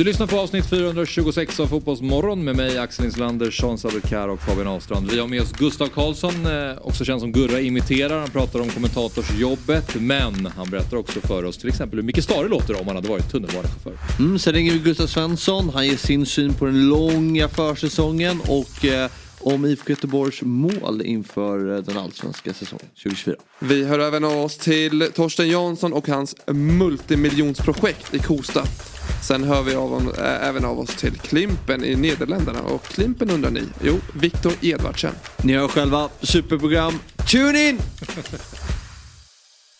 Du 0.00 0.04
lyssnar 0.04 0.26
på 0.26 0.38
avsnitt 0.38 0.66
426 0.66 1.60
av 1.60 1.66
Fotbollsmorgon 1.66 2.44
med 2.44 2.56
mig 2.56 2.78
Axel 2.78 3.04
Inslander, 3.04 3.50
Sean 3.50 3.78
Sabelkar 3.78 4.28
och 4.28 4.40
Fabian 4.40 4.66
Ahlstrand. 4.66 5.10
Vi 5.10 5.18
har 5.18 5.28
med 5.28 5.42
oss 5.42 5.52
Gustav 5.52 5.86
Karlsson, 5.86 6.46
eh, 6.46 6.78
också 6.82 7.04
känd 7.04 7.20
som 7.20 7.32
Gurra 7.32 7.60
imiterar. 7.60 8.20
Han 8.20 8.30
pratar 8.30 8.60
om 8.60 8.68
kommentatorsjobbet, 8.68 9.94
men 9.94 10.46
han 10.56 10.70
berättar 10.70 10.96
också 10.96 11.20
för 11.20 11.44
oss 11.44 11.58
till 11.58 11.68
exempel 11.68 11.98
hur 11.98 12.06
Micke 12.06 12.22
Stare 12.22 12.48
låter 12.48 12.80
om 12.80 12.86
han 12.86 12.96
hade 12.96 13.08
varit 13.08 13.30
tunnelbanechaufför. 13.30 13.92
Mm, 14.18 14.38
sen 14.38 14.52
ringer 14.52 14.72
vi 14.72 14.78
Gustav 14.78 15.06
Svensson. 15.06 15.70
Han 15.74 15.86
ger 15.86 15.96
sin 15.96 16.26
syn 16.26 16.54
på 16.54 16.64
den 16.66 16.88
långa 16.88 17.48
försäsongen 17.48 18.40
och 18.48 18.84
eh, 18.84 19.10
om 19.40 19.64
IFK 19.64 19.90
Göteborgs 19.90 20.42
mål 20.42 21.02
inför 21.04 21.76
eh, 21.76 21.82
den 21.82 21.98
allsvenska 21.98 22.54
säsongen 22.54 22.86
2024. 23.02 23.36
Vi 23.58 23.84
hör 23.84 23.98
även 23.98 24.24
av 24.24 24.38
oss 24.38 24.56
till 24.56 25.10
Torsten 25.14 25.48
Jansson 25.48 25.92
och 25.92 26.08
hans 26.08 26.36
multimiljonsprojekt 26.52 28.14
i 28.14 28.18
Kosta. 28.18 28.64
Sen 29.22 29.44
hör 29.44 29.62
vi 29.62 29.74
av, 29.74 30.14
äh, 30.18 30.48
även 30.48 30.64
av 30.64 30.80
oss 30.80 30.96
till 30.96 31.18
Klimpen 31.18 31.84
i 31.84 31.96
Nederländerna. 31.96 32.62
Och 32.62 32.84
Klimpen 32.84 33.30
undrar 33.30 33.50
ni? 33.50 33.62
Jo, 33.82 33.98
Viktor 34.14 34.52
Edvardsen. 34.60 35.14
Ni 35.42 35.52
hör 35.52 35.68
själva 35.68 36.08
superprogram. 36.20 36.98
Tune 37.30 37.68
in! 37.68 37.78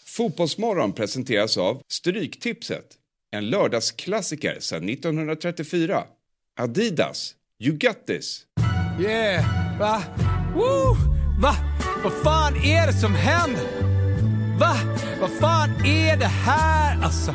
Fotbollsmorgon 0.06 0.92
presenteras 0.92 1.56
av 1.56 1.82
Stryktipset. 1.88 2.86
En 3.32 3.50
lördagsklassiker 3.50 4.56
sedan 4.60 4.88
1934. 4.88 6.04
Adidas. 6.58 7.34
You 7.58 7.78
got 7.78 8.06
this. 8.06 8.42
Yeah, 9.00 9.44
va? 9.78 10.02
Woo! 10.54 10.96
Va? 11.40 11.56
Vad 12.04 12.12
fan 12.12 12.56
är 12.56 12.86
det 12.86 12.92
som 12.92 13.14
händer? 13.14 13.64
Va? 14.58 14.76
Vad 15.20 15.30
fan 15.30 15.70
är 15.86 16.16
det 16.16 16.26
här 16.26 17.02
alltså? 17.02 17.34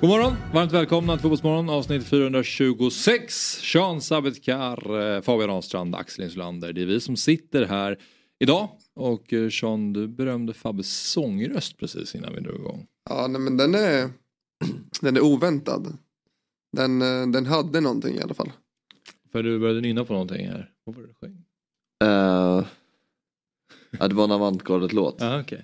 God 0.00 0.10
morgon, 0.10 0.32
varmt 0.52 0.72
välkomna 0.72 1.12
till 1.12 1.22
Fotbollsmorgon 1.22 1.70
avsnitt 1.70 2.06
426. 2.06 3.34
Sean 3.62 4.00
Sabetkar, 4.00 5.00
eh, 5.00 5.22
Fabian 5.22 5.50
Ahlstrand, 5.50 5.94
Axel 5.94 6.24
Insulander. 6.24 6.72
Det 6.72 6.82
är 6.82 6.86
vi 6.86 7.00
som 7.00 7.16
sitter 7.16 7.64
här 7.64 7.98
idag. 8.38 8.68
Och 8.94 9.32
eh, 9.32 9.50
Sean, 9.50 9.92
du 9.92 10.08
berömde 10.08 10.54
Fabbes 10.54 11.10
sångröst 11.10 11.76
precis 11.76 12.14
innan 12.14 12.34
vi 12.34 12.40
drog 12.40 12.56
igång. 12.56 12.86
Ja, 13.10 13.26
nej, 13.26 13.40
men 13.40 13.56
den 13.56 13.74
är, 13.74 14.10
den 15.00 15.16
är 15.16 15.20
oväntad. 15.20 15.98
Den, 16.76 17.02
eh, 17.02 17.26
den 17.26 17.46
hade 17.46 17.80
någonting 17.80 18.16
i 18.16 18.20
alla 18.20 18.34
fall. 18.34 18.52
För 19.32 19.42
du 19.42 19.58
började 19.58 19.80
nynna 19.80 20.04
på 20.04 20.12
någonting 20.12 20.46
här. 20.46 20.70
Vad 20.84 20.96
var 20.96 21.02
det 21.02 21.08
du 21.08 21.14
sjöng? 21.14 21.44
Uh, 22.04 22.66
ja, 23.90 24.08
det 24.08 24.14
var 24.14 24.24
en 24.24 24.32
avantgardet-låt. 24.32 25.14
Okej. 25.14 25.40
Okay. 25.40 25.62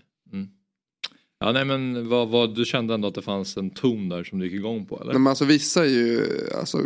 Ja 1.43 1.53
nej 1.53 1.65
men 1.65 2.09
vad, 2.09 2.29
vad, 2.29 2.55
du 2.55 2.65
kände 2.65 2.95
ändå 2.95 3.09
att 3.09 3.15
det 3.15 3.23
fanns 3.23 3.57
en 3.57 3.71
ton 3.71 4.09
där 4.09 4.25
som 4.25 4.39
du 4.39 4.45
gick 4.45 4.55
igång 4.55 4.87
på 4.87 5.01
eller? 5.01 5.13
Men 5.13 5.27
alltså 5.27 5.45
vissa 5.45 5.85
är 5.85 5.89
ju 5.89 6.27
alltså, 6.59 6.79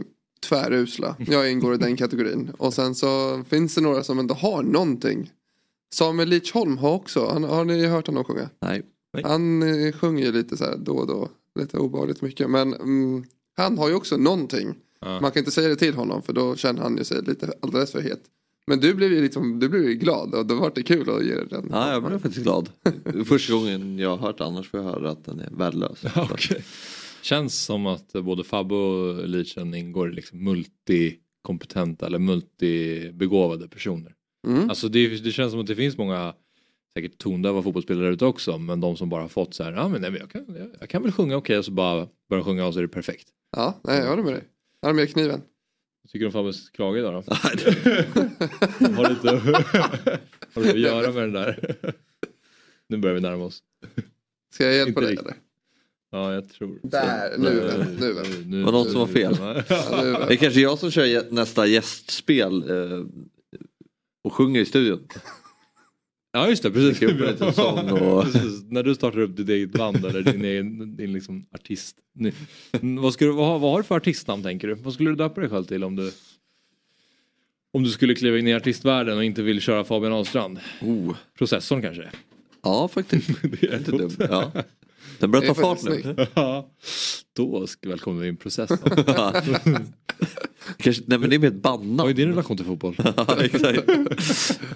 tvärusla. 0.48 1.16
Jag 1.18 1.50
ingår 1.50 1.74
i 1.74 1.76
den 1.76 1.96
kategorin. 1.96 2.50
Och 2.58 2.74
sen 2.74 2.94
så 2.94 3.42
finns 3.48 3.74
det 3.74 3.80
några 3.80 4.04
som 4.04 4.18
ändå 4.18 4.34
har 4.34 4.62
någonting. 4.62 5.30
Samuel 5.92 6.28
Lidsholm 6.28 6.78
har 6.78 6.92
också, 6.92 7.28
han, 7.32 7.44
har 7.44 7.64
ni 7.64 7.86
hört 7.86 8.06
honom 8.06 8.24
sjunga? 8.24 8.50
Nej. 8.60 8.82
Han 9.24 9.62
eh, 9.62 9.92
sjunger 9.92 10.24
ju 10.24 10.32
lite 10.32 10.56
så 10.56 10.64
här 10.64 10.76
då 10.76 10.92
och 10.92 11.06
då. 11.06 11.28
Lite 11.58 11.78
obehagligt 11.78 12.22
mycket. 12.22 12.50
Men 12.50 12.74
mm, 12.74 13.24
han 13.56 13.78
har 13.78 13.88
ju 13.88 13.94
också 13.94 14.16
någonting. 14.16 14.74
Ja. 15.00 15.20
Man 15.20 15.30
kan 15.30 15.40
inte 15.40 15.50
säga 15.50 15.68
det 15.68 15.76
till 15.76 15.94
honom 15.94 16.22
för 16.22 16.32
då 16.32 16.56
känner 16.56 16.82
han 16.82 16.96
ju 16.96 17.04
sig 17.04 17.22
lite 17.22 17.52
alldeles 17.62 17.92
för 17.92 18.00
het. 18.00 18.20
Men 18.66 18.80
du 18.80 18.94
blev 18.94 19.12
ju 19.12 19.22
liksom, 19.22 19.60
du 19.60 19.68
blev 19.68 19.82
ju 19.82 19.94
glad 19.94 20.34
och 20.34 20.46
då 20.46 20.54
var 20.54 20.72
det 20.74 20.82
kul 20.82 21.10
att 21.10 21.24
ge 21.24 21.34
den. 21.34 21.68
Ja, 21.72 21.92
jag 21.92 22.04
blev 22.04 22.18
faktiskt 22.18 22.42
glad. 22.42 22.70
Första 23.26 23.52
gången 23.52 23.98
jag 23.98 24.10
har 24.10 24.16
hört 24.16 24.40
annars 24.40 24.70
får 24.70 24.80
jag 24.80 24.84
höra 24.84 25.10
att 25.10 25.24
den 25.24 25.40
är 25.40 25.50
värdelös. 25.50 26.04
okay. 26.32 26.60
Känns 27.22 27.64
som 27.64 27.86
att 27.86 28.12
både 28.12 28.44
Fabbe 28.44 28.74
och 28.74 29.28
Leachen 29.28 29.74
ingår 29.74 30.12
i 30.12 30.14
liksom 30.14 30.44
multikompetenta 30.44 32.06
eller 32.06 32.18
multibegåvade 32.18 33.68
personer. 33.68 34.14
Mm. 34.46 34.68
Alltså 34.70 34.88
det, 34.88 35.08
det, 35.24 35.32
känns 35.32 35.50
som 35.50 35.60
att 35.60 35.66
det 35.66 35.74
finns 35.74 35.98
många 35.98 36.34
säkert 36.96 37.18
tondöva 37.18 37.62
fotbollsspelare 37.62 38.12
ute 38.12 38.24
också 38.24 38.58
men 38.58 38.80
de 38.80 38.96
som 38.96 39.08
bara 39.08 39.22
har 39.22 39.28
fått 39.28 39.54
så 39.54 39.62
här, 39.62 39.72
ja 39.72 39.88
men 39.88 40.00
nej, 40.00 40.10
men 40.10 40.20
jag, 40.20 40.30
kan, 40.30 40.44
jag, 40.58 40.68
jag 40.80 40.88
kan 40.88 41.02
väl 41.02 41.12
sjunga 41.12 41.36
okej 41.36 41.52
okay, 41.52 41.58
och 41.58 41.64
så 41.64 41.72
bara 41.72 42.08
börja 42.30 42.44
sjunga 42.44 42.66
och 42.66 42.72
så 42.72 42.78
är 42.78 42.82
det 42.82 42.88
perfekt. 42.88 43.28
Ja, 43.56 43.80
nej, 43.84 43.98
jag 43.98 44.08
håller 44.08 44.22
med 44.22 44.32
dig. 44.32 44.44
Jag 44.80 44.88
har 44.88 44.94
med 44.94 45.12
kniven. 45.12 45.42
Vad 46.06 46.10
tycker 46.10 46.20
du 46.20 46.26
om 46.26 46.32
Fabbes 46.32 46.70
krage 46.70 46.98
idag 46.98 47.14
då? 47.14 47.34
har, 47.34 49.10
lite, 49.10 49.28
har 50.54 50.62
du 50.62 50.70
att 50.70 50.78
göra 50.78 51.12
med 51.12 51.22
den 51.22 51.32
där? 51.32 51.76
nu 52.88 52.96
börjar 52.96 53.14
vi 53.14 53.20
närma 53.20 53.44
oss. 53.44 53.62
Ska 54.52 54.64
jag 54.64 54.74
hjälpa 54.74 55.00
dig 55.00 55.16
eller? 55.16 55.34
Ja, 56.10 56.34
jag 56.34 56.48
tror 56.48 56.78
Där, 56.82 57.38
nu. 57.38 57.84
Nu 58.00 58.12
väl. 58.12 58.46
Nu, 58.46 58.62
var 58.62 58.72
något 58.72 58.90
som 58.90 59.00
var 59.00 59.06
fel? 59.06 59.36
ja, 59.40 60.26
det 60.28 60.34
är 60.34 60.36
kanske 60.36 60.60
jag 60.60 60.78
som 60.78 60.90
kör 60.90 61.32
nästa 61.32 61.66
gästspel 61.66 62.70
eh, 62.70 63.04
och 64.24 64.32
sjunger 64.32 64.60
i 64.60 64.64
studion. 64.64 65.08
Ja 66.36 66.48
just 66.48 66.62
det, 66.62 66.70
precis. 66.70 67.02
och... 67.02 68.22
precis. 68.32 68.62
När 68.70 68.82
du 68.82 68.94
startar 68.94 69.18
upp 69.18 69.36
ditt 69.36 69.48
eget 69.48 69.72
band 69.72 70.04
eller 70.04 70.22
din, 70.22 70.44
egen, 70.44 70.96
din 70.96 71.12
liksom 71.12 71.46
artist. 71.54 71.96
vad, 72.80 73.12
skulle, 73.12 73.30
vad, 73.30 73.60
vad 73.60 73.70
har 73.70 73.78
du 73.78 73.84
för 73.84 73.96
artistnamn 73.96 74.42
tänker 74.42 74.68
du? 74.68 74.74
Vad 74.74 74.94
skulle 74.94 75.10
du 75.10 75.16
döpa 75.16 75.40
dig 75.40 75.50
själv 75.50 75.64
till 75.64 75.84
om 75.84 75.96
du 75.96 76.12
om 77.72 77.82
du 77.82 77.90
skulle 77.90 78.14
kliva 78.14 78.38
in 78.38 78.48
i 78.48 78.54
artistvärlden 78.54 79.16
och 79.16 79.24
inte 79.24 79.42
vill 79.42 79.60
köra 79.60 79.84
Fabian 79.84 80.12
Ahlstrand? 80.12 80.60
Oh. 80.82 81.14
Processorn 81.38 81.82
kanske? 81.82 82.10
Ja 82.62 82.88
faktiskt. 82.88 83.28
det 83.60 83.66
är 83.66 83.78
inte 83.78 83.90
dumt. 83.90 84.16
Ja. 84.18 84.52
Den 85.18 85.30
börjar 85.30 85.46
ta 85.46 85.54
fart 85.54 85.82
nu. 85.82 86.26
Ja, 86.34 86.70
då 87.32 87.66
välkomnar 87.82 88.22
vi 88.22 88.28
in 88.28 88.36
processen. 88.36 88.78
Kanske, 90.76 91.02
nej 91.06 91.18
men 91.18 91.30
det 91.30 91.36
är 91.36 91.38
mer 91.38 91.48
ett 91.48 91.62
bandnamn. 91.62 91.96
Vad 91.96 92.10
är 92.10 92.14
din 92.14 92.28
relation 92.28 92.56
till 92.56 92.66
fotboll? 92.66 92.96
exakt. 93.40 93.86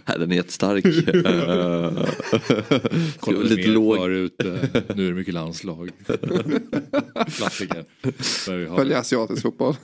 Den 0.06 0.32
är 0.32 0.36
jättestark. 0.36 0.84
Kolla 3.20 3.40
lite 3.40 3.68
låg. 3.68 3.96
Förut, 3.96 4.34
nu 4.94 5.04
är 5.04 5.08
det 5.08 5.14
mycket 5.14 5.34
landslag. 5.34 5.90
Klassiker. 7.36 7.84
Följer 8.76 8.96
asiatisk 8.96 9.42
fotboll. 9.42 9.74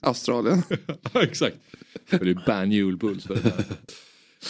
Australien. 0.00 0.62
exakt. 1.14 1.56
Följer 2.06 2.42
Banjul 2.46 2.96
Bulls. 2.96 3.26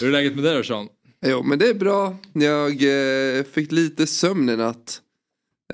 Hur 0.00 0.09
är 0.09 0.12
läget 0.12 0.34
med 0.34 0.44
dig 0.44 0.56
då 0.56 0.62
Sean? 0.62 0.88
Jo 1.26 1.42
men 1.42 1.59
det 1.59 1.69
är 1.69 1.75
bra. 1.75 2.16
Jag 2.32 2.72
eh, 3.38 3.44
fick 3.44 3.72
lite 3.72 4.06
sömn 4.06 4.48
i 4.48 4.56
natt. 4.56 5.00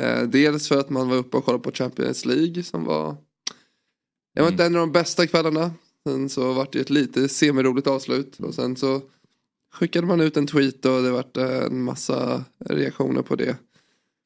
Eh, 0.00 0.22
dels 0.22 0.68
för 0.68 0.80
att 0.80 0.91
man 0.91 1.08
var 1.08 1.16
uppe 1.16 1.36
och 1.36 1.44
kollade 1.44 1.64
på 1.64 1.72
Champions 1.72 2.24
League 2.24 2.62
som 2.62 2.84
var 2.84 3.16
Det 4.38 4.43
var 4.43 4.50
inte 4.50 4.65
mm. 4.65 4.75
en 4.75 4.81
av 4.81 4.87
de 4.87 4.93
bästa 4.93 5.26
kvällarna. 5.26 5.71
Sen 6.06 6.28
så 6.28 6.53
var 6.53 6.69
det 6.72 6.81
ett 6.81 6.91
lite 6.91 7.28
semiroligt 7.28 7.87
avslut 7.87 8.41
och 8.41 8.54
sen 8.54 8.76
så 8.76 9.03
skickade 9.75 10.06
man 10.06 10.21
ut 10.21 10.37
en 10.37 10.47
tweet 10.47 10.84
och 10.84 11.03
det 11.03 11.10
vart 11.10 11.37
en 11.37 11.82
massa 11.82 12.44
reaktioner 12.65 13.22
på 13.22 13.37
det. 13.37 13.56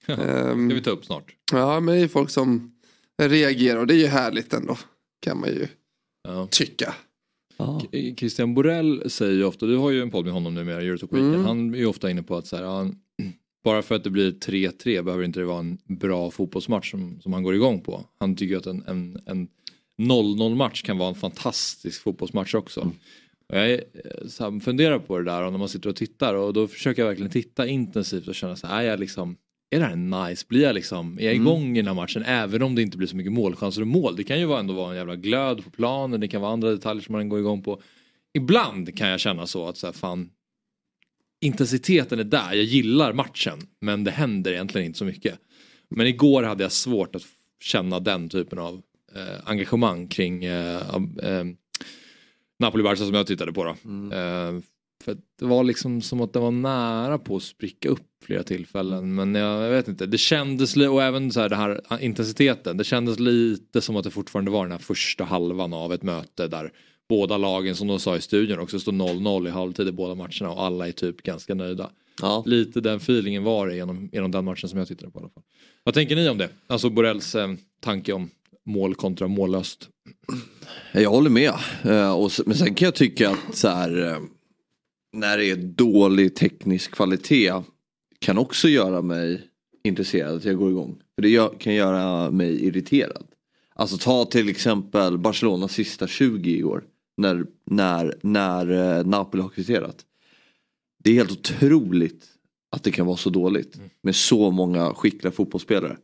Ja, 0.06 0.16
det 0.26 0.50
um, 0.50 0.70
ska 0.70 0.74
vi 0.74 0.82
ta 0.82 0.90
upp 0.90 1.04
snart. 1.04 1.34
Ja 1.52 1.80
men 1.80 1.94
det 1.94 2.00
är 2.00 2.08
folk 2.08 2.30
som 2.30 2.74
reagerar 3.22 3.80
och 3.80 3.86
det 3.86 3.94
är 3.94 3.98
ju 3.98 4.06
härligt 4.06 4.52
ändå. 4.52 4.78
Kan 5.20 5.40
man 5.40 5.48
ju 5.48 5.66
ja. 6.28 6.48
tycka. 6.50 6.94
Ah. 7.56 7.80
Christian 8.16 8.54
Borell 8.54 9.10
säger 9.10 9.34
ju 9.34 9.44
ofta, 9.44 9.66
du 9.66 9.76
har 9.76 9.90
ju 9.90 10.02
en 10.02 10.10
podd 10.10 10.24
med 10.24 10.34
honom 10.34 10.54
nu 10.54 10.64
med 10.64 10.76
Eurotalk 10.76 11.12
Weekend. 11.12 11.34
Mm. 11.34 11.46
Han 11.46 11.74
är 11.74 11.78
ju 11.78 11.86
ofta 11.86 12.10
inne 12.10 12.22
på 12.22 12.36
att 12.36 12.46
så 12.46 12.56
här, 12.56 12.64
han, 12.64 12.96
bara 13.64 13.82
för 13.82 13.94
att 13.94 14.04
det 14.04 14.10
blir 14.10 14.32
3-3 14.32 15.02
behöver 15.02 15.24
inte 15.24 15.40
det 15.40 15.46
vara 15.46 15.58
en 15.58 15.78
bra 15.84 16.30
fotbollsmatch 16.30 16.90
som, 16.90 17.20
som 17.20 17.32
han 17.32 17.42
går 17.42 17.54
igång 17.54 17.80
på. 17.80 18.04
Han 18.18 18.36
tycker 18.36 18.56
att 18.56 18.66
en, 18.66 18.84
en, 18.86 19.18
en 19.26 19.48
0-0 19.98 20.54
match 20.54 20.82
kan 20.82 20.98
vara 20.98 21.08
en 21.08 21.14
fantastisk 21.14 22.02
fotbollsmatch 22.02 22.54
också. 22.54 22.80
Mm. 22.80 22.94
Och 23.48 23.58
jag 23.58 23.80
så 24.30 24.60
funderar 24.60 24.98
på 24.98 25.18
det 25.18 25.24
där 25.24 25.42
och 25.42 25.52
när 25.52 25.58
man 25.58 25.68
sitter 25.68 25.88
och 25.88 25.96
tittar 25.96 26.34
och 26.34 26.52
då 26.52 26.68
försöker 26.68 27.02
jag 27.02 27.08
verkligen 27.08 27.32
titta 27.32 27.66
intensivt 27.66 28.28
och 28.28 28.34
känna 28.34 28.56
så 28.56 28.66
här, 28.66 28.82
är 28.82 28.86
jag 28.90 29.00
liksom 29.00 29.36
är 29.72 29.80
det 29.80 29.86
här 29.86 30.28
nice? 30.28 30.44
Blir 30.48 30.62
jag 30.62 30.74
liksom, 30.74 31.18
är 31.18 31.22
jag 31.22 31.34
mm. 31.34 31.46
igång 31.46 31.62
mm. 31.62 31.76
i 31.76 31.78
den 31.78 31.86
här 31.86 31.94
matchen 31.94 32.22
även 32.22 32.62
om 32.62 32.74
det 32.74 32.82
inte 32.82 32.96
blir 32.96 33.08
så 33.08 33.16
mycket 33.16 33.32
målchanser 33.32 33.80
och 33.80 33.86
mål? 33.86 34.16
Det 34.16 34.24
kan 34.24 34.40
ju 34.40 34.52
ändå 34.52 34.74
vara 34.74 34.90
en 34.90 34.96
jävla 34.96 35.16
glöd 35.16 35.64
på 35.64 35.70
planen, 35.70 36.20
det 36.20 36.28
kan 36.28 36.40
vara 36.40 36.52
andra 36.52 36.70
detaljer 36.70 37.02
som 37.02 37.12
man 37.12 37.28
går 37.28 37.38
igång 37.38 37.62
på. 37.62 37.82
Ibland 38.34 38.96
kan 38.96 39.08
jag 39.08 39.20
känna 39.20 39.46
så 39.46 39.68
att 39.68 39.76
så 39.76 39.86
här, 39.86 39.92
fan, 39.92 40.30
intensiteten 41.40 42.18
är 42.18 42.24
där, 42.24 42.52
jag 42.52 42.64
gillar 42.64 43.12
matchen 43.12 43.58
men 43.80 44.04
det 44.04 44.10
händer 44.10 44.52
egentligen 44.52 44.86
inte 44.86 44.98
så 44.98 45.04
mycket. 45.04 45.38
Men 45.88 46.06
igår 46.06 46.42
hade 46.42 46.62
jag 46.62 46.72
svårt 46.72 47.16
att 47.16 47.22
känna 47.60 48.00
den 48.00 48.28
typen 48.28 48.58
av 48.58 48.74
eh, 48.74 48.80
engagemang 49.44 50.08
kring 50.08 50.44
eh, 50.44 50.76
eh, 51.22 51.44
Napoli-Barca 52.58 53.04
som 53.04 53.14
jag 53.14 53.26
tittade 53.26 53.52
på 53.52 53.64
då. 53.64 53.76
Mm. 53.84 54.12
Eh, 54.12 54.62
För 55.04 55.16
det 55.38 55.44
var 55.44 55.64
liksom 55.64 56.02
som 56.02 56.20
att 56.20 56.32
det 56.32 56.38
var 56.38 56.50
nära 56.50 57.18
på 57.18 57.36
att 57.36 57.42
spricka 57.42 57.88
upp 57.88 58.06
flera 58.24 58.42
tillfällen. 58.42 59.14
Men 59.14 59.34
jag, 59.34 59.62
jag 59.62 59.70
vet 59.70 59.88
inte, 59.88 60.06
det 60.06 60.18
kändes 60.18 60.76
och 60.76 61.02
även 61.02 61.32
så 61.32 61.40
här, 61.40 61.48
det 61.48 61.56
här 61.56 61.80
intensiteten. 62.00 62.76
Det 62.76 62.84
kändes 62.84 63.18
lite 63.18 63.80
som 63.80 63.96
att 63.96 64.04
det 64.04 64.10
fortfarande 64.10 64.50
var 64.50 64.62
den 64.62 64.72
här 64.72 64.78
första 64.78 65.24
halvan 65.24 65.72
av 65.72 65.92
ett 65.92 66.02
möte 66.02 66.48
där 66.48 66.72
båda 67.08 67.36
lagen 67.36 67.76
som 67.76 67.88
de 67.88 68.00
sa 68.00 68.16
i 68.16 68.20
studion 68.20 68.58
också 68.58 68.80
står 68.80 68.92
0-0 68.92 69.48
i 69.48 69.50
halvtid 69.50 69.88
i 69.88 69.92
båda 69.92 70.14
matcherna 70.14 70.50
och 70.50 70.62
alla 70.62 70.88
är 70.88 70.92
typ 70.92 71.22
ganska 71.22 71.54
nöjda. 71.54 71.90
Ja. 72.20 72.42
Lite 72.46 72.80
den 72.80 72.96
feelingen 72.96 73.44
var 73.44 73.66
det 73.66 73.76
genom, 73.76 74.08
genom 74.12 74.30
den 74.30 74.44
matchen 74.44 74.68
som 74.68 74.78
jag 74.78 74.88
tittade 74.88 75.12
på 75.12 75.18
i 75.18 75.22
alla 75.22 75.30
fall. 75.30 75.42
Vad 75.84 75.94
tänker 75.94 76.16
ni 76.16 76.28
om 76.28 76.38
det? 76.38 76.48
Alltså 76.66 76.90
Borrells 76.90 77.34
eh, 77.34 77.48
tanke 77.80 78.12
om 78.12 78.30
mål 78.66 78.94
kontra 78.94 79.28
mållöst. 79.28 79.88
Jag 80.92 81.10
håller 81.10 81.30
med. 81.30 81.52
Eh, 81.84 82.12
och, 82.12 82.30
men 82.46 82.56
sen 82.56 82.74
kan 82.74 82.86
jag 82.86 82.94
tycka 82.94 83.30
att 83.30 83.56
så 83.56 83.68
här, 83.68 84.08
eh, 84.08 84.18
när 85.12 85.38
det 85.38 85.50
är 85.50 85.56
dålig 85.56 86.36
teknisk 86.36 86.90
kvalitet 86.90 87.52
kan 88.18 88.38
också 88.38 88.68
göra 88.68 89.02
mig 89.02 89.48
intresserad 89.84 90.36
att 90.36 90.44
jag 90.44 90.56
går 90.56 90.70
igång. 90.70 90.98
För 91.14 91.22
det 91.22 91.58
kan 91.58 91.74
göra 91.74 92.30
mig 92.30 92.64
irriterad. 92.64 93.26
Alltså 93.74 93.96
ta 93.96 94.24
till 94.24 94.48
exempel 94.48 95.18
Barcelonas 95.18 95.72
sista 95.72 96.06
20 96.06 96.50
i 96.50 96.64
år. 96.64 96.84
När, 97.16 97.46
när, 97.66 98.14
när 98.22 98.98
eh, 98.98 99.06
Napoli 99.06 99.42
har 99.42 99.48
kvitterat. 99.48 99.96
Det 101.04 101.10
är 101.10 101.14
helt 101.14 101.32
otroligt 101.32 102.24
att 102.70 102.82
det 102.82 102.90
kan 102.90 103.06
vara 103.06 103.16
så 103.16 103.30
dåligt 103.30 103.80
med 104.02 104.16
så 104.16 104.50
många 104.50 104.94
skickliga 104.94 105.32
fotbollsspelare. 105.32 105.96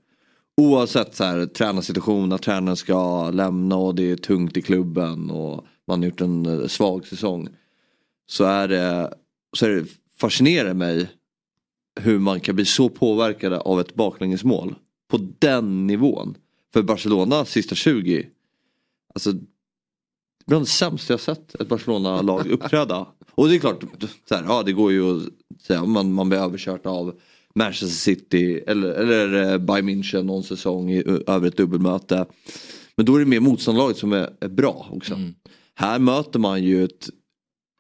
Oavsett 0.61 1.15
så 1.15 1.25
här, 1.25 1.47
tränarsituation, 1.47 2.33
att 2.33 2.43
tränaren 2.43 2.77
ska 2.77 3.31
lämna 3.31 3.77
och 3.77 3.95
det 3.95 4.11
är 4.11 4.17
tungt 4.17 4.57
i 4.57 4.63
klubben 4.63 5.31
och 5.31 5.67
man 5.87 6.01
har 6.01 6.07
gjort 6.07 6.21
en 6.21 6.47
eh, 6.47 6.67
svag 6.67 7.07
säsong. 7.07 7.49
Så 8.27 8.45
är 8.45 8.69
det, 8.69 9.15
så 9.57 9.67
är 9.67 9.71
det 9.71 9.87
fascinerar 10.21 10.75
mig 10.75 11.11
hur 12.01 12.19
man 12.19 12.41
kan 12.41 12.55
bli 12.55 12.65
så 12.65 12.89
påverkade 12.89 13.61
av 13.61 13.81
ett 13.81 13.95
baklängesmål. 13.95 14.75
På 15.09 15.19
den 15.39 15.87
nivån. 15.87 16.37
För 16.73 16.83
Barcelona 16.83 17.45
sista 17.45 17.75
20. 17.75 18.27
Alltså 19.15 19.33
bland 20.47 20.65
det 20.65 20.71
sämsta 20.71 21.13
jag 21.13 21.21
sett 21.21 21.55
ett 21.55 21.69
Barcelona-lag 21.69 22.47
uppträda. 22.47 23.07
Och 23.31 23.49
det 23.49 23.55
är 23.55 23.59
klart, 23.59 23.85
så 24.29 24.35
här, 24.35 24.45
ja 24.45 24.63
det 24.63 24.73
går 24.73 24.93
ju 24.93 25.17
att 25.17 25.23
säga 25.63 25.85
man, 25.85 26.13
man 26.13 26.29
blir 26.29 26.39
överkört 26.39 26.87
av 26.87 27.21
Manchester 27.59 27.87
City 27.87 28.61
eller, 28.67 28.89
eller 28.89 29.53
eh, 29.53 29.59
Bayern 29.59 29.89
München 29.89 30.23
någon 30.23 30.43
säsong 30.43 30.91
i, 30.91 31.05
över 31.27 31.49
ett 31.49 31.57
dubbelmöte. 31.57 32.27
Men 32.97 33.07
då 33.07 33.17
är 33.17 33.21
det 33.21 33.27
mer 33.27 33.41
motståndarlaget 33.41 33.97
som 33.97 34.13
är, 34.13 34.31
är 34.41 34.49
bra 34.49 34.89
också. 34.91 35.15
Mm. 35.15 35.35
Här 35.75 35.99
möter 35.99 36.39
man 36.39 36.63
ju 36.63 36.85
ett 36.85 37.09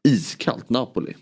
iskallt 0.08 0.70
Napoli. 0.70 1.14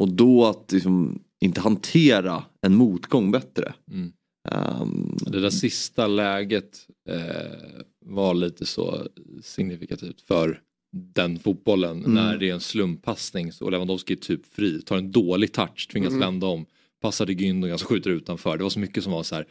Och 0.00 0.08
då 0.08 0.46
att 0.46 0.72
liksom, 0.72 1.22
inte 1.40 1.60
hantera 1.60 2.44
en 2.60 2.74
motgång 2.74 3.30
bättre. 3.30 3.74
Mm. 3.90 4.12
Um, 4.50 5.16
det 5.20 5.40
där 5.40 5.50
sista 5.50 6.06
läget 6.06 6.86
eh, 7.08 7.80
var 8.06 8.34
lite 8.34 8.66
så 8.66 9.06
signifikativt 9.42 10.20
för 10.20 10.60
den 10.92 11.38
fotbollen. 11.38 11.98
Mm. 11.98 12.14
När 12.14 12.36
det 12.36 12.50
är 12.50 12.54
en 12.54 12.60
slumpassning 12.60 13.52
och 13.60 13.70
Lewandowski 13.70 14.12
är 14.12 14.16
typ 14.16 14.54
fri, 14.54 14.82
tar 14.82 14.96
en 14.96 15.12
dålig 15.12 15.52
touch, 15.52 15.88
tvingas 15.92 16.08
mm. 16.08 16.20
vända 16.20 16.46
om, 16.46 16.66
passar 17.00 17.26
till 17.26 17.34
Gündogan 17.34 17.78
som 17.78 17.86
skjuter 17.86 18.10
utanför. 18.10 18.56
Det 18.56 18.62
var 18.62 18.70
så 18.70 18.78
mycket 18.78 19.04
som 19.04 19.12
var 19.12 19.22
så 19.22 19.34
här 19.34 19.46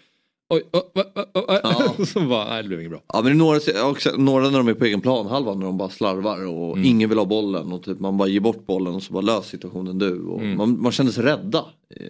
Oj, 0.52 0.64
oj, 0.74 0.82
oj, 0.96 1.26
oj, 1.34 1.60
ja. 1.64 2.06
som 2.06 2.30
bara, 2.30 2.50
nej 2.50 2.64
det 2.64 2.68
blev 2.68 2.80
inget 2.80 2.92
bra. 2.92 3.02
Ja 3.08 3.22
men 3.22 3.38
några, 3.38 3.60
också, 3.90 4.12
några 4.18 4.50
när 4.50 4.58
de 4.58 4.68
är 4.68 4.74
på 4.74 4.86
egen 4.86 5.02
planhalva 5.02 5.54
när 5.54 5.66
de 5.66 5.78
bara 5.78 5.90
slarvar 5.90 6.46
och 6.46 6.78
mm. 6.78 6.86
ingen 6.86 7.10
vill 7.10 7.18
ha 7.18 7.26
bollen 7.26 7.72
och 7.72 7.84
typ 7.84 8.00
man 8.00 8.18
bara 8.18 8.28
ger 8.28 8.40
bort 8.40 8.66
bollen 8.66 8.96
och 8.96 9.04
så 9.04 9.14
bara 9.14 9.22
lös 9.22 9.46
situationen 9.46 10.00
du. 10.00 10.22
Och 10.22 10.42
mm. 10.42 10.58
man, 10.58 10.82
man 10.82 10.92
kände 10.92 11.12
sig 11.12 11.24
rädda 11.24 11.66
i, 11.90 12.04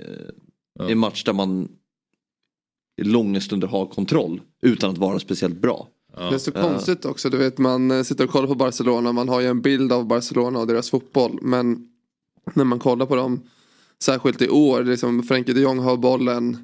ja. 0.79 0.89
i 0.89 0.91
en 0.91 0.97
match 0.97 1.23
där 1.23 1.33
man 1.33 1.67
i 3.01 3.03
långa 3.03 3.41
stunder 3.41 3.67
har 3.67 3.85
kontroll 3.85 4.41
utan 4.61 4.91
att 4.91 4.97
vara 4.97 5.19
speciellt 5.19 5.61
bra. 5.61 5.87
Ja. 6.15 6.29
Det 6.29 6.35
är 6.35 6.39
så 6.39 6.51
konstigt 6.51 7.05
också, 7.05 7.29
du 7.29 7.37
vet 7.37 7.57
man 7.57 7.91
eh, 7.91 8.03
sitter 8.03 8.23
och 8.23 8.29
kollar 8.29 8.47
på 8.47 8.55
Barcelona, 8.55 9.11
man 9.11 9.29
har 9.29 9.41
ju 9.41 9.47
en 9.47 9.61
bild 9.61 9.91
av 9.91 10.07
Barcelona 10.07 10.59
och 10.59 10.67
deras 10.67 10.89
fotboll. 10.89 11.39
Men 11.41 11.87
när 12.53 12.63
man 12.63 12.79
kollar 12.79 13.05
på 13.05 13.15
dem, 13.15 13.41
särskilt 14.03 14.41
i 14.41 14.49
år, 14.49 14.83
liksom 14.83 15.23
Frenkie 15.23 15.53
de 15.53 15.61
Jong 15.61 15.79
har 15.79 15.97
bollen. 15.97 16.57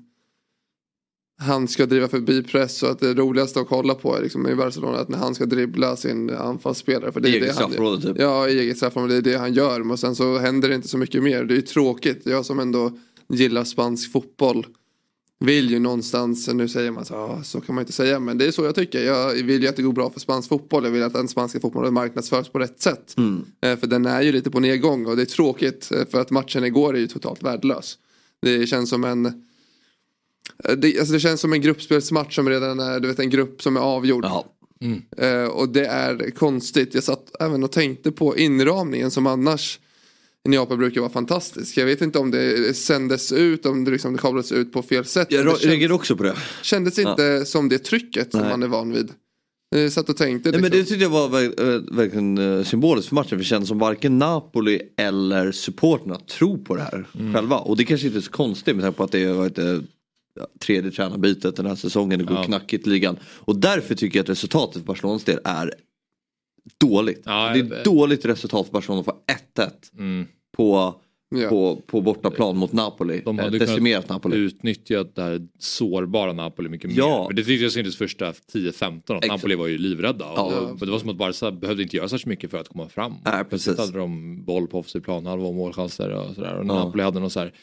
Han 1.41 1.67
ska 1.67 1.85
driva 1.85 2.07
förbi 2.07 2.43
press 2.43 2.83
och 2.83 2.89
att 2.89 2.99
det 2.99 3.13
roligaste 3.13 3.59
att 3.59 3.67
kolla 3.67 3.95
på 3.95 4.17
är 4.17 4.21
liksom 4.21 4.47
i 4.47 4.55
Barcelona 4.55 4.97
att 4.97 5.09
när 5.09 5.17
han 5.17 5.35
ska 5.35 5.45
dribbla 5.45 5.95
sin 5.95 6.29
anfallsspelare. 6.29 7.11
För 7.11 7.19
det 7.19 7.29
är 7.29 7.33
I 7.33 7.35
eget 7.35 7.55
straffområde 7.55 8.01
typ? 8.01 8.15
Ja, 8.19 8.49
i 8.49 8.59
eget 8.59 8.77
straffområde. 8.77 9.21
Det 9.21 9.29
är 9.29 9.33
det 9.33 9.39
han 9.39 9.53
gör. 9.53 9.83
Men 9.83 9.97
sen 9.97 10.15
så 10.15 10.37
händer 10.37 10.69
det 10.69 10.75
inte 10.75 10.87
så 10.87 10.97
mycket 10.97 11.23
mer. 11.23 11.43
Det 11.43 11.53
är 11.53 11.55
ju 11.55 11.61
tråkigt. 11.61 12.21
Jag 12.25 12.45
som 12.45 12.59
ändå 12.59 12.97
gillar 13.29 13.63
spansk 13.63 14.11
fotboll 14.11 14.67
vill 15.39 15.69
ju 15.69 15.79
någonstans, 15.79 16.47
nu 16.47 16.67
säger 16.67 16.91
man 16.91 17.05
så, 17.05 17.15
ah, 17.15 17.43
så 17.43 17.61
kan 17.61 17.75
man 17.75 17.81
inte 17.81 17.93
säga, 17.93 18.19
men 18.19 18.37
det 18.37 18.45
är 18.45 18.51
så 18.51 18.63
jag 18.63 18.75
tycker. 18.75 19.03
Jag 19.03 19.33
vill 19.33 19.61
ju 19.61 19.67
att 19.67 19.75
det 19.75 19.81
går 19.81 19.93
bra 19.93 20.09
för 20.09 20.19
spansk 20.19 20.49
fotboll. 20.49 20.83
Jag 20.83 20.91
vill 20.91 21.03
att 21.03 21.13
den 21.13 21.27
spanska 21.27 21.59
fotbollen 21.59 21.93
marknadsförs 21.93 22.49
på 22.49 22.59
rätt 22.59 22.81
sätt. 22.81 23.13
Mm. 23.17 23.45
Eh, 23.61 23.77
för 23.77 23.87
den 23.87 24.05
är 24.05 24.21
ju 24.21 24.31
lite 24.31 24.51
på 24.51 24.59
nedgång 24.59 25.05
och 25.05 25.15
det 25.15 25.21
är 25.21 25.25
tråkigt 25.25 25.91
eh, 25.91 26.05
för 26.11 26.21
att 26.21 26.31
matchen 26.31 26.63
igår 26.63 26.95
är 26.95 26.99
ju 26.99 27.07
totalt 27.07 27.43
värdelös. 27.43 27.97
Det 28.41 28.67
känns 28.67 28.89
som 28.89 29.03
en 29.03 29.25
eh, 29.25 29.31
det, 30.77 30.99
alltså 30.99 31.13
det 31.13 31.19
känns 31.19 31.41
som 31.41 31.53
en 31.53 31.61
gruppspelsmatch 31.61 32.35
som 32.35 32.49
redan 32.49 32.79
är 32.79 32.99
du 32.99 33.07
vet, 33.07 33.19
en 33.19 33.29
grupp 33.29 33.61
som 33.61 33.77
är 33.77 33.81
avgjord. 33.81 34.25
Mm. 34.81 35.51
Och 35.51 35.69
det 35.69 35.85
är 35.85 36.31
konstigt. 36.31 36.93
Jag 36.93 37.03
satt 37.03 37.35
även 37.39 37.63
och 37.63 37.71
tänkte 37.71 38.11
på 38.11 38.37
inramningen 38.37 39.11
som 39.11 39.27
annars 39.27 39.79
Neapel 40.45 40.77
brukar 40.77 41.01
vara 41.01 41.11
fantastisk. 41.11 41.77
Jag 41.77 41.85
vet 41.85 42.01
inte 42.01 42.19
om 42.19 42.31
det 42.31 42.77
sändes 42.77 43.31
ut, 43.31 43.65
om 43.65 43.83
det, 43.83 43.91
liksom, 43.91 44.13
det 44.13 44.19
kablades 44.19 44.51
ut 44.51 44.73
på 44.73 44.81
fel 44.81 45.05
sätt. 45.05 45.27
Jag 45.31 45.47
reagerade 45.47 45.93
också 45.93 46.15
på 46.15 46.23
det. 46.23 46.35
Kändes 46.61 46.99
inte 46.99 47.23
ja. 47.23 47.45
som 47.45 47.69
det 47.69 47.77
trycket 47.77 48.31
som 48.31 48.41
Nej. 48.41 48.49
man 48.49 48.63
är 48.63 48.67
van 48.67 48.91
vid. 48.91 49.11
Jag 49.69 49.91
satt 49.91 50.09
och 50.09 50.17
tänkte. 50.17 50.51
Nej, 50.51 50.61
men 50.61 50.71
det 50.71 50.77
liksom. 50.77 50.93
tyckte 50.93 51.03
jag 51.03 51.09
var 51.09 51.29
verkligen 51.95 52.37
eh, 52.37 52.63
symboliskt 52.63 53.09
för 53.09 53.15
matchen. 53.15 53.29
För 53.29 53.37
det 53.37 53.43
kändes 53.43 53.69
som 53.69 53.79
varken 53.79 54.17
Napoli 54.17 54.81
eller 54.97 55.51
supporterna 55.51 56.15
tror 56.15 56.57
på 56.57 56.75
det 56.75 56.81
här 56.81 57.05
mm. 57.19 57.33
själva. 57.33 57.57
Och 57.57 57.77
det 57.77 57.85
kanske 57.85 58.07
inte 58.07 58.19
är 58.19 58.21
så 58.21 58.31
konstigt 58.31 58.75
med 58.75 58.83
tanke 58.83 58.97
på 58.97 59.03
att 59.03 59.11
det 59.11 59.25
har 59.25 59.35
varit 59.35 59.57
eh, 59.57 59.77
tredje 60.59 60.91
tränarbytet 60.91 61.55
den 61.55 61.65
här 61.65 61.75
säsongen. 61.75 62.19
Det 62.19 62.25
går 62.25 62.37
ja. 62.37 62.43
knackigt 62.43 62.87
i 62.87 62.89
ligan. 62.89 63.17
Och 63.23 63.55
därför 63.55 63.95
tycker 63.95 64.19
jag 64.19 64.23
att 64.23 64.29
resultatet 64.29 64.73
för 64.81 64.87
Barcelonas 64.87 65.23
del 65.23 65.39
är 65.43 65.73
dåligt. 66.79 67.21
Ja, 67.25 67.51
det 67.53 67.59
är 67.59 67.73
ett 67.73 67.85
dåligt 67.85 68.25
resultat 68.25 68.65
för 68.65 68.73
Barcelona 68.73 68.99
att 68.99 69.05
få 69.05 69.17
1-1 69.55 69.69
mm. 69.97 70.27
På, 70.55 71.01
ja. 71.29 71.49
på, 71.49 71.81
på 71.87 72.01
bortaplan 72.01 72.57
mot 72.57 72.73
Napoli. 72.73 73.21
De 73.25 73.39
hade 73.39 73.59
decimerat 73.59 74.09
Napoli. 74.09 74.37
utnyttjat 74.37 75.15
det 75.15 75.21
här 75.21 75.47
sårbara 75.59 76.33
Napoli 76.33 76.69
mycket 76.69 76.91
ja. 76.91 77.19
mer. 77.19 77.27
Men 77.27 77.35
det 77.35 77.43
tyckte 77.43 77.63
jag 77.63 77.71
syntes 77.71 77.97
första 77.97 78.31
10-15 78.31 79.17
att 79.17 79.27
Napoli 79.27 79.55
var 79.55 79.67
ju 79.67 79.77
livrädda. 79.77 80.25
Ja. 80.35 80.75
det 80.79 80.91
var 80.91 80.99
som 80.99 81.09
att 81.09 81.17
Barca 81.17 81.51
behövde 81.51 81.83
inte 81.83 81.97
göra 81.97 82.07
så 82.07 82.29
mycket 82.29 82.51
för 82.51 82.57
att 82.57 82.69
komma 82.69 82.89
fram. 82.89 83.13
Nej, 83.25 83.43
precis. 83.43 83.77
hade 83.77 83.97
de 83.97 84.43
boll 84.45 84.67
på 84.67 84.79
offensiv 84.79 84.99
planhalva 84.99 85.45
och 85.47 85.55
målchanser 85.55 86.09
och 86.09 86.35
sådär. 86.35 86.55
Och 86.55 86.65
Napoli 86.65 87.03
hade 87.03 87.19
någon 87.19 87.29
så 87.29 87.39
här 87.39 87.53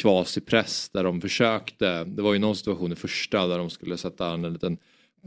kvasipress 0.00 0.90
där 0.92 1.04
de 1.04 1.20
försökte. 1.20 2.04
Det 2.04 2.22
var 2.22 2.32
ju 2.32 2.38
någon 2.38 2.56
situation 2.56 2.92
i 2.92 2.96
första 2.96 3.46
där 3.46 3.58
de 3.58 3.70
skulle 3.70 3.96
sätta 3.96 4.32
en 4.32 4.52
liten 4.52 4.78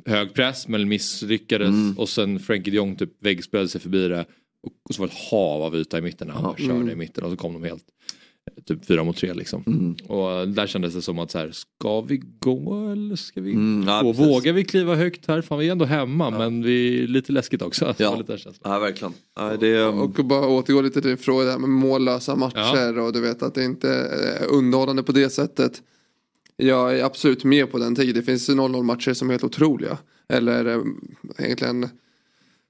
hög 0.06 0.34
press 0.34 0.68
men 0.68 0.90
misslyckades 0.90 1.70
mm. 1.70 1.98
och 1.98 2.10
sen 2.10 2.40
Frankie 2.40 2.72
de 2.72 2.78
Jong 2.78 2.96
typ 2.96 3.26
väggspelade 3.26 3.70
sig 3.70 3.82
förbi 3.82 4.08
det 4.08 4.26
och 4.64 4.96
så 4.96 5.02
var 5.02 5.08
det 5.08 5.14
ett 5.14 5.32
hav 5.32 5.62
av 5.62 5.76
yta 5.76 5.98
i 5.98 6.02
mitten 6.02 6.28
när 6.28 6.34
han 6.34 6.44
bara 6.44 6.58
körde 6.58 6.74
mm. 6.74 6.90
i 6.90 6.96
mitten 6.96 7.24
och 7.24 7.32
så 7.32 7.38
kom 7.38 7.54
de 7.54 7.64
helt 7.64 7.86
typ 8.66 8.86
fyra 8.86 9.04
mot 9.04 9.18
tre 9.18 9.34
liksom. 9.34 9.64
Mm. 9.68 9.96
Och 10.08 10.48
där 10.48 10.68
kändes 10.68 10.94
det 10.94 11.02
som 11.02 11.20
att 11.20 11.32
så 11.32 11.38
här, 11.38 11.52
ska 11.52 12.02
vi 12.02 12.22
gå 12.40 12.92
eller 12.92 13.16
ska 13.16 13.42
vi 13.42 13.54
mm, 13.54 13.88
ja, 13.88 14.02
gå? 14.02 14.12
Vågar 14.12 14.54
vi 14.54 14.64
kliva 14.64 14.96
högt 14.96 15.28
här? 15.28 15.42
Fan 15.42 15.60
vi 15.60 15.68
är 15.68 15.72
ändå 15.72 15.86
hemma 15.86 16.30
ja. 16.32 16.38
men 16.38 16.64
vi 16.64 17.04
är 17.04 17.08
lite 17.08 17.32
läskigt 17.32 17.62
också. 17.62 17.96
Ja, 17.98 18.16
lite 18.18 18.38
ja 18.64 18.80
verkligen. 18.80 19.14
Ja, 19.36 19.58
det, 19.58 19.80
um... 19.80 20.00
Och 20.00 20.10
bara 20.10 20.48
återgå 20.48 20.82
lite 20.82 21.02
till 21.02 21.10
din 21.10 21.18
fråga 21.18 21.46
där 21.46 21.58
med 21.58 21.70
mållösa 21.70 22.36
matcher 22.36 23.00
och 23.00 23.14
du 23.14 23.22
vet 23.22 23.44
att 23.44 23.56
det 23.56 23.64
inte 23.64 23.90
är 23.90 24.46
underhållande 24.46 25.04
på 25.04 25.12
det 25.12 25.30
sättet. 25.30 25.82
Jag 26.58 27.00
är 27.00 27.04
absolut 27.04 27.44
med 27.44 27.72
på 27.72 27.78
den 27.78 27.96
tiden. 27.96 28.14
Det 28.14 28.24
finns 28.24 28.50
0-0 28.50 28.84
matcher 28.84 29.14
som 29.14 29.30
är 29.30 29.34
helt 29.34 29.44
otroliga. 29.44 29.98
Eller 30.30 30.66
eh, 30.66 30.82
egentligen 31.38 31.90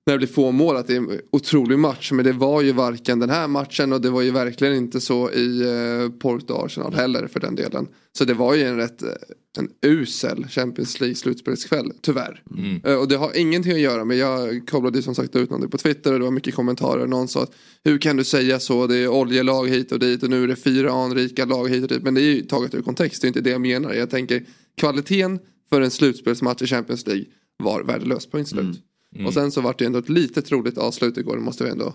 när 0.05 0.13
det 0.13 0.17
blir 0.17 0.27
få 0.27 0.51
mål 0.51 0.75
att 0.75 0.87
det 0.87 0.93
är 0.93 0.97
en 0.97 1.19
otrolig 1.31 1.79
match. 1.79 2.11
Men 2.11 2.25
det 2.25 2.33
var 2.33 2.61
ju 2.61 2.71
varken 2.71 3.19
den 3.19 3.29
här 3.29 3.47
matchen 3.47 3.93
och 3.93 4.01
det 4.01 4.09
var 4.09 4.21
ju 4.21 4.31
verkligen 4.31 4.75
inte 4.75 5.01
så 5.01 5.31
i 5.31 5.61
eh, 5.61 6.19
Porto 6.19 6.53
Arsenal 6.53 6.93
heller 6.93 7.27
för 7.27 7.39
den 7.39 7.55
delen. 7.55 7.87
Så 8.17 8.25
det 8.25 8.33
var 8.33 8.55
ju 8.55 8.63
en 8.63 8.77
rätt 8.77 9.03
eh, 9.03 9.09
en 9.57 9.69
usel 9.81 10.47
Champions 10.47 10.99
League 10.99 11.15
slutspelskväll, 11.15 11.91
tyvärr. 12.01 12.43
Mm. 12.57 12.81
Uh, 12.87 12.95
och 12.95 13.07
det 13.07 13.15
har 13.15 13.37
ingenting 13.37 13.71
att 13.71 13.79
göra 13.79 14.05
med, 14.05 14.17
jag 14.17 14.67
kopplade 14.67 15.01
som 15.01 15.15
sagt 15.15 15.35
ut 15.35 15.49
någonting 15.49 15.71
på 15.71 15.77
Twitter 15.77 16.13
och 16.13 16.19
det 16.19 16.25
var 16.25 16.31
mycket 16.31 16.55
kommentarer. 16.55 17.07
Någon 17.07 17.27
sa 17.27 17.43
att 17.43 17.51
hur 17.83 17.97
kan 17.97 18.17
du 18.17 18.23
säga 18.23 18.59
så, 18.59 18.87
det 18.87 18.97
är 18.97 19.07
oljelag 19.07 19.69
hit 19.69 19.91
och 19.91 19.99
dit 19.99 20.23
och 20.23 20.29
nu 20.29 20.43
är 20.43 20.47
det 20.47 20.55
fyra 20.55 20.91
anrika 20.91 21.45
lag 21.45 21.69
hit 21.69 21.83
och 21.83 21.89
dit. 21.89 22.03
Men 22.03 22.13
det 22.13 22.21
är 22.21 22.35
ju 22.35 22.41
taget 22.41 22.73
ur 22.73 22.81
kontext, 22.81 23.21
det 23.21 23.25
är 23.25 23.27
inte 23.27 23.41
det 23.41 23.49
jag 23.49 23.61
menar. 23.61 23.93
Jag 23.93 24.09
tänker 24.09 24.45
kvaliteten 24.77 25.39
för 25.69 25.81
en 25.81 25.91
slutspelsmatch 25.91 26.61
i 26.61 26.67
Champions 26.67 27.07
League 27.07 27.25
var 27.57 27.83
värdelös, 27.83 28.27
punkt 28.27 28.49
slut. 28.49 28.61
Mm. 28.61 28.75
Mm. 29.15 29.25
Och 29.27 29.33
sen 29.33 29.51
så 29.51 29.61
var 29.61 29.75
det 29.77 29.85
ändå 29.85 29.99
ett 29.99 30.09
lite 30.09 30.41
troligt 30.41 30.77
avslut 30.77 31.17
igår, 31.17 31.35
det 31.35 31.41
måste 31.41 31.63
vi 31.63 31.69
ändå 31.69 31.93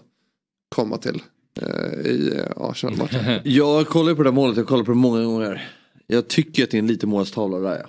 komma 0.68 0.98
till. 0.98 1.22
eh, 1.60 2.00
i 2.10 2.32
eh, 2.36 2.44
Arsenal-matchen. 2.56 3.40
Jag 3.44 3.86
kollar 3.86 4.14
på 4.14 4.22
det 4.22 4.28
där 4.28 4.34
målet, 4.34 4.56
jag 4.56 4.66
kollar 4.66 4.84
på 4.84 4.90
det 4.90 4.96
många 4.96 5.24
gånger. 5.24 5.68
Jag 6.06 6.28
tycker 6.28 6.64
att 6.64 6.70
det 6.70 6.76
är 6.76 6.78
en 6.78 6.86
liten 6.86 7.08
målstavla 7.08 7.58
där 7.58 7.78
ja. 7.78 7.88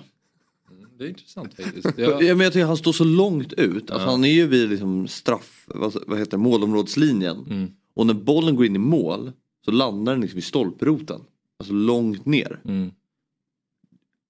Det 0.98 1.06
är 1.06 1.10
intressant 1.10 1.54
faktiskt. 1.54 1.88
Ja. 1.98 2.22
Jag, 2.24 2.38
men 2.38 2.44
jag 2.44 2.54
tycker 2.54 2.66
han 2.66 2.78
står 2.78 2.92
så 2.94 3.04
långt 3.04 3.54
ut. 3.54 3.92
Alltså, 3.92 4.08
Ja. 4.08 4.12
Han 4.12 4.24
är 4.26 4.30
ju 4.34 4.48
vid 4.48 4.70
liksom 4.70 5.08
straff, 5.08 5.64
vad, 5.68 5.96
vad 6.08 6.20
heter 6.20 6.32
det, 6.32 6.38
målområdeslinjen. 6.38 7.38
Mm. 7.50 7.72
Och 7.96 8.06
när 8.08 8.14
bollen 8.14 8.56
går 8.56 8.66
in 8.66 8.76
i 8.76 8.80
mål 8.80 9.32
så 9.66 9.72
landar 9.72 10.14
den 10.14 10.22
liksom 10.22 10.40
i 10.40 10.42
stolproten. 10.42 11.22
Alltså 11.60 11.74
långt 11.74 12.26
ner. 12.26 12.60
mm. 12.66 12.92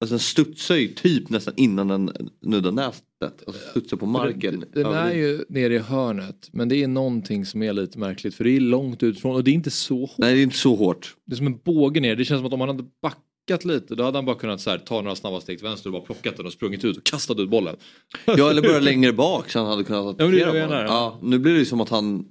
Alltså 0.01 0.13
den 0.13 0.19
studsar 0.19 0.75
ju 0.75 0.87
typ 0.87 1.29
nästan 1.29 1.53
innan 1.57 1.87
den 1.87 2.11
nuddar 2.41 2.71
nätet. 3.21 3.47
Alltså 3.47 3.69
studsar 3.69 3.97
på 3.97 4.05
marken. 4.05 4.65
Den 4.73 4.85
är 4.85 5.13
ju 5.13 5.45
nere 5.49 5.73
i 5.73 5.77
hörnet 5.77 6.49
men 6.51 6.69
det 6.69 6.83
är 6.83 6.87
någonting 6.87 7.45
som 7.45 7.63
är 7.63 7.73
lite 7.73 7.99
märkligt 7.99 8.35
för 8.35 8.43
det 8.43 8.55
är 8.55 8.59
långt 8.59 9.03
utifrån 9.03 9.35
och 9.35 9.43
det 9.43 9.51
är 9.51 9.53
inte 9.53 9.71
så 9.71 9.99
hårt. 9.99 10.17
Nej 10.17 10.33
det 10.33 10.39
är 10.39 10.43
inte 10.43 10.57
så 10.57 10.75
hårt. 10.75 11.15
Det 11.25 11.33
är 11.33 11.37
som 11.37 11.47
en 11.47 11.59
båge 11.65 11.99
ner. 11.99 12.15
Det 12.15 12.25
känns 12.25 12.39
som 12.39 12.45
att 12.45 12.53
om 12.53 12.59
han 12.59 12.69
hade 12.69 12.85
backat 13.01 13.65
lite 13.65 13.95
då 13.95 14.03
hade 14.03 14.17
han 14.17 14.25
bara 14.25 14.35
kunnat 14.35 14.61
så 14.61 14.69
här, 14.69 14.77
ta 14.77 15.01
några 15.01 15.15
snabba 15.15 15.41
steg 15.41 15.57
till 15.57 15.67
vänster 15.67 15.89
och 15.89 15.93
bara 15.93 16.01
plockat 16.03 16.37
den 16.37 16.45
och 16.45 16.53
sprungit 16.53 16.85
ut 16.85 16.97
och 16.97 17.03
kastat 17.03 17.39
ut 17.39 17.49
bollen. 17.49 17.75
Ja 18.25 18.49
eller 18.49 18.61
bara 18.61 18.79
längre 18.89 19.13
bak 19.13 19.49
så 19.49 19.59
han 19.59 19.67
hade 19.67 19.83
kunnat 19.83 20.15
Ja, 20.19 20.25
men 20.25 20.31
det 20.31 20.43
attackera 20.43 20.59
jag 20.59 20.69
bollen. 20.69 20.85
Ja, 20.85 21.19
nu 21.21 21.39
blir 21.39 21.53
det 21.53 21.59
ju 21.59 21.65
som 21.65 21.81
att 21.81 21.89
han 21.89 22.25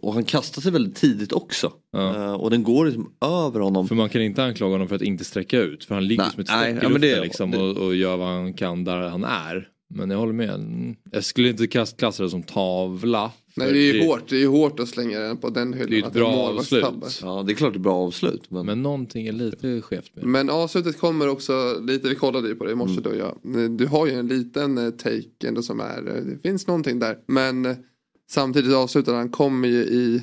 och 0.00 0.14
han 0.14 0.24
kastar 0.24 0.62
sig 0.62 0.72
väldigt 0.72 0.96
tidigt 0.96 1.32
också. 1.32 1.72
Ja. 1.92 2.14
Eh, 2.14 2.32
och 2.32 2.50
den 2.50 2.62
går 2.62 2.86
liksom 2.86 3.12
över 3.20 3.60
honom. 3.60 3.88
För 3.88 3.94
man 3.94 4.08
kan 4.08 4.22
inte 4.22 4.44
anklaga 4.44 4.72
honom 4.72 4.88
för 4.88 4.96
att 4.96 5.02
inte 5.02 5.24
sträcka 5.24 5.60
ut. 5.60 5.84
För 5.84 5.94
han 5.94 6.06
ligger 6.06 6.22
Nej, 6.22 6.32
som 6.32 6.40
ett 6.40 6.48
streck 6.48 6.74
i 6.74 6.78
ja, 6.82 6.88
luften 6.88 7.22
liksom, 7.22 7.54
och, 7.54 7.76
och 7.76 7.94
gör 7.94 8.16
vad 8.16 8.28
han 8.28 8.54
kan 8.54 8.84
där 8.84 9.08
han 9.08 9.24
är. 9.24 9.68
Men 9.94 10.10
jag 10.10 10.18
håller 10.18 10.32
med. 10.32 10.94
Jag 11.10 11.24
skulle 11.24 11.48
inte 11.48 11.66
klassa 11.66 12.22
det 12.22 12.30
som 12.30 12.42
tavla. 12.42 13.30
Nej 13.56 13.72
det 13.72 13.78
är 13.78 13.94
ju 13.94 14.06
hårt, 14.06 14.28
det 14.28 14.36
är 14.36 14.40
ju 14.40 14.46
hårt 14.46 14.80
att 14.80 14.88
slänga 14.88 15.18
den 15.18 15.36
på 15.36 15.50
den 15.50 15.72
hyllan. 15.72 15.88
Det 15.90 15.94
är 15.96 15.98
ju 16.00 16.06
ett 16.06 16.12
bra 16.12 16.28
avslut. 16.32 16.84
Ja 17.22 17.42
det 17.46 17.52
är 17.52 17.54
klart 17.54 17.72
det 17.72 17.76
är 17.76 17.80
bra 17.80 17.94
avslut. 17.94 18.50
Men... 18.50 18.66
Men 18.66 18.82
någonting 18.82 19.26
är 19.26 19.32
lite 19.32 19.80
skevt 19.80 20.10
med 20.14 20.24
det. 20.24 20.28
Men 20.28 20.50
avslutet 20.50 20.98
kommer 20.98 21.28
också 21.28 21.80
lite, 21.82 22.08
vi 22.08 22.14
kollade 22.14 22.48
ju 22.48 22.54
på 22.54 22.64
det 22.64 22.72
i 22.72 22.74
morse 22.74 22.92
Mm. 22.92 23.02
du 23.02 23.10
och 23.10 23.16
jag. 23.16 23.70
Du 23.78 23.86
har 23.86 24.06
ju 24.06 24.12
en 24.12 24.26
liten 24.28 24.78
eh, 24.78 24.90
take 24.90 25.48
ändå 25.48 25.62
som 25.62 25.80
är, 25.80 26.16
eh, 26.16 26.22
det 26.24 26.38
finns 26.42 26.66
någonting 26.66 26.98
där. 26.98 27.18
Men 27.26 27.66
eh, 27.66 27.76
samtidigt 28.30 28.74
avslutar 28.74 29.14
han 29.14 29.28
kommer 29.28 29.68
ju 29.68 29.78
i, 29.82 30.22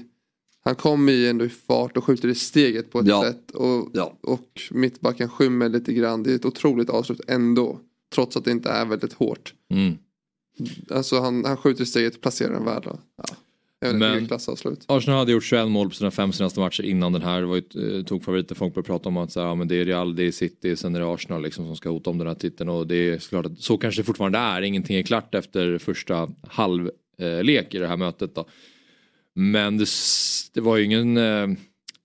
han 0.64 0.76
kommer 0.76 1.12
ju 1.14 1.28
ändå 1.28 1.46
i 1.46 1.50
fart 1.50 1.98
och 1.98 2.04
skjuter 2.04 2.28
i 2.28 2.36
steget 2.36 2.92
på 2.92 3.00
ett 3.00 3.08
Ja. 3.08 3.24
sätt. 3.24 3.52
Och, 3.52 3.90
Ja. 3.94 4.18
och 4.22 4.62
mittbacken 4.72 5.30
skymmer 5.30 5.70
lite 5.70 5.94
grann. 5.94 6.24
Det 6.24 6.32
är 6.32 6.36
ett 6.36 6.46
otroligt 6.46 6.90
avslut 6.90 7.22
ändå. 7.28 7.80
Trots 8.16 8.38
att 8.38 8.46
det 8.46 8.52
inte 8.52 8.70
är 8.70 8.86
väldigt 8.86 9.14
hårt. 9.14 9.54
Mm. 9.70 9.98
Alltså 10.90 11.20
han, 11.20 11.46
han 11.46 11.58
skjuter 11.58 11.84
i 11.84 11.86
steget 11.86 12.16
och 12.16 12.22
placerar 12.22 12.54
den 12.54 12.66
väl. 12.66 12.84
Ja. 12.86 13.94
Men- 13.94 14.28
klassavslut. 14.28 14.86
Arsenal 14.88 15.20
hade 15.20 15.32
gjort 15.32 15.44
21 15.44 15.68
mål 15.68 15.90
på 15.90 15.96
sina 15.96 16.12
fem 16.12 16.32
senaste 16.32 16.60
matcher 16.60 16.84
innan 16.84 17.14
den 17.14 17.22
här. 17.22 17.42
Det 17.42 17.48
var 17.48 17.56
ju 17.56 17.98
eh, 17.98 18.04
tog 18.04 18.24
favoriter. 18.24 18.56
Folk 18.56 18.74
började 18.74 18.88
prata 18.88 19.10
om 19.10 19.18
att 19.18 19.32
så 19.32 19.40
här, 19.40 19.48
ja, 19.48 19.56
men 19.56 19.68
det 19.68 19.76
är 19.76 19.86
Real, 19.86 20.16
det 20.16 20.24
är 20.24 20.32
City, 20.32 20.76
sen 20.76 20.96
är 20.96 21.00
det 21.00 21.14
Arsenal 21.14 21.42
liksom, 21.42 21.66
som 21.66 21.76
ska 21.76 21.90
hota 21.90 22.10
om 22.10 22.18
den 22.18 22.28
här 22.28 22.36
titeln. 22.36 22.70
Och 22.70 22.88
det 22.88 22.96
är 22.96 23.20
såklart 23.20 23.46
att 23.46 23.60
så 23.60 23.78
kanske 23.78 24.02
det 24.02 24.06
fortfarande 24.06 24.38
är. 24.38 24.62
Ingenting 24.62 24.98
är 24.98 25.04
klart 25.04 25.36
efter 25.36 25.78
första 25.78 26.30
halvlek 26.48 27.74
i 27.74 27.78
det 27.78 27.88
här 27.88 27.98
mötet. 27.98 28.36
Då. 28.36 28.46
Men 29.34 29.78
det, 29.78 29.88
det 30.54 30.62
var 30.62 30.78
ju 30.78 30.86
ingen... 30.86 31.18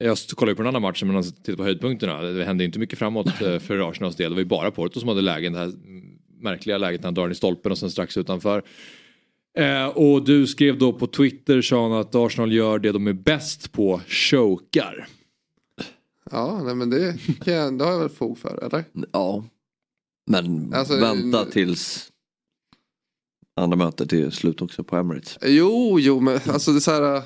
Eh, 0.04 0.08
jag 0.08 0.18
kollade 0.36 0.52
ju 0.52 0.56
på 0.56 0.62
den 0.62 0.66
andra 0.68 0.80
matchen 0.80 1.08
men 1.08 1.16
om 1.16 1.22
man 1.22 1.32
tittar 1.32 1.56
på 1.56 1.62
höjdpunkterna. 1.62 2.22
Det 2.22 2.44
hände 2.44 2.64
inte 2.64 2.78
mycket 2.78 2.98
framåt 2.98 3.26
eh, 3.42 3.58
för 3.58 3.90
Arsenals 3.90 4.16
del. 4.16 4.30
Det 4.30 4.34
var 4.34 4.40
ju 4.42 4.48
bara 4.48 4.70
Porto 4.70 5.00
som 5.00 5.08
hade 5.08 5.20
lägen. 5.20 5.52
Det 5.52 5.58
här 5.58 5.72
märkliga 6.40 6.78
läget 6.78 7.00
när 7.00 7.06
han 7.06 7.14
drar 7.14 7.22
den 7.22 7.32
i 7.32 7.34
stolpen 7.34 7.72
och 7.72 7.78
sen 7.78 7.90
strax 7.90 8.16
utanför. 8.16 8.62
Eh, 9.58 9.86
och 9.86 10.24
du 10.24 10.46
skrev 10.46 10.78
då 10.78 10.92
på 10.92 11.06
Twitter 11.06 11.62
Sean 11.62 11.92
att 11.92 12.14
Arsenal 12.14 12.52
gör 12.52 12.78
det 12.78 12.92
de 12.92 13.06
är 13.06 13.12
bäst 13.12 13.72
på, 13.72 14.00
chokar. 14.08 15.06
Ja, 16.30 16.62
nej, 16.64 16.74
men 16.74 16.90
det, 16.90 17.16
kan 17.44 17.54
jag, 17.54 17.78
det 17.78 17.84
har 17.84 17.92
jag 17.92 18.00
väl 18.00 18.08
fog 18.08 18.38
för, 18.38 18.64
eller? 18.64 18.84
Ja. 19.12 19.44
Men 20.30 20.74
Alltså, 20.74 20.96
vänta 21.00 21.44
det- 21.44 21.50
tills 21.50 22.10
andra 23.56 23.76
mötet 23.76 24.12
är 24.12 24.30
slut 24.30 24.62
också 24.62 24.84
på 24.84 24.96
Emirates. 24.96 25.38
Jo, 25.42 25.96
jo, 26.00 26.20
men 26.20 26.40
alltså 26.48 26.70
det 26.70 26.78
är 26.78 26.80
så 26.80 26.90
här. 26.90 27.22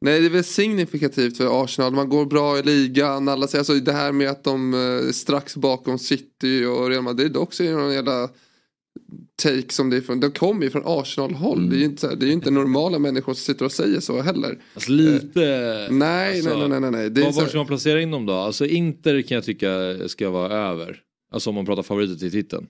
Nej, 0.00 0.20
det 0.20 0.26
är 0.26 0.30
väl 0.30 0.44
signifikativt 0.44 1.36
för 1.36 1.64
Arsenal. 1.64 1.92
Man 1.92 2.08
går 2.08 2.26
bra 2.26 2.58
i 2.58 2.62
ligan. 2.62 3.28
Alla 3.28 3.46
säger, 3.46 3.60
alltså 3.60 3.74
det 3.74 3.92
här 3.92 4.12
med 4.12 4.30
att 4.30 4.44
de 4.44 4.74
eh, 4.74 4.80
är 4.80 5.12
strax 5.12 5.56
bakom 5.56 5.98
City 5.98 6.64
och 6.64 6.88
Real 6.88 7.02
Madrid 7.02 7.36
också 7.36 7.64
är 7.64 7.72
någon 7.72 7.92
jävla 7.92 8.28
take 9.42 9.72
som 9.72 9.90
det 9.90 9.96
är 9.96 10.00
från. 10.00 10.20
De 10.20 10.30
kommer 10.30 10.64
ju 10.64 10.70
från 10.70 10.82
Arsenal-håll. 10.84 11.70
Det 11.70 11.76
är 11.76 11.78
ju 11.78 11.84
inte, 11.84 12.14
det 12.14 12.24
är 12.24 12.28
ju 12.28 12.32
inte 12.32 12.50
normala 12.50 12.98
människor 12.98 13.34
som 13.34 13.40
sitter 13.40 13.64
och 13.64 13.72
säger 13.72 14.00
så 14.00 14.20
heller. 14.22 14.58
Alltså 14.74 14.92
lite... 14.92 15.88
Nej, 15.90 16.36
alltså, 16.36 16.56
nej, 16.56 16.68
nej, 16.68 16.80
nej, 16.80 16.90
nej. 16.90 17.10
Det 17.10 17.20
Var, 17.20 17.46
ska 17.46 17.58
man 17.58 17.66
placera 17.66 18.02
in 18.02 18.10
dem 18.10 18.26
då? 18.26 18.34
Alltså 18.34 18.66
Inter 18.66 19.22
kan 19.22 19.34
jag 19.34 19.44
tycka 19.44 19.68
ska 20.08 20.30
vara 20.30 20.52
över. 20.52 21.00
Alltså 21.32 21.50
om 21.50 21.54
man 21.54 21.66
pratar 21.66 21.82
favoriter 21.82 22.14
till 22.14 22.30
titeln. 22.30 22.66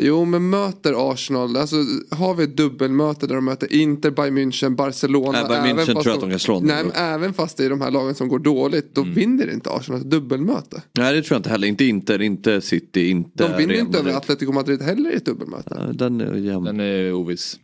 Jo, 0.00 0.24
men 0.24 0.50
möter 0.50 1.12
Arsenal. 1.12 1.56
Alltså 1.56 1.76
har 2.10 2.34
vi 2.34 2.44
ett 2.44 2.56
dubbelmöte 2.56 3.26
där 3.26 3.34
de 3.34 3.44
möter 3.44 3.72
Inter, 3.72 4.10
Bayern 4.10 4.38
München, 4.38 4.76
Barcelona. 4.76 5.40
Äh, 5.40 5.48
Bayern 5.48 5.64
München 5.64 5.70
även 5.72 5.84
tror 5.86 5.94
fast 5.94 6.06
jag 6.06 6.14
att 6.14 6.20
de 6.20 6.30
kan 6.30 6.38
slå 6.38 6.60
Nej, 6.60 6.84
men 6.84 6.92
även 6.94 7.32
fast 7.34 7.56
det 7.56 7.64
är 7.64 7.70
de 7.70 7.80
här 7.80 7.90
lagen 7.90 8.14
som 8.14 8.28
går 8.28 8.38
dåligt. 8.38 8.94
Då 8.94 9.00
Mm. 9.02 9.14
vinner 9.14 9.52
inte 9.52 9.70
Arsenal 9.70 10.00
ett 10.00 10.10
dubbelmöte. 10.10 10.82
Nej 10.98 11.14
det 11.14 11.22
tror 11.22 11.34
jag 11.34 11.38
inte 11.38 11.50
heller. 11.50 11.68
Inte 11.68 11.84
Inter, 11.84 12.22
inte 12.22 12.60
City, 12.60 13.08
inte 13.10 13.48
De 13.48 13.56
vinner 13.56 13.74
Real 13.74 13.86
inte 13.86 13.98
över. 13.98 14.12
Atletico 14.12 14.52
Madrid 14.52 14.82
heller 14.82 15.10
i 15.10 15.14
ett 15.16 15.24
dubbelmöte. 15.24 15.76
Ja, 15.86 15.92
Den 15.92 16.20
är 16.20 16.34
jämn. 16.34 16.64
Den 16.64 16.80
är 16.80 17.12
oviss. 17.12 17.56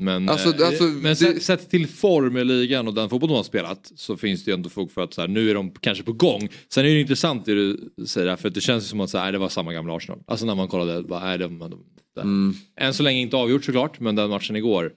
Men, 0.00 0.28
Alltså, 0.28 0.48
eh, 0.60 0.66
alltså, 0.66 0.84
men 0.84 1.02
det- 1.20 1.42
sett, 1.42 1.70
till 1.70 1.86
form 1.86 2.36
i 2.36 2.44
ligan 2.44 2.88
och 2.88 2.94
den 2.94 3.08
fotboll 3.08 3.28
de 3.30 3.36
har 3.36 3.42
spelat 3.42 3.92
så 3.96 4.16
finns 4.16 4.44
det 4.44 4.50
ju 4.50 4.54
ändå 4.54 4.68
fog 4.68 4.90
för 4.92 5.00
att 5.02 5.14
så 5.14 5.20
här, 5.20 5.28
nu 5.28 5.50
är 5.50 5.54
de 5.54 5.70
kanske 5.70 6.04
på 6.04 6.12
gång. 6.12 6.48
Sen 6.68 6.84
är 6.84 6.88
det 6.88 7.00
intressant 7.00 7.44
det 7.44 7.54
du 7.54 7.90
säger 8.06 8.26
där, 8.26 8.36
för 8.36 8.48
att 8.48 8.54
det 8.54 8.60
känns 8.60 8.88
som 8.88 9.00
att 9.00 9.10
så 9.10 9.18
här, 9.18 9.32
det 9.32 9.38
var 9.38 9.48
samma 9.48 9.72
gamla 9.72 9.96
Arsenal. 9.96 10.18
Alltså 10.26 10.46
när 10.46 10.54
man 10.54 10.68
kollade, 10.68 11.02
bara, 11.02 11.24
nej, 11.24 11.38
de, 11.38 11.58
de, 11.58 11.70
de, 12.14 12.20
Mm. 12.20 12.54
än 12.80 12.94
så 12.94 13.02
länge 13.02 13.20
inte 13.20 13.36
avgjort 13.36 13.64
såklart, 13.64 14.00
men 14.00 14.14
den 14.14 14.30
matchen 14.30 14.56
igår. 14.56 14.92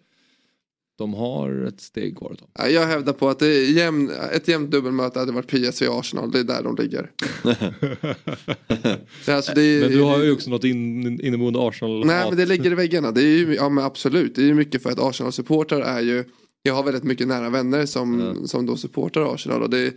De 0.98 1.14
har 1.14 1.66
ett 1.68 1.82
steg 1.82 2.18
kvar 2.18 2.32
att 2.32 2.40
ta. 2.40 2.46
Ja, 2.54 2.70
Jag 2.70 2.88
hävdar 2.88 3.14
på 3.14 3.30
att 3.30 3.40
det 3.40 3.48
är 3.48 3.72
jämn, 3.72 4.12
ett 4.34 4.48
jämnt 4.48 4.72
dubbelmöte 4.72 5.20
hade 5.20 5.32
varit 5.32 5.48
PSG 5.48 5.90
och 5.90 6.00
Arsenal. 6.00 6.32
Det 6.32 6.40
är 6.40 6.44
där 6.44 6.64
de 6.64 6.76
ligger. 6.76 7.12
Det 9.26 9.32
är 9.32 9.36
alltså, 9.36 9.52
det 9.56 9.62
är, 9.62 9.82
Men 9.82 9.92
du 9.92 10.02
har 10.02 10.24
ju 10.24 10.32
också 10.32 10.50
något 10.50 10.64
in, 10.64 11.22
inneboende 11.22 11.60
Arsenal 11.60 12.06
Nej 12.06 12.26
men 12.30 12.38
det 12.38 12.46
ligger 12.46 12.72
i 12.72 12.76
väggarna. 12.76 13.12
Det 13.12 13.22
är 13.22 13.38
ju, 13.38 13.56
ja 13.56 13.70
men 13.70 13.84
absolut. 13.84 14.36
Det 14.36 14.42
är 14.42 14.46
ju 14.46 14.54
mycket 14.54 14.84
för 14.84 14.90
att 14.90 15.00
Arsenal-supportrar 15.00 15.82
är 15.82 16.02
ju. 16.02 16.24
Jag 16.64 16.74
har 16.74 16.84
väldigt 16.84 17.04
mycket 17.04 17.28
nära 17.28 17.50
vänner 17.50 17.86
som, 17.86 18.36
som 18.46 18.66
då 18.66 18.78
supportar 18.78 19.34
Arsenal. 19.34 19.62
Och 19.62 19.70
det, 19.70 19.94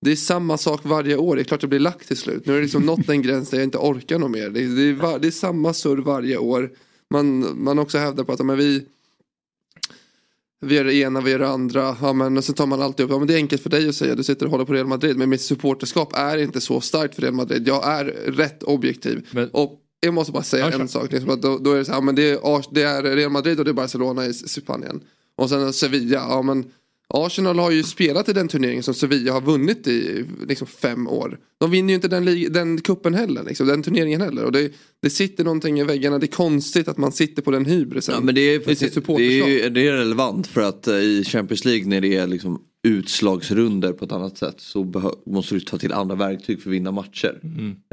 det 0.00 0.12
är 0.12 0.16
samma 0.16 0.58
sak 0.58 0.80
varje 0.82 1.16
år. 1.16 1.36
Det 1.36 1.42
är 1.42 1.44
klart 1.44 1.60
det 1.60 1.66
blir 1.66 1.78
lagt 1.78 2.08
till 2.08 2.16
slut. 2.16 2.46
Nu 2.46 2.52
har 2.52 2.58
det 2.58 2.62
liksom 2.62 2.82
nått 2.82 3.08
en 3.08 3.22
gräns 3.22 3.50
där 3.50 3.58
jag 3.58 3.64
inte 3.64 3.78
orkar 3.78 4.18
något 4.18 4.30
mer. 4.30 4.50
Det, 4.50 4.60
det, 4.76 4.82
är, 4.82 5.18
det 5.18 5.26
är 5.26 5.30
samma 5.30 5.74
surr 5.74 5.98
varje 5.98 6.36
år. 6.36 6.70
Man, 7.10 7.46
man 7.64 7.78
också 7.78 7.98
hävdar 7.98 8.24
på 8.24 8.32
att 8.32 8.44
men 8.44 8.58
vi 8.58 8.86
vi 10.66 10.74
gör 10.74 10.84
det 10.84 10.94
ena, 10.94 11.20
vi 11.20 11.30
gör 11.30 11.38
det 11.38 11.48
andra. 11.48 11.96
Ja, 12.02 12.12
men, 12.12 12.36
och 12.36 12.44
så 12.44 12.52
tar 12.52 12.66
man 12.66 12.82
alltid 12.82 13.04
upp, 13.06 13.10
ja, 13.12 13.18
men 13.18 13.26
det 13.28 13.34
är 13.34 13.36
enkelt 13.36 13.62
för 13.62 13.70
dig 13.70 13.88
att 13.88 13.94
säga, 13.94 14.14
du 14.14 14.24
sitter 14.24 14.46
och 14.46 14.50
håller 14.52 14.64
på 14.64 14.72
Real 14.72 14.86
Madrid. 14.86 15.16
Men 15.16 15.28
mitt 15.28 15.40
supporterskap 15.40 16.12
är 16.16 16.36
inte 16.38 16.60
så 16.60 16.80
starkt 16.80 17.14
för 17.14 17.22
Real 17.22 17.34
Madrid. 17.34 17.68
Jag 17.68 17.86
är 17.88 18.04
rätt 18.26 18.62
objektiv. 18.62 19.26
Men- 19.30 19.48
Och 19.52 19.80
jag 20.00 20.14
måste 20.14 20.32
bara 20.32 20.42
säga 20.42 20.70
Ja, 20.72 20.80
en 20.80 20.88
sak. 20.88 21.12
Liksom, 21.12 21.30
att 21.30 21.42
då, 21.42 21.58
då 21.58 21.72
är 21.72 21.76
det 21.78 21.84
så 21.84 21.92
här, 21.92 22.00
men 22.00 22.14
det 22.14 22.30
är, 22.30 22.74
det 22.74 22.82
är 22.82 23.02
Real 23.02 23.30
Madrid 23.30 23.58
och 23.58 23.64
det 23.64 23.70
är 23.70 23.72
Barcelona 23.72 24.26
i 24.26 24.32
Spanien. 24.34 25.00
Och 25.36 25.48
sen 25.48 25.72
Sevilla, 25.72 26.16
ja 26.16 26.42
men 26.42 26.64
Arsenal 27.14 27.58
har 27.58 27.70
ju 27.70 27.82
spelat 27.82 28.28
i 28.28 28.32
den 28.32 28.48
turneringen 28.48 28.82
som 28.82 28.94
Sevilla 28.94 29.32
har 29.32 29.40
vunnit 29.40 29.86
i 29.86 30.24
liksom 30.48 30.66
fem 30.66 31.08
år. 31.08 31.38
De 31.58 31.70
vinner 31.70 31.88
ju 31.88 31.94
inte 31.94 32.08
den, 32.08 32.52
den 32.52 32.80
kuppen 32.80 33.14
heller, 33.14 33.42
liksom, 33.42 33.66
den 33.66 33.82
turneringen 33.82 34.20
heller. 34.20 34.44
Och 34.44 34.52
det, 34.52 34.72
det 35.02 35.10
sitter 35.10 35.44
någonting 35.44 35.80
i 35.80 35.84
väggarna, 35.84 36.18
det 36.18 36.26
är 36.26 36.28
konstigt 36.28 36.88
att 36.88 36.96
man 36.96 37.12
sitter 37.12 37.42
på 37.42 37.50
den 37.50 37.66
hybrisen. 37.66 38.14
Ja, 38.14 38.20
men 38.20 38.34
det 38.34 38.40
är, 38.40 38.74
sitt 38.74 39.06
det, 39.06 39.40
är, 39.40 39.70
det 39.70 39.88
är 39.88 39.92
relevant 39.92 40.46
för 40.46 40.60
att 40.60 40.88
eh, 40.88 40.94
i 40.94 41.24
Champions 41.24 41.64
League 41.64 41.86
när 41.86 42.00
det 42.00 42.16
är 42.16 42.26
liksom 42.26 42.62
utslagsrunder 42.82 43.92
på 43.92 44.04
ett 44.04 44.12
annat 44.12 44.38
sätt 44.38 44.60
så 44.60 45.12
måste 45.26 45.54
du 45.54 45.60
ta 45.60 45.78
till 45.78 45.92
andra 45.92 46.14
verktyg 46.14 46.62
för 46.62 46.70
att 46.70 46.74
vinna 46.74 46.90
matcher. 46.90 47.40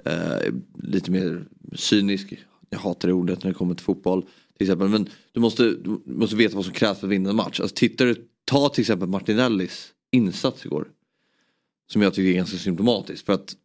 Eh, 0.05 0.53
lite 0.84 1.12
mer 1.12 1.46
cynisk, 1.75 2.34
jag 2.70 2.79
hatar 2.79 3.08
det 3.08 3.13
ordet 3.13 3.43
när 3.43 3.51
det 3.51 3.55
kommer 3.55 3.75
till 3.75 3.86
fotboll. 3.86 4.25
Till 4.58 4.67
exempel. 4.67 4.89
Men 4.89 5.10
du 5.32 5.39
måste, 5.39 5.63
du 5.63 6.01
måste 6.05 6.36
veta 6.36 6.55
vad 6.55 6.65
som 6.65 6.74
krävs 6.74 7.00
för 7.00 7.08
att 7.08 7.12
vinna 7.12 7.29
en 7.29 7.36
match. 7.36 7.60
Alltså, 7.60 7.75
tittar 7.75 8.05
du, 8.05 8.15
ta 8.46 8.70
till 8.70 8.82
exempel 8.82 9.10
Martinellis 9.10 9.90
insats 10.12 10.66
igår. 10.66 10.88
Som 11.92 12.02
jag 12.02 12.14
tycker 12.14 12.30
är 12.30 12.34
ganska 12.34 12.58
symptomatiskt. 12.58 13.26
För 13.26 13.34
att 13.34 13.56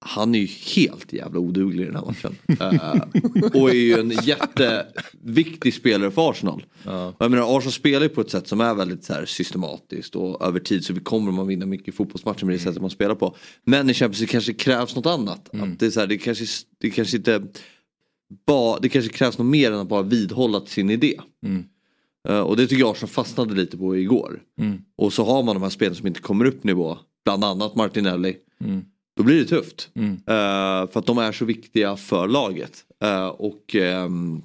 han 0.00 0.34
är 0.34 0.38
ju 0.38 0.46
helt 0.46 1.12
jävla 1.12 1.40
oduglig 1.40 1.82
i 1.82 1.86
den 1.86 1.96
här 1.96 2.04
matchen. 2.04 2.36
Eh, 2.60 3.60
och 3.60 3.70
är 3.70 3.74
ju 3.74 3.98
en 3.98 4.10
jätteviktig 4.10 5.74
spelare 5.74 6.10
för 6.10 6.30
Arsenal. 6.30 6.64
Och 6.84 7.14
Jag 7.18 7.30
menar 7.30 7.56
Arsenal 7.58 7.72
spelar 7.72 8.02
ju 8.02 8.08
på 8.08 8.20
ett 8.20 8.30
sätt 8.30 8.48
som 8.48 8.60
är 8.60 8.74
väldigt 8.74 9.04
så 9.04 9.12
här 9.12 9.24
systematiskt 9.24 10.16
och 10.16 10.42
över 10.42 10.60
tid 10.60 10.84
så 10.84 11.00
kommer 11.00 11.32
man 11.32 11.46
vinna 11.46 11.66
mycket 11.66 11.94
fotbollsmatcher 11.94 12.44
med 12.44 12.54
det 12.54 12.58
sättet 12.58 12.82
man 12.82 12.90
spelar 12.90 13.14
på. 13.14 13.36
Men 13.64 13.90
i 13.90 13.94
Champions 13.94 14.20
League 14.20 14.32
kanske 14.32 14.52
krävs 14.52 14.96
något 14.96 15.06
annat. 15.06 15.54
Att 15.54 15.78
det, 15.78 15.86
är 15.86 15.90
så 15.90 16.00
här, 16.00 16.06
det, 16.06 16.18
kanske, 16.18 16.44
det 16.78 16.90
kanske 16.90 17.16
inte 17.16 17.42
bara, 18.46 18.78
det 18.80 18.88
kanske 18.88 19.12
krävs 19.12 19.38
något 19.38 19.46
mer 19.46 19.72
än 19.72 19.78
att 19.78 19.88
bara 19.88 20.02
vidhålla 20.02 20.66
sin 20.66 20.90
idé. 20.90 21.20
Mm. 21.46 21.64
Eh, 22.28 22.40
och 22.40 22.56
det 22.56 22.66
tycker 22.66 22.80
jag 22.80 22.90
Arsenal 22.90 23.10
fastnade 23.10 23.54
lite 23.54 23.76
på 23.76 23.96
igår. 23.96 24.40
Mm. 24.60 24.78
Och 24.96 25.12
så 25.12 25.24
har 25.24 25.42
man 25.42 25.56
de 25.56 25.62
här 25.62 25.70
spelarna 25.70 25.94
som 25.94 26.06
inte 26.06 26.20
kommer 26.20 26.44
upp 26.44 26.64
nivå. 26.64 26.98
bland 27.24 27.44
annat 27.44 27.74
Martinelli. 27.74 28.36
Mm. 28.64 28.84
Då 29.16 29.22
blir 29.22 29.38
det 29.38 29.44
tufft. 29.44 29.90
Mm. 29.94 30.12
Eh, 30.12 30.90
för 30.90 30.98
att 30.98 31.06
de 31.06 31.18
är 31.18 31.32
så 31.32 31.44
viktiga 31.44 31.96
för 31.96 32.28
laget. 32.28 32.84
Eh, 33.02 33.26
och, 33.26 33.74
ehm, 33.74 34.42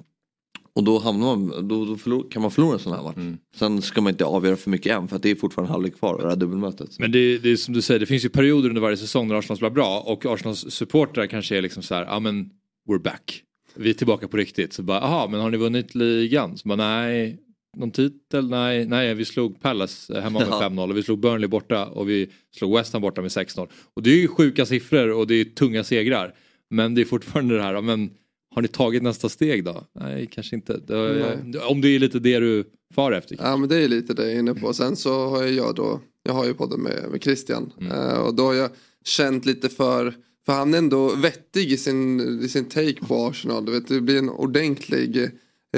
och 0.72 0.84
då, 0.84 0.98
hamnar 0.98 1.36
man, 1.36 1.68
då, 1.68 1.84
då 1.84 1.96
förlor, 1.96 2.30
kan 2.30 2.42
man 2.42 2.50
förlora 2.50 2.72
en 2.72 2.78
sån 2.78 2.92
här 2.92 3.02
match. 3.02 3.16
Mm. 3.16 3.38
Sen 3.56 3.82
ska 3.82 4.00
man 4.00 4.10
inte 4.10 4.24
avgöra 4.24 4.56
för 4.56 4.70
mycket 4.70 4.92
än 4.92 5.08
för 5.08 5.16
att 5.16 5.22
det 5.22 5.30
är 5.30 5.34
fortfarande 5.34 5.72
halvlek 5.72 5.98
kvar 5.98 6.14
och 6.14 6.22
det 6.22 6.28
här 6.28 6.36
dubbelmötet. 6.36 6.98
Men 6.98 7.12
det, 7.12 7.38
det 7.38 7.52
är 7.52 7.56
som 7.56 7.74
du 7.74 7.82
säger, 7.82 8.00
det 8.00 8.06
finns 8.06 8.24
ju 8.24 8.28
perioder 8.28 8.68
under 8.68 8.82
varje 8.82 8.96
säsong 8.96 9.28
när 9.28 9.34
Arsenal 9.34 9.56
spelar 9.56 9.70
bra 9.70 10.00
och 10.00 10.26
Arsenals 10.26 10.70
supportrar 10.70 11.26
kanske 11.26 11.58
är 11.58 11.62
liksom 11.62 11.82
så 11.82 11.94
här, 11.94 12.04
ja 12.04 12.20
men 12.20 12.50
we're 12.88 13.02
back. 13.02 13.42
Vi 13.74 13.90
är 13.90 13.94
tillbaka 13.94 14.28
på 14.28 14.36
riktigt. 14.36 14.72
Så 14.72 14.82
bara, 14.82 15.00
aha, 15.00 15.28
men 15.30 15.40
har 15.40 15.50
ni 15.50 15.56
vunnit 15.56 15.94
ligan? 15.94 16.58
Så 16.58 16.68
bara, 16.68 16.76
nej, 16.76 17.38
någon 17.76 17.90
titel? 17.90 18.48
Nej, 18.48 18.86
nej, 18.86 19.14
vi 19.14 19.24
slog 19.24 19.60
Palace 19.60 20.20
hemma 20.20 20.38
med 20.38 20.48
Ja. 20.48 20.68
5-0 20.68 20.90
och 20.90 20.96
vi 20.96 21.02
slog 21.02 21.18
Burnley 21.18 21.48
borta 21.48 21.86
och 21.86 22.08
vi 22.08 22.30
slog 22.56 22.76
West 22.76 22.92
Ham 22.92 23.02
borta 23.02 23.20
med 23.20 23.30
6-0. 23.30 23.68
Och 23.94 24.02
det 24.02 24.10
är 24.10 24.16
ju 24.16 24.28
sjuka 24.28 24.66
siffror 24.66 25.12
och 25.12 25.26
det 25.26 25.34
är 25.34 25.44
tunga 25.44 25.84
segrar. 25.84 26.34
Men 26.70 26.94
det 26.94 27.00
är 27.00 27.04
fortfarande 27.04 27.56
det 27.56 27.62
här, 27.62 27.80
men 27.80 28.10
har 28.54 28.62
ni 28.62 28.68
tagit 28.68 29.02
nästa 29.02 29.28
steg 29.28 29.64
då? 29.64 29.84
Nej, 30.00 30.28
kanske 30.32 30.56
inte. 30.56 30.80
Det, 30.86 31.58
om 31.58 31.80
det 31.80 31.88
är 31.88 31.98
lite 31.98 32.18
det 32.18 32.38
du 32.38 32.64
far 32.94 33.12
efter. 33.12 33.36
Ja 33.40 33.56
men 33.56 33.68
det 33.68 33.76
är 33.76 33.88
lite 33.88 34.14
det 34.14 34.22
jag 34.22 34.32
är 34.32 34.38
inne 34.38 34.54
på. 34.54 34.72
Sen 34.72 34.96
så 34.96 35.28
har 35.28 35.44
jag 35.44 35.74
då, 35.74 36.00
jag 36.22 36.32
har 36.32 36.44
ju 36.46 36.54
podden 36.54 36.80
med, 36.80 37.04
med 37.10 37.22
Christian. 37.22 37.72
Eh, 37.90 38.18
och 38.18 38.34
då 38.34 38.42
har 38.46 38.54
jag 38.54 38.70
känt 39.04 39.46
lite 39.46 39.68
för, 39.68 40.14
för 40.46 40.52
han 40.52 40.74
är 40.74 40.78
ändå 40.78 41.16
vettig 41.16 41.72
i 41.72 41.76
sin, 41.76 42.20
i 42.42 42.48
sin 42.48 42.64
take 42.64 43.06
på 43.06 43.26
Arsenal. 43.26 43.64
Du 43.64 43.72
vet, 43.72 43.88
det 43.88 44.00
blir 44.00 44.18
en 44.18 44.30
ordentlig 44.30 45.16
eh, 45.16 45.28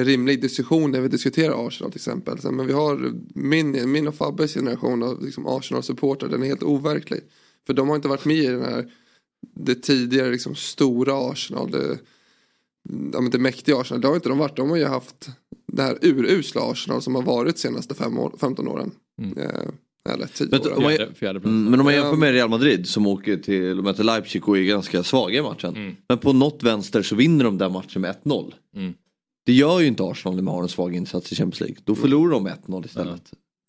rimlig 0.04 0.40
diskussion 0.40 0.90
när 0.90 1.00
vi 1.00 1.08
diskuterar 1.08 1.66
Arsenal 1.66 1.92
till 1.92 1.98
exempel. 1.98 2.38
Men 2.52 2.66
vi 2.66 2.72
har 2.72 3.12
min, 3.34 3.92
min 3.92 4.08
och 4.08 4.14
Fabbes 4.14 4.54
generation 4.54 5.02
av 5.02 5.24
liksom 5.24 5.46
Arsenal-supportrar, 5.46 6.28
den 6.28 6.42
är 6.42 6.46
helt 6.46 6.62
overklig. 6.62 7.20
För 7.66 7.74
de 7.74 7.88
har 7.88 7.96
inte 7.96 8.08
varit 8.08 8.24
med 8.24 8.36
i 8.36 8.46
den 8.46 8.64
här, 8.64 8.92
det 9.54 9.74
tidigare 9.74 10.30
liksom 10.30 10.54
stora 10.54 11.30
Arsenal. 11.30 11.70
Det, 11.70 11.98
ja, 13.12 13.20
men 13.20 13.30
det 13.30 13.38
mäktiga 13.38 13.76
Arsenal, 13.76 14.00
det 14.00 14.08
har 14.08 14.14
inte 14.14 14.28
de 14.28 14.38
varit. 14.38 14.56
De 14.56 14.70
har 14.70 14.76
ju 14.76 14.84
haft 14.84 15.28
det 15.72 15.82
här 15.82 15.98
urusla 16.02 16.70
Arsenal 16.70 17.02
som 17.02 17.14
har 17.14 17.22
varit 17.22 17.58
senaste 17.58 17.94
fem 17.94 18.18
år, 18.18 18.32
15 18.40 18.68
åren. 18.68 18.90
Mm. 19.22 19.38
Eh, 19.38 19.68
eller 20.14 20.26
10 20.26 20.48
Men- 20.50 20.60
år. 20.60 20.76
om 20.76 20.82
man- 20.82 20.92
Fjärde, 20.92 21.14
fjärde. 21.14 21.38
Mm, 21.38 21.64
men 21.64 21.80
om 21.80 21.84
man 21.84 21.94
jämför 21.94 22.16
med 22.16 22.32
Real 22.32 22.48
Madrid 22.50 22.88
som 22.88 23.06
åker 23.06 23.36
till 23.36 23.78
och 23.78 23.84
möter 23.84 24.04
Leipzig 24.04 24.48
och 24.48 24.58
är 24.58 24.62
ganska 24.62 25.02
svaga 25.02 25.38
i 25.38 25.42
matchen. 25.42 25.76
Mm. 25.76 25.96
Men 26.08 26.18
på 26.18 26.32
något 26.32 26.62
vänster 26.62 27.02
så 27.02 27.16
vinner 27.16 27.44
de 27.44 27.58
den 27.58 27.72
matchen 27.72 28.02
med 28.02 28.10
1-0. 28.24 28.54
Mm. 29.46 29.56
Det 29.56 29.60
gör 29.60 29.80
ju 29.80 29.86
inte 29.86 30.02
Arsenal 30.04 30.36
när 30.36 30.42
man 30.42 30.54
har 30.54 30.62
en 30.62 30.68
svag 30.68 30.94
insats 30.94 31.32
i 31.32 31.36
Champions 31.36 31.60
League. 31.60 31.76
Då 31.84 31.94
förlorar 31.94 32.30
de 32.30 32.48
1-0 32.48 32.86
istället. 32.86 33.22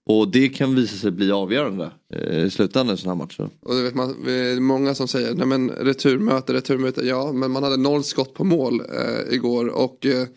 Och 0.10 0.28
det 0.32 0.50
kan 0.50 0.76
visa 0.76 0.96
sig 0.96 1.12
bli 1.12 1.32
avgörande 1.32 1.92
eh, 2.14 2.40
i 2.46 2.50
slutändan 2.50 2.96
i 2.96 2.98
sådana 2.98 3.16
här 3.16 3.24
matcher. 3.24 3.50
Och 3.62 3.76
det 3.76 3.82
vet 3.84 3.96
man, 3.96 4.16
det 4.26 4.32
är 4.34 4.60
många 4.60 4.96
som 4.96 5.08
säger, 5.08 5.36
nej 5.36 5.48
men 5.48 5.70
returmöte, 5.70 6.54
returmöte, 6.54 7.02
ja 7.06 7.32
men 7.34 7.52
man 7.52 7.64
hade 7.64 7.78
noll 7.78 8.04
skott 8.04 8.34
på 8.34 8.44
mål 8.44 8.80
eh, 8.82 9.34
igår 9.36 9.68
och 9.68 10.06
eh, 10.06 10.28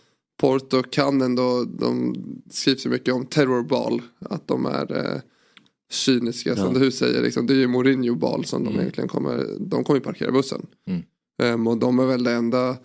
Porto 0.40 0.82
kan 0.82 1.22
ändå, 1.22 1.64
de 1.64 2.14
skrivs 2.50 2.86
ju 2.86 2.90
mycket 2.90 3.14
om 3.14 3.26
terrorball, 3.26 4.02
att 4.18 4.48
de 4.48 4.66
är 4.66 4.96
eh, 5.14 5.20
cyniska 5.90 6.56
som 6.56 6.72
Ja. 6.74 6.78
du 6.80 6.90
säger, 6.90 7.22
liksom, 7.22 7.46
det 7.46 7.54
är 7.54 7.58
ju 7.58 7.66
Mourinho-ball 7.68 8.44
som 8.44 8.64
de 8.64 8.68
Mm. 8.70 8.80
egentligen 8.80 9.08
kommer, 9.08 9.46
de 9.60 9.84
kommer 9.84 10.00
ju 10.00 10.04
parkera 10.04 10.32
bussen. 10.32 10.66
Mm. 10.88 11.02
Ehm, 11.42 11.66
och 11.66 11.76
de 11.78 11.98
är 11.98 12.06
väl 12.06 12.24
det 12.24 12.32
enda 12.32 12.76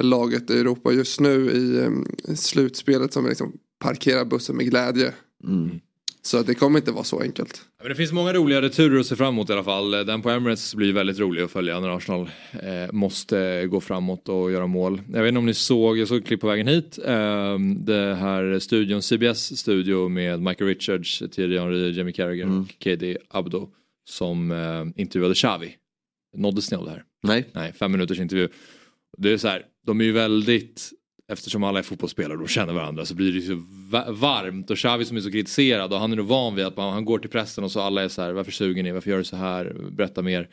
laget 0.00 0.50
i 0.50 0.60
Europa 0.60 0.92
just 0.92 1.20
nu 1.20 1.50
i 1.50 1.78
um, 1.80 2.06
slutspelet 2.36 3.12
som 3.12 3.26
liksom 3.28 3.52
parkerar 3.78 4.24
bussen 4.24 4.56
med 4.56 4.70
glädje. 4.70 5.14
Mm. 5.44 5.80
Så 6.22 6.42
det 6.42 6.54
kommer 6.54 6.78
inte 6.78 6.92
vara 6.92 7.04
så 7.04 7.20
enkelt. 7.20 7.60
Men 7.80 7.88
det 7.88 7.94
finns 7.94 8.12
många 8.12 8.32
roliga 8.32 8.62
returer 8.62 9.00
att 9.00 9.06
se 9.06 9.16
fram 9.16 9.34
emot 9.34 9.50
i 9.50 9.52
alla 9.52 9.64
fall. 9.64 9.90
Den 9.90 10.22
på 10.22 10.30
Emirates 10.30 10.74
blir 10.74 10.92
väldigt 10.92 11.18
rolig 11.18 11.42
att 11.42 11.50
följa 11.50 11.80
när 11.80 11.88
Arsenal 11.96 12.30
eh, 12.52 12.92
måste 12.92 13.66
gå 13.66 13.80
framåt 13.80 14.28
och 14.28 14.52
göra 14.52 14.66
mål. 14.66 15.00
Jag 15.12 15.22
vet 15.22 15.28
inte 15.28 15.38
om 15.38 15.46
ni 15.46 15.54
såg, 15.54 15.98
jag 15.98 16.08
såg 16.08 16.18
ett 16.18 16.26
klipp 16.26 16.40
på 16.40 16.46
vägen 16.46 16.66
hit. 16.66 16.98
Eh, 17.04 17.58
det 17.78 18.14
här 18.14 18.58
studion, 18.58 19.02
CBS 19.02 19.58
studio 19.58 20.08
med 20.08 20.40
Michael 20.42 20.68
Richards, 20.68 21.18
Thierry 21.18 21.58
Henry, 21.58 21.90
Jamie 21.98 22.12
Carragher 22.12 22.44
Mm. 22.44 22.60
och 22.60 22.78
KD 22.84 23.18
Abdo 23.28 23.68
som 24.08 24.50
eh, 24.50 25.02
intervjuade 25.02 25.34
Xavi. 25.34 25.74
Nåddes 26.36 26.70
ni 26.70 26.76
av 26.76 26.84
det 26.84 26.90
här? 26.90 27.04
Nej. 27.22 27.48
Nej, 27.52 27.72
fem 27.72 27.92
minuters 27.92 28.18
intervju. 28.20 28.48
Det 29.18 29.32
är 29.32 29.38
så 29.38 29.48
här, 29.48 29.62
de 29.88 30.00
är 30.00 30.04
ju 30.04 30.12
väldigt, 30.12 30.90
eftersom 31.32 31.64
alla 31.64 31.78
är 31.78 31.82
fotbollsspelare 31.82 32.38
och 32.38 32.48
känner 32.48 32.72
varandra 32.72 33.04
så 33.04 33.14
blir 33.14 33.32
det 33.32 33.38
ju 33.38 33.62
varmt 34.12 34.70
och 34.70 34.76
Xavi 34.76 35.04
som 35.04 35.16
är 35.16 35.20
så 35.20 35.30
kritiserad 35.30 35.92
och 35.92 36.00
han 36.00 36.12
är 36.12 36.16
nog 36.16 36.26
van 36.26 36.54
vid 36.54 36.66
att 36.66 36.76
man, 36.76 36.92
han 36.92 37.04
går 37.04 37.18
till 37.18 37.30
pressen 37.30 37.64
och 37.64 37.70
så 37.70 37.80
alla 37.80 38.02
är 38.02 38.08
så 38.08 38.22
här, 38.22 38.32
varför 38.32 38.52
suger 38.52 38.82
ni, 38.82 38.92
varför 38.92 39.10
gör 39.10 39.18
du 39.18 39.24
så 39.24 39.36
här, 39.36 39.76
berätta 39.90 40.22
mer. 40.22 40.48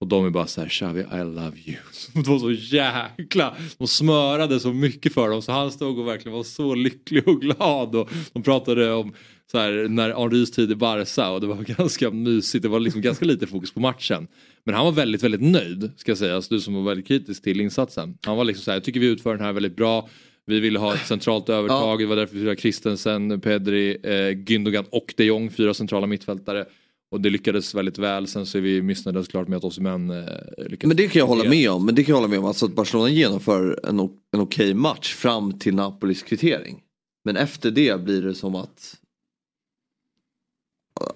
Och 0.00 0.06
de 0.06 0.26
är 0.26 0.30
bara 0.30 0.46
så 0.46 0.60
här, 0.60 0.68
Xavi 0.68 1.00
I 1.00 1.18
love 1.18 1.58
you. 1.64 1.76
De 2.14 2.22
var 2.22 2.38
så 2.38 2.52
jäkla, 2.52 3.56
de 3.78 3.88
smörade 3.88 4.60
så 4.60 4.72
mycket 4.72 5.14
för 5.14 5.28
dem 5.28 5.42
så 5.42 5.52
han 5.52 5.70
stod 5.70 5.98
och 5.98 6.08
verkligen 6.08 6.36
var 6.36 6.44
så 6.44 6.74
lycklig 6.74 7.28
och 7.28 7.40
glad 7.40 7.94
och 7.94 8.10
de 8.32 8.42
pratade 8.42 8.92
om 8.92 9.14
så 9.50 9.58
här, 9.58 9.88
när 9.88 10.14
Henrys 10.14 10.50
tid 10.50 10.72
i 10.72 10.74
Barca 10.74 11.30
och 11.30 11.40
det 11.40 11.46
var 11.46 11.56
ganska 11.76 12.10
mysigt, 12.10 12.62
det 12.62 12.68
var 12.68 12.80
liksom 12.80 13.00
ganska 13.00 13.24
lite 13.24 13.46
fokus 13.46 13.74
på 13.74 13.80
matchen. 13.80 14.28
Men 14.64 14.74
han 14.74 14.84
var 14.84 14.92
väldigt, 14.92 15.22
väldigt 15.22 15.42
nöjd 15.42 15.90
ska 15.96 16.16
sägas, 16.16 16.48
du 16.48 16.60
som 16.60 16.74
var 16.74 16.82
väldigt 16.82 17.06
kritisk 17.06 17.42
till 17.42 17.60
insatsen. 17.60 18.18
Han 18.26 18.36
var 18.36 18.44
liksom 18.44 18.64
så 18.64 18.70
här, 18.70 18.76
jag 18.76 18.84
tycker 18.84 19.00
vi 19.00 19.06
utför 19.06 19.34
den 19.34 19.44
här 19.44 19.52
väldigt 19.52 19.76
bra. 19.76 20.08
Vi 20.46 20.60
ville 20.60 20.78
ha 20.78 20.94
ett 20.94 21.06
centralt 21.06 21.48
övertag, 21.48 21.98
det 21.98 22.06
var 22.06 22.16
därför 22.16 22.34
vi 22.34 22.38
ville 22.38 22.50
ha 22.50 22.56
Christensen, 22.56 23.40
Pedri, 23.40 23.96
eh, 24.02 24.36
Gündogan 24.36 24.84
och 24.90 25.14
de 25.16 25.24
Jong, 25.24 25.50
fyra 25.50 25.74
centrala 25.74 26.06
mittfältare. 26.06 26.64
Och 27.10 27.20
det 27.20 27.30
lyckades 27.30 27.74
väldigt 27.74 27.98
väl, 27.98 28.26
sen 28.26 28.46
så 28.46 28.58
är 28.58 28.62
vi 28.62 28.82
missnöjda 28.82 29.24
såklart 29.24 29.48
med 29.48 29.56
att 29.56 29.64
Osimhen 29.64 30.10
eh, 30.10 30.24
lyckades. 30.56 30.84
Men 30.84 30.96
det 30.96 31.08
kan 31.08 31.20
jag 31.20 31.26
hålla 31.26 31.50
med 31.50 31.70
om. 31.70 31.86
Men 31.86 31.94
det 31.94 32.04
kan 32.04 32.12
jag 32.12 32.16
hålla 32.16 32.28
med 32.28 32.38
om. 32.38 32.44
Alltså 32.44 32.66
att 32.66 32.74
Barcelona 32.74 33.08
genomför 33.08 33.80
en, 33.88 34.00
en 34.32 34.40
okej 34.40 34.74
match 34.74 35.14
fram 35.14 35.58
till 35.58 35.74
Napolis 35.74 36.22
kvittering. 36.22 36.80
Men 37.24 37.36
efter 37.36 37.70
det 37.70 38.04
blir 38.04 38.22
det 38.22 38.34
som 38.34 38.54
att 38.54 38.98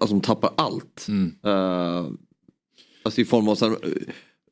Alltså 0.01 0.17
de 0.17 0.21
tappar 0.21 0.53
allt. 0.57 1.07
Mm. 1.09 1.37
Eh, 1.45 2.07
alltså 3.07 3.21
i 3.21 3.25
form 3.25 3.49
av 3.49 3.55
så 3.55 3.69
här, 3.69 3.73
eh, 3.73 3.92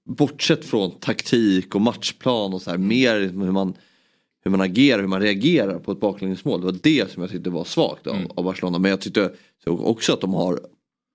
bortsett 0.04 0.64
från 0.64 0.90
taktik 0.90 1.74
och 1.74 1.80
matchplan 1.80 2.54
och 2.54 2.62
så 2.62 2.70
här 2.70 2.78
mer 2.78 3.20
hur 3.20 3.52
man 3.52 3.74
hur 4.44 4.50
man 4.50 4.60
agerar, 4.60 5.00
hur 5.00 5.08
man 5.08 5.20
reagerar 5.20 5.78
på 5.78 5.92
ett 5.92 6.00
baklängesmål. 6.00 6.60
Det 6.60 6.66
var 6.66 6.78
det 6.82 7.10
som 7.12 7.22
jag 7.22 7.30
tyckte 7.30 7.50
var 7.50 7.64
svagt 7.64 8.06
av, 8.06 8.16
Mm. 8.16 8.30
av 8.34 8.44
Barcelona. 8.44 8.78
Men 8.78 8.90
jag 8.90 9.00
tyckte 9.00 9.30
också 9.66 10.12
att 10.12 10.20
de 10.20 10.34
har 10.34 10.60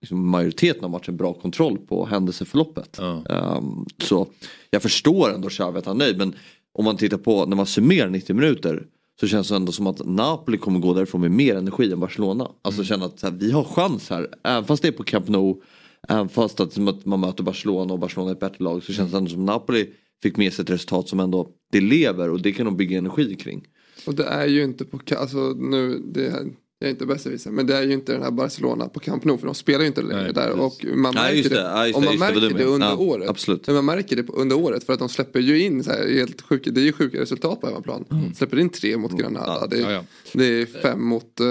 liksom, 0.02 0.30
majoriteten 0.30 0.84
av 0.84 0.90
matchen 0.90 1.18
bra 1.18 1.34
kontroll 1.34 1.78
på 1.78 2.06
händelseförloppet. 2.06 2.96
Ja. 3.00 3.26
Ehm, 3.30 3.86
så 4.04 4.28
jag 4.70 4.82
förstår 4.82 5.34
ändå 5.34 5.50
Xavi 5.50 5.80
att 5.80 5.86
han 5.86 6.02
är 6.02 6.06
nöjd 6.06 6.18
men 6.18 6.36
om 6.74 6.86
man 6.86 6.98
tittar 6.98 7.18
på 7.18 7.46
när 7.46 7.56
man 7.56 7.66
summerar 7.66 8.10
90 8.10 8.36
minuter 8.36 8.84
så 9.20 9.28
känns 9.28 9.48
det 9.50 9.56
ändå 9.56 9.72
som 9.72 9.88
att 9.88 10.06
Napoli 10.06 10.58
kommer 10.58 10.80
gå 10.80 10.94
därifrån 10.94 11.22
med 11.22 11.32
mer 11.32 11.56
energi 11.56 11.92
än 11.92 12.00
Barcelona. 12.00 12.52
Alltså 12.62 12.84
känna 12.84 13.06
att 13.06 13.22
här, 13.22 13.32
vi 13.32 13.52
har 13.52 13.64
chans 13.64 14.10
här, 14.10 14.28
även 14.44 14.66
fast 14.66 14.82
det 14.82 14.88
är 14.88 14.92
på 14.92 15.04
Camp 15.04 15.28
Nou, 15.28 15.62
även 16.08 16.30
fast 16.30 16.60
att 16.60 16.78
man 17.06 17.20
möter 17.20 17.44
Barcelona 17.44 17.94
och 17.94 18.00
Barcelona 18.00 18.30
är 18.32 18.34
ett 18.34 18.40
bättre 18.40 18.64
lag 18.64 18.84
så 18.84 18.94
känns 18.94 19.12
det 19.12 19.18
ändå 19.18 19.30
som 19.30 19.46
Napoli 19.46 19.90
fick 20.24 20.38
med 20.38 20.54
sig 20.54 20.64
ett 20.64 20.70
resultat 20.70 21.10
som 21.10 21.20
ändå 21.20 21.50
det 21.72 21.82
lever 21.82 22.30
och 22.30 22.42
det 22.42 22.52
kan 22.52 22.66
de 22.66 22.78
bygga 22.78 22.98
energi 22.98 23.36
kring. 23.36 23.68
Och 24.08 24.16
det 24.16 24.24
är 24.26 24.48
ju 24.48 24.64
inte 24.64 24.86
på, 24.86 25.00
alltså 25.18 25.38
nu, 25.40 26.00
det 26.14 26.28
är, 26.28 26.46
jag 26.80 26.88
är 26.88 26.92
inte 26.92 27.06
besserwisser, 27.06 27.52
men 27.52 27.68
det 27.68 27.78
är 27.78 27.84
ju 27.84 27.94
inte 27.94 28.12
den 28.14 28.22
här 28.24 28.32
Barcelona 28.32 28.90
på 28.90 29.00
Camp 29.00 29.24
Nou 29.24 29.38
för 29.38 29.46
de 29.46 29.56
spelar 29.56 29.82
ju 29.82 29.88
inte 29.88 30.02
längre 30.02 30.24
Nej, 30.24 30.34
där 30.34 30.54
precis. 30.56 30.62
och 30.92 30.98
man 30.98 31.14
Nej, 31.16 31.24
märker 31.24 31.38
just 31.38 31.50
det, 31.50 31.56
det. 31.56 31.94
Och 31.94 32.02
det, 32.02 32.08
man 32.08 32.14
just 32.14 32.14
det, 32.14 32.20
märker 32.20 32.42
det 32.42 32.54
menar. 32.54 32.72
under 32.74 32.88
Ja, 32.88 32.96
året. 32.98 33.30
absolut. 33.30 33.68
Men 33.68 33.76
man 33.76 33.86
märker 33.86 34.16
det 34.16 34.30
under 34.30 34.56
året 34.58 34.84
för 34.84 34.94
att 34.94 35.00
de 35.00 35.10
släpper 35.10 35.40
ju 35.40 35.62
in 35.64 35.84
så 35.84 35.92
här 35.92 36.10
helt 36.14 36.42
sjuka, 36.42 36.72
det 36.72 36.82
är 36.82 36.86
ju 36.86 36.92
sjuka 36.94 37.22
resultat 37.22 37.62
på 37.62 37.68
hemmaplan. 37.68 38.06
Släpper 38.36 38.60
in 38.60 38.70
tre 38.70 38.98
mot 38.98 39.12
Granada, 39.18 39.58
Ja, 39.62 39.68
det, 39.68 39.78
är, 39.78 39.82
Ja, 39.82 39.92
ja. 39.92 40.04
det 40.34 40.46
är 40.46 40.66
fem 40.66 41.04
mot, 41.08 41.40
eh, 41.40 41.48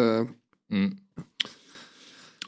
Mm. 0.72 0.96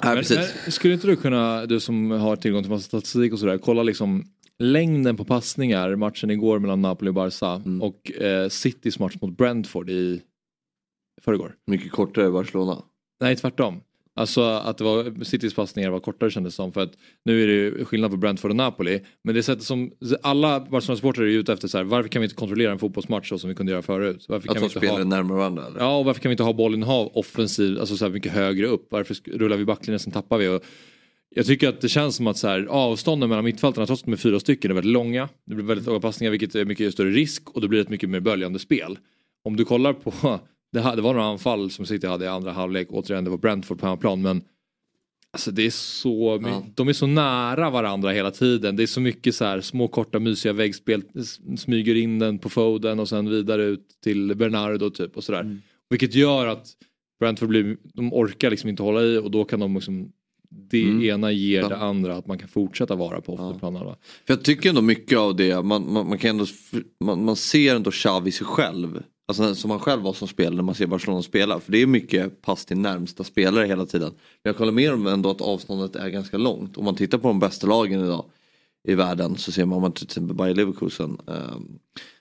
Nej, 0.05 0.15
Men, 0.15 0.17
precis. 0.17 0.55
men, 0.65 0.73
skulle 0.73 0.95
inte 0.95 1.07
du 1.07 1.17
kunna, 1.17 1.67
du 1.67 1.81
som 1.81 2.11
har 2.11 2.37
tillgång 2.37 2.63
till 2.63 2.71
massa 2.71 2.85
statistik 2.85 3.33
och 3.33 3.39
sådär, 3.39 3.59
kolla 3.59 3.83
liksom 3.83 4.25
längden 4.59 5.17
på 5.17 5.25
passningar, 5.25 5.97
matchen 5.97 6.31
igår 6.31 6.59
mellan 6.59 6.83
Napoli 6.83 7.11
och 7.11 7.15
Barca 7.15 7.47
Mm. 7.47 7.83
och 7.83 8.13
eh, 8.13 8.49
Citys 8.49 8.99
match 8.99 9.15
mot 9.21 9.37
Brentford 9.37 9.91
i 9.91 10.23
förrgår. 11.23 11.55
Mycket 11.67 11.93
kortare 11.93 12.31
Barcelona. 12.31 12.83
Nej, 13.21 13.37
tvärtom. 13.37 13.81
Alltså 14.17 14.43
att 14.43 14.79
det 14.79 14.85
var, 14.85 15.25
Citys 15.25 15.55
passningar 15.55 15.91
var 15.91 16.01
kortare 16.01 16.31
kändes 16.31 16.55
som 16.55 16.73
för 16.73 16.81
att 16.81 16.93
nu 17.25 17.43
är 17.43 17.47
det 17.47 17.53
ju 17.53 17.85
skillnad 17.85 18.11
på 18.11 18.17
Brentford 18.17 18.51
och 18.51 18.57
Napoli. 18.57 19.01
Men 19.25 19.35
det 19.35 19.43
sättet 19.43 19.65
som 19.65 19.91
alla 20.23 20.61
Barcelona-supportrar 20.61 21.25
är 21.25 21.29
ute 21.29 21.53
efter 21.53 21.69
så 21.69 21.79
här, 21.79 21.85
varför 21.85 22.09
kan 22.09 22.23
vi 22.23 22.27
inte 22.27 22.37
kontrollera 22.37 22.73
en 22.73 22.79
fotbollsmatch 22.79 23.29
så 23.29 23.39
som 23.39 23.49
vi 23.49 23.55
kunde 23.55 23.73
göra 23.73 23.83
förut? 23.83 24.27
Varför 24.29 24.49
Att 24.49 24.55
kan 24.55 24.55
vi 24.55 24.61
de 24.61 24.65
inte 24.65 24.79
spelar 24.79 24.99
ha... 24.99 25.05
närmare 25.05 25.39
varandra. 25.39 25.67
Eller? 25.67 25.81
Ja, 25.81 25.99
och 25.99 26.05
varför 26.05 26.21
kan 26.21 26.29
vi 26.29 26.33
inte 26.33 26.43
ha 26.43 26.53
bollinnehav 26.53 27.11
offensiv, 27.15 27.81
alltså 27.81 27.97
så 27.97 28.05
här 28.05 28.13
mycket 28.13 28.33
högre 28.33 28.67
upp? 28.67 28.87
Varför 28.91 29.39
rullar 29.39 29.57
vi 29.57 29.65
backlinjen 29.65 30.01
sen 30.01 30.13
tappar 30.13 30.39
vi? 30.39 30.49
Och 30.49 30.65
jag 31.35 31.47
tycker 31.47 31.69
att 31.69 31.81
det 31.81 31.89
känns 31.89 32.17
som 32.17 32.27
att 32.27 32.37
så 32.37 32.49
här, 32.49 32.65
avstånden 32.65 33.29
mellan 33.29 33.45
mittfältarna, 33.45 33.87
trots 33.87 34.03
att 34.03 34.07
de 34.07 34.13
är 34.13 34.17
fyra 34.17 34.41
stycken, 34.41 34.71
är 34.71 34.75
väldigt 34.75 34.93
långa. 34.93 35.29
Det 35.47 35.55
blir 35.55 35.65
väldigt 35.65 35.87
långa 35.87 36.01
passningar 36.01 36.31
vilket 36.31 36.55
är 36.55 36.65
mycket 36.65 36.93
större 36.93 37.11
risk 37.11 37.51
och 37.51 37.61
det 37.61 37.69
blir 37.69 37.81
ett 37.81 37.89
mycket 37.89 38.09
mer 38.11 38.21
böljande 38.21 38.59
spel. 38.59 38.99
Om 39.45 39.57
du 39.57 39.65
kollar 39.65 39.93
på, 39.93 40.13
det, 40.73 40.81
här, 40.81 40.97
det 40.97 41.03
var 41.03 41.15
några 41.15 41.27
anfall 41.27 41.71
som 41.71 41.87
City 41.87 42.07
hade 42.07 42.25
i 42.25 42.29
andra 42.29 42.53
halvlek, 42.53 42.89
återigen 42.91 43.25
det 43.25 43.31
var 43.31 43.39
Brentford 43.39 43.79
på 43.79 43.87
hemmaplan 43.87 44.23
men 44.23 44.43
Alltså 45.33 45.51
det 45.51 45.67
är 45.67 45.71
så, 45.71 46.41
Ja. 46.43 46.63
de 46.75 46.89
är 46.89 46.93
så 46.93 47.07
nära 47.07 47.71
varandra 47.71 48.11
hela 48.11 48.31
tiden. 48.31 48.77
Det 48.77 48.83
är 48.83 48.87
så 48.87 49.01
mycket 49.01 49.35
så 49.35 49.45
här 49.45 49.61
små 49.61 49.89
korta 49.89 50.19
mysiga 50.19 50.53
väggspel. 50.53 51.03
Smyger 51.59 51.95
in 51.95 52.19
den 52.19 52.39
på 52.39 52.49
Foden 52.49 53.01
och 53.01 53.09
sen 53.09 53.31
vidare 53.31 53.65
ut 53.65 53.87
till 54.05 54.35
Bernardo 54.37 54.91
typ 54.91 55.17
och 55.17 55.25
sådär. 55.25 55.41
Mm. 55.41 55.63
Vilket 55.91 56.15
gör 56.15 56.47
att 56.47 56.67
Brentford 57.21 57.49
blir, 57.49 57.77
de 57.95 58.13
orkar 58.15 58.51
liksom 58.51 58.71
inte 58.71 58.83
hålla 58.83 59.03
i 59.03 59.19
och 59.19 59.31
då 59.31 59.45
kan 59.45 59.61
de 59.61 59.75
liksom 59.75 60.13
det 60.51 60.83
Mm. 60.83 61.03
ena 61.03 61.33
ger 61.33 61.61
Ja. 61.61 61.69
det 61.69 61.77
andra 61.77 62.17
att 62.17 62.27
man 62.27 62.39
kan 62.39 62.49
fortsätta 62.49 62.95
vara 62.95 63.21
på 63.21 63.35
Ja. 63.39 63.57
planerna. 63.59 63.97
För 64.27 64.35
jag 64.35 64.43
tycker 64.45 64.69
ändå 64.69 64.83
mycket 64.83 65.19
av 65.19 65.37
det, 65.37 65.63
man, 65.63 65.93
man, 65.93 66.09
man 66.09 66.19
kan 66.19 66.31
ändå, 66.31 66.47
man, 67.05 67.25
man 67.25 67.37
ser 67.37 67.77
ändå 67.77 67.91
Xavi 67.91 68.33
sig 68.33 68.47
själv. 68.47 69.03
Alltså 69.31 69.55
som 69.55 69.71
han 69.71 69.81
själv 69.81 70.03
var 70.03 70.13
som 70.13 70.29
spelare 70.29 70.55
när 70.57 70.63
man 70.63 70.75
ser 70.75 70.87
Barcelona 70.87 71.23
spela. 71.23 71.61
För 71.61 71.73
det 71.73 71.83
är 71.83 71.87
mycket 71.87 72.43
pass 72.43 72.65
till 72.65 72.79
närmsta 72.79 73.25
spelare 73.25 73.67
hela 73.67 73.87
tiden. 73.87 74.09
Men 74.11 74.51
jag 74.51 74.57
kollar 74.57 74.73
med 74.73 74.93
om 74.93 75.07
ändå 75.07 75.31
att 75.31 75.41
avståndet 75.41 75.97
är 75.97 76.09
ganska 76.09 76.39
långt. 76.39 76.77
Om 76.77 76.85
man 76.85 76.95
tittar 76.95 77.19
på 77.19 77.29
de 77.29 77.39
bästa 77.39 77.67
lagen 77.67 78.05
idag 78.05 78.25
i 78.89 78.95
världen 78.95 79.37
så 79.37 79.53
ser 79.53 79.65
man 79.65 79.81
man 79.81 79.93
till 79.93 80.05
exempel 80.05 80.37
Bayer 80.37 80.55
Leverkusen. 80.55 81.19
Eh, 81.29 81.35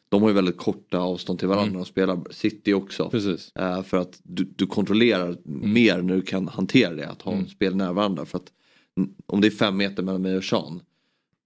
de 0.10 0.22
har 0.22 0.30
ju 0.30 0.36
väldigt 0.36 0.58
korta 0.58 1.00
avstånd 1.00 1.40
till 1.40 1.48
varandra 1.48 1.70
Mm. 1.70 1.82
och 1.82 1.88
spelar 1.88 2.20
City 2.32 2.74
också. 2.74 3.10
Precis. 3.10 3.52
Eh, 3.56 3.84
för 3.84 3.98
att 3.98 4.20
du, 4.24 4.44
du 4.56 4.66
kontrollerar 4.68 5.38
mer 5.44 6.02
när 6.02 6.16
du 6.16 6.22
kan 6.22 6.48
hantera 6.48 6.94
det. 6.94 7.10
Att 7.10 7.22
ha 7.22 7.34
Mm. 7.34 7.48
spel 7.48 7.76
nära 7.76 7.94
varandra. 7.94 8.26
För 8.26 8.38
att 8.38 8.52
mm, 8.98 9.10
om 9.26 9.42
det 9.42 9.48
är 9.48 9.52
fem 9.52 9.78
meter 9.78 10.04
mellan 10.04 10.22
mig 10.22 10.38
och 10.38 10.44
Sean. 10.44 10.82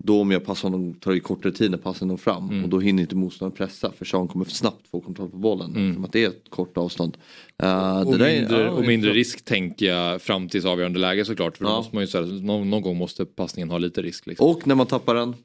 Då 0.05 0.21
om 0.21 0.31
jag 0.31 0.45
passar 0.45 0.69
honom 0.69 0.93
tar 0.93 1.11
det 1.11 1.19
kortare 1.19 1.51
tid 1.53 1.71
när 1.71 1.77
passen 1.77 2.07
når 2.07 2.17
fram. 2.17 2.49
Mm. 2.49 2.63
Och 2.63 2.69
då 2.69 2.79
hinner 2.79 3.01
inte 3.03 3.15
motståndaren 3.15 3.57
pressa. 3.57 3.91
För 3.91 4.05
Sean 4.05 4.27
kommer 4.27 4.45
för 4.45 4.51
snabbt 4.51 4.87
få 4.87 5.01
kontroll 5.01 5.29
på 5.29 5.37
bollen. 5.37 5.69
Mm. 5.69 5.83
Eftersom 5.87 6.05
att 6.05 6.11
det 6.13 6.23
är 6.23 6.27
ett 6.27 6.49
kort 6.49 6.77
avstånd. 6.77 7.17
Eh, 7.63 7.99
Och 8.01 8.11
det 8.11 8.17
där 8.17 8.25
är- 8.25 8.39
mindre, 8.39 8.61
ja, 8.61 8.69
och 8.71 8.85
mindre 8.85 9.11
risk 9.13 9.45
tänker 9.45 9.85
jag 9.85 10.21
fram 10.21 10.49
tills 10.49 10.65
avgörande 10.65 10.99
läge 10.99 11.25
såklart. 11.25 11.57
För 11.57 11.65
Ja. 11.65 11.75
måste 11.77 11.95
man 11.95 12.03
ju 12.03 12.07
säga, 12.07 12.25
någon, 12.25 12.69
någon 12.69 12.81
gång 12.81 12.97
måste 12.97 13.25
passningen 13.25 13.69
ha 13.69 13.77
lite 13.77 14.01
risk. 14.01 14.27
Liksom. 14.27 14.47
Och 14.47 14.67
när 14.67 14.75
man 14.75 14.87
tappar 14.87 15.15
den. 15.15 15.35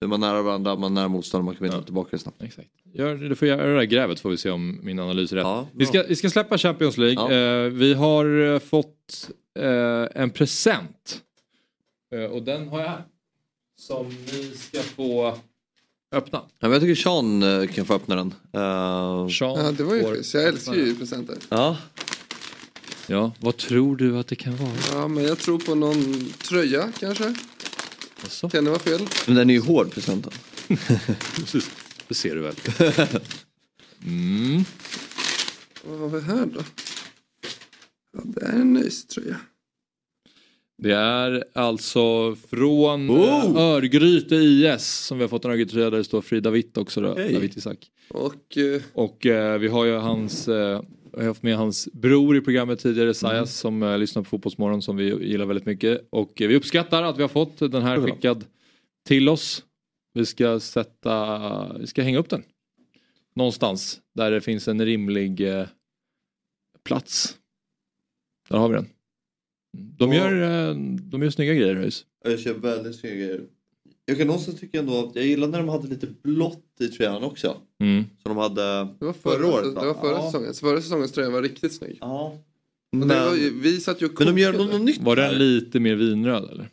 Är 0.00 0.06
man 0.06 0.20
nära 0.20 0.42
varandra, 0.42 0.76
man 0.76 0.90
är 0.92 0.94
nära 0.94 1.08
motståndaren, 1.08 1.44
man 1.44 1.54
kan 1.54 1.64
vinna 1.64 1.76
Ja. 1.76 1.82
tillbaka 1.82 2.18
snabbt. 2.18 2.42
Exakt. 2.42 2.68
Gör, 2.94 3.16
du 3.16 3.34
får 3.34 3.48
göra 3.48 3.66
det 3.66 3.74
där 3.76 3.84
grävet 3.84 4.20
får 4.20 4.30
vi 4.30 4.36
se 4.36 4.50
om 4.50 4.80
min 4.82 4.98
analys 4.98 5.32
är 5.32 5.36
rätt. 5.36 5.44
Ja, 5.44 5.66
vi, 5.74 5.86
ska, 5.86 6.02
vi 6.08 6.16
ska 6.16 6.30
släppa 6.30 6.58
Champions 6.58 6.98
League. 6.98 7.64
Eh, 7.64 7.70
vi 7.70 7.94
har 7.94 8.52
eh, 8.54 8.58
fått 8.58 9.30
eh, 9.58 10.22
en 10.22 10.30
present. 10.30 11.20
Eh, 12.14 12.24
och 12.24 12.42
den 12.42 12.68
har 12.68 12.80
jag 12.80 12.88
här. 12.88 13.02
Som 13.78 14.08
ni 14.32 14.52
ska 14.56 14.82
få 14.82 15.38
öppna. 16.14 16.38
Ja, 16.38 16.68
men 16.68 16.72
jag 16.72 16.80
tycker 16.80 16.94
Sean 16.94 17.42
eh, 17.42 17.66
kan 17.68 17.86
få 17.86 17.94
öppna 17.94 18.14
den. 18.16 18.34
Eh, 18.52 19.28
Sean 19.28 19.64
Ja, 19.64 19.72
det 19.76 19.84
var 19.84 19.94
ju 19.94 20.04
schysst. 20.14 20.34
Jag 20.34 20.44
älskar 20.44 20.74
ju 20.74 20.94
presenter. 20.96 21.36
ja. 21.48 21.76
Ja, 23.10 23.32
vad 23.40 23.56
tror 23.56 23.96
du 23.96 24.18
att 24.18 24.26
det 24.26 24.36
kan 24.36 24.56
vara? 24.56 24.70
Ja, 24.92 25.08
men 25.08 25.24
jag 25.24 25.38
tror 25.38 25.58
på 25.58 25.74
någon 25.74 26.30
tröja 26.32 26.92
kanske. 26.98 27.34
Alltså, 28.22 28.48
Kan 28.50 28.64
det 28.64 28.70
vara 28.70 28.80
fel? 28.80 29.08
Men 29.26 29.36
den 29.36 29.50
är 29.50 29.54
ju 29.54 29.60
hård 29.60 29.90
presenten. 29.90 30.32
precis. 31.34 31.70
Det 32.08 32.14
ser 32.14 32.34
du 32.34 32.40
väl. 32.40 32.54
Mm. 34.04 34.64
Vad 35.84 35.98
har 36.00 36.08
vi 36.08 36.20
här 36.20 36.46
då? 36.46 36.60
Ja, 38.12 38.20
det 38.24 38.40
är 38.46 38.52
en 38.52 38.72
nice-tröja. 38.72 39.36
Det 40.82 40.94
är 40.94 41.44
alltså 41.52 42.36
från 42.36 43.10
Oh! 43.10 43.16
oh! 43.16 43.60
Örgryte 43.60 44.34
IS 44.34 44.86
som 44.86 45.18
vi 45.18 45.24
har 45.24 45.28
fått 45.28 45.44
en 45.44 45.50
Örgryte-tröja 45.50 45.90
där 45.90 45.98
det 45.98 46.04
står 46.04 46.20
Frida 46.20 46.50
Witt 46.50 46.76
också. 46.76 47.00
Då, 47.00 47.14
Hej. 47.14 47.32
David 47.34 47.56
Isak. 47.56 47.90
Och 48.08 48.56
eh, 48.56 48.82
Och 48.92 49.26
eh, 49.26 49.58
vi 49.58 49.68
har 49.68 49.84
ju 49.84 49.94
hans, 49.94 50.48
eh, 50.48 50.82
jag 51.12 51.18
har 51.18 51.24
haft 51.24 51.42
med 51.42 51.56
hans 51.56 51.88
bror 51.92 52.36
i 52.36 52.40
programmet 52.40 52.78
tidigare, 52.80 53.14
Sayas, 53.14 53.56
som 53.56 53.82
eh, 53.82 53.98
lyssnar 53.98 54.22
på 54.22 54.28
Fotbollsmorgon 54.28 54.82
som 54.82 54.96
vi 54.96 55.04
gillar 55.04 55.46
väldigt 55.46 55.66
mycket. 55.66 56.08
Och 56.10 56.42
eh, 56.42 56.48
vi 56.48 56.56
uppskattar 56.56 57.02
att 57.02 57.18
vi 57.18 57.22
har 57.22 57.28
fått 57.28 57.58
den 57.58 57.82
här 57.82 58.00
skickad 58.00 58.44
till 59.06 59.28
oss. 59.28 59.64
Vi 60.14 60.26
ska 60.26 60.60
sätta, 60.60 61.76
vi 61.78 61.86
ska 61.86 62.02
hänga 62.02 62.18
upp 62.18 62.30
den. 62.30 62.42
Någonstans 63.34 64.00
där 64.14 64.30
det 64.30 64.40
finns 64.40 64.68
en 64.68 64.84
rimlig 64.84 65.40
eh, 65.40 65.66
plats. 66.84 67.36
Där 68.48 68.58
har 68.58 68.68
vi 68.68 68.74
den. 68.74 68.86
De 69.78 70.12
Ja. 70.12 70.30
gör, 70.30 70.68
eh, 70.70 70.74
de 71.02 71.22
gör 71.22 71.30
snygga 71.30 71.54
grejer 71.54 71.74
Röis. 71.74 72.04
Jag 72.24 72.40
kör 72.40 72.54
väldigt 72.54 72.96
snygga 73.00 73.14
grejer. 73.16 73.40
Jag 74.06 74.18
kan 74.18 74.26
någonstans 74.26 74.60
tycka 74.60 74.78
ändå 74.78 74.98
att 75.08 75.16
jag 75.16 75.24
gillar 75.26 75.48
när 75.48 75.58
de 75.58 75.68
hade 75.68 75.88
lite 75.88 76.06
blått 76.22 76.64
i 76.80 76.88
tröjan 76.88 77.22
också. 77.22 77.56
Mm. 77.80 78.04
Som 78.22 78.28
de 78.34 78.36
hade 78.36 78.62
det 78.98 79.04
var 79.04 79.12
förra, 79.12 79.32
förra 79.32 79.46
året 79.46 79.74
va? 79.74 79.80
Det 79.80 79.86
var 79.86 79.94
förra 79.94 80.12
ja. 80.12 80.22
säsongen. 80.26 80.54
Så 80.54 80.66
förra 80.66 80.80
säsongens 80.80 81.12
tröja 81.12 81.30
var 81.30 81.42
riktigt 81.42 81.72
snygg. 81.72 81.98
Ja. 82.00 82.36
Men, 82.92 83.08
var, 83.08 83.34
ju- 83.34 83.60
vi 83.60 83.80
satt 83.80 84.02
ju 84.02 84.06
och 84.06 84.12
men 84.18 84.34
de 84.34 84.40
gör 84.42 84.52
kokade. 84.52 84.72
något 84.72 84.80
nytt 84.82 85.02
Var 85.02 85.16
den 85.16 85.34
lite 85.38 85.80
mer 85.80 85.94
vinröd 85.94 86.44
eller? 86.50 86.68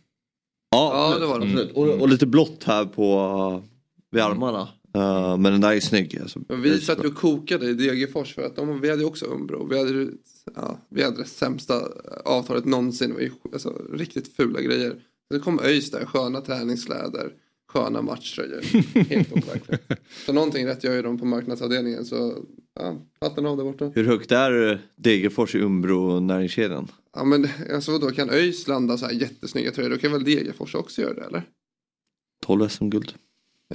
Ja, 0.72 1.12
Ja, 1.14 1.20
det 1.20 1.26
var 1.26 1.40
den. 1.40 1.48
absolut. 1.50 1.78
Mm. 1.78 1.90
Och, 1.90 2.02
och 2.02 2.10
lite 2.10 2.26
blått 2.26 2.64
här 2.64 2.86
på 2.86 3.16
uh, 3.56 3.70
vid 4.12 4.22
armarna. 4.24 4.68
Uh, 4.96 5.38
men 5.38 5.52
den 5.52 5.62
där 5.62 5.74
är 5.74 5.80
snygg. 5.80 6.20
Alltså. 6.22 6.40
Vi 6.50 6.82
satt 6.82 7.04
ju 7.04 7.08
och 7.08 7.16
kokade 7.16 7.70
i 7.70 7.74
Degerfors 7.74 8.36
för 8.36 8.42
att 8.42 8.56
de, 8.56 8.82
vi 8.82 8.90
hade 8.90 9.06
också 9.06 9.26
Umbro. 9.26 9.68
Vi 9.68 9.78
hade, 9.78 10.08
ja, 10.56 10.80
vi 10.90 11.04
hade 11.04 11.18
det 11.18 11.26
sämsta 11.26 11.82
avtalet 12.26 12.66
någonsin. 12.66 13.10
Det 13.10 13.14
var 13.14 13.22
ju 13.22 13.32
alltså, 13.54 13.82
riktigt 13.94 14.36
fula 14.36 14.62
grejer. 14.62 14.96
Så 15.34 15.40
kom 15.40 15.60
ÖIS 15.60 15.92
där, 15.92 16.06
sköna 16.06 16.42
träningskläder, 16.42 17.34
sköna 17.74 18.02
matchtröjor. 18.02 18.62
Helt 19.10 19.32
overkligt. 19.32 19.82
Så 20.26 20.34
någonting 20.34 20.68
rätt 20.68 20.84
gör 20.84 20.94
ju 20.94 21.02
de 21.02 21.20
på 21.20 21.26
marknadsavdelningen. 21.26 22.06
Så 22.06 22.38
ja, 22.80 23.02
hatten 23.22 23.46
av 23.46 23.58
där 23.58 23.64
borta. 23.64 23.92
Hur 23.96 24.04
högt 24.04 24.32
är 24.32 24.82
Degerfors 24.96 25.56
i 25.56 25.60
Umbro 25.62 26.20
näringskedjan? 26.20 26.88
Ja 27.14 27.24
men 27.24 27.48
alltså 27.74 27.92
vadå, 27.92 28.12
kan 28.12 28.30
ÖIS 28.30 28.68
landa 28.68 28.98
så 28.98 29.06
här 29.06 29.14
jättesnygga 29.14 29.72
tröjor? 29.72 29.90
Då 29.90 29.98
kan 29.98 30.12
väl 30.12 30.24
Degerfors 30.24 30.76
också 30.76 31.02
göra 31.02 31.14
det 31.14 31.24
eller? 31.24 31.44
12 32.46 32.70
SM-guld. 32.70 33.14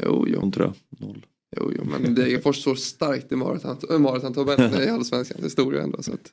Jo, 0.05 0.25
jo. 0.29 0.51
Det? 0.51 0.73
Noll. 1.01 1.27
Jo, 1.57 1.73
jo, 1.77 1.85
men 1.85 2.15
Degerfors 2.15 2.57
står 2.57 2.75
starkt 2.75 3.33
i 3.33 3.35
maraton- 3.35 3.99
maratontabellen 3.99 4.83
i 4.89 4.89
allsvenskans 4.89 5.45
historia 5.45 5.83
ändå. 5.83 6.03
Så 6.03 6.13
att... 6.13 6.33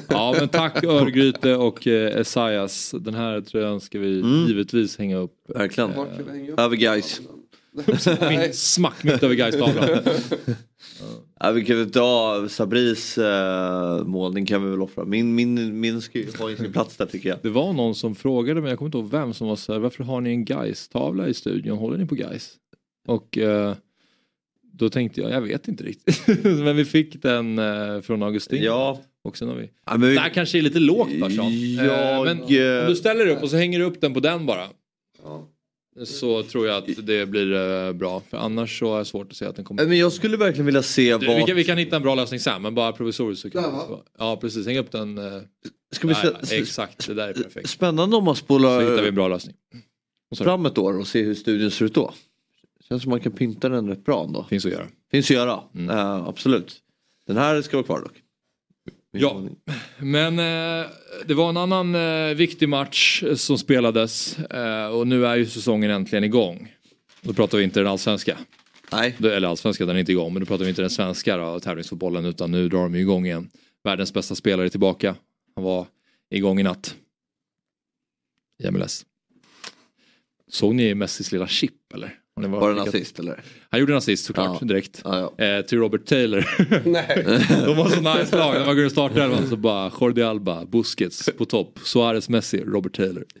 Ja 0.08 0.34
men 0.38 0.48
tack 0.48 0.84
Örgryte 0.84 1.54
och 1.56 1.86
eh, 1.86 2.16
Esaias. 2.20 2.94
Den 3.00 3.14
här 3.14 3.40
tröjan 3.40 3.80
ska 3.80 3.98
vi 3.98 4.20
Mm. 4.20 4.46
givetvis 4.46 4.98
hänga 4.98 5.16
upp. 5.16 5.34
Verkligen. 5.54 5.90
Upp? 5.94 6.08
Över 6.58 6.76
guys. 6.76 7.20
Smack 8.52 9.04
mitt 9.04 9.22
över 9.22 9.34
Gais-tavlan. 9.34 9.88
Ja, 11.42 11.50
vi 11.50 11.64
kan 11.64 11.76
väl 11.76 11.90
ta 11.90 12.46
Sabris 12.48 13.18
uh, 13.18 14.04
målning 14.06 14.46
kan 14.46 14.64
vi 14.64 14.70
väl 14.70 14.82
offra. 14.82 15.04
Min, 15.04 15.34
min, 15.34 15.80
min 15.80 16.00
ska 16.00 16.18
ju 16.18 16.26
ha 16.38 16.56
sin 16.56 16.72
plats 16.72 16.96
där 16.96 17.06
tycker 17.06 17.28
jag. 17.28 17.38
Det 17.42 17.48
var 17.50 17.72
någon 17.72 17.94
som 17.94 18.14
frågade 18.14 18.60
mig, 18.60 18.70
jag 18.70 18.78
kommer 18.78 18.86
inte 18.88 18.98
ihåg 18.98 19.10
vem 19.10 19.34
som 19.34 19.48
var 19.48 19.56
så 19.56 19.72
här, 19.72 19.80
varför 19.80 20.04
har 20.04 20.20
ni 20.20 20.30
en 20.30 20.44
Gais-tavla 20.44 21.28
i 21.28 21.34
studion? 21.34 21.78
Håller 21.78 21.98
ni 21.98 22.06
på 22.06 22.14
Gais? 22.14 22.52
Och 23.10 23.38
eh, 23.38 23.74
då 24.72 24.90
tänkte 24.90 25.20
jag, 25.20 25.30
jag 25.30 25.40
vet 25.40 25.68
inte 25.68 25.84
riktigt. 25.84 26.44
men 26.44 26.76
vi 26.76 26.84
fick 26.84 27.22
den 27.22 27.58
eh, 27.58 28.00
från 28.00 28.22
Augustin. 28.22 28.62
Ja. 28.62 29.00
Och 29.24 29.36
sen 29.36 29.48
har 29.48 29.54
vi... 29.54 29.70
ja 29.86 29.96
men 29.96 30.14
Det 30.14 30.20
här 30.20 30.28
kanske 30.28 30.58
är 30.58 30.62
lite 30.62 30.78
lågt 30.78 31.08
va 31.20 31.30
Sean? 31.30 31.46
Eh, 31.46 31.86
Jag, 31.86 32.24
men 32.24 32.40
om 32.40 32.46
du 32.88 32.96
ställer 32.96 33.26
upp 33.26 33.42
och 33.42 33.50
så 33.50 33.56
hänger 33.56 33.78
du 33.78 33.84
upp 33.84 34.00
den 34.00 34.14
på 34.14 34.20
den 34.20 34.46
bara. 34.46 34.66
Ja. 35.22 35.48
Så 36.04 36.42
tror 36.42 36.66
jag 36.66 36.76
att 36.76 37.06
det 37.06 37.26
blir 37.26 37.92
bra. 37.92 38.22
För 38.30 38.36
annars 38.36 38.78
så 38.78 38.94
är 38.94 38.98
det 38.98 39.04
svårt 39.04 39.30
att 39.30 39.36
se 39.36 39.44
att 39.44 39.56
den 39.56 39.64
kommer... 39.64 39.86
men 39.86 39.98
jag 39.98 40.12
skulle 40.12 40.36
verkligen 40.36 40.66
vilja 40.66 40.82
se 40.82 41.18
Du, 41.18 41.26
vad... 41.26 41.36
vi, 41.36 41.42
kan, 41.42 41.56
vi 41.56 41.64
kan 41.64 41.78
hitta 41.78 41.96
en 41.96 42.02
bra 42.02 42.14
lösning 42.14 42.40
sen 42.40 42.62
men 42.62 42.74
bara 42.74 42.92
provisoriskt 42.92 43.42
så 43.42 43.50
kan 43.50 43.62
va? 43.62 44.04
Ja 44.18 44.36
precis, 44.40 44.66
häng 44.66 44.78
upp 44.78 44.90
den. 44.92 45.20
Ska 45.92 46.08
vi 46.08 46.14
där, 46.14 46.36
se, 46.42 46.56
exakt, 46.58 47.06
det 47.06 47.14
där 47.14 47.28
är 47.28 47.32
perfekt. 47.32 47.68
Spännande 47.68 48.16
om 48.16 48.24
man 48.24 48.36
Så 48.36 48.42
hittar 48.42 48.78
vi 48.78 48.84
spolar 48.86 49.08
en 49.08 49.14
bra 49.14 49.28
lösning. 49.28 49.56
Fram 50.38 50.66
ett 50.66 50.78
år 50.78 50.98
och 50.98 51.06
ser 51.06 51.24
hur 51.24 51.34
studion 51.34 51.70
ser 51.70 51.84
ut 51.84 51.94
då. 51.94 52.12
Känns 52.90 53.02
som 53.02 53.10
man 53.10 53.20
kan 53.20 53.32
pynta 53.32 53.68
den 53.68 53.88
rätt 53.88 54.04
bra 54.04 54.24
ändå. 54.24 54.44
finns 54.44 54.64
att 54.66 54.72
göra. 54.72 54.86
Finns 55.10 55.26
att 55.30 55.36
göra, 55.36 55.60
Mm. 55.74 55.90
Eh, 55.90 56.26
absolut. 56.26 56.82
Den 57.26 57.36
här 57.36 57.62
ska 57.62 57.76
vara 57.76 57.86
kvar 57.86 58.00
dock. 58.00 58.22
Ja. 59.10 59.42
Men 59.98 60.38
eh, 60.38 60.90
det 61.26 61.34
var 61.34 61.48
en 61.48 61.56
annan 61.56 61.94
eh, 61.94 62.34
viktig 62.34 62.68
match 62.68 63.22
eh, 63.22 63.34
som 63.34 63.58
spelades 63.58 64.38
eh, 64.38 64.86
och 64.86 65.06
nu 65.06 65.26
är 65.26 65.36
ju 65.36 65.46
säsongen 65.46 65.90
äntligen 65.90 66.24
igång. 66.24 66.74
Då 67.20 67.32
pratar 67.32 67.58
vi 67.58 67.64
inte 67.64 67.80
den 67.80 67.86
allsvenska, 67.88 68.38
Nej. 68.92 69.14
Då- 69.18 69.28
eller 69.28 69.48
allsvenska 69.48 69.86
den 69.86 69.96
är 69.96 70.00
inte 70.00 70.12
igång 70.12 70.32
men 70.32 70.40
då 70.40 70.46
pratar 70.46 70.64
vi 70.64 70.70
inte 70.70 70.82
den 70.82 70.90
svenska 70.90 71.36
då, 71.36 71.60
tävlingsfotbollen 71.60 72.24
utan 72.24 72.50
nu 72.50 72.68
drar 72.68 72.82
de 72.82 72.94
igång 72.94 73.26
igen. 73.26 73.50
Världens 73.84 74.14
bästa 74.14 74.34
spelare 74.34 74.66
är 74.66 74.70
tillbaka. 74.70 75.16
Han 75.54 75.64
var 75.64 75.86
igång 76.30 76.60
i 76.60 76.62
natt. 76.62 76.96
I 78.64 78.70
MLS. 78.70 79.06
Såg 80.48 80.74
ni 80.74 80.94
Messis 80.94 81.32
lilla 81.32 81.48
chip 81.48 81.92
eller? 81.94 82.19
Ni 82.40 82.48
varit- 82.48 82.60
Var 82.60 82.74
det 82.74 82.80
en 82.80 82.88
assist 82.88 83.18
eller? 83.18 83.40
Han 83.70 83.80
gjorde 83.80 83.92
en 83.92 83.96
assist 83.98 84.24
såklart 84.24 84.58
Ja. 84.60 84.66
direkt. 84.66 85.00
Ja, 85.04 85.32
ja. 85.38 85.44
Eh, 85.44 85.62
till 85.64 85.78
Robert 85.78 86.04
Taylor. 86.06 86.44
Nej. 86.88 87.22
De 87.66 87.76
var 87.76 87.88
så 87.88 88.18
nice 88.18 88.36
lag. 88.36 88.54
När 88.54 88.66
man 88.66 88.76
går 88.76 88.84
i 88.86 88.90
startelvan 88.90 89.48
så 89.48 89.56
bara 89.56 89.92
Jordi 90.00 90.22
Alba, 90.22 90.64
Busquets 90.64 91.30
på 91.38 91.44
topp. 91.44 91.78
Suarez, 91.84 92.28
Messi, 92.28 92.60
Robert 92.66 92.96
Taylor. 92.96 93.24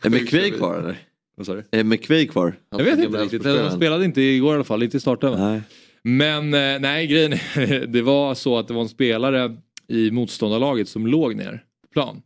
Är 0.00 0.10
McVeigh 0.10 0.56
kvar 0.56 0.78
eller? 0.78 0.98
Vad 1.36 1.46
sa 1.46 1.54
du? 1.54 1.64
Är 1.70 1.84
McVeigh 1.84 2.30
kvar? 2.32 2.54
Han 2.70 2.78
Jag 2.78 2.84
vet 2.96 3.04
inte 3.04 3.18
riktigt. 3.22 3.44
Han 3.44 3.72
spelade 3.76 4.04
inte 4.04 4.20
igår 4.20 4.52
i 4.52 4.54
alla 4.54 4.64
fall, 4.64 4.82
inte 4.82 4.96
i 4.96 5.00
startelvan. 5.00 5.40
Nej. 5.40 5.60
Men 6.02 6.54
eh, 6.54 6.80
nej, 6.80 7.06
grejen 7.06 7.38
det 7.92 8.02
var 8.02 8.34
så 8.34 8.58
att 8.58 8.68
det 8.68 8.74
var 8.74 8.82
en 8.82 8.88
spelare 8.88 9.56
i 9.88 10.10
motståndarlaget 10.10 10.88
som 10.88 11.06
låg 11.06 11.36
ner 11.36 11.64
på 11.82 11.88
plan. 11.92 12.22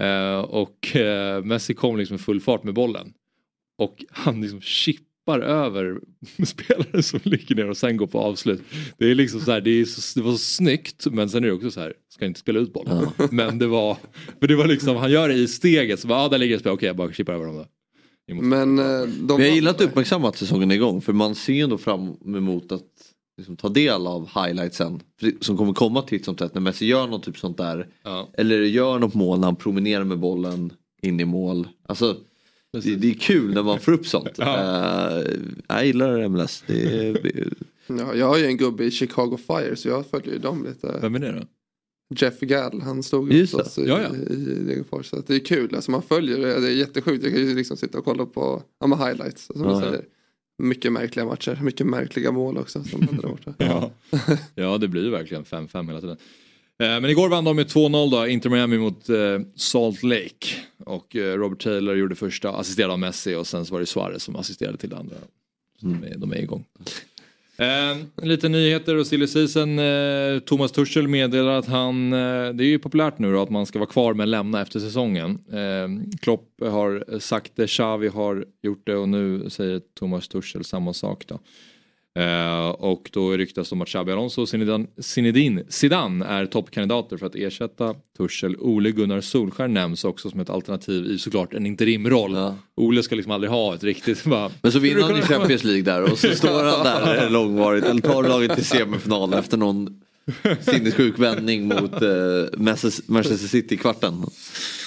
Eh, 0.00 0.38
och 0.40 0.96
eh, 0.96 1.44
Messi 1.44 1.74
kom 1.74 1.96
liksom 1.96 2.14
i 2.16 2.18
full 2.18 2.40
fart 2.40 2.64
med 2.64 2.74
bollen. 2.74 3.12
Och 3.78 4.04
han 4.10 4.40
liksom 4.40 4.60
chippar 5.28 5.40
över 5.40 6.00
spelare 6.44 7.02
som 7.02 7.20
ligger 7.22 7.54
ner 7.54 7.70
och 7.70 7.76
sen 7.76 7.96
går 7.96 8.06
på 8.06 8.18
avslut. 8.18 8.62
Det 8.98 9.10
är 9.10 9.14
liksom 9.14 9.40
så 9.40 9.52
här, 9.52 9.60
det, 9.60 9.70
är 9.70 9.84
så, 9.84 10.18
det 10.18 10.24
var 10.24 10.32
så 10.32 10.38
snyggt 10.38 11.06
men 11.06 11.28
sen 11.28 11.44
är 11.44 11.48
det 11.48 11.54
också 11.54 11.70
så 11.70 11.80
här, 11.80 11.92
ska 12.08 12.24
inte 12.24 12.40
spela 12.40 12.58
ut 12.58 12.72
bollen. 12.72 13.06
Men 13.30 13.58
det 13.58 13.66
var, 13.66 13.96
för 14.40 14.46
det 14.46 14.56
var 14.56 14.66
liksom, 14.66 14.96
han 14.96 15.10
gör 15.10 15.28
det 15.28 15.34
i 15.34 15.48
steget, 15.48 16.00
så 16.00 16.08
bara, 16.08 16.18
ah, 16.18 16.28
där 16.28 16.38
ligger 16.38 16.58
spel, 16.58 16.72
okej 16.72 16.86
jag 16.86 16.96
bara 16.96 17.12
chippar 17.12 17.32
över 17.32 17.46
dem 17.46 17.56
då. 17.56 17.66
Men 18.34 18.78
eh, 18.78 19.08
de... 19.08 19.36
Vi 19.40 19.48
har 19.48 19.54
gillat 19.54 19.76
att 19.76 19.82
uppmärksamma 19.82 20.28
att 20.28 20.36
säsongen 20.36 20.70
är 20.70 20.74
igång 20.74 21.00
för 21.00 21.12
man 21.12 21.34
ser 21.34 21.64
ändå 21.64 21.78
fram 21.78 22.16
emot 22.24 22.72
att 22.72 22.82
liksom, 23.38 23.56
ta 23.56 23.68
del 23.68 24.06
av 24.06 24.28
highlightsen 24.34 25.00
som 25.40 25.56
kommer 25.56 25.72
komma 25.72 26.02
titt 26.02 26.24
som 26.24 26.36
tätt 26.36 26.54
när 26.54 26.60
Messi 26.60 26.86
gör 26.86 27.06
något 27.06 27.22
typ 27.22 27.38
sånt 27.38 27.56
där. 27.56 27.86
Ja. 28.02 28.28
Eller 28.38 28.60
gör 28.60 28.98
något 28.98 29.14
mål 29.14 29.38
när 29.38 29.46
han 29.46 29.56
promenerar 29.56 30.04
med 30.04 30.18
bollen 30.18 30.72
in 31.02 31.20
i 31.20 31.24
mål. 31.24 31.68
Alltså 31.86 32.16
det, 32.72 32.96
det 32.96 33.10
är 33.10 33.14
kul 33.14 33.54
när 33.54 33.62
man 33.62 33.80
får 33.80 33.92
upp 33.92 34.06
sånt. 34.06 34.28
Ja. 34.38 35.22
Uh, 35.26 35.36
jag 35.68 35.86
gillar 35.86 36.28
MLS. 36.28 36.64
Det 36.66 36.82
är, 37.08 37.48
Ja, 37.86 38.14
jag 38.14 38.26
har 38.26 38.38
ju 38.38 38.44
en 38.46 38.56
gubbe 38.56 38.84
i 38.84 38.90
Chicago 38.90 39.38
Fire 39.46 39.76
så 39.76 39.88
jag 39.88 40.06
följer 40.06 40.32
ju 40.32 40.38
dem 40.38 40.64
lite. 40.64 40.98
Vem 41.02 41.14
är 41.14 41.18
det 41.18 41.32
då? 41.32 41.46
Jeff 42.16 42.40
Gall, 42.40 42.82
han 42.82 43.02
stod 43.02 43.32
hos 43.34 43.54
oss 43.54 43.78
i, 43.78 43.86
Ja, 43.86 44.00
ja. 44.02 44.16
i, 44.16 44.32
i 44.32 44.54
Degerfors. 44.66 45.06
Så 45.06 45.22
det 45.26 45.34
är 45.34 45.38
kul, 45.38 45.74
alltså 45.74 45.90
man 45.90 46.02
följer 46.02 46.38
det, 46.38 46.60
det 46.60 46.68
är 46.68 46.72
jättesjukt. 46.74 47.24
Jag 47.24 47.32
kan 47.32 47.42
ju 47.42 47.54
liksom 47.54 47.76
sitta 47.76 47.98
och 47.98 48.04
kolla 48.04 48.26
på 48.26 48.62
ja, 48.80 48.86
med 48.86 48.98
highlights. 48.98 49.46
Som 49.46 49.64
Ja. 49.64 49.80
säger. 49.80 50.04
Mycket 50.62 50.92
märkliga 50.92 51.26
matcher, 51.26 51.58
mycket 51.62 51.86
märkliga 51.86 52.32
mål 52.32 52.58
också. 52.58 52.84
Som 52.84 53.00
händer 53.02 53.22
där 53.22 53.28
borta. 53.28 53.54
Ja. 53.64 53.90
ja 54.54 54.78
det 54.78 54.88
blir 54.88 55.02
ju 55.04 55.10
verkligen 55.10 55.44
5-5 55.44 55.86
hela 55.86 56.00
tiden. 56.00 56.16
Eh, 56.82 57.00
men 57.00 57.04
igår 57.04 57.28
vann 57.28 57.44
de 57.44 57.56
med 57.56 57.66
2-0 57.66 58.10
då, 58.10 58.26
Inter 58.26 58.50
Miami 58.50 58.78
mot 58.78 59.08
eh, 59.08 59.16
Salt 59.56 60.02
Lake. 60.02 60.46
Och 60.84 61.16
eh, 61.16 61.36
Robert 61.36 61.62
Taylor 61.62 61.96
gjorde 61.96 62.14
första, 62.14 62.50
assisterade 62.50 62.92
av 62.92 62.98
Messi 62.98 63.34
och 63.34 63.46
sen 63.46 63.66
så 63.66 63.72
var 63.72 63.80
det 63.80 63.86
Suarez 63.86 64.22
som 64.22 64.36
assisterade 64.36 64.78
till 64.78 64.90
det 64.90 64.96
andra. 64.96 65.16
Så 65.80 65.86
de, 65.86 66.04
är, 66.04 66.16
de 66.16 66.32
är 66.32 66.36
igång. 66.36 66.64
Eh, 67.56 68.24
lite 68.24 68.48
nyheter 68.48 68.96
och 68.96 69.06
silly 69.06 69.26
season. 69.26 69.78
Eh, 69.78 70.38
Thomas 70.38 70.72
Tuchel 70.72 71.08
meddelar 71.08 71.52
att 71.52 71.66
han, 71.66 72.12
eh, 72.12 72.48
det 72.48 72.64
är 72.64 72.68
ju 72.68 72.78
populärt 72.78 73.18
nu 73.18 73.32
då 73.32 73.42
att 73.42 73.50
man 73.50 73.66
ska 73.66 73.78
vara 73.78 73.90
kvar 73.90 74.14
men 74.14 74.30
lämna 74.30 74.60
efter 74.60 74.80
säsongen. 74.80 75.38
Eh, 75.52 76.16
Klopp 76.20 76.48
har 76.60 77.18
sagt 77.18 77.52
det, 77.54 77.66
Xavi 77.66 78.08
har 78.08 78.44
gjort 78.62 78.86
det 78.86 78.96
och 78.96 79.08
nu 79.08 79.50
säger 79.50 79.80
Thomas 79.98 80.28
Tuchel 80.28 80.64
samma 80.64 80.92
sak 80.92 81.24
då. 81.26 81.38
Eh, 82.18 82.68
och 82.68 83.10
då 83.12 83.32
ryktas 83.32 83.68
det 83.68 83.74
om 83.74 83.82
att 83.82 83.88
Xabi 83.88 84.12
Alonso 84.12 84.42
och 84.42 84.48
Zinedine, 84.48 84.86
Zinedine 84.98 85.64
Zidane 85.68 86.24
är 86.24 86.46
toppkandidater 86.46 87.16
för 87.16 87.26
att 87.26 87.34
ersätta 87.34 87.94
Tuchel. 88.16 88.56
Ole 88.56 88.90
Gunnar 88.90 89.20
Solskär 89.20 89.68
nämns 89.68 90.04
också 90.04 90.30
som 90.30 90.40
ett 90.40 90.50
alternativ 90.50 91.06
i 91.06 91.18
såklart 91.18 91.54
en 91.54 91.66
interimroll. 91.66 92.34
Ja. 92.34 92.54
Ole 92.74 93.02
ska 93.02 93.14
liksom 93.14 93.32
aldrig 93.32 93.50
ha 93.50 93.74
ett 93.74 93.84
riktigt 93.84 94.24
bara, 94.24 94.50
Men 94.62 94.72
så 94.72 94.78
vinner 94.78 95.02
han 95.02 95.16
i 95.16 95.22
Champions 95.22 95.64
League 95.64 95.82
där 95.82 96.02
och 96.02 96.18
så 96.18 96.34
står 96.34 96.64
han 96.64 96.84
där 96.84 97.30
långvarigt. 97.30 97.84
Eller 97.84 98.00
tar 98.00 98.22
laget 98.22 98.54
till 98.54 98.64
semifinal 98.64 99.34
efter 99.34 99.56
någon 99.56 100.00
sinnessjuk 100.60 101.18
vändning 101.18 101.68
mot 101.68 102.02
eh, 102.02 102.08
Manchester 102.56 103.12
Manchester 103.12 103.48
City 103.48 103.74
i 103.74 103.78
kvarten. 103.78 104.24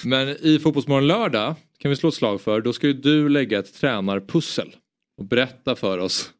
Men 0.03 0.29
i 0.29 0.59
Fotbollsmorgon 0.59 1.07
lördag 1.07 1.55
kan 1.77 1.89
vi 1.89 1.95
slå 1.95 2.09
ett 2.09 2.15
slag 2.15 2.41
för, 2.41 2.61
då 2.61 2.73
ska 2.73 2.87
ju 2.87 2.93
du 2.93 3.29
lägga 3.29 3.59
ett 3.59 3.73
tränarpussel 3.73 4.75
och 5.17 5.25
berätta 5.25 5.75
för 5.75 5.97
oss 5.97 6.31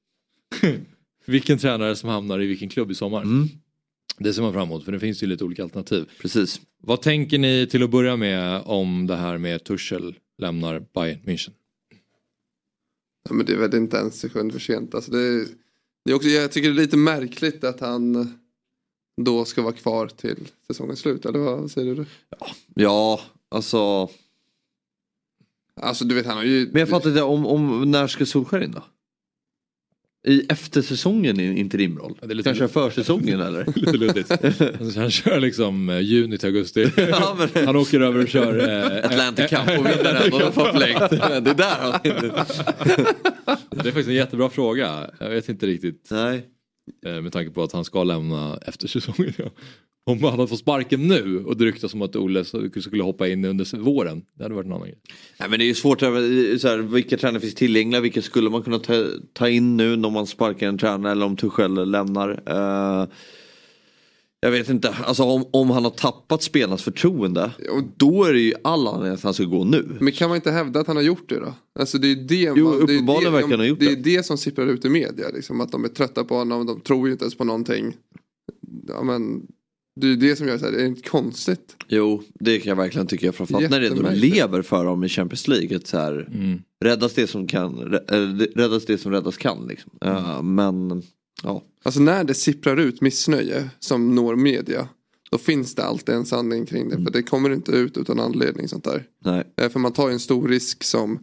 vilken 1.25 1.57
tränare 1.57 1.95
som 1.95 2.09
hamnar 2.09 2.41
i 2.41 2.47
vilken 2.47 2.69
klubb 2.69 2.91
i 2.91 2.95
sommar. 2.95 3.21
Mm. 3.21 3.49
Det 4.17 4.33
ser 4.33 4.41
man 4.41 4.53
fram 4.53 4.63
emot 4.63 4.85
för 4.85 4.91
det 4.91 4.99
finns 4.99 5.23
ju 5.23 5.27
lite 5.27 5.43
olika 5.43 5.63
alternativ. 5.63 6.09
Precis. 6.21 6.61
Vad 6.77 7.01
tänker 7.01 7.37
ni 7.37 7.67
till 7.71 7.83
att 7.83 7.89
börja 7.89 8.15
med 8.15 8.61
om 8.65 9.07
det 9.07 9.15
här 9.15 9.37
med 9.37 9.63
Tuchel 9.63 10.15
lämnar 10.37 10.85
Bayern 10.93 11.19
München? 11.19 11.51
Ja, 13.29 13.33
men 13.33 13.45
det 13.45 13.53
är 13.53 13.57
väl 13.57 13.75
inte 13.75 13.99
en 13.99 14.11
sekund 14.11 14.51
för 14.51 14.59
sent. 14.59 14.95
Alltså 14.95 15.11
det, 15.11 15.19
är, 15.19 15.45
det 16.05 16.11
är 16.11 16.15
också, 16.15 16.29
jag 16.29 16.51
tycker 16.51 16.69
det 16.69 16.75
är 16.75 16.83
lite 16.83 16.97
märkligt 16.97 17.63
att 17.63 17.79
han 17.79 18.33
då 19.21 19.45
ska 19.45 19.61
vara 19.61 19.73
kvar 19.73 20.07
till 20.07 20.47
säsongens 20.67 20.99
slut. 20.99 21.25
Eller 21.25 21.39
vad 21.39 21.71
säger 21.71 21.95
du? 21.95 22.05
Ja, 22.75 23.21
alltså. 23.49 24.09
Alltså 25.81 26.05
du 26.05 26.15
vet 26.15 26.25
han 26.25 26.37
har 26.37 26.43
ju... 26.43 26.69
Men 26.71 26.79
jag 26.79 26.89
fattar 26.89 27.09
inte, 27.09 27.21
om, 27.21 27.45
om, 27.45 27.91
när 27.91 28.07
ska 28.07 28.25
Solskjaer 28.25 28.63
in 28.63 28.71
då? 28.71 28.83
I 30.27 30.45
eftersäsongen 30.49 31.39
i 31.39 31.45
en 31.45 31.57
interimroll? 31.57 32.17
Ja, 32.21 32.27
lite- 32.27 32.43
Kanske 32.49 32.67
försäsongen 32.67 33.41
eller? 33.47 33.65
Lite 33.75 33.97
luddigt. 33.97 34.31
Alltså, 34.81 34.99
han 34.99 35.11
kör 35.11 35.39
liksom 35.39 35.89
eh, 35.89 35.99
juni 35.99 36.37
till 36.37 36.47
augusti. 36.47 36.91
Ja, 36.97 37.37
men- 37.53 37.65
Han 37.65 37.75
åker 37.75 37.99
över 38.01 38.21
och 38.23 38.27
kör... 38.27 38.69
Eh, 38.69 39.05
Atlantic 39.05 39.49
Cup 39.49 39.59
och 39.79 39.85
vinner 39.85 40.03
den 40.31 40.33
och 40.47 40.53
får 40.53 40.71
förlängt. 40.71 41.09
Det 41.45 41.51
är 41.51 41.55
där 41.55 41.75
han 41.79 41.99
Det 43.69 43.79
är 43.79 43.83
faktiskt 43.83 44.07
en 44.09 44.13
jättebra 44.15 44.49
fråga. 44.49 45.09
Jag 45.19 45.29
vet 45.29 45.49
inte 45.49 45.65
riktigt 45.65 46.07
Nej. 46.11 46.45
Eh, 47.05 47.21
med 47.21 47.33
tanke 47.33 47.51
på 47.51 47.63
att 47.63 47.71
han 47.71 47.85
ska 47.85 48.03
lämna 48.03 48.59
efter 48.67 48.87
säsongen. 48.99 49.33
Ja. 49.37 49.49
Om 50.05 50.23
han 50.23 50.31
hade 50.31 50.47
fått 50.47 50.59
sparken 50.59 51.07
nu 51.07 51.43
och 51.45 51.57
det 51.57 51.65
ryktas 51.65 51.93
om 51.93 52.01
att 52.01 52.15
Olle 52.15 52.45
skulle 52.81 53.03
hoppa 53.03 53.27
in 53.27 53.45
under 53.45 53.77
våren. 53.77 54.25
Det 54.33 54.43
hade 54.43 54.55
varit 54.55 54.65
en 54.65 54.73
annan 54.73 54.87
grej. 54.87 54.99
Nej 55.39 55.49
men 55.49 55.59
det 55.59 55.65
är 55.65 55.67
ju 55.67 55.75
svårt, 55.75 56.01
eh, 56.01 56.09
så 56.59 56.67
här, 56.67 56.77
vilka 56.77 57.17
tränare 57.17 57.41
finns 57.41 57.55
tillgängliga, 57.55 58.01
vilka 58.01 58.21
skulle 58.21 58.49
man 58.49 58.63
kunna 58.63 58.79
ta, 58.79 59.05
ta 59.33 59.49
in 59.49 59.77
nu 59.77 59.95
när 59.95 60.09
man 60.09 60.27
sparkar 60.27 60.67
en 60.67 60.77
tränare 60.77 61.11
eller 61.11 61.25
om 61.25 61.35
Tuchel 61.35 61.89
lämnar. 61.91 62.29
Uh 62.49 63.07
jag 64.43 64.51
vet 64.51 64.69
inte, 64.69 64.89
alltså 64.89 65.23
om, 65.23 65.45
om 65.53 65.69
han 65.69 65.83
har 65.83 65.91
tappat 65.91 66.43
spelarnas 66.43 66.83
förtroende, 66.83 67.51
Och- 67.71 67.83
då 67.97 68.23
är 68.23 68.33
det 68.33 68.39
ju 68.39 68.53
all 68.63 68.87
anledning 68.87 69.13
att 69.13 69.23
han 69.23 69.33
ska 69.33 69.43
gå 69.43 69.63
nu. 69.63 69.97
Men 69.99 70.13
kan 70.13 70.29
man 70.29 70.35
inte 70.35 70.51
hävda 70.51 70.79
att 70.79 70.87
han 70.87 70.95
har 70.95 71.03
gjort 71.03 71.29
det 71.29 71.39
då? 71.39 71.53
Alltså 71.79 71.97
det 71.97 72.07
är 72.11 72.15
det, 72.15 72.35
Jo, 72.55 72.63
man, 72.69 72.73
det, 72.73 72.93
är 72.93 72.95
uppenbarligen 72.95 73.23
det, 73.33 73.37
verkar 73.37 73.49
han 73.49 73.59
ha 73.59 73.65
gjort 73.65 73.79
det 73.79 73.85
är 73.85 73.95
det. 73.95 74.01
det 74.17 74.25
som 74.25 74.37
sipprar 74.37 74.65
ut 74.67 74.85
i 74.85 74.89
media. 74.89 75.29
Liksom, 75.33 75.61
att 75.61 75.71
de 75.71 75.83
är 75.83 75.89
trötta 75.89 76.23
på 76.23 76.35
honom, 76.35 76.65
de 76.65 76.81
tror 76.81 77.07
ju 77.07 77.11
inte 77.13 77.23
ens 77.25 77.35
på 77.35 77.43
någonting. 77.43 77.93
Ja, 78.87 79.03
men, 79.03 79.41
det 80.01 80.07
är 80.07 80.15
det 80.15 80.35
som 80.35 80.47
gör 80.47 80.57
så 80.57 80.65
här, 80.65 80.71
det 80.71 80.81
är 80.81 80.85
inte 80.85 81.09
konstigt. 81.09 81.75
Jo, 81.87 82.23
det 82.39 82.59
kan 82.59 82.69
jag 82.69 82.75
verkligen 82.75 83.07
tycka, 83.07 83.31
framförallt 83.31 83.69
när 83.69 83.79
det 83.79 83.85
Jättemärkligt. 83.87 84.35
lever 84.35 84.61
för 84.61 84.85
dem 84.85 85.03
i 85.03 85.09
Champions 85.09 85.47
League. 85.47 85.75
Ett 85.77 85.87
så 85.87 85.97
här, 85.97 86.27
Mm. 86.33 86.59
räddas, 86.85 87.13
det 87.13 87.27
som 87.27 87.47
kan, 87.47 87.75
räddas 88.55 88.85
det 88.85 88.97
som 88.97 89.11
räddas 89.11 89.37
kan. 89.37 89.67
Liksom. 89.67 89.91
Eh, 90.05 90.41
men 90.41 91.03
ja, 91.43 91.63
Alltså 91.83 91.99
när 92.01 92.23
det 92.23 92.33
sipprar 92.33 92.77
ut 92.77 93.01
missnöje 93.01 93.69
som 93.79 94.15
når 94.15 94.35
media. 94.35 94.89
Då 95.31 95.37
finns 95.37 95.75
det 95.75 95.83
alltid 95.83 96.15
en 96.15 96.25
sanning 96.25 96.65
kring 96.65 96.89
det. 96.89 96.95
För 97.03 97.11
det 97.11 97.23
kommer 97.23 97.49
inte 97.49 97.71
ut 97.71 97.97
utan 97.97 98.19
anledning 98.19 98.67
sånt 98.67 98.83
där. 98.83 99.07
nej. 99.25 99.43
Eh, 99.57 99.69
För 99.69 99.79
man 99.79 99.93
tar 99.93 100.07
ju 100.07 100.13
en 100.13 100.19
stor 100.19 100.47
risk 100.47 100.83
som 100.83 101.19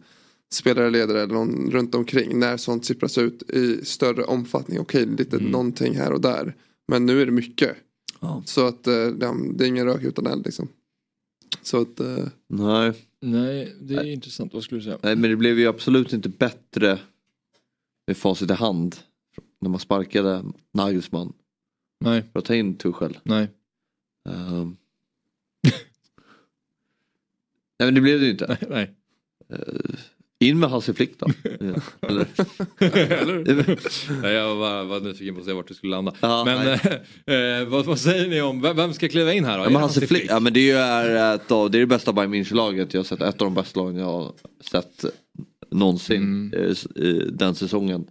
spelare, 0.51 0.89
ledare 0.89 1.21
eller 1.21 1.33
någon 1.33 1.71
runt 1.71 1.95
omkring. 1.95 2.39
När 2.39 2.57
sånt 2.57 2.85
sippras 2.85 3.17
ut 3.17 3.49
i 3.51 3.85
större 3.85 4.23
omfattning. 4.23 4.79
Okej, 4.79 5.05
lite 5.05 5.37
någonting 5.39 5.95
här 5.95 6.11
och 6.11 6.21
där. 6.21 6.55
Men 6.87 7.05
nu 7.05 7.21
är 7.21 7.25
det 7.25 7.31
mycket. 7.31 7.75
Ja. 8.19 8.43
Så 8.45 8.67
att 8.67 8.87
eh, 8.87 8.93
ja, 8.93 9.35
det 9.55 9.63
är 9.63 9.67
ingen 9.67 9.85
rök 9.85 10.03
utan 10.03 10.27
eld 10.27 10.45
liksom. 10.45 10.67
Så 11.61 11.81
att 11.81 11.99
eh, 11.99 12.27
nej. 12.49 12.93
Nej, 13.21 13.75
det 13.81 13.93
är 13.95 14.05
intressant. 14.05 14.53
Vad 14.53 14.63
skulle 14.63 14.79
du 14.79 14.83
säga? 14.83 14.97
Nej 15.03 15.15
men 15.15 15.29
det 15.29 15.35
blev 15.35 15.59
ju 15.59 15.67
absolut 15.67 16.13
inte 16.13 16.29
bättre 16.29 16.99
med 18.07 18.17
facit 18.17 18.51
i 18.51 18.53
hand 18.53 18.95
när 19.61 19.69
man 19.69 19.79
sparkade 19.79 20.43
Nagelsmann 20.73 21.33
Nej, 21.99 22.23
för 22.33 22.39
att 22.39 22.45
ta 22.45 22.55
in 22.55 22.77
Tuchel. 22.77 23.17
nej. 23.23 23.47
Ehm. 24.29 24.75
Nej 27.79 27.87
men 27.87 27.93
det 27.95 28.01
blev 28.01 28.19
det 28.19 28.25
ju 28.25 28.31
inte. 28.31 28.57
nej. 28.69 28.95
In 30.39 30.59
med 30.59 30.69
Hansi 30.69 30.93
Flick 30.93 31.19
då. 31.19 31.27
Eller? 32.01 32.27
Eller? 32.79 33.79
nej, 34.21 34.33
jag 34.33 34.55
var, 34.55 34.83
var 34.83 34.99
nyfiken 34.99 35.35
på 35.35 35.39
att 35.41 35.45
se 35.47 35.53
vart 35.53 35.67
du 35.67 35.73
skulle 35.73 35.91
landa. 35.91 36.13
Ja, 36.19 36.45
men 36.45 36.65
nej. 37.25 37.59
eh, 37.61 37.67
vad, 37.67 37.85
vad 37.85 37.99
säger 37.99 38.27
ni 38.29 38.41
om, 38.41 38.61
vem, 38.61 38.93
ska 38.93 39.07
kliva 39.07 39.33
in 39.33 39.45
här 39.45 39.57
då? 39.57 39.63
Ja, 39.63 39.69
men 39.69 39.81
Hansi 39.81 40.07
Flick, 40.07 40.25
ja 40.29 40.39
men 40.39 40.53
det 40.53 40.71
är, 40.71 41.35
ett 41.35 41.51
av, 41.51 41.71
det 41.71 41.77
är 41.77 41.79
det 41.79 41.85
bästa 41.85 42.13
Bayern 42.13 42.33
München-laget 42.33 42.87
jag 42.91 42.99
har 42.99 43.03
sett. 43.05 43.21
Ett 43.21 43.41
av 43.41 43.47
de 43.47 43.53
bästa 43.53 43.79
lagen 43.79 43.95
jag 43.95 44.05
har 44.05 44.33
sett 44.71 45.05
någonsin 45.71 46.23
Mm. 46.23 46.53
eh, 46.95 47.03
i 47.03 47.29
den 47.33 47.55
säsongen. 47.55 48.07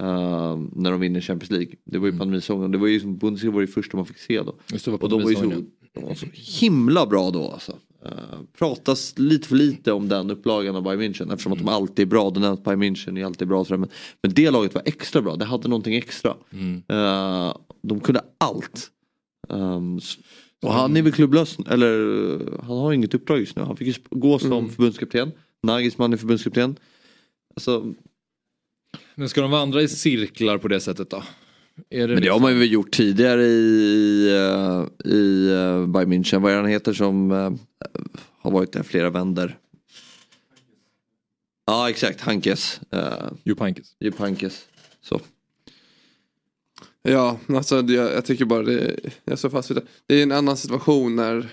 Ehm, 0.00 0.70
när 0.74 0.90
de 0.90 1.00
vinner 1.00 1.20
Champions 1.20 1.50
League. 1.50 1.74
Det 1.84 1.98
var 1.98 2.06
ju 2.06 2.18
pandemisäsongen. 2.18 2.70
Det 2.70 2.78
var 2.78 2.86
ju 2.86 3.00
som 3.00 3.18
Bundesliga 3.18 3.52
var 3.52 3.60
det 3.60 3.66
första 3.66 3.96
man 3.96 4.06
fick 4.06 4.18
se 4.18 4.42
då. 4.42 4.54
Och 5.00 5.08
de 5.08 5.22
var 5.22 5.30
ju 5.30 5.36
så, 5.36 5.62
de 5.94 6.04
var 6.04 6.14
så 6.14 6.26
himla 6.60 7.06
bra 7.06 7.30
då 7.30 7.50
alltså. 7.50 7.72
Uh, 8.06 8.12
pratas 8.58 9.18
lite 9.18 9.48
för 9.48 9.56
lite 9.56 9.92
om 9.92 10.08
den 10.08 10.30
upplagan 10.30 10.76
av 10.76 10.82
Bayern 10.82 11.00
München 11.00 11.32
eftersom 11.32 11.52
att 11.52 11.58
de 11.58 11.68
alltid 11.68 12.02
är 12.02 12.10
bra. 12.10 12.30
Den 12.30 12.42
nämns 12.42 12.64
Bayern 12.64 12.82
München 12.82 13.20
är 13.20 13.24
alltid 13.24 13.48
bra. 13.48 13.64
Men, 13.68 13.88
men 14.22 14.34
det 14.34 14.50
laget 14.50 14.74
var 14.74 14.82
extra 14.84 15.22
bra. 15.22 15.36
Det 15.36 15.44
hade 15.44 15.68
någonting 15.68 15.94
extra. 15.94 16.34
Mm. 16.52 16.82
Eh, 16.88 17.54
de 17.82 18.00
kunde 18.00 18.20
allt. 18.38 18.90
Um, 19.48 20.00
och 20.62 20.72
han 20.72 20.96
är 20.96 21.02
väl 21.02 21.12
klubblös, 21.12 21.56
eller 21.68 21.90
han 22.62 22.76
har 22.76 22.92
inget 22.92 23.14
uppdrag 23.14 23.38
just 23.38 23.56
nu. 23.56 23.62
Han 23.62 23.76
fick 23.76 23.88
ju 23.88 23.94
gå 24.10 24.38
som 24.38 24.52
Mm. 24.52 24.70
förbundskapten. 24.70 25.32
Nagelsmann 25.62 26.12
är 26.12 26.16
förbundskapten. 26.16 26.76
Alltså, 27.56 27.94
Men 29.14 29.28
ska 29.28 29.40
de 29.40 29.50
vandra 29.50 29.82
i 29.82 29.88
cirklar 29.88 30.58
på 30.58 30.68
det 30.68 30.80
sättet 30.80 31.10
då? 31.10 31.22
Är 31.90 32.08
det 32.08 32.14
men 32.14 32.22
det 32.22 32.28
har 32.28 32.40
man 32.40 32.58
ju 32.58 32.64
gjort 32.64 32.90
tidigare 32.90 33.42
i, 33.42 34.28
uh, 34.30 35.12
i 35.12 35.48
uh, 35.50 35.86
Bayern 35.86 36.12
München. 36.12 36.38
Vad 36.38 36.52
är 36.52 36.56
han 36.56 36.66
heter 36.66 36.92
som 36.92 37.30
uh, 37.30 37.52
har 38.38 38.50
varit 38.50 38.72
där 38.72 38.82
flera 38.82 39.10
vänder. 39.10 39.58
Ja 41.66 41.90
exakt, 41.90 42.20
Hankes. 42.20 42.80
Uh, 42.94 43.32
Jupp 43.44 44.18
Heynckes. 44.18 44.64
Så. 45.02 45.20
Ja, 47.02 47.38
alltså 47.48 47.82
det, 47.82 47.92
jag 47.92 48.24
tycker 48.24 48.44
bara 48.44 48.62
det, 48.62 48.96
jag 49.24 49.38
står 49.38 49.50
fast 49.50 49.70
vid 49.70 49.76
det. 49.76 49.84
Det 50.06 50.14
är 50.14 50.22
en 50.22 50.32
annan 50.32 50.56
situation 50.56 51.16
när, 51.16 51.48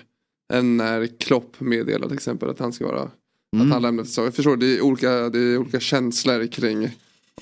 än 0.52 0.76
när 0.76 1.06
Klopp 1.06 1.60
meddelar 1.60 2.06
till 2.06 2.16
exempel 2.16 2.50
att 2.50 2.58
han 2.58 2.72
ska 2.72 2.86
vara, 2.86 3.10
Mm. 3.54 3.66
att 3.66 3.72
han 3.72 3.82
lämnar 3.82 4.04
säsongen. 4.04 4.26
Jag 4.26 4.34
förstår, 4.34 4.56
det 4.56 4.66
är 4.66 4.80
olika, 4.80 5.30
det 5.30 5.38
är 5.38 5.58
olika 5.58 5.80
känslor 5.80 6.46
kring 6.46 6.90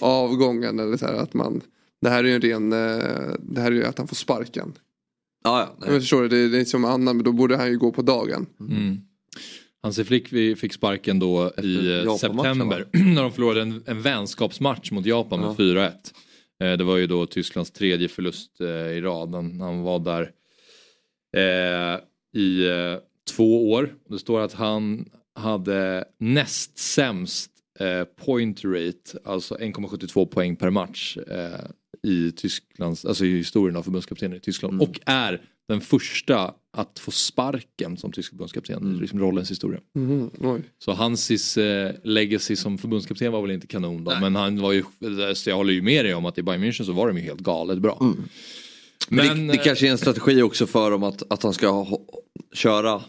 avgången 0.00 0.78
eller 0.78 0.96
så 0.96 1.06
här 1.06 1.14
att 1.14 1.34
man, 1.34 1.60
det 2.00 2.08
här 2.08 2.24
är 2.24 2.28
ju 2.28 2.34
en 2.34 2.40
ren, 2.40 2.72
eh, 2.72 3.34
det 3.38 3.60
här 3.60 3.72
är 3.72 3.76
ju 3.76 3.84
att 3.84 3.98
han 3.98 4.08
får 4.08 4.16
sparken. 4.16 4.72
Ja, 5.44 5.60
ja, 5.60 5.74
nej. 5.78 5.92
Jag 5.92 6.00
förstår 6.00 6.28
det, 6.28 6.48
det 6.48 6.60
är, 6.60 6.64
som 6.64 6.84
annan, 6.84 7.16
men 7.16 7.24
då 7.24 7.32
borde 7.32 7.56
han 7.56 7.70
ju 7.70 7.78
gå 7.78 7.92
på 7.92 8.02
dagen. 8.02 8.46
Mm. 8.60 9.00
Hansi 9.82 10.04
Flick 10.04 10.32
vi 10.32 10.56
fick 10.56 10.72
sparken 10.72 11.18
då 11.18 11.52
i 11.62 12.02
eh, 12.04 12.16
september 12.16 12.86
när 13.14 13.22
de 13.22 13.32
förlorade 13.32 13.62
en, 13.62 13.82
en 13.86 14.02
vänskapsmatch 14.02 14.90
mot 14.90 15.06
Japan 15.06 15.40
med 15.40 15.50
4-1. 15.50 15.90
Eh, 16.62 16.72
det 16.72 16.84
var 16.84 16.96
ju 16.96 17.06
då 17.06 17.26
Tysklands 17.26 17.70
tredje 17.70 18.08
förlust 18.08 18.60
eh, 18.60 18.66
i 18.68 19.00
rad. 19.00 19.34
Han, 19.34 19.60
han 19.60 19.82
var 19.82 19.98
där 19.98 20.30
eh, 21.36 22.00
i 22.42 22.66
eh, 22.66 22.98
två 23.36 23.72
år. 23.72 23.94
Det 24.08 24.18
står 24.18 24.40
att 24.40 24.52
han 24.52 25.08
hade 25.34 26.04
näst 26.18 26.78
sämst 26.78 27.50
eh, 27.80 28.04
point 28.04 28.64
rate, 28.64 29.18
alltså 29.24 29.54
1,72 29.54 30.26
poäng 30.26 30.56
per 30.56 30.70
match 30.70 31.16
eh, 31.16 31.60
i 32.02 32.32
Tysklands, 32.32 33.04
alltså 33.04 33.24
i 33.24 33.36
historien 33.36 33.76
av 33.76 33.82
förbundskaptenen 33.82 34.36
i 34.36 34.40
Tyskland. 34.40 34.82
Och 34.82 35.00
är 35.06 35.40
den 35.68 35.80
första 35.80 36.54
att 36.76 36.98
få 36.98 37.10
sparken 37.10 37.96
som 37.96 38.12
tysk 38.12 38.30
förbundskapten 38.30 38.96
i 38.96 39.00
liksom 39.00 39.20
rollens 39.20 39.50
historia. 39.50 39.80
Oj. 40.40 40.62
Så 40.78 40.92
Hansis 40.92 41.56
eh, 41.56 41.92
legacy 42.04 42.56
som 42.56 42.78
förbundskapten 42.78 43.32
var 43.32 43.42
väl 43.42 43.50
inte 43.50 43.66
kanon 43.66 44.04
då. 44.04 44.12
Men 44.20 44.36
han 44.36 44.60
var 44.60 44.72
ju, 44.72 44.82
så 45.34 45.50
jag 45.50 45.56
håller 45.56 45.72
ju 45.72 45.82
med 45.82 46.04
dig 46.04 46.14
om 46.14 46.26
att 46.26 46.38
i 46.38 46.42
Bayern 46.42 46.64
München 46.64 46.84
så 46.84 46.92
var 46.92 47.08
de 47.08 47.16
ju 47.16 47.22
helt 47.22 47.40
galet 47.40 47.78
bra. 47.78 47.98
Men, 48.00 48.16
Men, 49.08 49.46
det, 49.46 49.52
det 49.52 49.58
kanske 49.58 49.86
är 49.86 49.90
en 49.90 49.98
strategi 49.98 50.42
också 50.42 50.66
för 50.66 50.90
dem 50.90 51.02
att, 51.02 51.22
att 51.32 51.42
han 51.42 51.54
ska 51.54 51.68
ha, 51.68 51.98
köra 52.54 53.02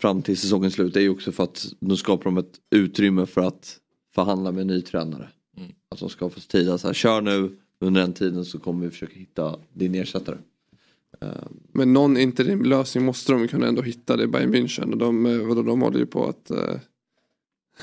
fram 0.00 0.22
till 0.22 0.36
säsongens 0.36 0.74
slut. 0.74 0.94
Det 0.94 1.00
är 1.00 1.02
ju 1.02 1.10
också 1.10 1.32
för 1.32 1.44
att 1.44 1.66
nu 1.78 1.96
skapar 1.96 2.24
de 2.24 2.38
ett 2.38 2.54
utrymme 2.70 3.26
för 3.26 3.40
att 3.40 3.76
förhandla 4.24 4.52
med 4.52 4.60
en 4.60 4.66
ny 4.66 4.82
tränare. 4.82 5.28
Mm. 5.56 5.72
Att 5.88 5.98
de 5.98 6.08
ska 6.08 6.30
få 6.30 6.40
tid 6.40 6.68
att 6.68 6.80
så 6.80 6.86
här, 6.86 6.94
kör 6.94 7.20
nu, 7.20 7.56
under 7.80 8.00
den 8.00 8.12
tiden 8.12 8.44
så 8.44 8.58
kommer 8.58 8.84
vi 8.84 8.90
försöka 8.90 9.18
hitta 9.18 9.56
din 9.72 9.94
ersättare. 9.94 10.36
Men 11.72 11.92
någon 11.92 12.16
interimlösning 12.16 13.04
måste 13.04 13.32
de 13.32 13.48
kunna 13.48 13.66
ändå 13.66 13.82
hitta 13.82 14.16
det 14.16 14.22
i 14.22 14.26
Bayern 14.26 14.54
München. 14.54 14.92
Och 14.92 14.98
de, 14.98 15.26
eh, 15.26 15.38
vadå, 15.38 15.62
de 15.62 15.82
håller 15.82 15.98
ju 15.98 16.06
på 16.06 16.28
att 16.28 16.50
eh, 16.50 16.74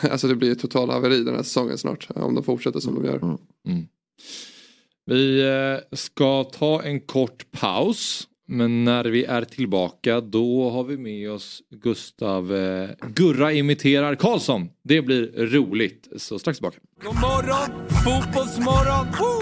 Alltså 0.11 0.27
det 0.27 0.35
blir 0.35 0.51
ett 0.51 0.59
total 0.59 0.89
haveri 0.89 1.23
den 1.23 1.35
här 1.35 1.43
säsongen 1.43 1.77
snart. 1.77 2.07
Om 2.15 2.35
de 2.35 2.43
fortsätter 2.43 2.79
som 2.79 2.95
de 2.95 3.05
gör. 3.05 3.37
Mm. 3.67 3.87
Vi 5.05 5.41
eh, 5.41 5.97
ska 5.97 6.43
ta 6.43 6.83
en 6.83 6.99
kort 6.99 7.51
paus. 7.51 8.27
Men 8.49 8.83
när 8.83 9.05
vi 9.05 9.25
är 9.25 9.41
tillbaka 9.41 10.21
då 10.21 10.69
har 10.69 10.83
vi 10.83 10.97
med 10.97 11.31
oss 11.31 11.61
Gustav 11.69 12.55
eh, 12.55 12.89
Gurra 13.07 13.53
imiterar 13.53 14.15
Karlsson. 14.15 14.69
Det 14.83 15.01
blir 15.01 15.47
roligt. 15.47 16.07
Så 16.17 16.39
strax 16.39 16.57
tillbaka. 16.57 16.77
God 17.03 17.15
morgon, 17.15 17.87
fotbollsmorgon! 17.89 19.07
Woo! 19.19 19.41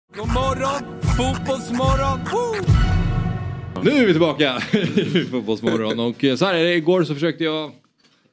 God 0.15 0.27
morgon, 0.27 1.01
fotbollsmorgon! 1.17 2.19
Woo! 2.31 3.83
Nu 3.83 3.89
är 3.91 4.05
vi 4.05 4.11
tillbaka 4.13 4.57
i 5.13 5.25
Fotbollsmorgon 5.25 5.99
och 5.99 6.23
eh, 6.23 6.35
så 6.35 6.45
här 6.45 6.53
är 6.53 6.63
det, 6.63 6.75
igår 6.75 7.03
så 7.03 7.13
försökte 7.13 7.43
jag 7.43 7.71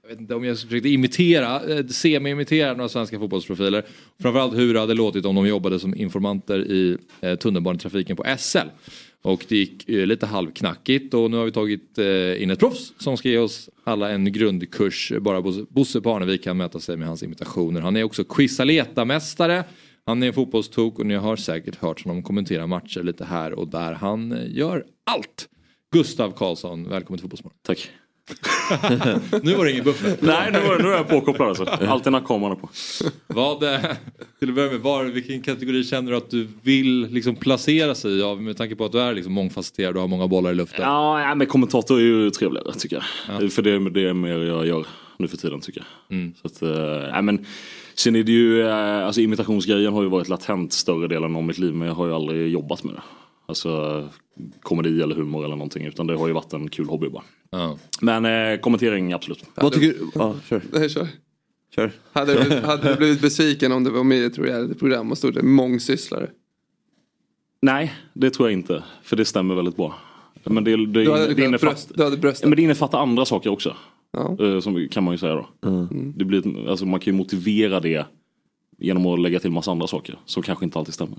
jag 0.02 0.08
vet 0.08 0.20
inte 0.20 0.34
om 0.34 0.44
jag 0.44 0.58
försökte 0.58 0.88
imitera, 0.88 1.74
eh, 1.74 1.86
semi-imitera 1.86 2.74
några 2.74 2.88
svenska 2.88 3.18
fotbollsprofiler. 3.18 3.84
Framförallt 4.22 4.56
hur 4.56 4.74
det 4.74 4.80
hade 4.80 4.94
låtit 4.94 5.24
om 5.24 5.34
de 5.34 5.46
jobbade 5.48 5.78
som 5.80 5.94
informanter 5.94 6.58
i 6.58 6.96
eh, 7.20 7.34
tunnelbanetrafiken 7.34 8.16
på 8.16 8.24
SL. 8.38 8.58
Och 9.22 9.44
det 9.48 9.56
gick 9.56 9.84
lite 9.88 10.26
halvknackigt 10.26 11.14
och 11.14 11.30
nu 11.30 11.36
har 11.36 11.44
vi 11.44 11.52
tagit 11.52 11.98
in 12.38 12.50
ett 12.50 12.58
proffs 12.58 12.92
som 12.98 13.16
ska 13.16 13.28
ge 13.28 13.38
oss 13.38 13.68
alla 13.84 14.10
en 14.10 14.32
grundkurs. 14.32 15.12
Bara 15.20 15.40
Bosse- 15.40 16.00
Parnevik 16.00 16.44
kan 16.44 16.56
mäta 16.56 16.80
sig 16.80 16.96
med 16.96 17.08
hans 17.08 17.22
imitationer. 17.22 17.80
Han 17.80 17.96
är 17.96 18.02
också 18.04 18.22
Quisaleta-mästare. 18.24 19.64
Han 20.08 20.22
är 20.22 20.32
fotbollstok 20.32 20.98
och 20.98 21.06
ni 21.06 21.14
har 21.14 21.36
säkert 21.36 21.76
hört 21.76 22.04
honom 22.04 22.22
kommentera 22.22 22.66
matcher 22.66 23.02
lite 23.02 23.24
här 23.24 23.52
och 23.52 23.68
där. 23.68 23.92
Han 23.92 24.32
eh, 24.32 24.56
gör 24.56 24.84
allt. 25.06 25.48
Gustav 25.92 26.30
Karlsson, 26.36 26.88
välkommen 26.88 27.18
till 27.18 27.22
Fotbollsmorgon. 27.22 27.58
Tack. 27.66 27.90
Nu 29.42 29.54
var 29.54 29.64
det 29.64 29.70
ingen 29.72 29.84
buffert. 29.84 30.18
Nej, 30.22 30.52
nu, 30.52 30.60
var- 30.60 30.78
nu 30.82 30.88
är 30.88 30.92
jag 30.96 31.08
påkopplad 31.08 31.48
alltså. 31.48 31.64
Alltid 31.64 32.06
är 32.06 32.10
på. 32.56 32.68
Vad, 33.26 33.62
eh, 33.62 33.80
till 34.38 34.48
att 34.48 34.54
börja 34.54 34.70
med, 34.70 34.80
var, 34.80 35.04
vilken 35.04 35.42
kategori 35.42 35.84
känner 35.84 36.10
du 36.10 36.16
att 36.16 36.30
du 36.30 36.48
vill 36.62 37.06
liksom 37.10 37.36
placera 37.36 37.94
sig 37.94 38.18
i 38.18 38.22
av 38.22 38.42
med 38.42 38.56
tanke 38.56 38.76
på 38.76 38.84
att 38.84 38.92
du 38.92 39.00
är 39.00 39.14
liksom 39.14 39.32
mångfacetterad 39.32 39.94
och 39.94 40.00
har 40.00 40.08
många 40.08 40.28
bollar 40.28 40.50
i 40.50 40.54
luften? 40.54 40.82
Ja, 40.84 41.20
ja, 41.20 41.34
men 41.34 41.46
kommentator 41.46 41.96
är 41.98 42.02
ju 42.02 42.30
trevligare 42.30 42.72
tycker 42.74 43.04
jag. 43.26 43.52
För 43.52 43.62
det, 43.62 43.70
är- 43.70 43.90
det 43.90 44.08
är 44.08 44.12
mer 44.14 44.38
jag 44.38 44.66
gör 44.66 44.86
nu 45.18 45.28
för 45.28 45.36
tiden 45.36 45.60
tycker 45.60 45.86
jag. 46.08 46.32
Så 46.42 46.46
att, 46.46 46.74
ja, 47.14 47.22
men, 47.22 47.46
sen 47.98 48.16
är 48.16 48.22
det 48.22 48.32
ju, 48.32 48.62
eh, 48.68 49.06
alltså 49.06 49.20
imitationsgrejen 49.20 49.92
har 49.92 50.02
ju 50.02 50.08
varit 50.08 50.28
latent 50.28 50.72
större 50.72 51.08
delen 51.08 51.36
av 51.36 51.42
mitt 51.42 51.58
liv 51.58 51.74
men 51.74 51.88
jag 51.88 51.94
har 51.94 52.06
ju 52.06 52.12
aldrig 52.14 52.48
jobbat 52.52 52.84
med 52.84 52.94
det. 52.94 53.02
Alltså 53.46 54.08
komedi 54.62 55.02
eller 55.02 55.14
humor 55.14 55.44
eller 55.44 55.56
någonting 55.56 55.86
utan 55.86 56.06
det 56.06 56.16
har 56.16 56.26
ju 56.26 56.32
varit 56.32 56.52
en 56.52 56.68
kul 56.70 56.86
hobby 56.88 57.08
bara. 57.08 57.22
Ja. 57.50 57.78
Men 58.00 58.24
eh, 58.24 58.60
kommentering 58.60 59.12
absolut. 59.12 59.44
Vad 59.54 59.72
tycker 59.72 59.86
du? 59.86 60.10
Ja, 60.14 60.34
kör. 60.48 60.62
Nej, 60.72 60.88
kör. 60.88 61.08
kör. 61.74 61.92
Hade, 62.12 62.34
du, 62.34 62.40
blivit- 62.40 62.64
hade 62.64 62.90
du 62.90 62.96
blivit 62.96 63.20
besviken 63.20 63.72
om 63.72 63.84
det 63.84 63.90
var 63.90 64.04
med 64.04 64.18
i 64.18 64.24
ett 64.24 64.38
realityprogram 64.38 65.10
och 65.10 65.18
stod 65.18 65.34
det 65.34 65.42
mångsysslare? 65.42 66.30
Nej, 67.62 67.94
det 68.12 68.30
tror 68.30 68.48
jag 68.48 68.58
inte. 68.58 68.82
För 69.02 69.16
det 69.16 69.24
stämmer 69.24 69.54
väldigt 69.54 69.76
bra. 69.76 69.94
Men 70.44 70.64
det, 70.64 70.70
det, 70.70 70.86
Du 71.04 71.10
hade, 71.10 71.26
det, 71.26 71.34
du 71.94 72.04
hade 72.04 72.16
bröstat. 72.16 72.48
Men 72.48 72.56
det 72.56 72.62
innefattar 72.62 72.98
andra 72.98 73.24
saker 73.24 73.50
också. 73.50 73.76
Ja. 74.12 74.36
Eh, 74.40 74.60
Som 74.60 74.88
kan 74.90 75.04
man 75.04 75.14
ju 75.14 75.18
säga 75.18 75.34
då. 75.34 75.46
Det 76.14 76.24
blir, 76.24 76.68
alltså 76.68 76.86
man 76.86 77.00
kan 77.00 77.12
ju 77.12 77.18
motivera 77.18 77.80
det 77.80 78.06
genom 78.80 79.06
att 79.06 79.20
lägga 79.20 79.40
till 79.40 79.50
massa 79.50 79.70
andra 79.70 79.86
saker 79.86 80.18
som 80.26 80.42
kanske 80.42 80.64
inte 80.64 80.78
alltid 80.78 80.94
stämmer. 80.94 81.18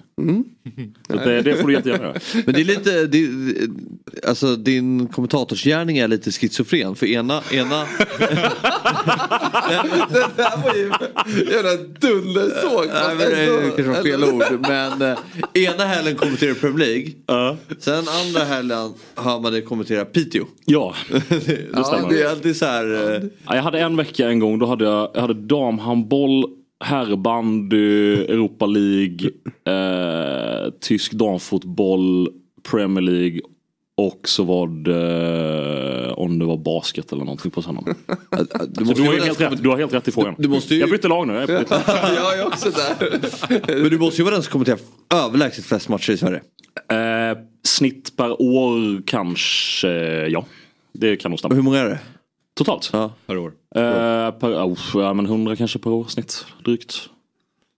Så 1.07 1.13
att 1.17 1.23
det, 1.23 1.41
det 1.41 1.55
får 1.55 1.67
du 1.67 1.73
jättegärna 1.73 2.03
göra. 2.03 2.13
Men 2.45 2.53
det 2.55 2.61
är 2.61 2.65
lite, 2.65 3.05
det, 3.07 3.29
alltså 4.27 4.55
din 4.55 5.07
kommentatorsgärning 5.07 5.97
är 5.97 6.07
lite 6.07 6.31
schizofren. 6.31 6.95
För 6.95 7.05
ena, 7.05 7.41
ena 7.51 7.85
Det 10.09 10.29
där 10.37 10.63
var 10.63 10.75
ju 10.75 10.91
jävla 11.51 11.75
dundersåg. 11.99 12.85
Nej, 12.93 13.15
men 13.17 13.17
det 13.17 13.43
är 13.43 13.61
kanske 13.61 13.83
var 13.83 14.03
fel 14.03 14.23
ord. 14.23 14.43
Men 14.61 15.01
eh, 15.01 15.17
ena 15.53 15.83
helgen 15.83 16.15
kommenterar 16.15 16.53
Premier 16.53 16.87
League. 16.87 17.11
Sen 17.79 18.03
andra 18.25 18.43
helgen 18.43 18.93
hör 19.15 19.39
man 19.39 19.53
det 19.53 19.61
kommentera 19.61 20.05
Piteå. 20.05 20.45
Ja, 20.65 20.95
det 21.29 21.59
Ja, 21.73 21.83
stämmer. 21.83 22.09
det 22.09 22.21
är 22.21 22.29
alltid 22.29 22.55
så 22.57 22.65
här. 22.65 23.13
eh, 23.15 23.21
Ja, 23.47 23.55
jag 23.55 23.63
hade 23.63 23.79
en 23.79 23.95
vecka 23.97 24.27
en 24.29 24.39
gång, 24.39 24.59
då 24.59 24.65
hade 24.65 24.85
jag, 24.85 25.11
jag 25.13 25.21
hade 25.21 25.33
damhandboll, 25.33 26.43
herrbandy, 26.83 28.13
Europa 28.15 28.65
League, 28.65 29.29
eh, 29.67 30.69
tysk 30.81 31.11
damfotboll, 31.13 32.29
Premier 32.71 33.01
League 33.01 33.39
och 33.97 34.21
så 34.23 34.43
var 34.43 34.67
det 34.83 36.11
om 36.13 36.39
det 36.39 36.45
var 36.45 36.57
basket 36.57 37.11
eller 37.11 37.23
någonting 37.23 37.51
på 37.51 37.61
söndagen. 37.61 37.95
Du 38.67 38.83
du, 38.93 39.01
har 39.03 39.13
helt 39.25 39.41
rätt, 39.41 39.63
du 39.63 39.69
har 39.69 39.77
helt 39.77 39.93
rätt 39.93 40.07
i 40.07 40.11
frågan. 40.11 40.35
Du 40.37 40.47
måste 40.47 40.73
ju- 40.75 40.79
Jag 40.81 40.89
bytte 40.89 41.07
lag 41.07 41.27
nu. 41.27 41.33
Jag 41.33 41.47
bytte. 41.47 41.83
Jag 42.15 42.39
är 42.39 42.47
också 42.47 42.69
där. 42.69 43.19
Men 43.81 43.89
du 43.89 43.97
måste 43.99 44.17
ju 44.21 44.23
vara 44.23 44.35
den 44.35 44.43
som 44.43 44.51
kommenterar 44.51 44.79
överlägset 45.13 45.65
flest 45.65 45.89
matcher 45.89 46.11
i 46.11 46.17
Sverige. 46.17 46.41
Eh, 46.91 47.37
snitt 47.67 48.17
per 48.17 48.41
år 48.41 49.01
kanske, 49.07 49.89
ja. 50.27 50.45
Det 50.93 51.15
kan 51.15 51.31
nog 51.31 51.39
stämma. 51.39 51.55
hur 51.55 51.61
många 51.61 51.79
är 51.79 51.85
det? 51.89 51.99
Totalt? 52.59 52.89
Ja. 52.93 53.13
Per 53.25 53.37
år. 53.37 53.53
Eh, 53.75 54.31
per, 54.31 54.63
oh, 54.63 54.77
ja, 54.93 55.13
men 55.13 55.25
100 55.25 55.55
kanske 55.55 55.79
per 55.79 55.91
år 55.91 56.03
snitt. 56.03 56.45
Drygt. 56.65 57.09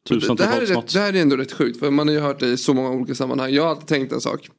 Tusen 0.09 0.35
Det 0.35 0.45
här, 0.45 0.61
är 0.61 0.65
rätt, 0.65 0.93
det 0.93 0.99
här 0.99 1.13
är 1.13 1.21
ändå 1.21 1.37
rätt 1.37 1.51
sjukt 1.51 1.79
för 1.79 1.91
man 1.91 2.07
har 2.07 2.15
ju 2.15 2.21
hört 2.21 2.39
det 2.39 2.47
i 2.47 2.57
så 2.57 2.73
många 2.73 2.89
olika 2.89 3.15
sammanhang. 3.15 3.53
Jag 3.53 3.63
har 3.63 3.69
alltid 3.69 3.87
tänkt 3.87 4.13
en 4.13 4.21
sak. 4.21 4.49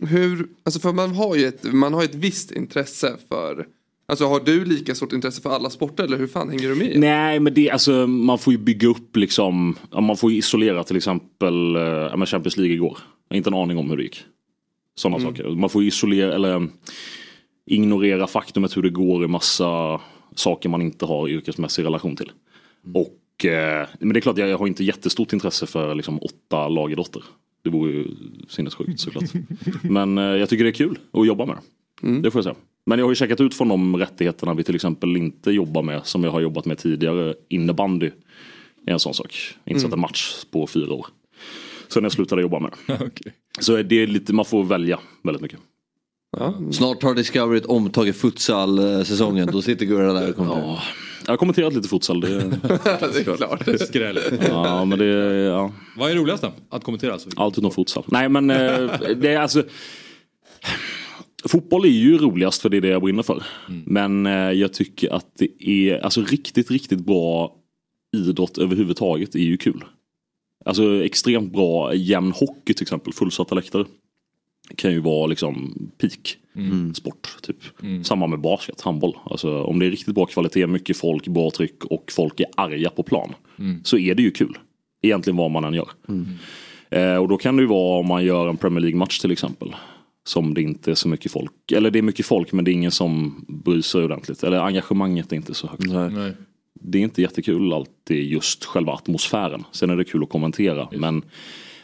hur, 0.00 0.46
alltså 0.64 0.80
för 0.80 0.92
man 0.92 1.14
har 1.14 1.36
ju 1.36 1.46
ett, 1.46 1.72
man 1.72 1.94
har 1.94 2.04
ett 2.04 2.14
visst 2.14 2.50
intresse 2.50 3.16
för 3.28 3.66
Alltså 4.06 4.26
har 4.26 4.40
du 4.40 4.64
lika 4.64 4.94
stort 4.94 5.12
intresse 5.12 5.42
för 5.42 5.50
alla 5.50 5.70
sporter 5.70 6.04
eller 6.04 6.18
hur 6.18 6.26
fan 6.26 6.50
hänger 6.50 6.68
du 6.68 6.74
med? 6.74 7.00
Nej 7.00 7.40
men 7.40 7.54
det, 7.54 7.70
alltså, 7.70 8.06
man 8.06 8.38
får 8.38 8.52
ju 8.52 8.58
bygga 8.58 8.88
upp 8.88 9.16
liksom, 9.16 9.76
man 9.92 10.16
får 10.16 10.32
ju 10.32 10.38
isolera 10.38 10.84
till 10.84 10.96
exempel 10.96 11.76
äh, 11.76 12.24
Champions 12.24 12.56
League 12.56 12.74
igår. 12.74 12.98
Jag 13.28 13.34
har 13.34 13.36
inte 13.36 13.50
en 13.50 13.54
aning 13.54 13.78
om 13.78 13.90
hur 13.90 13.96
det 13.96 14.02
gick. 14.02 14.24
Sådana 14.94 15.16
mm. 15.16 15.28
saker. 15.28 15.48
Man 15.48 15.70
får 15.70 15.84
isolera 15.84 16.34
eller 16.34 16.68
ignorera 17.66 18.26
faktumet 18.26 18.76
hur 18.76 18.82
det 18.82 18.90
går 18.90 19.24
i 19.24 19.28
massa 19.28 20.00
saker 20.34 20.68
man 20.68 20.82
inte 20.82 21.04
har 21.04 21.28
yrkesmässig 21.28 21.84
relation 21.84 22.16
till. 22.16 22.32
Mm. 22.84 22.96
Och, 22.96 23.44
eh, 23.44 23.88
men 24.00 24.12
det 24.12 24.18
är 24.18 24.20
klart 24.20 24.38
jag 24.38 24.58
har 24.58 24.66
inte 24.66 24.84
jättestort 24.84 25.32
intresse 25.32 25.66
för 25.66 25.94
liksom, 25.94 26.18
åtta 26.18 26.68
lagidrotter. 26.68 27.22
Det 27.62 27.70
vore 27.70 27.92
ju 27.92 28.08
sinnessjukt 28.48 29.00
såklart. 29.00 29.30
men 29.82 30.18
eh, 30.18 30.24
jag 30.24 30.48
tycker 30.48 30.64
det 30.64 30.70
är 30.70 30.74
kul 30.74 30.98
att 31.12 31.26
jobba 31.26 31.46
med 31.46 31.56
det. 31.56 32.06
Mm. 32.06 32.22
Det 32.22 32.30
får 32.30 32.38
jag 32.38 32.44
säga. 32.44 32.56
Men 32.86 32.98
jag 32.98 33.06
har 33.06 33.10
ju 33.10 33.16
checkat 33.16 33.40
ut 33.40 33.54
från 33.54 33.68
de 33.68 33.96
rättigheterna 33.96 34.54
vi 34.54 34.64
till 34.64 34.74
exempel 34.74 35.16
inte 35.16 35.50
jobbar 35.50 35.82
med 35.82 36.06
som 36.06 36.24
jag 36.24 36.30
har 36.30 36.40
jobbat 36.40 36.64
med 36.64 36.78
tidigare. 36.78 37.34
Innebandy 37.48 38.10
är 38.86 38.92
en 38.92 38.98
sån 38.98 39.14
sak. 39.14 39.36
Inte 39.64 39.80
sett 39.80 39.92
en 39.92 40.00
match 40.00 40.44
på 40.50 40.66
fyra 40.66 40.92
år. 40.92 41.06
Sen 41.88 42.02
jag 42.02 42.12
slutade 42.12 42.42
jobba 42.42 42.58
med 42.58 42.70
det. 42.86 42.94
okay. 42.94 43.32
Så 43.60 43.82
det 43.82 44.02
är 44.02 44.06
lite, 44.06 44.32
man 44.32 44.44
får 44.44 44.64
välja 44.64 45.00
väldigt 45.22 45.42
mycket. 45.42 45.60
Ja. 46.38 46.54
Snart 46.72 47.02
har 47.02 47.14
Discovery 47.14 47.58
ett 47.58 47.66
omtag 47.66 48.08
i 48.08 48.12
futsal-säsongen. 48.12 49.48
Då 49.52 49.62
sitter 49.62 49.86
Gurra 49.86 50.12
där 50.12 50.30
och 50.30 50.36
kommenterar. 50.36 50.66
Ja. 50.66 50.82
Jag 51.26 51.32
har 51.32 51.36
kommenterat 51.36 51.74
lite 51.74 51.88
futsal. 51.88 52.20
Det, 52.20 52.28
det 52.58 53.18
är 53.18 53.36
klart. 53.36 53.80
Skräll. 53.80 54.18
Ja, 54.48 54.84
men 54.84 54.98
det, 54.98 55.04
ja. 55.44 55.72
Vad 55.96 56.10
är 56.10 56.14
roligast 56.14 56.42
då? 56.42 56.52
Att 56.68 56.84
kommentera 56.84 57.12
alltså? 57.12 57.28
Allt 57.36 57.58
utom 57.58 57.70
futsal. 57.70 58.04
Nej 58.06 58.28
men 58.28 58.50
eh, 58.50 58.90
det 59.16 59.34
är 59.34 59.38
alltså 59.38 59.62
Fotboll 61.48 61.84
är 61.84 61.88
ju 61.88 62.18
roligast 62.18 62.62
för 62.62 62.68
det 62.68 62.76
är 62.76 62.80
det 62.80 62.88
jag 62.88 63.02
brinner 63.02 63.22
för. 63.22 63.42
Mm. 63.68 63.82
Men 63.86 64.26
eh, 64.26 64.32
jag 64.32 64.72
tycker 64.72 65.14
att 65.14 65.26
det 65.38 65.68
är 65.68 65.98
alltså 65.98 66.20
riktigt, 66.20 66.70
riktigt 66.70 67.00
bra 67.00 67.56
idrott 68.16 68.58
överhuvudtaget 68.58 69.34
är 69.34 69.38
ju 69.38 69.56
kul. 69.56 69.84
Alltså 70.64 71.04
extremt 71.04 71.52
bra 71.52 71.94
jämn 71.94 72.32
hockey 72.32 72.74
till 72.74 72.82
exempel, 72.82 73.12
fullsatta 73.12 73.54
läktare. 73.54 73.84
Kan 74.76 74.92
ju 74.92 75.00
vara 75.00 75.26
liksom 75.26 75.74
peak 75.98 76.36
mm. 76.56 76.94
sport. 76.94 77.36
Typ. 77.42 77.82
Mm. 77.82 78.04
Samma 78.04 78.26
med 78.26 78.40
basket, 78.40 78.80
handboll. 78.80 79.16
Alltså, 79.24 79.62
om 79.62 79.78
det 79.78 79.86
är 79.86 79.90
riktigt 79.90 80.14
bra 80.14 80.26
kvalitet, 80.26 80.66
mycket 80.66 80.96
folk, 80.96 81.28
bra 81.28 81.50
tryck 81.50 81.84
och 81.84 82.12
folk 82.12 82.40
är 82.40 82.46
arga 82.56 82.90
på 82.90 83.02
plan. 83.02 83.34
Mm. 83.58 83.84
Så 83.84 83.98
är 83.98 84.14
det 84.14 84.22
ju 84.22 84.30
kul. 84.30 84.58
Egentligen 85.02 85.36
vad 85.36 85.50
man 85.50 85.64
än 85.64 85.74
gör. 85.74 85.88
Mm. 86.08 86.26
Eh, 86.90 87.16
och 87.16 87.28
då 87.28 87.36
kan 87.36 87.56
det 87.56 87.62
ju 87.62 87.68
vara 87.68 87.98
om 87.98 88.06
man 88.06 88.24
gör 88.24 88.48
en 88.48 88.56
Premier 88.56 88.80
League-match 88.80 89.18
till 89.18 89.32
exempel. 89.32 89.74
Som 90.26 90.54
det 90.54 90.62
inte 90.62 90.90
är 90.90 90.94
så 90.94 91.08
mycket 91.08 91.32
folk, 91.32 91.72
eller 91.72 91.90
det 91.90 91.98
är 91.98 92.02
mycket 92.02 92.26
folk 92.26 92.52
men 92.52 92.64
det 92.64 92.70
är 92.70 92.72
ingen 92.72 92.90
som 92.90 93.44
bryr 93.48 93.82
sig 93.82 94.04
ordentligt. 94.04 94.42
Eller 94.42 94.58
engagemanget 94.58 95.32
är 95.32 95.36
inte 95.36 95.54
så 95.54 95.66
högt. 95.66 95.86
Nej. 95.86 96.32
Det 96.80 96.98
är 96.98 97.02
inte 97.02 97.22
jättekul 97.22 97.72
alltid 97.72 98.24
just 98.24 98.64
själva 98.64 98.92
atmosfären. 98.92 99.64
Sen 99.72 99.90
är 99.90 99.96
det 99.96 100.04
kul 100.04 100.22
att 100.22 100.28
kommentera. 100.28 100.88
Yes. 100.92 101.00
Men 101.00 101.22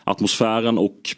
atmosfären 0.05 0.79
och 0.79 1.17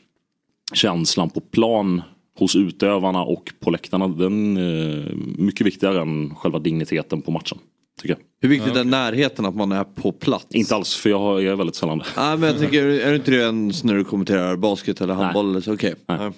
känslan 0.73 1.31
på 1.31 1.41
plan 1.41 2.03
hos 2.39 2.57
utövarna 2.57 3.23
och 3.23 3.53
på 3.61 3.71
läktarna 3.71 4.09
den 4.09 4.57
är 4.57 5.15
mycket 5.39 5.67
viktigare 5.67 6.01
än 6.01 6.35
själva 6.35 6.59
digniteten 6.59 7.23
på 7.23 7.31
matchen. 7.31 7.59
Tycker 8.01 8.15
jag. 8.15 8.21
Hur 8.41 8.49
viktigt 8.49 8.77
är 8.77 8.85
närheten 8.85 9.47
att 9.47 9.55
man 9.55 9.73
är 9.73 9.85
på 9.85 10.13
plats? 10.13 10.47
Inte 10.51 10.75
alls 10.75 10.97
för 10.97 11.11
jag 11.11 11.45
är 11.45 11.57
väldigt 11.57 11.77
sällan 11.77 12.03
Nej 12.17 12.37
men 12.39 12.49
jag 12.49 12.59
tänker, 12.59 12.85
är 12.85 13.11
det 13.11 13.17
inte 13.17 13.31
det 13.31 13.37
ens 13.37 13.85
när 13.85 13.95
du 13.95 14.05
kommenterar 14.05 14.57
basket 14.57 15.01
eller 15.01 15.15
handboll? 15.15 15.57
Okej. 15.57 15.73
Okay. 15.73 15.95
Nej. 16.07 16.33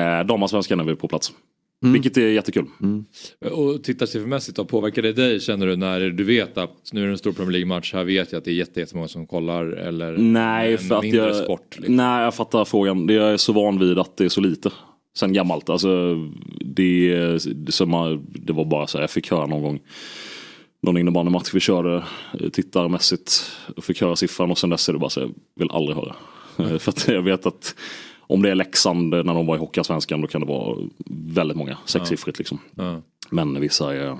Eh, 0.00 0.26
Damallsvenskan 0.26 0.80
är 0.80 0.84
vi 0.84 0.96
på 0.96 1.08
plats. 1.08 1.32
Mm. 1.82 1.92
Vilket 1.92 2.16
är 2.16 2.28
jättekul. 2.28 2.66
Mm. 2.82 3.04
Och 3.52 3.84
tittarsiffrmässigt 3.84 4.56
då, 4.56 4.64
påverkar 4.64 5.02
det 5.02 5.12
dig 5.12 5.40
känner 5.40 5.66
du 5.66 5.76
när 5.76 6.00
du 6.00 6.24
vet 6.24 6.58
att 6.58 6.90
nu 6.92 7.02
är 7.02 7.06
det 7.06 7.12
en 7.12 7.18
stor 7.18 7.32
Premier 7.32 7.52
League-match, 7.52 7.92
här 7.94 8.04
vet 8.04 8.32
jag 8.32 8.38
att 8.38 8.44
det 8.44 8.50
är 8.50 8.76
jättemånga 8.76 9.08
som 9.08 9.26
kollar 9.26 9.64
eller 9.66 10.16
nej, 10.18 10.78
för 10.78 10.98
att 10.98 11.04
jag, 11.04 11.36
sport? 11.36 11.76
Liksom. 11.76 11.96
Nej, 11.96 12.24
jag 12.24 12.34
fattar 12.34 12.64
frågan. 12.64 13.08
Jag 13.08 13.32
är 13.32 13.36
så 13.36 13.52
van 13.52 13.78
vid 13.78 13.98
att 13.98 14.16
det 14.16 14.24
är 14.24 14.28
så 14.28 14.40
lite. 14.40 14.70
Sen 15.16 15.32
gammalt, 15.32 15.70
alltså 15.70 16.14
det, 16.60 17.14
det, 17.54 17.72
som, 17.72 18.22
det 18.28 18.52
var 18.52 18.64
bara 18.64 18.86
så 18.86 18.98
här, 18.98 19.02
jag 19.02 19.10
fick 19.10 19.30
höra 19.30 19.46
någon 19.46 19.62
gång 19.62 19.80
någon 20.82 20.96
innebandymatch 20.96 21.54
vi 21.54 21.60
körde 21.60 22.04
eh, 22.40 22.48
tittarmässigt 22.48 23.52
och 23.76 23.84
fick 23.84 24.00
höra 24.00 24.16
siffran 24.16 24.50
och 24.50 24.58
sen 24.58 24.70
dess 24.70 24.88
är 24.88 24.92
det 24.92 24.98
bara 24.98 25.10
så 25.10 25.20
jag 25.20 25.34
vill 25.56 25.70
aldrig 25.70 25.96
höra. 25.96 26.16
för 26.78 26.90
att 26.90 27.08
jag 27.08 27.22
vet 27.22 27.46
att 27.46 27.74
om 28.30 28.42
det 28.42 28.50
är 28.50 28.54
Leksand 28.54 29.10
när 29.10 29.34
de 29.34 29.46
var 29.46 29.56
i 29.56 29.58
Hockeyallsvenskan 29.58 30.20
då 30.20 30.26
kan 30.26 30.40
det 30.40 30.46
vara 30.46 30.88
väldigt 31.10 31.56
många, 31.56 31.78
sexsiffrigt 31.84 32.38
liksom. 32.38 32.58
Men 33.30 33.60
vissa 33.60 33.96
är 33.96 34.18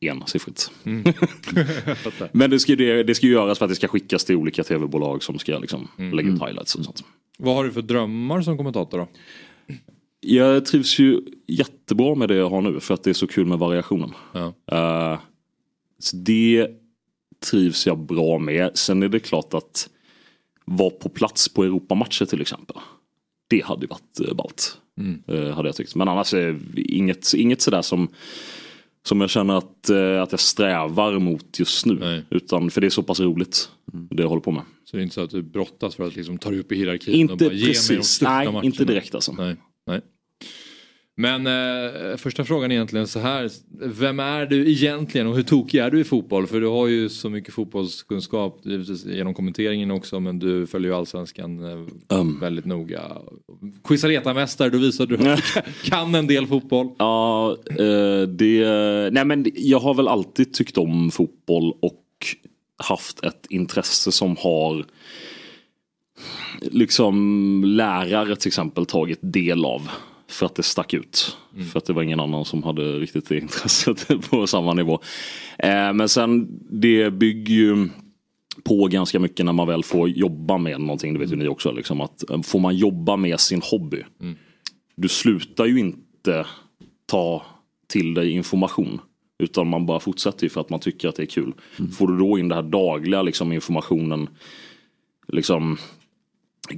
ensiffrigt. 0.00 0.70
Mm. 0.84 1.14
Men 2.32 2.50
det 2.50 2.58
ska, 2.58 2.76
det, 2.76 3.02
det 3.02 3.14
ska 3.14 3.26
ju 3.26 3.32
göras 3.32 3.58
för 3.58 3.64
att 3.64 3.70
det 3.70 3.74
ska 3.74 3.88
skickas 3.88 4.24
till 4.24 4.36
olika 4.36 4.64
tv-bolag 4.64 5.22
som 5.22 5.38
ska 5.38 5.58
liksom 5.58 5.88
mm. 5.98 6.16
lägga 6.16 6.28
ut 6.28 6.42
highlights 6.42 6.74
och 6.74 6.84
sånt. 6.84 7.04
Vad 7.38 7.54
har 7.54 7.64
du 7.64 7.72
för 7.72 7.82
drömmar 7.82 8.42
som 8.42 8.56
kommentator 8.56 8.98
då? 8.98 9.08
Jag 10.20 10.66
trivs 10.66 10.98
ju 10.98 11.20
jättebra 11.46 12.14
med 12.14 12.28
det 12.28 12.36
jag 12.36 12.50
har 12.50 12.60
nu 12.60 12.80
för 12.80 12.94
att 12.94 13.02
det 13.02 13.10
är 13.10 13.14
så 13.14 13.26
kul 13.26 13.46
med 13.46 13.58
variationen. 13.58 14.12
Ja. 14.32 14.54
Uh, 14.72 15.18
så 15.98 16.16
det 16.16 16.68
trivs 17.50 17.86
jag 17.86 17.98
bra 17.98 18.38
med. 18.38 18.70
Sen 18.74 19.02
är 19.02 19.08
det 19.08 19.20
klart 19.20 19.54
att 19.54 19.88
vara 20.64 20.90
på 20.90 21.08
plats 21.08 21.48
på 21.48 21.64
Europamatcher 21.64 22.24
till 22.24 22.40
exempel. 22.40 22.76
Det 23.48 23.64
hade 23.64 23.86
varit 23.86 24.20
eh, 24.28 24.34
ballt. 24.34 24.78
Mm. 24.98 25.22
Eh, 25.28 25.54
hade 25.54 25.68
jag 25.68 25.76
tyckt. 25.76 25.94
Men 25.94 26.08
annars 26.08 26.34
är 26.34 26.60
inget, 26.76 27.34
inget 27.34 27.62
sådär 27.62 27.82
som 27.82 28.08
som 29.06 29.20
jag 29.20 29.30
känner 29.30 29.54
att, 29.58 29.90
eh, 29.90 30.22
att 30.22 30.30
jag 30.32 30.40
strävar 30.40 31.18
mot 31.18 31.58
just 31.58 31.86
nu. 31.86 31.94
Nej. 31.94 32.24
Utan 32.30 32.70
för 32.70 32.80
det 32.80 32.86
är 32.86 32.90
så 32.90 33.02
pass 33.02 33.20
roligt. 33.20 33.70
Mm. 33.92 34.08
Det 34.10 34.22
jag 34.22 34.28
håller 34.28 34.42
på 34.42 34.50
med. 34.50 34.62
Så 34.84 34.96
det 34.96 35.00
är 35.00 35.02
inte 35.02 35.14
så 35.14 35.20
att 35.20 35.30
du 35.30 35.42
brottas 35.42 35.94
för 35.94 36.06
att 36.06 36.16
liksom 36.16 36.38
ta 36.38 36.50
dig 36.50 36.58
upp 36.58 36.72
i 36.72 36.76
hierarkin? 36.76 37.14
Inte 37.14 37.32
och 37.32 37.38
bara, 37.38 37.50
precis. 37.50 38.22
Nej, 38.22 38.46
matcherna. 38.46 38.64
inte 38.64 38.84
direkt 38.84 39.14
alltså. 39.14 39.32
Nej. 39.32 39.56
Nej. 39.86 40.00
Men 41.18 41.46
eh, 41.46 42.16
första 42.16 42.44
frågan 42.44 42.70
är 42.70 42.74
egentligen 42.74 43.06
så 43.06 43.18
här. 43.18 43.50
Vem 43.80 44.20
är 44.20 44.46
du 44.46 44.70
egentligen 44.70 45.26
och 45.26 45.36
hur 45.36 45.42
tokig 45.42 45.78
är 45.78 45.90
du 45.90 46.00
i 46.00 46.04
fotboll? 46.04 46.46
För 46.46 46.60
du 46.60 46.66
har 46.66 46.86
ju 46.86 47.08
så 47.08 47.30
mycket 47.30 47.54
fotbollskunskap 47.54 48.60
genom 49.04 49.34
kommenteringen 49.34 49.90
också 49.90 50.20
men 50.20 50.38
du 50.38 50.66
följer 50.66 50.90
ju 50.90 50.96
allsvenskan 50.96 51.64
eh, 51.64 52.18
um. 52.18 52.40
väldigt 52.40 52.64
noga. 52.64 53.02
Quizareta-mästare, 53.84 54.70
då 54.70 54.78
visar 54.78 55.06
du 55.06 55.14
att 55.14 55.20
du 55.54 55.62
kan 55.90 56.14
en 56.14 56.26
del 56.26 56.46
fotboll. 56.46 56.88
Ja, 56.98 57.56
eh, 57.70 58.28
det... 58.28 58.64
Nej 59.12 59.24
men 59.24 59.46
jag 59.54 59.78
har 59.78 59.94
väl 59.94 60.08
alltid 60.08 60.54
tyckt 60.54 60.78
om 60.78 61.10
fotboll 61.10 61.72
och 61.82 62.02
haft 62.76 63.24
ett 63.24 63.46
intresse 63.50 64.12
som 64.12 64.36
har 64.38 64.84
liksom 66.60 67.62
lärare 67.66 68.36
till 68.36 68.48
exempel 68.48 68.86
tagit 68.86 69.18
del 69.22 69.64
av. 69.64 69.90
För 70.28 70.46
att 70.46 70.54
det 70.54 70.62
stack 70.62 70.94
ut. 70.94 71.36
Mm. 71.54 71.66
För 71.66 71.78
att 71.78 71.84
det 71.84 71.92
var 71.92 72.02
ingen 72.02 72.20
annan 72.20 72.44
som 72.44 72.62
hade 72.62 72.98
riktigt 72.98 73.28
det 73.28 73.38
intresset 73.42 74.30
på 74.30 74.46
samma 74.46 74.74
nivå. 74.74 75.00
Eh, 75.58 75.92
men 75.92 76.08
sen 76.08 76.48
det 76.70 77.10
bygger 77.10 77.54
ju 77.54 77.88
på 78.64 78.86
ganska 78.86 79.18
mycket 79.18 79.46
när 79.46 79.52
man 79.52 79.66
väl 79.66 79.84
får 79.84 80.08
jobba 80.08 80.58
med 80.58 80.80
någonting. 80.80 81.12
Det 81.12 81.18
vet 81.18 81.32
ju 81.32 81.36
ni 81.36 81.48
också. 81.48 81.72
Liksom, 81.72 82.00
att 82.00 82.30
eh, 82.30 82.42
får 82.42 82.60
man 82.60 82.76
jobba 82.76 83.16
med 83.16 83.40
sin 83.40 83.62
hobby. 83.64 84.02
Mm. 84.20 84.36
Du 84.96 85.08
slutar 85.08 85.66
ju 85.66 85.78
inte 85.78 86.46
ta 87.06 87.42
till 87.88 88.14
dig 88.14 88.30
information. 88.30 89.00
Utan 89.38 89.66
man 89.66 89.86
bara 89.86 90.00
fortsätter 90.00 90.44
ju 90.44 90.50
för 90.50 90.60
att 90.60 90.70
man 90.70 90.80
tycker 90.80 91.08
att 91.08 91.16
det 91.16 91.22
är 91.22 91.26
kul. 91.26 91.52
Mm. 91.78 91.90
Får 91.90 92.08
du 92.08 92.18
då 92.18 92.38
in 92.38 92.48
den 92.48 92.56
här 92.56 92.70
dagliga 92.70 93.22
liksom, 93.22 93.52
informationen. 93.52 94.28
Liksom 95.28 95.78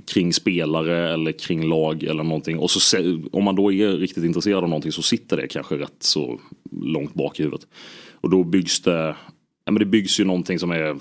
kring 0.06 0.32
spelare 0.32 1.12
eller 1.12 1.32
kring 1.32 1.68
lag 1.68 2.02
eller 2.02 2.22
någonting. 2.22 2.58
Och 2.58 2.70
så 2.70 2.98
om 3.32 3.44
man 3.44 3.56
då 3.56 3.72
är 3.72 3.92
riktigt 3.92 4.24
intresserad 4.24 4.62
av 4.62 4.68
någonting 4.68 4.92
så 4.92 5.02
sitter 5.02 5.36
det 5.36 5.48
kanske 5.48 5.78
rätt 5.78 5.96
så 6.02 6.40
långt 6.70 7.14
bak 7.14 7.40
i 7.40 7.42
huvudet. 7.42 7.66
Och 8.20 8.30
då 8.30 8.44
byggs 8.44 8.80
det, 8.80 9.16
ja 9.64 9.72
men 9.72 9.78
det 9.78 9.86
byggs 9.86 10.20
ju 10.20 10.24
någonting 10.24 10.58
som 10.58 10.70
är, 10.70 10.78
här, 10.78 10.96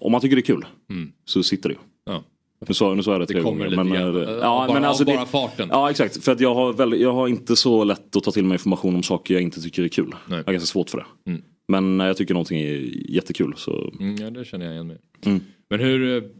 om 0.00 0.12
man 0.12 0.20
tycker 0.20 0.36
det 0.36 0.40
är 0.40 0.54
kul 0.54 0.64
mm. 0.90 1.12
så 1.24 1.42
sitter 1.42 1.68
det 1.68 1.72
ju. 1.72 1.78
Ja. 2.04 2.24
Nu 2.68 2.74
sa, 2.74 2.94
nu 2.94 3.02
sa 3.02 3.12
jag 3.12 3.20
det, 3.20 3.26
tre 3.26 3.40
gånger. 3.40 3.76
Men, 3.76 3.92
äh, 3.92 4.00
ja, 4.00 4.64
bara, 4.68 4.72
men 4.72 4.84
alltså 4.84 5.04
bara 5.04 5.20
det, 5.20 5.26
farten. 5.26 5.68
Ja 5.70 5.90
exakt. 5.90 6.24
För 6.24 6.32
att 6.32 6.40
jag 6.40 6.54
har, 6.54 6.72
väldigt, 6.72 7.00
jag 7.00 7.12
har 7.12 7.28
inte 7.28 7.56
så 7.56 7.84
lätt 7.84 8.16
att 8.16 8.24
ta 8.24 8.30
till 8.30 8.44
mig 8.44 8.54
information 8.54 8.94
om 8.94 9.02
saker 9.02 9.34
jag 9.34 9.42
inte 9.42 9.60
tycker 9.60 9.82
är 9.82 9.88
kul. 9.88 10.14
Nej. 10.26 10.38
Jag 10.38 10.44
har 10.46 10.52
ganska 10.52 10.66
svårt 10.66 10.90
för 10.90 10.98
det. 10.98 11.30
Mm. 11.30 11.42
Men 11.68 11.96
när 11.96 12.06
jag 12.06 12.16
tycker 12.16 12.34
någonting 12.34 12.60
är 12.60 13.12
jättekul 13.14 13.54
så... 13.56 13.92
Mm, 14.00 14.16
ja 14.16 14.30
det 14.30 14.44
känner 14.44 14.66
jag 14.66 14.74
igen 14.74 14.86
med. 14.86 14.98
Mm. 15.24 15.40
Men 15.70 15.80
hur 15.80 16.30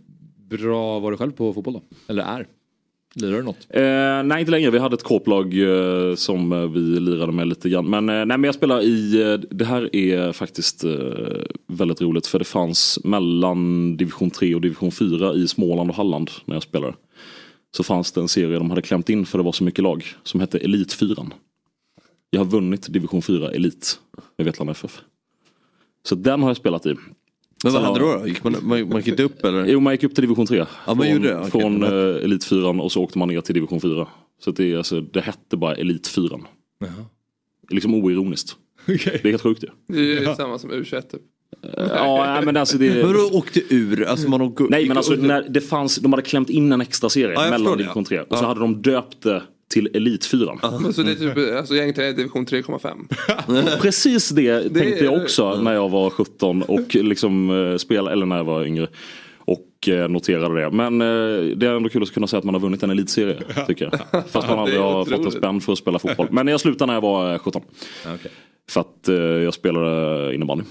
bra 0.49 0.99
var 0.99 1.11
du 1.11 1.17
själv 1.17 1.33
på 1.33 1.53
fotboll 1.53 1.75
då? 1.75 1.83
Eller 2.09 2.23
är? 2.23 2.47
Lirar 3.15 3.37
du 3.37 3.43
något? 3.43 3.67
Eh, 3.71 3.83
nej 4.25 4.41
inte 4.41 4.51
längre, 4.51 4.71
vi 4.71 4.79
hade 4.79 4.95
ett 4.95 5.03
korplag 5.03 5.55
eh, 5.59 6.15
som 6.15 6.53
eh, 6.53 6.71
vi 6.71 6.81
lirade 6.81 7.33
med 7.33 7.49
lite 7.49 7.69
grann. 7.69 7.91
Men, 7.91 8.09
eh, 8.09 8.15
nej, 8.15 8.27
men 8.27 8.45
jag 8.45 8.55
spelar 8.55 8.83
i, 8.83 9.23
eh, 9.23 9.35
det 9.35 9.65
här 9.65 9.97
är 9.97 10.33
faktiskt 10.33 10.85
eh, 10.85 10.91
väldigt 11.67 12.01
roligt 12.01 12.27
för 12.27 12.39
det 12.39 12.45
fanns 12.45 12.99
mellan 13.05 13.97
division 13.97 14.31
3 14.31 14.55
och 14.55 14.61
division 14.61 14.93
4 14.93 15.35
i 15.35 15.49
Småland 15.49 15.91
och 15.91 15.97
Halland 15.97 16.31
när 16.45 16.57
jag 16.57 16.63
spelade. 16.63 16.95
Så 17.77 17.83
fanns 17.83 18.13
det 18.13 18.21
en 18.21 18.29
serie 18.29 18.59
de 18.59 18.71
hade 18.71 18.83
klämt 18.83 19.09
in 19.09 19.27
för 19.27 19.39
det 19.39 19.45
var 19.45 19.53
så 19.53 19.65
mycket 19.65 19.83
lag 19.83 20.05
som 20.23 20.41
hette 20.41 20.59
Elitfyran. 20.59 21.35
Jag 22.31 22.41
har 22.41 22.47
vunnit 22.47 22.93
division 22.93 23.23
4 23.23 23.51
Elit 23.51 24.01
med 24.39 24.45
Vetlanda 24.45 24.71
FF. 24.71 25.01
Så 26.03 26.15
den 26.15 26.43
har 26.43 26.51
jag 26.51 26.57
spelat 26.57 26.87
i. 26.87 26.95
Men 27.65 27.73
vad 27.73 27.83
hände 27.83 28.01
har- 28.01 28.15
då? 28.15 28.19
då? 28.21 28.29
Gick 28.29 28.45
man, 28.45 28.53
man, 28.63 28.89
man 28.89 28.97
gick 28.97 29.09
inte 29.09 29.23
upp 29.23 29.45
eller? 29.45 29.67
Jo 29.67 29.81
man 29.81 29.93
gick 29.95 30.05
upp 30.05 30.15
till 30.15 30.23
division 30.23 30.47
3. 30.47 30.57
Ja, 30.59 30.67
man 30.87 30.97
från 30.97 31.09
gjorde 31.09 31.29
det. 31.29 31.51
Från 31.51 31.81
det 31.81 31.91
var- 31.91 32.17
eh, 32.19 32.25
Elit 32.25 32.45
4 32.45 32.69
och 32.69 32.93
så 32.93 33.03
åkte 33.03 33.19
man 33.19 33.29
ner 33.29 33.41
till 33.41 33.55
division 33.55 33.81
4. 33.81 34.07
Så 34.41 34.51
det, 34.51 34.73
är 34.73 34.77
alltså, 34.77 35.01
det 35.01 35.21
hette 35.21 35.57
bara 35.57 35.75
Elit 35.75 36.09
4. 36.09 36.39
Liksom 37.71 37.95
oironiskt. 37.95 38.57
Det 38.87 38.93
är 39.25 39.31
helt 39.31 39.43
sjukt 39.43 39.61
det. 39.61 39.71
Det 39.89 39.99
är 39.99 40.21
ju 40.29 40.35
samma 40.35 40.59
som 40.59 40.71
U21 40.73 41.01
typ. 41.03 41.21
Ja, 41.77 42.25
nej, 42.35 42.45
men 42.45 42.57
alltså 42.57 42.79
det... 42.79 43.05
Men 43.05 43.13
då 43.13 43.31
åkte 43.39 43.75
ur? 43.75 44.05
Alltså 44.05 44.29
man 44.31 44.41
åkte, 44.43 44.65
Nej 44.71 44.89
men 44.89 44.97
alltså 44.97 45.13
när 45.15 45.47
det 45.49 45.61
fanns, 45.61 45.97
de 45.97 46.13
hade 46.13 46.23
klämt 46.23 46.51
in 46.51 46.73
en 46.73 46.81
extra 46.81 47.09
serie 47.09 47.35
Ja, 47.35 47.51
mellan 47.51 47.79
division 47.79 48.05
3 48.05 48.17
ja. 48.17 48.23
och 48.29 48.39
så 48.39 48.45
Ja. 48.45 48.49
hade 48.49 48.61
de 48.61 48.83
döpt 48.83 49.23
det 49.23 49.43
till 49.69 49.89
Elit 49.95 50.27
4. 50.27 50.59
Men 50.81 50.93
så 50.93 51.03
det 51.03 51.11
är 51.11 51.15
typ, 51.15 51.57
alltså 51.59 51.75
egentligen 51.75 52.11
är 52.11 52.15
det 52.15 52.23
division 52.23 52.47
3,5. 52.47 53.81
Precis 53.81 54.29
det, 54.29 54.61
tänkte 54.75 55.05
jag 55.05 55.23
också 55.23 55.63
när 55.63 55.73
jag 55.73 55.89
var 55.89 56.11
17 56.11 56.63
och 56.63 56.95
liksom 56.95 57.51
eh, 57.51 57.77
spelade, 57.77 58.13
eller 58.13 58.27
när 58.27 58.37
jag 58.37 58.45
var 58.45 58.65
yngre. 58.65 58.89
Och 59.39 59.89
eh, 59.89 60.09
noterade 60.09 60.61
det. 60.61 60.71
Men 60.71 61.01
eh, 61.01 61.57
det 61.57 61.67
är 61.67 61.77
ändå 61.77 61.89
kul 61.89 62.03
att 62.03 62.13
kunna 62.13 62.27
säga 62.27 62.39
att 62.39 62.45
man 62.45 62.55
har 62.55 62.61
vunnit 62.61 62.83
en 62.83 62.91
elitserie. 62.91 63.39
Tycker 63.67 63.91
jag. 64.13 64.25
Fast 64.31 64.49
man 64.49 64.59
aldrig 64.59 64.79
Det 64.79 64.83
har 64.83 65.05
fått 65.05 65.25
en 65.25 65.31
spänn 65.31 65.61
för 65.61 65.73
att 65.73 65.79
spela 65.79 65.99
fotboll. 65.99 66.29
Men 66.31 66.47
jag 66.49 66.61
slutade 66.61 66.87
när 66.87 66.95
jag 66.95 67.01
var 67.01 67.33
eh, 67.33 67.39
17. 67.39 67.63
Okej. 68.15 68.31
För 68.71 68.81
att 68.81 69.09
jag 69.45 69.55
spelade 69.55 70.35
innebandy. 70.35 70.65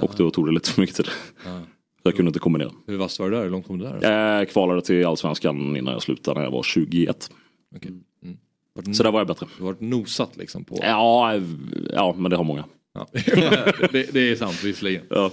Och 0.00 0.14
då 0.16 0.30
tog 0.30 0.46
det 0.46 0.52
lite 0.52 0.70
för 0.70 0.80
mycket 0.80 0.96
tid. 0.96 1.06
Så 2.02 2.08
jag 2.08 2.16
kunde 2.16 2.28
inte 2.28 2.38
kombinera. 2.38 2.70
Hur 2.86 2.96
vass 2.96 3.18
var 3.18 3.30
det 3.30 3.36
där? 3.36 3.44
Hur 3.44 3.50
långt 3.50 3.66
kom 3.66 3.78
du 3.78 3.84
där? 3.84 4.10
Jag 4.10 4.50
kvalade 4.50 4.82
till 4.82 5.06
allsvenskan 5.06 5.76
innan 5.76 5.92
jag 5.92 6.02
slutade 6.02 6.38
när 6.38 6.44
jag 6.44 6.52
var 6.52 6.62
21. 6.62 7.30
Okej. 7.76 7.90
Så 8.94 9.02
där 9.02 9.10
var 9.12 9.20
jag 9.20 9.26
bättre. 9.26 9.46
Du 9.56 9.64
har 9.64 9.72
varit 9.72 9.80
nosat 9.80 10.36
liksom 10.36 10.64
på... 10.64 10.78
Ja, 10.82 11.40
ja 11.92 12.14
men 12.18 12.30
det 12.30 12.36
har 12.36 12.44
många. 12.44 12.64
Ja. 12.94 13.06
det, 13.92 14.12
det 14.12 14.30
är 14.30 14.36
sant 14.36 14.64
visserligen. 14.64 15.02
Ja. 15.10 15.30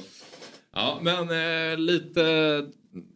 Ja, 0.75 0.99
men 1.01 1.23
eh, 1.71 1.77
lite 1.77 2.23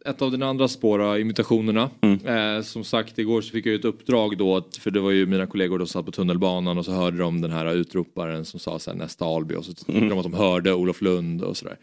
ett 0.04 0.22
av 0.22 0.30
dina 0.30 0.46
andra 0.46 0.68
spår, 0.68 0.98
då, 0.98 1.18
imitationerna. 1.18 1.90
Mm. 2.00 2.26
Eh, 2.56 2.62
som 2.62 2.84
sagt, 2.84 3.18
igår 3.18 3.40
så 3.40 3.50
fick 3.50 3.66
jag 3.66 3.74
ett 3.74 3.84
uppdrag 3.84 4.38
då, 4.38 4.56
att, 4.56 4.76
för 4.76 4.90
det 4.90 5.00
var 5.00 5.10
ju 5.10 5.26
mina 5.26 5.46
kollegor 5.46 5.78
som 5.78 5.86
satt 5.86 6.06
på 6.06 6.12
tunnelbanan 6.12 6.78
och 6.78 6.84
så 6.84 6.92
hörde 6.92 7.18
de 7.18 7.40
den 7.40 7.50
här 7.50 7.74
utroparen 7.74 8.44
som 8.44 8.60
sa 8.60 8.78
så 8.78 8.90
här, 8.90 8.98
nästa 8.98 9.24
Alby 9.24 9.54
och 9.54 9.64
så 9.64 9.72
tyckte 9.72 9.92
Mm. 9.92 10.08
de 10.08 10.18
att 10.18 10.24
de 10.24 10.34
hörde 10.34 10.74
Olof 10.74 11.00
Lund 11.02 11.42
och 11.42 11.56
sådär. 11.56 11.76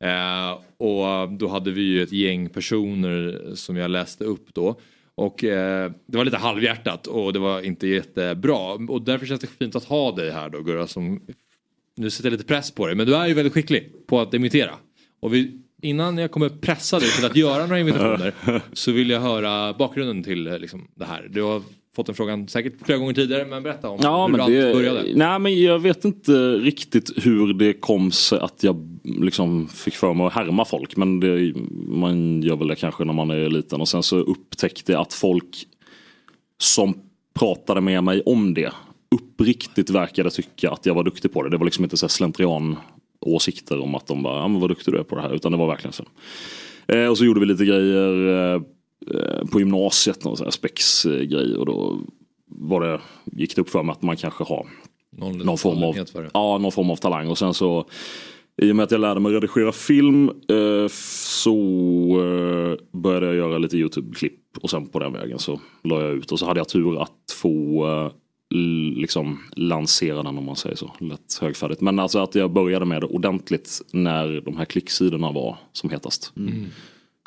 Eh, 0.00 0.58
och 0.86 1.32
då 1.32 1.48
hade 1.48 1.70
vi 1.70 1.82
ju 1.82 2.02
ett 2.02 2.12
gäng 2.12 2.48
personer 2.48 3.40
som 3.54 3.76
jag 3.76 3.90
läste 3.90 4.24
upp 4.24 4.54
då. 4.54 4.80
Och 5.16 5.44
eh, 5.44 5.92
det 6.06 6.16
var 6.16 6.24
lite 6.24 6.36
halvhjärtat 6.36 7.06
och 7.06 7.32
det 7.32 7.38
var 7.38 7.60
inte 7.60 7.86
jättebra. 7.86 8.72
Och 8.72 9.02
därför 9.02 9.26
känns 9.26 9.40
det 9.40 9.46
fint 9.46 9.76
att 9.76 9.84
ha 9.84 10.12
dig 10.12 10.30
här 10.30 10.48
då 10.48 10.62
Gurra 10.62 10.86
som 10.86 11.20
nu 11.96 12.10
sätter 12.10 12.26
jag 12.26 12.32
lite 12.32 12.44
press 12.44 12.70
på 12.70 12.86
dig, 12.86 12.96
men 12.96 13.06
du 13.06 13.16
är 13.16 13.26
ju 13.26 13.34
väldigt 13.34 13.52
skicklig 13.52 13.92
på 14.06 14.20
att 14.20 14.34
imitera. 14.34 14.74
Och 15.20 15.34
vi, 15.34 15.60
innan 15.82 16.18
jag 16.18 16.30
kommer 16.30 16.48
pressa 16.48 16.98
dig 16.98 17.10
till 17.10 17.26
att 17.26 17.36
göra 17.36 17.66
några 17.66 17.80
imitationer 17.80 18.34
så 18.72 18.92
vill 18.92 19.10
jag 19.10 19.20
höra 19.20 19.72
bakgrunden 19.72 20.22
till 20.22 20.46
eh, 20.46 20.58
liksom, 20.58 20.88
det 20.94 21.04
här. 21.04 21.28
Du 21.30 21.42
har 21.42 21.62
fått 21.96 22.06
den 22.06 22.14
frågan 22.14 22.48
säkert 22.48 22.72
flera 22.84 22.98
gånger 22.98 23.14
tidigare, 23.14 23.44
men 23.46 23.62
berätta 23.62 23.88
om 23.88 23.98
Ja, 24.02 24.22
hur 24.26 24.32
men 24.32 24.40
allt 24.40 24.50
det, 24.52 24.72
började. 24.74 25.04
nej 25.14 25.38
men 25.38 25.62
jag 25.62 25.78
vet 25.78 26.04
inte 26.04 26.32
riktigt 26.56 27.26
hur 27.26 27.54
det 27.54 27.72
kom 27.72 28.10
sig 28.10 28.38
att 28.38 28.62
jag 28.62 28.76
liksom 29.04 29.68
fick 29.68 29.94
för 29.94 30.14
mig 30.14 30.26
att 30.26 30.32
härma 30.32 30.64
folk. 30.64 30.96
Men 30.96 31.20
det, 31.20 31.54
man 31.88 32.42
gör 32.42 32.56
väl 32.56 32.68
det 32.68 32.76
kanske 32.76 33.04
när 33.04 33.12
man 33.12 33.30
är 33.30 33.48
liten. 33.48 33.80
Och 33.80 33.88
sen 33.88 34.02
så 34.02 34.16
upptäckte 34.16 34.92
jag 34.92 35.00
att 35.00 35.12
folk 35.14 35.66
som 36.58 36.94
pratade 37.38 37.80
med 37.80 38.04
mig 38.04 38.22
om 38.26 38.54
det 38.54 38.72
uppriktigt 39.14 39.90
verkade 39.90 40.30
tycka 40.30 40.70
att 40.70 40.86
jag 40.86 40.94
var 40.94 41.04
duktig 41.04 41.32
på 41.32 41.42
det. 41.42 41.50
Det 41.50 41.56
var 41.56 41.64
liksom 41.64 41.84
inte 41.84 41.96
så 41.96 42.06
här 42.06 42.08
slentrian 42.08 42.76
åsikter 43.20 43.80
om 43.80 43.94
att 43.94 44.06
de 44.06 44.22
bara, 44.22 44.38
ja 44.40 44.48
men 44.48 44.60
vad 44.60 44.70
duktig 44.70 44.94
du 44.94 44.98
är 44.98 45.02
på 45.02 45.16
det 45.16 45.22
här. 45.22 45.34
Utan 45.34 45.52
det 45.52 45.58
var 45.58 45.66
verkligen 45.66 45.92
så. 45.92 46.04
Eh, 46.88 47.06
och 47.06 47.18
så 47.18 47.24
gjorde 47.24 47.40
vi 47.40 47.46
lite 47.46 47.64
grejer 47.64 48.54
eh, 48.54 48.62
på 49.50 49.58
gymnasiet, 49.60 50.24
någon 50.24 50.36
sån 50.36 50.46
här 50.46 50.50
spex-grej. 50.50 51.56
Och 51.56 51.66
då 51.66 52.00
var 52.46 52.80
det, 52.80 53.00
gick 53.24 53.56
det 53.56 53.60
upp 53.60 53.70
för 53.70 53.82
mig 53.82 53.92
att 53.92 54.02
man 54.02 54.16
kanske 54.16 54.44
har 54.44 54.66
Någon, 55.16 55.38
någon 55.38 55.58
form, 55.58 55.82
av, 55.82 55.96
ja, 56.34 56.58
någon 56.58 56.72
form 56.72 56.90
av 56.90 56.96
talang. 56.96 57.28
Och 57.28 57.38
sen 57.38 57.54
så 57.54 57.86
i 58.62 58.72
och 58.72 58.76
med 58.76 58.84
att 58.84 58.90
jag 58.90 59.00
lärde 59.00 59.20
mig 59.20 59.32
redigera 59.32 59.72
film 59.72 60.28
eh, 60.28 60.88
så 60.88 61.58
eh, 62.10 62.98
började 63.00 63.26
jag 63.26 63.36
göra 63.36 63.58
lite 63.58 63.76
YouTube-klipp. 63.76 64.40
Och 64.60 64.70
sen 64.70 64.86
på 64.86 64.98
den 64.98 65.12
vägen 65.12 65.38
så 65.38 65.60
la 65.84 66.02
jag 66.02 66.12
ut. 66.12 66.32
Och 66.32 66.38
så 66.38 66.46
hade 66.46 66.60
jag 66.60 66.68
tur 66.68 67.02
att 67.02 67.32
få 67.32 67.86
eh, 67.86 68.12
liksom 68.96 69.38
lansera 69.56 70.22
den 70.22 70.38
om 70.38 70.44
man 70.44 70.56
säger 70.56 70.76
så. 70.76 70.90
Lätt 70.98 71.38
högfärdigt. 71.40 71.80
Men 71.80 71.98
alltså 71.98 72.18
att 72.18 72.34
jag 72.34 72.52
började 72.52 72.84
med 72.84 73.02
det 73.02 73.06
ordentligt 73.06 73.80
när 73.92 74.40
de 74.40 74.56
här 74.56 74.64
klicksidorna 74.64 75.32
var 75.32 75.56
som 75.72 75.90
hetast. 75.90 76.32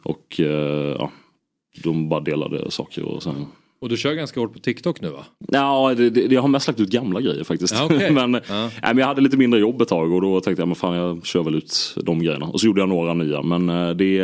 Och 0.03 0.39
eh, 0.39 0.95
ja, 0.99 1.11
de 1.83 2.09
bara 2.09 2.19
delade 2.19 2.71
saker 2.71 3.03
och 3.03 3.23
sen 3.23 3.45
Och 3.81 3.89
du 3.89 3.97
kör 3.97 4.13
ganska 4.13 4.39
hårt 4.39 4.53
på 4.53 4.59
TikTok 4.59 5.01
nu 5.01 5.09
va? 5.09 5.25
Ja, 5.47 5.93
det, 5.97 6.09
det, 6.09 6.33
jag 6.33 6.41
har 6.41 6.47
mest 6.47 6.67
lagt 6.67 6.79
ut 6.79 6.89
gamla 6.89 7.21
grejer 7.21 7.43
faktiskt. 7.43 7.73
Ja, 7.73 7.85
okej. 7.85 8.11
men, 8.13 8.33
Ja. 8.33 8.41
nej, 8.49 8.71
men 8.81 8.97
jag 8.97 9.07
hade 9.07 9.21
lite 9.21 9.37
mindre 9.37 9.59
jobb 9.59 9.81
ett 9.81 9.87
tag 9.87 10.13
och 10.13 10.21
då 10.21 10.41
tänkte 10.41 10.61
jag 10.61 10.67
men 10.67 10.75
fan 10.75 10.95
jag 10.95 11.25
kör 11.25 11.43
väl 11.43 11.55
ut 11.55 11.95
de 12.03 12.19
grejerna. 12.23 12.45
Och 12.45 12.59
så 12.59 12.65
gjorde 12.65 12.81
jag 12.81 12.89
några 12.89 13.13
nya 13.13 13.41
men 13.41 13.69
eh, 13.69 13.89
det, 13.89 14.21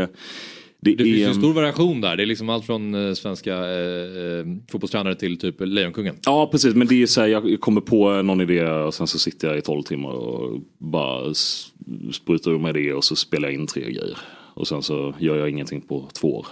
det, 0.79 0.95
Det 0.95 1.03
finns 1.03 1.21
är... 1.21 1.27
en 1.27 1.35
stor 1.35 1.53
variation 1.53 2.01
där. 2.01 2.15
Det 2.15 2.23
är 2.23 2.27
liksom 2.27 2.49
allt 2.49 2.65
från 2.65 3.07
eh, 3.07 3.13
svenska 3.13 3.53
eh, 3.55 4.39
eh, 4.39 4.45
fotbollstränare 4.71 5.15
till 5.15 5.37
typ 5.39 5.55
Lejonkungen. 5.59 6.15
Ja 6.25 6.49
precis 6.51 6.75
men 6.75 6.87
det 6.87 7.01
är 7.01 7.05
så 7.05 7.21
här, 7.21 7.27
jag 7.27 7.59
kommer 7.61 7.81
på 7.81 8.21
någon 8.21 8.41
idé 8.41 8.65
och 8.65 8.93
sen 8.93 9.07
så 9.07 9.19
sitter 9.19 9.47
jag 9.47 9.57
i 9.57 9.61
12 9.61 9.83
timmar 9.83 10.09
och 10.11 10.59
bara 10.77 11.33
sprutar 12.13 12.51
ur 12.51 12.59
mig 12.59 12.73
det 12.73 12.93
och 12.93 13.03
så 13.03 13.15
spelar 13.15 13.47
jag 13.47 13.55
in 13.55 13.67
tre 13.67 13.81
grejer. 13.83 14.17
Och 14.55 14.67
sen 14.67 14.81
så 14.83 15.13
gör 15.19 15.37
jag 15.37 15.49
ingenting 15.49 15.81
på 15.81 16.07
två 16.19 16.37
år. 16.37 16.47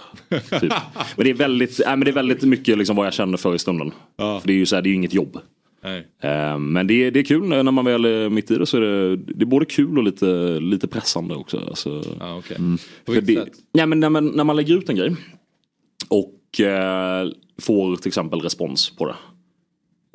Typ. 0.60 0.72
men, 1.16 1.24
det 1.24 1.30
är 1.30 1.34
väldigt, 1.34 1.78
nej, 1.86 1.96
men 1.96 2.00
det 2.04 2.10
är 2.10 2.14
väldigt 2.14 2.42
mycket 2.42 2.78
liksom 2.78 2.96
vad 2.96 3.06
jag 3.06 3.14
känner 3.14 3.36
för 3.36 3.54
i 3.54 3.58
stunden. 3.58 3.90
För 4.16 4.46
det 4.46 4.52
är 4.52 4.56
ju 4.56 4.66
så 4.66 4.74
här, 4.74 4.82
det 4.82 4.88
är 4.88 4.90
ju 4.90 4.96
inget 4.96 5.14
jobb. 5.14 5.38
Eh, 6.20 6.58
Men 6.58 6.86
det 6.86 6.94
är, 6.94 7.10
det 7.10 7.20
är 7.20 7.24
kul 7.24 7.48
när 7.48 7.62
man 7.62 7.84
väl 7.84 8.04
är 8.04 8.28
mitt 8.28 8.50
i 8.50 8.54
det 8.58 8.66
så 8.66 8.76
är 8.76 8.80
det, 8.80 9.16
det 9.16 9.42
är 9.44 9.46
både 9.46 9.64
kul 9.66 9.98
och 9.98 10.04
lite, 10.04 10.60
lite 10.60 10.88
pressande 10.88 11.34
också. 11.34 11.58
Alltså, 11.68 12.02
Ja, 12.20 12.36
okej. 12.36 12.56
På 13.04 13.12
för 13.12 13.20
vilket 13.20 13.26
det, 13.26 13.34
sätt? 13.52 13.64
ja, 13.72 13.86
men 13.86 14.00
när, 14.00 14.10
man, 14.10 14.26
när 14.26 14.44
man 14.44 14.56
lägger 14.56 14.76
ut 14.78 14.88
en 14.88 14.96
grej 14.96 15.16
och 16.08 16.60
eh, 16.60 17.28
får 17.62 17.96
till 17.96 18.08
exempel 18.08 18.40
respons 18.40 18.90
på 18.96 19.06
det. 19.06 19.14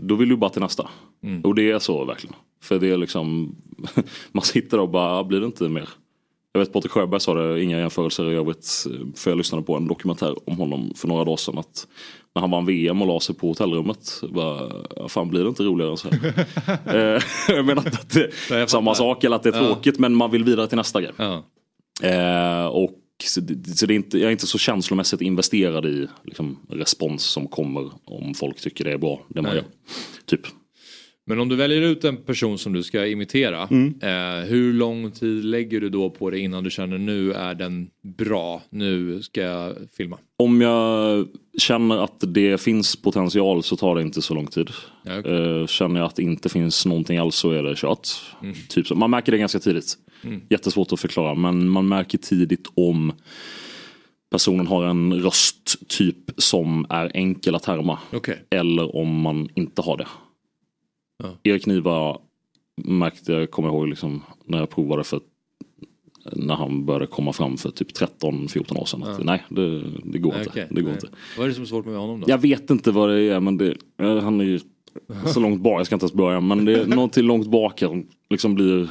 Då 0.02 0.16
vill 0.16 0.30
du 0.30 0.38
bara 0.38 0.50
till 0.50 0.62
nästa. 0.62 0.90
Mm. 1.24 1.42
Och 1.42 1.56
det 1.56 1.72
är 1.72 1.80
så 1.80 2.06
verkligen. 2.06 2.36
För 2.64 2.80
det 2.80 2.90
är 2.90 2.98
liksom, 2.98 3.56
man 4.32 4.44
sitter 4.44 4.80
och 4.80 4.90
bara, 4.90 5.20
"Ah, 5.20 5.24
blir 5.24 5.40
det 5.40 5.46
inte 5.46 5.70
mer? 5.70 5.90
Jag 6.60 6.66
vet 6.66 6.74
Patrik 6.74 6.91
Sjöberg 6.91 7.20
sa 7.20 7.34
det, 7.34 7.64
inga 7.64 7.80
jämförelser 7.80 8.32
i 8.32 8.36
övrigt. 8.36 8.86
För 9.16 9.32
jag 9.32 9.38
lyssnade 9.38 9.64
på 9.64 9.76
en 9.76 9.88
dokumentär 9.88 10.36
om 10.49 10.57
honom 10.57 10.93
för 10.95 11.07
några 11.07 11.24
dagar 11.26 11.38
sedan. 11.38 11.57
Att 11.57 11.88
när 12.36 12.41
han 12.41 12.51
vann 12.51 12.66
VM 12.66 13.01
och 13.01 13.07
la 13.07 13.20
sig 13.20 13.36
på 13.36 13.47
hotellrummet. 13.47 14.22
Bara, 14.30 14.72
"Ja, 14.95 15.07
fan 15.10 15.30
blir 15.30 15.43
det 15.43 15.49
inte 15.49 15.64
roligare 15.64 15.91
än 15.91 15.97
så 15.97 16.10
här? 16.10 16.45
Eh, 17.16 17.22
jag 17.55 17.66
menar 17.66 17.88
att 17.88 18.10
det 18.10 18.51
är 18.51 18.66
samma 18.66 18.95
sak 18.95 19.24
eller 19.24 19.36
att 19.36 19.43
det 19.43 19.49
är 19.49 19.62
Ja. 19.62 19.66
tråkigt. 19.68 19.99
Men 19.99 20.16
man 20.16 20.32
vill 20.32 20.43
vidare 20.43 20.68
till 20.68 20.78
nästa 20.78 21.01
grej. 21.01 21.12
Ja. 21.18 21.43
Eh, 22.03 22.66
och 22.66 22.91
så 23.24 23.41
det, 23.41 23.78
så 23.78 23.86
det 23.86 23.93
är 23.93 23.95
inte, 23.95 24.18
jag 24.18 24.28
är 24.28 24.32
inte 24.32 24.47
så 24.47 24.57
känslomässigt 24.57 25.22
investerad 25.22 25.86
i 25.86 26.07
liksom, 26.24 26.57
respons 26.70 27.24
som 27.24 27.47
kommer 27.47 27.91
om 28.05 28.34
folk 28.34 28.62
tycker 28.62 28.84
det 28.86 28.91
är 28.91 28.97
bra. 28.97 29.22
Det 29.28 29.41
man 29.41 29.51
Nej. 29.51 29.55
gör. 29.62 29.66
Typ. 30.26 30.41
Men 31.30 31.40
om 31.40 31.50
du 31.50 31.56
väljer 31.56 31.82
ut 31.82 32.04
en 32.04 32.18
person 32.18 32.58
som 32.58 32.74
du 32.74 32.84
ska 32.84 33.08
imitera. 33.08 33.68
Mm. 33.72 33.94
Eh, 34.02 34.46
hur 34.46 34.74
lång 34.74 35.12
tid 35.12 35.46
lägger 35.46 35.82
du 35.82 35.90
då 35.90 36.10
på 36.10 36.30
det 36.30 36.40
innan 36.40 36.64
du 36.64 36.70
känner 36.70 36.98
nu 36.98 37.34
är 37.34 37.56
den 37.56 37.90
bra, 38.18 38.62
nu 38.70 39.22
ska 39.22 39.42
jag 39.42 39.76
filma? 39.98 40.18
Om 40.38 40.62
jag 40.62 41.28
känner 41.58 41.98
att 41.98 42.24
det 42.28 42.62
finns 42.62 42.96
potential 42.96 43.64
så 43.64 43.76
tar 43.76 43.96
det 43.96 44.02
inte 44.02 44.22
så 44.22 44.34
lång 44.34 44.48
tid. 44.48 44.70
Ja, 45.04 45.20
okej. 45.20 45.62
Eh, 45.62 45.68
känner 45.68 46.00
jag 46.00 46.08
att 46.08 46.16
det 46.16 46.24
inte 46.24 46.50
finns 46.50 46.86
någonting 46.86 47.18
alls 47.18 47.36
så 47.36 47.52
är 47.52 47.64
det 47.64 47.76
kört. 47.76 48.08
Mm. 48.44 48.56
Typ 48.70 48.88
så. 48.88 48.96
Man 48.96 49.10
märker 49.10 49.32
det 49.32 49.38
ganska 49.38 49.60
tidigt. 49.60 49.98
Mm. 50.24 50.42
Jättesvårt 50.50 50.94
att 50.94 51.00
förklara 51.00 51.36
men 51.36 51.70
man 51.70 51.88
märker 51.88 52.18
tidigt 52.18 52.68
om 52.76 53.14
personen 54.32 54.68
har 54.68 54.86
en 54.86 55.14
rösttyp 55.14 56.32
som 56.38 56.86
är 56.90 57.12
enkel 57.14 57.56
att 57.56 57.66
härma. 57.66 58.00
Okej. 58.14 58.44
Eller 58.50 58.96
om 58.96 59.22
man 59.22 59.50
inte 59.56 59.82
har 59.82 59.98
det. 59.98 60.08
Ja. 61.24 61.30
Erik 61.44 61.66
Niva 61.66 62.18
märkte 62.86 63.34
jag, 63.34 63.52
kommer 63.52 63.70
ihåg 63.70 63.88
liksom, 63.88 64.22
när 64.46 64.58
jag 64.60 64.70
provade 64.70 65.04
för 65.04 65.20
när 66.32 66.56
han 66.56 66.86
började 66.86 67.08
komma 67.08 67.34
fram 67.34 67.58
för 67.58 67.72
typ 67.72 67.92
13-14 67.92 68.78
år 68.78 68.86
sedan. 68.86 69.04
Ja. 69.06 69.18
Nej, 69.24 69.44
det, 69.50 69.80
det 70.04 70.20
går 70.20 70.32
Nej, 70.32 70.40
inte. 70.40 70.50
okej. 70.50 70.68
Det 70.70 70.82
går 70.82 70.90
Nej. 70.90 71.00
inte. 71.04 71.18
Vad 71.38 71.46
är 71.46 71.50
det 71.50 71.54
som 71.54 71.64
är 71.64 71.68
svårt 71.68 71.86
med 71.86 71.96
honom 71.96 72.20
då? 72.20 72.26
Jag 72.30 72.38
vet 72.38 72.70
inte 72.70 72.92
vad 72.92 73.10
det 73.10 73.22
är 73.22 73.40
men 73.40 73.58
det, 73.58 73.78
han 73.98 74.42
är 74.42 74.46
ju 74.46 74.60
så 75.26 75.40
långt 75.40 75.62
bak, 75.62 75.80
jag 75.80 75.86
ska 75.86 75.96
inte 75.96 76.04
ens 76.04 76.14
börja. 76.14 76.40
Men 76.42 76.66
det 76.66 76.80
är 76.80 76.86
någonting 76.88 77.24
långt 77.24 77.48
bak 77.48 77.80
som 77.80 78.08
liksom 78.30 78.56
blir 78.56 78.90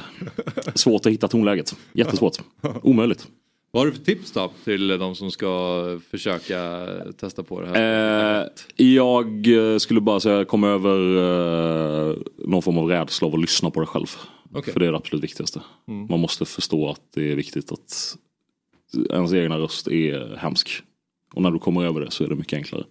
svårt 0.75 1.05
att 1.05 1.11
hitta 1.11 1.27
tonläget. 1.27 1.75
Jättesvårt. 1.93 2.37
Omöjligt. 2.81 3.27
Vad 3.71 3.81
har 3.81 3.87
du 3.87 3.97
för 3.97 4.03
tips 4.03 4.31
då 4.31 4.51
till 4.63 4.87
de 4.87 5.15
som 5.15 5.31
ska 5.31 5.99
försöka 6.11 6.87
testa 7.17 7.43
på 7.43 7.61
det 7.61 7.67
här? 7.67 8.41
Eh, 8.41 8.85
jag 8.85 9.47
skulle 9.81 10.01
bara 10.01 10.19
säga 10.19 10.45
kom 10.45 10.63
över 10.63 10.97
eh, 11.17 12.15
någon 12.37 12.61
form 12.61 12.77
av 12.77 12.87
rädsla 12.87 13.27
av 13.27 13.33
att 13.33 13.41
lyssna 13.41 13.71
på 13.71 13.79
det 13.79 13.85
själv. 13.85 14.07
Okej. 14.53 14.73
För 14.73 14.79
det 14.79 14.87
är 14.87 14.91
det 14.91 14.97
absolut 14.97 15.23
viktigaste. 15.23 15.61
Mm. 15.87 16.07
Man 16.09 16.19
måste 16.19 16.45
förstå 16.45 16.89
att 16.89 17.01
det 17.13 17.31
är 17.31 17.35
viktigt 17.35 17.71
att 17.71 18.17
ens 19.09 19.33
egna 19.33 19.57
röst 19.57 19.87
är 19.87 20.35
hemsk. 20.37 20.83
Och 21.33 21.41
när 21.41 21.51
du 21.51 21.59
kommer 21.59 21.85
över 21.85 22.01
det 22.01 22.11
så 22.11 22.23
är 22.23 22.27
det 22.27 22.35
mycket 22.35 22.57
enklare. 22.57 22.83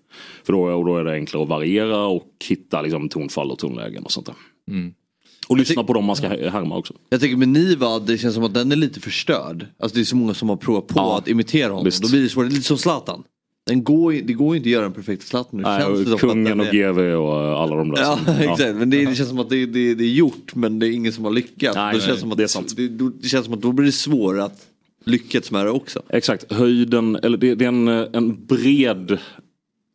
För 0.45 0.53
då, 0.53 0.85
då 0.85 0.97
är 0.97 1.05
det 1.05 1.13
enklare 1.13 1.43
att 1.43 1.49
variera 1.49 2.07
och 2.07 2.33
hitta 2.49 2.83
liksom, 2.83 3.09
tonfall 3.09 3.51
och 3.51 3.59
tonlägen 3.59 4.05
och 4.05 4.13
sånt 4.13 4.27
där. 4.27 4.35
Mm. 4.71 4.95
Och 5.49 5.57
lyssna 5.57 5.85
på 5.85 5.93
dem 5.93 6.05
man 6.05 6.17
ska 6.17 6.29
härma 6.29 6.77
också. 6.77 6.95
Jag 7.11 7.21
tycker 7.21 7.37
med 7.37 7.49
Niva, 7.49 7.99
det 7.99 8.19
känns 8.19 8.35
som 8.35 8.45
att 8.45 8.55
den 8.55 8.73
är 8.73 8.77
lite 8.77 9.01
förstörd. 9.01 9.67
Alltså 9.79 9.95
det 9.97 10.01
är 10.03 10.05
så 10.05 10.17
många 10.17 10.35
som 10.35 10.49
har 10.49 10.57
provat 10.57 10.87
på 10.87 11.13
att 11.13 11.29
imitera 11.29 11.69
honom. 11.71 11.85
visst. 11.85 12.03
Då 12.03 12.09
blir 12.09 12.23
det 12.23 12.29
svårt, 12.29 12.47
lite 12.53 12.63
som 12.63 12.79
Zlatan. 12.79 13.23
Den 13.67 13.85
går, 13.85 14.13
det 14.13 14.33
går 14.33 14.57
inte 14.57 14.67
att 14.69 14.73
göra 14.73 14.87
en 14.87 14.93
perfekt 14.93 15.23
Zlatan. 15.23 15.63
Det 15.63 15.69
Nej, 15.69 15.85
och 16.13 16.21
kungen 16.21 16.61
och 16.61 16.67
GV 16.67 16.99
och 16.99 17.63
alla 17.63 17.77
de 17.77 17.91
där. 17.91 18.03
Ja, 18.03 18.19
som- 18.25 18.35
exakt. 18.39 18.75
Men 18.77 18.91
det, 18.91 19.05
det 19.07 19.15
känns 19.15 19.29
som 19.29 19.39
att 19.39 19.51
det, 19.51 19.67
det, 19.67 19.95
det 19.95 20.05
är 20.05 20.09
gjort 20.09 20.55
men 20.55 20.79
det 20.79 20.89
är 20.89 20.91
ingen 20.91 21.13
som 21.13 21.25
har 21.25 21.33
lyckats. 21.33 21.77
Nej, 21.77 21.93
nej, 21.93 22.07
känns 22.07 22.21
som 22.21 22.33
att, 22.33 22.39
det 22.39 22.45
är 22.45 22.49
sant. 22.49 22.77
Det, 22.77 22.89
det 23.23 23.29
känns 23.29 23.45
som 23.45 23.55
att 23.55 23.63
då 23.63 23.73
blir 23.73 23.87
det 23.87 23.93
svårare 23.93 24.45
att 24.45 24.67
lyckas 25.05 25.51
med 25.51 25.65
det 25.67 25.71
också. 25.71 26.03
Exakt, 26.09 26.53
höjden, 26.53 27.17
eller 27.17 27.39
det, 27.39 27.55
det 27.55 27.65
är 27.65 27.69
en, 27.69 27.89
en 27.89 28.47
bred 28.47 29.19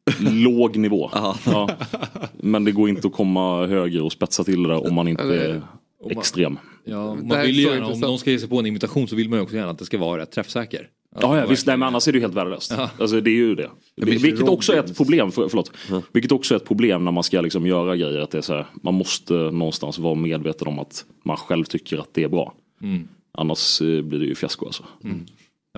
låg 0.19 0.77
nivå. 0.77 1.09
Ja. 1.13 1.69
Men 2.33 2.63
det 2.63 2.71
går 2.71 2.89
inte 2.89 3.07
att 3.07 3.13
komma 3.13 3.65
högre 3.65 4.01
och 4.01 4.11
spetsa 4.11 4.43
till 4.43 4.63
det 4.63 4.69
där 4.69 4.87
om 4.87 4.93
man 4.93 5.07
inte 5.07 5.23
är 5.23 5.61
extrem. 6.09 6.59
Ja, 6.85 7.15
man 7.15 7.41
vill 7.41 7.59
ju 7.59 7.65
så 7.65 7.73
gärna, 7.73 7.87
om 7.87 7.99
någon 7.99 8.19
ska 8.19 8.31
ge 8.31 8.39
sig 8.39 8.49
på 8.49 8.59
en 8.59 8.65
imitation 8.65 9.07
så 9.07 9.15
vill 9.15 9.29
man 9.29 9.39
ju 9.39 9.43
också 9.43 9.55
gärna 9.55 9.71
att 9.71 9.79
det 9.79 9.85
ska 9.85 9.97
vara 9.97 10.21
rätt 10.21 10.31
träffsäker. 10.31 10.89
Ja, 11.21 11.39
ja 11.39 11.45
visst, 11.45 11.67
nej, 11.67 11.77
men 11.77 11.87
annars 11.87 12.07
är 12.07 12.11
det 12.11 12.17
ju 12.17 12.21
helt 12.21 12.33
värdelöst. 12.33 12.73
Alltså, 12.99 13.21
det 13.21 13.29
är 13.29 13.35
ju 13.35 13.55
det. 13.55 13.69
Vilket 13.95 14.49
också 14.49 14.73
är 14.73 14.79
ett 14.79 14.97
problem, 14.97 15.31
för, 15.31 15.47
förlåt. 15.47 15.71
Vilket 16.13 16.31
också 16.31 16.53
är 16.53 16.57
ett 16.57 16.65
problem 16.65 17.05
när 17.05 17.11
man 17.11 17.23
ska 17.23 17.41
liksom 17.41 17.67
göra 17.67 17.95
grejer. 17.95 18.19
Att 18.19 18.31
det 18.31 18.37
är 18.37 18.41
så 18.41 18.53
här, 18.53 18.65
man 18.83 18.93
måste 18.93 19.33
någonstans 19.33 19.99
vara 19.99 20.15
medveten 20.15 20.67
om 20.67 20.79
att 20.79 21.05
man 21.25 21.37
själv 21.37 21.63
tycker 21.63 21.97
att 21.97 22.09
det 22.13 22.23
är 22.23 22.29
bra. 22.29 22.53
Mm. 22.81 23.07
Annars 23.37 23.81
eh, 23.81 24.01
blir 24.01 24.19
det 24.19 24.25
ju 24.25 24.35
fiasko 24.35 24.65
alltså. 24.65 24.83
En 25.03 25.27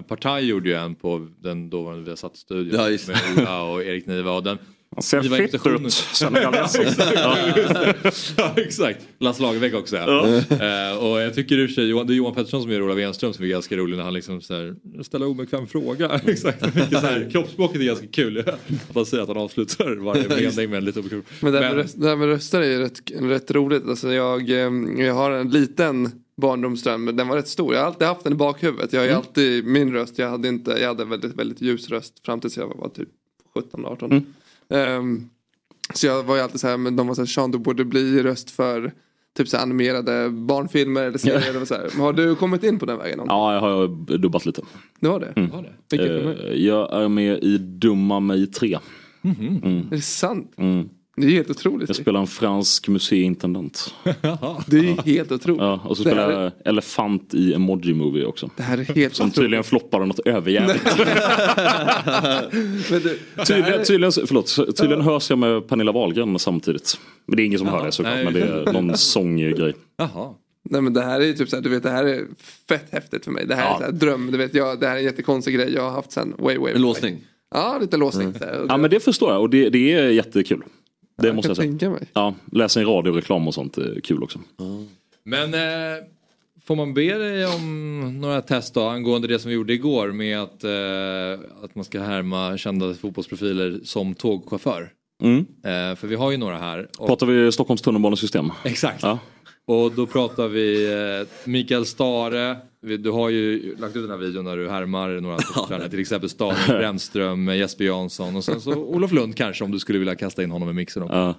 Partaj 0.03 0.45
gjorde 0.45 0.69
ju 0.69 0.75
en 0.75 0.95
på 0.95 1.27
den 1.43 1.69
dåvarande 1.69 2.03
Viasat-studion 2.05 2.79
Ja, 2.79 2.89
just 2.89 3.07
med 3.07 3.17
Ola 3.37 3.63
och 3.63 3.83
Erik 3.83 4.05
Niva. 4.05 4.31
Och 4.31 4.43
den, 4.43 4.57
Han 4.95 5.03
ser 5.03 5.21
fitt 5.21 5.31
imitationen- 5.31 5.85
ut, 5.85 6.07
ja. 8.37 8.53
exakt. 8.57 8.99
Lasse 9.19 9.41
Lagerbäck 9.41 9.73
också. 9.73 9.95
Ja. 9.95 10.27
Eh, 10.27 10.97
och 10.97 11.21
jag 11.21 11.33
tycker 11.33 11.57
i 11.59 11.65
och 11.65 11.69
för 11.69 11.73
sig, 11.75 11.89
Johan, 11.89 12.07
det 12.07 12.13
är 12.13 12.15
Johan 12.15 12.33
Pettersson 12.35 12.61
som 12.61 12.71
gör 12.71 12.81
Ola 12.81 12.93
Wenström 12.95 13.33
som 13.33 13.45
är 13.45 13.49
ganska 13.49 13.75
rolig 13.77 13.97
när 13.97 14.03
han 14.03 14.13
liksom 14.13 14.41
så 14.41 14.53
här, 14.53 14.75
ställer 15.03 15.25
obekväm 15.25 15.67
fråga. 15.67 16.19
exakt. 16.25 16.59
Så 16.91 16.97
här, 16.99 17.29
kroppsspråket 17.31 17.81
är 17.81 17.85
ganska 17.85 18.07
kul. 18.07 18.39
Att 18.39 18.95
man 18.95 19.05
säger 19.05 19.23
att 19.23 19.29
han 19.29 19.37
avslutar 19.37 19.95
varje 19.95 20.27
mening 20.29 20.69
med 20.69 20.77
en 20.77 20.85
lite 20.85 20.99
obekväm 20.99 21.23
Men 21.39 21.53
det 21.53 21.59
här 21.59 21.67
Men- 21.67 21.75
med, 21.75 21.83
röst, 21.83 22.01
det 22.01 22.09
här 22.09 22.15
med 22.15 22.27
röster 22.27 22.61
är 22.61 22.69
ju 22.71 22.79
rätt, 22.79 23.01
rätt 23.21 23.51
roligt. 23.51 23.83
Alltså 23.87 24.13
jag, 24.13 24.49
eh, 24.49 24.71
jag 25.05 25.13
har 25.13 25.31
en 25.31 25.49
liten 25.49 26.11
barndomsdröm 26.38 27.03
men 27.03 27.15
den 27.15 27.27
var 27.27 27.36
rätt 27.36 27.47
stor. 27.47 27.73
Jag 27.73 27.81
har 27.81 27.88
alltid 27.88 28.07
haft 28.07 28.23
den 28.23 28.33
i 28.33 28.36
bakhuvudet. 28.36 28.93
Jag 28.93 28.99
har 29.01 29.05
Mm. 29.07 29.17
alltid 29.17 29.65
min 29.65 29.93
röst. 29.93 30.17
Jag 30.17 30.29
hade, 30.29 30.47
inte, 30.47 30.71
jag 30.71 30.88
hade 30.88 31.05
väldigt, 31.05 31.36
väldigt 31.36 31.61
ljus 31.61 31.89
röst 31.89 32.25
fram 32.25 32.39
tills 32.39 32.57
jag 32.57 32.67
var 32.77 32.89
typ 32.89 33.09
17-18. 33.55 34.21
Ehm, 34.69 35.29
så 35.93 36.07
jag 36.07 36.23
var 36.23 36.36
ju 36.36 36.41
alltid 36.41 36.59
så 36.59 36.67
här, 36.67 36.77
men 36.77 36.95
de 36.95 37.07
var 37.07 37.15
så 37.15 37.21
här, 37.21 37.25
Sean 37.25 37.51
du 37.51 37.57
borde 37.57 37.86
bli 37.86 38.23
röst 38.23 38.51
för 38.51 38.93
typ 39.38 39.47
så 39.47 39.57
animerade 39.57 40.29
barnfilmer 40.29 41.03
eller 41.03 41.17
serier. 41.17 41.49
eller 41.49 41.65
så 41.65 41.73
här. 41.73 41.89
Har 41.99 42.13
du 42.13 42.36
kommit 42.36 42.63
in 42.63 42.79
på 42.79 42.86
den 42.86 42.97
vägen? 42.97 43.17
någon? 43.17 43.27
Ja, 43.29 43.53
jag 43.53 43.61
har 43.61 44.17
dubbat 44.17 44.45
lite. 44.45 44.61
Det 44.99 45.07
var 45.07 45.19
det? 45.19 45.33
Mm. 45.36 45.49
Var 45.51 45.61
det? 45.61 45.73
Vilket? 45.89 46.39
Eh, 46.39 46.53
Jag 46.65 47.03
är 47.03 47.07
med 47.07 47.43
i 47.43 47.57
Dumma 47.57 48.19
mig 48.19 48.47
3. 48.47 48.79
Mm. 49.23 49.63
Är 49.91 49.95
det 49.95 50.01
sant? 50.01 50.53
Mm. 50.57 50.89
Det 51.18 51.28
är 51.28 51.32
helt 51.32 51.49
otroligt. 51.49 51.89
Jag 51.89 51.95
spelar 51.95 52.20
en 52.20 52.28
fransk 52.28 52.88
museiintendent. 52.88 53.93
Det 54.68 54.78
är 54.78 54.84
ju 54.84 55.16
helt 55.16 55.32
otroligt. 55.32 55.61
Ja, 55.61 55.82
och 55.86 55.97
så 55.97 56.03
Det 56.03 56.09
spelar 56.09 56.30
är- 56.32 56.41
jag 56.43 56.51
elefant 56.66 57.34
i 57.34 57.53
Emoji 57.53 57.93
Movie 57.93 58.26
också. 58.26 58.49
Det 58.57 58.63
här 58.63 58.78
är 58.78 58.84
helt 58.84 59.16
Som 59.16 59.32
tydligen 59.32 59.63
floppade 59.63 60.05
något 60.05 60.20
överjävligt. 60.20 60.84
Tydligen, 63.47 63.84
tydligen, 63.84 64.11
förlåt, 64.11 64.55
tydligen 64.78 65.01
hörs 65.01 65.30
jag 65.30 65.39
med 65.39 65.68
Pernilla 65.68 65.91
Wahlgren 65.91 66.39
samtidigt. 66.39 66.99
Men 67.26 67.38
det 67.38 67.43
är 67.43 67.45
ingen 67.45 67.59
som 67.59 67.68
Jaha, 67.68 67.78
hör 67.78 67.86
det 67.86 67.91
såklart. 67.91 68.16
nej. 68.16 68.24
Men 68.24 68.34
det 68.34 68.41
är 68.41 68.74
någon 68.74 68.97
sånggrej. 68.97 69.74
Jaha. 69.97 70.34
Nej 70.70 70.82
men 70.82 70.93
det 70.93 71.01
här 71.01 71.22
är 71.22 71.26
ju 71.26 71.34
typ 71.34 71.49
så 71.49 71.55
här, 71.55 71.63
du 71.63 71.70
vet 71.70 71.84
det 71.84 71.89
här 71.89 72.03
är 72.05 72.26
fett 72.70 72.86
häftigt 72.91 73.24
för 73.26 73.32
mig. 73.32 73.45
Det 73.47 73.55
här 73.55 73.63
är 73.63 73.68
Ja. 73.70 73.78
så 73.78 73.84
här, 73.84 73.91
dröm, 73.91 74.32
du 74.32 74.38
vet 74.38 74.53
jag, 74.53 74.80
det 74.80 74.88
här 74.88 74.93
är 74.95 74.99
en 74.99 75.03
jättekonstig 75.05 75.55
grej 75.55 75.74
jag 75.74 75.82
har 75.84 75.91
haft 75.91 76.11
sen 76.11 76.34
way 76.38 76.57
way. 76.57 76.74
En 76.74 76.82
låsning. 76.82 77.18
Ja, 77.55 77.78
lite 77.82 77.97
låsning. 77.97 78.34
så. 78.34 78.45
Och 78.45 78.66
Ja 78.70 78.78
men 78.78 78.89
det 78.89 78.99
förstår 78.99 79.32
jag 79.32 79.41
och 79.41 79.49
det, 79.49 79.70
det 79.70 79.93
är 79.93 80.09
jättekul. 80.09 80.61
Det 81.18 81.28
jag 81.28 81.36
måste 81.36 81.49
jag 81.49 81.57
säga. 81.57 81.70
tänka 81.70 81.89
mig. 81.89 82.07
Ja, 82.13 82.34
läsa 82.51 82.80
en 82.80 82.86
radioreklam 82.86 83.47
och 83.47 83.53
sånt 83.53 83.78
är 83.78 83.99
kul 83.99 84.24
också. 84.24 84.39
Men 85.24 85.53
eh, 85.53 86.03
får 86.66 86.76
man 86.76 86.93
be 86.93 87.18
dig 87.18 87.45
om 87.45 88.18
några 88.22 88.41
test 88.41 88.74
då 88.74 88.88
angående 88.88 89.28
det 89.28 89.39
som 89.39 89.49
vi 89.49 89.55
gjorde 89.55 89.74
igår 89.74 90.11
med 90.11 90.39
att, 90.39 90.63
eh, 90.63 91.63
att 91.63 91.76
man 91.76 91.86
ska 91.86 92.01
härma 92.01 92.57
kända 92.57 92.93
fotbollsprofiler 92.93 93.80
som 93.84 94.13
tågchaufför? 94.16 94.89
Mm. 95.24 95.39
Eh, 95.39 95.95
för 95.95 96.07
vi 96.07 96.16
har 96.16 96.32
ju 96.32 96.38
några 96.38 96.57
här. 96.57 96.88
Och, 96.97 97.07
Pratar 97.07 97.26
vi 97.26 97.51
Stockholms 97.51 97.82
tunnelbanesystem? 97.82 98.51
exakt. 98.63 99.03
Ja. 99.03 99.20
Och 99.68 99.91
då 99.91 100.05
pratar 100.05 100.47
vi 100.47 100.93
eh, 100.93 101.28
Mikael 101.49 101.86
Stare. 101.86 102.57
Du 102.99 103.11
har 103.11 103.29
ju 103.29 103.75
lagt 103.77 103.95
ut 103.95 104.03
den 104.03 104.11
här 104.11 104.17
videon 104.17 104.45
när 104.45 104.57
du 104.57 104.69
härmar 104.69 105.09
några 105.09 105.38
tränare. 105.67 105.89
Till 105.89 105.99
exempel 105.99 106.29
Stade 106.29 106.55
Brännström, 106.67 107.47
Jesper 107.47 107.86
Jansson 107.86 108.36
och 108.36 108.43
sen 108.43 108.61
så 108.61 108.73
Olof 108.75 109.11
Lund 109.11 109.36
kanske 109.38 109.63
om 109.63 109.71
du 109.71 109.79
skulle 109.79 109.99
vilja 109.99 110.15
kasta 110.15 110.43
in 110.43 110.51
honom 110.51 110.69
i 110.69 110.73
mixen 110.73 111.03
också. 111.03 111.15
Ja. 111.15 111.36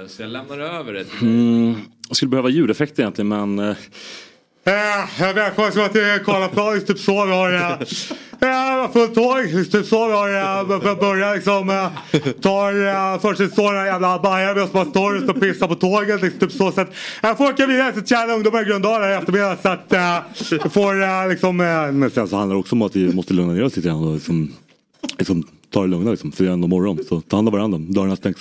Eh, 0.00 0.06
Så 0.06 0.22
jag 0.22 0.30
lämnar 0.30 0.58
över 0.58 0.92
det 0.92 1.04
till. 1.04 1.28
Mm, 1.28 1.74
jag 2.08 2.16
skulle 2.16 2.28
behöva 2.28 2.48
ljudeffekt 2.48 2.98
egentligen 2.98 3.28
men 3.28 3.58
eh, 3.58 3.76
Eh, 4.64 5.34
välkommen 5.34 5.72
ska 5.72 5.88
till 5.88 6.18
Karlaplan, 6.24 6.80
typ 6.80 6.98
så 6.98 7.26
vi 7.26 7.32
har 7.32 7.52
eh, 7.54 7.78
eh, 8.40 8.92
fullt 8.92 9.14
tåg, 9.14 9.70
typ 9.72 9.86
så 9.86 10.06
vi 10.06 10.12
har 10.12 10.28
eh, 10.28 10.80
för 10.80 10.92
att 10.92 11.00
börja 11.00 11.34
liksom 11.34 11.70
eh, 11.70 12.20
tar 12.40 12.86
eh, 12.86 13.20
först 13.20 13.38
det 13.38 13.48
står 13.48 13.72
några 13.72 13.86
jävla 13.86 14.18
bajar 14.18 14.54
med 14.54 14.62
oss 14.64 14.72
bara 14.72 14.84
står 14.84 15.30
och 15.30 15.40
pissar 15.40 15.68
på 15.68 15.74
tåget 15.74 16.22
liksom, 16.22 16.40
typ 16.40 16.52
så 16.52 16.72
så 16.72 16.80
att 16.80 16.92
jag 17.22 17.36
får 17.38 17.48
åka 17.52 17.66
vidare 17.66 17.92
till 17.92 18.06
tjäna 18.06 18.32
ungdomar 18.32 18.62
i 18.62 18.64
Gröndala 18.64 19.10
i 19.10 19.14
eftermiddag 19.14 19.56
så 19.62 19.68
att 19.68 19.92
eh, 19.92 20.00
jag 20.50 20.72
får 20.72 21.02
eh, 21.02 21.28
liksom 21.28 21.60
eh, 21.60 21.92
men 21.92 22.10
sen 22.10 22.28
så 22.28 22.36
handlar 22.36 22.54
det 22.54 22.60
också 22.60 22.74
om 22.74 22.82
att 22.82 22.96
vi 22.96 23.14
måste 23.14 23.34
lugna 23.34 23.52
ner 23.52 23.64
oss 23.64 23.76
lite 23.76 23.88
grann 23.88 24.04
och 24.04 24.14
liksom, 24.14 24.52
liksom 25.18 25.44
ta 25.70 25.82
det 25.82 25.88
lugna 25.88 26.10
liksom 26.10 26.32
för 26.32 26.44
det 26.44 26.50
är 26.50 26.52
ändå 26.52 26.68
morgon 26.68 26.98
så 27.08 27.20
ta 27.20 27.36
hand 27.36 27.48
om 27.48 27.54
varandra, 27.54 27.78
dörrarna 27.78 28.16
stängs. 28.16 28.36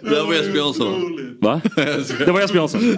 Det 0.00 0.22
var 0.22 0.34
Jesper 0.34 0.56
Jansson. 0.56 1.18
Va? 1.40 1.60
Det 2.26 2.32
var 2.32 2.40
Jesper 2.40 2.58
Jansson. 2.58 2.96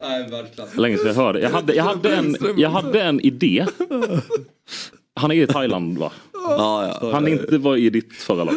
Nej, 0.00 0.28
världsklass. 0.30 0.76
Länge 0.76 0.96
sedan 0.96 1.06
jag 1.06 1.14
hörde. 1.14 1.40
Jag 1.40 1.50
hade, 1.50 1.74
jag, 1.74 1.84
hade 1.84 2.16
en, 2.16 2.36
jag 2.56 2.70
hade 2.70 3.02
en 3.02 3.20
idé. 3.20 3.66
Han 5.18 5.30
är 5.30 5.42
i 5.42 5.46
Thailand 5.46 5.98
va? 5.98 6.12
Ja, 6.32 6.98
ja. 7.00 7.12
Han 7.12 7.28
inte 7.28 7.58
var 7.58 7.76
i 7.76 7.90
ditt 7.90 8.12
förra 8.12 8.44
lag. 8.44 8.54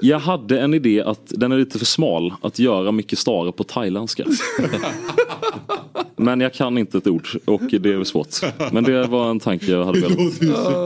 Jag 0.00 0.18
hade 0.18 0.60
en 0.60 0.74
idé 0.74 1.02
att 1.02 1.20
den 1.28 1.52
är 1.52 1.58
lite 1.58 1.78
för 1.78 1.86
smal 1.86 2.34
att 2.42 2.58
göra 2.58 2.92
mycket 2.92 3.18
Stare 3.18 3.52
på 3.52 3.64
thailändska. 3.64 4.24
Men 6.16 6.40
jag 6.40 6.54
kan 6.54 6.78
inte 6.78 6.98
ett 6.98 7.06
ord 7.06 7.28
och 7.44 7.60
det 7.80 7.92
är 7.92 8.04
svårt. 8.04 8.28
Men 8.72 8.84
det 8.84 9.06
var 9.06 9.30
en 9.30 9.40
tanke 9.40 9.66
jag 9.66 9.84
hade 9.84 10.00
velat. 10.00 10.42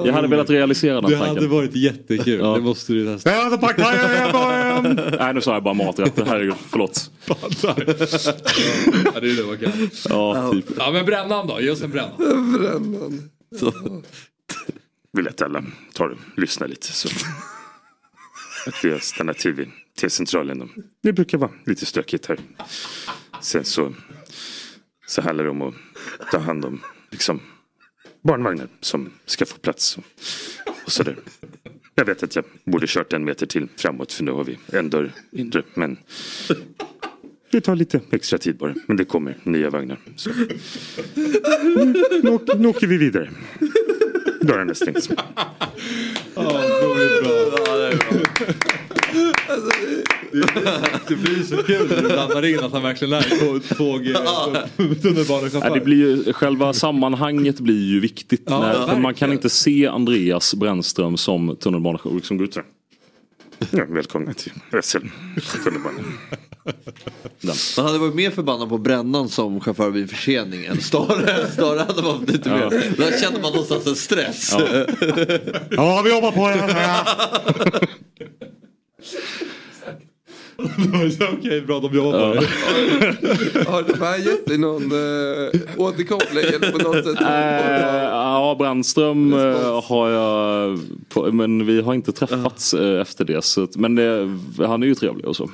Jag 0.06 0.12
hade 0.12 0.28
velat 0.28 0.50
realisera 0.50 1.00
den 1.00 1.10
Det 1.10 1.16
hade 1.16 1.28
tanken. 1.30 1.50
varit 1.50 1.76
jättekul. 1.76 2.40
Ja. 2.42 2.54
Det 2.54 2.60
måste 2.60 2.92
du 2.92 3.06
testa. 3.06 3.30
Eh, 3.30 3.46
alltså, 3.46 3.72
Nej 5.18 5.34
nu 5.34 5.40
sa 5.40 5.54
jag 5.54 5.62
bara 5.62 5.74
maträtter, 5.74 6.24
herregud, 6.26 6.54
förlåt. 6.68 7.10
ja, 7.26 7.34
det 9.20 9.28
är 9.30 9.36
det 9.36 9.46
man 9.46 9.58
kan. 9.58 9.90
Ja, 10.08 10.50
typ. 10.52 10.64
Ja, 10.78 10.90
men 10.92 11.04
brännan 11.06 11.46
då? 11.46 11.60
Ge 11.60 11.70
oss 11.70 11.82
en 11.82 11.90
bränna. 11.90 12.10
Brännan. 12.58 13.22
Så 13.58 14.02
vill 15.12 15.28
att 15.28 15.42
alla 15.42 15.64
tar 15.92 16.08
och 16.08 16.18
lyssnar 16.36 16.68
lite. 16.68 16.86
Så. 16.86 17.08
Att 18.66 18.84
vi 18.84 18.90
har 18.90 18.98
stannat 18.98 19.38
till 19.38 19.52
vid 19.52 19.70
T-centralen. 20.00 20.70
Det 21.02 21.12
brukar 21.12 21.38
vara 21.38 21.50
lite 21.64 21.86
stökigt 21.86 22.26
här. 22.26 22.38
Sen 23.40 23.64
så, 23.64 23.94
så 25.06 25.22
handlar 25.22 25.44
det 25.44 25.50
om 25.50 25.62
att 25.62 25.74
ta 26.30 26.38
hand 26.38 26.64
om 26.64 26.82
liksom, 27.10 27.40
barnvagnar 28.22 28.68
som 28.80 29.10
ska 29.26 29.46
få 29.46 29.58
plats. 29.58 29.98
Och, 29.98 30.04
och 30.84 30.92
sådär. 30.92 31.16
Jag 31.94 32.04
vet 32.04 32.22
att 32.22 32.36
jag 32.36 32.44
borde 32.64 32.86
kört 32.88 33.12
en 33.12 33.24
meter 33.24 33.46
till 33.46 33.68
framåt 33.76 34.12
för 34.12 34.24
nu 34.24 34.30
har 34.30 34.44
vi 34.44 34.58
en 34.72 34.90
dörr 34.90 35.12
inre. 35.30 35.62
Men 35.74 35.96
det 37.50 37.60
tar 37.60 37.76
lite 37.76 38.00
extra 38.10 38.38
tid 38.38 38.56
bara. 38.56 38.74
Men 38.86 38.96
det 38.96 39.04
kommer 39.04 39.36
nya 39.42 39.70
vagnar. 39.70 39.98
Så. 40.16 40.30
Nu, 41.64 41.94
nu, 42.22 42.30
åker- 42.30 42.58
nu 42.58 42.68
åker 42.68 42.86
vi 42.86 42.96
vidare. 42.96 43.30
Dörrarna 44.40 44.74
stängs. 44.74 45.08
Ja, 46.34 46.62
otroligt 46.80 47.22
bra. 47.24 47.32
Alltså, 49.48 49.70
Det 51.08 51.16
blir 51.16 51.42
så 51.42 51.56
kul 51.62 51.88
när 51.90 52.02
du 52.02 52.08
blandar 52.08 52.44
in 52.44 52.60
att 52.60 52.72
han 52.72 52.82
verkligen 52.82 53.12
är 53.14 53.74
tåg, 53.74 54.04
tunnelbanechaufför. 55.02 55.74
det 55.74 55.80
blir 55.80 55.96
ju, 56.26 56.32
själva 56.32 56.72
sammanhanget 56.72 57.60
blir 57.60 57.84
ju 57.84 58.00
viktigt. 58.00 58.42
Ja, 58.46 58.58
när, 58.60 58.86
för 58.86 58.96
man 59.00 59.14
kan 59.14 59.32
inte 59.32 59.50
se 59.50 59.86
Andreas 59.86 60.54
Brännström 60.54 61.16
som 61.16 61.56
tunnelbanechaufför 61.56 62.20
som 62.26 62.36
går 62.36 62.46
ut 62.46 62.54
så 62.54 62.60
här. 62.60 62.68
Ja, 63.70 63.84
välkomna 63.88 64.32
till 64.34 64.52
SL 64.82 64.98
tunnelbanan. 65.64 66.04
Man 67.76 67.86
hade 67.86 67.98
varit 67.98 68.14
mer 68.14 68.30
förbannad 68.30 68.68
på 68.68 68.78
Brännan 68.78 69.28
som 69.28 69.60
chaufför 69.60 69.90
vid 69.90 70.10
försening 70.10 70.64
än 70.64 70.80
Stare. 70.80 71.50
Stare 71.52 71.78
hade 71.88 72.02
varit 72.02 72.30
lite 72.30 72.48
mer. 72.48 72.70
Där 72.96 73.20
känner 73.20 73.40
man 73.40 73.52
någonstans 73.52 73.86
en 73.86 73.96
stress. 73.96 74.52
Ja. 74.52 74.60
Ja, 75.70 76.02
vi 76.04 76.10
jobbar 76.10 76.32
på 76.32 76.48
det. 76.48 77.88
Okej, 81.38 81.60
bra 81.60 81.80
de 81.80 81.94
jobbar 81.94 82.34
på 82.34 82.40
det. 82.40 83.64
Har 83.70 83.82
de 83.82 84.00
här 84.00 84.18
gett 84.18 84.46
dig 84.46 84.58
någon 84.58 84.82
äh, 84.82 85.60
återkoppling 85.76 86.44
eller 86.44 86.72
på 86.72 86.78
något 86.78 87.04
sätt? 87.04 87.20
Eh, 87.20 88.02
ja, 88.02 88.56
Brännström 88.58 89.32
eh, 89.32 89.84
har 89.84 90.10
jag, 90.10 90.78
på, 91.08 91.32
men 91.32 91.66
vi 91.66 91.80
har 91.80 91.94
inte 91.94 92.12
träffats 92.12 92.74
eh, 92.74 93.00
efter 93.00 93.24
det. 93.24 93.44
Så, 93.44 93.68
men 93.74 93.94
det, 93.94 94.38
han 94.66 94.82
är 94.82 94.86
ju 94.86 94.94
trevlig 94.94 95.26
och 95.26 95.36
så. 95.36 95.50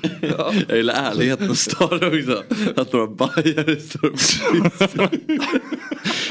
Jag 0.69 0.77
gillar 0.77 0.95
ärligheten 0.95 1.49
hos 1.49 1.61
Stare 1.61 2.19
också. 2.19 2.43
Att 2.77 2.93
några 2.93 3.07
bajare 3.07 3.77
står 3.77 4.07
och 4.07 4.13
pissar. 4.13 5.09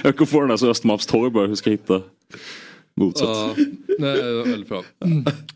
Jag 0.03 0.17
kommer 0.17 0.27
få 0.27 0.41
den 0.41 0.49
här 0.49 0.57
så 0.57 0.69
Östermalmstorg 0.69 1.31
bara, 1.31 1.47
hur 1.47 1.55
ska 1.55 1.69
jag 1.69 1.77
hitta 1.77 2.01
motsatt? 2.95 3.29
Ja, 3.29 3.53
nej, 3.99 4.21
det 4.21 4.43
väldigt 4.43 4.69
bra. 4.69 4.83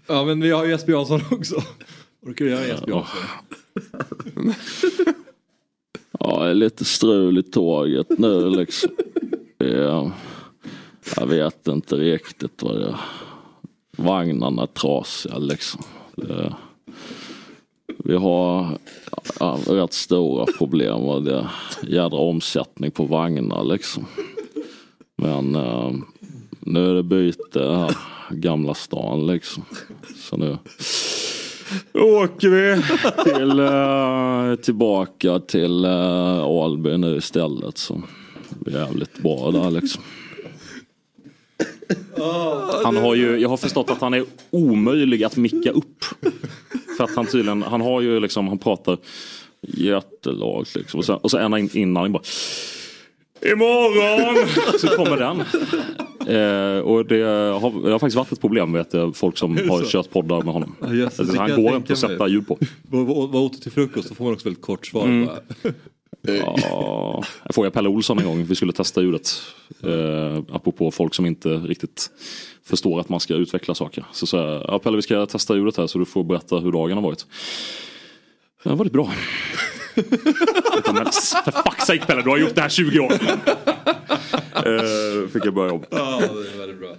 Ja, 0.07 0.25
men 0.25 0.41
vi 0.41 0.51
har 0.51 0.65
ju 0.65 0.71
Jesper 0.71 0.91
Jansson 0.91 1.21
också. 1.31 1.63
Orkar 2.25 2.45
du 2.45 2.51
göra 2.51 2.67
Jesper 2.67 2.89
Jansson? 2.89 4.53
Ja, 6.19 6.43
det 6.43 6.49
är 6.49 6.53
lite 6.53 6.85
strul 6.85 7.37
i 7.37 7.43
tåget 7.43 8.19
nu 8.19 8.49
liksom. 8.49 8.91
Ja, 9.57 10.11
jag 11.17 11.27
vet 11.27 11.67
inte 11.67 11.95
riktigt 11.95 12.63
vad 12.63 12.79
det 12.79 12.85
är. 12.85 12.95
Vagnarna 13.97 14.61
är 14.61 14.67
trasiga 14.67 15.37
liksom. 15.37 15.83
Det, 16.15 16.55
vi 17.97 18.15
har 18.15 18.77
ja, 19.39 19.59
rätt 19.67 19.93
stora 19.93 20.45
problem 20.57 21.01
och 21.01 21.23
det 21.23 21.35
är 21.35 21.49
jädra 21.87 22.17
omsättning 22.17 22.91
på 22.91 23.05
vagnar 23.05 23.63
liksom. 23.63 24.05
Men 25.15 25.55
eh, 25.55 25.91
nu 26.59 26.89
är 26.89 26.95
det 26.95 27.03
byte 27.03 27.63
här, 27.63 27.97
Gamla 28.31 28.73
stan 28.73 29.27
liksom. 29.27 29.65
Så 30.15 30.37
nu 30.37 30.57
åker 31.93 32.49
vi 32.49 32.83
till, 33.23 33.59
eh, 33.59 34.65
tillbaka 34.65 35.39
till 35.39 35.85
eh, 35.85 35.91
uh, 35.91 36.43
Alby 36.43 36.97
nu 36.97 37.17
istället. 37.17 37.77
Så 37.77 38.01
det 38.49 38.71
är 38.71 38.79
jävligt 38.79 39.17
bra 39.23 39.51
där 39.51 39.71
liksom. 39.71 40.03
Han 42.83 42.97
har 42.97 43.15
ju, 43.15 43.37
jag 43.37 43.49
har 43.49 43.57
förstått 43.57 43.89
att 43.89 44.01
han 44.01 44.13
är 44.13 44.25
omöjlig 44.49 45.23
att 45.23 45.37
micka 45.37 45.71
upp. 45.71 46.03
För 46.97 47.03
att 47.03 47.15
han 47.15 47.25
tydligen, 47.25 47.63
han 47.63 47.81
har 47.81 48.01
ju 48.01 48.19
liksom, 48.19 48.47
han 48.47 48.57
pratar 48.57 48.97
jättelagt 49.61 50.75
liksom. 50.75 50.97
Och 50.97 51.05
så, 51.05 51.13
och 51.13 51.31
så 51.31 51.37
en 51.37 51.57
in- 51.57 51.69
innan 51.73 52.03
han 52.03 52.11
bara 52.11 52.23
Imorgon! 53.51 54.47
Så 54.79 54.87
kommer 54.87 55.17
den. 55.17 55.39
Eh, 56.27 56.79
och 56.79 57.05
det 57.05 57.21
har, 57.61 57.83
det 57.85 57.91
har 57.91 57.99
faktiskt 57.99 58.15
varit 58.15 58.31
ett 58.31 58.41
problem 58.41 58.73
vet 58.73 58.93
jag, 58.93 59.15
folk 59.15 59.37
som 59.37 59.57
har 59.69 59.85
kört 59.85 60.09
poddar 60.09 60.41
med 60.41 60.53
honom. 60.53 60.75
Just 60.91 61.17
det. 61.17 61.23
alltså, 61.23 61.37
han 61.37 61.63
går 61.63 61.75
inte 61.75 61.93
att 61.93 61.99
sätta 61.99 62.27
ljud 62.27 62.47
på. 62.47 62.57
Vad 62.89 63.35
åt 63.35 63.53
du 63.53 63.59
till 63.59 63.71
frukost? 63.71 64.09
Då 64.09 64.15
får 64.15 64.23
man 64.23 64.33
också 64.33 64.45
väldigt 64.45 64.63
kort 64.63 64.87
svar. 64.87 65.05
Mm. 65.05 65.29
Ja, 66.27 67.23
jag 67.43 67.55
får 67.55 67.65
jag 67.65 67.73
Pelle 67.73 67.89
Olsson 67.89 68.19
en 68.19 68.25
gång, 68.25 68.45
vi 68.45 68.55
skulle 68.55 68.73
testa 68.73 69.01
ljudet. 69.01 69.31
Eh, 69.83 70.37
apropå 70.51 70.91
folk 70.91 71.13
som 71.13 71.25
inte 71.25 71.49
riktigt 71.49 72.09
förstår 72.63 72.99
att 72.99 73.09
man 73.09 73.19
ska 73.19 73.33
utveckla 73.33 73.75
saker. 73.75 74.05
Så 74.11 74.27
sa 74.27 74.37
jag, 74.37 74.65
ja 74.67 74.79
Pelle 74.79 74.95
vi 74.95 75.01
ska 75.01 75.25
testa 75.25 75.55
ljudet 75.55 75.77
här 75.77 75.87
så 75.87 75.99
du 75.99 76.05
får 76.05 76.23
berätta 76.23 76.59
hur 76.59 76.71
dagen 76.71 76.97
har 76.97 77.01
varit. 77.01 77.25
Det 78.63 78.69
har 78.69 78.77
varit 78.77 78.91
bra. 78.91 79.11
Men 80.93 81.05
för 81.45 81.51
fuck's 81.51 81.85
sake 81.85 82.05
Pelle, 82.05 82.21
du 82.21 82.29
har 82.29 82.37
gjort 82.37 82.55
det 82.55 82.61
här 82.61 82.69
20 82.69 82.99
år. 82.99 83.13
Eh, 84.55 85.27
fick 85.29 85.45
jag 85.45 85.53
börja 85.53 85.73
om. 85.73 85.83
Ja, 85.89 86.19
det 86.19 86.25
är 86.25 86.57
väldigt 86.57 86.79
bra. 86.79 86.95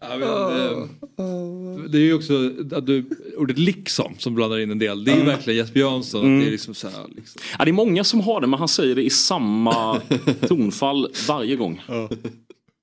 Ja, 0.00 0.08
men, 0.18 0.28
eh, 0.28 1.84
det 1.88 1.98
är 1.98 2.02
ju 2.02 2.14
också 2.14 2.50
att 2.72 2.86
du, 2.86 3.04
ordet 3.36 3.58
liksom 3.58 4.14
som 4.18 4.34
blandar 4.34 4.58
in 4.58 4.70
en 4.70 4.78
del. 4.78 5.04
Det 5.04 5.12
är 5.12 5.16
ju 5.16 5.24
verkligen 5.24 5.56
Jesper 5.58 5.80
Jansson. 5.80 6.24
Mm. 6.24 6.40
Det 6.40 6.46
är 6.46 6.50
liksom 6.50 6.74
så 6.74 6.88
här, 6.88 7.04
liksom. 7.16 7.42
Ja, 7.58 7.64
det 7.64 7.70
är 7.70 7.72
många 7.72 8.04
som 8.04 8.20
har 8.20 8.40
det 8.40 8.46
men 8.46 8.58
han 8.58 8.68
säger 8.68 8.94
det 8.94 9.02
i 9.02 9.10
samma 9.10 10.00
tonfall 10.48 11.08
varje 11.28 11.56
gång. 11.56 11.82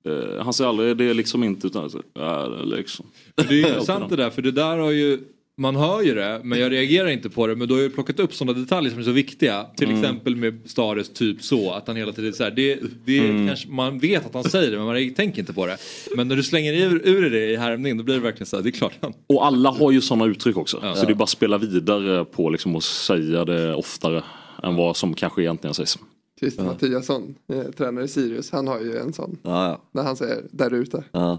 Eh, 0.06 0.44
han 0.44 0.52
säger 0.52 0.68
aldrig 0.68 0.96
det 0.96 1.04
är 1.04 1.14
liksom 1.14 1.44
inte 1.44 1.66
utan 1.66 1.90
det 2.14 2.20
är 2.20 2.66
liksom. 2.66 3.06
Men 3.36 3.46
Det 3.46 3.62
är 3.62 3.68
intressant 3.68 4.10
det 4.10 4.16
där 4.16 4.30
för 4.30 4.42
det 4.42 4.52
där 4.52 4.78
har 4.78 4.90
ju 4.90 5.18
man 5.58 5.76
hör 5.76 6.02
ju 6.02 6.14
det 6.14 6.40
men 6.44 6.58
jag 6.60 6.72
reagerar 6.72 7.08
inte 7.08 7.30
på 7.30 7.46
det 7.46 7.56
men 7.56 7.68
då 7.68 7.74
har 7.74 7.82
jag 7.82 7.94
plockat 7.94 8.20
upp 8.20 8.34
sådana 8.34 8.58
detaljer 8.60 8.90
som 8.90 9.00
är 9.00 9.04
så 9.04 9.10
viktiga. 9.12 9.66
Till 9.76 9.88
Mm. 9.88 10.00
exempel 10.00 10.36
med 10.36 10.60
Stares 10.64 11.08
typ 11.08 11.42
så 11.42 11.70
att 11.72 11.86
han 11.86 11.96
hela 11.96 12.12
tiden 12.12 12.32
så 12.32 12.44
här, 12.44 12.50
det, 12.50 12.78
det 13.04 13.18
Mm. 13.18 13.46
kanske, 13.48 13.68
man 13.68 13.98
vet 13.98 14.26
att 14.26 14.34
han 14.34 14.44
säger 14.44 14.70
det 14.70 14.76
men 14.76 14.86
man 14.86 15.14
tänker 15.14 15.40
inte 15.40 15.52
på 15.52 15.66
det. 15.66 15.76
Men 16.16 16.28
när 16.28 16.36
du 16.36 16.42
slänger 16.42 16.72
ur, 16.72 17.02
ur 17.08 17.30
det 17.30 17.46
i 17.50 17.56
härmning 17.56 17.96
då 17.96 18.04
blir 18.04 18.14
det 18.14 18.20
verkligen 18.20 18.46
så 18.46 18.56
här, 18.56 18.62
det 18.62 18.68
är 18.68 18.70
klart 18.70 18.92
han. 19.00 19.12
Och 19.26 19.46
alla 19.46 19.70
har 19.70 19.90
ju 19.90 20.00
sådana 20.00 20.24
uttryck 20.26 20.56
också. 20.56 20.78
Ja. 20.82 20.94
Så 20.94 21.06
det 21.06 21.12
är 21.12 21.14
bara 21.14 21.24
att 21.24 21.30
spela 21.30 21.58
vidare 21.58 22.24
på 22.24 22.50
liksom 22.50 22.76
att 22.76 22.84
säga 22.84 23.44
det 23.44 23.74
oftare 23.74 24.22
än 24.62 24.74
vad 24.76 24.96
som 24.96 25.14
kanske 25.14 25.42
egentligen 25.42 25.74
sägs. 25.74 25.98
Christer 26.40 26.62
Mattiasson, 26.64 27.34
eh, 27.52 27.62
tränare 27.62 28.04
i 28.04 28.08
Sirius, 28.08 28.50
han 28.50 28.68
har 28.68 28.80
ju 28.80 28.96
en 28.96 29.12
sån. 29.12 29.38
Ja, 29.42 29.66
ja. 29.68 29.82
När 29.94 30.02
han 30.02 30.16
säger 30.16 30.42
där 30.50 30.74
ute. 30.74 31.04
Ja. 31.12 31.38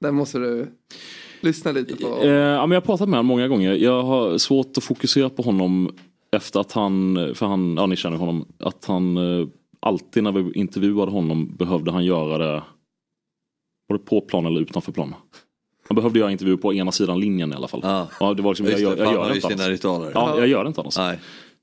Den 0.00 0.14
måste 0.14 0.38
du 0.38 0.66
lyssna 1.44 1.72
lite 1.72 1.96
på. 1.96 2.06
Eh, 2.22 2.30
ja, 2.30 2.66
men 2.66 2.70
jag 2.74 2.80
har 2.80 2.86
pratat 2.86 3.08
med 3.08 3.18
honom 3.18 3.26
många 3.26 3.48
gånger. 3.48 3.72
Jag 3.74 4.02
har 4.02 4.38
svårt 4.38 4.76
att 4.78 4.84
fokusera 4.84 5.30
på 5.30 5.42
honom 5.42 5.90
efter 6.36 6.60
att 6.60 6.72
han, 6.72 7.14
för 7.34 7.46
han, 7.46 7.74
ja 7.76 7.86
ni 7.86 7.96
känner 7.96 8.16
honom, 8.16 8.44
att 8.58 8.84
han 8.84 9.16
eh, 9.16 9.46
alltid 9.80 10.22
när 10.22 10.32
vi 10.32 10.52
intervjuade 10.58 11.12
honom 11.12 11.56
behövde 11.56 11.90
han 11.90 12.04
göra 12.04 12.38
det 12.38 12.62
var 13.88 13.98
det 13.98 14.04
på 14.04 14.20
plan 14.20 14.46
eller 14.46 14.60
utanför 14.60 14.92
plan. 14.92 15.14
Han 15.88 15.94
behövde 15.96 16.18
göra 16.18 16.32
intervju 16.32 16.56
på 16.56 16.74
ena 16.74 16.92
sidan 16.92 17.20
linjen 17.20 17.52
i 17.52 17.56
alla 17.56 17.68
fall. 17.68 17.80
Ja. 18.20 18.34
det 18.34 18.42
var 18.42 18.50
liksom, 18.50 18.66
jag, 18.66 18.80
jag, 18.80 18.98
jag 18.98 19.12
gör 19.12 19.28
det 19.28 19.34
inte 19.34 19.46
annars. 19.46 19.68
ritualer. 19.68 20.10
Ja, 20.14 20.38
jag 20.38 20.48
gör 20.48 20.64
det 20.64 20.68
inte 20.68 20.80
annars. 20.80 20.98
Nej. 20.98 21.18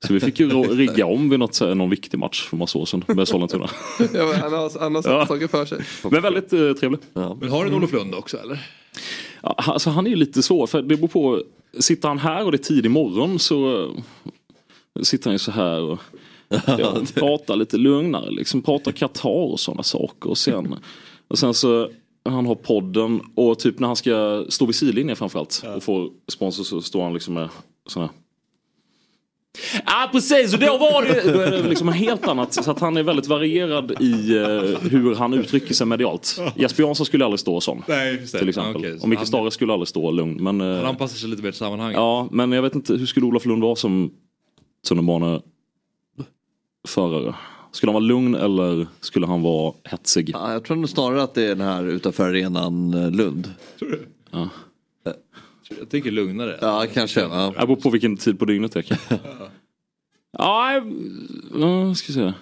Så 0.08 0.14
vi 0.14 0.20
fick 0.20 0.40
ju 0.40 0.50
rigga 0.54 1.06
om 1.06 1.30
vid 1.30 1.40
något, 1.40 1.62
någon 1.62 1.90
viktig 1.90 2.20
match 2.20 2.48
för 2.48 2.58
massa 2.58 2.80
år 2.80 2.86
sedan 2.86 3.04
med 3.08 3.28
Sollentuna. 3.28 3.70
Ja, 4.00 4.06
men 4.14 4.36
han 4.42 4.54
har, 4.54 4.80
han 4.80 4.96
har 4.96 5.04
Ja. 5.06 5.26
saker 5.26 5.48
för 5.48 5.66
sig. 5.66 5.80
Men 6.12 6.22
väldigt 6.22 6.54
eh, 6.54 6.74
trevlig. 6.74 7.00
Men 7.14 7.50
har 7.50 7.64
du 7.64 7.70
en 7.70 7.76
Olof 7.76 7.94
Lund 7.94 8.16
också 8.16 8.38
eller? 8.38 8.60
Alltså 9.42 9.90
han 9.90 10.06
är 10.06 10.10
ju 10.10 10.16
lite 10.16 10.44
svår, 10.44 10.68
för 10.68 10.82
det 10.82 10.98
beror 10.98 11.08
på. 11.08 11.44
Sitter 11.80 12.08
han 12.08 12.20
här 12.20 12.46
och 12.46 12.52
det 12.52 12.56
är 12.56 12.64
tidig 12.64 12.92
morgon 12.92 13.40
så 13.40 13.84
eh, 13.84 15.02
sitter 15.02 15.26
han 15.26 15.34
ju 15.34 15.40
så 15.40 15.52
här 15.52 15.82
och 15.82 16.00
pratar 17.14 17.56
lite 17.56 17.78
lugnare. 17.78 18.32
Liksom 18.32 18.62
pratar 18.62 18.92
Qatar 18.92 19.30
och 19.30 19.60
sådana 19.60 19.84
saker. 19.84 20.30
Och 20.30 20.38
sen, 20.38 20.76
och 21.28 21.40
sen 21.40 21.54
så 21.54 21.90
han 22.26 22.46
har 22.46 22.56
podden 22.56 23.22
och 23.36 23.60
typ 23.60 23.80
när 23.80 23.88
han 23.88 23.96
ska 23.96 24.46
stå 24.50 24.66
vid 24.66 24.76
sidlinjen 24.76 25.16
framförallt 25.16 25.64
och 25.76 25.84
få 25.84 26.10
sponsor 26.28 26.64
så 26.64 26.82
står 26.82 27.04
han 27.04 27.14
liksom 27.14 27.34
med 27.34 27.50
sådana 27.88 28.10
Ja 29.86 30.10
precis 30.12 30.54
och 30.54 30.60
då 30.60 30.78
var 30.78 31.02
det, 31.04 31.34
då 31.34 31.40
är 31.40 31.52
det 31.52 31.70
liksom 31.70 31.88
helt 31.88 32.28
annat. 32.28 32.54
Så 32.54 32.72
att 32.72 32.80
han 32.80 32.98
är 32.98 33.04
väldigt 33.04 33.28
varierad 33.28 33.92
i 34.02 34.38
eh, 34.38 34.46
hur 34.92 35.16
han 35.16 35.34
uttrycker 35.34 35.74
sig 35.74 35.88
medialt. 35.88 36.40
Jesper 36.56 36.84
Jansson 36.84 37.06
skulle 37.06 37.26
aldrig 37.26 37.40
stå 37.40 37.62
sån. 37.62 37.84
Nej, 37.88 38.16
just 38.16 38.34
det. 38.34 38.40
Till 38.40 38.50
exempel. 38.50 38.76
Okej, 38.82 38.98
så 39.00 39.04
och 39.04 39.10
Micke 39.10 39.20
han- 39.20 39.28
Stare 39.28 39.52
skulle 39.52 39.74
aldrig 39.74 39.88
stå 39.88 40.12
lugn. 40.12 40.44
Men, 40.44 40.62
eh, 40.62 40.68
Han 40.78 40.86
anpassar 40.86 41.16
sig 41.18 41.30
lite 41.30 41.44
mer 41.44 41.52
till 41.52 41.58
sammanhanget. 41.60 41.96
ja, 41.98 42.28
men 42.32 42.52
jag 42.52 42.62
vet 42.62 42.76
inte, 42.76 42.94
hur 42.94 43.06
skulle 43.06 43.26
Olof 43.26 43.46
Lund 43.46 43.62
vara 43.64 43.76
som 43.76 44.12
tunnelbaneförare? 44.88 45.42
Skulle 47.72 47.90
han 47.92 47.94
vara 47.94 48.04
lugn 48.06 48.36
eller 48.36 48.88
skulle 49.02 49.26
han 49.28 49.42
vara 49.42 49.74
hetsig? 49.84 50.30
Ja, 50.34 50.54
jag 50.54 50.64
tror 50.64 50.78
nog 50.78 50.90
snarare 50.90 51.24
att 51.24 51.34
det 51.34 51.44
är 51.44 51.56
den 51.56 51.68
här 51.68 51.88
utanför 51.88 52.30
arenan 52.30 52.94
eh, 52.94 53.12
Lund. 53.12 53.54
Tror 53.80 53.90
du? 53.90 54.08
Ja. 54.32 54.50
Jag 55.80 55.90
tänker 55.90 56.12
lugnare. 56.12 56.58
Ja, 56.62 56.86
kanske. 56.94 57.22
Ja. 57.22 57.54
Jag 57.58 57.68
beror 57.68 57.76
på 57.82 57.90
vilken 57.90 58.18
tid 58.18 58.40
på 58.40 58.46
dygnet 58.46 58.72
det 58.72 58.92
är. 58.92 58.98
Ja, 60.38 60.74
jag- 60.74 60.94
ja, 61.62 61.96
ska 61.96 62.14
se. 62.14 62.34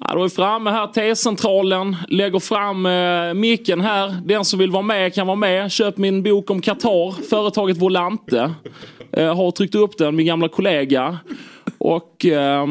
Ja, 0.00 0.14
då 0.14 0.18
är 0.18 0.22
vi 0.22 0.30
framme 0.30 0.70
här, 0.70 0.86
T-centralen. 0.86 1.96
Lägger 2.08 2.38
fram 2.38 2.86
eh, 2.86 3.34
micken 3.34 3.80
här. 3.80 4.16
Den 4.24 4.44
som 4.44 4.58
vill 4.58 4.70
vara 4.70 4.82
med 4.82 5.14
kan 5.14 5.26
vara 5.26 5.36
med. 5.36 5.72
Köp 5.72 5.96
min 5.96 6.22
bok 6.22 6.50
om 6.50 6.60
Qatar. 6.60 7.22
Företaget 7.28 7.76
Volante. 7.76 8.54
Eh, 9.12 9.36
har 9.36 9.50
tryckt 9.50 9.74
upp 9.74 9.98
den, 9.98 10.16
min 10.16 10.26
gamla 10.26 10.48
kollega. 10.48 11.18
Och 11.78 12.24
Eh, 12.26 12.66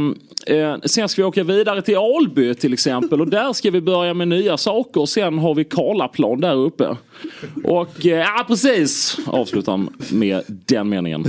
sen 0.85 1.09
ska 1.09 1.21
vi 1.21 1.25
åka 1.25 1.43
vidare 1.43 1.81
till 1.81 1.97
Alby 1.97 2.55
till 2.55 2.73
exempel 2.73 3.21
och 3.21 3.27
där 3.27 3.53
ska 3.53 3.71
vi 3.71 3.81
börja 3.81 4.13
med 4.13 4.27
nya 4.27 4.57
saker. 4.57 5.05
Sen 5.05 5.37
har 5.37 5.55
vi 5.55 5.63
Karlaplan 5.63 6.41
där 6.41 6.55
uppe. 6.55 6.97
Och 7.63 8.05
eh, 8.05 8.11
ja 8.11 8.45
precis, 8.47 9.17
avslutar 9.25 9.87
med 10.13 10.43
den 10.47 10.89
meningen. 10.89 11.25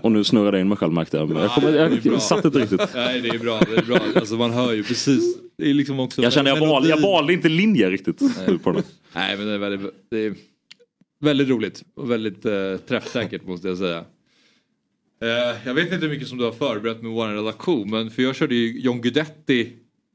Och 0.00 0.12
nu 0.12 0.24
snurrar 0.24 0.52
det 0.52 0.60
in 0.60 0.68
mig 0.68 0.76
själv 0.76 0.92
märkte 0.92 1.16
jag. 1.16 1.30
Jag, 1.30 1.50
kommer, 1.50 2.00
jag 2.04 2.22
satt 2.22 2.44
inte 2.44 2.58
riktigt. 2.58 2.94
Nej 2.94 3.20
det 3.20 3.28
är 3.28 3.38
bra, 3.38 3.60
det 3.70 3.76
är 3.76 3.82
bra. 3.82 3.98
Alltså 4.14 4.34
man 4.34 4.50
hör 4.50 4.72
ju 4.72 4.84
precis. 4.84 5.36
Det 5.58 5.70
är 5.70 5.74
liksom 5.74 6.00
också 6.00 6.22
Jag 6.22 6.32
känner 6.32 6.50
jag 6.50 6.68
valde, 6.68 6.88
jag 6.88 7.00
valde 7.00 7.32
inte 7.32 7.48
linje 7.48 7.90
riktigt. 7.90 8.18
På 8.62 8.72
den. 8.72 8.82
Nej 9.14 9.36
men 9.36 9.46
det 9.46 9.52
är 9.52 9.58
väldigt, 9.58 9.94
det 10.10 10.26
är 10.26 10.34
väldigt 11.20 11.48
roligt 11.48 11.82
och 11.96 12.10
väldigt 12.10 12.44
eh, 12.44 12.52
träffsäkert 12.88 13.46
måste 13.46 13.68
jag 13.68 13.78
säga. 13.78 14.04
Eh, 15.20 15.56
jag 15.64 15.74
vet 15.74 15.92
inte 15.92 16.06
hur 16.06 16.08
mycket 16.08 16.28
som 16.28 16.38
du 16.38 16.44
har 16.44 16.52
förberett 16.52 17.02
med 17.02 17.10
vår 17.10 17.28
redaktion 17.28 17.90
men 17.90 18.10
för 18.10 18.22
jag 18.22 18.36
körde 18.36 18.54
ju 18.54 18.80
John 18.80 19.00
Guidetti 19.00 19.72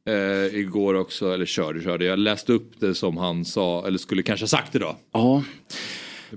eh, 0.08 0.60
igår 0.60 0.94
också, 0.94 1.34
eller 1.34 1.46
körde 1.46 1.82
körde. 1.82 2.06
Jag 2.06 2.20
läste 2.20 2.54
upp 2.54 2.72
det 2.80 2.96
som 2.96 3.18
han 3.18 3.46
sa, 3.46 3.88
eller 3.88 3.98
skulle 3.98 4.24
kanske 4.24 4.44
ha 4.44 4.48
sagt 4.48 4.76
idag. 4.76 4.96
Ja. 5.14 5.44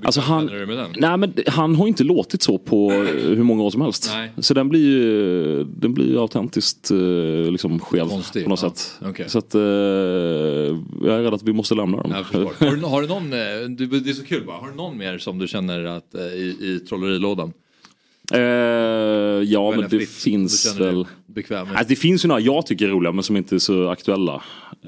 Alltså 0.05 0.21
han, 0.21 0.51
nej, 0.97 1.17
men 1.17 1.35
han 1.47 1.75
har 1.75 1.89
inte 1.89 2.05
låtit 2.05 2.43
så 2.43 2.59
på 2.59 2.93
eh, 2.93 2.99
hur 3.15 3.43
många 3.43 3.63
år 3.63 3.71
som 3.71 3.81
helst. 3.81 4.11
Nej. 4.15 4.31
Så 4.39 4.55
den 4.55 4.69
blir 4.69 4.81
ju 4.81 5.65
den 5.65 5.95
blir 5.95 6.23
autentiskt 6.23 6.91
eh, 6.91 7.51
liksom 7.51 7.79
skev 7.79 8.09
Konstig, 8.09 8.45
på 8.45 8.51
något 8.51 8.63
ja. 8.63 8.71
sätt. 8.71 9.01
Okej. 9.09 9.29
Så 9.29 9.39
att 9.39 9.55
eh, 9.55 9.61
jag 9.61 11.19
är 11.19 11.23
rädd 11.23 11.35
att 11.35 11.43
vi 11.43 11.53
måste 11.53 11.75
lämna 11.75 12.03
dem. 12.03 12.13
Har, 12.13 12.77
du, 12.77 12.87
har 12.87 13.03
du 13.03 13.09
någon, 13.09 13.31
det 13.31 14.11
är 14.11 14.13
så 14.13 14.25
kul 14.25 14.47
bara, 14.47 14.57
har 14.57 14.71
du 14.71 14.77
någon 14.77 14.99
mer 14.99 15.19
som 15.19 15.39
du 15.39 15.49
känner 15.49 15.85
att 15.85 16.15
i, 16.15 16.57
i 16.61 16.81
trollerilådan? 16.89 17.53
Eh, 18.33 18.41
ja 19.45 19.71
men 19.71 19.81
det 19.81 19.89
fritt, 19.89 20.09
finns 20.11 20.75
du 20.75 20.85
väl. 20.85 21.07
Alltså, 21.51 21.85
det 21.89 21.97
finns 21.97 22.25
ju 22.25 22.29
några 22.29 22.41
jag 22.41 22.67
tycker 22.67 22.85
är 22.85 22.91
roliga 22.91 23.13
men 23.13 23.23
som 23.23 23.37
inte 23.37 23.55
är 23.55 23.59
så 23.59 23.89
aktuella. 23.89 24.43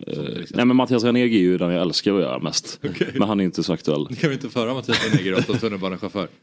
Eh, 0.07 0.23
nej 0.51 0.65
men 0.65 0.77
Mattias 0.77 1.05
Ranegi 1.05 1.37
är 1.37 1.41
ju 1.43 1.59
den 1.59 1.71
jag 1.71 1.83
älskar 1.83 2.15
att 2.15 2.21
göra 2.21 2.39
mest. 2.39 2.81
Men 3.15 3.29
han 3.29 3.41
är 3.41 3.45
inte 3.45 3.63
så 3.63 3.73
aktuell. 3.73 4.07
Kan 4.07 4.31
vi 4.31 4.35
inte 4.35 4.49
föra 4.49 4.75
Mattias 4.75 5.15
Neger 5.15 5.43
som 5.43 5.59
tunnelbanechaufför? 5.59 6.29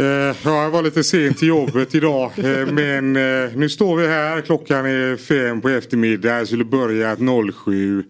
Eh, 0.00 0.04
ja, 0.44 0.62
jag 0.62 0.70
var 0.70 0.82
lite 0.82 1.04
sent 1.04 1.38
till 1.38 1.48
jobbet 1.48 1.94
idag. 1.94 2.32
Men 2.72 3.12
nu 3.60 3.68
står 3.68 3.96
vi 3.96 4.06
här. 4.06 4.40
Klockan 4.40 4.86
är 4.86 5.16
fem 5.16 5.60
på 5.60 5.68
eftermiddag. 5.68 6.38
Jag 6.38 6.46
skulle 6.46 6.64
börjat 6.64 7.18
07. 7.64 8.04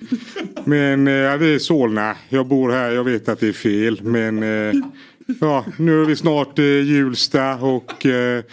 Men 0.64 1.04
vi 1.04 1.12
är 1.12 1.42
i 1.42 1.60
Solna. 1.60 2.16
Jag 2.28 2.46
bor 2.46 2.70
här. 2.70 2.90
Jag 2.90 3.04
vet 3.04 3.28
att 3.28 3.40
det 3.40 3.48
är 3.48 3.52
fel. 3.52 4.00
Men 4.02 4.42
ja, 5.40 5.64
nu 5.76 6.02
är 6.02 6.06
vi 6.06 6.16
snart 6.16 6.58
i 6.58 6.80
Hjulsta 6.80 7.56
och 7.56 8.06
eh, 8.06 8.44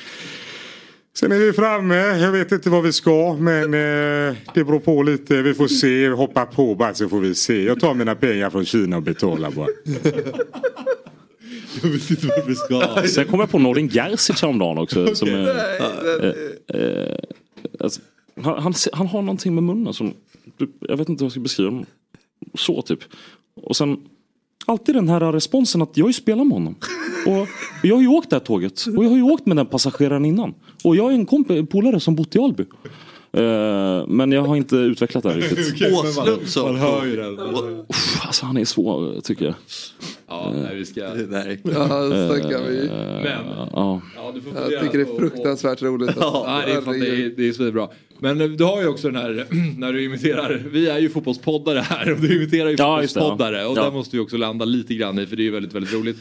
Sen 1.17 1.31
är 1.31 1.39
vi 1.39 1.53
framme. 1.53 1.95
Jag 1.95 2.31
vet 2.31 2.51
inte 2.51 2.69
vad 2.69 2.83
vi 2.83 2.93
ska 2.93 3.33
men 3.39 3.63
eh, 3.63 4.35
det 4.53 4.63
beror 4.63 4.79
på 4.79 5.03
lite. 5.03 5.41
Vi 5.41 5.53
får 5.53 5.67
se. 5.67 6.09
Hoppa 6.09 6.45
på 6.45 6.75
bara 6.75 6.93
så 6.93 7.09
får 7.09 7.19
vi 7.19 7.35
se. 7.35 7.63
Jag 7.63 7.79
tar 7.79 7.93
mina 7.93 8.15
pengar 8.15 8.49
från 8.49 8.65
Kina 8.65 8.97
och 8.97 9.03
betalar 9.03 9.51
bara. 9.51 9.67
Jag 11.83 11.89
vet 11.89 12.09
inte 12.09 12.27
vad 12.27 12.47
vi 12.47 12.55
ska. 12.55 13.07
Sen 13.07 13.27
kom 13.27 13.39
jag 13.39 13.51
på 13.51 13.59
Nordin 13.59 13.89
Gerzic 13.89 14.41
häromdagen 14.41 14.77
också. 14.77 15.15
Som 15.15 15.29
är, 15.29 15.47
eh, 16.23 16.81
eh, 16.81 17.17
alltså, 17.79 18.01
han, 18.41 18.63
han, 18.63 18.73
han 18.93 19.07
har 19.07 19.21
någonting 19.21 19.55
med 19.55 19.63
munnen 19.63 19.93
som, 19.93 20.13
jag 20.79 20.97
vet 20.97 21.09
inte 21.09 21.23
hur 21.23 21.25
jag 21.25 21.31
ska 21.31 21.41
beskriva. 21.41 21.85
Så 22.53 22.81
typ. 22.81 22.99
Och 23.55 23.75
sen 23.75 23.97
alltid 24.65 24.95
den 24.95 25.09
här 25.09 25.31
responsen 25.31 25.81
att 25.81 25.97
jag 25.97 26.05
har 26.05 26.09
ju 26.09 26.13
spelat 26.13 26.47
med 26.47 26.53
honom. 26.57 26.75
Och 27.25 27.47
jag 27.83 27.95
har 27.95 28.01
ju 28.01 28.07
åkt 28.07 28.29
det 28.29 28.35
här 28.35 28.43
tåget. 28.43 28.85
Och 28.97 29.05
jag 29.05 29.09
har 29.09 29.17
ju 29.17 29.23
åkt 29.23 29.45
med 29.45 29.57
den 29.57 29.65
passageraren 29.65 30.25
innan. 30.25 30.53
Och 30.83 30.95
jag 30.95 31.13
är 31.13 31.57
en 31.57 31.67
polare 31.67 31.99
som 31.99 32.15
bott 32.15 32.35
i 32.35 32.39
Alby. 32.39 32.65
Eh, 33.37 34.07
men 34.07 34.31
jag 34.31 34.41
har 34.41 34.55
inte 34.55 34.75
utvecklat 34.75 35.23
det 35.23 35.29
här 35.29 35.37
riktigt. 35.55 35.93
Åslund 35.93 36.47
så. 36.49 36.65
Man 36.65 36.75
hör 36.75 37.05
ju 37.05 37.15
den. 37.15 37.39
Alltså 38.21 38.45
han 38.45 38.57
är 38.57 38.65
svår 38.65 39.21
tycker 39.21 39.45
jag. 39.45 39.53
Ja, 40.27 40.53
nej, 40.63 40.75
vi 40.75 40.85
ska... 40.85 41.09
Nej. 41.27 41.59
Ja, 41.63 41.87
snackar 42.29 42.69
vi. 42.69 42.89
Men, 43.23 43.45
Ja. 43.73 44.01
ja, 44.15 44.31
du 44.35 44.41
får 44.41 44.71
Jag 44.71 44.81
tycker 44.83 44.97
det 44.97 45.03
är 45.11 45.17
fruktansvärt 45.19 45.81
roligt. 45.81 46.09
Alltså. 46.09 46.23
Ja, 46.23 46.61
det 46.65 46.71
är, 46.71 46.81
fan, 46.81 46.99
det 46.99 47.07
är, 47.07 47.33
det 47.37 47.47
är 47.47 47.53
svinbra. 47.53 47.89
Men 48.19 48.41
eh, 48.41 48.47
du 48.47 48.63
har 48.63 48.81
ju 48.81 48.87
också 48.87 49.07
den 49.11 49.21
här, 49.21 49.45
när 49.79 49.93
du 49.93 50.03
imiterar, 50.03 50.63
vi 50.71 50.89
är 50.89 50.99
ju 50.99 51.09
fotbollspoddare 51.09 51.79
här 51.79 52.11
och 52.11 52.19
du 52.19 52.35
imiterar 52.35 52.69
ju 52.69 52.75
Ja, 52.79 53.01
just 53.01 53.13
det, 53.13 53.19
ja. 53.19 53.23
fotbollspoddare 53.29 53.65
och 53.65 53.77
Ja. 53.77 53.83
där 53.83 53.91
måste 53.91 54.15
vi 54.17 54.23
också 54.23 54.37
landa 54.37 54.65
lite 54.65 54.93
grann 54.95 55.19
i 55.19 55.25
för 55.25 55.35
det 55.35 55.41
är 55.41 55.45
ju 55.45 55.51
väldigt, 55.51 55.73
väldigt 55.73 55.93
roligt. 55.93 56.17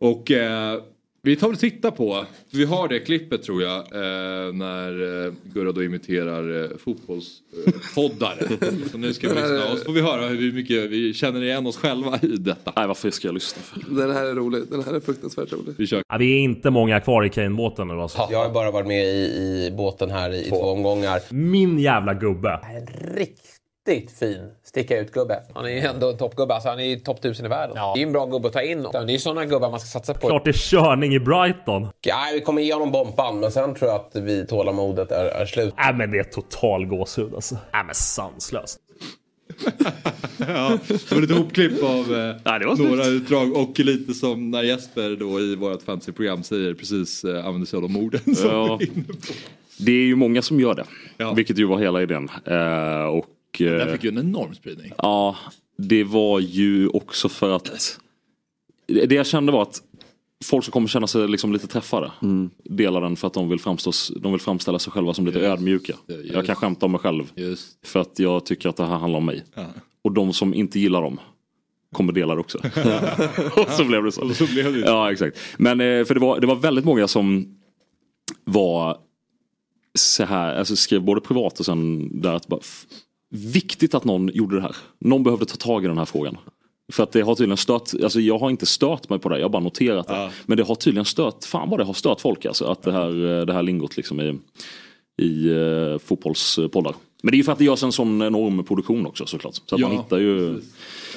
Och 0.00 0.30
eh, 0.30 0.78
vi 1.24 1.36
tar 1.36 1.48
väl 1.48 1.56
titta 1.56 1.90
på, 1.90 2.24
vi 2.50 2.64
har 2.64 2.88
det 2.88 3.00
klippet 3.00 3.42
tror 3.42 3.62
jag, 3.62 3.78
eh, 3.78 4.52
när 4.52 5.24
eh, 5.26 5.32
Gurra 5.54 5.72
då 5.72 5.84
imiterar 5.84 6.64
eh, 6.64 6.76
fotbollspoddare. 6.78 8.48
Så 8.90 8.98
nu 8.98 9.14
ska 9.14 9.28
vi 9.28 9.34
lyssna 9.34 9.72
och 9.72 9.78
så 9.78 9.84
får 9.84 9.92
vi 9.92 10.00
höra 10.00 10.26
hur 10.26 10.52
mycket 10.52 10.90
vi 10.90 11.14
känner 11.14 11.42
igen 11.42 11.66
oss 11.66 11.76
själva 11.76 12.18
i 12.22 12.26
detta. 12.26 12.72
Nej 12.76 12.86
varför 12.86 13.10
ska 13.10 13.28
jag 13.28 13.34
lyssna 13.34 13.62
för? 13.62 13.94
Den 13.94 14.10
här 14.10 14.24
är 14.24 14.34
rolig. 14.34 14.62
Den 14.70 14.84
här 14.84 14.94
är 14.94 15.00
fruktansvärt 15.00 15.52
rolig. 15.52 15.74
Vi 15.78 15.86
kör. 15.86 16.02
Ja, 16.08 16.16
vi 16.16 16.34
är 16.34 16.38
inte 16.38 16.70
många 16.70 17.00
kvar 17.00 17.24
i 17.24 17.28
Kane-båten 17.28 17.88
nu 17.88 17.94
alltså. 17.94 18.28
Jag 18.30 18.44
har 18.44 18.50
bara 18.50 18.70
varit 18.70 18.86
med 18.86 19.04
i, 19.04 19.66
i 19.66 19.70
båten 19.76 20.10
här 20.10 20.34
i 20.34 20.44
två, 20.44 20.56
omgångar. 20.56 21.20
Min 21.30 21.78
jävla 21.78 22.14
gubbe. 22.14 22.60
Riktigt 23.86 24.18
fin 24.18 24.50
sticka 24.64 24.98
ut 24.98 25.12
gubbe. 25.12 25.42
Han 25.54 25.64
är 25.64 25.68
ju 25.70 25.78
ändå 25.78 26.10
en 26.10 26.16
toppgubbe. 26.16 26.54
Alltså 26.54 26.68
han 26.68 26.80
är 26.80 26.84
ju 26.84 26.96
topp 26.96 27.18
1000 27.18 27.46
i 27.46 27.48
världen. 27.48 27.74
Det 27.74 27.80
är 27.80 27.96
ju 27.96 28.02
en 28.02 28.12
bra 28.12 28.26
gubbe 28.26 28.48
att 28.48 28.54
ta 28.54 28.62
in. 28.62 28.82
Det 28.82 28.98
är 28.98 29.08
ju 29.08 29.18
sådana 29.18 29.44
gubbar 29.44 29.70
man 29.70 29.80
ska 29.80 29.86
satsa 29.98 30.14
på. 30.14 30.28
Klart 30.28 30.44
det 30.44 30.50
är 30.50 30.52
körning 30.52 31.14
i 31.14 31.20
Brighton. 31.20 31.88
Ja, 32.00 32.16
vi 32.34 32.40
kommer 32.40 32.62
ge 32.62 32.72
honom 32.72 32.92
bomban, 32.92 33.40
men 33.40 33.52
sen 33.52 33.74
tror 33.74 33.90
jag 33.90 34.00
att 34.00 34.16
vi 34.16 34.46
tålamodet 34.46 35.12
är, 35.12 35.24
är 35.24 35.46
slut. 35.46 35.74
Nej 35.76 35.94
men 35.94 36.10
det 36.10 36.18
är 36.18 36.24
total 36.24 36.86
gåshud 36.86 37.34
alltså. 37.34 37.54
Nej 37.72 37.84
men 37.84 37.94
sanslöst. 37.94 38.78
Ja, 40.48 40.78
det 40.88 41.12
var 41.12 41.20
lite 41.20 41.34
hopklipp 41.34 41.82
av 41.82 42.14
eh, 42.14 42.36
Nej, 42.44 42.60
några 42.88 43.06
utdrag 43.06 43.56
och 43.56 43.78
lite 43.78 44.14
som 44.14 44.50
när 44.50 44.62
Jesper 44.62 45.16
då 45.16 45.40
i 45.40 45.56
vårt 45.56 45.82
fantasyprogram 45.82 46.42
säger 46.42 46.74
precis 46.74 47.24
eh, 47.24 47.46
använder 47.46 47.66
sig 47.66 47.76
av 47.76 47.82
de 47.82 47.96
orden. 47.96 48.34
Som 48.36 48.50
Ja. 48.50 48.76
vi 48.80 48.84
är 48.86 48.92
inne 48.92 49.04
på. 49.04 49.12
Det 49.78 49.92
är 49.92 50.04
ju 50.04 50.16
många 50.16 50.42
som 50.42 50.60
gör 50.60 50.74
det. 50.74 50.84
Ja. 51.16 51.32
Vilket 51.32 51.58
ju 51.58 51.64
var 51.64 51.78
hela 51.78 52.02
idén. 52.02 52.28
Eh, 52.46 53.04
och, 53.04 53.26
eh, 53.60 53.72
Den 53.72 53.92
fick 53.92 54.04
ju 54.04 54.08
en 54.08 54.18
enorm 54.18 54.54
spridning. 54.54 54.92
Ja, 54.98 55.36
det 55.78 56.04
var 56.04 56.40
ju 56.40 56.88
också 56.88 57.28
för 57.28 57.50
att 57.50 57.98
det 58.86 59.14
jag 59.14 59.26
kände 59.26 59.52
var 59.52 59.62
att 59.62 59.82
folk 60.44 60.64
som 60.64 60.72
kommer 60.72 60.88
känna 60.88 61.06
sig 61.06 61.28
liksom 61.28 61.52
lite 61.52 61.66
träffade 61.66 62.12
delar 62.64 63.00
den 63.00 63.16
för 63.16 63.26
att 63.26 63.34
de 63.34 63.48
vill, 63.48 63.60
framstå, 63.60 63.92
de 64.20 64.32
vill 64.32 64.40
framställa 64.40 64.78
sig 64.78 64.92
själva 64.92 65.14
som 65.14 65.26
lite 65.26 65.38
Just. 65.38 65.48
ödmjuka. 65.48 65.94
Just. 66.08 66.34
Jag 66.34 66.46
kan 66.46 66.56
skämta 66.56 66.86
om 66.86 66.92
mig 66.92 67.00
själv 67.00 67.32
Just. 67.34 67.86
för 67.86 68.00
att 68.00 68.18
jag 68.18 68.46
tycker 68.46 68.68
att 68.68 68.76
det 68.76 68.86
här 68.86 68.96
handlar 68.96 69.18
om 69.18 69.26
mig. 69.26 69.44
Ja. 69.54 69.66
Och 70.02 70.12
de 70.12 70.32
som 70.32 70.54
inte 70.54 70.80
gillar 70.80 71.02
dem 71.02 71.20
kommer 71.92 72.12
dela 72.12 72.34
det 72.34 72.40
också. 72.40 72.58
och 73.56 73.68
så 73.68 73.84
blev 73.84 74.04
det 74.04 74.12
så. 74.12 74.22
Och 74.22 74.36
så 74.36 74.46
blev 74.46 74.72
det. 74.72 74.78
Ja 74.78 75.12
exakt. 75.12 75.38
Men 75.58 75.80
eh, 75.80 76.04
för 76.04 76.14
det 76.14 76.20
var, 76.20 76.40
det 76.40 76.46
var 76.46 76.56
väldigt 76.56 76.84
många 76.84 77.08
som 77.08 77.58
var 78.44 78.98
så 79.94 80.24
här, 80.24 80.54
alltså 80.54 80.76
skrev 80.76 81.02
både 81.02 81.20
privat 81.20 81.60
och 81.60 81.66
sen 81.66 82.10
där 82.20 82.34
att 82.34 82.48
bara, 82.48 82.60
viktigt 83.32 83.94
att 83.94 84.04
någon 84.04 84.30
gjorde 84.34 84.56
det 84.56 84.62
här. 84.62 84.76
Någon 84.98 85.22
behövde 85.22 85.44
ta 85.46 85.56
tag 85.56 85.84
i 85.84 85.88
den 85.88 85.98
här 85.98 86.04
frågan. 86.04 86.36
För 86.92 87.02
att 87.02 87.12
det 87.12 87.20
har 87.20 87.34
tydligen 87.34 87.56
stört, 87.56 87.90
alltså 88.02 88.20
jag 88.20 88.38
har 88.38 88.50
inte 88.50 88.66
stört 88.66 89.08
mig 89.08 89.18
på 89.18 89.28
det, 89.28 89.36
jag 89.38 89.44
har 89.44 89.50
bara 89.50 89.62
noterat 89.62 90.08
det. 90.08 90.14
Ja. 90.14 90.30
Men 90.46 90.56
det 90.56 90.62
har 90.62 90.74
tydligen 90.74 91.04
stört, 91.04 91.44
fan 91.44 91.70
vad 91.70 91.80
det 91.80 91.84
har 91.84 91.92
stört 91.92 92.20
folk 92.20 92.44
alltså. 92.46 92.64
Att 92.64 92.82
det 92.82 92.92
här, 92.92 93.38
eh, 93.40 93.46
det 93.46 93.52
här 93.52 93.62
lingot 93.62 93.96
liksom 93.96 94.20
i, 94.20 94.38
i 95.22 95.48
uh, 95.50 95.98
fotbollspoddar. 95.98 96.94
Men 97.22 97.30
det 97.30 97.34
är 97.34 97.38
ju 97.38 97.44
för 97.44 97.52
att 97.52 97.58
det 97.58 97.64
görs 97.64 97.82
en 97.82 97.92
sån 97.92 98.22
enorm 98.22 98.64
produktion 98.64 99.06
också 99.06 99.26
såklart. 99.26 99.54
Så 99.54 99.74
att 99.74 99.80
Ja, 99.80 99.88
man 99.88 99.96
hittar 99.96 100.18
ju... 100.18 100.60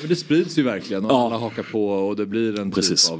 Det 0.07 0.15
sprids 0.15 0.57
ju 0.57 0.63
verkligen 0.63 1.05
och 1.05 1.11
Ja. 1.11 1.25
alla 1.25 1.37
hakar 1.37 1.63
på 1.63 1.87
och 1.87 2.15
det 2.15 2.25
blir 2.25 2.59
en 2.59 2.71
Precis. 2.71 3.03
typ 3.05 3.13
av 3.13 3.19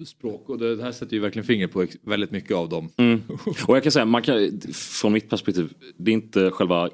eh, 0.00 0.04
språk. 0.04 0.48
Och 0.48 0.58
det 0.58 0.82
här 0.82 0.92
sätter 0.92 1.14
ju 1.14 1.20
verkligen 1.20 1.46
finger 1.46 1.66
på 1.66 1.86
väldigt 2.02 2.30
mycket 2.30 2.56
av 2.56 2.68
dem. 2.68 2.88
Mm. 2.96 3.22
Och 3.66 3.76
jag 3.76 3.82
kan 3.82 3.92
säga, 3.92 4.04
man 4.04 4.22
kan, 4.22 4.60
från 4.72 5.12
mitt 5.12 5.30
perspektiv, 5.30 5.72
det 5.96 6.10
är 6.10 6.12
inte 6.12 6.50
själva 6.50 6.90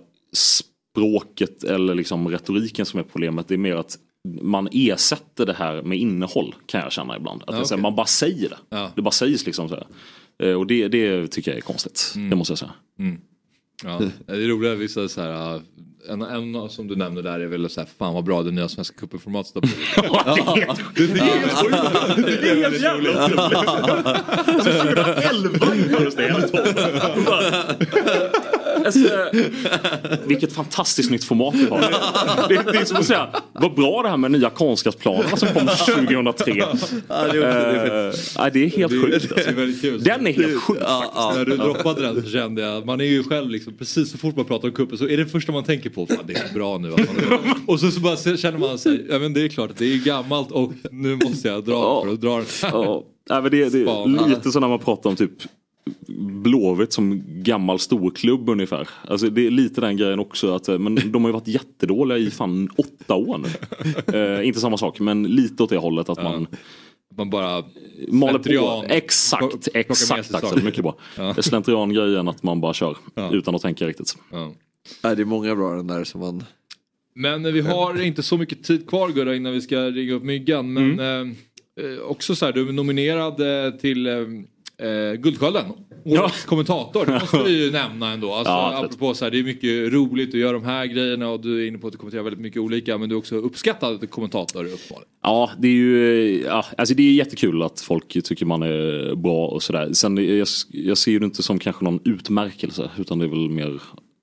språket 0.93 1.65
eller 1.65 1.95
liksom 1.95 2.29
retoriken 2.29 2.87
som 2.87 3.01
är 3.01 3.05
problemet. 3.05 3.49
Det 3.49 3.55
är 3.55 3.59
mer 3.59 3.77
att 3.77 3.97
man 4.43 4.69
ersätter 4.73 5.47
det 5.47 5.53
här 5.53 5.83
med 5.83 5.99
innehåll 5.99 6.55
kan 6.67 6.81
jag 6.81 6.93
känna 6.93 7.17
ibland. 7.17 7.43
Att 7.47 7.55
Ja, 7.57 7.63
okej. 7.65 7.79
man 7.79 7.95
bara 7.97 8.07
säger 8.07 8.49
det. 8.49 8.57
Ja. 8.71 8.91
Det 8.97 9.03
bara 9.03 9.11
sägs 9.11 9.47
liksom 9.47 9.69
så 9.69 9.75
här. 9.75 9.87
Eh, 10.43 10.55
Och 10.59 10.67
det, 10.67 10.89
det 10.89 11.29
tycker 11.29 11.51
jag 11.51 11.59
är 11.59 11.63
konstigt. 11.63 12.13
Det 12.31 12.37
måste 12.37 12.51
jag 12.53 12.59
säga. 12.59 12.73
Ja, 13.85 14.01
det 14.27 14.33
är 14.33 14.49
roligt 14.49 14.79
vissa 14.79 15.09
så 15.09 15.21
här, 15.21 15.55
uh, 15.55 15.61
en, 16.11 16.23
en 16.23 16.69
som 16.69 16.89
du 16.89 16.97
nämnde 16.97 17.23
där 17.23 17.41
är 17.41 17.47
väl 17.47 17.71
så 17.71 17.81
här, 17.81 17.89
fan 17.99 18.15
vad 18.15 18.25
bra 18.25 18.43
det 18.43 18.51
nya 18.51 18.69
Svenska 18.69 18.97
cupen-formatet 19.07 19.55
har 19.55 19.61
blivit. 19.61 19.79
Ja, 19.97 20.77
det 20.95 21.03
är 21.03 21.09
helt 21.25 21.53
sjukt. 21.53 21.77
Det 22.43 22.51
är 22.51 22.57
helt 22.57 22.83
jävla 22.83 23.11
otroligt. 23.25 23.59
Så 24.65 24.71
2011 24.73 25.75
infördes 25.75 26.15
det, 26.17 26.27
eller 26.29 26.49
12. 26.49 28.02
Alltså, 28.85 29.09
vilket 30.27 30.53
fantastiskt 30.53 31.11
nytt 31.11 31.25
format 31.25 31.55
vi 31.55 31.65
har. 31.65 31.81
Det, 32.49 32.73
det 32.73 32.79
är 32.79 32.85
som 32.85 32.97
att 32.97 33.07
säga, 33.07 33.29
vad 33.53 33.75
bra 33.75 34.03
det 34.03 34.09
här 34.09 34.17
med 34.17 34.31
nya 34.31 34.51
konstgräsplanerna 34.51 35.37
som 35.37 35.49
kom 35.49 35.67
2003. 35.67 36.55
Ja, 37.09 37.29
det, 37.33 37.39
är, 37.39 38.51
det 38.51 38.67
helt 38.67 38.93
sjukt. 38.93 39.29
Det 39.35 39.81
kul. 39.81 40.03
Den 40.03 40.27
är 40.27 40.33
helt 40.33 40.63
sjuk 40.63 40.79
faktiskt. 40.79 41.37
När 41.37 41.45
du 41.45 41.57
droppade 41.57 42.03
den 42.03 42.23
så 42.23 42.31
kände 42.31 42.63
jag, 42.63 42.87
man 42.87 43.01
är 43.01 43.05
ju 43.05 43.25
själv 43.25 43.51
liksom, 43.51 43.75
precis 43.79 44.11
så 44.11 44.19
fort 44.19 44.37
man 44.37 44.45
pratar 44.45 44.69
om 44.69 44.75
cupen 44.75 44.99
så 44.99 45.09
är 45.09 45.17
det 45.17 45.27
första 45.27 45.53
man 45.53 45.65
tänker 45.65 45.91
på, 45.91 46.07
fan 46.07 46.25
det 46.27 46.33
är 46.33 46.55
bra 46.55 46.79
nu. 46.79 46.95
Och 47.67 47.81
så, 47.81 47.91
så 47.91 48.01
bara 48.01 48.17
känner 48.17 48.59
man 48.59 48.79
sig, 48.79 49.07
ja 49.11 49.19
men 49.19 49.33
det 49.33 49.45
är 49.45 49.49
klart 49.49 49.71
att 49.71 49.77
det 49.77 49.93
är 49.93 49.99
gammalt 49.99 50.51
och 50.51 50.73
nu 50.91 51.17
måste 51.17 51.49
jag 51.49 51.65
dra 51.65 52.05
för 52.05 52.13
att 52.13 52.21
dra 52.21 52.37
den 52.37 52.47
här. 52.63 52.71
Ja, 52.73 53.05
nej, 53.31 53.43
men 53.43 53.51
det, 53.51 53.69
det 53.69 53.81
är 53.83 54.29
lite 54.29 54.53
så 54.53 54.61
när 54.61 54.69
man 54.69 54.79
pratar 54.79 55.11
om 55.11 55.17
typ 55.17 55.33
Blåvitt 56.43 56.93
som 56.93 57.23
gammal 57.27 57.79
storklubb 57.79 58.49
ungefär. 58.49 58.89
Alltså 59.09 59.31
det 59.31 59.47
är 59.47 59.51
lite 59.51 59.81
den 59.81 59.97
grejen 59.97 60.19
också. 60.19 60.55
Att, 60.55 60.69
eh, 60.69 60.79
men 60.79 61.13
de 61.13 61.23
har 61.23 61.29
ju 61.29 61.33
varit 61.33 61.49
jättedåliga 61.49 62.19
i 62.19 62.31
fan 62.31 62.69
åtta 62.77 63.15
år 63.15 63.39
nu. 63.39 63.49
Eh, 64.19 64.47
inte 64.47 64.61
samma 64.61 64.77
sak 64.77 65.01
men 65.01 65.23
lite 65.23 65.63
åt 65.63 65.71
det 65.71 65.77
hållet 65.77 66.09
att 66.09 66.23
man 66.23 66.47
man 67.17 67.31
bara 67.31 67.65
maler 68.09 68.59
på. 68.59 68.85
Exakt, 68.89 69.69
exakt 69.75 70.35
Axel. 70.35 70.63
Mycket 70.65 70.83
bra. 70.83 70.97
Ja. 71.17 71.23
Det 71.23 71.39
är 71.39 71.43
slentrian-grejen 71.43 72.29
att 72.29 72.43
man 72.43 72.61
bara 72.61 72.75
kör 72.75 72.97
utan 73.33 73.55
att 73.55 73.63
tänka 73.63 73.87
riktigt. 73.87 74.17
Nej, 75.03 75.17
det 75.17 75.23
är 75.23 75.25
många 75.25 75.55
bra 75.57 75.75
den 75.75 75.87
där 75.87 76.05
som 76.05 76.21
man... 76.21 76.45
Men 77.15 77.53
vi 77.53 77.61
har 77.61 78.03
inte 78.03 78.23
så 78.23 78.37
mycket 78.37 78.65
tid 78.65 78.89
kvar 78.89 79.09
Gurra 79.09 79.37
innan 79.37 79.53
vi 79.53 79.61
ska 79.61 79.77
ringa 79.81 80.13
upp 80.13 80.23
Myggan. 80.23 80.73
Men 80.73 80.93
Mm. 81.01 81.37
eh, 81.81 81.85
eh, 81.85 81.99
också 82.01 82.35
så 82.35 82.45
här, 82.47 82.53
du 82.53 82.69
är 82.69 82.73
nominerad 82.73 83.65
eh, 83.67 83.71
till 83.73 84.07
eh, 84.79 85.21
Guldskölden. 85.21 85.65
Årets 86.05 86.45
kommentator, 86.45 87.07
det 87.07 87.13
måste 87.13 87.43
vi 87.43 87.65
ju 87.65 87.71
nämna 87.71 88.13
ändå. 88.13 88.33
Alltså, 88.33 88.53
Ja, 88.53 88.85
apropå 88.85 89.15
så 89.15 89.25
här, 89.25 89.31
det 89.31 89.39
är 89.39 89.43
mycket 89.45 89.93
roligt 89.93 90.29
att 90.29 90.41
göra 90.41 90.53
de 90.53 90.65
här 90.65 90.87
grejerna 90.87 91.29
och 91.29 91.41
du 91.41 91.63
är 91.63 91.69
inne 91.69 91.79
på 91.79 91.87
att 91.87 91.93
du 91.93 91.99
kommenterar 91.99 92.23
väldigt 92.23 92.41
mycket 92.41 92.61
olika. 92.63 92.99
Men 92.99 93.09
du 93.09 93.15
är 93.15 93.19
också 93.19 93.37
uppskattad 93.37 94.11
kommentator 94.11 94.65
uppenbarligen. 94.65 95.09
Ja, 95.23 95.51
det 95.59 95.69
är 95.69 95.73
ju 95.73 96.43
ja, 96.47 96.65
alltså 96.79 96.95
det 96.95 97.03
är 97.03 97.13
jättekul 97.13 97.63
att 97.63 97.81
folk 97.81 98.23
tycker 98.25 98.47
man 98.47 98.63
är 98.63 99.15
bra 99.15 99.47
och 99.47 99.63
sådär. 99.63 99.93
Sen 99.93 100.37
jag, 100.39 100.49
jag 100.69 100.99
ser 100.99 101.19
det 101.21 101.25
inte 101.25 101.43
som 101.43 101.59
kanske 101.59 101.85
någon 101.85 102.01
utmärkelse 102.05 102.91
utan 102.99 103.19
det 103.19 103.25
är 103.25 103.29
väl 103.29 103.49
mer 103.51 103.81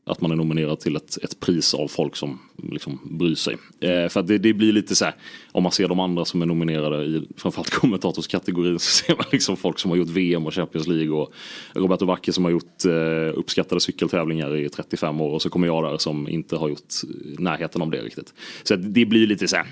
att 0.09 0.21
man 0.21 0.31
är 0.31 0.35
nominerad 0.35 0.79
till 0.79 0.95
ett, 0.95 1.17
ett 1.23 1.39
pris 1.39 1.73
av 1.73 1.87
folk 1.87 2.15
som 2.15 2.39
liksom 2.71 2.99
bryr 3.03 3.35
sig. 3.35 3.57
Eh, 3.79 4.09
för 4.09 4.19
att 4.19 4.27
det, 4.27 4.37
det 4.37 4.53
blir 4.53 4.71
lite 4.71 4.95
så 4.95 5.05
här, 5.05 5.15
om 5.51 5.63
man 5.63 5.71
ser 5.71 5.87
de 5.87 5.99
andra 5.99 6.25
som 6.25 6.41
är 6.41 6.45
nominerade 6.45 7.05
i 7.05 7.27
framförallt 7.37 7.69
kommentatorskategorin 7.79 8.79
så 8.79 9.05
ser 9.05 9.15
man 9.15 9.25
liksom 9.31 9.57
folk 9.57 9.79
som 9.79 9.91
har 9.91 9.97
gjort 9.97 10.09
VM 10.09 10.45
och 10.45 10.53
Champions 10.53 10.87
League 10.87 11.15
och 11.15 11.33
Roberto 11.73 12.05
Vacchi 12.05 12.31
som 12.31 12.43
har 12.43 12.51
gjort 12.51 12.85
eh, 12.85 13.39
uppskattade 13.39 13.81
cykeltävlingar 13.81 14.55
i 14.55 14.69
35 14.69 15.21
år 15.21 15.33
och 15.33 15.41
så 15.41 15.49
kommer 15.49 15.67
jag 15.67 15.83
där 15.83 15.97
som 15.97 16.27
inte 16.27 16.55
har 16.55 16.69
gjort 16.69 16.93
eh, 17.03 17.39
närheten 17.39 17.81
om 17.81 17.91
det 17.91 18.01
riktigt. 18.01 18.33
Så 18.63 18.73
att 18.73 18.93
det 18.93 19.05
blir 19.05 19.27
lite 19.27 19.47
så 19.47 19.55
här, 19.55 19.67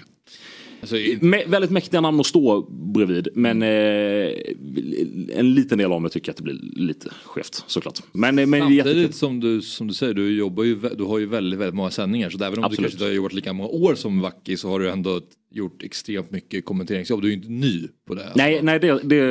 Mä- 0.81 1.49
väldigt 1.49 1.71
mäktiga 1.71 2.01
namn 2.01 2.19
att 2.19 2.25
stå 2.25 2.61
bredvid 2.69 3.27
men 3.33 3.61
eh, 3.61 3.67
en 5.39 5.53
liten 5.53 5.77
del 5.77 5.91
av 5.91 6.01
mig 6.01 6.11
tycker 6.11 6.31
att 6.31 6.37
det 6.37 6.43
blir 6.43 6.59
lite 6.61 7.09
skevt 7.23 7.63
såklart. 7.67 7.99
Men, 8.11 8.39
eh, 8.39 8.45
men 8.45 8.59
det 8.59 8.65
är 8.65 8.77
jättekul. 8.77 9.13
Samtidigt 9.13 9.15
som 9.15 9.39
du, 9.39 9.61
som 9.61 9.87
du 9.87 9.93
säger, 9.93 10.13
du, 10.13 10.37
jobbar 10.37 10.63
ju, 10.63 10.79
du 10.97 11.03
har 11.03 11.19
ju 11.19 11.25
väldigt, 11.25 11.59
väldigt 11.59 11.75
många 11.75 11.91
sändningar. 11.91 12.29
Så 12.29 12.43
även 12.43 12.59
om 12.59 12.63
Absolut. 12.63 12.77
du 12.77 12.83
kanske 12.83 12.95
inte 12.95 13.05
har 13.05 13.11
jobbat 13.11 13.33
lika 13.33 13.53
många 13.53 13.69
år 13.69 13.95
som 13.95 14.21
Vacki 14.21 14.57
så 14.57 14.69
har 14.69 14.79
du 14.79 14.89
ändå 14.89 15.21
gjort 15.51 15.83
extremt 15.83 16.31
mycket 16.31 16.65
kommenteringsjobb. 16.65 17.21
Du 17.21 17.27
är 17.27 17.31
ju 17.31 17.37
inte 17.37 17.51
ny 17.51 17.87
på 18.07 18.15
det. 18.15 18.31
Nej, 18.35 18.61
nej 18.63 18.79
det, 18.79 18.99
det, 19.03 19.21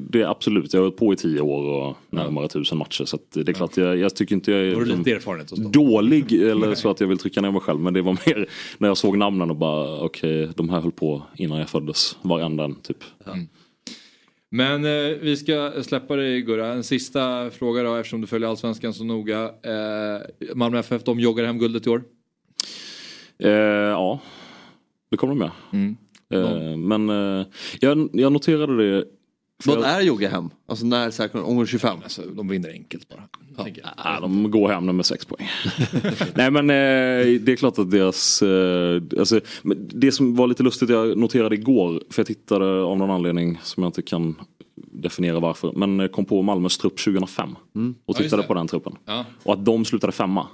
det 0.00 0.20
är 0.20 0.30
absolut. 0.30 0.72
Jag 0.72 0.80
har 0.80 0.84
hållit 0.84 0.98
på 0.98 1.12
i 1.12 1.16
tio 1.16 1.40
år 1.40 1.62
och 1.62 1.96
närmare 2.10 2.48
tusen 2.48 2.78
matcher. 2.78 3.04
Så 3.04 3.18
det 3.34 3.48
är 3.48 3.52
klart, 3.52 3.76
jag, 3.76 3.96
jag 3.96 4.16
tycker 4.16 4.34
inte 4.34 4.50
jag 4.50 4.60
är 4.60 5.38
liksom 5.38 5.72
dålig 5.72 6.32
eller 6.32 6.74
så 6.74 6.90
att 6.90 7.00
jag 7.00 7.08
vill 7.08 7.18
trycka 7.18 7.40
ner 7.40 7.50
mig 7.50 7.60
själv. 7.60 7.80
Men 7.80 7.94
det 7.94 8.02
var 8.02 8.12
mer 8.26 8.48
när 8.78 8.88
jag 8.88 8.96
såg 8.96 9.18
namnen 9.18 9.50
och 9.50 9.56
bara 9.56 10.00
okej, 10.00 10.48
de 10.56 10.68
här 10.68 10.75
höll 10.80 10.92
på 10.92 11.22
innan 11.36 11.58
jag 11.58 11.68
föddes. 11.68 12.16
Varenda 12.22 12.64
en 12.64 12.74
typ. 12.74 13.04
Men 14.50 14.84
eh, 14.84 15.16
vi 15.20 15.36
ska 15.36 15.72
släppa 15.82 16.16
dig 16.16 16.42
Gurra. 16.42 16.72
En 16.72 16.84
sista 16.84 17.50
fråga 17.50 17.82
då 17.82 17.94
eftersom 17.94 18.20
du 18.20 18.26
följer 18.26 18.48
Allsvenskan 18.48 18.94
så 18.94 19.04
noga. 19.04 19.44
Eh, 19.44 20.54
Malmö 20.54 20.78
FF, 20.78 21.04
de 21.04 21.20
joggar 21.20 21.44
hem 21.44 21.58
guldet 21.58 21.86
i 21.86 21.90
år. 21.90 22.02
Eh, 23.38 23.50
ja, 23.50 24.20
det 25.10 25.16
kommer 25.16 25.34
de 25.34 25.38
med. 25.38 25.50
Mm. 25.72 25.96
Eh, 26.30 26.76
men 26.76 27.10
eh, 27.10 27.46
jag, 27.80 28.10
jag 28.12 28.32
noterade 28.32 28.76
det. 28.76 29.04
Vad 29.64 29.84
är 29.84 30.00
jogga 30.00 30.28
hem? 30.28 30.50
Alltså 30.66 30.86
när 30.86 31.18
här, 31.18 31.44
omgång 31.44 31.66
25? 31.66 31.98
Alltså, 32.02 32.22
de 32.22 32.48
vinner 32.48 32.70
enkelt 32.70 33.08
bara. 33.08 33.22
Ja, 34.04 34.20
de 34.20 34.50
går 34.50 34.68
hem 34.68 34.96
med 34.96 35.06
sex 35.06 35.24
poäng. 35.24 35.48
Nej 36.34 36.50
men 36.50 36.70
eh, 36.70 37.40
det 37.40 37.52
är 37.52 37.56
klart 37.56 37.78
att 37.78 37.90
deras... 37.90 38.42
Eh, 38.42 39.02
alltså, 39.18 39.40
det 39.76 40.12
som 40.12 40.34
var 40.34 40.46
lite 40.46 40.62
lustigt 40.62 40.90
jag 40.90 41.18
noterade 41.18 41.54
igår, 41.54 42.02
för 42.10 42.20
jag 42.20 42.26
tittade 42.26 42.82
av 42.82 42.98
någon 42.98 43.10
anledning 43.10 43.58
som 43.62 43.82
jag 43.82 43.88
inte 43.88 44.02
kan 44.02 44.34
definiera 44.74 45.40
varför, 45.40 45.72
men 45.72 46.00
eh, 46.00 46.08
kom 46.08 46.24
på 46.24 46.42
Malmös 46.42 46.78
trupp 46.78 46.98
2005 46.98 47.50
och 47.50 47.56
Ja, 47.72 47.92
just 48.06 48.18
tittade 48.18 48.42
det. 48.42 48.48
på 48.48 48.54
den 48.54 48.68
truppen. 48.68 48.96
Ja. 49.04 49.24
Och 49.42 49.52
att 49.52 49.64
de 49.64 49.84
slutade 49.84 50.12
femma. 50.12 50.46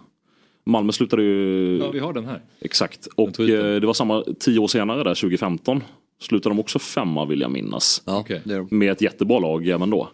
Malmö 0.64 0.92
slutade 0.92 1.22
ju... 1.22 1.78
Ja, 1.78 1.90
vi 1.90 1.98
har 1.98 2.12
den 2.12 2.24
här. 2.24 2.42
Exakt. 2.60 3.06
Och 3.06 3.40
eh, 3.40 3.80
det 3.80 3.86
var 3.86 3.94
samma 3.94 4.24
tio 4.40 4.58
år 4.58 4.66
senare 4.68 5.04
där, 5.04 5.14
2015. 5.14 5.82
Slutade 6.22 6.54
de 6.54 6.60
också 6.60 6.78
femma 6.78 7.24
vill 7.24 7.40
jag 7.40 7.50
minnas. 7.50 8.02
Okej. 8.06 8.42
Med 8.70 8.92
ett 8.92 9.00
jättebra 9.02 9.38
lag 9.38 9.68
även 9.68 9.90
då. 9.90 10.08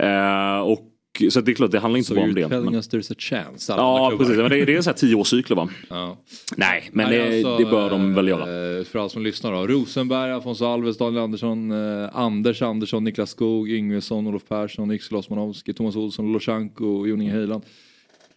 Eh, 0.00 0.60
och, 0.60 0.86
så 1.30 1.40
det 1.40 1.50
är 1.52 1.54
klart, 1.54 1.70
det 1.70 1.78
handlar 1.78 1.98
inte 1.98 2.08
So 2.08 2.14
bara 2.14 2.24
om 2.24 2.34
det. 2.34 2.48
Men, 2.48 2.74
us 2.74 2.90
there's 2.90 3.12
a 3.12 3.14
chance. 3.18 3.72
ja, 3.72 4.12
precis. 4.18 4.36
Men 4.36 4.50
det, 4.50 4.64
det 4.64 4.74
är 4.76 4.82
så 4.82 4.90
här 4.90 4.96
tioårscykler 4.96 5.56
va? 5.56 5.68
Ja. 5.88 6.16
Nej, 6.56 6.90
men 6.92 7.08
Nej, 7.10 7.18
det, 7.18 7.48
alltså, 7.48 7.64
det 7.64 7.70
bör 7.70 7.90
de 7.90 8.14
väl 8.14 8.28
göra. 8.28 8.78
eh, 8.78 8.84
För 8.84 8.98
alla 8.98 9.08
som 9.08 9.22
lyssnar 9.22 9.52
då. 9.52 9.66
Rosenberg, 9.66 10.32
Afonso 10.32 10.64
Alves, 10.64 10.98
Daniel 10.98 11.22
Andersson, 11.22 11.70
eh, 12.02 12.08
Anders 12.12 12.62
Andersson, 12.62 13.04
Niklas 13.04 13.30
Skog, 13.30 13.70
Yngvesson, 13.70 14.26
Olof 14.26 14.42
Persson, 14.48 14.90
Yxel 14.92 15.16
Osmanowski, 15.16 15.72
Thomas 15.72 15.96
Olsson, 15.96 16.32
Losjanko 16.32 16.86
och 16.86 17.08
Jon 17.08 17.20
Inge 17.22 17.32
Heiland. 17.32 17.62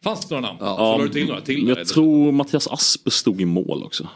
Fanns 0.04 0.26
det 0.28 0.36
några 0.36 0.48
namn? 0.48 0.58
Ja. 0.62 0.76
Så 0.78 0.98
la 0.98 1.04
du 1.04 1.10
till 1.10 1.28
några 1.28 1.42
till? 1.42 1.68
jag 1.68 1.78
där? 1.78 1.86
tror 1.86 2.32
Mattias 2.32 2.68
Aspe 2.68 3.12
stod 3.12 3.42
i 3.42 3.46
mål 3.46 3.84
också. 3.84 4.08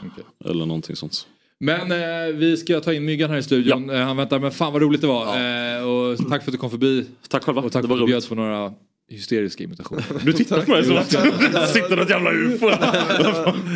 Eller 0.46 0.66
någonting 0.66 0.96
sånt. 0.96 1.28
Men 1.60 1.92
eh, 1.92 2.36
vi 2.36 2.58
ska 2.58 2.80
ta 2.80 2.94
in 2.94 3.06
Myggan 3.06 3.30
här 3.30 3.38
i 3.38 3.44
studion. 3.44 3.90
Eh, 3.90 4.00
han 4.02 4.18
väntar, 4.18 4.40
men 4.40 4.52
fan 4.52 4.74
vad 4.74 4.82
roligt 4.82 5.02
det 5.02 5.08
var. 5.08 5.26
Eh, 5.26 5.84
och 5.84 6.18
tack 6.30 6.44
för 6.44 6.52
att 6.52 6.54
du 6.54 6.58
kom 6.58 6.70
förbi. 6.70 7.06
Tack 7.30 7.44
själva. 7.44 7.62
Och 7.62 7.72
tack 7.72 7.82
Det 7.82 7.88
för 7.88 7.96
att 7.96 8.02
du 8.02 8.06
bjöd 8.08 8.30
på 8.30 8.36
några 8.36 8.72
hysteriska 9.10 9.64
imitationer. 9.64 10.04
Du 10.24 10.34
tittar 10.34 10.62
på 10.62 10.72
mig 10.72 10.84
som 10.86 10.98
att 10.98 11.10
det 11.54 11.68
sitter 11.68 11.96
något 11.98 12.10
jävla 12.10 12.32
ufo. 12.32 12.70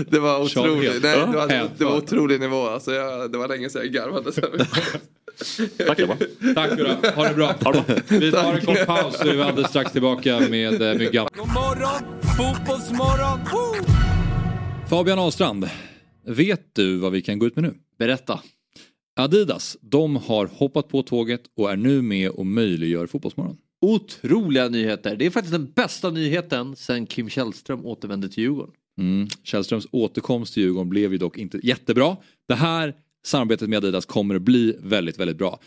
Det 0.09 0.19
var 0.19 0.41
otroligt. 0.43 1.03
Nej, 1.03 1.17
Ja. 1.19 1.25
det, 1.25 1.35
var, 1.37 1.69
det 1.77 1.85
var 1.85 1.97
otrolig 1.97 2.39
nivå. 2.39 2.67
Alltså 2.67 2.91
jag, 2.93 3.31
det 3.31 3.37
var 3.37 3.47
länge 3.47 3.69
sedan 3.69 3.81
jag 3.83 3.91
garvade. 3.93 4.31
Tack 5.87 5.97
grabbar. 5.97 6.17
Tack 6.55 6.77
Gurra, 6.77 6.95
ha 7.15 7.27
det 7.27 7.33
bra. 7.33 7.55
Vi 8.07 8.31
tar 8.31 8.53
en 8.53 8.65
kort 8.65 8.85
paus 8.85 9.17
så 9.17 9.27
är 9.27 9.33
vi 9.33 9.41
alldeles 9.41 9.69
strax 9.69 9.91
tillbaka 9.91 10.39
med 10.49 10.81
eh, 10.81 10.97
Myggan. 10.97 11.27
God 11.35 11.47
morgon, 11.47 12.21
fotbollsmorgon! 12.37 13.39
Woo! 13.51 13.85
Fabian 14.89 15.19
Ahlstrand, 15.19 15.69
vet 16.23 16.75
du 16.75 16.97
vad 16.97 17.11
vi 17.11 17.21
kan 17.21 17.39
gå 17.39 17.47
ut 17.47 17.55
med 17.55 17.63
nu? 17.63 17.73
Berätta. 17.97 18.39
Adidas, 19.15 19.77
de 19.81 20.15
har 20.15 20.45
hoppat 20.45 20.87
på 20.87 21.03
tåget 21.03 21.41
och 21.57 21.71
är 21.71 21.75
nu 21.75 22.01
med 22.01 22.29
och 22.29 22.45
möjliggör 22.45 23.07
Fotbollsmorgon. 23.07 23.57
Otroliga 23.81 24.69
nyheter. 24.69 25.15
Det 25.15 25.25
är 25.25 25.29
faktiskt 25.29 25.51
den 25.51 25.71
bästa 25.71 26.09
nyheten 26.09 26.75
sen 26.75 27.05
Kim 27.05 27.29
Källström 27.29 27.85
återvände 27.85 28.29
till 28.29 28.43
Djurgården. 28.43 28.73
Mm. 28.99 29.27
Källströms 29.43 29.87
återkomst 29.91 30.53
till 30.53 30.63
Djurgården 30.63 30.89
blev 30.89 31.11
ju 31.11 31.17
dock 31.17 31.37
inte 31.37 31.59
jättebra. 31.63 32.17
Det 32.47 32.55
här 32.55 32.95
samarbetet 33.25 33.69
med 33.69 33.77
Adidas 33.77 34.05
kommer 34.05 34.35
att 34.35 34.41
bli 34.41 34.75
väldigt, 34.79 35.19
väldigt 35.19 35.37
bra. 35.37 35.59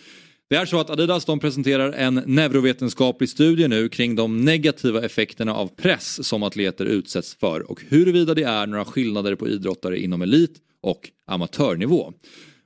Det 0.51 0.57
är 0.57 0.67
så 0.67 0.81
att 0.81 0.91
Adidas 0.91 1.25
de 1.25 1.41
presenterar 1.41 1.93
en 1.93 2.15
neurovetenskaplig 2.15 3.29
studie 3.29 3.69
nu 3.69 3.89
kring 3.89 4.17
de 4.17 4.45
negativa 4.45 5.05
effekterna 5.05 5.55
av 5.55 5.67
press 5.67 6.27
som 6.27 6.43
atleter 6.43 6.85
utsätts 6.85 7.35
för 7.35 7.71
och 7.71 7.83
huruvida 7.89 8.35
det 8.35 8.43
är 8.43 8.67
några 8.67 8.85
skillnader 8.85 9.35
på 9.35 9.49
idrottare 9.49 10.01
inom 10.01 10.23
elit 10.23 10.61
och 10.81 11.11
amatörnivå. 11.27 12.13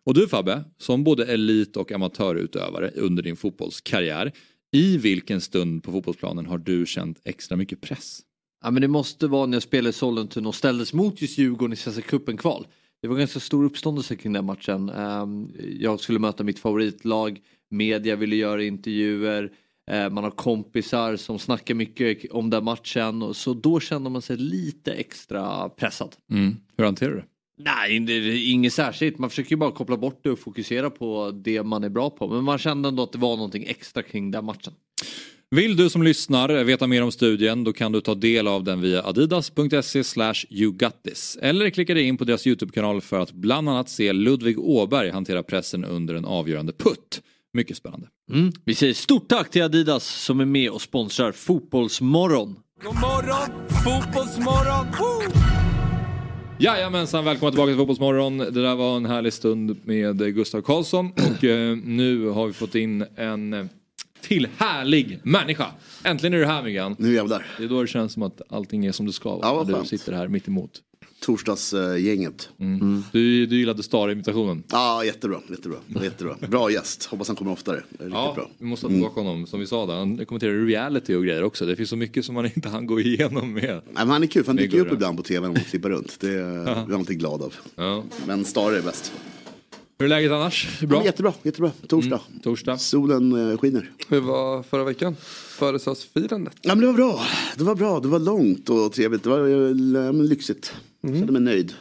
Och 0.05 0.15
du 0.15 0.29
Fabbe, 0.29 0.65
som 0.79 1.05
både 1.05 1.27
elit 1.27 1.77
och 1.77 1.93
amatörutövare 1.93 2.91
under 2.91 3.23
din 3.23 3.37
fotbollskarriär, 3.37 4.33
i 4.73 4.99
vilken 4.99 5.41
stund 5.41 5.83
på 5.83 5.93
fotbollsplanen 5.93 6.47
har 6.47 6.59
du 6.59 6.87
känt 6.87 7.21
extra 7.25 7.57
mycket 7.57 7.81
press? 7.81 8.21
Ja, 8.65 8.71
men 8.71 8.83
det 8.83 8.89
måste 8.89 9.27
vara 9.27 9.47
när 9.47 9.57
jag 9.57 9.63
spelade 9.63 9.91
i 9.91 9.93
Sollentuna 9.93 10.49
och 10.49 10.55
ställdes 10.55 10.93
mot 10.93 11.23
just 11.23 11.39
Djurgården 11.39 11.73
i 11.73 11.77
Svenska 11.77 12.03
cupen-kval. 12.03 12.67
Det 13.03 13.09
var 13.09 13.17
ganska 13.17 13.41
stor 13.41 13.65
uppståndelse 13.65 14.17
kring 14.17 14.33
den 14.33 14.45
matchen. 14.45 14.89
Ehm, 14.89 15.53
jag 15.81 16.01
skulle 16.01 16.19
möta 16.19 16.45
mitt 16.45 16.59
favoritlag, 16.59 17.41
media 17.71 18.17
ville 18.17 18.37
göra 18.37 18.65
intervjuer, 18.65 19.53
eh, 19.91 20.11
man 20.11 20.25
har 20.25 20.31
kompisar 20.31 21.17
som 21.17 21.39
snackar 21.39 21.75
mycket 21.75 22.31
om 22.31 22.51
den 22.51 22.65
matchen 22.65 23.35
så 23.35 23.55
då 23.55 23.81
kände 23.81 24.11
man 24.11 24.23
sig 24.23 24.37
lite 24.37 24.93
extra 24.93 25.69
pressad. 25.69 26.17
Mm. 26.31 26.57
Hur 26.77 26.85
hanterar 26.85 27.11
du 27.11 27.17
det? 27.17 27.27
Nej, 27.61 28.01
det 28.01 28.13
är 28.13 28.53
inget 28.53 28.73
särskilt. 28.73 29.19
Man 29.19 29.31
försöker 29.31 29.51
ju 29.51 29.57
bara 29.57 29.73
koppla 29.73 29.97
bort 29.97 30.21
det 30.23 30.31
och 30.31 30.39
fokusera 30.39 30.91
på 30.91 31.31
det 31.45 31.63
man 31.63 31.85
är 31.85 31.89
bra 31.89 32.11
på. 32.11 32.29
Men 32.29 32.45
man 32.45 32.59
kände 32.59 32.89
ändå 32.89 33.03
att 33.03 33.13
det 33.13 33.19
var 33.19 33.37
någonting 33.37 33.65
extra 33.67 34.03
kring 34.03 34.31
den 34.31 34.45
matchen. 34.45 34.73
Vill 35.51 35.77
du 35.77 35.91
som 35.91 36.03
lyssnar 36.03 36.65
veta 36.65 36.87
mer 36.87 37.03
om 37.03 37.13
studien 37.13 37.65
då 37.65 37.73
kan 37.73 37.93
du 37.93 38.01
ta 38.01 38.15
del 38.15 38.49
av 38.49 38.65
den 38.65 38.81
via 38.81 39.03
adidas.se 39.03 40.03
yougotthis. 40.51 41.39
Eller 41.43 41.71
klicka 41.71 41.95
dig 41.95 42.03
in 42.03 42.17
på 42.17 42.25
deras 42.25 42.47
YouTube-kanal 42.47 43.01
för 43.01 43.21
att 43.21 43.33
bland 43.33 43.69
annat 43.69 43.89
se 43.89 44.13
Ludvig 44.13 44.59
Åberg 44.59 45.11
hantera 45.11 45.43
pressen 45.43 45.85
under 45.85 46.15
en 46.15 46.25
avgörande 46.25 46.73
putt. 46.73 47.23
Mycket 47.59 47.77
spännande. 47.77 48.07
Mm. 48.33 48.53
Vi 48.65 48.75
säger 48.75 48.95
stort 48.95 49.29
tack 49.29 49.51
till 49.51 49.63
Adidas 49.63 50.05
som 50.05 50.41
är 50.41 50.45
med 50.45 50.71
och 50.71 50.83
sponsrar 50.83 51.33
Fotbollsmorgon. 51.33 52.57
God 52.83 52.95
morgon, 52.95 53.69
fotbollsmorgon! 53.85 54.87
Woo! 54.99 55.33
Jajamensan, 56.59 57.25
välkomna 57.25 57.51
tillbaka 57.51 57.71
till 57.71 57.77
Fotbollsmorgon. 57.77 58.39
Det 58.39 58.63
där 58.63 58.75
var 58.75 58.97
en 58.97 59.07
härlig 59.07 59.33
stund 59.33 59.77
med 59.85 60.35
Gustav 60.35 60.63
Karlsson 60.63 61.13
och 61.37 61.45
eh, 61.45 61.77
nu 61.77 62.29
har 62.29 62.47
vi 62.47 62.53
fått 62.53 62.75
in 62.75 63.05
en 63.17 63.53
eh, 63.53 63.67
till 64.21 64.49
härlig 64.57 65.21
människa. 65.23 65.67
Äntligen 66.05 66.35
är 66.35 66.39
du 66.39 66.47
här 66.47 66.63
Myggan. 66.63 66.97
Nu 66.99 67.15
jävlar. 67.15 67.47
Det 67.59 67.65
är 67.65 67.69
då 67.69 67.83
det 67.83 67.89
känns 67.89 68.13
som 68.13 68.23
att 68.23 68.43
allting 68.49 68.87
är 68.87 68.93
som 68.93 69.07
det 69.07 69.13
ska 69.13 69.37
vara. 69.37 69.41
Ja, 69.43 69.65
när 69.69 69.81
du 69.81 69.87
sitter 69.87 70.13
här 70.13 70.29
mitt 70.29 70.49
emot. 70.49 70.83
Torsdagsgänget. 71.21 72.49
Mm. 72.61 73.05
Du, 73.13 73.47
du 73.47 73.59
gillade 73.59 73.83
Star-imitationen. 73.83 74.63
Ja, 74.71 75.05
jättebra. 75.05 75.41
Jättebra. 75.51 75.77
jättebra. 76.03 76.37
Bra 76.49 76.71
gäst. 76.71 77.05
Hoppas 77.05 77.29
han 77.29 77.37
kommer 77.37 77.53
oftare. 77.53 77.77
Riktigt 77.77 78.09
Ja, 78.13 78.33
bra. 78.37 78.51
vi 78.59 78.65
måste 78.67 78.87
ha 78.87 78.91
tillbaka 78.93 79.21
honom 79.21 79.47
som 79.47 79.61
vi 79.61 79.67
sa 79.67 79.87
där. 79.87 79.95
Han 79.95 80.27
kommenterar 80.27 80.67
reality 80.67 81.15
och 81.15 81.23
grejer 81.25 81.43
också. 81.43 81.67
Det 81.67 81.77
finns 81.77 81.91
så 81.91 81.97
mycket 81.97 82.25
som 82.25 82.35
man 82.35 82.45
inte 82.47 82.69
hann 82.69 82.87
gå 82.87 83.01
igenom 83.01 83.53
med. 83.53 83.63
Nej, 83.65 83.81
men 83.95 84.09
han 84.09 84.23
är 84.23 84.27
kul 84.27 84.45
för 84.45 84.49
han 84.49 84.57
dyker 84.57 84.77
ju 84.77 84.83
upp 84.83 84.93
ibland 84.93 85.17
på 85.17 85.23
tv 85.23 85.41
när 85.47 85.55
man 85.55 85.65
klipper 85.65 85.91
runt. 85.91 86.21
Det 86.21 86.29
är 86.29 86.67
jag 86.69 86.95
alltid 86.95 87.19
glad 87.19 87.43
av. 87.43 87.55
Ja. 87.77 88.05
Men 88.27 88.45
Star 88.45 88.73
är 88.73 88.83
bäst. 88.83 89.13
Hur 89.99 90.05
är 90.05 90.09
läget 90.09 90.33
annars? 90.33 90.83
Är 90.83 90.87
Bra? 90.87 90.99
Ja, 90.99 91.05
jättebra, 91.05 91.33
jättebra. 91.43 91.71
Torsdag. 91.89 92.21
Torsdag. 92.43 92.79
Solen 92.79 93.51
eh, 93.53 93.59
skiner. 93.59 93.91
Hur 94.09 94.21
var 94.21 94.63
förra 94.63 94.85
veckan? 94.85 95.17
Födelsedagsfirandet? 95.49 96.55
Ja, 96.63 96.75
men 96.75 96.81
det 96.81 96.87
var 96.87 96.95
bra. 96.95 97.21
Det 97.57 97.65
var 97.65 97.75
bra. 97.75 98.01
Det 98.01 98.09
var 98.09 98.19
långt 98.19 98.69
och 98.71 98.93
trevligt. 98.93 99.23
Det 99.23 99.29
var 99.31 99.39
eh, 100.09 100.13
lyxigt. 100.15 100.75
Jag 101.01 101.17
kände 101.17 101.33
mig 101.33 101.43
nöjd. 101.43 101.75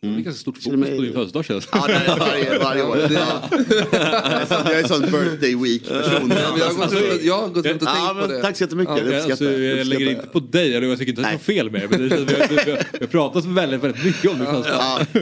Det 0.00 0.08
är 0.10 0.12
ganska 0.20 0.32
stort 0.40 0.62
Känner 0.62 0.76
fokus 0.76 0.88
mig- 0.90 0.98
på 0.98 1.02
din 1.02 1.12
födelsedag 1.12 1.44
känns 1.44 1.68
Ja, 1.72 1.86
det 1.86 1.92
är 1.94 2.18
varje, 2.18 2.58
varje 2.58 2.82
år. 2.84 2.96
Ja, 3.00 3.08
det- 3.08 3.14
Ja. 3.14 4.30
Jag 4.30 4.40
är 4.42 4.46
sån- 4.46 4.66
Jag 4.66 4.80
är 4.80 4.86
sån 4.88 5.00
birthday 5.00 5.56
week 5.56 5.88
person. 5.88 6.12
Ja, 6.12 6.20
men 6.26 6.36
jag 6.58 6.66
har 6.66 6.74
gått 6.74 6.92
runt 6.92 7.12
och- 7.12 7.24
jag 7.24 7.38
har 7.40 7.48
gått 7.48 7.66
runt 7.66 7.82
och 7.82 7.88
Ja, 7.88 8.14
tänkt 8.14 8.20
på 8.20 8.32
det. 8.32 8.42
Tack 8.42 8.56
så 8.56 8.64
jättemycket. 8.64 8.94
Ja, 8.96 9.02
Jag 9.04 9.14
alltså, 9.14 9.30
uppskattar 9.30 9.52
jag 9.52 9.78
jag 9.78 9.86
lägger 9.86 10.10
inte 10.10 10.26
på 10.26 10.40
dig, 10.40 10.74
eller 10.74 10.86
jag 10.88 10.98
tycker 10.98 11.12
inte 11.12 11.22
att 11.22 11.26
det 11.28 11.30
är 11.30 11.34
något 11.34 11.42
fel 11.42 11.70
med 11.70 11.80
det. 11.80 11.88
Men 11.88 12.08
det 12.08 12.16
känns, 12.16 12.30
vi, 12.30 12.34
har, 12.34 12.76
har, 12.76 13.00
har 13.00 13.06
pratat 13.06 13.44
väldigt, 13.44 13.80
väldigt 13.84 14.04
mycket 14.04 14.30
om 14.30 14.36
din 14.38 14.46
födelsedag. 14.46 14.80
Ja. 15.14 15.20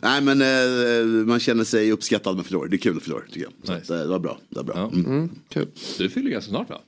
Nej 0.00 0.20
men 0.22 0.42
eh, 0.42 1.26
man 1.26 1.40
känner 1.40 1.64
sig 1.64 1.92
uppskattad 1.92 2.36
med 2.36 2.46
förlor. 2.46 2.66
Det 2.68 2.76
är 2.76 2.78
kul 2.78 2.96
att 2.96 3.02
förlora 3.02 3.22
tycker 3.32 3.40
jag. 3.40 3.52
Så 3.66 3.72
att, 3.72 3.90
eh, 3.90 3.96
det 3.98 4.06
var 4.06 4.18
bra. 4.18 4.38
Det 4.50 4.56
var 4.56 4.64
bra. 4.64 4.90
Mm. 4.94 5.30
Kul. 5.52 5.66
Du 5.98 6.08
fyller 6.10 6.30
ganska 6.30 6.48
snart 6.50 6.70
va? 6.70 6.80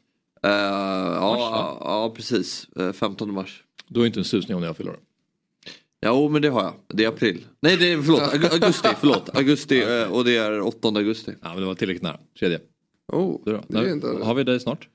Eh, 0.45 0.51
ja, 0.51 1.77
ja, 1.81 2.13
precis. 2.17 2.67
Eh, 2.79 2.93
15 2.93 3.35
mars. 3.35 3.63
Du 3.89 4.01
har 4.01 4.07
inte 4.07 4.21
en 4.21 4.25
susning 4.25 4.55
om 4.55 4.61
när 4.61 4.69
jag 4.69 4.77
fyller 4.77 4.93
år. 6.13 6.17
Jo 6.23 6.29
men 6.29 6.43
det 6.43 6.49
har 6.49 6.63
jag. 6.63 6.75
Det 6.89 7.05
är 7.05 7.09
april. 7.09 7.45
Nej 7.63 7.77
det 7.77 7.93
är 7.93 8.03
förlåt, 8.03 8.21
Aug- 8.23 8.53
augusti. 8.53 8.89
Förlåt. 9.01 9.31
Augusti 9.37 9.85
och 10.11 10.25
det 10.25 10.37
är 10.37 10.61
8 10.61 10.89
augusti. 10.89 11.33
Ja 11.43 11.49
men 11.49 11.61
det 11.61 11.67
var 11.67 11.75
tillräckligt 11.75 12.03
nära. 12.03 12.19
Tredje. 12.39 12.61
Oh, 13.13 13.41
det 13.45 13.51
är 13.51 13.61
När- 13.69 13.93
inte... 13.93 14.07
Har 14.23 14.35
vi 14.35 14.45
dig 14.45 14.61
snart? 14.61 14.89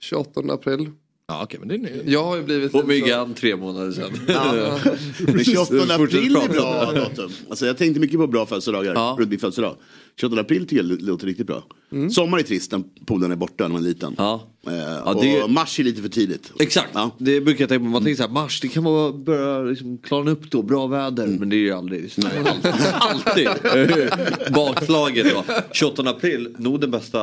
28 0.00 0.40
april. 0.48 0.90
Ja 1.28 1.42
okej 1.44 1.58
men 1.60 1.68
det 1.68 1.74
är 1.74 1.78
nu. 1.78 2.02
Jag 2.06 2.24
har 2.24 2.36
ju 2.36 2.42
blivit... 2.42 2.74
Och 2.74 2.88
Myggan 2.88 3.34
tre 3.34 3.56
månader 3.56 3.92
sedan. 3.92 4.10
Ja. 4.28 4.78
Men 5.34 5.44
28 5.44 5.64
Fortsätt 5.66 5.90
april 6.00 6.36
är 6.36 6.48
bra 6.48 6.92
datum. 6.92 7.30
Alltså, 7.50 7.66
jag 7.66 7.76
tänkte 7.78 8.00
mycket 8.00 8.18
på 8.20 8.26
bra 8.26 8.46
födelsedagar 8.46 8.94
Ja. 8.94 9.16
runt 9.18 9.30
min 9.30 9.38
födelsedag. 9.38 9.76
28 10.20 10.40
april 10.40 10.66
tycker 10.66 10.76
jag 10.76 11.02
låter 11.02 11.26
riktigt 11.26 11.46
bra. 11.46 11.62
Sommar 12.10 12.38
är 12.38 12.42
trist 12.42 12.72
när 12.72 12.82
polen 13.06 13.32
är 13.32 13.36
borta 13.36 13.64
när 13.64 13.68
man 13.72 13.82
är 13.82 13.88
liten. 13.88 14.14
Ja. 14.18 14.51
Eh, 14.66 14.72
Ja, 15.04 15.18
det- 15.22 15.42
Och 15.42 15.50
mars 15.50 15.80
är 15.80 15.84
lite 15.84 16.02
för 16.02 16.08
tidigt. 16.08 16.52
Exakt, 16.60 16.88
Ja. 16.92 17.10
det 17.18 17.40
brukar 17.40 17.62
jag 17.62 17.68
tänka 17.68 17.84
på. 17.84 17.90
Man 17.90 18.02
tänker 18.04 18.16
så 18.16 18.22
här, 18.22 18.30
mars 18.30 18.60
det 18.60 18.68
kan 18.68 18.84
vara 18.84 19.12
börja 19.12 19.62
liksom 19.62 19.98
klarna 19.98 20.30
upp 20.30 20.50
då, 20.50 20.62
bra 20.62 20.86
väder. 20.86 21.26
Men 21.26 21.48
det 21.48 21.56
är 21.56 21.58
ju 21.58 21.72
aldrig, 21.72 22.04
är 22.04 22.08
alltid, 23.00 23.48
alltid 23.48 24.08
bakslaget 24.54 25.26
då. 25.34 25.44
28 25.72 26.02
april, 26.10 26.54
nog 26.58 26.80
den 26.80 26.90
bästa, 26.90 27.18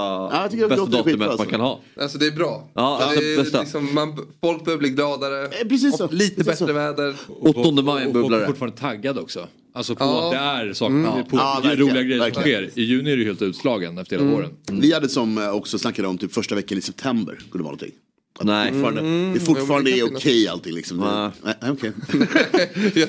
det 0.51 0.67
bästa 0.69 0.85
datumet 0.85 1.19
man 1.19 1.29
alltså. 1.29 1.45
kan 1.45 1.61
ha. 1.61 1.79
Alltså 2.01 2.17
det 2.17 2.27
är 2.27 2.31
bra. 2.31 2.67
Ja, 2.73 3.11
det 3.17 3.33
är, 3.33 3.37
bästa. 3.37 3.61
liksom, 3.61 3.93
man, 3.93 4.17
folk 4.41 4.65
börjar 4.65 4.79
bli 4.79 4.89
gladare. 4.89 5.45
Eh, 5.45 5.67
precis 5.69 5.97
så. 5.97 6.05
Och 6.05 6.13
lite 6.13 6.35
Precis 6.35 6.45
bättre 6.59 6.67
så. 6.67 6.73
väder. 6.73 7.15
8 7.41 7.49
maj 7.51 7.61
Och 7.61 7.73
folk 7.73 7.85
är 8.07 8.11
bubblar 8.13 8.39
det. 8.39 8.45
fortfarande 8.47 8.77
taggade 8.77 9.21
också. 9.21 9.47
Alltså 9.73 9.95
på 9.95 10.03
Ja. 10.03 10.25
att 10.25 10.31
det 10.31 10.37
är 10.69 10.73
saker, 10.73 10.95
Mm. 10.95 11.23
på 11.25 11.37
Ja, 11.37 11.59
verkligen, 11.63 11.89
roliga 11.89 12.03
grejer 12.03 12.33
som 12.33 12.33
verkligen. 12.43 12.69
sker. 12.69 12.79
I 12.79 12.83
juni 12.83 13.11
är 13.11 13.17
du 13.17 13.25
helt 13.25 13.41
utslagen 13.41 13.97
efter 13.97 14.17
hela 14.19 14.31
våren. 14.31 14.51
Vi 14.71 14.93
hade 14.93 15.09
som 15.09 15.37
eh, 15.37 15.49
också 15.49 15.79
snackade 15.79 16.07
om 16.07 16.17
typ 16.17 16.33
första 16.33 16.55
veckan 16.55 16.77
i 16.77 16.81
september. 16.81 17.39
Skulle 17.49 17.63
vara 17.63 17.71
någonting. 17.71 17.91
Att 18.39 18.45
Nej. 18.45 18.71
Fortfarande, 18.71 19.01
Mm. 19.01 19.33
det 19.33 19.39
fortfarande 19.39 19.91
är 19.91 20.03
okej 20.15 20.43
kan 20.45 20.53
allting 20.53 20.73
liksom. 20.75 20.97
Nej. 20.97 21.31
Det, 21.43 21.55
nej, 21.61 21.71
okej. 21.71 21.91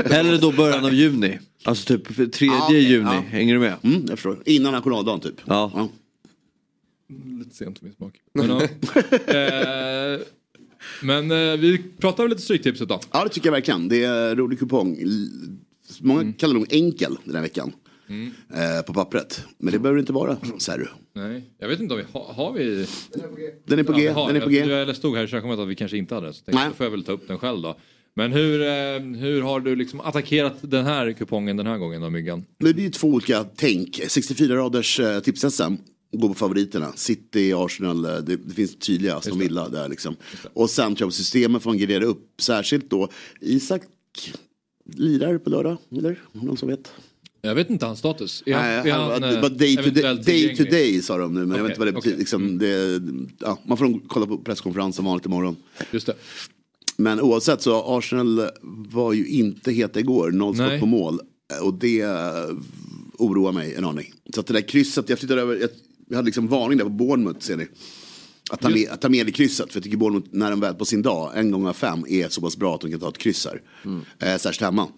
Eller 0.18 0.38
då 0.40 0.52
början 0.52 0.84
av 0.84 0.94
juni. 0.94 1.38
Alltså 1.64 1.86
typ 1.86 2.06
tredje 2.16 2.46
Ja, 2.56 2.64
okej, 2.66 2.82
juni, 2.90 3.04
ja. 3.12 3.22
hänger 3.28 3.54
du 3.54 3.60
med? 3.60 3.74
Mm, 3.82 4.00
jag 4.08 4.18
förstår. 4.18 4.38
Innan 4.46 4.72
nationaldagen 4.72 5.20
typ. 5.20 5.40
Ja. 5.44 5.88
Lite 7.38 7.56
sent 7.56 7.78
för 7.78 7.84
min 7.86 7.94
smak. 7.94 8.14
Men, 8.34 8.48
ja. 8.50 8.62
eh, 10.14 10.20
men 11.02 11.30
eh, 11.30 11.56
vi 11.60 11.78
pratar 12.00 12.22
väl 12.22 12.30
lite 12.30 12.42
Stryktipset 12.42 12.88
då. 12.88 13.00
Ja 13.12 13.24
det 13.24 13.30
tycker 13.30 13.46
jag 13.46 13.52
verkligen. 13.52 13.88
Det 13.88 14.04
är 14.04 14.36
rolig 14.36 14.58
kupong. 14.58 14.96
Många 16.00 16.20
Mm. 16.20 16.32
kallar 16.32 16.54
nog 16.54 16.66
enkel 16.72 17.16
den 17.24 17.34
här 17.34 17.42
veckan. 17.42 17.72
Eh, 18.54 18.82
på 18.86 18.92
pappret. 18.94 19.44
Men 19.58 19.72
det 19.72 19.78
behöver 19.78 19.96
det 19.96 20.00
inte 20.00 20.12
vara, 20.12 20.36
säger 20.58 20.78
du. 20.78 20.88
Nej, 21.20 21.42
jag 21.58 21.68
vet 21.68 21.80
inte 21.80 21.94
om 21.94 22.00
vi 22.00 22.06
har, 22.12 22.32
har 22.32 22.52
vi... 22.52 22.86
Den 23.66 23.78
är 23.78 23.82
på 23.82 23.92
G. 23.92 24.00
vi 24.02 24.08
har. 24.08 24.26
Den 24.26 24.36
är 24.36 24.40
på 24.40 24.48
G. 24.50 24.58
Jag, 24.58 24.88
jag 24.88 24.96
stod 24.96 25.16
här 25.16 25.26
jag 25.36 25.42
kom 25.42 25.50
att 25.62 25.68
vi 25.68 25.74
kanske 25.74 25.96
inte 25.96 26.14
hade 26.14 26.26
den. 26.26 26.34
Så 26.34 26.44
tänkte, 26.44 26.68
då 26.68 26.74
får 26.74 26.86
jag 26.86 26.90
väl 26.90 27.04
ta 27.04 27.12
upp 27.12 27.28
den 27.28 27.38
själv 27.38 27.62
då. 27.62 27.78
Men 28.14 28.32
hur, 28.32 28.62
eh, 28.62 29.00
hur 29.20 29.42
har 29.42 29.60
du 29.60 29.76
liksom 29.76 30.00
attackerat 30.00 30.54
den 30.60 30.84
här 30.84 31.12
kupongen 31.12 31.56
den 31.56 31.66
här 31.66 31.78
gången 31.78 32.02
då 32.02 32.10
Myggan? 32.10 32.44
Det 32.58 32.74
blir 32.74 32.84
ju 32.84 32.90
två 32.90 33.08
olika 33.08 33.44
tänk. 33.56 34.00
64 34.08 34.56
raders 34.56 35.00
eh, 35.00 35.20
tips-SM. 35.20 35.76
Gå 36.12 36.28
på 36.28 36.34
favoriterna. 36.34 36.92
City, 36.96 37.52
Arsenal, 37.56 38.04
eh, 38.04 38.10
det, 38.16 38.36
det 38.36 38.54
finns 38.54 38.78
tydliga 38.78 39.16
Aston 39.16 39.38
Villa 39.38 39.68
där 39.68 39.88
liksom. 39.88 40.16
Och 40.54 40.70
sen 40.70 40.86
tror 40.94 40.98
jag 41.00 41.06
på 41.06 41.12
man 41.52 41.78
gradera 41.78 42.04
upp. 42.04 42.28
Särskilt 42.40 42.90
då 42.90 43.08
Isak 43.40 43.82
lirar 44.94 45.38
på 45.38 45.50
lördag, 45.50 45.76
eller? 45.96 46.18
Någon 46.32 46.56
som 46.56 46.68
vet? 46.68 46.92
Jag 47.42 47.54
vet 47.54 47.70
inte 47.70 47.86
hans 47.86 47.98
status. 47.98 48.42
Är 48.46 48.52
Nej, 48.52 48.90
han, 48.90 49.00
han, 49.00 49.22
han, 49.22 49.34
eh, 49.34 49.50
day 49.50 49.76
to 49.76 49.90
day, 49.90 50.22
day, 50.24 50.56
to 50.56 50.64
day 50.64 51.02
sa 51.02 51.18
de 51.18 51.34
nu. 51.34 51.46
Men 51.46 51.56
jag 51.56 51.62
vet 51.62 51.70
inte 51.70 51.78
vad 51.80 51.88
det 51.88 51.92
betyder. 51.92 52.18
Liksom, 52.18 52.58
det, 52.58 53.02
ja, 53.38 53.58
man 53.64 53.78
får 53.78 54.00
kolla 54.08 54.26
på 54.26 54.38
presskonferens 54.38 54.96
som 54.96 55.04
vanligt 55.04 55.26
imorgon. 55.26 55.56
Just 55.90 56.06
det. 56.06 56.14
Men 56.96 57.20
oavsett 57.20 57.62
så 57.62 57.98
Arsenal 57.98 58.42
var 58.92 59.12
ju 59.12 59.26
inte 59.26 59.72
heta 59.72 60.00
igår. 60.00 60.30
Noll 60.30 60.54
skott 60.54 60.80
på 60.80 60.86
mål. 60.86 61.20
Och 61.62 61.74
det 61.74 62.00
eh, 62.00 62.10
oroar 63.18 63.52
mig 63.52 63.74
en 63.74 63.84
aning. 63.84 64.12
Så 64.34 64.40
att 64.40 64.46
det 64.46 64.52
där 64.52 64.60
krysset, 64.60 65.08
jag 65.08 65.18
flyttade 65.18 65.40
över, 65.40 65.56
jag, 65.56 65.70
jag 66.08 66.16
hade 66.16 66.26
liksom 66.26 66.48
varning 66.48 66.78
där 66.78 66.84
på 66.84 66.90
Bournemouth 66.90 67.40
ser 67.40 67.56
ni. 67.56 67.66
Att 68.50 68.60
ta, 68.60 68.68
med, 68.68 68.88
att 68.90 69.00
ta 69.00 69.08
med 69.08 69.26
det 69.26 69.32
krysset. 69.32 69.72
För 69.72 69.76
jag 69.76 69.84
tycker 69.84 69.96
Bournemouth 69.96 70.28
när 70.32 70.50
de 70.50 70.60
väl 70.60 70.74
på 70.74 70.84
sin 70.84 71.02
dag, 71.02 71.32
en 71.34 71.50
gång 71.50 71.66
av 71.66 71.72
fem, 71.72 72.04
är 72.08 72.28
så 72.28 72.40
pass 72.40 72.56
bra 72.56 72.74
att 72.74 72.80
de 72.80 72.90
kan 72.90 73.00
ta 73.00 73.08
ett 73.08 73.18
kryss 73.18 73.46
här. 73.46 73.62
Eh, 74.18 74.38
särskilt 74.38 74.60
hemma. 74.60 74.88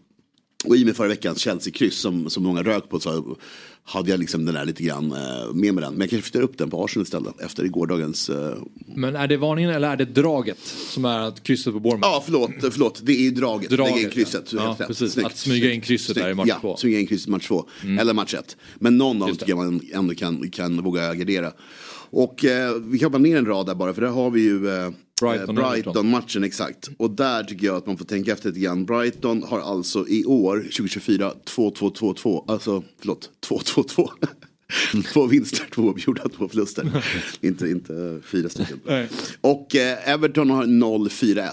Och 0.65 0.77
i 0.77 0.83
och 0.83 0.87
med 0.87 0.97
förra 0.97 1.09
veckans 1.09 1.39
Chelsea-kryss 1.39 1.95
som, 1.95 2.31
som 2.31 2.43
många 2.43 2.63
rök 2.63 2.89
på 2.89 3.01
så 3.01 3.37
hade 3.85 4.11
jag 4.11 4.21
liksom 4.21 4.45
den 4.45 4.55
där 4.55 4.65
lite 4.65 4.83
grann 4.83 5.13
eh, 5.13 5.55
med 5.55 5.75
mig 5.75 5.85
den. 5.85 5.93
Men 5.93 6.01
jag 6.01 6.11
kanske 6.11 6.31
flyttar 6.31 6.43
upp 6.43 6.59
den 6.59 6.71
på 6.71 6.85
Arsenal 6.85 7.03
istället 7.03 7.41
efter 7.41 7.69
gårdagens 7.69 8.29
eh, 8.31 8.55
Men 8.97 9.17
är 9.17 9.27
det 9.29 9.37
varningen 9.37 9.71
eller 9.71 9.89
är 9.89 9.97
det 9.97 10.05
draget 10.05 10.59
som 10.89 11.05
är 11.05 11.19
att 11.19 11.43
krysset 11.43 11.73
på 11.73 11.81
Bournemouth? 11.81 12.09
Ja, 12.09 12.23
förlåt, 12.25 12.51
förlåt. 12.61 13.01
Det 13.03 13.13
är 13.13 13.23
ju 13.23 13.31
draget. 13.31 13.71
Draget, 13.71 13.95
Lägga 13.95 14.09
in 14.09 14.15
krysset. 14.15 14.53
ja. 14.53 14.77
Ja, 14.79 14.87
precis. 14.87 15.13
Snyggt. 15.13 15.27
Att 15.27 15.37
smyga 15.37 15.73
in 15.73 15.81
krysset 15.81 16.17
där 16.17 16.31
i 16.31 16.35
match 16.35 16.49
ja, 16.49 16.59
två. 16.61 16.69
Mm. 16.69 16.77
smyga 16.77 17.01
in 17.01 17.07
krysset 17.07 17.29
i 17.29 17.31
match 17.31 17.47
två. 17.47 17.69
Eller 18.01 18.15
match 18.15 18.35
ett. 18.35 18.57
Men 18.79 18.99
någon 18.99 19.23
av 19.23 19.29
dem 19.29 19.37
det. 19.37 19.41
tycker 19.41 19.53
jag 19.53 19.73
man 19.73 19.81
ändå 19.93 20.15
kan, 20.15 20.51
kan 20.51 20.83
våga 20.83 21.15
gardera. 21.15 21.53
Och 22.13 22.45
eh, 22.45 22.75
vi 22.75 22.99
kan 22.99 23.07
hoppa 23.07 23.19
ner 23.19 23.37
en 23.37 23.47
rad 23.47 23.67
där 23.67 23.75
bara, 23.75 23.95
för 23.95 24.03
där 24.03 24.09
har 24.09 24.31
vi 24.31 24.41
ju 24.41 24.69
eh, 24.69 24.91
Brighton, 25.21 25.59
eh. 25.59 25.71
Brighton-matchen 25.71 26.45
exakt. 26.45 26.91
Och 26.97 27.11
där 27.11 27.45
tycker 27.45 27.67
jag 27.67 27.77
att 27.77 27.87
man 27.87 27.99
får 27.99 28.05
tänka 28.05 28.33
efter 28.33 28.49
lite 28.49 28.61
grann. 28.61 28.85
Brighton 28.85 29.43
har 29.43 29.61
alltså 29.61 30.09
i 30.09 30.25
år, 30.25 30.57
2024, 30.57 31.33
2-2-2-2. 31.57 32.45
Alltså, 32.49 32.83
förlåt, 32.99 33.31
2-2-2. 33.49 34.09
två 35.13 35.27
vinster, 35.27 35.67
två 35.75 35.91
uppgjorda, 35.91 36.29
två 36.29 36.49
förluster. 36.49 37.05
inte, 37.41 37.69
inte 37.69 38.21
fyra 38.25 38.49
stycken. 38.49 38.81
Och 39.41 39.77
eh, 39.77 40.09
Everton 40.09 40.51
har 40.51 40.65
0-4-1. 40.65 41.51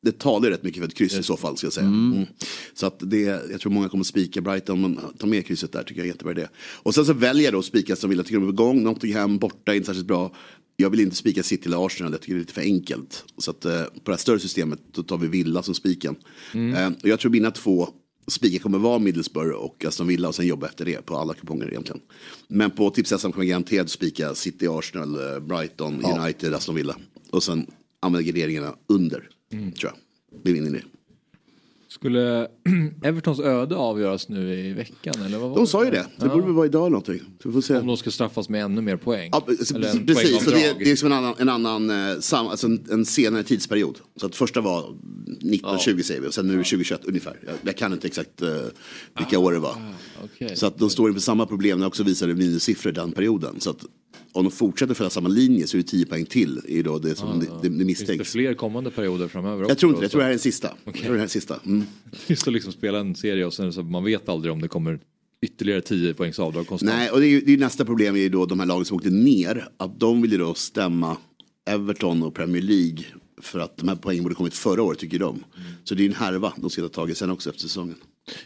Det 0.00 0.18
talar 0.18 0.48
ju 0.48 0.54
rätt 0.54 0.62
mycket 0.62 0.80
för 0.80 0.88
ett 0.88 0.94
kryss 0.94 1.14
i 1.14 1.22
så 1.22 1.36
fall 1.36 1.56
ska 1.56 1.66
jag 1.66 1.72
säga. 1.72 1.86
Mm. 1.86 2.26
Så 2.74 2.86
att 2.86 2.96
det, 3.00 3.20
jag 3.50 3.60
tror 3.60 3.72
många 3.72 3.88
kommer 3.88 4.04
spika 4.04 4.40
Brighton, 4.40 4.80
men 4.80 5.00
ta 5.18 5.26
med 5.26 5.46
krysset 5.46 5.72
där 5.72 5.82
tycker 5.82 6.00
jag 6.00 6.06
är 6.06 6.12
jättebra 6.12 6.32
idé. 6.32 6.48
Och 6.82 6.94
sen 6.94 7.06
så 7.06 7.12
väljer 7.12 7.44
jag 7.44 7.54
då 7.54 7.58
att 7.58 7.64
spika 7.64 7.96
som 7.96 8.10
vill, 8.10 8.18
jag 8.18 8.26
tycker 8.26 8.40
de 8.40 8.48
är 8.48 8.52
på 8.52 8.64
gång, 8.64 8.82
Nottingham 8.82 9.38
borta, 9.38 9.74
inte 9.74 9.86
särskilt 9.86 10.06
bra. 10.06 10.34
Jag 10.76 10.90
vill 10.90 11.00
inte 11.00 11.16
spika 11.16 11.42
City 11.42 11.66
eller 11.66 11.86
Arsenal, 11.86 12.12
jag 12.12 12.20
tycker 12.20 12.34
det 12.34 12.38
är 12.38 12.40
lite 12.40 12.52
för 12.52 12.60
enkelt. 12.60 13.24
Så 13.38 13.50
att 13.50 13.64
eh, 13.64 13.82
på 13.82 14.00
det 14.04 14.10
här 14.10 14.16
större 14.16 14.38
systemet 14.38 14.80
då 14.92 15.02
tar 15.02 15.18
vi 15.18 15.26
Villa 15.26 15.62
som 15.62 15.74
spiken. 15.74 16.16
Eh, 16.54 16.88
och 17.02 17.08
jag 17.08 17.20
tror 17.20 17.32
mina 17.32 17.50
två 17.50 17.88
spikar 18.28 18.58
kommer 18.58 18.78
vara 18.78 18.98
Middlesbrough 18.98 19.56
och 19.56 19.84
Aston 19.84 20.06
Villa 20.06 20.28
och 20.28 20.34
sen 20.34 20.46
jobba 20.46 20.66
efter 20.66 20.84
det 20.84 21.06
på 21.06 21.16
alla 21.16 21.34
kuponger 21.34 21.68
egentligen. 21.68 22.00
Men 22.48 22.70
på 22.70 22.90
tips 22.90 23.10
kommer 23.10 23.38
jag 23.38 23.46
garanterat 23.46 23.90
spika 23.90 24.34
City, 24.34 24.66
Arsenal, 24.68 25.34
eh, 25.34 25.40
Brighton, 25.40 26.04
United, 26.04 26.54
Aston 26.54 26.74
Villa. 26.74 26.96
Och 27.30 27.42
sen 27.42 27.66
använda 28.00 28.26
garderingarna 28.26 28.74
under. 28.86 29.28
Mm. 29.52 29.72
Tror 29.72 29.92
jag. 29.92 29.98
Vi 30.42 30.52
vinner 30.52 30.70
det. 30.70 30.82
Skulle 31.88 32.48
Evertons 33.02 33.40
öde 33.40 33.76
avgöras 33.76 34.28
nu 34.28 34.54
i 34.54 34.72
veckan? 34.72 35.22
Eller 35.26 35.38
vad 35.38 35.50
var 35.50 35.56
De 35.56 35.66
sa 35.66 35.84
ju 35.84 35.90
det. 35.90 35.96
Det 35.96 36.26
Ja. 36.26 36.28
borde 36.28 36.44
väl 36.46 36.52
vara 36.54 36.66
idag 36.66 36.80
eller 36.80 36.90
någonting. 36.90 37.20
Så 37.42 37.48
vi 37.48 37.52
får 37.54 37.60
se. 37.60 37.76
Om 37.76 37.86
de 37.86 37.96
ska 37.96 38.10
straffas 38.10 38.48
med 38.48 38.62
ännu 38.64 38.80
mer 38.80 38.96
poäng? 38.96 39.28
Ja, 39.32 39.40
precis, 39.40 39.72
precis 40.06 40.38
för 40.44 40.50
det, 40.50 40.64
är- 40.64 40.74
det 40.78 40.90
är 40.90 40.96
som 40.96 41.06
en 41.06 41.18
annan, 41.18 41.34
en, 41.38 41.48
annan 41.48 41.90
eh, 42.10 42.18
sam, 42.20 42.46
alltså 42.46 42.66
en, 42.66 42.84
en 42.90 43.04
senare 43.04 43.42
tidsperiod. 43.42 43.98
Så 44.16 44.26
att 44.26 44.36
första 44.36 44.60
var 44.60 44.80
1920 44.80 46.02
säger 46.02 46.20
vi 46.20 46.28
och 46.28 46.34
sen 46.34 46.46
nu 46.46 46.52
är 46.52 46.56
det 46.58 46.64
2021 46.64 47.00
ungefär. 47.04 47.38
Jag, 47.46 47.54
jag 47.62 47.76
kan 47.76 47.92
inte 47.92 48.06
exakt 48.06 48.42
eh, 48.42 48.48
vilka 49.18 49.38
år 49.38 49.52
det 49.52 49.58
var. 49.58 49.76
okej. 50.24 50.56
Så 50.56 50.66
att 50.66 50.78
de 50.78 50.90
står 50.90 51.08
inför 51.08 51.20
samma 51.20 51.46
problem 51.46 51.78
när 51.80 51.86
också 51.86 52.02
visade 52.02 52.34
minussiffror 52.34 52.92
den 52.92 53.12
perioden. 53.12 53.60
Så 53.60 53.70
att 53.70 53.84
om 54.32 54.44
de 54.44 54.50
fortsätter 54.50 54.94
följa 54.94 55.10
samma 55.10 55.28
linje 55.28 55.66
så 55.66 55.76
är 55.76 55.82
det 55.82 55.88
10 55.88 56.06
poäng 56.06 56.26
till. 56.26 56.60
Är 56.68 56.82
då 56.82 56.98
det 56.98 57.14
som 57.14 57.40
det, 57.40 57.46
det, 57.46 57.52
det 57.56 57.60
Finns 57.62 57.78
det 57.78 57.84
misstänks. 57.84 58.32
fler 58.32 58.54
kommande 58.54 58.90
perioder 58.90 59.28
framöver 59.28 59.68
Jag 59.68 59.78
tror 59.78 59.90
inte 59.90 60.00
det, 60.00 60.04
jag 60.04 60.10
tror 60.10 60.18
det 60.20 60.24
här 60.24 60.30
är 60.30 60.34
den 60.34 60.38
sista. 60.40 60.74
Jag 60.84 60.94
tror 60.94 61.12
det 61.12 61.18
här 61.18 61.24
är 61.24 61.28
sista. 61.28 61.60
Mm. 61.66 61.84
Just 62.26 62.46
att 62.48 62.52
liksom 62.54 62.72
spela 62.72 62.98
en 62.98 63.14
serie 63.14 63.46
och 63.46 63.54
sen 63.54 63.72
så 63.72 63.82
man 63.82 64.04
vet 64.04 64.28
aldrig 64.28 64.52
om 64.52 64.60
det 64.62 64.68
kommer 64.68 65.00
ytterligare 65.42 65.80
10 65.80 66.14
poängs 66.14 66.38
avdrag 66.38 66.66
konstant. 66.66 66.92
Nej, 66.92 67.10
och 67.10 67.20
det 67.20 67.26
är, 67.26 67.30
ju- 67.30 67.40
det 67.40 67.52
är 67.52 67.58
nästa 67.58 67.84
problem 67.84 68.14
är 68.14 68.20
ju 68.20 68.28
då 68.28 68.46
de 68.46 68.60
här 68.60 68.66
lagen 68.66 68.84
som 68.84 68.96
åkte 68.96 69.10
ner. 69.10 69.68
Att 69.76 70.00
de 70.00 70.22
vill 70.22 70.32
ju 70.32 70.38
då 70.38 70.54
stämma 70.54 71.16
Everton 71.70 72.22
och 72.22 72.34
Premier 72.34 72.62
League. 72.62 73.04
För 73.40 73.58
att 73.58 73.76
de 73.76 73.88
här 73.88 73.96
poängen 73.96 74.22
borde 74.22 74.34
kommit 74.34 74.54
förra 74.54 74.82
året 74.82 74.98
tycker 74.98 75.18
de. 75.18 75.44
Så 75.84 75.94
det 75.94 76.02
är 76.02 76.06
en 76.06 76.14
härva 76.14 76.52
de 76.56 76.70
ska 76.70 76.82
ta 76.82 76.88
tag 76.88 77.10
i 77.10 77.14
sen 77.14 77.30
också 77.30 77.50
efter 77.50 77.62
säsongen. 77.62 77.96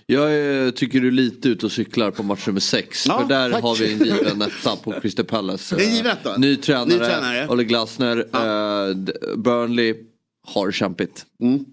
Jag 0.07 0.65
eh, 0.67 0.71
tycker 0.71 1.01
du 1.01 1.09
är 1.09 1.13
lite 1.13 1.49
ute 1.49 1.67
och 1.67 1.73
cyklar 1.73 2.11
på 2.11 2.23
match 2.23 2.47
nummer 2.47 2.61
sex. 2.61 3.07
Ja, 3.07 3.21
för 3.21 3.29
där 3.29 3.51
tack. 3.51 3.63
har 3.63 3.77
vi 3.77 3.93
en 3.93 3.99
given 3.99 4.43
etta 4.43 4.77
på 4.77 4.93
Crystal 5.01 5.25
Palace. 5.25 5.77
Det 5.77 5.85
är. 5.85 6.39
Ny 6.39 6.57
tränare, 6.57 6.87
Ny 6.89 6.99
tränare. 6.99 7.49
Ole 7.49 7.65
Glasner. 7.65 8.17
eh, 8.35 8.95
d- 8.97 9.13
Burnley 9.37 9.95
har 10.47 10.71
kämpigt. 10.71 11.27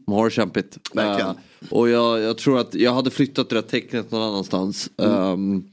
De 0.05 0.13
har 0.13 0.29
kämpigt. 0.29 0.77
Mm. 0.93 1.07
Verkligen. 1.07 1.29
Eh, 1.31 1.37
och 1.69 1.89
jag, 1.89 2.19
jag 2.19 2.37
tror 2.37 2.59
att 2.59 2.73
jag 2.75 2.93
hade 2.93 3.09
flyttat 3.11 3.49
det 3.49 3.55
där 3.55 3.61
tecknet 3.61 4.11
någon 4.11 4.21
annanstans. 4.21 4.89
Mm. 4.97 5.13
Ehm, 5.15 5.63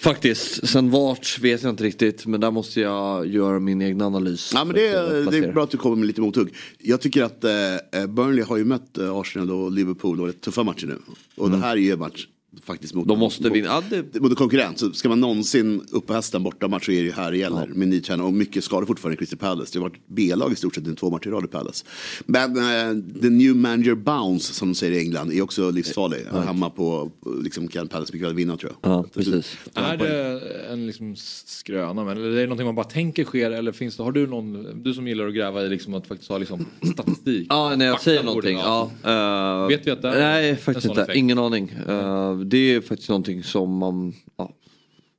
faktiskt. 0.00 0.68
Sen 0.68 0.90
vart 0.90 1.38
vet 1.38 1.62
jag 1.62 1.70
inte 1.70 1.84
riktigt. 1.84 2.26
Men 2.26 2.40
där 2.40 2.50
måste 2.50 2.80
jag 2.80 3.26
göra 3.26 3.58
min 3.58 3.82
egen 3.82 4.02
analys. 4.02 4.50
Ja, 4.54 4.64
men 4.64 4.74
det, 4.74 4.88
är, 4.88 5.30
det 5.30 5.38
är 5.38 5.52
bra 5.52 5.64
att 5.64 5.70
du 5.70 5.76
kommer 5.76 5.96
med 5.96 6.06
lite 6.06 6.20
mothugg. 6.20 6.54
Jag 6.78 7.00
tycker 7.00 7.22
att 7.22 7.44
eh, 7.44 8.06
Burnley 8.08 8.44
har 8.44 8.56
ju 8.56 8.64
mött 8.64 8.98
eh, 8.98 9.16
Arsenal 9.16 9.50
och 9.50 9.72
Liverpool 9.72 10.20
och 10.20 10.26
rätt 10.26 10.40
tuffa 10.40 10.62
matcher 10.62 10.86
nu. 10.86 10.98
Och 11.36 11.50
det 11.50 11.56
här 11.56 11.72
är 11.72 11.80
ju 11.80 11.92
en 11.92 11.98
match 11.98 12.26
faktiskt 12.64 12.94
mot, 12.94 13.08
De 13.08 13.18
måste 13.18 13.42
mot, 13.42 13.52
vinna. 13.56 13.66
Ja, 13.68 13.82
det, 13.90 14.20
mot 14.20 14.30
en 14.30 14.36
konkurrent. 14.36 14.78
Så 14.78 14.92
ska 14.92 15.08
man 15.08 15.20
någonsin 15.20 15.82
upp 15.90 16.06
på 16.06 16.12
hästen 16.14 16.42
borta 16.42 16.68
match 16.68 16.86
så 16.86 16.92
är 16.92 16.96
det 16.96 17.06
ju 17.06 17.12
här 17.12 17.30
det 17.30 17.38
gäller. 17.38 17.66
Med 17.66 17.88
ny 17.88 18.00
tränare 18.00 18.26
och 18.26 18.32
mycket 18.32 18.64
skador 18.64 18.86
fortfarande 18.86 19.14
i 19.14 19.18
Crystal 19.18 19.38
Palace. 19.38 19.70
Det 19.72 19.78
har 19.78 19.88
varit 19.88 20.00
B-lag 20.06 20.52
i 20.52 20.56
stort 20.56 20.74
sett 20.74 20.86
i 20.88 20.94
två 20.94 21.10
matcher 21.10 21.28
i 21.28 21.30
rad 21.30 21.44
i 21.44 21.48
Palace. 21.48 21.84
Men 22.26 22.56
eh, 22.56 23.20
the 23.22 23.30
new 23.30 23.56
manager 23.56 23.94
bounce 23.94 24.54
som 24.54 24.68
de 24.68 24.74
säger 24.74 24.92
i 24.92 24.98
England 24.98 25.32
är 25.32 25.42
också 25.42 25.70
livsfarlig. 25.70 26.18
Ja. 26.32 26.40
Hemma 26.40 26.70
på, 26.70 27.10
på 27.20 27.30
liksom 27.30 27.68
kan 27.68 27.88
Palace 27.88 28.12
mycket 28.12 28.28
väl 28.28 28.34
vinna 28.34 28.56
tror 28.56 28.72
jag. 28.82 28.92
Ja, 28.92 29.04
precis. 29.14 29.56
Är 29.74 29.96
det 29.96 30.40
en 30.72 30.86
liksom 30.86 31.16
skröna, 31.46 32.04
men 32.04 32.16
eller 32.16 32.30
är 32.30 32.34
det 32.40 32.42
någonting 32.42 32.66
man 32.66 32.74
bara 32.74 32.84
tänker 32.84 33.24
sker 33.24 33.50
eller 33.50 33.72
finns 33.72 33.96
det, 33.96 34.02
har 34.02 34.12
du 34.12 34.26
någon, 34.26 34.82
du 34.82 34.94
som 34.94 35.08
gillar 35.08 35.26
att 35.28 35.34
gräva 35.34 35.62
i 35.62 35.68
liksom 35.68 35.94
att 35.94 36.06
faktiskt 36.06 36.30
ha 36.30 36.38
liksom 36.38 36.66
statistik? 36.92 37.46
Ja, 37.50 37.76
när 37.76 37.86
jag 37.86 38.00
säger 38.00 38.22
någonting. 38.22 38.58
Ja. 38.58 38.90
eh, 39.04 39.68
Vet 39.68 39.86
vi 39.86 39.90
att 39.90 40.02
det 40.02 40.08
är 40.08 40.20
Nej, 40.20 40.50
en 40.50 40.56
faktiskt 40.56 40.86
sån 40.86 40.90
inte. 40.90 41.02
effekt? 41.02 41.16
Ingen 41.16 41.38
aning. 41.38 41.72
Eh, 41.88 42.34
det 42.48 42.74
är 42.74 42.80
faktiskt 42.80 43.08
någonting 43.08 43.42
som 43.44 43.76
man... 43.78 44.14
Ja. 44.38 44.54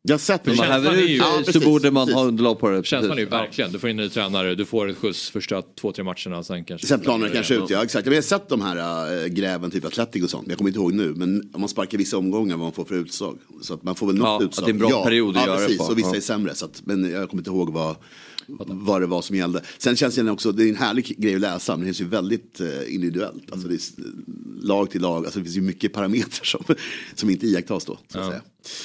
Jag 0.01 0.19
sett 0.19 0.45
När 0.45 0.55
man 0.55 0.65
häver 0.67 0.91
är 0.91 0.95
ju- 0.97 1.03
ut 1.15 1.17
Ja, 1.17 1.25
sig 1.35 1.45
så 1.45 1.51
precis, 1.51 1.65
borde 1.65 1.91
man 1.91 2.05
precis. 2.07 2.15
ha 2.15 2.23
underlag 2.25 2.59
på 2.59 2.69
det. 2.69 2.85
Känslan 2.85 3.17
är 3.17 3.21
ju 3.21 3.25
Precis. 3.27 3.41
verkligen, 3.47 3.71
du 3.71 3.79
får 3.79 3.89
in 3.89 3.99
en 3.99 4.05
ny 4.05 4.09
tränare, 4.09 4.55
du 4.55 4.65
får 4.65 4.89
ett 4.89 4.97
skjuts 4.97 5.29
första 5.29 5.61
två, 5.61 5.91
tre 5.91 6.03
matcherna, 6.03 6.43
sen 6.43 6.63
kanske... 6.65 6.87
Sen 6.87 6.99
planar 6.99 7.29
kanske 7.29 7.55
ut, 7.55 7.69
ja 7.69 7.83
exakt. 7.83 8.05
Men 8.05 8.13
jag 8.13 8.21
har 8.21 8.27
sett 8.27 8.49
de 8.49 8.61
här 8.61 8.77
äh, 9.23 9.27
gräven, 9.27 9.71
typ 9.71 9.85
Atletic 9.85 10.23
och 10.23 10.29
sånt. 10.29 10.45
Jag 10.47 10.57
kommer 10.57 10.69
inte 10.69 10.79
ihåg 10.79 10.93
nu. 10.93 11.13
Men 11.15 11.49
om 11.53 11.59
man 11.61 11.69
sparkar 11.69 11.97
vissa 11.97 12.17
omgångar 12.17 12.55
vad 12.57 12.63
man 12.65 12.71
får 12.73 12.85
för 12.85 12.95
utslag. 12.95 13.37
Så 13.61 13.73
att 13.73 13.83
man 13.83 13.95
får 13.95 14.07
väl 14.07 14.15
något 14.15 14.25
Ja, 14.25 14.35
att 14.37 14.41
utslag. 14.43 14.67
det 14.67 14.71
är 14.71 14.73
en 14.73 14.79
bra 14.79 15.03
period 15.03 15.37
att 15.37 15.41
ja, 15.41 15.47
göra 15.47 15.59
det 15.59 15.65
precis. 15.65 15.77
på. 15.77 15.91
Och 15.91 15.97
vissa 15.97 16.09
Ja. 16.09 16.15
är 16.15 16.21
sämre. 16.21 16.55
Så 16.55 16.65
att, 16.65 16.81
men 16.85 17.11
jag 17.11 17.29
kommer 17.29 17.41
inte 17.41 17.49
ihåg 17.51 17.73
vad, 17.73 17.95
vad 18.59 19.01
det 19.01 19.07
var 19.07 19.21
som 19.21 19.35
gällde. 19.35 19.61
Sen 19.77 19.95
känns 19.95 20.15
det 20.15 20.31
också, 20.31 20.51
det 20.51 20.63
är 20.63 20.69
en 20.69 20.75
härlig 20.75 21.15
grej 21.17 21.35
att 21.35 21.41
läsa. 21.41 21.77
Men 21.77 21.79
det 21.79 21.85
känns 21.85 22.01
ju 22.01 22.05
väldigt 22.05 22.59
eh, 22.59 22.95
individuellt. 22.95 23.51
Alltså 23.51 23.67
det 23.67 23.75
är 23.75 23.79
lag 24.61 24.89
till 24.89 25.01
lag. 25.01 25.25
Alltså 25.25 25.39
det 25.39 25.45
finns 25.45 25.57
ju 25.57 25.61
mycket 25.61 25.93
parametrar 25.93 26.43
som, 26.43 26.63
som 27.15 27.29
inte 27.29 27.45
iakttas 27.45 27.85
då. 27.85 27.97
Så 28.07 28.19
att 28.19 28.25
säga. 28.25 28.41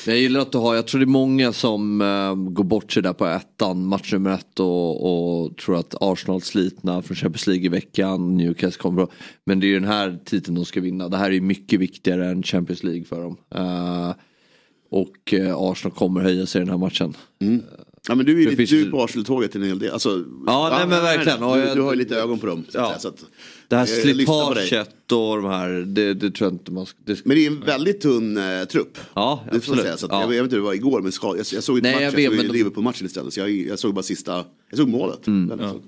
Jag 0.07 0.19
gillar 0.19 0.41
att 0.41 0.53
du 0.53 0.59
har, 0.59 0.75
jag 0.75 0.87
tror 0.87 0.99
det 0.99 1.05
är 1.05 1.07
många 1.07 1.53
som 1.53 2.01
eh, 2.01 2.35
går 2.35 2.65
bort 2.65 2.93
sig 2.93 3.03
där 3.03 3.13
på 3.13 3.27
ettan, 3.27 3.87
match 3.87 4.13
nummer 4.13 4.31
ett 4.31 4.61
och, 4.61 5.45
och 5.45 5.57
tror 5.57 5.77
att 5.77 5.95
Arsenal 6.01 6.43
slitna 6.43 7.03
från 7.03 7.17
Champions 7.17 7.47
League 7.47 7.65
i 7.65 7.69
veckan, 7.69 8.37
Newcastle 8.37 8.83
kommer 8.83 8.97
bra. 8.97 9.09
Men 9.45 9.61
det 9.61 9.67
är 9.67 9.69
ju 9.69 9.81
den 9.81 9.89
här 9.89 10.19
titeln 10.25 10.55
de 10.55 10.65
ska 10.65 10.81
vinna. 10.81 11.09
Det 11.09 11.17
här 11.17 11.27
är 11.27 11.35
ju 11.35 11.41
mycket 11.41 11.81
viktigare 11.81 12.27
än 12.29 12.43
Champions 12.43 12.83
League 12.83 13.05
för 13.05 13.23
dem. 13.23 13.37
Eh, 13.55 14.13
och 14.91 15.35
Arsenal 15.57 15.97
kommer 15.97 16.21
höja 16.21 16.47
sig 16.47 16.63
i 16.63 16.65
den 16.65 16.71
här 16.71 16.79
matchen. 16.79 17.17
Ja 18.09 18.15
men 18.15 18.27
du 18.27 18.43
är 18.43 18.51
lite, 18.51 18.75
du 18.75 18.87
är 18.87 18.91
på 18.91 19.03
Arsenal-tåget 19.05 19.55
en 19.57 19.63
hel 19.63 19.79
del. 19.79 19.93
Alltså, 19.93 20.25
Ja, 20.47 20.69
nej, 20.71 20.87
men 20.89 21.03
verkligen. 21.03 21.41
Du, 21.41 21.47
jag- 21.47 21.77
du 21.77 21.81
har 21.83 21.93
ju 21.93 21.99
lite 21.99 22.17
ögon 22.17 22.39
på 22.39 22.47
dem. 22.47 22.65
Så 22.69 22.79
Ja. 22.79 22.95
så 22.99 23.09
att, 23.09 23.25
Det 23.69 23.77
här 23.77 23.87
jag- 23.87 23.97
jag 23.97 24.03
slitaget 24.03 25.13
och 25.13 25.37
de 25.37 25.45
här, 25.45 25.69
det, 25.69 26.15
det 26.15 26.31
tror 26.31 26.47
jag 26.47 26.55
inte 26.55 26.73
man 26.73 26.87
ska... 26.87 26.99
Det, 27.05 27.25
Men 27.25 27.37
det 27.37 27.47
är 27.47 27.51
en 27.51 27.61
väldigt 27.61 28.01
tunn 28.01 28.37
eh, 28.37 28.65
trupp. 28.65 28.99
Ja, 29.15 29.45
Det 29.51 29.57
absolut. 29.57 29.83
säga. 29.83 29.97
Så 29.97 30.07
att, 30.07 30.13
Ja. 30.13 30.21
jag, 30.21 30.29
vet 30.29 30.43
inte 30.43 30.55
hur 30.57 30.61
det 30.63 30.67
var 30.67 30.75
igår 30.75 31.01
men 31.03 31.13
ska, 31.13 31.27
jag, 31.37 31.47
jag 31.53 31.63
såg 31.63 31.79
inte 31.79 31.89
Nej, 31.91 31.95
matchen, 31.95 32.03
jag 32.05 32.23
jag, 32.23 32.31
vet, 32.31 32.39
såg 32.41 32.47
men 32.47 32.57
Liverpool-matchen 32.57 33.07
istället. 33.07 33.35
Så 33.35 33.41
jag, 33.41 33.51
jag 33.51 33.79
såg 33.79 33.95
bara 33.95 34.03
sista, 34.03 34.45
jag 34.71 34.79
såg 34.79 34.89
målet. 34.89 35.27
Mm. 35.27 35.59
Den 35.59 35.71
såg. 35.71 35.83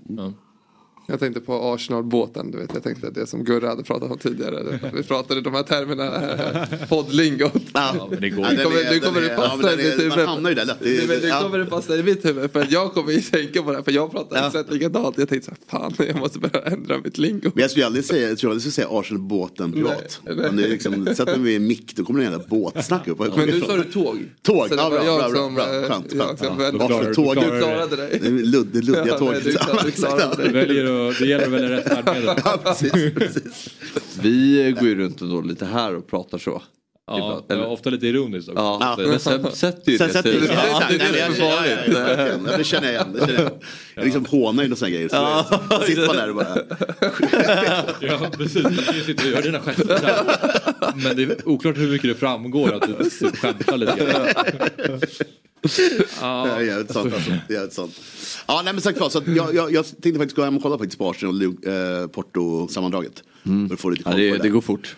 Jag 1.08 1.20
tänkte 1.20 1.40
på 1.40 1.54
Arsenal-båten, 1.74 2.50
du 2.50 2.58
vet. 2.58 2.70
Jag 2.74 2.82
tänkte 2.82 3.10
det 3.10 3.26
som 3.26 3.44
Gurra 3.44 3.68
hade 3.68 3.82
pratat 3.82 4.10
om 4.10 4.18
tidigare. 4.18 4.78
Vi 4.94 5.02
pratade 5.02 5.40
de 5.40 5.54
här 5.54 5.62
termerna, 5.62 6.04
eh, 6.32 6.88
poddlingot. 6.88 7.52
Ja, 7.74 8.08
men 8.10 8.20
det 8.20 8.30
går 8.30 8.42
Nu 8.56 8.62
kommer, 8.64 8.90
nu 8.92 9.00
kommer 9.00 9.20
det 9.20 9.36
men 9.62 9.80
i 9.80 9.84
mitt 9.84 9.96
man 9.98 10.10
huvud. 10.10 10.28
hamnar 10.28 10.50
ju 10.50 10.56
där 10.56 10.64
lätt. 10.64 10.76
Det- 10.80 11.22
Nu 11.22 11.30
kommer 11.42 11.58
det 11.58 11.66
fastna 11.66 11.94
i 11.96 12.02
mitt 12.02 12.24
huvud. 12.24 12.52
För 12.52 12.66
jag 12.70 12.92
kommer 12.94 13.12
ju 13.12 13.20
tänka 13.20 13.62
på 13.62 13.70
det 13.70 13.76
här. 13.76 13.84
För 13.84 13.92
jag 13.92 14.10
pratar 14.10 14.46
exakt 14.46 14.72
likadant. 14.72 15.18
Jag 15.18 15.28
tänkte 15.28 15.50
så 15.50 15.76
här, 15.76 15.80
fan 15.80 15.94
jag 16.08 16.16
måste 16.16 16.38
börja 16.38 16.60
ändra 16.66 16.98
mitt 17.04 17.18
lingo. 17.18 17.50
Men 17.54 17.62
jag 17.62 17.70
skulle 17.70 17.86
aldrig 17.86 18.04
säga, 18.04 18.28
jag 18.28 18.38
tror 18.38 18.50
aldrig 18.50 18.62
skulle 18.62 18.72
säga 18.86 18.88
Arsenal-båten 19.00 19.72
privat. 19.72 20.20
Om 20.50 20.56
det 20.56 20.64
är 20.64 20.68
liksom, 20.68 21.06
sätter 21.14 21.38
vi 21.38 21.56
en 21.56 21.66
mick 21.66 21.96
då 21.96 22.04
kommer 22.04 22.20
det 22.20 22.26
en 22.26 22.32
jävla 22.32 22.46
båtsnack 22.48 23.08
upp. 23.08 23.18
Men 23.18 23.30
det 23.30 23.46
nu 23.46 23.60
sa 23.60 23.76
du 23.76 23.84
tåg. 23.84 24.18
Tåg, 24.42 24.68
det 24.70 24.76
ja, 24.76 24.90
bra, 24.90 25.04
jag 25.04 25.32
bra, 25.32 25.50
bra, 25.50 25.74
eh, 25.76 25.88
skönt, 25.88 26.12
jag 26.14 26.38
skönt. 26.38 26.82
Arsenal-tåget. 26.82 27.44
Du 27.52 27.58
klarade 27.60 27.96
dig. 27.96 28.20
Det 28.22 28.62
det 28.72 28.80
luddiga 28.80 29.18
tåget. 29.18 29.44
du 29.44 29.52
klarade- 29.90 30.64
du 30.64 30.95
det 31.18 31.27
gäller 31.27 31.48
väl 31.48 31.68
rätt 31.68 31.89
färdmedel? 31.89 32.24
Ja, 32.44 32.59
precis, 32.64 32.93
precis. 33.14 33.68
Vi 34.23 34.74
går 34.81 34.89
ju 34.89 34.94
runt 34.94 35.20
ändå 35.20 35.40
lite 35.40 35.66
här 35.66 35.94
och 35.97 36.06
pratar 36.06 36.39
så. 36.39 36.62
Ja, 37.08 37.16
Ibland. 37.16 37.44
det 37.48 37.56
var 37.56 37.66
ofta 37.66 37.90
lite 37.90 38.06
ironiskt 38.06 38.48
också. 38.48 38.60
Ja, 38.62 38.96
Så- 39.00 39.08
men 39.08 39.20
sen 39.20 39.52
sätter 39.52 39.92
ju 39.92 39.98
Sen 39.98 40.06
det 40.06 40.12
sätter 40.12 40.30
sig. 40.32 40.40
det. 40.40 40.46
Ja, 40.54 40.82
det 40.88 40.98
det 40.98 41.04
farligt. 41.34 41.96
verkligen. 41.96 42.46
Ja, 42.50 42.56
Det 42.58 42.64
känner 42.64 42.92
jag 42.92 42.94
igen. 42.94 43.12
Det 43.12 43.18
känner 43.20 43.32
jag. 43.32 43.40
igen. 43.42 43.52
Jag 43.94 44.04
liksom 44.04 44.24
hånar 44.24 44.62
ju 44.64 44.76
sådana 44.76 44.90
grejer. 44.94 45.08
Så 45.08 45.84
sitter 45.86 46.06
man 46.06 46.16
där 46.16 46.28
och 46.30 46.36
bara. 46.36 46.58
Ja 48.00 48.20
precis, 48.38 48.62
du 48.62 48.70
ju 48.96 49.02
sitta 49.04 49.22
och 49.24 49.30
göra 49.30 49.40
dina 49.40 49.58
där. 49.76 50.22
Men 50.96 51.16
det 51.16 51.22
är 51.22 51.48
oklart 51.48 51.76
hur 51.76 51.90
mycket 51.90 52.10
det 52.10 52.14
framgår 52.14 52.72
att 52.72 52.82
du 52.82 53.10
typ 53.10 53.36
skämtar 53.36 53.76
lite 53.76 53.96
grann. 53.96 54.26
Det 54.82 56.06
Ja, 56.20 56.46
är 56.48 56.60
jävligt 56.60 56.92
sant 56.92 57.14
alltså. 57.14 57.30
Det 57.48 57.54
jävligt 57.54 57.72
sant. 57.72 58.00
Ja, 58.46 58.62
nej 58.64 58.72
men 58.72 58.82
sagt 58.82 59.00
var, 59.00 59.08
så 59.10 59.18
att 59.18 59.26
jag, 59.28 59.54
jag, 59.54 59.72
jag 59.72 59.84
tänkte 59.86 60.12
faktiskt 60.12 60.36
gå 60.36 60.42
hem 60.44 60.56
och 60.56 60.62
kolla 60.62 60.78
faktiskt 60.78 60.98
på 60.98 61.10
Arsenal 61.10 61.42
och 61.46 61.66
eh, 61.66 62.06
Porto-sammandraget. 62.06 63.22
För 63.68 63.74
att 63.74 63.80
få 63.80 63.90
lite 63.90 64.02
Ja, 64.06 64.10
koll 64.12 64.30
på 64.30 64.36
det, 64.36 64.42
det 64.42 64.48
går 64.48 64.60
fort. 64.60 64.96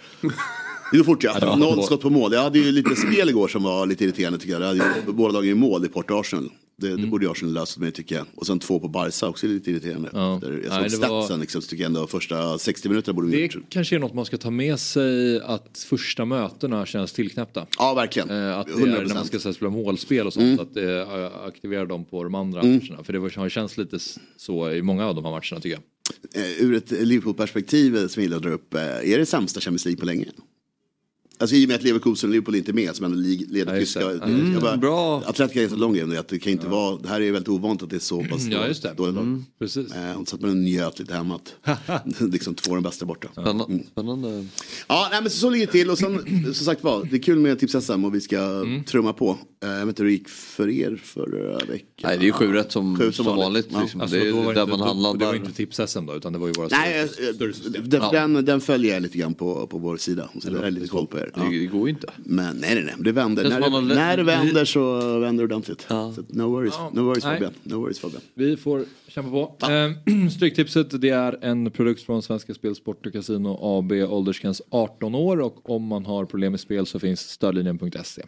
Det 0.93 0.97
går 0.99 1.05
fort 1.05 1.25
ja. 1.25 1.57
Noll 1.57 1.83
skott 1.83 2.01
på 2.01 2.11
mål. 2.11 2.33
Jag 2.33 2.43
hade 2.43 2.59
ju 2.59 2.73
lite 2.73 2.97
spel 2.97 3.29
igår 3.29 3.49
som 3.49 3.63
var 3.63 3.87
lite 3.87 4.05
irriterande 4.05 4.39
tycker 4.39 4.53
jag. 4.53 4.63
jag 4.63 4.67
hade 4.67 4.79
ju, 5.07 5.13
båda 5.13 5.33
lagen 5.33 5.51
i 5.51 5.55
mål 5.55 5.85
i 5.85 5.89
Porto 5.89 6.15
Arsenal. 6.21 6.51
Det, 6.81 6.97
det 6.97 7.07
borde 7.07 7.25
ju 7.25 7.31
Arsenal 7.31 7.55
löst 7.55 7.79
med 7.79 7.95
tycker 7.95 8.15
jag. 8.15 8.25
Och 8.35 8.47
sen 8.47 8.59
två 8.59 8.81
på 8.81 8.89
Barca 8.89 9.29
också 9.29 9.47
lite 9.47 9.71
irriterande. 9.71 10.11
Ja. 10.13 10.41
Jag 10.43 10.51
Nej, 10.81 10.91
såg 10.91 11.01
var- 11.01 11.07
statsen 11.09 11.41
liksom, 11.41 11.63
så 11.63 11.69
tycker 11.69 11.83
jag 11.85 11.89
ändå 11.89 12.07
första 12.07 12.59
60 12.59 12.89
minuterna 12.89 13.15
borde 13.15 13.29
vi 13.29 13.43
Det 13.49 13.61
kanske 13.69 13.95
är 13.97 13.99
något 14.01 14.15
man 14.15 14.25
ska 14.25 14.37
ta 14.39 14.51
med 14.51 14.81
sig 14.81 15.41
att 15.41 15.87
första 15.89 16.25
mötena 16.25 16.87
känns 16.87 17.13
tillknäppta. 17.13 17.67
Ja, 17.79 17.95
verkligen. 17.95 18.31
Eh, 18.31 18.59
Att 18.59 18.67
det 18.67 18.73
är 18.73 18.77
100%. 18.77 19.09
när 19.09 19.15
man 19.15 19.25
ska 19.25 19.39
här 19.45 19.53
spela 19.53 19.71
målspel 19.71 20.27
och 20.27 20.33
sånt, 20.33 20.45
Mm. 20.45 20.61
att 20.61 20.75
det 20.75 21.01
eh, 21.03 21.47
aktiverar 21.47 21.87
dem 21.87 22.05
på 22.05 22.25
de 22.25 22.35
andra 22.35 22.61
Mm. 22.61 22.73
matcherna. 22.83 23.05
För 23.05 23.13
det 23.13 23.19
var- 23.19 23.31
har 23.37 23.49
känts 23.49 23.77
lite 23.79 23.99
så 24.37 24.71
i 24.71 24.83
många 24.83 25.07
av 25.07 25.15
de 25.15 25.25
här 25.25 25.31
matcherna 25.33 25.61
tycker 25.61 25.69
jag. 25.69 25.83
Eh, 26.45 26.63
ur 26.65 26.75
ett 26.75 26.91
Liverpool-perspektiv 26.91 27.97
eh, 27.97 28.07
som 28.07 28.21
jag 28.21 28.23
gillar 28.23 28.37
att 28.37 28.43
dra 28.43 28.51
upp. 28.51 28.75
Är 28.75 29.19
det 29.19 29.27
sämsta 29.27 29.61
Champions 29.61 29.85
League 29.85 30.01
på 30.01 30.07
länge? 30.07 30.27
Alltså 31.41 31.57
i 31.57 31.65
och 31.65 31.69
med 31.69 31.75
att 31.77 31.83
Leverkusen 31.83 32.31
och 32.31 32.33
Liverpool 32.33 32.55
inte 32.55 32.71
är 32.71 32.75
med 32.75 32.97
som 32.97 33.05
ändå 33.05 33.17
leder 33.17 33.75
Ja, 33.75 33.81
tyska. 33.81 34.09
det. 34.09 34.25
Mm, 34.25 34.53
jag 34.53 34.63
bara, 34.63 34.77
bra. 34.77 35.23
Atletico 35.27 35.61
är 35.61 35.69
så 35.69 35.77
lång 35.77 35.93
grej 35.95 36.17
att 36.17 36.29
det 36.29 36.39
kan 36.39 36.53
inte 36.53 36.67
vara, 36.69 36.97
det 36.99 37.09
här 37.09 37.21
är 37.21 37.33
väldigt 37.33 37.49
ovanligt 37.49 37.83
att 37.83 37.91
det 37.91 37.97
är 37.97 38.01
så 38.01 38.25
pass 38.25 38.47
Ja, 38.51 38.67
just 38.69 38.83
det. 38.83 38.95
dåligt. 38.97 39.17
Mm, 39.17 39.45
precis. 39.59 39.93
Eh, 39.93 40.21
och 40.21 40.29
så 40.29 40.37
att 40.37 40.43
man 40.43 40.63
njöt 40.65 40.99
lite 40.99 41.15
hemma 41.15 41.35
att 41.65 41.81
liksom 42.33 42.55
två 42.55 42.71
av 42.71 42.77
de 42.77 42.83
bästa 42.83 43.07
borta. 43.07 43.29
Spännande. 43.33 43.79
Spännande. 43.93 44.47
Ja, 44.89 45.09
nej, 45.11 45.23
men 45.23 45.31
så, 45.31 45.37
så 45.39 45.51
ligger 45.51 45.67
det 45.67 45.73
till 45.73 45.91
och 45.91 45.99
sen 45.99 46.45
som 46.45 46.65
sagt 46.67 46.85
var, 46.85 47.09
det 47.11 47.17
är 47.17 47.23
kul 47.23 47.39
med 47.39 47.59
Tips-SM 47.61 48.05
och 48.05 48.15
vi 48.15 48.21
ska 48.21 48.39
Mm. 48.39 48.85
trumma 48.85 49.13
på. 49.13 49.39
Eh, 49.65 49.69
jag 49.71 49.79
vet 49.79 49.89
inte 49.89 50.03
hur 50.03 50.11
det 50.11 50.15
gick 50.17 50.29
för 50.29 50.69
er 50.69 51.01
förra 51.05 51.59
veckan. 51.59 51.79
Nej, 52.03 52.19
det 52.19 52.23
är 52.25 52.27
ju 52.27 52.33
sju 52.33 52.53
rätt 52.53 52.73
som, 52.73 52.99
Sju 52.99 53.13
som, 53.13 53.27
vanligt. 53.27 53.67
Ja. 53.71 53.81
Liksom. 53.83 54.01
Alltså, 54.01 54.17
det 54.17 54.29
är 54.29 54.33
då 54.33 54.41
var 54.41 54.55
där 54.55 54.63
inte, 54.63 54.77
man 54.77 54.89
handlar. 54.89 55.15
Det 55.17 55.27
var 55.27 55.35
inte 55.35 55.53
tips-SM 55.53 56.07
då 56.07 56.17
utan 56.17 56.33
det 56.33 56.39
var 56.39 56.47
ju 56.47 56.53
våra 56.53 56.69
Nej, 56.71 57.09
större- 57.09 57.49
eh, 57.49 57.53
större 57.53 57.99
Ja. 58.03 58.11
den, 58.13 58.45
den 58.45 58.61
följer 58.61 58.95
jag 58.95 59.03
lite 59.03 59.19
grann 59.19 59.35
på, 59.35 59.67
på 59.67 59.79
vår 59.79 59.97
sida. 59.97 60.29
Så 60.43 60.51
det 60.51 60.67
är 60.67 60.71
lite 60.71 60.89
koll 60.89 61.07
på 61.07 61.19
er. 61.19 61.28
Ja. 61.37 61.43
Det, 61.51 61.67
går 61.67 61.89
ju 61.89 61.95
inte. 61.95 62.07
Men 62.17 62.57
nej, 62.57 62.75
nej, 62.75 62.85
nej, 62.85 62.95
det 62.99 63.13
vänder. 63.13 63.43
Det 63.45 63.49
är 63.49 63.51
När 63.51 63.61
det, 63.61 63.71
har- 63.77 63.83
när 63.83 64.17
det 64.17 64.23
vänder 64.23 64.65
så 64.65 65.19
vänder 65.19 65.47
det 65.47 65.55
ordentligt. 65.55 65.87
Ja. 65.89 66.13
Så, 66.17 66.23
no 66.29 66.43
worries, 66.43 66.75
Ja, 66.77 66.91
no 66.95 67.01
worries. 67.01 67.25
Fabian. 67.25 67.53
No 67.63 67.75
worries 67.75 67.99
Fabian. 68.01 68.23
Vi 68.35 68.57
får 68.57 68.85
kämpa 69.09 69.31
på. 69.31 69.57
Eh, 69.73 70.29
Stryktipset 70.37 71.01
det 71.01 71.11
är 71.11 71.39
en 71.45 71.71
produkt 71.71 72.03
från 72.03 72.23
Svenska 72.23 72.55
Spel, 72.55 72.75
Sport 72.75 73.07
och 73.07 73.13
Casino 73.13 73.59
AB, 73.63 73.93
åldersgräns 73.93 74.63
18 74.71 75.15
år 75.15 75.41
och 75.41 75.71
om 75.71 75.83
man 75.87 76.07
har 76.07 76.25
problem 76.25 76.53
med 76.53 76.61
spel 76.61 76.87
så 76.87 76.99
finns 77.01 77.21
stödlinjen.se. 77.21 78.23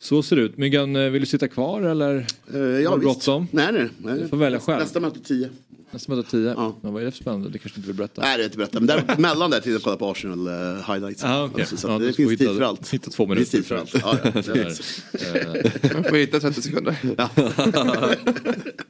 Så 0.00 0.22
ser 0.22 0.36
det 0.36 0.42
ut. 0.42 0.56
Myggan, 0.58 0.96
eh, 0.96 1.10
vill 1.10 1.22
du 1.22 1.26
sitta 1.26 1.48
kvar 1.48 1.82
eller 1.82 2.26
Eh, 2.54 2.58
ja, 2.60 2.90
har 2.90 2.96
du 2.98 3.02
bråttom? 3.02 3.46
Nej, 3.50 3.72
nej. 3.72 3.88
nej. 3.98 4.18
Du 4.18 4.28
får 4.28 4.36
välja 4.36 4.60
själv. 4.60 4.78
Nästa 4.80 5.00
möte 5.00 5.20
10. 5.20 5.48
Nästa 5.90 6.14
möte 6.14 6.30
10. 6.30 6.54
Ja. 6.56 6.76
vad 6.80 7.02
är 7.02 7.04
det 7.06 7.10
för 7.10 7.18
spännande? 7.18 7.48
Det 7.50 7.58
kanske 7.58 7.78
inte 7.78 7.86
vill 7.86 7.96
berätta? 7.96 8.22
Nej, 8.22 8.36
det 8.38 8.42
är 8.42 8.44
inte 8.44 8.56
berätta. 8.58 8.80
Men 8.80 8.86
där, 8.86 9.16
mellan 9.18 9.50
där 9.50 9.76
att 9.76 9.82
kolla 9.82 9.96
på 9.96 10.10
Arsenal 10.10 10.48
uh, 10.48 10.92
highlights. 10.92 11.24
Ah, 11.24 11.44
okej. 11.44 11.60
Alltså, 11.60 11.76
så 11.76 11.88
Ja, 11.88 11.98
du 11.98 12.06
det 12.06 12.12
finns 12.12 12.32
hitta- 12.32 12.44
tid 12.44 12.56
för 12.56 12.62
allt. 12.64 12.88
hitta 12.88 13.10
två 13.10 13.26
Det 13.26 13.36
finns 13.36 13.52
minuter 13.52 13.58
tid 13.58 13.66
för 13.66 13.76
allt. 13.76 13.94
Ja, 14.02 14.18
ja, 14.24 14.30
det 14.52 15.94
Man 15.94 16.04
får 16.10 16.16
hitta 16.16 16.40
30 16.40 16.62
sekunder. 16.62 16.96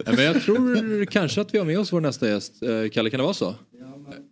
Ja, 0.04 0.12
men 0.16 0.24
jag 0.24 0.42
tror 0.42 1.04
kanske 1.04 1.40
att 1.40 1.54
vi 1.54 1.58
har 1.58 1.64
med 1.66 1.78
oss 1.78 1.92
vår 1.92 2.00
nästa 2.00 2.28
gäst. 2.28 2.52
Kalle, 2.92 3.10
kan 3.10 3.18
det 3.18 3.24
vara 3.24 3.34
så? 3.34 3.54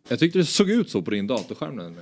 Jag 0.08 0.18
tyckte 0.18 0.38
det 0.38 0.44
såg 0.44 0.70
ut 0.70 0.90
så 0.90 1.02
på 1.02 1.10
din 1.10 1.26
datorskärm. 1.26 1.94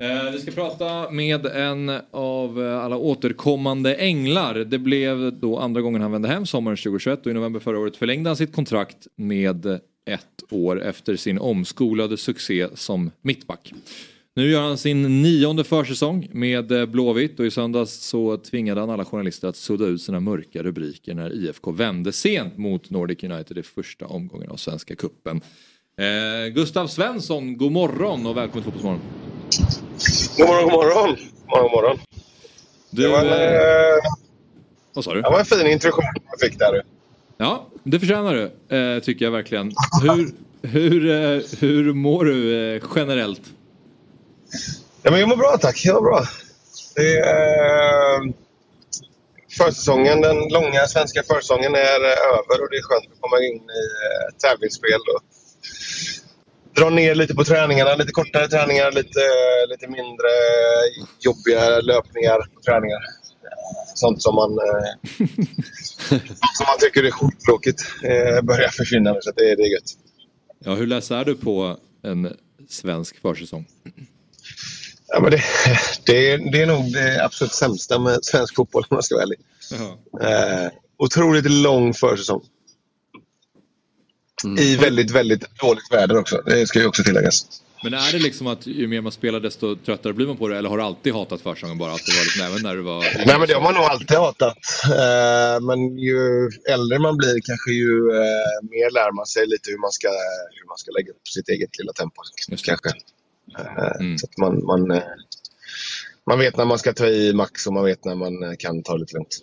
Eh, 0.00 0.32
vi 0.32 0.38
ska 0.38 0.50
prata 0.50 1.10
med 1.10 1.46
en 1.46 1.92
av 2.10 2.62
eh, 2.62 2.84
alla 2.84 2.96
återkommande 2.96 3.94
änglar. 3.94 4.54
Det 4.54 4.78
blev 4.78 5.32
då 5.32 5.58
andra 5.58 5.80
gången 5.80 6.02
han 6.02 6.12
vände 6.12 6.28
hem 6.28 6.46
sommaren 6.46 6.76
2021 6.76 7.26
och 7.26 7.30
i 7.30 7.34
november 7.34 7.60
förra 7.60 7.78
året 7.78 7.96
förlängde 7.96 8.30
han 8.30 8.36
sitt 8.36 8.54
kontrakt 8.54 9.06
med 9.16 9.66
eh, 9.66 9.78
ett 10.06 10.52
år 10.52 10.82
efter 10.82 11.16
sin 11.16 11.38
omskolade 11.38 12.16
succé 12.16 12.68
som 12.74 13.10
mittback. 13.22 13.72
Nu 14.36 14.50
gör 14.50 14.62
han 14.62 14.78
sin 14.78 15.22
nionde 15.22 15.64
försäsong 15.64 16.28
med 16.32 16.72
eh, 16.72 16.86
Blåvitt 16.86 17.40
och 17.40 17.46
i 17.46 17.50
söndags 17.50 17.92
så 17.92 18.36
tvingade 18.36 18.80
han 18.80 18.90
alla 18.90 19.04
journalister 19.04 19.48
att 19.48 19.56
sudda 19.56 19.86
ut 19.86 20.02
sina 20.02 20.20
mörka 20.20 20.62
rubriker 20.62 21.14
när 21.14 21.32
IFK 21.32 21.70
vände 21.72 22.12
sent 22.12 22.58
mot 22.58 22.90
Nordic 22.90 23.24
United 23.24 23.58
i 23.58 23.62
första 23.62 24.06
omgången 24.06 24.50
av 24.50 24.56
Svenska 24.56 24.96
Cupen. 24.96 25.40
Eh, 25.98 26.52
Gustav 26.54 26.86
Svensson, 26.86 27.56
god 27.56 27.72
morgon 27.72 28.26
och 28.26 28.36
välkommen 28.36 28.62
till 28.62 28.72
Fotbollsmorgon. 28.72 29.83
God 30.36 30.48
morgon, 30.48 30.64
god 30.64 30.72
morgon. 30.72 31.16
God 31.16 31.48
morgon, 31.48 31.62
god 31.62 31.72
morgon. 31.72 31.98
Du, 32.90 33.02
det, 33.02 33.08
var 33.08 33.18
en, 33.18 33.26
eh, 33.26 33.54
eh, 33.54 33.98
Vad 34.94 35.04
sa 35.04 35.14
du? 35.14 35.22
det 35.22 35.30
var 35.30 35.38
en 35.38 35.44
fin 35.44 35.66
introduktion 35.66 36.04
jag 36.30 36.40
fick 36.40 36.58
där. 36.58 36.82
Ja, 37.36 37.66
det 37.82 38.00
förtjänar 38.00 38.34
du, 38.34 38.76
eh, 38.76 39.02
tycker 39.02 39.24
jag 39.24 39.32
verkligen. 39.32 39.72
Hur, 40.02 40.34
hur, 40.68 41.10
eh, 41.10 41.42
hur 41.58 41.92
mår 41.92 42.24
du 42.24 42.80
generellt? 42.96 43.42
Ja, 45.02 45.10
men 45.10 45.20
jag 45.20 45.28
mår 45.28 45.36
bra 45.36 45.58
tack, 45.60 45.84
jag 45.84 45.94
mår 45.94 46.02
bra. 46.02 46.24
Det 46.96 47.18
är, 47.18 48.32
försäsongen, 49.58 50.20
den 50.20 50.36
långa 50.48 50.86
svenska 50.86 51.22
försäsongen 51.22 51.74
är 51.74 52.00
över 52.00 52.62
och 52.62 52.70
det 52.70 52.76
är 52.76 52.82
skönt 52.82 53.12
att 53.12 53.20
komma 53.20 53.38
in 53.38 53.56
i 53.56 54.40
tävlingsspel. 54.42 55.00
Och 55.14 55.22
dra 56.76 56.90
ner 56.90 57.14
lite 57.14 57.34
på 57.34 57.44
träningarna, 57.44 57.94
lite 57.94 58.12
kortare 58.12 58.48
träningar, 58.48 58.92
lite, 58.92 59.20
lite 59.68 59.88
mindre 59.88 60.28
jobbiga 61.20 61.80
löpningar 61.80 62.38
på 62.54 62.60
träningar. 62.60 63.00
Sånt 63.94 64.22
som 64.22 64.34
man, 64.34 64.50
eh, 64.50 65.26
som 66.56 66.66
man 66.66 66.78
tycker 66.80 67.04
är 67.04 67.10
skittråkigt 67.10 67.82
eh, 68.02 68.42
börjar 68.42 68.68
försvinna 68.68 69.16
så 69.20 69.30
det, 69.30 69.54
det 69.56 69.62
är 69.62 69.72
gött. 69.72 69.92
Ja, 70.64 70.74
hur 70.74 70.86
less 70.86 71.10
är 71.10 71.24
du 71.24 71.34
på 71.34 71.76
en 72.02 72.36
svensk 72.68 73.20
försäsong? 73.22 73.66
Ja, 75.06 75.20
men 75.20 75.30
det, 75.30 75.42
det, 76.06 76.30
är, 76.30 76.52
det 76.52 76.62
är 76.62 76.66
nog 76.66 76.92
det 76.92 77.24
absolut 77.24 77.52
sämsta 77.52 77.98
med 77.98 78.24
svensk 78.24 78.56
fotboll 78.56 78.84
om 78.88 78.96
jag 78.96 79.04
ska 79.04 79.14
vara 79.14 79.22
ärlig. 79.22 79.38
Eh, 80.20 80.70
otroligt 80.98 81.50
lång 81.50 81.94
försäsong. 81.94 82.42
I 84.58 84.76
väldigt, 84.76 85.10
väldigt 85.10 85.58
dåligt 85.60 85.92
väder 85.92 86.16
också. 86.16 86.42
Det 86.46 86.66
ska 86.66 86.78
ju 86.78 86.86
också 86.86 87.02
tilläggas. 87.02 87.46
Men 87.84 87.94
är 87.94 88.12
det 88.12 88.18
liksom 88.18 88.46
att 88.46 88.66
ju 88.66 88.86
mer 88.86 89.00
man 89.00 89.12
spelar 89.12 89.40
desto 89.40 89.76
tröttare 89.76 90.12
blir 90.12 90.26
man 90.26 90.36
på 90.36 90.48
det 90.48 90.58
eller 90.58 90.68
har 90.68 90.78
du 90.78 90.82
alltid 90.82 91.12
hatat 91.12 91.40
försäsongen 91.40 91.78
bara? 91.78 91.92
Att 91.92 92.06
det 92.06 92.12
var 92.12 92.24
liksom, 92.24 92.42
även 92.46 92.62
när 92.62 92.76
du 92.76 92.82
var... 92.82 93.00
Nej, 93.26 93.38
men 93.38 93.48
det 93.48 93.54
har 93.54 93.62
man 93.62 93.74
nog 93.74 93.82
alltid 93.82 94.16
hatat. 94.16 94.58
Eh, 94.84 95.60
men 95.66 95.98
ju 95.98 96.18
äldre 96.74 96.98
man 96.98 97.16
blir 97.16 97.36
kanske 97.44 97.70
ju 97.72 97.92
eh, 98.10 98.56
mer 98.70 98.90
lär 98.90 99.12
man 99.12 99.26
sig 99.26 99.46
lite 99.46 99.70
hur 99.70 99.78
man 99.78 99.92
ska, 99.92 100.08
hur 100.58 100.68
man 100.68 100.78
ska 100.78 100.90
lägga 100.90 101.10
upp 101.10 101.28
sitt 101.28 101.48
eget 101.48 101.78
lilla 101.78 101.92
tempo. 101.92 102.22
Kanske. 102.64 102.88
Eh, 103.58 104.16
Så 104.16 104.26
att 104.26 104.38
man, 104.38 104.64
man, 104.64 105.02
man 106.26 106.38
vet 106.38 106.56
när 106.56 106.64
man 106.64 106.78
ska 106.78 106.92
ta 106.92 107.06
i 107.06 107.32
max 107.32 107.66
och 107.66 107.72
man 107.72 107.84
vet 107.84 108.04
när 108.04 108.14
man 108.14 108.56
kan 108.58 108.82
ta 108.82 108.96
lite 108.96 109.14
lugnt. 109.14 109.38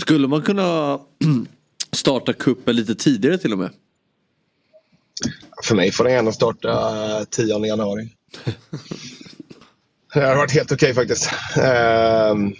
Skulle 0.00 0.28
man 0.28 0.42
kunna 0.42 1.00
starta 1.92 2.32
kuppen 2.32 2.76
lite 2.76 2.94
tidigare 2.94 3.38
till 3.38 3.52
och 3.52 3.58
med? 3.58 3.70
För 5.64 5.74
mig 5.74 5.92
får 5.92 6.04
den 6.04 6.12
gärna 6.12 6.32
starta 6.32 6.70
eh, 7.18 7.24
10 7.24 7.66
januari. 7.66 8.08
det 10.14 10.20
hade 10.20 10.36
varit 10.36 10.52
helt 10.52 10.72
okej 10.72 10.94
faktiskt. 10.94 11.30
Ehm, 11.56 12.52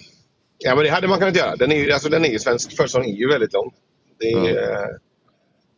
ja, 0.59 0.75
men 0.75 0.85
det 0.85 0.91
hade 0.91 1.09
man 1.09 1.19
kunnat 1.19 1.37
göra. 1.37 1.57
Den 1.57 1.73
är 1.73 1.77
ju, 1.77 1.93
alltså, 1.93 2.09
den 2.09 2.25
är 2.25 2.29
ju, 2.29 2.39
svensk 2.39 2.77
försäsong 2.77 3.05
är 3.05 3.17
ju 3.17 3.29
väldigt 3.29 3.53
lång. 3.53 3.71
Det 4.19 4.33
är, 4.33 4.73
eh, 4.73 4.89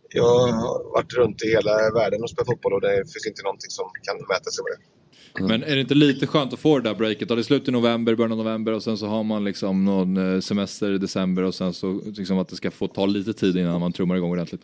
jag 0.09 0.39
har 0.39 0.93
varit 0.93 1.15
runt 1.15 1.43
i 1.43 1.49
hela 1.49 1.91
världen 1.95 2.23
och 2.23 2.31
spelat 2.31 2.47
fotboll 2.47 2.73
och 2.73 2.81
det 2.81 2.97
finns 2.97 3.27
inte 3.27 3.43
någonting 3.43 3.71
som 3.71 3.91
kan 4.03 4.17
mäta 4.29 4.51
sig 4.51 4.65
med 4.65 4.73
det. 4.73 4.95
Men 5.41 5.63
är 5.63 5.75
det 5.75 5.81
inte 5.81 5.95
lite 5.95 6.27
skönt 6.27 6.53
att 6.53 6.59
få 6.59 6.79
det 6.79 6.89
där 6.89 6.95
breaket? 6.95 7.29
Har 7.31 7.37
det 7.37 7.45
slut 7.45 7.69
i 7.69 7.71
november, 7.71 8.15
början 8.15 8.33
av 8.33 8.39
november 8.39 8.73
och 8.73 8.83
sen 8.83 8.99
så 8.99 9.07
har 9.07 9.23
man 9.23 9.45
liksom 9.45 9.85
någon 9.85 10.35
eh, 10.35 10.41
semester 10.41 10.93
i 10.93 10.99
december 10.99 11.43
och 11.43 11.55
sen 11.55 11.73
så 11.73 12.01
liksom 12.05 12.39
att 12.39 12.49
det 12.49 12.57
ska 12.57 12.71
få 12.71 12.89
ta 12.89 13.07
lite 13.07 13.33
tid 13.33 13.57
innan 13.57 13.81
man 13.81 13.93
trummar 13.93 14.17
igång 14.17 14.31
ordentligt. 14.31 14.61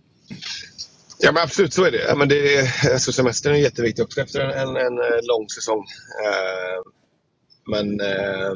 Ja 1.23 1.33
men 1.33 1.43
absolut 1.43 1.75
så 1.75 1.85
är 1.85 1.91
det. 1.91 2.05
Ja, 2.09 2.15
men 2.15 2.29
det 2.29 2.57
är, 2.57 2.93
alltså, 2.93 3.13
semestern 3.13 3.55
är 3.55 3.59
jätteviktig 3.59 4.05
också 4.05 4.21
efter 4.21 4.41
en, 4.41 4.51
en, 4.51 4.77
en 4.77 4.99
eh, 4.99 5.21
lång 5.23 5.49
säsong. 5.49 5.85
Eh, 6.25 6.83
men 7.71 8.01
eh, 8.01 8.55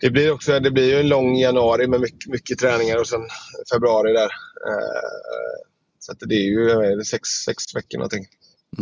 det 0.00 0.10
blir 0.10 0.32
också 0.32 0.60
det 0.60 0.70
blir 0.70 0.94
ju 0.94 1.00
en 1.00 1.08
lång 1.08 1.36
januari 1.36 1.86
med 1.86 2.00
mycket, 2.00 2.30
mycket 2.32 2.58
träningar 2.58 2.96
och 2.96 3.08
sen 3.08 3.20
februari 3.72 4.12
där. 4.12 4.30
Eh, 4.68 5.60
så 5.98 6.12
att 6.12 6.18
det 6.20 6.34
är 6.34 6.48
ju 6.48 6.96
vet, 6.96 7.06
sex, 7.06 7.28
sex 7.28 7.74
veckor 7.74 7.98
någonting. 7.98 8.26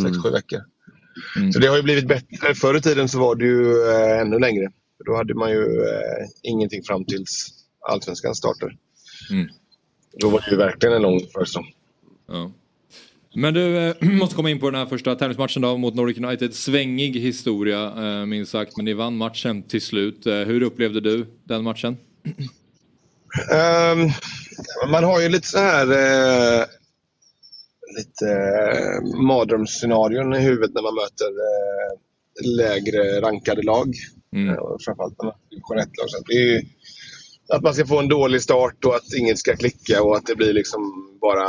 Sex, 0.02 0.22
sju 0.24 0.30
veckor. 0.30 0.60
Så 1.52 1.58
det 1.58 1.66
har 1.66 1.76
ju 1.76 1.82
blivit 1.82 2.08
bättre. 2.08 2.54
Förr 2.54 2.76
i 2.76 2.80
tiden 2.80 3.08
så 3.08 3.18
var 3.18 3.34
det 3.34 3.44
ju 3.44 3.90
eh, 3.90 4.20
ännu 4.20 4.38
längre. 4.38 4.70
Då 5.06 5.16
hade 5.16 5.34
man 5.34 5.50
ju 5.50 5.62
eh, 5.62 6.26
ingenting 6.42 6.82
fram 6.82 7.04
tills 7.04 7.48
Allsvenskan 7.88 8.34
startade. 8.34 8.72
Mm. 9.30 9.48
Då 10.12 10.28
var 10.28 10.40
det 10.40 10.50
ju 10.50 10.56
verkligen 10.56 10.94
en 10.94 11.02
lång 11.02 11.20
försäsong. 11.20 11.72
Ja. 12.28 12.52
Men 13.34 13.54
du, 13.54 13.76
eh, 13.76 13.94
måste 14.00 14.36
komma 14.36 14.50
in 14.50 14.60
på 14.60 14.70
den 14.70 14.80
här 14.80 14.86
första 14.86 15.14
tävlingsmatchen 15.14 15.62
då 15.62 15.76
mot 15.76 15.94
Nordic 15.94 16.18
United. 16.18 16.54
Svängig 16.54 17.20
historia 17.20 17.92
eh, 17.96 18.26
minst 18.26 18.52
sagt, 18.52 18.76
men 18.76 18.84
ni 18.84 18.92
vann 18.92 19.16
matchen 19.16 19.62
till 19.62 19.82
slut. 19.82 20.26
Eh, 20.26 20.34
hur 20.34 20.62
upplevde 20.62 21.00
du 21.00 21.26
den 21.44 21.62
matchen? 21.64 21.96
Ehm, 23.52 24.08
man 24.90 25.04
har 25.04 25.20
ju 25.20 25.28
lite 25.28 25.46
så 25.48 25.58
här 25.58 25.86
eh, 25.86 26.64
lite 27.96 28.30
eh, 28.30 29.20
mardrömsscenarion 29.22 30.34
i 30.34 30.40
huvudet 30.40 30.74
när 30.74 30.82
man 30.82 30.94
möter 30.94 31.26
eh, 31.26 32.56
lägre 32.56 33.20
rankade 33.20 33.62
lag. 33.62 33.94
Mm. 34.32 34.58
Och 34.58 34.82
framförallt 34.82 35.22
när 35.22 35.26
man 35.26 35.34
division 35.50 35.78
1-lag. 35.78 36.10
Så 36.10 36.18
att 36.18 36.26
det 36.26 36.34
är 36.34 36.46
ju 36.46 36.62
att 37.48 37.62
man 37.62 37.74
ska 37.74 37.86
få 37.86 37.98
en 37.98 38.08
dålig 38.08 38.42
start 38.42 38.84
och 38.84 38.94
att 38.96 39.12
inget 39.18 39.38
ska 39.38 39.56
klicka 39.56 40.02
och 40.02 40.16
att 40.16 40.26
det 40.26 40.36
blir 40.36 40.52
liksom 40.52 40.80
bara 41.20 41.48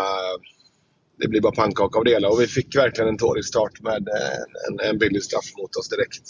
det 1.20 1.28
blir 1.28 1.42
bara 1.42 1.52
pannkaka 1.52 2.00
av 2.00 2.06
det 2.06 2.12
hela. 2.12 2.30
Och 2.30 2.42
vi 2.42 2.48
fick 2.48 2.76
verkligen 2.76 3.10
en 3.10 3.18
tålig 3.18 3.46
start 3.46 3.82
med 3.82 4.08
en, 4.08 4.80
en, 4.80 4.90
en 4.90 4.98
billig 4.98 5.24
straff 5.24 5.54
mot 5.58 5.76
oss 5.76 5.90
direkt. 5.90 6.24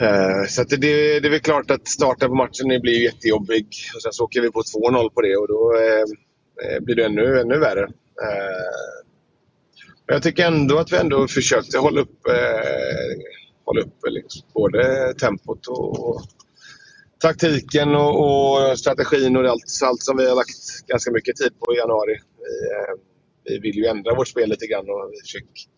Eh, 0.00 0.48
så 0.48 0.62
att 0.62 0.68
det, 0.68 0.76
det, 0.76 1.28
är 1.28 1.30
väl 1.30 1.40
klart 1.40 1.70
att 1.70 1.88
starten 1.88 2.28
på 2.28 2.34
matchen 2.34 2.80
blir 2.82 3.02
jättejobbig. 3.02 3.66
Och 3.94 4.02
sen 4.02 4.12
så 4.12 4.24
åker 4.24 4.40
vi 4.40 4.50
på 4.50 4.62
2-0 4.62 5.10
på 5.10 5.20
det 5.20 5.36
och 5.36 5.48
då 5.48 5.74
eh, 5.76 6.74
eh, 6.74 6.80
blir 6.80 6.94
det 6.94 7.04
ännu, 7.04 7.40
ännu 7.40 7.58
värre. 7.58 7.84
Eh, 8.22 8.96
men 10.06 10.14
jag 10.14 10.22
tycker 10.22 10.46
ändå 10.46 10.78
att 10.78 10.92
vi 10.92 10.96
ändå 10.96 11.28
försökte 11.28 11.78
hålla 11.78 12.00
upp 12.00 12.26
eh, 12.28 13.16
hålla 13.64 13.80
uppe 13.80 14.10
liksom, 14.10 14.42
både 14.54 15.14
tempot 15.14 15.66
och, 15.66 16.08
och 16.08 16.22
taktiken 17.18 17.94
och, 17.94 18.14
och, 18.20 18.78
strategin 18.78 19.36
och 19.36 19.44
allt, 19.44 19.64
allt 19.84 20.02
som 20.02 20.16
vi 20.16 20.28
har 20.28 20.36
lagt 20.36 20.86
ganska 20.86 21.10
mycket 21.10 21.36
tid 21.36 21.52
på 21.60 21.74
i 21.74 21.76
januari. 21.76 22.14
Eh, 22.14 22.94
vi, 23.48 23.54
vi 23.54 23.58
vill 23.58 23.76
ju 23.76 23.86
ändra 23.86 24.14
vårt 24.14 24.28
spel 24.28 24.48
lite 24.48 24.66
grann 24.66 24.90
och 24.90 25.10
vi 25.12 25.38
fick 25.38 25.68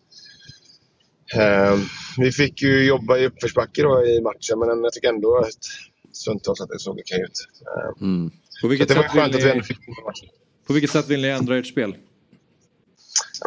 eh, 1.35 1.77
vi 2.17 2.31
fick 2.31 2.61
ju 2.61 2.85
jobba 2.85 3.17
i 3.17 3.25
uppförsbacke 3.25 3.81
då 3.81 4.05
i 4.05 4.21
matchen 4.21 4.59
men 4.59 4.83
jag 4.83 4.93
tycker 4.93 5.09
ändå 5.09 5.37
att 5.37 5.63
stundtals 6.11 6.61
att 6.61 6.69
det 6.69 6.79
såg 6.79 6.99
okej 6.99 7.21
ut. 7.21 7.47
Eh, 7.67 8.07
mm. 8.07 8.31
På, 8.61 8.67
vilket 8.67 8.87
det 8.87 8.95
var 8.95 9.03
sätt 9.03 9.11
skönt 9.11 9.35
vill 9.35 9.35
att 9.35 9.41
vi 9.41 9.45
ni, 9.45 9.51
ändå 9.51 9.63
fick 9.63 9.77
matchen. 10.05 10.29
på 10.67 10.73
vilket 10.73 10.91
sätt 10.91 11.07
vill 11.07 11.21
ni 11.21 11.27
ändra 11.27 11.57
ert 11.57 11.67
spel? 11.67 11.95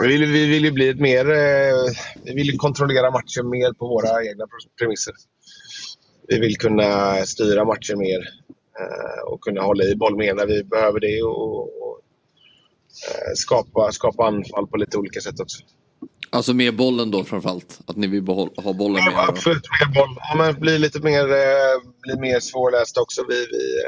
Vi 0.01 0.09
vill, 0.09 0.25
vi 0.25 0.47
vill 0.47 0.65
ju 0.65 0.71
bli 0.71 0.89
ett 0.89 1.01
mer... 1.01 1.31
Eh, 1.31 1.93
vi 2.25 2.35
vill 2.35 2.59
kontrollera 2.59 3.11
matchen 3.11 3.49
mer 3.49 3.73
på 3.73 3.87
våra 3.87 4.25
egna 4.25 4.45
premisser. 4.79 5.15
Vi 6.29 6.39
vill 6.39 6.57
kunna 6.57 7.17
styra 7.27 7.65
matchen 7.65 7.99
mer 7.99 8.19
eh, 8.81 9.33
och 9.33 9.41
kunna 9.41 9.63
hålla 9.63 9.85
i 9.85 9.97
boll 9.97 10.17
mer 10.17 10.35
när 10.35 10.47
vi 10.47 10.65
behöver 10.65 11.01
det 11.01 11.23
och, 11.23 11.63
och 11.63 12.01
skapa, 13.35 13.93
skapa 13.93 14.27
anfall 14.27 14.67
på 14.67 14.77
lite 14.77 14.99
olika 14.99 15.21
sätt 15.21 15.41
också. 15.41 15.59
Alltså 16.31 16.55
med 16.55 16.77
bollen 16.77 17.11
då 17.11 17.25
framförallt? 17.25 17.81
Att 17.87 17.97
ni 17.97 18.07
vill 18.07 18.27
ha 18.57 18.73
bollen 18.73 19.05
med? 19.05 19.13
Ja, 19.13 19.29
absolut, 19.29 19.63
mer 19.81 19.95
boll. 19.95 20.17
Ja, 20.19 20.35
men 20.37 20.61
bli 20.61 20.79
lite 20.79 21.01
mer, 21.01 21.33
eh, 21.33 21.91
bli 22.03 22.17
mer 22.21 22.41
svårlästa 22.41 23.01
också. 23.01 23.25
Vi, 23.29 23.35
vi, 23.35 23.83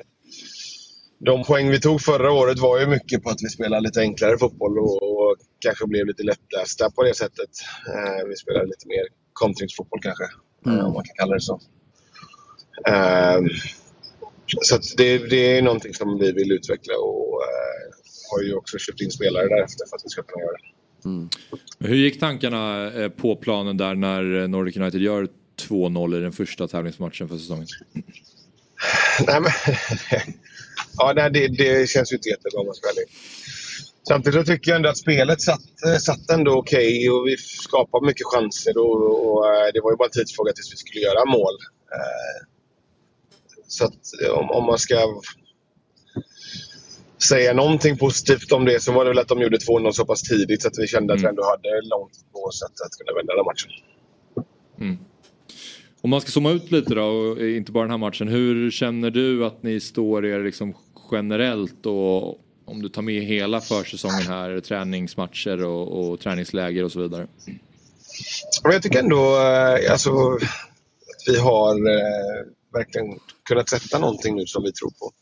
de 1.19 1.45
poäng 1.45 1.71
vi 1.71 1.81
tog 1.81 2.01
förra 2.03 2.33
året 2.33 2.59
var 2.59 2.81
ju 2.81 2.87
mycket 2.87 3.23
på 3.23 3.31
att 3.31 3.43
vi 3.43 3.49
spelade 3.49 3.83
lite 3.83 4.01
enklare 4.01 4.39
fotboll 4.39 4.79
och, 4.79 5.03
och 5.03 5.37
kanske 5.59 5.87
blev 5.87 6.07
lite 6.07 6.23
lättlästa 6.23 6.91
på 6.91 7.03
det 7.03 7.15
sättet. 7.17 7.51
Eh, 7.95 8.29
vi 8.29 8.37
spelade 8.37 8.67
lite 8.67 8.89
mer 8.89 9.07
kontringsfotboll 9.33 10.01
kanske, 10.03 10.25
Mm. 10.67 10.79
eh, 10.79 10.87
om 10.87 10.93
man 10.95 11.05
kan 11.05 11.15
kalla 11.19 11.35
det 11.35 11.41
så. 11.41 11.61
Eh, 12.89 13.41
så 14.63 14.79
det, 14.97 15.19
det 15.19 15.59
är 15.59 15.63
någonting 15.63 15.95
som 15.95 16.19
vi 16.19 16.33
vill 16.33 16.53
utveckla 16.53 16.95
och 16.95 17.43
eh, 17.43 18.04
har 18.35 18.43
ju 18.43 18.55
också 18.55 18.79
köpt 18.79 19.01
in 19.01 19.11
spelare 19.11 19.49
därefter 19.49 19.87
för 19.89 19.97
att 19.97 20.05
vi 20.05 20.09
ska 20.09 20.23
kunna 20.23 20.45
göra 20.45 20.57
det. 20.63 20.75
Hur 21.79 21.97
gick 21.97 22.21
tankarna 22.21 22.93
eh, 22.93 23.09
på 23.09 23.37
planen 23.37 23.77
där 23.77 23.95
när 23.95 24.43
eh, 24.43 24.49
Nordic 24.49 24.77
United 24.77 25.01
gör 25.01 25.29
2-0 25.69 26.19
i 26.19 26.21
den 26.21 26.33
första 26.33 26.69
tävlingsmatchen 26.69 27.29
för 27.29 27.37
säsongen? 27.37 27.67
Nej, 29.27 29.41
men, 29.41 29.53
ja, 30.97 31.13
nej, 31.17 31.31
det, 31.31 31.49
det 31.49 31.89
känns 31.89 32.13
ju 32.13 32.17
inte 32.17 32.29
jättebra 32.29 32.61
om 32.61 32.67
man 32.67 32.75
ska. 32.75 32.89
Samtidigt 34.09 34.41
så 34.41 34.53
tycker 34.53 34.71
jag 34.71 34.77
ändå 34.77 34.89
att 34.89 34.99
spelet 34.99 35.41
satt, 35.41 35.85
eh, 35.87 35.99
satt 35.99 36.31
ändå 36.31 36.53
okej 36.53 37.11
och 37.11 37.27
vi 37.27 37.37
skapade 37.37 38.07
mycket 38.07 38.27
chanser. 38.27 38.79
Och, 38.79 39.27
och, 39.27 39.47
eh, 39.47 39.73
det 39.75 39.81
var 39.81 39.93
ju 39.93 39.97
bara 39.97 40.05
en 40.05 40.11
tidsfråga 40.11 40.53
tills 40.53 40.73
vi 40.73 40.77
skulle 40.77 41.01
göra 41.01 41.25
mål. 41.25 41.57
Så 43.69 43.85
att 43.85 44.01
om, 44.31 44.51
om 44.51 44.65
man 44.65 44.79
ska 44.79 44.95
säga 47.29 47.53
någonting 47.53 47.97
positivt 47.97 48.53
om 48.53 48.65
det 48.65 48.83
så 48.83 48.93
var 48.93 49.05
det 49.05 49.11
väl 49.11 49.19
att 49.19 49.29
de 49.29 49.41
gjorde 49.41 49.57
2-0 49.57 49.93
så 49.93 50.05
pass 50.05 50.23
tidigt 50.23 50.63
så 50.63 50.69
att 50.69 50.79
vi 50.79 50.87
kände 50.87 51.15
att 51.15 51.23
vi 51.23 51.27
ändå 51.27 51.45
hade 51.45 51.81
långt 51.83 52.13
på 52.33 52.39
oss 52.39 52.63
att, 52.63 52.87
att 52.87 52.99
kunna 52.99 53.17
vända 53.17 53.35
den 53.37 53.45
matchen. 53.45 53.71
Mm. 54.81 54.99
Om 56.01 56.11
man 56.11 56.21
ska 56.21 56.31
zooma 56.31 56.51
ut 56.51 56.71
lite 56.71 56.95
då, 56.95 57.05
och 57.05 57.41
inte 57.41 57.73
bara 57.73 57.85
den 57.85 57.91
här 57.91 57.99
matchen. 57.99 58.29
Hur 58.29 58.71
känner 58.71 59.11
du 59.11 59.45
att 59.45 59.63
ni 59.63 59.81
står 59.81 60.27
er 60.27 60.45
liksom 60.45 60.75
generellt 61.13 61.87
och 61.87 62.41
om 62.65 62.83
du 62.83 62.89
tar 62.89 63.03
med 63.03 63.23
hela 63.23 63.61
försäsongen 63.61 64.27
här, 64.27 64.61
träningsmatcher 64.61 65.65
och, 65.65 66.13
och 66.13 66.21
träningsläger 66.21 66.85
och 66.85 66.93
så 66.93 67.01
vidare? 67.01 67.27
Jag 68.63 68.83
tycker 68.83 68.99
ändå 68.99 69.37
eh, 69.41 69.93
alltså, 69.93 70.11
att 70.11 71.29
vi 71.29 71.39
har 71.39 71.75
eh, 71.75 72.47
verkligen 72.73 73.19
kunnat 73.43 73.69
sätta 73.69 73.99
någonting 73.99 74.37
nu 74.37 74.47
som 74.47 74.63
vi 74.63 74.73
tror 74.73 74.91
på. 74.91 75.13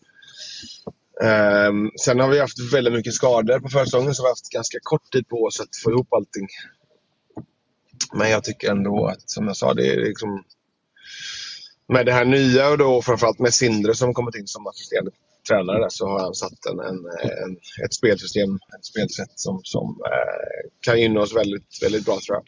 Um, 1.21 1.91
sen 2.05 2.21
har 2.21 2.29
vi 2.29 2.41
haft 2.41 2.73
väldigt 2.75 2.93
mycket 2.93 3.15
skador 3.15 3.59
på 3.59 3.69
försäsongen 3.69 4.15
så 4.15 4.23
vi 4.23 4.27
har 4.27 4.33
haft 4.33 4.49
ganska 4.49 4.79
kort 4.83 5.13
tid 5.13 5.29
på 5.29 5.37
oss 5.37 5.61
att 5.61 5.77
få 5.85 5.91
ihop 5.91 6.13
allting. 6.13 6.49
Men 8.15 8.31
jag 8.31 8.45
tycker 8.45 8.71
ändå 8.71 9.07
att, 9.07 9.31
som 9.31 9.47
jag 9.47 9.57
sa, 9.57 9.75
det 9.75 9.87
är 9.87 9.97
liksom 9.97 10.45
med 11.89 12.07
det 12.07 12.13
här 12.13 12.25
nya 12.25 12.69
och 12.69 12.79
då 12.79 13.03
framförallt 13.03 13.39
med 13.39 13.55
Sindre 13.55 13.95
som 13.95 14.15
kommit 14.15 14.35
in 14.35 14.47
som 14.47 14.67
assisterande 14.67 15.11
tränare 15.49 15.79
där, 15.79 15.89
så 15.89 16.09
har 16.09 16.21
han 16.21 16.35
satt 16.35 16.67
en, 16.71 16.81
en, 16.81 16.97
en, 17.45 17.57
ett 17.85 17.95
spelsystem, 17.95 18.55
ett 18.55 18.85
spelsätt 18.85 19.33
som, 19.35 19.61
som 19.65 20.01
eh, 20.07 20.71
kan 20.81 21.01
gynna 21.01 21.21
oss 21.21 21.37
väldigt, 21.37 21.83
väldigt 21.83 22.05
bra 22.05 22.19
tror 22.27 22.39
jag. 22.39 22.45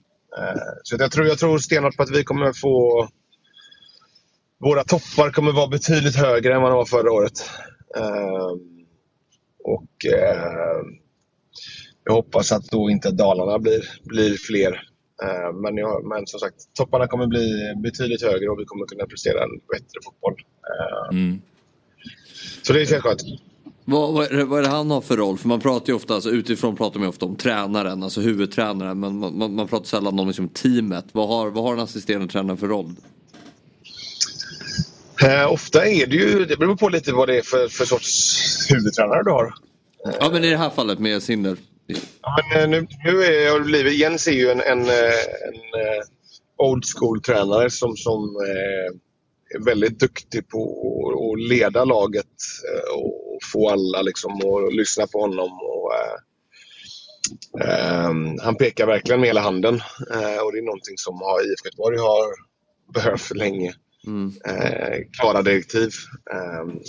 Eh, 0.48 0.62
så 0.82 0.96
jag 0.98 1.12
tror, 1.12 1.26
jag 1.26 1.38
tror 1.38 1.58
stenhårt 1.58 1.96
på 1.96 2.02
att 2.02 2.16
vi 2.16 2.24
kommer 2.24 2.52
få 2.52 3.08
våra 4.58 4.84
toppar 4.84 5.30
kommer 5.30 5.52
vara 5.52 5.68
betydligt 5.68 6.16
högre 6.16 6.54
än 6.54 6.62
vad 6.62 6.70
de 6.70 6.76
var 6.76 6.84
förra 6.84 7.12
året. 7.12 7.50
Eh, 7.96 8.50
och 9.64 10.06
eh, 10.06 10.82
jag 12.04 12.12
hoppas 12.12 12.52
att 12.52 12.64
då 12.64 12.90
inte 12.90 13.10
Dalarna 13.10 13.58
blir, 13.58 13.82
blir 14.04 14.36
fler. 14.36 14.72
Eh, 15.22 15.52
men, 15.62 15.76
jag, 15.76 16.06
men 16.06 16.26
som 16.26 16.40
sagt, 16.40 16.74
topparna 16.74 17.06
kommer 17.06 17.26
bli 17.26 17.74
betydligt 17.82 18.22
högre 18.22 18.48
och 18.48 18.60
vi 18.60 18.64
kommer 18.64 18.86
kunna 18.86 19.06
prestera 19.06 19.42
en 19.42 19.58
bättre 19.72 20.00
fotboll. 20.04 20.34
Mm. 21.10 21.42
Så 22.62 22.72
det 22.72 22.86
känns 22.86 23.02
skönt. 23.02 23.22
Vad, 23.84 24.14
vad, 24.14 24.32
är 24.32 24.36
det, 24.36 24.44
vad 24.44 24.58
är 24.58 24.62
det 24.62 24.68
han 24.68 24.90
har 24.90 25.00
för 25.00 25.16
roll? 25.16 25.38
För 25.38 25.48
man 25.48 25.60
pratar 25.60 25.86
ju 25.86 25.94
ofta, 25.94 26.14
alltså, 26.14 26.30
utifrån 26.30 26.76
pratar 26.76 26.98
man 26.98 27.06
ju 27.06 27.08
ofta 27.08 27.26
om 27.26 27.36
tränaren, 27.36 28.02
alltså 28.02 28.20
huvudtränaren. 28.20 29.00
Men 29.00 29.18
man, 29.18 29.38
man, 29.38 29.54
man 29.54 29.68
pratar 29.68 29.86
sällan 29.86 30.18
om 30.18 30.26
liksom, 30.26 30.48
teamet. 30.48 31.04
Vad 31.12 31.28
har, 31.28 31.50
vad 31.50 31.64
har 31.64 31.72
en 31.72 31.80
assisterande 31.80 32.28
tränare 32.28 32.56
för 32.56 32.68
roll? 32.68 32.94
Eh, 35.22 35.52
ofta 35.52 35.86
är 35.86 36.06
det 36.06 36.16
ju, 36.16 36.44
det 36.44 36.56
beror 36.56 36.76
på 36.76 36.88
lite 36.88 37.12
vad 37.12 37.28
det 37.28 37.38
är 37.38 37.42
för, 37.42 37.68
för 37.68 37.84
sorts 37.84 38.40
huvudtränare 38.70 39.22
du 39.24 39.30
har. 39.30 39.54
Ja 40.20 40.30
men 40.32 40.44
i 40.44 40.50
det 40.50 40.56
här 40.56 40.70
fallet 40.70 40.98
med 40.98 41.22
Sinder. 41.22 41.56
Ja, 42.22 42.36
men 42.54 42.62
eh, 42.62 42.68
nu, 42.68 42.86
nu 43.04 43.22
är, 43.24 43.58
det 43.58 43.64
blivit, 43.64 43.98
Jens 43.98 44.26
är 44.28 44.32
ju 44.32 44.50
en, 44.50 44.60
en, 44.60 44.80
eh, 44.80 44.94
en 45.48 45.54
eh, 45.80 46.02
old 46.56 46.84
school-tränare 46.96 47.70
som, 47.70 47.96
som 47.96 48.36
är 48.36 49.04
väldigt 49.64 49.98
duktig 50.00 50.48
på 50.48 50.62
att- 51.34 51.48
leda 51.48 51.84
laget 51.84 52.26
och 52.94 53.38
få 53.52 53.68
alla 53.70 54.02
liksom 54.02 54.32
att 54.32 54.74
lyssna 54.74 55.06
på 55.06 55.20
honom. 55.20 55.50
Och, 55.62 55.92
eh, 57.60 58.04
ehm, 58.04 58.38
han 58.42 58.56
pekar 58.56 58.86
verkligen 58.86 59.20
med 59.20 59.28
hela 59.28 59.40
handen 59.40 59.74
och 60.44 60.52
det 60.52 60.58
är 60.58 60.64
någonting 60.64 60.94
som 60.98 61.14
har, 61.14 61.40
IFK 61.40 61.66
Göteborg 61.66 61.98
har 61.98 62.24
behövt 62.94 63.20
för 63.22 63.34
länge. 64.06 64.32
Eh, 64.46 64.98
klara 65.12 65.42
direktiv. 65.42 65.90
Ehm, 66.32 66.80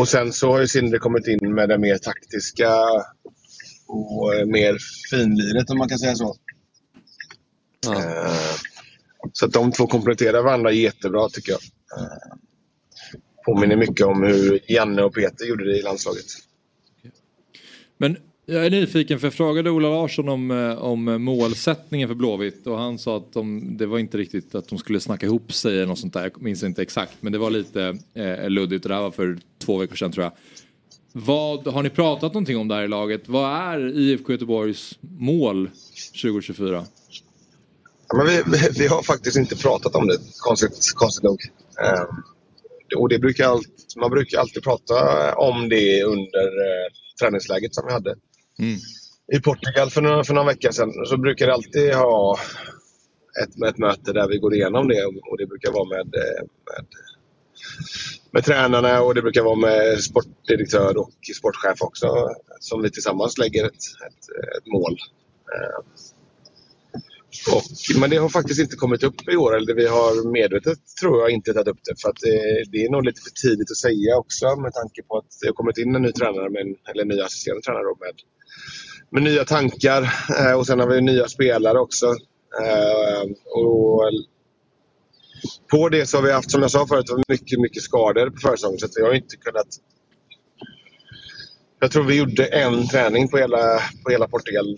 och 0.00 0.08
sen 0.08 0.32
så 0.32 0.52
har 0.52 0.60
ju 0.60 0.68
Sindre 0.68 0.98
kommit 0.98 1.26
in 1.26 1.54
med 1.54 1.68
det 1.68 1.78
mer 1.78 1.98
taktiska 1.98 2.70
och 3.86 4.34
eh, 4.34 4.46
mer 4.46 4.78
finliret 5.10 5.70
om 5.70 5.78
man 5.78 5.88
kan 5.88 5.98
säga 5.98 6.14
så. 6.14 6.36
Eh, 7.92 8.56
så 9.32 9.46
att 9.46 9.52
de 9.52 9.72
två 9.72 9.86
kompletterar 9.86 10.42
varandra 10.42 10.72
jättebra 10.72 11.28
tycker 11.28 11.52
jag. 11.52 11.60
Eh, 12.00 12.36
påminner 13.44 13.76
mycket 13.76 14.06
om 14.06 14.22
hur 14.22 14.60
Janne 14.72 15.02
och 15.02 15.14
Peter 15.14 15.44
gjorde 15.44 15.64
det 15.64 15.78
i 15.78 15.82
landslaget. 15.82 16.26
Men 17.98 18.16
jag 18.46 18.66
är 18.66 18.70
nyfiken 18.70 19.18
för 19.18 19.26
jag 19.26 19.34
frågade 19.34 19.70
Ola 19.70 19.88
Larsson 19.88 20.28
om, 20.28 20.50
eh, 20.50 20.78
om 20.78 21.22
målsättningen 21.22 22.08
för 22.08 22.14
Blåvitt 22.14 22.66
och 22.66 22.78
han 22.78 22.98
sa 22.98 23.16
att 23.16 23.32
de, 23.32 23.76
det 23.76 23.86
var 23.86 23.98
inte 23.98 24.18
riktigt 24.18 24.54
att 24.54 24.68
de 24.68 24.78
skulle 24.78 25.00
snacka 25.00 25.26
ihop 25.26 25.52
sig 25.52 25.72
eller 25.72 25.86
något 25.86 25.98
sånt 25.98 26.14
där. 26.14 26.22
Jag 26.22 26.42
minns 26.42 26.62
inte 26.62 26.82
exakt 26.82 27.12
men 27.20 27.32
det 27.32 27.38
var 27.38 27.50
lite 27.50 27.98
eh, 28.14 28.48
luddigt 28.50 28.84
och 28.84 28.88
det 28.88 28.94
här 28.94 29.02
var 29.02 29.10
för 29.10 29.38
två 29.58 29.78
veckor 29.78 29.96
sedan 29.96 30.12
tror 30.12 30.24
jag. 30.24 30.32
Vad, 31.12 31.66
har 31.66 31.82
ni 31.82 31.90
pratat 31.90 32.34
någonting 32.34 32.56
om 32.56 32.68
det 32.68 32.74
här 32.74 32.82
i 32.82 32.88
laget? 32.88 33.28
Vad 33.28 33.50
är 33.50 33.98
IFK 33.98 34.32
Göteborgs 34.32 34.98
mål 35.00 35.70
2024? 36.22 36.84
Men 38.14 38.26
vi, 38.26 38.42
vi, 38.46 38.58
vi 38.78 38.86
har 38.86 39.02
faktiskt 39.02 39.36
inte 39.36 39.56
pratat 39.56 39.94
om 39.94 40.06
det, 40.06 40.18
konstigt, 40.38 40.92
konstigt 40.94 41.24
nog. 41.24 41.40
Eh, 41.82 42.04
och 42.96 43.08
det 43.08 43.18
brukar 43.18 43.44
allt, 43.44 43.94
man 43.96 44.10
brukar 44.10 44.38
alltid 44.38 44.62
prata 44.62 44.94
om 45.34 45.68
det 45.68 46.02
under 46.02 46.46
eh, 46.46 46.92
träningsläget 47.20 47.74
som 47.74 47.86
vi 47.86 47.92
hade 47.92 48.14
Mm. 48.58 48.78
i 49.32 49.40
Portugal 49.40 49.90
för 49.90 50.00
några, 50.00 50.24
för 50.24 50.34
några 50.34 50.48
veckor 50.48 50.70
sedan. 50.70 50.92
Så 51.06 51.16
brukar 51.16 51.46
det 51.46 51.54
alltid 51.54 51.94
ha 51.94 52.38
ett, 53.42 53.62
ett 53.68 53.78
möte 53.78 54.12
där 54.12 54.28
vi 54.28 54.38
går 54.38 54.54
igenom 54.54 54.88
det 54.88 55.04
och, 55.04 55.38
det 55.38 55.46
brukar 55.46 55.72
vara 55.72 55.88
med, 55.88 56.14
eh, 56.14 56.42
med, 56.42 56.86
med 58.30 58.44
tränarna 58.44 59.02
och 59.02 59.14
det 59.14 59.22
brukar 59.22 59.42
vara 59.42 59.56
med 59.56 60.00
sportdirektör 60.00 60.96
och 60.96 61.12
sportchef 61.36 61.82
också 61.82 62.28
som 62.60 62.82
vi 62.82 62.90
tillsammans 62.90 63.38
lägger 63.38 63.66
ett, 63.66 63.72
ett, 64.06 64.56
ett 64.58 64.66
mål. 64.66 64.96
Eh, 65.54 65.82
och, 67.54 67.98
men 68.00 68.10
det 68.10 68.16
har 68.16 68.28
faktiskt 68.28 68.60
inte 68.60 68.76
kommit 68.76 69.02
upp 69.02 69.28
i 69.28 69.36
år. 69.36 69.56
Eller 69.56 69.74
vi 69.74 69.86
har 69.86 70.32
medvetet, 70.32 70.78
tror 71.00 71.20
jag, 71.20 71.30
inte 71.30 71.52
tagit 71.52 71.68
upp 71.68 71.82
det. 71.84 72.00
För 72.02 72.08
att 72.08 72.20
det, 72.20 72.64
det 72.72 72.84
är 72.84 72.90
nog 72.90 73.04
lite 73.04 73.20
för 73.20 73.30
tidigt 73.30 73.70
att 73.70 73.76
säga 73.76 74.16
också 74.16 74.56
med 74.56 74.72
tanke 74.72 75.02
på 75.02 75.18
att 75.18 75.30
det 75.40 75.46
har 75.46 75.54
kommit 75.54 75.78
in 75.78 75.94
en 75.94 76.02
ny 76.02 76.12
tränare, 76.12 76.50
med 76.50 76.62
en, 76.66 76.74
eller 76.90 77.02
en 77.02 77.08
ny 77.08 77.20
assisterande 77.20 77.62
tränare 77.62 77.82
då, 77.82 77.96
med, 78.04 78.14
med 79.10 79.22
nya 79.22 79.44
tankar. 79.44 80.02
Eh, 80.38 80.52
och 80.52 80.66
sen 80.66 80.80
har 80.80 80.86
vi 80.86 81.00
nya 81.00 81.28
spelare 81.28 81.78
också. 81.78 82.06
Eh, 82.62 83.22
och 83.44 84.02
på 85.70 85.88
det 85.88 86.06
så 86.06 86.16
har 86.16 86.22
vi 86.22 86.32
haft, 86.32 86.50
som 86.50 86.62
jag 86.62 86.70
sa 86.70 86.86
förut, 86.86 87.06
mycket, 87.28 87.60
mycket 87.60 87.82
skador 87.82 88.30
på 88.30 88.36
försäsongen. 88.36 88.78
Så 88.78 88.86
att 88.86 88.92
vi 88.96 89.02
har 89.02 89.14
inte 89.14 89.36
kunnat... 89.36 89.66
Jag 91.78 91.90
tror 91.90 92.04
vi 92.04 92.18
gjorde 92.18 92.46
en 92.46 92.88
träning 92.88 93.28
på 93.28 93.38
hela, 93.38 93.80
på 94.04 94.10
hela 94.10 94.28
Portugal, 94.28 94.76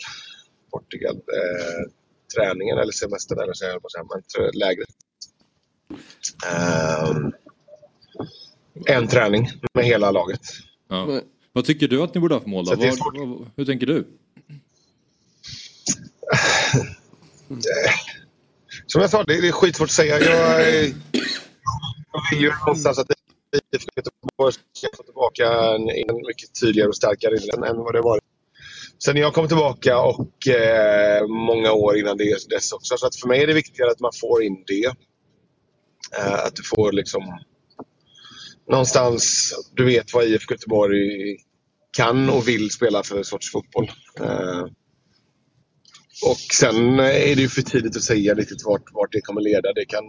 Portugal 0.71 1.17
eh, 1.17 1.91
träningen 2.37 2.79
eller 2.79 2.93
semestern 2.93 3.39
eller 3.39 3.53
så 3.53 3.65
jag 3.65 3.83
på 3.83 3.89
säga, 3.89 4.51
lägret. 4.53 4.89
Ehm, 6.47 7.33
en 8.87 9.09
träning 9.09 9.49
med 9.75 9.85
hela 9.85 10.11
laget. 10.11 10.41
Ja. 10.89 11.21
Vad 11.59 11.65
tycker 11.65 11.89
du 11.89 12.03
att 12.03 12.15
ni 12.15 12.21
borde 12.21 12.35
ha 12.35 12.41
för 12.41 12.49
mål 12.49 12.65
då? 12.65 12.75
Vad, 12.75 13.51
hur 13.57 13.65
tänker 13.65 13.87
du? 13.87 13.95
Som 18.87 19.01
jag 19.01 19.11
sa, 19.11 19.25
det 19.25 19.35
är 19.35 19.53
skitsvårt 19.53 19.87
att 19.87 19.91
säga. 19.91 20.21
Jag, 20.21 20.65
jag 22.13 22.23
vill 22.31 22.43
ju 22.43 22.51
någonstans 22.67 22.99
att 22.99 23.11
IFK 23.73 23.91
Göteborg 23.97 24.53
ska 24.53 24.89
få 24.97 25.03
tillbaka 25.03 25.53
en, 25.75 25.83
en 25.89 26.17
mycket 26.27 26.61
tydligare 26.61 26.89
och 26.89 26.97
starkare 26.97 27.37
än, 27.57 27.65
än 27.65 27.77
vad 27.77 27.95
det 27.95 28.01
varit. 28.01 28.25
Sen 29.05 29.17
jag 29.17 29.35
kom 29.35 29.49
tillbaka 29.49 29.99
och 30.01 30.49
eh, 30.49 31.27
många 31.27 31.73
år 31.73 31.99
innan 31.99 32.17
det 32.17 32.49
dess 32.51 32.73
också. 32.73 32.97
Så 32.97 33.07
att 33.07 33.17
för 33.17 33.29
mig 33.29 33.43
är 33.43 33.47
det 33.47 33.55
viktigare 33.55 33.91
att 33.91 34.01
man 34.01 34.13
får 34.21 34.43
in 34.43 34.65
det. 34.67 34.87
Eh, 36.19 36.45
att 36.45 36.57
du 36.57 36.63
får 36.63 36.93
liksom 36.93 37.23
någonstans, 38.69 39.55
du 39.73 39.85
vet 39.85 40.15
vad 40.15 40.25
IFK 40.25 40.55
Göteborg 40.55 41.37
kan 41.99 42.31
och 42.31 42.49
vill 42.49 42.71
spela 42.71 43.03
för 43.03 43.23
sorts 43.23 43.53
fotboll. 43.53 43.91
Eh, 44.21 44.65
och 46.27 46.55
sen 46.55 46.99
är 46.99 47.37
det 47.37 47.43
ju 47.43 47.49
för 47.49 47.63
tidigt 47.63 47.97
att 47.97 48.03
säga 48.03 48.35
riktigt 48.35 48.65
vart, 48.65 48.93
vart 48.93 49.13
det 49.13 49.21
kommer 49.21 49.41
leda. 49.41 49.73
Det 49.73 49.85
kan, 49.85 50.05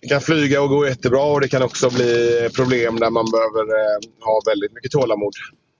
det 0.00 0.08
kan 0.08 0.20
flyga 0.20 0.62
och 0.62 0.68
gå 0.68 0.88
jättebra 0.88 1.22
och 1.22 1.40
det 1.40 1.48
kan 1.48 1.62
också 1.62 1.90
bli 1.90 2.48
problem 2.54 2.96
där 2.96 3.10
man 3.10 3.26
behöver 3.30 3.64
eh, 3.80 4.24
ha 4.24 4.42
väldigt 4.46 4.72
mycket 4.72 4.90
tålamod. 4.90 5.32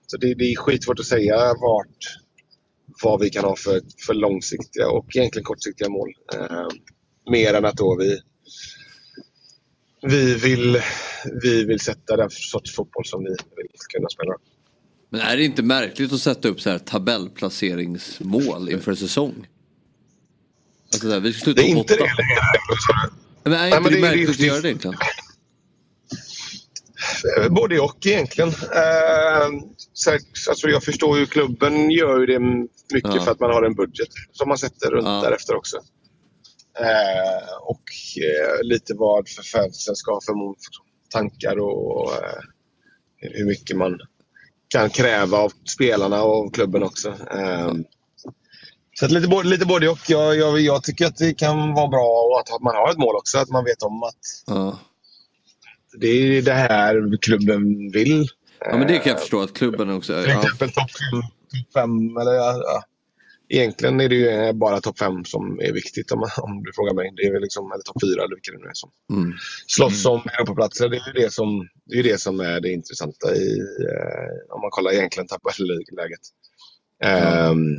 Så 0.06 0.16
det, 0.16 0.35
det 0.35 0.44
är 0.44 0.56
skitsvårt 0.56 1.01
att 1.01 1.06
säga 1.06 1.36
vart, 1.60 1.98
vad 3.02 3.20
vi 3.20 3.30
kan 3.30 3.44
ha 3.44 3.56
för, 3.56 3.80
för 4.06 4.14
långsiktiga 4.14 4.89
och 4.89 5.16
egentligen 5.16 5.44
kortsiktiga 5.44 5.89
mål. 5.89 6.10
Eh, 6.35 6.68
mer 7.30 7.55
än 7.55 7.64
att 7.64 7.76
då 7.76 7.97
vi, 7.97 8.18
vi, 10.02 10.34
vill, 10.34 10.82
vi 11.42 11.64
vill 11.64 11.80
sätta 11.80 12.16
den 12.16 12.30
sorts 12.30 12.74
fotboll 12.74 13.04
som 13.04 13.24
vi 13.24 13.30
vill 13.30 13.68
kunna 13.94 14.08
spela. 14.08 14.34
Men 15.10 15.20
är 15.20 15.36
det 15.36 15.44
inte 15.44 15.62
märkligt 15.62 16.12
att 16.12 16.20
sätta 16.20 16.48
upp 16.48 16.60
så 16.60 16.70
här 16.70 16.78
tabellplaceringsmål 16.78 18.70
inför 18.70 18.90
en 18.90 18.96
säsong? 18.96 19.46
Alltså 20.92 21.06
så 21.08 21.12
här, 21.12 21.20
vi 21.20 21.32
ska 21.32 21.44
sluta 21.44 21.62
Det 21.62 21.68
är 21.68 21.70
inte 21.70 21.94
åtta. 21.94 22.04
det. 22.04 22.10
Men 23.42 23.52
är 23.52 23.58
Nej, 23.58 23.66
inte 23.68 23.80
men 23.80 23.92
det 23.92 24.00
det 24.00 24.06
är- 24.06 24.10
märkligt 24.10 24.30
att 24.30 24.38
göra 24.40 24.60
det 24.60 24.68
egentligen? 24.68 24.96
Både 27.50 27.80
och 27.80 28.06
egentligen. 28.06 28.48
Eh, 28.48 29.48
så, 29.92 30.10
alltså 30.48 30.68
jag 30.68 30.82
förstår 30.84 31.18
ju 31.18 31.26
klubben 31.26 31.90
gör 31.90 32.20
ju 32.20 32.26
det 32.26 32.38
mycket 32.94 33.14
Ja. 33.14 33.20
för 33.20 33.30
att 33.32 33.40
man 33.40 33.50
har 33.50 33.62
en 33.62 33.74
budget 33.74 34.08
som 34.32 34.48
man 34.48 34.58
sätter 34.58 34.90
runt 34.90 35.06
Ja. 35.06 35.20
därefter 35.22 35.54
också. 35.56 35.76
Eh, 36.80 37.52
och 37.62 37.82
eh, 38.22 38.62
lite 38.62 38.94
vad 38.94 39.28
för 39.28 39.42
fansen 39.42 39.96
ska 39.96 40.12
ha 40.12 40.20
för 40.20 40.34
tankar 41.10 41.59
och 41.60 42.12
eh, 42.12 42.40
hur 43.16 43.46
mycket 43.46 43.76
man 43.76 43.98
kan 44.68 44.90
kräva 44.90 45.38
av 45.38 45.52
spelarna 45.76 46.22
och 46.22 46.34
av 46.46 46.50
klubben 46.50 46.82
också. 46.82 47.14
Så 49.00 49.06
lite, 49.09 49.28
både, 49.28 49.48
lite 49.48 49.66
både 49.66 49.88
och. 49.88 49.98
Jag, 50.09 50.36
jag, 50.36 50.60
jag 50.60 50.82
tycker 50.84 51.06
att 51.06 51.16
det 51.16 51.34
kan 51.38 51.74
vara 51.74 51.88
bra 51.88 52.22
och 52.30 52.40
att 52.40 52.62
man 52.62 52.74
har 52.76 52.90
ett 52.90 52.98
mål 52.98 53.16
också. 53.16 53.38
Att 53.38 53.48
man 53.48 53.64
vet 53.64 53.82
om 53.82 54.02
att 54.02 54.14
Ja. 54.46 54.78
det 56.00 56.09
är 56.09 56.42
det 56.42 56.52
här 56.52 57.18
klubben 57.22 57.90
vill. 57.90 58.26
ja 58.60 58.76
men 58.78 58.86
det 58.88 58.98
kan 58.98 59.10
jag 59.12 59.20
förstå 59.20 59.40
att 59.42 59.55
klubben 59.55 59.90
också... 59.90 60.22
Till 60.22 60.30
Ja. 60.32 60.42
exempel 60.42 60.70
topp 60.70 60.90
fem, 60.90 61.22
top 61.22 61.72
fem 61.74 62.16
eller 62.16 62.32
ja. 62.32 62.82
Egentligen 63.48 64.00
är 64.00 64.08
det 64.08 64.14
ju 64.14 64.52
bara 64.52 64.80
topp 64.80 64.98
fem 64.98 65.24
som 65.24 65.60
är 65.60 65.72
viktigt 65.72 66.12
om, 66.12 66.28
om 66.42 66.62
du 66.64 66.72
frågar 66.72 66.94
mig. 66.94 67.12
Det 67.16 67.22
är 67.22 67.32
väl 67.32 67.42
liksom, 67.42 67.72
eller 67.72 67.82
topp 67.82 68.02
fyra 68.02 68.24
eller 68.24 68.34
vilka 68.34 68.52
det 68.52 68.58
nu 68.58 68.66
är 68.66 68.74
som 68.74 68.90
Mm. 69.12 69.32
slåss 69.66 70.06
om 70.06 70.20
Europaplatser. 70.20 70.88
Det 70.88 70.96
är 70.96 71.06
ju 71.14 71.22
det 71.22 71.32
som, 71.32 71.68
det 71.84 71.98
är, 71.98 72.02
det 72.02 72.20
som 72.20 72.40
är 72.40 72.60
det 72.60 72.72
intressanta 72.72 73.34
i, 73.34 73.58
eh, 73.58 74.54
om 74.54 74.60
man 74.60 74.70
kollar 74.70 74.92
egentligen 74.92 75.26
tabelläget. 75.26 76.20
Ehm, 77.04 77.76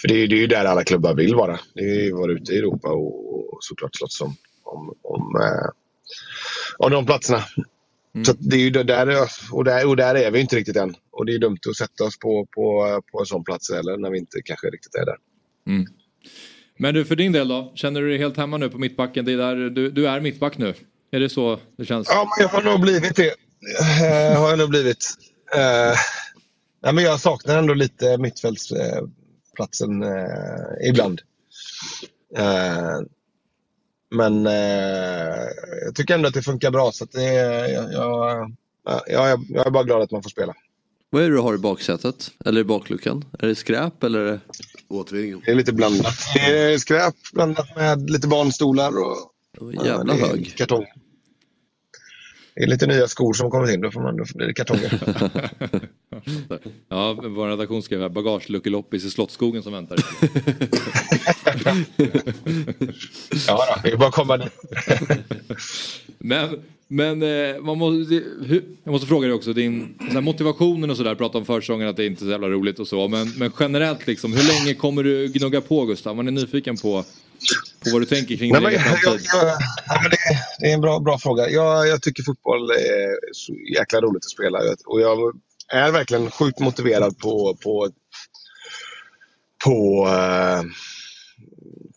för 0.00 0.08
det 0.08 0.14
är, 0.14 0.28
det 0.28 0.34
är 0.34 0.40
ju 0.40 0.46
där 0.46 0.64
alla 0.64 0.84
klubbar 0.84 1.14
vill 1.14 1.34
vara. 1.34 1.58
Det 1.74 1.80
är 1.80 2.04
ju 2.04 2.12
vara 2.12 2.32
ute 2.32 2.52
i 2.52 2.58
Europa 2.58 2.88
och, 2.88 3.52
och 3.52 3.58
såklart 3.60 3.96
slåss 3.96 4.20
om, 4.20 4.36
om, 4.64 4.94
om, 5.02 5.36
eh, 5.42 5.70
om 6.78 6.90
de 6.90 7.06
platserna. 7.06 7.44
Så 8.24 8.30
att 8.30 8.36
det 8.40 8.56
är 8.56 8.60
ju 8.60 8.70
där, 8.70 9.28
och, 9.52 9.64
där, 9.64 9.88
och 9.88 9.96
där 9.96 10.14
är 10.14 10.30
vi 10.30 10.40
inte 10.40 10.56
riktigt 10.56 10.76
än. 10.76 10.94
Och 11.10 11.26
det 11.26 11.34
är 11.34 11.38
dumt 11.38 11.58
att 11.68 11.76
sätta 11.76 12.04
oss 12.04 12.18
på, 12.18 12.46
på, 12.54 13.00
på 13.12 13.20
en 13.20 13.26
sån 13.26 13.44
plats 13.44 13.72
heller 13.72 13.96
när 13.96 14.10
vi 14.10 14.18
inte 14.18 14.42
kanske 14.44 14.66
riktigt 14.66 14.94
är 14.94 15.06
där. 15.06 15.16
Mm. 15.66 15.86
Men 16.78 16.94
du 16.94 17.04
för 17.04 17.16
din 17.16 17.32
del 17.32 17.48
då? 17.48 17.72
Känner 17.74 18.00
du 18.00 18.08
dig 18.08 18.18
helt 18.18 18.36
hemma 18.36 18.56
nu 18.56 18.68
på 18.68 18.78
mittbacken? 18.78 19.24
Det 19.24 19.32
är 19.32 19.36
där, 19.36 19.56
du, 19.56 19.90
du 19.90 20.08
är 20.08 20.20
mittback 20.20 20.58
nu? 20.58 20.74
Är 21.10 21.20
det 21.20 21.28
så 21.28 21.60
det 21.78 21.84
känns? 21.84 22.08
Ja, 22.10 22.28
men 22.38 22.42
jag 22.42 22.48
har 22.48 22.62
nog 22.62 22.80
blivit 22.80 23.16
det. 23.16 23.34
Eh, 23.80 24.40
har 24.40 24.50
jag 24.50 24.58
nog 24.58 24.70
blivit. 24.70 25.06
Eh, 25.54 25.94
nej, 26.82 26.92
men 26.94 27.04
jag 27.04 27.20
saknar 27.20 27.58
ändå 27.58 27.74
lite 27.74 28.18
mittfältsplatsen 28.18 30.02
eh, 30.02 30.88
ibland. 30.88 31.20
Eh, 32.36 32.98
men 34.12 34.46
eh, 34.46 34.52
jag 35.84 35.94
tycker 35.94 36.14
ändå 36.14 36.28
att 36.28 36.34
det 36.34 36.42
funkar 36.42 36.70
bra. 36.70 36.92
Så 36.92 37.04
att 37.04 37.12
det, 37.12 37.22
jag, 37.32 37.92
jag, 37.92 37.92
ja, 38.84 39.02
jag, 39.06 39.30
är- 39.30 39.38
jag 39.48 39.66
är 39.66 39.70
bara 39.70 39.84
glad 39.84 40.02
att 40.02 40.10
man 40.10 40.22
får 40.22 40.30
spela. 40.30 40.54
Vad 41.10 41.22
är 41.22 41.28
det 41.28 41.34
du 41.34 41.40
har 41.40 41.54
i 41.54 41.58
baksätet? 41.58 42.30
Eller 42.44 42.60
i 42.60 42.64
bakluckan? 42.64 43.24
Är 43.38 43.46
det 43.46 43.54
skräp 43.54 44.02
eller? 44.04 44.40
Återvinningen. 44.88 45.42
Det 45.44 45.50
är 45.50 45.54
lite 45.54 45.72
blandat. 45.72 46.14
Det 46.34 46.40
är 46.72 46.78
skräp 46.78 47.14
blandat 47.32 47.76
med 47.76 48.10
lite 48.10 48.28
barnstolar 48.28 48.90
och 49.60 49.74
jävla 49.84 50.14
hög. 50.14 50.54
kartong. 50.56 50.84
Det 52.54 52.62
är 52.62 52.66
lite 52.66 52.86
nya 52.86 53.08
skor 53.08 53.32
som 53.32 53.50
kommit 53.50 53.70
in. 53.70 53.80
Då, 53.80 53.90
får 53.90 54.00
man, 54.00 54.16
då 54.16 54.24
blir 54.34 54.46
det 54.46 54.54
kartonger. 54.54 55.00
Ja, 56.88 57.12
vår 57.12 57.48
redaktion 57.48 57.82
skrev 57.82 58.00
här 58.00 58.08
bagageluckeloppis 58.08 59.04
i 59.04 59.10
Slottsskogen 59.10 59.62
som 59.62 59.72
väntar. 59.72 59.98
ja, 63.46 63.56
då, 63.56 63.80
det 63.82 63.90
är 63.90 63.96
bara 63.96 64.08
att 64.08 64.14
komma 64.14 64.36
dit. 64.36 64.52
Men, 66.24 66.62
men 66.88 67.22
eh, 67.22 67.60
man 67.62 67.78
måste, 67.78 68.14
jag 68.84 68.92
måste 68.92 69.06
fråga 69.06 69.26
dig 69.26 69.34
också, 69.34 69.52
din 69.52 69.98
motivationen 70.20 70.90
och 70.90 70.96
sådär, 70.96 71.14
prata 71.14 71.38
om 71.38 71.44
försäsongen 71.44 71.88
att 71.88 71.96
det 71.96 72.06
inte 72.06 72.24
är 72.24 72.26
så 72.26 72.30
jävla 72.30 72.48
roligt 72.48 72.78
och 72.78 72.88
så. 72.88 73.08
Men, 73.08 73.32
men 73.38 73.52
generellt 73.60 74.06
liksom, 74.06 74.32
hur 74.32 74.42
länge 74.42 74.74
kommer 74.74 75.02
du 75.02 75.28
gnugga 75.28 75.60
på 75.60 75.84
Gustav? 75.84 76.16
Man 76.16 76.28
är 76.28 76.32
nyfiken 76.32 76.76
på, 76.76 77.04
på 77.84 77.90
vad 77.92 78.02
du 78.02 78.06
tänker 78.06 78.36
kring 78.36 78.52
din 78.52 78.66
egen 78.66 78.80
framtid. 78.80 79.26
det, 80.60 80.66
är 80.70 80.74
en 80.74 80.80
bra, 80.80 81.00
bra 81.00 81.18
fråga. 81.18 81.48
Jag, 81.50 81.88
jag 81.88 82.02
tycker 82.02 82.22
fotboll 82.22 82.70
är 82.70 83.32
så 83.32 83.54
jäkla 83.78 84.00
roligt 84.00 84.24
att 84.24 84.30
spela. 84.30 84.58
Och 84.86 85.00
jag 85.00 85.18
är 85.72 85.92
verkligen 85.92 86.30
sjukt 86.30 86.60
motiverad 86.60 87.18
på, 87.18 87.56
på, 87.62 87.88
på, 89.64 90.08
eh, 90.08 90.62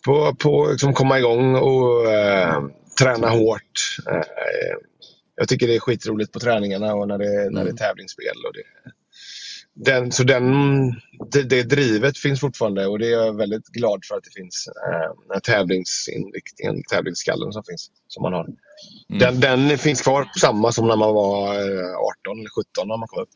på, 0.06 0.36
på 0.36 0.68
liksom 0.72 0.94
komma 0.94 1.20
igång 1.20 1.56
och 1.56 2.12
eh, 2.12 2.64
träna 3.00 3.30
hårt. 3.30 3.98
Eh, 4.12 4.22
jag 5.36 5.48
tycker 5.48 5.68
det 5.68 5.76
är 5.76 5.80
skitroligt 5.80 6.32
på 6.32 6.40
träningarna 6.40 6.94
och 6.94 7.08
när 7.08 7.18
det, 7.18 7.50
när 7.50 7.64
det 7.64 7.70
är 7.70 7.76
tävlingsspel. 7.76 8.36
Och 8.48 8.54
det, 8.54 8.92
den, 9.92 10.12
så 10.12 10.24
den, 10.24 10.54
det, 11.32 11.44
det 11.44 11.64
drivet 11.64 12.18
finns 12.18 12.40
fortfarande 12.40 12.88
och 12.88 13.00
det 13.00 13.08
är 13.08 13.12
jag 13.12 13.38
väldigt 13.38 13.68
glad 13.68 14.06
för 14.06 14.16
att 14.16 14.24
det 14.24 14.42
finns. 14.42 14.68
Eh, 14.68 15.16
den 15.28 15.34
här 15.34 15.40
tävlingsinriktningen, 15.40 16.84
tävlingsskallen 16.84 17.52
som 17.52 17.64
finns. 17.64 17.92
Som 18.08 18.24
man 18.24 18.34
har. 18.34 18.48
Den, 19.08 19.40
den 19.40 19.78
finns 19.78 20.02
kvar 20.02 20.30
samma 20.40 20.72
som 20.72 20.88
när 20.88 20.96
man 20.96 21.14
var 21.14 21.54
eh, 21.56 21.96
18 22.26 22.40
eller 22.40 22.50
17 22.50 22.88
när 22.88 22.98
man 22.98 23.08
kom 23.08 23.22
upp. 23.22 23.30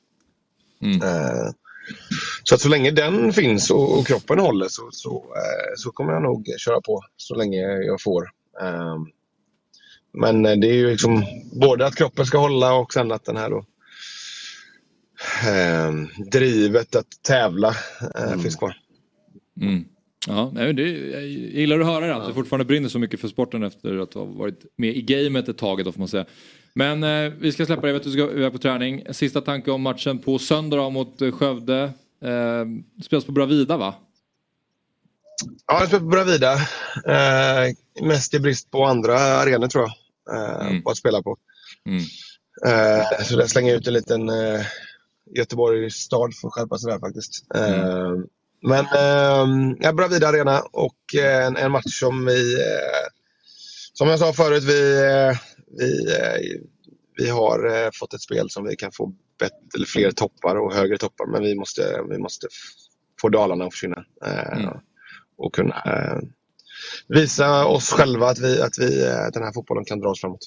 Eh, 1.03 1.51
så 2.43 2.55
att 2.55 2.61
så 2.61 2.69
länge 2.69 2.91
den 2.91 3.33
finns 3.33 3.71
och, 3.71 3.99
och 3.99 4.07
kroppen 4.07 4.39
håller 4.39 4.67
så, 4.67 4.89
så, 4.91 5.15
eh, 5.15 5.73
så 5.75 5.91
kommer 5.91 6.13
jag 6.13 6.21
nog 6.21 6.47
köra 6.57 6.81
på 6.81 7.01
så 7.17 7.35
länge 7.35 7.61
jag 7.61 8.01
får. 8.01 8.23
Eh, 8.61 8.95
men 10.13 10.45
eh, 10.45 10.55
det 10.55 10.67
är 10.67 10.73
ju 10.73 10.89
liksom 10.91 11.25
både 11.51 11.85
att 11.85 11.95
kroppen 11.95 12.25
ska 12.25 12.37
hålla 12.37 12.73
och 12.73 12.93
sen 12.93 13.11
att 13.11 13.25
den 13.25 13.37
här 13.37 13.49
då, 13.49 13.65
eh, 15.49 15.93
drivet 16.31 16.95
att 16.95 17.07
tävla 17.21 17.75
eh, 18.15 18.39
finns 18.41 18.55
kvar. 18.55 18.75
Mm. 19.61 19.85
Ja, 20.27 20.51
det, 20.53 20.81
jag 21.11 21.23
gillar 21.27 21.79
att 21.79 21.85
höra 21.85 22.07
det, 22.07 22.15
att 22.15 22.27
du 22.27 22.33
fortfarande 22.33 22.65
brinner 22.65 22.89
så 22.89 22.99
mycket 22.99 23.19
för 23.19 23.27
sporten 23.27 23.63
efter 23.63 23.97
att 23.97 24.13
ha 24.13 24.25
varit 24.25 24.65
med 24.75 24.97
i 24.97 25.01
gamet 25.01 25.49
ett 25.49 25.57
tag 25.57 25.85
då 25.85 25.91
får 25.91 25.99
man 25.99 26.07
säga. 26.07 26.25
Men 26.73 27.03
eh, 27.03 27.33
vi 27.39 27.51
ska 27.51 27.65
släppa 27.65 27.81
det, 27.81 27.87
jag 27.87 27.93
vet 27.93 27.99
att 27.99 28.13
du 28.13 28.19
ska 28.19 28.31
iväg 28.31 28.51
på 28.51 28.57
träning. 28.57 29.03
Sista 29.11 29.41
tanke 29.41 29.71
om 29.71 29.81
matchen 29.81 30.19
på 30.19 30.39
söndag 30.39 30.89
mot 30.89 31.21
eh, 31.21 31.31
Skövde. 31.31 31.83
Eh, 32.23 32.65
spelas 33.03 33.25
på 33.25 33.31
Bravida 33.31 33.77
va? 33.77 33.95
Ja, 35.67 35.79
jag 35.79 35.87
spelar 35.87 35.99
på 35.99 36.09
Bravida. 36.09 36.53
Eh, 37.05 37.75
mest 38.01 38.33
i 38.33 38.39
brist 38.39 38.71
på 38.71 38.85
andra 38.85 39.19
arenor 39.19 39.67
tror 39.67 39.83
jag. 39.83 39.91
Eh, 40.33 40.81
På 40.81 40.89
att 40.91 40.97
spela 40.97 41.21
på. 41.23 41.37
Mm. 41.85 42.01
Eh, 42.65 43.23
så 43.23 43.35
där 43.37 43.47
slänger 43.47 43.71
jag 43.71 43.77
ut 43.79 43.87
en 43.87 43.93
liten 43.93 44.29
eh, 44.29 44.61
Göteborg 45.35 45.91
stad 45.91 46.35
för 46.41 46.47
att 46.47 46.53
skärpa 46.53 46.77
sig 46.77 46.91
där 46.91 46.99
faktiskt. 46.99 47.45
Eh, 47.55 48.13
men 48.61 48.85
eh, 49.83 49.93
Bravida 49.93 50.27
Arena 50.27 50.59
och 50.71 51.15
eh, 51.17 51.45
en, 51.45 51.57
en 51.57 51.71
match 51.71 51.99
som 51.99 52.25
vi, 52.25 52.57
som 53.93 54.07
jag 54.07 54.19
sa 54.19 54.33
förut, 54.33 54.63
vi, 54.63 55.01
vi, 55.79 56.05
vi 57.17 57.29
har 57.29 57.89
fått 57.99 58.13
ett 58.13 58.21
spel 58.21 58.49
som 58.49 58.63
vi 58.67 58.75
kan 58.75 58.91
få 58.91 59.13
bättre, 59.39 59.55
eller 59.75 59.85
fler 59.85 60.11
toppar 60.11 60.55
och 60.55 60.73
högre 60.73 60.97
toppar. 60.97 61.25
Men 61.25 61.43
vi 61.43 61.55
måste, 61.55 62.01
vi 62.09 62.17
måste 62.17 62.47
få 63.21 63.29
Dalarna 63.29 63.65
att 63.65 63.73
försvinna. 63.73 64.05
Eh, 64.25 64.71
Och 65.37 65.53
kunna 65.55 65.83
visa 67.07 67.65
oss 67.65 67.89
själva 67.91 68.27
att, 68.29 68.39
vi, 68.39 68.61
att 68.61 68.77
vi, 68.79 69.05
eh, 69.05 69.11
den 69.33 69.43
här 69.43 69.53
fotbollen 69.53 69.85
kan 69.85 69.99
dra 69.99 70.09
oss 70.09 70.21
framåt. 70.21 70.39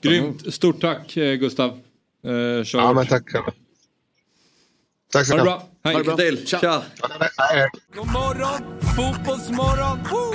Grymt. 0.00 0.54
Stort 0.54 0.80
tack 0.80 1.16
eh, 1.16 1.34
Gustav. 1.34 1.80
Eh, 2.24 2.32
Ja, 2.72 2.92
men 2.92 3.06
tack. 3.06 3.24
Tack 5.12 5.26
så 5.26 5.32
Ha 5.32 5.38
det 5.38 5.44
mycket. 5.44 5.44
bra. 5.44 5.68
Hej. 5.84 5.96
Lycka 5.98 6.16
till. 6.16 6.46
Tja. 6.46 6.82
God 7.94 8.06
morgon, 8.06 8.80
fotbollsmorgon! 8.96 9.98
Woo! 10.10 10.34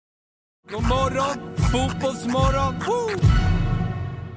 God 0.69 0.83
morgon, 0.83 1.55
fotbollsmorgon! 1.71 2.75
Woo! 2.87 3.19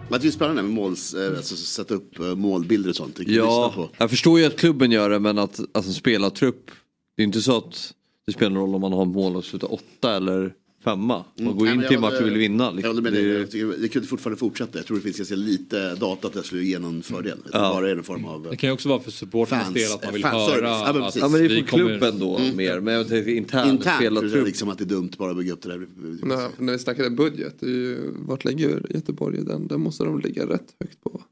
Men 0.08 0.20
det 0.20 0.26
är 0.26 0.30
spännande 0.30 0.62
med 0.62 0.72
måls, 0.72 1.14
eh, 1.14 1.36
alltså, 1.36 1.56
sätta 1.56 1.94
upp 1.94 2.18
eh, 2.18 2.34
målbilder 2.34 2.90
och 2.90 2.96
sånt. 2.96 3.18
Ja, 3.26 3.88
jag 3.98 4.10
förstår 4.10 4.40
ju 4.40 4.46
att 4.46 4.56
klubben 4.56 4.90
gör 4.90 5.10
det 5.10 5.20
men 5.20 5.38
att 5.38 5.60
alltså, 5.74 5.92
spelartrupp. 5.92 6.70
Det 7.16 7.22
är 7.22 7.24
inte 7.24 7.40
så 7.40 7.56
att 7.56 7.94
det 8.26 8.32
spelar 8.32 8.50
någon 8.50 8.62
roll 8.62 8.74
om 8.74 8.80
man 8.80 8.92
har 8.92 9.04
mål 9.04 9.36
och 9.36 9.44
slutar 9.44 9.72
åtta 9.72 10.16
eller 10.16 10.52
femma. 10.84 11.24
Man 11.40 11.56
går 11.56 11.64
Nej, 11.64 11.74
in 11.74 11.80
till 11.80 11.88
jag 11.92 12.00
match 12.00 12.20
och 12.20 12.26
vill 12.26 12.38
vinna. 12.38 12.64
Jag 12.64 12.74
Liksom. 12.74 12.90
håller 12.90 13.02
med 13.02 13.12
Det 13.12 13.20
dig. 13.22 13.30
är- 13.30 13.38
Jag 13.38 13.50
tycker 13.50 13.66
Det 13.82 13.88
kunde 13.88 14.08
fortfarande 14.08 14.38
fortsätta. 14.38 14.78
Jag 14.78 14.86
tror 14.86 14.96
det 14.96 15.02
finns 15.02 15.16
ganska 15.16 15.34
lite 15.36 15.94
data 15.94 16.26
att 16.28 16.32
det 16.34 16.42
skulle 16.42 16.64
ge 16.64 16.78
någon 16.78 17.02
fördel. 17.02 17.38
Ja. 17.52 17.58
bara 17.58 17.90
är 17.90 17.96
en 17.96 18.02
form 18.04 18.24
av... 18.24 18.42
Det 18.50 18.56
kan 18.56 18.68
ju 18.68 18.74
också 18.74 18.88
vara 18.88 19.00
för 19.00 19.10
supporternas 19.10 19.64
Fans- 19.64 19.74
del 19.74 19.92
att 19.92 20.04
man 20.04 20.14
vill 20.14 20.24
höra 20.24 20.68
Ja, 20.68 20.90
men 20.94 21.02
att. 21.02 21.16
Ja 21.16 21.28
men 21.28 21.40
det 21.48 21.58
är 21.58 21.62
kommer- 21.62 21.84
klubben 21.98 22.18
då 22.18 22.36
Mm. 22.38 22.56
mer. 22.56 22.80
Men 22.80 22.94
jag 22.94 23.08
tänker 23.08 23.30
internt, 23.30 23.68
Internt 23.72 23.96
spelartrupp. 23.96 24.46
liksom 24.46 24.68
att 24.68 24.78
det 24.78 24.84
är 24.84 24.88
dumt 24.88 25.10
bara 25.18 25.30
att 25.30 25.36
bygga 25.36 25.52
upp 25.52 25.62
det 25.62 25.68
där. 25.68 25.86
När, 26.22 26.62
när 26.62 26.72
vi 26.72 26.78
snackade 26.78 27.10
budget, 27.10 27.54
det 27.60 27.66
är 27.66 27.70
ju, 27.70 28.10
vart 28.14 28.44
ligger 28.44 28.82
Göteborg 28.94 29.38
i 29.38 29.42
den? 29.42 29.66
Den 29.66 29.80
måste 29.80 30.04
de 30.04 30.20
ligga 30.20 30.46
rätt 30.46 30.74
högt 30.80 31.00
på. 31.04 31.22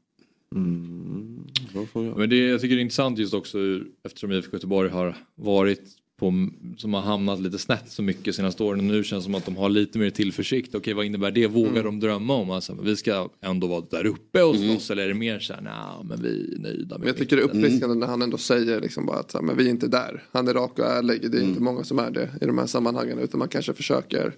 Men 2.17 2.29
det, 2.29 2.37
jag 2.37 2.61
tycker 2.61 2.75
det 2.75 2.79
är 2.81 2.83
intressant 2.83 3.19
just 3.19 3.33
också 3.33 3.57
eftersom 4.05 4.31
IFK 4.31 4.49
Göteborg 4.53 4.89
har 4.89 5.17
varit 5.35 5.81
på, 6.23 6.47
som 6.77 6.93
har 6.93 7.01
hamnat 7.01 7.39
lite 7.41 7.57
snett 7.57 7.91
så 7.91 8.01
mycket 8.03 8.35
senaste 8.35 8.63
åren 8.63 8.79
och 8.79 8.85
nu 8.85 9.03
känns 9.03 9.23
det 9.23 9.25
som 9.25 9.35
att 9.35 9.45
de 9.45 9.57
har 9.57 9.69
lite 9.69 9.99
mer 9.99 10.09
tillförsikt. 10.09 10.75
Okej 10.75 10.93
vad 10.93 11.05
innebär 11.05 11.31
det? 11.31 11.47
Vågar 11.47 11.69
Mm. 11.71 11.83
de 11.83 11.99
drömma 11.99 12.33
om? 12.35 12.49
Alltså, 12.51 12.77
vi 12.83 12.95
ska 12.95 13.29
ändå 13.41 13.67
vara 13.67 13.83
där 13.91 14.05
uppe 14.05 14.43
och 14.43 14.55
slåss 14.55 14.91
eller 14.91 15.03
är 15.03 15.07
det 15.07 15.13
mer 15.13 15.39
såhär, 15.39 15.61
nej 15.61 16.05
men 16.09 16.21
vi 16.21 16.53
är 16.55 16.59
nöjda 16.59 16.97
med 16.97 17.07
jag 17.07 17.17
tycker 17.17 17.35
det 17.35 17.41
är 17.41 17.47
mitt." 17.47 17.55
uppfriskande 17.55 17.95
när 17.95 18.07
han 18.07 18.21
ändå 18.21 18.37
säger 18.37 18.81
liksom 18.81 19.05
bara 19.05 19.19
att 19.19 19.31
så 19.31 19.37
här, 19.37 19.45
men 19.45 19.57
vi 19.57 19.65
är 19.65 19.69
inte 19.69 19.87
där. 19.87 20.23
Han 20.31 20.47
är 20.47 20.53
rak 20.53 20.79
och 20.79 20.85
ärlig. 20.85 21.31
Det 21.31 21.37
är 21.37 21.41
inte 21.41 21.61
många 21.61 21.83
som 21.83 21.99
är 21.99 22.11
det 22.11 22.29
i 22.41 22.45
de 22.45 22.57
här 22.57 22.67
sammanhangen. 22.67 23.19
Utan 23.19 23.39
man 23.39 23.47
kanske 23.47 23.73
försöker. 23.73 24.33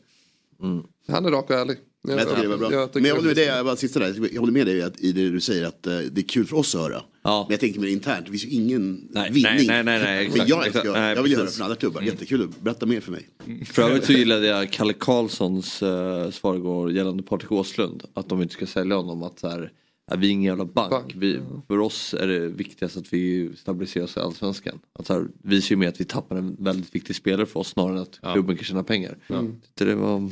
Han 1.08 1.26
är 1.26 1.32
rak 1.32 1.50
och 1.50 1.56
ärlig. 1.56 1.78
Men 2.04 2.18
jag 2.18 2.30
tycker 2.30 2.42
det 2.42 2.48
var 2.48 2.58
bra. 2.58 2.72
jag 2.72 2.90
men 2.94 3.04
jag 3.06 3.16
håller 3.16 3.28
med 3.28 3.36
det 3.36 3.42
dig, 3.42 3.56
jag 3.56 3.66
bara 3.66 3.76
sista 3.76 4.00
där, 4.00 4.30
jag 4.34 4.40
håller 4.40 4.54
med 4.54 4.66
dig 4.68 4.82
att, 4.82 5.00
i 5.00 5.12
det 5.12 5.30
du 5.30 5.40
säger 5.40 5.66
att 5.66 5.88
eh, 5.88 5.98
det 6.12 6.22
är 6.22 6.28
kul 6.28 6.46
för 6.46 6.58
oss 6.58 6.76
att 6.76 6.82
höra. 6.82 7.02
Men 7.26 7.46
jag 7.50 7.60
tänker 7.60 7.80
mer 7.80 7.88
internt, 7.88 8.26
det 8.26 8.32
finns 8.32 8.46
ju 8.46 8.50
ingen 8.50 9.08
Nej, 9.12 9.32
vinning. 9.32 9.44
nej, 9.44 9.68
nej, 9.68 9.84
nej, 9.84 10.00
nej, 10.00 10.16
men 10.16 10.32
exakt, 10.32 10.50
jag, 10.50 10.68
exakt. 10.68 10.86
jag, 10.86 11.18
jag 11.18 11.24
vill 11.24 11.32
göra 11.32 11.44
det 11.46 11.52
från 11.52 11.66
alla 11.66 11.76
klubbar, 11.76 12.02
jättekul. 12.02 12.50
Berätta 12.60 12.86
mer 12.86 13.02
för 13.02 13.12
mig. 13.12 13.30
För 13.66 13.82
övrigt 13.82 14.06
så 14.06 14.12
gillade 14.12 14.48
jag 14.48 14.72
Kalle 14.72 14.94
Karlssons 14.94 15.84
uh, 15.84 16.30
svar 16.30 16.56
igår 16.56 16.92
gällande 16.92 17.24
Patrik 17.24 17.52
Åslund. 17.52 18.04
Att 18.14 18.30
de 18.30 18.42
inte 18.42 18.54
ska 18.54 18.66
sälja 18.66 18.96
honom. 18.96 19.24
Att 19.24 19.40
så 19.40 19.48
här, 19.50 19.72
är 20.12 20.18
vi 20.18 20.28
är 20.28 20.32
ingen 20.32 20.44
jävla 20.44 20.66
bank. 20.66 21.14
Vi, 21.16 21.40
för 21.68 21.80
oss 21.80 22.14
är 22.14 22.28
det 22.28 22.40
viktigast 22.40 22.98
att 22.98 23.14
vi 23.14 23.52
stabiliserar 23.58 24.04
oss 24.04 24.18
i 24.18 24.20
Allsvenskan. 24.20 24.80
Att 25.00 25.08
så 25.08 25.14
här, 25.14 25.28
visar 25.44 25.70
ju 25.70 25.78
med 25.78 25.90
att 25.90 26.02
vi 26.02 26.06
tappar 26.06 26.36
en 26.36 26.56
väldigt 26.60 26.96
viktig 26.96 27.16
spelare 27.16 27.46
för 27.46 27.60
oss 27.60 27.68
snarare 27.68 27.96
än 27.96 28.02
att 28.02 28.34
klubben 28.34 28.56
kan 28.56 28.66
tjäna 28.66 28.84
pengar. 28.84 29.18
Mm. 29.28 29.56
Det 29.74 29.96
var... 29.96 30.32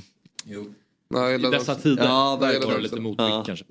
Nej, 1.10 1.36
I 1.36 1.38
dessa 1.38 1.76
tider 1.76 2.04
Ja, 2.04 2.38
var 2.42 2.76
det 2.76 2.82
lite 2.82 3.00
motvikt 3.00 3.30
Ja. 3.30 3.44
kanske. 3.46 3.66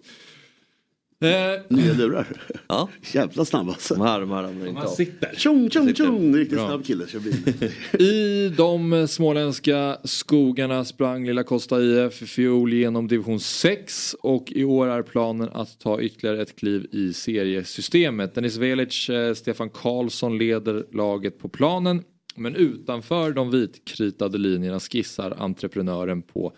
Eh, 1.22 1.60
Nya 1.68 1.92
lurar. 1.92 2.26
Ja. 2.68 2.88
Jävla 3.12 3.44
snabb 3.44 3.68
alltså. 3.68 3.94
De 3.94 4.00
här, 4.02 4.20
de 4.20 4.30
här 4.30 4.42
ramlar 4.42 4.66
inte 4.66 4.82
av. 4.82 4.86
sitter. 4.86 5.34
Tjong, 5.36 5.70
tjong, 5.70 5.88
Sitter. 5.88 6.04
tjong. 6.04 6.36
Riktigt 6.36 6.58
Bra. 6.58 6.66
snabb 6.68 6.84
kille. 6.84 7.06
Jag 7.12 7.22
blir... 7.22 8.02
I 8.02 8.48
de 8.56 9.08
småländska 9.08 9.96
skogarna 10.04 10.84
sprang 10.84 11.26
Lilla 11.26 11.42
Costa 11.42 11.80
IF 11.82 12.22
i 12.22 12.26
fjol 12.26 12.72
genom 12.72 13.08
division 13.08 13.40
6 13.40 14.16
och 14.22 14.52
i 14.52 14.64
år 14.64 14.88
är 14.88 15.02
planen 15.02 15.48
att 15.52 15.80
ta 15.80 16.00
ytterligare 16.00 16.42
ett 16.42 16.56
kliv 16.56 16.86
i 16.92 17.12
seriesystemet. 17.12 18.34
Dennis 18.34 18.56
Velic, 18.56 19.08
eh, 19.08 19.34
Stefan 19.34 19.70
Karlsson 19.70 20.38
leder 20.38 20.84
laget 20.92 21.38
på 21.38 21.48
planen 21.48 22.02
men 22.36 22.56
utanför 22.56 23.32
de 23.32 23.50
vitkritade 23.50 24.38
linjerna 24.38 24.80
skissar 24.80 25.34
entreprenören 25.38 26.22
på 26.22 26.52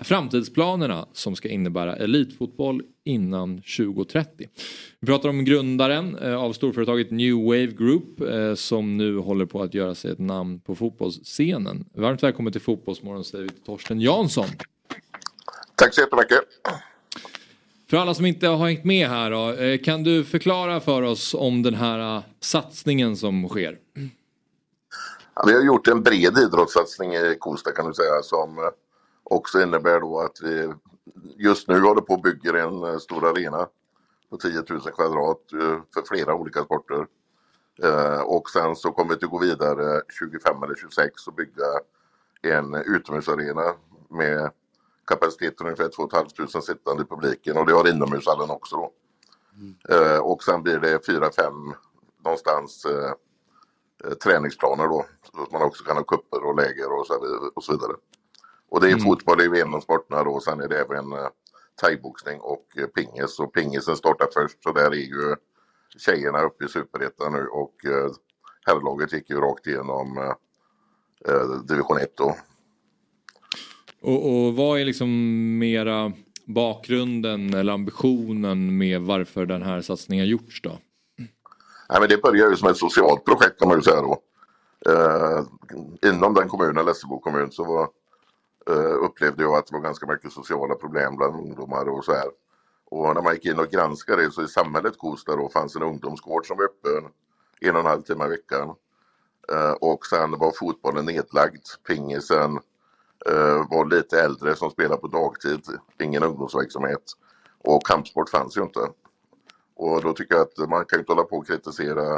framtidsplanerna 0.00 1.06
som 1.12 1.36
ska 1.36 1.48
innebära 1.48 1.96
elitfotboll 1.96 2.82
innan 3.04 3.62
2030. 3.76 4.48
Vi 5.00 5.06
pratar 5.06 5.28
om 5.28 5.44
grundaren 5.44 6.18
eh, 6.18 6.34
av 6.34 6.52
storföretaget 6.52 7.10
New 7.10 7.34
Wave 7.34 7.66
Group 7.66 8.20
eh, 8.20 8.54
som 8.54 8.96
nu 8.96 9.18
håller 9.18 9.46
på 9.46 9.62
att 9.62 9.74
göra 9.74 9.94
sig 9.94 10.10
ett 10.10 10.18
namn 10.18 10.60
på 10.60 10.74
fotbollsscenen. 10.74 11.84
Varmt 11.94 12.22
välkommen 12.22 12.52
till 12.52 12.62
Fotbollsmorgon 12.62 13.24
säger 13.24 13.44
vi 13.44 13.50
till 13.50 13.62
Torsten 13.62 14.00
Jansson. 14.00 14.46
Tack 15.74 15.94
så 15.94 16.00
jättemycket. 16.00 16.38
För 17.90 17.96
alla 17.96 18.14
som 18.14 18.26
inte 18.26 18.48
har 18.48 18.66
hängt 18.66 18.84
med 18.84 19.08
här 19.08 19.30
då, 19.30 19.52
eh, 19.52 19.78
kan 19.78 20.04
du 20.04 20.24
förklara 20.24 20.80
för 20.80 21.02
oss 21.02 21.34
om 21.34 21.62
den 21.62 21.74
här 21.74 22.22
satsningen 22.40 23.16
som 23.16 23.48
sker? 23.48 23.78
Ja, 25.34 25.44
vi 25.46 25.54
har 25.54 25.62
gjort 25.62 25.88
en 25.88 26.02
bred 26.02 26.38
idrottssatsning 26.38 27.14
i 27.14 27.36
Kosta 27.38 27.72
kan 27.72 27.88
du 27.88 27.94
säga 27.94 28.22
som 28.22 28.70
också 29.30 29.62
innebär 29.62 30.00
då 30.00 30.20
att 30.20 30.40
vi 30.42 30.72
just 31.36 31.68
nu 31.68 31.80
håller 31.80 32.00
på 32.00 32.14
och 32.14 32.22
bygger 32.22 32.54
en 32.54 32.84
eh, 32.84 32.98
stor 32.98 33.26
arena 33.26 33.68
på 34.30 34.36
10 34.36 34.62
000 34.68 34.80
kvadrat 34.80 35.52
eh, 35.52 35.80
för 35.94 36.02
flera 36.08 36.34
olika 36.34 36.64
sporter. 36.64 37.06
Eh, 37.82 38.20
och 38.20 38.50
sen 38.50 38.76
så 38.76 38.92
kommer 38.92 39.08
vi 39.08 39.24
att 39.24 39.30
gå 39.30 39.38
vidare 39.38 40.02
25 40.08 40.62
eller 40.62 40.74
26 40.74 41.26
och 41.26 41.34
bygga 41.34 41.64
en 42.42 42.74
utomhusarena 42.74 43.74
med 44.08 44.50
kapacitet 45.06 45.58
för 45.58 45.64
ungefär 45.64 45.88
2 45.88 46.08
500 46.10 46.60
sittande 46.60 47.02
i 47.02 47.06
publiken 47.06 47.56
och 47.56 47.66
det 47.66 47.72
har 47.72 47.88
inomhushallen 47.88 48.50
också 48.50 48.76
då. 48.76 48.92
Mm. 49.56 50.22
Och 50.22 50.42
sen 50.42 50.62
blir 50.62 50.78
det 50.78 51.06
4-5 51.06 51.74
någonstans 52.24 52.86
träningsplaner 54.22 54.88
då. 54.88 55.06
Så 55.34 55.42
att 55.42 55.52
man 55.52 55.62
också 55.62 55.84
kan 55.84 55.96
ha 55.96 56.04
kupper 56.04 56.44
och 56.44 56.56
läger 56.56 56.92
och 56.92 57.06
så, 57.06 57.14
och 57.54 57.64
så 57.64 57.72
vidare. 57.72 57.92
Och 58.70 58.80
det 58.80 58.90
är 58.90 58.98
fotboll, 58.98 59.38
det 59.38 59.44
är 59.44 59.54
ju 59.54 59.60
en 59.60 59.74
av 59.74 59.80
sporterna 59.80 60.24
då. 60.24 60.40
Sen 60.40 60.60
är 60.60 60.68
det 60.68 60.80
även 60.80 61.12
eh, 61.12 61.28
thaiboxning 61.80 62.40
och 62.40 62.66
eh, 62.76 62.86
pingis. 62.86 63.38
Och 63.38 63.52
pingisen 63.52 63.96
startar 63.96 64.28
först 64.34 64.62
så 64.62 64.72
där 64.72 64.90
är 64.90 64.94
ju 64.94 65.36
tjejerna 65.98 66.42
uppe 66.42 66.64
i 66.64 66.68
superettan 66.68 67.32
nu 67.32 67.46
och 67.46 67.74
eh, 67.84 68.10
herrlaget 68.66 69.12
gick 69.12 69.30
ju 69.30 69.36
rakt 69.36 69.66
igenom 69.66 70.34
eh, 71.28 71.62
division 71.68 71.98
1 71.98 72.16
då. 72.16 72.36
Och, 74.00 74.46
och 74.46 74.54
vad 74.54 74.80
är 74.80 74.84
liksom 74.84 75.08
mera 75.58 76.12
bakgrunden 76.44 77.54
eller 77.54 77.72
ambitionen 77.72 78.78
med 78.78 79.00
varför 79.00 79.46
den 79.46 79.62
här 79.62 79.80
satsningen 79.80 80.26
gjorts 80.26 80.62
då? 80.62 80.78
Nej, 81.90 82.00
men 82.00 82.08
det 82.08 82.22
börjar 82.22 82.50
ju 82.50 82.56
som 82.56 82.68
ett 82.68 82.76
socialt 82.76 83.24
projekt 83.24 83.58
kan 83.58 83.68
man 83.68 83.78
ju 83.78 83.82
säga 83.82 84.02
då. 84.02 84.22
Eh, 84.86 85.44
inom 86.12 86.34
den 86.34 86.48
kommunen, 86.48 86.86
Lessebo 86.86 87.18
kommun, 87.18 87.52
så 87.52 87.64
var, 87.64 87.88
Eh, 88.68 89.04
upplevde 89.04 89.42
jag 89.42 89.54
att 89.54 89.66
det 89.66 89.74
var 89.74 89.80
ganska 89.80 90.06
mycket 90.06 90.32
sociala 90.32 90.74
problem 90.74 91.16
bland 91.16 91.36
ungdomar 91.36 91.88
och 91.88 92.04
så 92.04 92.12
här. 92.12 92.30
Och 92.84 93.14
när 93.14 93.22
man 93.22 93.34
gick 93.34 93.46
in 93.46 93.58
och 93.58 93.70
granskade 93.70 94.22
det 94.22 94.30
så 94.30 94.42
i 94.42 94.48
samhället 94.48 94.98
Kosta 94.98 95.36
då 95.36 95.48
fanns 95.48 95.76
en 95.76 95.82
ungdomsgård 95.82 96.46
som 96.46 96.56
var 96.56 96.64
öppen 96.64 97.10
en 97.60 97.74
och 97.74 97.80
en 97.80 97.86
halv 97.86 98.02
timme 98.02 98.24
i 98.24 98.28
veckan. 98.28 98.74
Eh, 99.52 99.72
och 99.72 100.06
sen 100.06 100.30
var 100.30 100.52
fotbollen 100.52 101.04
nedlagd. 101.04 101.66
Pingisen 101.86 102.58
eh, 103.26 103.68
var 103.70 103.90
lite 103.90 104.20
äldre 104.20 104.56
som 104.56 104.70
spelade 104.70 105.00
på 105.00 105.06
dagtid, 105.06 105.60
ingen 106.02 106.22
ungdomsverksamhet. 106.22 107.12
Och 107.58 107.86
kampsport 107.86 108.30
fanns 108.30 108.56
ju 108.56 108.62
inte. 108.62 108.80
Och 109.76 110.02
då 110.02 110.12
tycker 110.12 110.34
jag 110.34 110.42
att 110.42 110.70
man 110.70 110.84
kan 110.84 110.98
inte 110.98 111.12
hålla 111.12 111.24
på 111.24 111.36
och 111.36 111.46
kritisera 111.46 112.14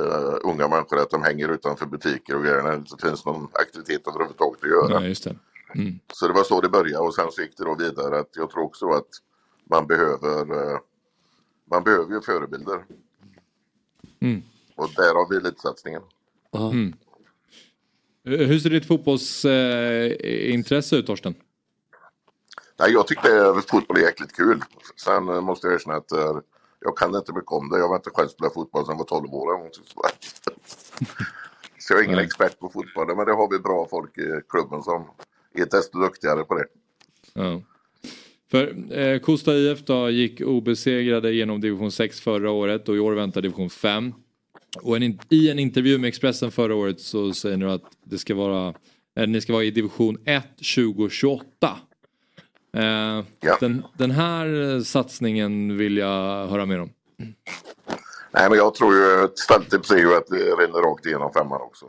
uh, 0.00 0.36
unga 0.42 0.68
människor 0.68 0.98
att 0.98 1.10
de 1.10 1.22
hänger 1.22 1.48
utanför 1.48 1.86
butiker 1.86 2.36
och 2.36 2.42
grejer 2.42 2.62
när 2.62 2.70
det 2.70 2.76
inte 2.76 3.08
finns 3.08 3.24
någon 3.24 3.48
aktivitet 3.52 4.08
överhuvudtaget 4.08 4.62
att 4.62 4.70
göra. 4.70 5.00
Nej, 5.00 5.08
just 5.08 5.24
det. 5.24 5.36
Mm. 5.74 5.98
Så 6.12 6.28
det 6.28 6.34
var 6.34 6.44
så 6.44 6.60
det 6.60 6.68
började 6.68 7.06
och 7.06 7.14
sen 7.14 7.30
så 7.30 7.42
gick 7.42 7.56
det 7.56 7.64
då 7.64 7.74
vidare 7.74 8.18
att 8.18 8.36
jag 8.36 8.50
tror 8.50 8.62
också 8.62 8.90
att 8.90 9.08
man 9.70 9.86
behöver 9.86 10.52
uh, 10.52 10.78
man 11.64 11.84
behöver 11.84 12.14
ju 12.14 12.20
förebilder. 12.20 12.84
Mm. 14.20 14.42
Och 14.76 14.90
därav 14.96 15.32
elitsatsningen. 15.32 16.02
Mm. 16.54 16.92
Hur 18.24 18.58
ser 18.58 18.70
ditt 18.70 18.86
fotbollsintresse 18.86 20.96
ut 20.96 21.06
Torsten? 21.06 21.34
Nej, 22.78 22.92
jag 22.92 23.06
tyckte 23.06 23.62
fotboll 23.68 23.96
är 23.96 24.00
jäkligt 24.00 24.32
kul. 24.32 24.64
Sen 24.96 25.28
eh, 25.28 25.40
måste 25.40 25.66
jag 25.66 25.74
erkänna 25.74 25.96
att 25.96 26.12
jag 26.80 26.96
kan 26.96 27.14
inte 27.14 27.32
mycket 27.32 27.52
om 27.52 27.68
det. 27.68 27.78
Jag 27.78 27.88
var 27.88 27.96
inte 27.96 28.10
själv 28.10 28.28
spelat 28.28 28.54
fotboll 28.54 28.86
sedan 28.86 28.92
jag 28.92 28.98
var 28.98 29.20
12 29.20 29.34
år. 29.34 29.70
Så 31.78 31.92
jag 31.92 32.00
är 32.00 32.04
ingen 32.04 32.16
Nej. 32.16 32.24
expert 32.24 32.58
på 32.58 32.68
fotboll. 32.68 33.16
Men 33.16 33.26
det 33.26 33.32
har 33.32 33.50
vi 33.50 33.58
bra 33.58 33.86
folk 33.90 34.18
i 34.18 34.40
klubben 34.48 34.82
som 34.82 35.06
är 35.60 35.66
desto 35.70 36.00
duktigare 36.00 36.44
på 36.44 36.54
det. 36.54 36.66
Ja. 37.32 37.62
För 38.50 38.92
eh, 38.98 39.18
Kosta 39.18 39.54
IF 39.54 39.84
då 39.84 40.10
gick 40.10 40.40
obesegrade 40.40 41.32
genom 41.32 41.60
division 41.60 41.92
6 41.92 42.20
förra 42.20 42.50
året 42.50 42.88
och 42.88 42.96
i 42.96 42.98
år 42.98 43.12
väntar 43.12 43.42
division 43.42 43.70
5. 43.70 44.12
Och 44.82 44.96
en, 44.96 45.18
i 45.28 45.50
en 45.50 45.58
intervju 45.58 45.98
med 45.98 46.08
Expressen 46.08 46.50
förra 46.50 46.74
året 46.74 47.00
så 47.00 47.32
säger 47.32 47.56
ni 47.56 47.64
att 47.64 47.82
det 48.04 48.18
ska 48.18 48.34
vara, 48.34 48.74
eh, 49.16 49.26
ni 49.26 49.40
ska 49.40 49.52
vara 49.52 49.64
i 49.64 49.70
division 49.70 50.18
1 50.24 50.44
2028. 50.76 51.46
Eh, 52.76 53.24
den, 53.60 53.82
den 53.98 54.10
här 54.10 54.80
satsningen 54.80 55.76
vill 55.76 55.96
jag 55.96 56.46
höra 56.46 56.66
mer 56.66 56.80
om. 56.80 56.90
Nej, 58.30 58.48
men 58.48 58.58
jag 58.58 58.74
tror 58.74 58.94
ju 58.94 59.24
ett 59.24 59.38
stalltips 59.38 59.90
är 59.90 59.98
ju 59.98 60.16
att 60.16 60.26
det 60.26 60.36
rinner 60.36 60.90
rakt 60.90 61.06
igenom 61.06 61.32
femman 61.32 61.60
också. 61.60 61.86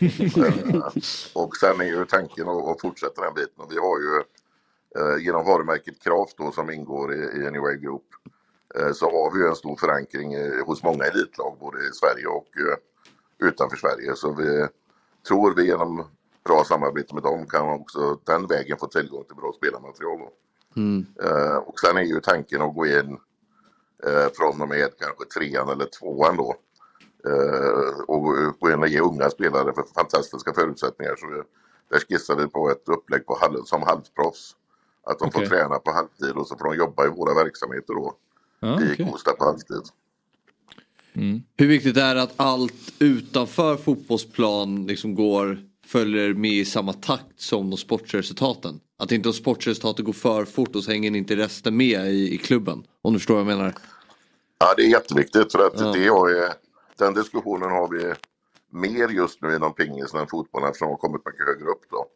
Eh, 0.00 0.86
och 1.34 1.56
sen 1.56 1.80
är 1.80 1.84
ju 1.84 2.04
tanken 2.04 2.48
att, 2.48 2.80
fortsätta 2.80 3.22
den 3.22 3.34
biten. 3.34 3.64
Vi 3.70 3.78
har 3.78 3.98
ju 3.98 4.22
eh, 4.98 5.24
genom 5.24 5.44
varumärket 5.44 6.02
Kraft 6.02 6.38
då 6.38 6.52
som 6.52 6.70
ingår 6.70 7.14
i, 7.14 7.18
i 7.18 7.46
Anyway 7.46 7.76
Group 7.76 8.02
eh, 8.74 8.92
så 8.92 9.10
har 9.10 9.38
vi 9.38 9.48
en 9.48 9.56
stor 9.56 9.76
förankring 9.76 10.34
hos 10.66 10.82
många 10.82 11.04
elitlag 11.04 11.56
både 11.60 11.78
i 11.78 11.90
Sverige 11.92 12.26
och 12.26 12.48
utanför 13.38 13.76
Sverige. 13.76 14.16
Så 14.16 14.32
vi 14.32 14.66
tror 15.28 15.54
vi 15.54 15.66
genom 15.66 16.04
bra 16.44 16.64
samarbete 16.64 17.14
med 17.14 17.22
dem 17.22 17.46
kan 17.46 17.68
också 17.68 18.18
den 18.24 18.46
vägen 18.46 18.78
få 18.78 18.86
tillgång 18.86 19.24
till 19.24 19.36
bra 19.36 19.52
spelarmaterial. 19.52 20.28
Mm. 20.76 21.06
Och 21.66 21.80
sen 21.80 21.96
är 21.96 22.02
ju 22.02 22.20
tanken 22.20 22.62
att 22.62 22.74
gå 22.74 22.86
in 22.86 23.18
från 24.36 24.62
och 24.62 24.68
med 24.68 24.90
kanske 24.98 25.24
trean 25.24 25.68
eller 25.68 25.86
tvåan 25.86 26.36
då. 26.36 26.56
Eh, 27.26 28.00
och 28.06 28.26
och 28.80 28.88
ge 28.88 29.00
unga 29.00 29.30
spelare 29.30 29.72
för 29.74 29.84
fantastiska 29.94 30.52
förutsättningar. 30.54 31.16
Så 31.16 31.26
vi, 31.26 31.42
där 31.90 31.98
skissar 32.08 32.36
vi 32.36 32.46
på 32.46 32.70
ett 32.70 32.88
upplägg 32.88 33.26
på 33.26 33.38
halv, 33.40 33.62
som 33.64 33.82
halvproffs. 33.82 34.56
Att 35.06 35.18
de 35.18 35.28
Okej. 35.28 35.40
får 35.48 35.56
träna 35.56 35.78
på 35.78 35.92
halvtid 35.92 36.30
och 36.30 36.46
så 36.46 36.56
får 36.56 36.64
de 36.64 36.76
jobba 36.76 37.06
i 37.06 37.08
våra 37.08 37.34
verksamheter 37.34 37.94
då. 37.94 38.14
Ja, 38.60 38.80
I 38.82 38.92
okej. 38.94 39.08
Kosta 39.12 39.32
på 39.32 39.44
halvtid. 39.44 39.82
Hur 41.56 41.66
viktigt 41.66 41.96
är 41.96 42.14
det 42.14 42.22
att 42.22 42.32
allt 42.36 42.92
utanför 42.98 43.76
fotbollsplan 43.76 44.86
liksom 44.86 45.14
går, 45.14 45.58
följer 45.86 46.34
med 46.34 46.50
i 46.50 46.64
samma 46.64 46.92
takt 46.92 47.40
som 47.40 47.70
de 47.70 47.76
sportresultaten? 47.76 48.80
Att 48.98 49.12
inte 49.12 49.28
de 49.28 49.32
sportresultaten 49.32 50.04
går 50.04 50.12
för 50.12 50.44
fort 50.44 50.76
och 50.76 50.84
så 50.84 50.90
hänger 50.90 51.16
inte 51.16 51.36
resten 51.36 51.76
med 51.76 52.06
i, 52.06 52.34
i 52.34 52.38
klubben. 52.38 52.84
Om 53.02 53.12
du 53.12 53.18
förstår 53.18 53.34
vad 53.34 53.40
jag 53.40 53.46
menar. 53.58 53.74
Ja, 54.58 54.74
det 54.76 54.82
är 54.82 54.88
jätteviktigt 54.88 55.52
för 55.52 55.66
att 55.66 55.80
Ja. 55.80 55.92
det 55.92 56.08
har 56.08 56.28
ju, 56.28 56.48
den 56.98 57.14
diskussionen 57.14 57.70
har 57.70 57.88
vi 57.88 58.14
mer 58.70 59.08
just 59.08 59.42
nu 59.42 59.56
inom 59.56 59.72
pingisen 59.74 60.20
än 60.20 60.26
fotbollen 60.26 60.68
eftersom 60.68 60.88
de 60.88 60.92
har 60.92 60.98
kommit 60.98 61.26
mycket 61.26 61.46
högre 61.46 61.68
upp 61.70 61.82
då. 61.90 62.06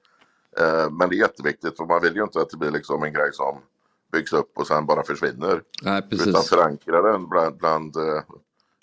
Eh, 0.65 0.91
Men 0.91 1.09
det 1.09 1.17
är 1.17 1.19
jätteviktigt 1.19 1.77
för 1.77 1.85
man 1.85 2.03
vill 2.03 2.17
ju 2.17 2.23
inte 2.23 2.41
att 2.41 2.51
det 2.51 2.57
blir 2.57 2.71
liksom 2.71 3.03
en 3.03 3.13
grej 3.13 3.31
som 3.33 3.59
byggs 4.13 4.33
upp 4.33 4.59
och 4.59 4.67
sen 4.67 4.87
bara 4.87 5.03
försvinner. 5.03 5.63
Nej, 5.83 6.03
precis. 6.03 6.27
Utan 6.27 6.43
förankra 6.43 7.03
den 7.03 7.29
bland, 7.29 7.57
bland 7.57 7.97
eh, 7.97 8.23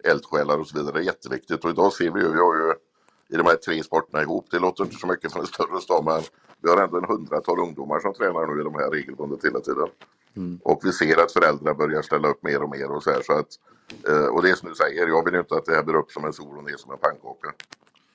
eldsjälar 0.04 0.58
och 0.60 0.68
så 0.68 0.78
vidare. 0.78 0.94
Det 0.94 1.00
är 1.00 1.04
jätteviktigt 1.04 1.64
och 1.64 1.70
idag 1.70 1.94
ser 1.94 2.12
vi 2.12 2.22
ju, 2.22 2.32
vi 2.32 2.40
har 2.40 2.56
ju 2.56 2.74
i 3.30 3.38
de 3.38 3.46
här 3.46 3.56
tre 3.56 3.84
sporterna 3.84 4.22
ihop, 4.24 4.48
det 4.52 4.60
låter 4.60 4.84
inte 4.84 4.96
så 4.96 5.08
mycket 5.08 5.34
för 5.34 5.40
en 5.40 5.46
större 5.46 5.82
stad 5.82 6.06
men 6.06 6.22
vi 6.62 6.70
har 6.70 6.78
ändå 6.84 6.98
en 6.98 7.04
hundratal 7.06 7.60
ungdomar 7.60 8.00
som 8.00 8.14
tränar 8.14 8.48
nu 8.56 8.62
i 8.62 8.64
de 8.64 8.74
här 8.74 8.90
regelbundet 8.92 9.46
hela 9.46 9.60
tiden. 9.60 9.88
Och 10.64 10.80
vi 10.84 10.92
ser 10.92 11.18
att 11.24 11.32
föräldrar 11.32 11.74
börjar 11.74 12.02
ställa 12.02 12.28
upp 12.28 12.44
mer 12.44 12.62
och 12.64 12.70
mer 12.70 12.92
och 12.92 13.04
så 13.04 13.12
här 13.12 13.22
så 13.22 13.34
att 13.34 13.48
och 14.32 14.44
det 14.44 14.50
är 14.50 14.56
som 14.56 14.70
du 14.70 14.76
säger, 14.76 15.08
jag 15.08 15.26
vill 15.26 15.34
ju 15.34 15.40
inte 15.40 15.56
att 15.56 15.66
det 15.66 15.76
här 15.76 15.84
blir 15.84 15.96
upp 15.96 16.12
som 16.12 16.26
en 16.26 16.34
sol 16.34 16.58
och 16.58 16.64
ner 16.64 16.78
som 16.78 16.92
en 16.92 16.98
pannkaka. 16.98 17.54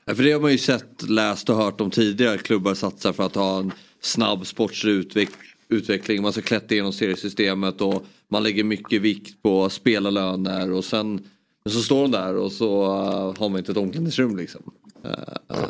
Ja, 0.05 0.15
för 0.15 0.23
det 0.23 0.33
har 0.33 0.41
man 0.41 0.53
ju 0.53 0.59
sett, 0.59 1.03
läst 1.03 1.51
och 1.51 1.57
hört 1.57 1.81
om 1.81 1.91
tidigare. 1.91 2.39
Klubbar 2.39 2.75
satsar 2.75 3.13
för 3.13 3.27
att 3.27 3.35
ha 3.35 3.59
en 3.59 3.73
snabb 4.01 4.47
sportslig 4.47 4.93
utveck- 4.93 5.55
utveckling. 5.69 6.23
Man 6.23 6.33
ska 6.33 6.43
klättra 6.43 6.73
igenom 6.75 6.93
seriesystemet 6.93 7.81
och 7.81 8.03
man 8.29 8.43
lägger 8.43 8.65
mycket 8.65 9.03
vikt 9.03 9.43
på 9.43 9.71
spelarlöner 9.71 10.73
och 10.73 10.85
sen 10.85 11.29
så 11.67 11.83
står 11.83 12.03
de 12.03 12.11
där 12.11 12.37
och 12.37 12.53
så 12.53 12.83
uh, 12.85 13.39
har 13.39 13.49
man 13.49 13.59
inte 13.59 13.73
ett 13.73 13.79
omklädningsrum 13.79 14.37
liksom. 14.37 14.73
Uh, 15.05 15.65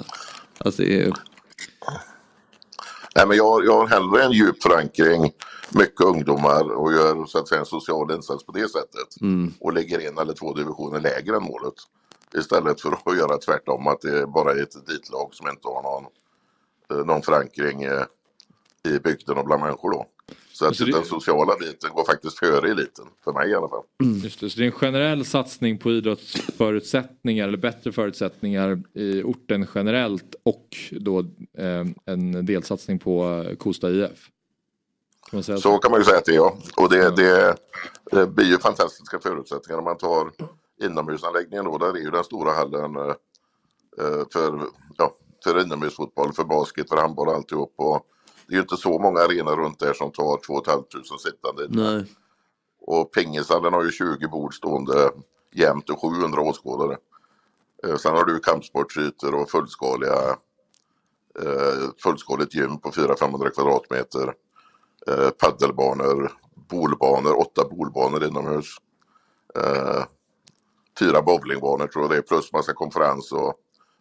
alltså 0.59 0.83
är... 0.83 1.13
Nej, 3.17 3.27
men 3.27 3.37
jag, 3.37 3.65
jag 3.65 3.79
har 3.79 3.87
hellre 3.89 4.23
en 4.23 4.33
djup 4.33 4.63
förankring, 4.63 5.33
mycket 5.75 6.01
ungdomar 6.01 6.71
och 6.73 6.93
gör 6.93 7.27
så 7.27 7.39
att 7.39 7.49
säga 7.49 7.61
en 7.61 7.67
social 7.67 8.11
insats 8.13 8.47
på 8.47 8.53
det 8.53 8.69
sättet. 8.69 9.21
Mm. 9.21 9.53
Och 9.61 9.73
lägger 9.73 10.09
en 10.09 10.19
eller 10.19 10.33
två 10.35 10.55
divisioner 10.55 11.01
lägre 11.01 11.37
än 11.37 11.43
målet. 11.43 11.75
Istället 12.35 12.81
för 12.81 12.93
att 12.93 13.17
göra 13.19 13.39
tvärtom, 13.39 13.87
att 13.87 14.01
det 14.01 14.19
är 14.19 14.27
bara 14.27 14.53
är 14.53 14.63
ett 14.63 14.87
ditlag 14.87 15.35
som 15.35 15.49
inte 15.49 15.69
har 15.69 15.83
någon, 15.83 16.05
eh, 16.91 17.07
någon 17.07 17.23
förankring 17.23 17.83
eh, 17.83 18.03
i 18.89 18.99
bygden 18.99 19.39
och 19.39 19.45
bland 19.45 19.63
människor 19.63 19.91
då. 19.91 20.07
Så 20.53 20.65
att 20.65 20.69
Alltså 20.69 20.85
det- 20.85 20.93
den 20.93 21.05
sociala 21.05 21.57
biten 21.61 21.91
går 21.95 22.05
faktiskt 22.05 22.39
före 22.39 22.71
eliten, 22.71 23.05
för 23.25 23.33
mig 23.33 23.51
i 23.51 23.55
alla 23.55 23.69
fall. 23.69 23.83
Just 24.23 24.41
det, 24.41 24.51
så 24.51 24.59
det 24.59 24.65
är 24.65 24.67
en 24.67 24.73
generell 24.73 25.25
satsning 25.25 25.79
på 25.79 25.91
idrottsförutsättningar 25.91 27.49
eller 27.49 27.59
bättre 27.59 27.93
förutsättningar 27.93 28.83
i 28.95 29.23
orten 29.23 29.67
generellt 29.75 30.35
och 30.43 30.77
då 30.91 31.19
eh, 31.59 31.85
en 32.05 32.47
delsatsning 32.47 32.99
på 32.99 33.45
Kosta 33.59 33.91
IF. 33.91 34.29
Kan 35.33 35.43
säga 35.43 35.59
Så 35.59 35.79
kan 35.79 35.91
man 35.91 36.01
ju 36.01 36.05
säga 36.05 36.19
att 36.19 36.25
det 36.25 36.33
är 36.33 36.37
ja. 36.37 36.57
Och 36.77 36.89
det, 36.89 37.11
det, 37.17 37.57
det 38.11 38.27
blir 38.27 38.45
ju 38.47 38.59
fantastiska 38.59 39.19
förutsättningar 39.19 39.79
om 39.79 39.85
man 39.85 39.97
tar 39.97 40.31
inomhusanläggningen 40.83 41.65
då. 41.65 41.79
Där 41.79 41.97
är 41.97 42.01
ju 42.01 42.11
den 42.11 42.25
stora 42.25 42.53
hallen 42.53 42.97
eh, 42.97 43.15
eh, 43.99 44.25
för, 44.33 44.61
ja, 44.99 45.17
för 45.45 45.63
inomhusfotboll, 45.63 46.33
för 46.33 46.45
basket, 46.45 46.89
för 46.89 46.97
handboll 46.97 47.29
och 47.29 47.35
alltihop. 47.35 47.75
Och 47.77 48.07
det 48.47 48.53
är 48.53 48.57
ju 48.57 48.63
inte 48.63 48.77
så 48.77 48.99
många 48.99 49.21
arenor 49.21 49.57
runt 49.57 49.79
där 49.79 49.93
som 49.93 50.13
tar 50.13 50.37
2 50.47 50.63
500 50.65 50.87
sittande. 51.19 51.67
Nej. 51.69 52.07
Och 52.87 53.13
pingishallen 53.13 53.73
har 53.73 53.85
ju 53.85 53.91
20 53.91 54.29
bord 54.29 54.55
stående 54.55 55.11
jämt 55.55 55.91
och 55.91 56.01
700 56.01 56.41
åskådare. 56.41 56.97
Eh, 57.87 57.97
Sen 57.97 58.17
har 58.17 58.25
du 58.25 58.39
kampsportsytor 58.41 59.35
och 59.35 59.51
fullskaliga 59.51 60.37
fullskaligt 62.03 62.55
gym 62.55 62.79
på 62.79 62.91
400-500 62.91 63.51
kvadratmeter. 63.51 64.35
Eh, 65.09 65.31
paddelbanor, 65.31 66.33
bolbanor, 66.69 67.39
åtta 67.41 67.65
bolbanor 67.69 68.25
inomhus. 68.25 68.67
Eh, 69.59 70.05
fyra 70.99 71.23
bowlingbanor 71.23 71.87
tror 71.87 72.05
jag 72.05 72.11
det 72.11 72.17
är 72.17 72.23
plus 72.23 72.53
massa 72.53 72.73
konferens 72.73 73.33
och 73.33 73.55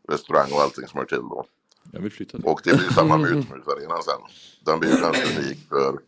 restaurang 0.10 0.52
och 0.52 0.62
allting 0.62 0.88
som 0.88 0.98
hör 0.98 1.06
till 1.06 1.18
då. 1.18 1.46
Jag 1.92 2.02
vill 2.02 2.12
flytta. 2.12 2.38
Och 2.44 2.62
det 2.64 2.74
blir 2.74 2.86
ju 2.86 2.94
samma 2.94 3.18
med 3.18 3.30
utomhusarenan 3.30 4.04
sen. 4.04 4.22
Den 4.66 4.80
blir 4.80 4.96
ju 4.96 5.02
ganska 5.02 5.40
unik 5.40 5.58
för, 5.70 6.00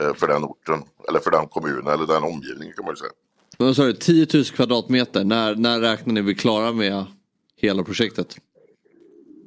eh, 0.00 0.14
för 0.14 0.28
den 0.28 0.44
orten, 0.44 0.82
eller 1.08 1.20
för 1.20 1.30
den 1.30 1.46
kommunen 1.46 1.86
eller 1.86 2.06
den 2.06 2.22
omgivningen 2.22 2.74
kan 2.74 2.84
man 2.84 2.92
ju 2.92 2.96
säga. 2.96 3.12
Men 3.58 3.66
vad 3.66 3.76
sa 3.76 3.84
du, 3.84 3.92
10 3.92 4.26
000 4.34 4.44
kvadratmeter. 4.44 5.24
När, 5.24 5.54
när 5.54 5.80
räknar 5.80 6.14
ni 6.14 6.22
vi 6.22 6.34
klara 6.34 6.72
med 6.72 7.04
hela 7.56 7.84
projektet? 7.84 8.36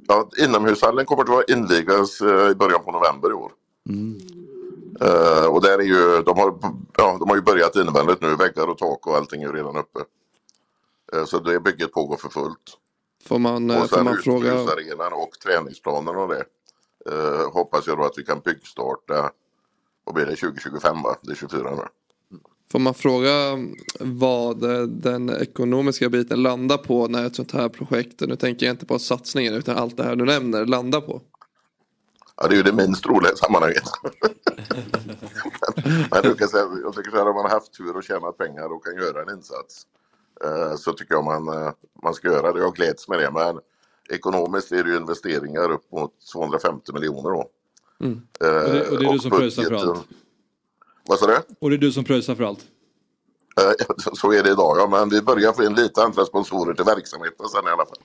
Ja, 0.07 0.29
inomhushallen 0.39 1.05
kommer 1.05 1.23
att 1.23 1.29
vara 1.29 1.43
invigas 1.43 2.21
eh, 2.21 2.51
i 2.51 2.55
början 2.55 2.83
på 2.85 2.91
november 2.91 3.29
i 3.29 3.33
år. 3.33 3.51
Eh, 4.99 5.45
och 5.45 5.61
där 5.61 5.79
är 5.79 5.83
ju, 5.83 6.23
de 6.23 6.37
har, 6.37 6.53
ja, 6.97 7.17
de 7.19 7.29
har 7.29 7.35
ju 7.35 7.41
börjat 7.41 7.75
invändigt 7.75 8.21
nu, 8.21 8.35
väggar 8.35 8.67
och 8.67 8.77
tak 8.77 9.07
och 9.07 9.15
allting 9.15 9.43
är 9.43 9.47
ju 9.47 9.53
redan 9.53 9.77
uppe. 9.77 9.99
Eh, 11.13 11.25
så 11.25 11.39
det 11.39 11.59
bygget 11.59 11.91
pågår 11.91 12.17
för 12.17 12.29
fullt. 12.29 12.77
Får 13.25 13.39
man, 13.39 13.69
eh, 13.69 13.81
och 13.81 13.89
får 13.89 13.95
sen 13.95 14.05
man 14.05 14.17
fråga? 14.17 14.53
och 15.13 15.39
träningsplanen 15.43 16.15
och 16.15 16.29
det. 16.29 16.45
Eh, 17.11 17.51
hoppas 17.53 17.87
jag 17.87 17.97
då 17.97 18.03
att 18.03 18.17
vi 18.17 18.23
kan 18.23 18.39
byggstarta, 18.39 19.31
vad 20.03 20.15
blir 20.15 20.25
det, 20.25 20.35
2025 20.35 21.01
va? 21.01 21.15
Det 21.21 21.31
är 21.31 21.35
24 21.35 21.75
nu. 21.75 21.83
Får 22.71 22.79
man 22.79 22.93
fråga 22.93 23.31
vad 23.99 24.63
eh, 24.63 24.81
den 24.81 25.29
ekonomiska 25.29 26.09
biten 26.09 26.43
landar 26.43 26.77
på 26.77 27.07
när 27.07 27.25
ett 27.25 27.35
sånt 27.35 27.51
här 27.51 27.69
projekt, 27.69 28.19
nu 28.19 28.35
tänker 28.35 28.65
jag 28.65 28.73
inte 28.73 28.85
på 28.85 28.99
satsningen 28.99 29.53
utan 29.53 29.77
allt 29.77 29.97
det 29.97 30.03
här 30.03 30.15
du 30.15 30.25
nämner, 30.25 30.65
landar 30.65 31.01
på? 31.01 31.21
Ja, 32.41 32.47
det 32.47 32.53
är 32.55 32.57
ju 32.57 32.63
det 32.63 32.73
minst 32.73 33.05
roliga 33.05 33.31
i 33.31 33.35
sammanhanget. 33.35 33.83
Men 36.11 36.23
du 36.23 36.35
kan 36.35 36.47
säga, 36.47 36.67
jag 36.83 36.95
tycker 36.95 37.11
så 37.11 37.17
här, 37.17 37.27
om 37.27 37.35
man 37.35 37.43
har 37.43 37.49
haft 37.49 37.73
tur 37.73 37.97
och 37.97 38.03
tjänat 38.03 38.37
pengar 38.37 38.73
och 38.73 38.85
kan 38.85 38.95
göra 38.95 39.21
en 39.21 39.37
insats 39.37 39.85
eh, 40.43 40.75
så 40.75 40.93
tycker 40.93 41.13
jag 41.13 41.23
man, 41.23 41.47
eh, 41.47 41.71
man 42.03 42.13
ska 42.13 42.27
göra 42.27 42.53
det. 42.53 42.59
Jag 42.59 42.75
gläds 42.75 43.07
med 43.07 43.19
det. 43.19 43.31
Men 43.31 43.59
ekonomiskt 44.09 44.71
är 44.71 44.83
det 44.83 44.89
ju 44.89 44.97
investeringar 44.97 45.71
upp 45.71 45.91
mot 45.91 46.11
250 46.33 46.93
miljoner 46.93 47.29
då. 47.29 47.49
Mm. 47.99 48.21
Och 48.39 48.73
det, 48.73 48.89
och 48.89 48.99
det 48.99 49.05
är 49.05 49.13
du 49.13 49.19
som 49.19 49.31
pröjsar 49.31 49.63
för 49.63 49.73
allt? 49.73 50.07
Vad 51.07 51.19
sa 51.19 51.27
du? 51.27 51.37
Och 51.59 51.69
det 51.69 51.75
är 51.75 51.77
du 51.77 51.91
som 51.91 52.03
pröjsar 52.03 52.35
för 52.35 52.43
allt? 52.43 52.65
Eh, 53.61 53.85
så 54.13 54.33
är 54.33 54.43
det 54.43 54.49
idag 54.49 54.77
ja, 54.77 54.87
men 54.87 55.09
vi 55.09 55.21
börjar 55.21 55.53
få 55.53 55.63
in 55.63 55.75
lite 55.75 56.03
andra 56.03 56.25
sponsorer 56.25 56.73
till 56.73 56.85
verksamheten 56.85 57.47
sen 57.47 57.67
i 57.67 57.69
alla 57.69 57.85
fall. 57.85 57.99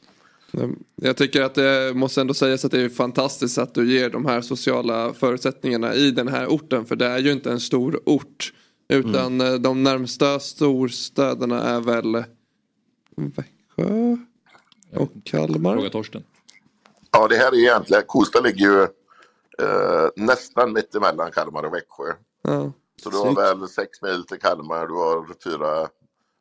Jag 0.95 1.17
tycker 1.17 1.43
att 1.43 1.55
det 1.55 1.93
måste 1.97 2.21
ändå 2.21 2.35
sägas 2.35 2.65
att 2.65 2.71
det 2.71 2.81
är 2.81 2.89
fantastiskt 2.89 3.59
att 3.59 3.75
du 3.75 3.93
ger 3.93 4.11
de 4.11 4.27
här 4.27 4.41
sociala 4.41 5.13
förutsättningarna 5.13 5.95
i 5.95 6.11
den 6.11 6.29
här 6.29 6.47
orten. 6.47 6.87
För 6.87 6.97
det 6.97 7.07
är 7.07 7.19
ju 7.19 7.33
inte 7.33 7.51
en 7.51 7.61
stor 7.61 8.01
ort. 8.05 8.53
Utan 8.89 9.41
mm. 9.41 9.63
de 9.63 9.83
närmsta 9.83 10.41
storstäderna 10.41 11.63
är 11.63 11.81
väl 11.81 12.25
Växjö 13.17 14.17
och 14.93 15.13
Kalmar. 15.25 15.75
Fråga 15.75 15.91
Torsten. 15.91 16.25
Ja, 17.11 17.29
det 17.29 17.37
här 17.37 17.53
är 17.53 17.59
egentligen, 17.59 18.03
Kosta 18.07 18.41
ligger 18.41 18.67
ju 18.67 18.83
eh, 19.59 20.09
nästan 20.17 20.73
mitt 20.73 20.95
emellan 20.95 21.31
Kalmar 21.31 21.63
och 21.63 21.75
Växjö. 21.75 22.13
Ja. 22.43 22.73
Så 23.03 23.11
du 23.11 23.17
har 23.17 23.35
väl 23.35 23.69
sex 23.69 24.03
mil 24.03 24.27
till 24.27 24.39
Kalmar, 24.39 24.87
du 24.87 24.95
har 24.95 25.27
fyra 25.45 25.89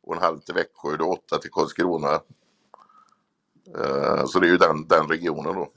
och 0.02 0.16
en 0.16 0.22
halv 0.22 0.38
till 0.38 0.54
Växjö, 0.54 0.96
du 0.96 1.04
har 1.04 1.10
åtta 1.10 1.38
till 1.38 1.50
Karlskrona. 1.50 2.20
Eh, 3.74 4.26
så 4.26 4.40
det 4.40 4.46
är 4.46 4.50
ju 4.50 4.56
den, 4.56 4.88
den 4.88 5.08
regionen 5.08 5.54
då. 5.54 5.72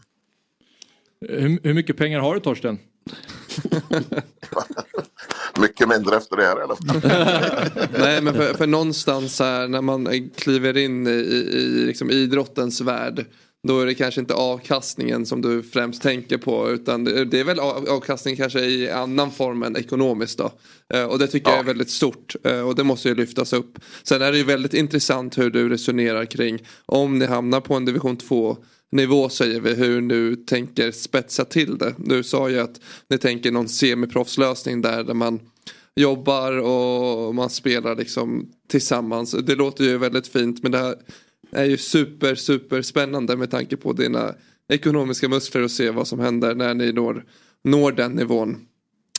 Hur, 1.22 1.60
hur 1.64 1.74
mycket 1.74 1.98
pengar 1.98 2.20
har 2.20 2.34
du 2.34 2.40
Torsten? 2.40 2.80
mycket 5.60 5.90
mindre 5.90 6.18
efter 6.18 6.36
det 6.36 6.45
här 6.45 6.60
i 6.60 6.64
alla 6.64 6.76
fall. 6.76 7.02
Nej 7.99 8.22
men 8.22 8.34
för, 8.34 8.53
för 8.53 8.68
någonstans 8.68 9.40
här 9.40 9.68
när 9.68 9.82
man 9.82 10.30
kliver 10.36 10.78
in 10.78 11.07
i, 11.07 11.10
i 11.10 11.86
liksom 11.86 12.10
idrottens 12.10 12.82
värld. 12.82 13.26
Då 13.68 13.80
är 13.80 13.86
det 13.86 13.95
kanske 13.95 14.22
inte 14.22 14.34
avkastningen 14.34 15.26
som 15.26 15.41
du 15.41 15.64
främst 15.64 16.02
tänker 16.02 16.38
på 16.38 16.69
utan 16.69 17.03
det 17.03 17.40
är 17.40 17.44
väl 17.44 17.60
avkastning 17.60 18.36
kanske 18.36 18.60
i 18.60 18.90
annan 18.90 19.31
form 19.31 19.64
än 19.64 19.77
ekonomiskt 19.77 20.38
då. 20.38 20.52
Eh, 20.94 21.03
och 21.03 21.19
det 21.19 21.27
tycker 21.27 21.49
ja. 21.49 21.56
jag 21.56 21.60
är 21.60 21.68
väldigt 21.68 21.90
stort 21.90 22.36
eh, 22.44 22.61
och 22.61 22.76
det 22.76 22.84
måste 22.84 23.10
ju 23.10 23.15
lyftas 23.15 23.53
upp. 23.53 23.80
Sen 24.03 24.22
är 24.22 24.31
det 24.31 24.38
ju 24.38 24.44
väldigt 24.44 24.73
intressant 24.73 25.38
hur 25.38 25.49
du 25.49 25.69
resonerar 25.69 26.26
kring 26.26 26.60
om 26.86 27.19
ni 27.19 27.26
hamnar 27.26 27.61
på 27.61 27.73
en 27.73 27.86
division 27.86 28.18
2 28.18 28.57
nivå 28.91 29.30
säger 29.30 29.60
vi 29.60 29.73
hur 29.73 30.02
nu 30.02 30.36
tänker 30.36 30.91
spetsa 30.91 31.45
till 31.45 31.77
det. 31.77 31.95
Du 31.98 32.23
sa 32.23 32.49
ju 32.49 32.60
att 32.60 32.81
ni 33.10 33.18
tänker 33.18 33.52
någon 33.52 33.69
semiproffslösning 33.69 34.81
där, 34.81 35.03
där 35.03 35.14
man 35.14 35.40
jobbar 35.95 36.57
och 36.57 37.36
man 37.36 37.49
spelar 37.49 37.95
liksom 37.95 38.49
tillsammans. 38.69 39.31
Det 39.31 39.56
låter 39.56 39.84
ju 39.84 39.98
väldigt 39.98 40.27
fint 40.27 40.64
men 40.64 40.72
det 40.72 40.77
här 40.77 40.95
är 41.52 41.66
ju 41.66 41.78
super 41.78 42.36
super 42.36 42.82
spännande 42.82 43.38
med 43.38 43.52
tanke 43.52 43.78
på 43.78 43.94
dina 43.94 44.36
ekonomiska 44.68 45.30
muskler 45.30 45.64
och 45.64 45.72
se 45.72 45.90
vad 45.90 46.08
som 46.08 46.20
händer 46.20 46.56
när 46.56 46.74
ni 46.74 46.92
når, 46.92 47.26
når 47.64 47.92
den 47.92 48.12
nivån. 48.12 48.68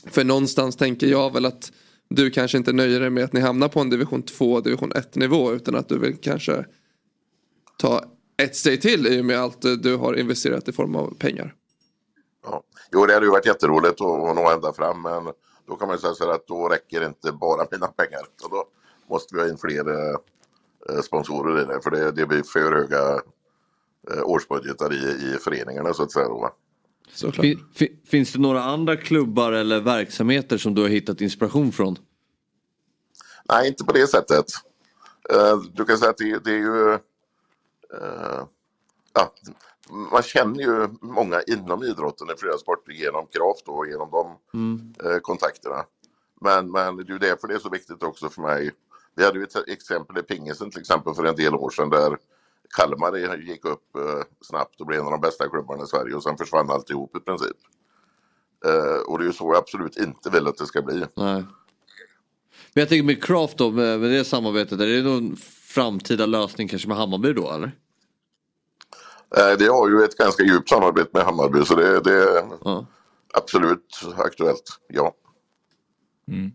För 0.05 0.23
någonstans 0.23 0.75
tänker 0.75 1.07
jag 1.07 1.33
väl 1.33 1.45
att 1.45 1.71
du 2.09 2.31
kanske 2.31 2.57
inte 2.57 2.73
nöjer 2.73 2.99
dig 2.99 3.09
med 3.09 3.23
att 3.23 3.33
ni 3.33 3.39
hamnar 3.39 3.67
på 3.67 3.79
en 3.79 3.89
division 3.89 4.23
2, 4.23 4.61
division 4.61 4.91
1 4.91 5.15
nivå 5.15 5.53
utan 5.53 5.75
att 5.75 5.89
du 5.89 5.99
vill 5.99 6.17
kanske 6.17 6.65
ta 7.77 8.03
ett 8.37 8.55
steg 8.55 8.81
till 8.81 9.07
i 9.07 9.21
och 9.21 9.25
med 9.25 9.39
allt 9.39 9.61
du 9.61 9.95
har 9.95 10.19
investerat 10.19 10.67
i 10.67 10.71
form 10.71 10.95
av 10.95 11.15
pengar. 11.19 11.55
Ja. 12.43 12.63
Jo, 12.91 13.05
det 13.05 13.13
hade 13.13 13.25
ju 13.25 13.31
varit 13.31 13.45
jätteroligt 13.45 14.01
att, 14.01 14.29
att 14.29 14.35
nå 14.35 14.51
ända 14.51 14.73
fram 14.73 15.01
men 15.01 15.33
då 15.67 15.75
kan 15.75 15.87
man 15.87 15.97
ju 15.97 16.01
säga 16.01 16.13
så 16.13 16.25
här 16.25 16.31
att 16.31 16.47
då 16.47 16.69
räcker 16.69 17.05
inte 17.05 17.31
bara 17.31 17.67
mina 17.71 17.87
pengar. 17.87 18.21
Så 18.41 18.47
då 18.47 18.65
måste 19.09 19.35
vi 19.35 19.41
ha 19.41 19.49
in 19.49 19.57
fler 19.57 19.89
eh, 19.89 20.17
sponsorer 21.03 21.61
i 21.61 21.65
det 21.65 21.81
för 21.83 21.91
det, 21.91 22.11
det 22.11 22.25
blir 22.25 22.43
för 22.43 22.71
höga 22.71 23.21
eh, 24.11 24.23
årsbudgetar 24.23 24.93
i, 24.93 25.33
i 25.33 25.37
föreningarna 25.41 25.93
så 25.93 26.03
att 26.03 26.11
säga. 26.11 26.27
Då, 26.27 27.31
fin, 27.31 27.99
finns 28.05 28.33
det 28.33 28.39
några 28.39 28.63
andra 28.63 28.97
klubbar 28.97 29.51
eller 29.51 29.79
verksamheter 29.79 30.57
som 30.57 30.75
du 30.75 30.81
har 30.81 30.89
hittat 30.89 31.21
inspiration 31.21 31.71
från? 31.71 31.97
Nej, 33.49 33.67
inte 33.67 33.83
på 33.83 33.93
det 33.93 34.07
sättet. 34.07 34.45
Eh, 35.29 35.61
du 35.73 35.85
kan 35.85 35.97
säga 35.97 36.09
att 36.09 36.17
det, 36.17 36.43
det 36.43 36.51
är 36.51 36.59
ju 36.59 36.99
Uh, 37.93 38.45
ja, 39.13 39.33
man 40.11 40.21
känner 40.21 40.59
ju 40.59 40.87
många 41.01 41.41
inom 41.41 41.83
idrotten 41.83 42.27
i 42.29 42.39
flera 42.39 42.57
sporter 42.57 42.91
genom 42.91 43.27
Kraft 43.27 43.67
och 43.67 43.87
genom 43.87 44.11
de 44.11 44.37
mm. 44.53 44.93
uh, 45.05 45.19
kontakterna. 45.19 45.85
Men, 46.41 46.71
men 46.71 46.97
det 46.97 47.03
är 47.03 47.13
ju 47.13 47.17
därför 47.17 47.47
det 47.47 47.53
är 47.53 47.59
så 47.59 47.69
viktigt 47.69 48.03
också 48.03 48.29
för 48.29 48.41
mig. 48.41 48.71
Vi 49.15 49.25
hade 49.25 49.37
ju 49.37 49.43
ett 49.43 49.67
exempel 49.67 50.17
i 50.17 50.21
pingisen 50.23 50.71
till 50.71 50.79
exempel 50.79 51.13
för 51.13 51.23
en 51.23 51.35
del 51.35 51.55
år 51.55 51.69
sedan 51.69 51.89
där 51.89 52.17
Kalmar 52.77 53.37
gick 53.37 53.65
upp 53.65 53.83
uh, 53.97 54.23
snabbt 54.41 54.81
och 54.81 54.87
blev 54.87 54.99
en 54.99 55.05
av 55.05 55.11
de 55.11 55.21
bästa 55.21 55.49
klubbarna 55.49 55.83
i 55.83 55.87
Sverige 55.87 56.15
och 56.15 56.23
sen 56.23 56.37
försvann 56.37 56.71
alltihop 56.71 57.15
i 57.15 57.19
princip. 57.19 57.57
och 59.07 59.17
det 59.17 59.23
är 59.23 59.27
ju 59.27 59.33
så 59.33 59.45
jag 59.53 59.57
absolut 59.57 59.97
inte 59.97 60.29
vill 60.29 60.47
att 60.47 60.57
det 60.57 60.65
ska 60.65 60.81
bli. 60.81 61.05
Nej. 61.15 61.43
Men 62.73 62.81
jag 62.81 62.89
tänker 62.89 63.03
med 63.03 63.23
Kraft 63.23 63.57
då, 63.57 63.71
med, 63.71 63.99
med 63.99 64.11
det 64.11 64.25
samarbetet, 64.25 64.79
är 64.79 64.87
det 64.87 65.03
någon 65.03 65.35
framtida 65.71 66.25
lösning 66.25 66.67
kanske 66.67 66.87
med 66.87 66.97
Hammarby 66.97 67.33
då 67.33 67.51
eller? 67.51 67.71
Eh, 69.37 69.57
det 69.57 69.67
har 69.67 69.89
ju 69.89 70.03
ett 70.03 70.17
ganska 70.17 70.43
djupt 70.43 70.69
samarbete 70.69 71.09
med 71.13 71.23
Hammarby 71.23 71.65
så 71.65 71.75
det, 71.75 71.99
det 71.99 72.13
är 72.13 72.43
ja. 72.63 72.85
absolut 73.33 73.99
aktuellt, 74.17 74.79
ja. 74.87 75.13
Mm. 76.27 76.51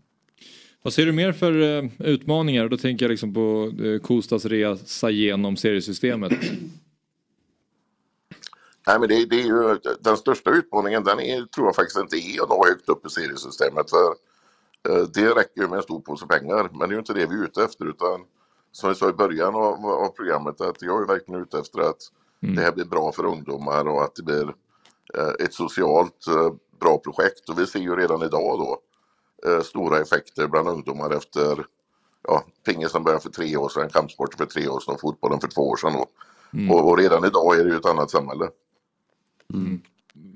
Vad 0.87 0.93
ser 0.93 1.05
du 1.05 1.11
mer 1.11 1.31
för 1.31 1.51
uh, 1.51 1.89
utmaningar? 1.99 2.69
Då 2.69 2.77
tänker 2.77 3.05
jag 3.05 3.09
liksom 3.09 3.33
på 3.33 3.73
uh, 3.79 3.99
Kostas 3.99 4.45
resa 4.45 5.09
genom 5.09 5.57
seriesystemet. 5.57 6.31
Nej, 8.87 8.99
men 8.99 9.09
det, 9.09 9.25
det, 9.25 9.41
är 9.41 9.45
ju 9.45 9.79
den 9.99 10.17
största 10.17 10.51
utmaningen, 10.51 11.03
den 11.03 11.19
är, 11.19 11.45
tror 11.45 11.67
jag 11.67 11.75
faktiskt 11.75 11.99
inte 11.99 12.17
är 12.17 12.43
att 12.43 12.49
nå 12.49 12.65
högt 12.65 12.89
upp 12.89 13.05
i 13.05 13.09
seriesystemet. 13.09 13.89
För 13.89 14.09
uh, 14.89 15.07
det 15.13 15.29
räcker 15.29 15.61
ju 15.61 15.67
med 15.67 15.77
en 15.77 15.83
stor 15.83 15.99
påse 15.99 16.25
pengar, 16.27 16.69
men 16.71 16.79
det 16.79 16.85
är 16.85 16.95
ju 16.95 16.99
inte 16.99 17.13
det 17.13 17.25
vi 17.25 17.35
är 17.35 17.43
ute 17.43 17.63
efter. 17.63 17.85
Utan 17.85 18.21
som 18.71 18.87
jag 18.87 18.97
sa 18.97 19.09
i 19.09 19.13
början 19.13 19.55
av, 19.55 19.85
av 19.85 20.09
programmet, 20.09 20.61
att 20.61 20.81
jag 20.81 21.01
är 21.01 21.07
verkligen 21.07 21.41
ute 21.41 21.59
efter 21.59 21.79
att 21.79 22.01
mm. 22.43 22.55
det 22.55 22.61
här 22.61 22.71
blir 22.71 22.85
bra 22.85 23.11
för 23.11 23.25
ungdomar 23.25 23.87
och 23.87 24.03
att 24.03 24.15
det 24.15 24.23
blir 24.23 24.53
eh, 25.17 25.45
ett 25.45 25.53
socialt 25.53 26.27
eh, 26.27 26.51
bra 26.79 26.97
projekt. 26.97 27.49
Och 27.49 27.59
vi 27.59 27.67
ser 27.67 27.79
ju 27.79 27.95
redan 27.95 28.23
idag 28.23 28.59
då 28.59 28.81
eh, 29.45 29.61
stora 29.61 30.01
effekter 30.01 30.47
bland 30.47 30.69
ungdomar 30.69 31.11
efter 31.11 31.65
ja, 32.23 32.45
pingisen 32.65 33.03
började 33.03 33.23
för 33.23 33.29
tre 33.29 33.57
år 33.57 33.69
sedan, 33.69 33.89
kampsporten 33.89 34.37
för 34.37 34.45
tre 34.45 34.67
år 34.67 34.79
sedan 34.79 34.93
och 34.93 35.01
fotbollen 35.01 35.39
för 35.39 35.47
två 35.47 35.69
år 35.69 35.77
sedan. 35.77 36.05
Mm. 36.53 36.71
Och, 36.71 36.89
och, 36.89 36.97
redan 36.97 37.25
idag 37.25 37.59
är 37.59 37.63
det 37.63 37.69
ju 37.69 37.77
ett 37.77 37.85
annat 37.85 38.11
samhälle. 38.11 38.49
Mm. 39.53 39.81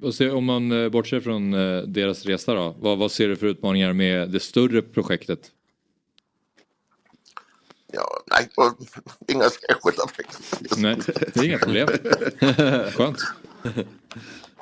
Och 0.01 0.13
se, 0.13 0.29
om 0.29 0.45
man 0.45 0.71
eh, 0.71 0.89
bortser 0.89 1.19
från 1.19 1.53
eh, 1.53 1.81
deras 1.81 2.25
resa 2.25 2.53
då, 2.53 2.75
vad, 2.79 2.97
vad 2.97 3.11
ser 3.11 3.27
du 3.27 3.35
för 3.35 3.47
utmaningar 3.47 3.93
med 3.93 4.29
det 4.29 4.39
större 4.39 4.81
projektet? 4.81 5.51
Ja, 7.93 8.23
nej, 8.31 8.49
inga 9.27 9.49
särskilda 9.49 10.07
faktiskt. 10.07 10.77
Nej, 10.77 10.97
det 11.33 11.39
är 11.39 11.45
inga 11.45 11.57
problem. 11.57 11.87
Skönt. 12.91 13.19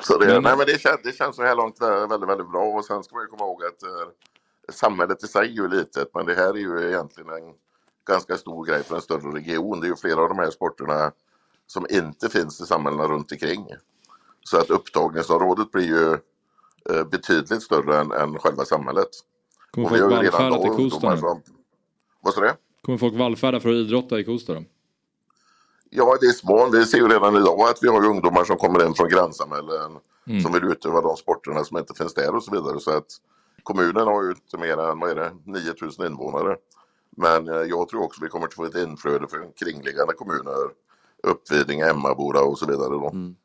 Så 0.01 0.17
det, 0.17 0.25
men, 0.25 0.43
nej, 0.43 0.57
men 0.57 0.65
det, 0.65 0.81
känns, 0.81 0.99
det 1.03 1.17
känns 1.17 1.35
så 1.35 1.43
här 1.43 1.55
långt 1.55 1.81
väldigt, 1.81 2.29
väldigt 2.29 2.51
bra 2.51 2.63
och 2.63 2.85
sen 2.85 3.03
ska 3.03 3.15
man 3.15 3.27
komma 3.27 3.43
ihåg 3.43 3.63
att 3.63 3.83
eh, 3.83 3.89
samhället 4.71 5.23
i 5.23 5.27
sig 5.27 5.41
är 5.41 5.53
ju 5.53 5.67
litet 5.67 6.09
men 6.13 6.25
det 6.25 6.35
här 6.35 6.49
är 6.49 6.59
ju 6.59 6.89
egentligen 6.89 7.29
en 7.29 7.53
ganska 8.07 8.37
stor 8.37 8.65
grej 8.65 8.83
för 8.83 8.95
en 8.95 9.01
större 9.01 9.35
region. 9.35 9.79
Det 9.79 9.87
är 9.87 9.89
ju 9.89 9.95
flera 9.95 10.21
av 10.21 10.29
de 10.29 10.39
här 10.39 10.51
sporterna 10.51 11.11
som 11.67 11.85
inte 11.89 12.29
finns 12.29 12.61
i 12.61 12.65
samhällena 12.65 13.03
runt 13.03 13.31
omkring. 13.31 13.67
Så 14.41 14.57
att 14.57 14.69
upptagningsområdet 14.69 15.71
blir 15.71 15.87
ju 15.87 16.13
eh, 16.89 17.03
betydligt 17.11 17.63
större 17.63 17.99
än, 17.99 18.11
än 18.11 18.39
själva 18.39 18.65
samhället. 18.65 19.09
Kommer 19.71 19.89
folk 19.89 20.01
vallfärda 20.01 20.61
till 20.61 20.89
Kosta? 20.89 21.17
Vad 22.21 22.33
sa 22.33 22.41
du? 22.41 22.53
Kommer 22.81 22.97
folk 22.97 23.15
vallfärda 23.15 23.59
för 23.59 23.69
att 23.69 23.75
idrotta 23.75 24.19
i 24.19 24.23
Kosta 24.23 24.53
då? 24.53 24.63
Ja, 25.89 26.15
i 26.21 26.25
viss 26.25 26.43
mån. 26.43 26.71
Vi 26.71 26.85
ser 26.85 26.97
ju 26.97 27.07
redan 27.07 27.35
idag 27.35 27.61
att 27.61 27.77
vi 27.81 27.87
har 27.87 28.05
ungdomar 28.05 28.43
som 28.43 28.57
kommer 28.57 28.85
in 28.85 28.93
från 28.93 29.09
grannsamhällen 29.09 29.91
mm. 30.27 30.41
som 30.41 30.53
vill 30.53 30.63
utöva 30.63 31.01
de 31.01 31.17
sporterna 31.17 31.63
som 31.63 31.77
inte 31.77 31.93
finns 31.93 32.13
där 32.13 32.35
och 32.35 32.43
så 32.43 32.51
vidare. 32.51 32.79
Så 32.79 32.91
att 32.91 33.05
kommunen 33.63 34.07
har 34.07 34.23
ju 34.23 34.29
inte 34.29 34.57
mer 34.57 34.77
än 34.89 34.99
vad 34.99 35.09
är 35.09 35.15
det, 35.15 35.31
9000 35.45 36.05
invånare. 36.05 36.55
Men 37.17 37.47
eh, 37.47 37.55
jag 37.55 37.89
tror 37.89 38.03
också 38.03 38.21
vi 38.23 38.29
kommer 38.29 38.45
att 38.45 38.53
få 38.53 38.65
ett 38.65 38.75
inflöde 38.75 39.27
för 39.27 39.37
kringliggande 39.59 40.13
kommuner. 40.13 40.69
Uppvidinge, 41.23 41.89
Emmaboda 41.89 42.41
och 42.41 42.59
så 42.59 42.65
vidare. 42.65 42.89
Då. 42.89 43.09
Mm. 43.09 43.35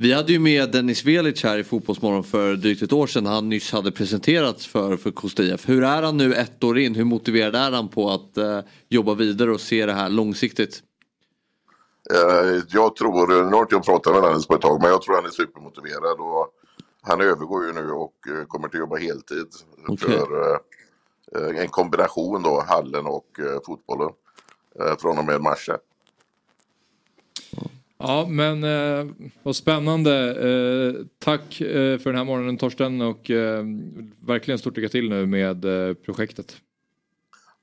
Vi 0.00 0.12
hade 0.12 0.32
ju 0.32 0.38
med 0.38 0.72
Dennis 0.72 1.04
Velic 1.04 1.44
här 1.44 1.58
i 1.58 1.64
Fotbollsmorgon 1.64 2.24
för 2.24 2.54
drygt 2.54 2.82
ett 2.82 2.92
år 2.92 3.06
sedan. 3.06 3.26
Han 3.26 3.48
nyss 3.48 3.72
hade 3.72 3.92
presenterats 3.92 4.66
för, 4.66 4.96
för 4.96 5.10
Kosta 5.10 5.42
IF. 5.42 5.68
Hur 5.68 5.84
är 5.84 6.02
han 6.02 6.16
nu 6.16 6.34
ett 6.34 6.64
år 6.64 6.78
in? 6.78 6.94
Hur 6.94 7.04
motiverad 7.04 7.54
är 7.54 7.70
han 7.70 7.88
på 7.88 8.10
att 8.10 8.36
eh, 8.36 8.60
jobba 8.88 9.14
vidare 9.14 9.50
och 9.50 9.60
se 9.60 9.86
det 9.86 9.92
här 9.92 10.08
långsiktigt? 10.08 10.82
Eh, 12.10 12.62
Jag 12.68 12.96
tror, 12.96 13.26
nu 13.50 13.56
har 13.56 13.62
inte 13.62 13.74
jag 13.74 13.84
pratat 13.84 14.14
med 14.14 14.22
Dennis 14.22 14.46
på 14.46 14.54
ett 14.54 14.60
tag, 14.60 14.82
men 14.82 14.90
jag 14.90 15.02
tror 15.02 15.14
han 15.14 15.24
är 15.24 15.30
supermotiverad 15.30 16.20
och 16.20 16.48
han 17.02 17.20
övergår 17.20 17.66
ju 17.66 17.72
nu 17.72 17.90
och 17.90 18.14
eh, 18.28 18.44
kommer 18.44 18.66
att 18.68 18.74
jobba 18.74 18.96
heltid 18.96 19.46
Okej. 19.86 20.08
för 20.08 20.52
eh, 21.36 21.60
en 21.62 21.68
kombination 21.68 22.42
då, 22.42 22.64
hallen 22.68 23.06
och 23.06 23.40
eh, 23.40 23.60
fotbollen 23.66 24.10
eh, 24.80 24.96
från 24.98 25.18
och 25.18 25.24
med 25.24 25.40
mars. 25.40 25.70
Ja, 27.98 28.26
men 28.28 28.64
eh, 28.64 29.06
vad 29.42 29.56
spännande. 29.56 30.12
Eh, 30.48 31.06
tack 31.18 31.60
eh, 31.60 31.98
för 31.98 32.04
den 32.04 32.16
här 32.16 32.24
morgonen 32.24 32.58
Torsten 32.58 33.00
och 33.00 33.30
eh, 33.30 33.64
verkligen 34.20 34.58
stort 34.58 34.76
lycka 34.76 34.88
till 34.88 35.08
nu 35.08 35.26
med 35.26 35.64
eh, 35.64 35.94
projektet. 35.94 36.56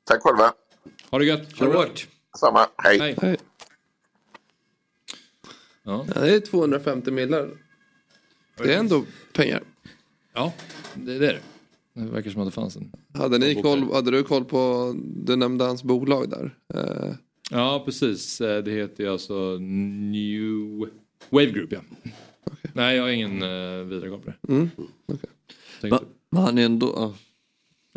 Tack 0.03 0.21
själva. 0.23 0.53
Ha 1.11 1.19
det 1.19 1.25
gött. 1.25 1.55
Kör 1.55 1.73
hårt. 1.73 2.07
Samma, 2.37 2.67
hej. 2.77 3.15
Hej. 3.21 3.37
Ja, 5.83 6.05
det 6.13 6.35
är 6.35 6.39
250 6.39 7.11
millar. 7.11 7.49
Det 8.63 8.73
är 8.73 8.79
ändå 8.79 9.05
pengar. 9.33 9.63
Ja, 10.33 10.53
det 10.95 11.13
är 11.15 11.19
det. 11.19 11.39
Det 11.93 12.01
verkar 12.01 12.31
som 12.31 12.41
att 12.41 12.47
det 12.47 12.51
fanns 12.51 12.75
en. 12.75 12.91
Hade, 13.13 13.37
ni 13.37 13.55
koll, 13.55 13.93
hade 13.93 14.11
du 14.11 14.23
koll 14.23 14.45
på, 14.45 14.93
du 15.05 15.35
nämnde 15.35 15.65
hans 15.65 15.83
bolag 15.83 16.29
där. 16.29 16.55
Eh, 16.73 17.13
Ja, 17.51 17.81
precis. 17.85 18.41
Eh, 18.41 18.63
Det 18.63 18.71
heter 18.71 19.03
ju 19.03 19.09
alltså 19.09 19.57
New 20.11 20.89
Wave 21.29 21.45
Group, 21.51 21.71
ja. 21.71 21.79
Nej, 22.73 22.95
jag 22.95 23.03
har 23.03 23.09
ingen 23.09 23.43
uh, 23.43 23.83
vidare 23.83 24.09
koll 24.09 24.19
på 24.19 24.31
det. 24.31 24.53
Mm. 24.53 24.69
Tänkte- 25.81 26.05
Men 26.31 26.41
han 26.43 26.57
är 26.57 26.65
ändå... 26.65 27.13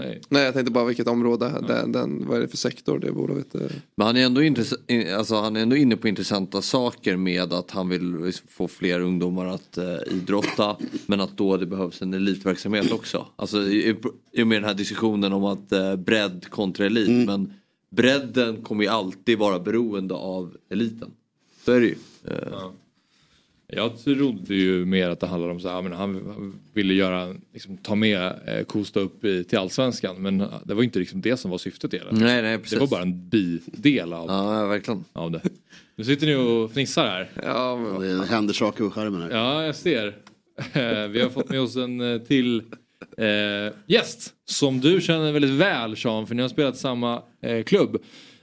ja. 0.03 0.09
Nej. 0.09 0.21
Nej, 0.29 0.45
jag 0.45 0.55
tänkte 0.55 0.73
bara 0.73 0.85
vilket 0.85 1.09
område, 1.09 1.65
den, 1.69 1.93
den, 1.93 2.27
vad 2.29 2.37
är 2.37 2.41
det 2.41 2.49
för 2.49 2.57
sektor 2.57 2.99
det 2.99 3.13
bolaget 3.13 3.55
är? 3.55 3.73
Men 3.95 4.07
han 4.07 4.17
är, 4.17 4.27
ändå 4.27 4.41
intress- 4.41 5.15
alltså, 5.19 5.35
han 5.35 5.57
är 5.57 5.61
ändå 5.63 5.77
inne 5.77 5.97
på 5.97 6.09
intressanta 6.09 6.63
saker 6.63 7.17
med 7.17 7.53
att 7.53 7.71
han 7.71 7.89
vill 7.89 8.33
få 8.49 8.69
fler 8.69 9.01
ungdomar 9.01 9.47
att 9.47 9.79
eh, 9.79 9.97
idrotta. 10.11 10.77
Men 11.07 11.21
att 11.21 11.37
då 11.37 11.57
det 11.57 11.67
behövs 11.67 12.03
en 12.03 12.15
elitverksamhet 12.15 12.93
också. 12.93 13.27
Alltså 13.37 13.63
i, 13.63 13.89
i- 13.91 13.97
i 14.33 14.43
och 14.43 14.47
med 14.47 14.57
den 14.63 14.65
här 14.69 14.75
diskussionen 14.75 15.33
om 15.33 15.45
att 15.45 15.73
eh, 15.73 15.97
bredd 15.97 16.47
kontra 16.51 16.87
elit. 16.87 17.27
Men 17.27 17.53
bredden 17.91 18.63
kommer 18.63 18.83
ju 18.85 18.89
alltid 18.91 19.39
vara 19.39 19.59
beroende 19.59 20.15
av 20.15 20.57
eliten. 20.71 21.11
Så 21.65 21.73
är 21.73 21.81
det 21.81 21.87
ju. 21.87 21.97
Eh, 22.29 22.71
Jag 23.75 23.99
trodde 23.99 24.55
ju 24.55 24.85
mer 24.85 25.09
att 25.09 25.21
det 25.21 25.27
handlade 25.27 25.53
om 25.53 25.61
så 25.61 25.69
här, 25.69 25.83
men 25.83 25.93
han 25.93 26.55
ville 26.73 26.95
göra, 26.95 27.35
liksom, 27.53 27.77
ta 27.77 27.95
med 27.95 28.33
eh, 28.47 28.65
Kosta 28.65 29.01
upp 29.01 29.25
i, 29.25 29.45
till 29.45 29.59
allsvenskan 29.59 30.17
men 30.23 30.39
det 30.65 30.75
var 30.75 30.83
inte 30.83 30.99
liksom 30.99 31.21
det 31.21 31.37
som 31.37 31.51
var 31.51 31.59
syftet 31.59 31.95
i 31.95 31.99
det. 31.99 32.05
Nej, 32.11 32.43
nej, 32.43 32.59
precis. 32.59 32.73
Det 32.73 32.81
var 32.81 32.87
bara 32.87 33.03
en 33.03 33.29
bidel 33.29 34.13
av, 34.13 34.27
ja, 34.29 34.67
verkligen. 34.67 35.05
av 35.13 35.31
det. 35.31 35.41
Nu 35.97 36.05
sitter 36.05 36.27
ni 36.27 36.35
och 36.35 36.73
fnissar 36.73 37.05
här. 37.07 37.31
Ja, 37.45 37.77
Det 38.01 38.27
händer 38.27 38.55
saker 38.55 38.85
på 38.85 38.91
skärmen 38.91 39.23
här. 39.23 39.31
Ja, 39.31 39.65
jag 39.65 39.75
ser. 39.75 40.07
Eh, 40.73 41.09
Vi 41.09 41.21
har 41.23 41.29
fått 41.29 41.51
med 41.51 41.61
oss 41.61 41.77
en 41.77 42.01
eh, 42.15 42.19
till 42.19 42.63
eh, 43.19 43.75
gäst 43.87 44.35
som 44.45 44.81
du 44.81 45.01
känner 45.01 45.33
väldigt 45.33 45.51
väl 45.51 45.97
Sean, 45.97 46.27
för 46.27 46.35
ni 46.35 46.43
har 46.43 46.49
spelat 46.49 46.77
samma 46.77 47.23
eh, 47.43 47.63
klubb. 47.65 48.03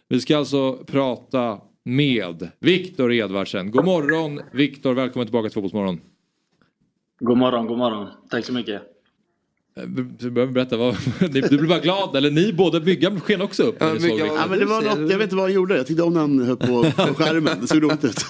Vi 0.10 0.22
ska 0.22 0.38
alltså 0.38 0.74
prata 0.74 1.60
med 1.96 2.50
Viktor 2.60 3.14
Edvardsen. 3.14 3.72
God 3.72 3.86
morgon 3.86 4.42
Viktor, 4.52 4.94
välkommen 4.94 5.28
tillbaka 5.28 5.50
till 5.50 5.54
Fotbollsmorgon. 5.54 6.00
God 7.20 7.38
morgon, 7.38 7.66
god 7.68 7.78
morgon. 7.78 8.08
Tack 8.30 8.46
så 8.46 8.54
mycket. 8.54 8.82
Eh, 9.78 9.84
Du 10.20 10.32
behöver 10.32 10.54
berätta, 10.54 10.78
vad, 10.78 10.96
du 11.20 11.28
blir 11.58 11.68
bara 11.68 11.80
glad, 11.80 12.16
eller 12.16 12.32
ni 12.32 12.54
båda 12.54 12.80
bygga 12.80 13.20
sken 13.20 13.42
också 13.42 13.64
upp. 13.64 13.80
såg 13.80 13.92
Viktor. 13.94 14.28
Ja, 14.28 14.46
men 14.50 14.60
det 14.60 14.66
var 14.66 14.82
något, 14.82 15.12
jag 15.12 15.18
vet 15.18 15.22
inte 15.24 15.36
vad 15.36 15.46
han 15.46 15.54
gjorde. 15.54 15.78
Jag 15.78 15.88
tyckte 15.88 16.04
om 16.04 16.14
när 16.14 16.22
han 16.22 16.40
höll 16.40 16.58
på, 16.58 16.68
på 16.84 17.14
skärmen. 17.14 17.58
Det 17.62 17.68
såg 17.68 17.82
dumt 17.82 17.98
ut. 18.04 18.26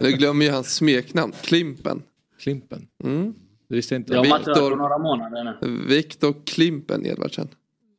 Du 0.00 0.12
glömmer 0.16 0.44
ju 0.44 0.50
hans 0.50 0.74
smeknamn, 0.74 1.32
Klimpen. 1.42 2.02
Klimpen? 2.40 2.86
Mm. 3.04 3.34
Det 3.68 3.74
visste 3.74 3.94
jag 3.94 4.00
inte. 4.00 4.12
Jag 4.12 4.24
har 4.24 4.30
varit 4.30 4.44
där 4.44 4.70
på 4.70 4.76
några 4.76 4.98
månader 4.98 5.56
nu. 5.62 5.84
Viktor 5.88 6.34
Klimpen 6.46 7.06
Edvardsen. 7.06 7.48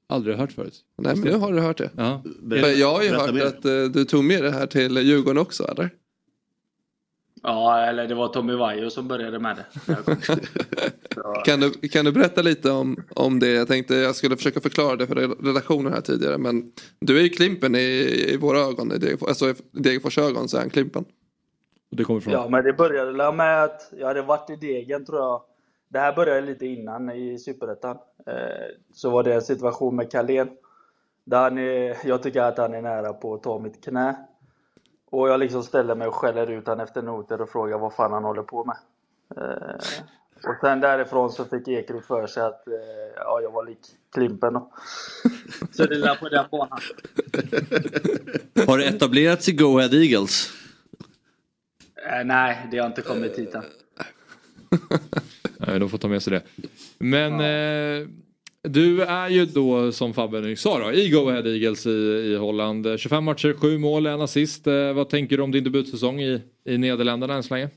Aldrig 0.07 0.38
hört 0.38 0.52
förut. 0.52 0.82
Nej 0.98 1.15
men 1.15 1.32
nu 1.32 1.38
har 1.38 1.53
du 1.53 1.60
hört 1.60 1.77
det. 1.77 1.90
Ja. 1.98 2.23
För 2.49 2.80
jag 2.80 2.94
har 2.94 3.03
ju 3.03 3.10
Berätta 3.10 3.26
hört 3.26 3.36
mer. 3.36 3.45
att 3.45 3.65
eh, 3.65 3.84
du 3.84 4.06
tog 4.06 4.23
med 4.23 4.44
det 4.44 4.52
här 4.52 4.68
till 4.68 4.98
Djurgården 4.98 5.38
också 5.41 5.64
eller? 5.64 5.90
Ja, 7.44 7.80
eller 7.80 8.07
det 8.07 8.15
var 8.15 8.27
Tommy 8.27 8.53
Vaiho 8.53 8.90
som 8.90 9.07
började 9.07 9.40
med 9.40 9.56
det. 9.56 9.95
Kan 11.45 11.60
du, 11.60 11.72
kan 11.72 12.06
du 12.06 12.11
berätta 12.11 12.41
lite 12.41 12.72
om, 12.72 13.03
om 13.15 13.40
det? 13.40 13.49
Jag 13.49 13.68
tänkte 13.68 13.95
jag 13.95 14.15
skulle 14.15 14.38
försöka 14.38 14.61
förklara 14.61 14.95
det 14.95 15.07
för 15.07 15.15
redaktionen 15.45 15.94
här 15.94 16.02
tidigare. 16.02 16.38
Men 16.38 16.72
du 16.99 17.18
är 17.18 17.22
ju 17.23 17.30
Klimpen 17.30 17.76
i, 17.76 17.80
i 18.34 18.38
våra 18.38 18.60
ögon. 18.60 18.91
I 18.91 18.98
Degerfors, 18.98 19.27
alltså 19.30 19.49
i 19.49 19.53
Degerfors 19.72 20.18
ögon 20.18 20.48
så 20.49 20.57
är 20.57 20.61
han 20.61 20.69
Klimpen. 20.69 21.06
Det 21.91 22.03
kommer 22.03 22.19
från? 22.19 22.34
Ja, 22.34 22.48
men 22.49 22.64
det 22.64 22.73
började 22.73 23.32
med 23.32 23.64
att 23.64 23.91
jag 23.99 24.07
hade 24.07 24.22
varit 24.22 24.49
i 24.49 24.56
Degen 24.56 25.06
tror 25.06 25.19
jag. 25.19 25.41
Det 25.96 26.00
här 26.02 26.16
började 26.16 26.42
lite 26.42 26.66
innan 26.66 27.10
i 27.10 27.40
Superettan. 27.40 27.98
Eh, 28.28 28.66
Så 28.94 29.10
var 29.10 29.24
det 29.24 29.34
en 29.34 29.42
situation 29.42 29.96
med 29.96 30.12
Carlén. 30.12 30.50
Där 31.24 31.42
han 31.42 31.58
är, 31.58 31.98
jag 32.04 32.24
tycker 32.24 32.42
att 32.42 32.58
han 32.58 32.74
är 32.74 32.82
nära 32.82 33.14
på 33.14 33.34
att 33.34 33.44
ta 33.44 33.60
mitt 33.60 33.84
knä. 33.84 34.16
Och 35.10 35.30
jag 35.30 35.40
liksom 35.40 35.64
ställer 35.64 35.96
mig 35.96 36.08
och 36.08 36.16
skäller 36.16 36.52
ut 36.52 36.68
han 36.68 36.80
efter 36.80 37.02
noter 37.02 37.42
och 37.42 37.50
frågar 37.50 37.78
vad 37.78 37.94
fan 37.94 38.12
han 38.14 38.24
håller 38.24 38.44
på 38.44 38.66
med. 38.66 38.78
Eh, 39.38 39.76
Och 40.48 40.56
sen 40.62 40.80
därifrån 40.80 41.32
så 41.32 41.46
fick 41.46 41.68
Ekrot 41.68 42.06
för 42.06 42.28
sig 42.28 42.44
att 42.44 42.68
eh, 42.68 42.74
ja, 43.16 43.40
jag 43.44 43.52
var 43.52 43.66
lik 43.66 43.80
Klimpen. 44.14 44.54
Så 45.72 45.86
det 45.86 45.96
är 45.96 46.16
på 46.16 46.30
den 46.30 46.46
banan. 46.52 46.80
Har 48.68 48.78
det 48.78 48.86
etablerats 48.86 49.50
i 49.50 49.52
Go 49.52 49.78
Ahead 49.78 49.94
Eagles? 49.94 50.50
Nej, 52.26 52.68
det 52.72 52.78
har 52.78 52.88
inte 52.88 53.02
kommit 53.02 53.40
hit 53.40 53.56
än. 53.56 53.64
Nej, 55.60 55.80
de 55.80 55.90
får 55.90 55.98
ta 55.98 56.07
med 56.07 56.23
sig 56.23 56.32
det. 56.34 56.41
Men 56.98 57.34
eh, 57.34 58.07
du 58.61 59.02
är 59.03 59.30
ju 59.30 59.45
då 59.45 59.91
som 59.91 60.14
Fabbe 60.14 60.41
nyss 60.41 60.61
sa 60.61 60.80
då, 60.80 60.91
i 60.94 61.10
Go 61.10 61.30
Ahead 61.30 61.48
Eagles 61.48 61.86
i, 61.86 61.90
i 61.90 62.36
Holland. 62.36 62.99
25 62.99 63.23
matcher, 63.23 63.53
7 63.61 63.77
mål, 63.77 64.06
en 64.06 64.22
assist. 64.22 64.68
Eh, 64.68 64.94
vad 64.94 65.10
tänker 65.10 65.38
du 65.38 65.44
om 65.44 65.52
din 65.52 65.64
debutsäsong 65.64 66.22
i, 66.22 66.41
i 66.64 66.77
Nederländerna 66.77 67.34
än 67.34 67.44
så 67.44 67.53
länge? 67.53 67.69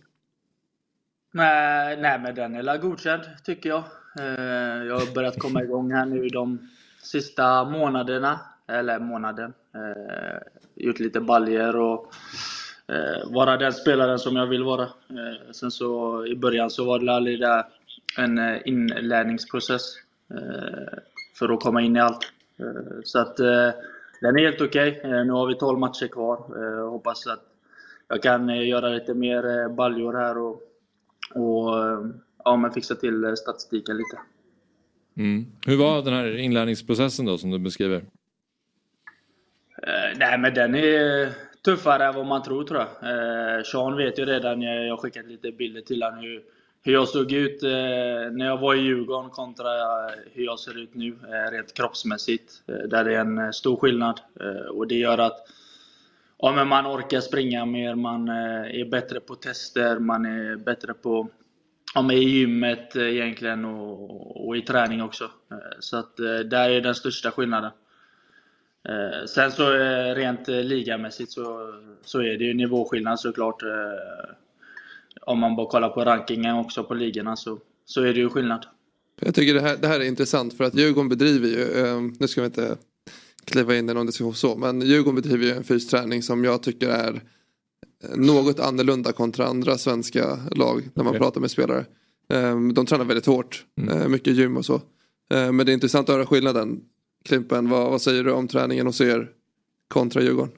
Nej, 1.33 1.97
nej 2.01 2.19
men 2.19 2.35
den 2.35 2.55
är 2.55 2.63
väl 2.63 2.79
godkänd 2.79 3.23
tycker 3.45 3.69
jag. 3.69 3.85
Eh, 4.21 4.87
Jag 4.87 4.99
har 4.99 5.15
börjat 5.15 5.39
komma 5.39 5.63
igång 5.63 5.93
här 5.93 6.07
nu 6.07 6.29
de 6.29 6.69
sista 7.03 7.65
månaderna. 7.65 8.41
Eller 8.69 8.99
månaden. 8.99 9.53
Eh, 9.75 10.39
Gjort 10.85 10.99
lite 11.01 11.21
baljer 11.21 11.77
och 11.77 11.95
eh, 12.05 12.09
vara 13.31 13.57
den 13.57 13.73
spelaren 13.73 14.19
som 14.19 14.37
jag 14.37 14.47
vill 14.47 14.63
vara. 14.65 14.83
Eh, 14.83 15.53
Sen 15.53 15.71
så 15.71 16.27
i 16.27 16.37
början 16.37 16.71
så 16.71 16.85
var 16.85 16.99
det 16.99 17.13
aldrig 17.13 17.41
där 17.41 17.65
en 18.19 18.39
eh, 18.39 18.57
inlärningsprocess. 18.65 19.95
eh, 20.35 20.99
För 21.39 21.49
att 21.49 21.61
komma 21.61 21.83
in 21.83 21.97
i 21.97 22.01
allt. 22.01 22.33
Eh, 22.59 23.01
Så 23.05 23.19
att 23.19 23.41
eh, 23.41 23.71
den 24.21 24.37
är 24.39 24.45
helt 24.45 24.61
okej. 24.61 25.01
Eh, 25.05 25.11
Nu 25.25 25.33
har 25.33 25.47
vi 25.47 25.55
12 25.55 25.79
matcher 25.79 26.07
kvar. 26.07 26.39
Eh, 26.57 26.91
hoppas 26.91 27.27
att 27.27 27.43
jag 28.09 28.23
kan 28.23 28.51
eh, 28.51 28.69
göra 28.69 28.89
lite 28.89 29.15
mer 29.15 29.47
eh, 29.61 29.69
baljor 29.69 30.13
här 30.15 30.39
och 30.39 30.63
och 31.35 31.79
eh, 31.87 32.07
ja, 32.45 32.57
men 32.57 32.73
fixa 32.73 32.95
till 32.95 33.25
eh, 33.25 33.35
statistiken 33.35 33.97
lite. 33.97 34.19
Mm. 35.17 35.47
Hur 35.67 35.77
var 35.77 36.03
den 36.03 36.15
här 36.15 36.37
inlärningsprocessen 36.39 37.27
då 37.27 37.39
som 37.39 37.51
du 37.51 37.59
beskriver? 37.59 37.97
Eh, 39.83 40.19
nej, 40.19 40.39
men 40.39 40.55
den 40.55 40.75
är 40.75 41.29
tuffare 41.63 42.05
än 42.05 42.15
vad 42.15 42.27
man 42.27 42.43
tror 42.43 42.65
tror 42.65 42.81
jag. 42.81 43.59
Eh, 43.59 43.63
Sean 43.63 43.97
vet 43.97 44.19
ju 44.19 44.25
redan, 44.25 44.63
jag 44.63 44.93
har 44.93 44.97
skickat 44.97 45.27
lite 45.27 45.53
bilder 45.53 45.81
till 45.81 46.03
honom 46.03 46.19
hur, 46.21 46.43
hur 46.83 46.93
jag 46.93 47.09
såg 47.09 47.33
ut 47.33 47.63
eh, 47.63 47.71
när 48.33 48.47
jag 48.47 48.59
var 48.59 48.75
i 48.75 48.79
Djurgården 48.79 49.31
kontra 49.31 49.69
eh, 49.69 50.15
hur 50.33 50.45
jag 50.45 50.59
ser 50.59 50.79
ut 50.79 50.95
nu 50.95 51.09
eh, 51.09 51.51
rent 51.53 51.75
kroppsmässigt. 51.75 52.63
Eh, 52.67 52.89
där 52.89 53.05
det 53.05 53.15
är 53.15 53.21
en 53.21 53.39
eh, 53.39 53.51
stor 53.51 53.77
skillnad 53.77 54.21
eh, 54.41 54.71
och 54.71 54.87
det 54.87 54.95
gör 54.95 55.19
att 55.19 55.49
ja, 56.39 56.53
men 56.53 56.69
man 56.69 56.87
orkar 56.87 57.21
springa 57.21 57.65
mer, 57.65 57.95
man 57.95 58.29
eh, 58.29 58.81
är 58.81 58.91
bättre 58.91 59.21
på 59.21 59.35
tester, 59.35 59.99
man 59.99 60.27
är 60.27 60.57
bättre 60.57 60.95
på 60.95 61.29
ja, 61.95 62.03
men 62.03 62.17
i 62.17 62.25
gymmet 62.25 62.97
egentligen 62.97 63.65
och, 63.65 64.49
och 64.49 64.57
i 64.57 64.63
träning 64.63 65.03
också. 65.03 65.31
Så 65.79 65.97
att 65.97 66.17
där 66.45 66.71
är 66.71 66.81
den 66.81 66.95
största 66.95 67.31
skillnaden. 67.31 67.71
Eh, 68.89 69.27
Sen 69.27 69.53
så 69.53 69.75
eh, 69.75 70.15
rent 70.15 70.49
eh, 70.49 70.63
ligamässigt 70.63 71.33
så, 71.33 71.73
så 72.05 72.19
är 72.21 72.39
det 72.39 72.45
ju 72.45 72.55
nivåskillnad 72.55 73.21
såklart. 73.21 73.63
Eh, 73.63 74.35
Om 75.21 75.39
man 75.39 75.57
bara 75.57 75.71
kollar 75.71 75.89
på 75.89 76.05
rankingen 76.05 76.57
också 76.57 76.85
på 76.85 76.95
ligorna 76.95 77.37
så, 77.37 77.59
så 77.85 78.03
är 78.03 78.15
det 78.15 78.21
ju 78.21 78.29
skillnad. 78.29 78.67
Jag 79.21 79.35
tycker 79.35 79.55
det 79.55 79.61
här, 79.61 79.77
det 79.77 79.89
här 79.89 80.01
är 80.01 80.05
intressant 80.05 80.55
för 80.57 80.65
att 80.65 80.75
Djurgården 80.75 81.09
bedriver 81.09 81.49
ju, 81.49 81.63
eh, 81.87 82.01
nu 82.19 82.29
ska 82.29 82.41
vi 82.41 82.47
inte 82.47 82.77
kliva 83.45 83.77
in 83.77 83.91
i 83.91 83.95
någon 83.95 84.07
diskussion 84.07 84.35
så, 84.35 84.57
men 84.57 84.81
Djurgården 84.81 85.15
bedriver 85.15 85.45
ju 85.47 85.53
en 85.53 85.65
fysträning 85.65 86.23
som 86.23 86.45
jag 86.45 86.63
tycker 86.63 86.89
är 86.89 87.21
något 88.17 88.61
annorlunda 88.61 89.13
kontra 89.13 89.47
andra 89.47 89.79
svenska 89.79 90.39
lag 90.51 90.89
när 90.95 91.05
man 91.05 91.11
Okej. 91.11 91.21
pratar 91.21 91.41
med 91.41 91.51
spelare. 91.51 91.85
Eh, 92.33 92.61
De 92.75 92.87
tränar 92.87 93.05
väldigt 93.05 93.27
hårt, 93.27 93.65
eh, 93.91 94.09
mycket 94.09 94.35
gym 94.37 94.57
och 94.57 94.65
så. 94.65 94.75
Eh, 95.31 95.53
Men 95.53 95.67
det 95.67 95.73
är 95.73 95.75
intressant 95.75 96.09
att 96.09 96.15
höra 96.15 96.27
skillnaden. 96.27 96.81
Klimpen, 97.29 97.69
vad, 97.71 97.91
vad 97.91 98.03
säger 98.03 98.25
du 98.25 98.33
om 98.33 98.49
träningen 98.49 98.87
hos 98.87 99.01
er 99.01 99.29
kontra 99.89 100.23
Djurgården? 100.23 100.53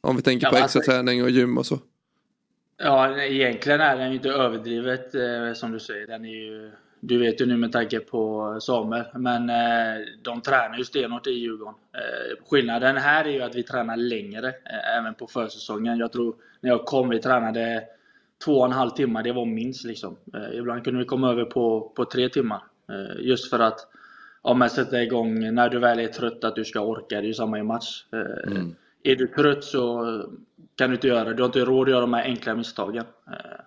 Om 0.00 0.16
vi 0.16 0.22
tänker 0.22 0.46
Ja, 0.46 0.50
på 0.50 0.56
extra 0.56 0.78
alltså- 0.78 0.92
träning 0.92 1.22
och 1.22 1.30
gym 1.30 1.58
och 1.58 1.66
så. 1.66 1.78
Ja, 2.78 3.20
egentligen 3.20 3.80
är 3.80 3.96
den 3.96 4.08
ju 4.08 4.14
inte 4.16 4.28
överdrivet 4.28 5.14
eh, 5.14 5.52
som 5.54 5.72
du 5.72 5.80
säger. 5.80 6.06
Den 6.06 6.24
är 6.24 6.30
ju, 6.30 6.70
du 7.00 7.18
vet 7.18 7.40
ju 7.40 7.46
nu 7.46 7.56
med 7.56 7.72
tanke 7.72 8.00
på 8.00 8.56
Samuel. 8.60 9.04
Men 9.14 9.50
eh, 9.50 10.04
de 10.22 10.40
tränar 10.42 10.78
ju 10.78 10.84
stenhårt 10.84 11.26
i 11.26 11.30
Djurgården. 11.30 11.74
Eh, 11.94 12.44
skillnaden 12.50 12.96
här 12.96 13.24
är 13.24 13.30
ju 13.30 13.42
att 13.42 13.54
vi 13.54 13.62
tränar 13.62 13.96
längre, 13.96 14.48
eh, 14.48 14.98
även 14.98 15.14
på 15.14 15.26
försäsongen. 15.26 15.98
Jag 15.98 16.12
tror 16.12 16.34
när 16.60 16.70
jag 16.70 16.84
kom, 16.84 17.08
vi 17.08 17.18
tränade 17.18 17.84
två 18.44 18.52
och 18.58 18.66
en 18.66 18.72
halv 18.72 18.90
timme. 18.90 19.22
Det 19.22 19.32
var 19.32 19.44
minst 19.46 19.84
liksom. 19.84 20.16
Eh, 20.34 20.58
ibland 20.58 20.84
kunde 20.84 21.00
vi 21.00 21.06
komma 21.06 21.30
över 21.30 21.44
på, 21.44 21.92
på 21.96 22.04
tre 22.04 22.28
timmar. 22.28 22.62
Eh, 22.90 23.26
just 23.26 23.50
för 23.50 23.58
att 23.58 23.78
ja, 24.46 24.54
men 24.54 24.70
sätta 24.70 25.02
igång 25.02 25.54
när 25.54 25.68
du 25.68 25.78
väl 25.78 25.98
är 25.98 26.08
trött, 26.08 26.44
att 26.44 26.54
du 26.54 26.64
ska 26.64 26.80
orka. 26.80 27.16
Det 27.16 27.16
är 27.16 27.22
ju 27.22 27.34
samma 27.34 27.58
i 27.58 27.62
match. 27.62 28.04
Eh, 28.12 28.62
Är 29.02 29.16
du 29.16 29.26
trött 29.26 29.64
så 29.64 30.04
kan 30.76 30.90
du 30.90 30.94
inte 30.96 31.08
göra 31.08 31.24
det. 31.24 31.34
Du 31.34 31.42
har 31.42 31.46
inte 31.48 31.64
råd 31.64 31.88
att 31.88 31.90
göra 31.90 32.00
de 32.00 32.12
här 32.12 32.24
enkla 32.24 32.54
misstagen. 32.54 33.04
Eh, 33.26 33.60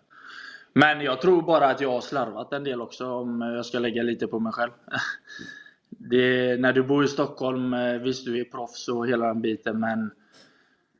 Men 0.74 1.02
jag 1.02 1.22
tror 1.22 1.42
bara 1.42 1.68
att 1.68 1.82
jag 1.82 1.92
har 1.92 2.02
slarvat 2.02 2.54
en 2.54 2.64
del 2.64 2.82
också 2.82 3.06
om 3.12 3.42
jag 3.42 3.66
ska 3.66 3.80
lägga 3.80 4.04
lite 4.04 4.28
på 4.28 4.40
mig 4.40 4.54
själv. 4.54 4.72
Det, 5.90 6.60
när 6.60 6.74
du 6.74 6.84
bor 6.84 7.04
i 7.04 7.08
Stockholm, 7.08 7.74
eh, 7.74 7.94
visst 7.94 8.26
du 8.26 8.40
är 8.40 8.44
proffs 8.44 8.88
och 8.88 9.08
hela 9.08 9.28
den 9.28 9.42
biten 9.42 9.80
men 9.80 10.12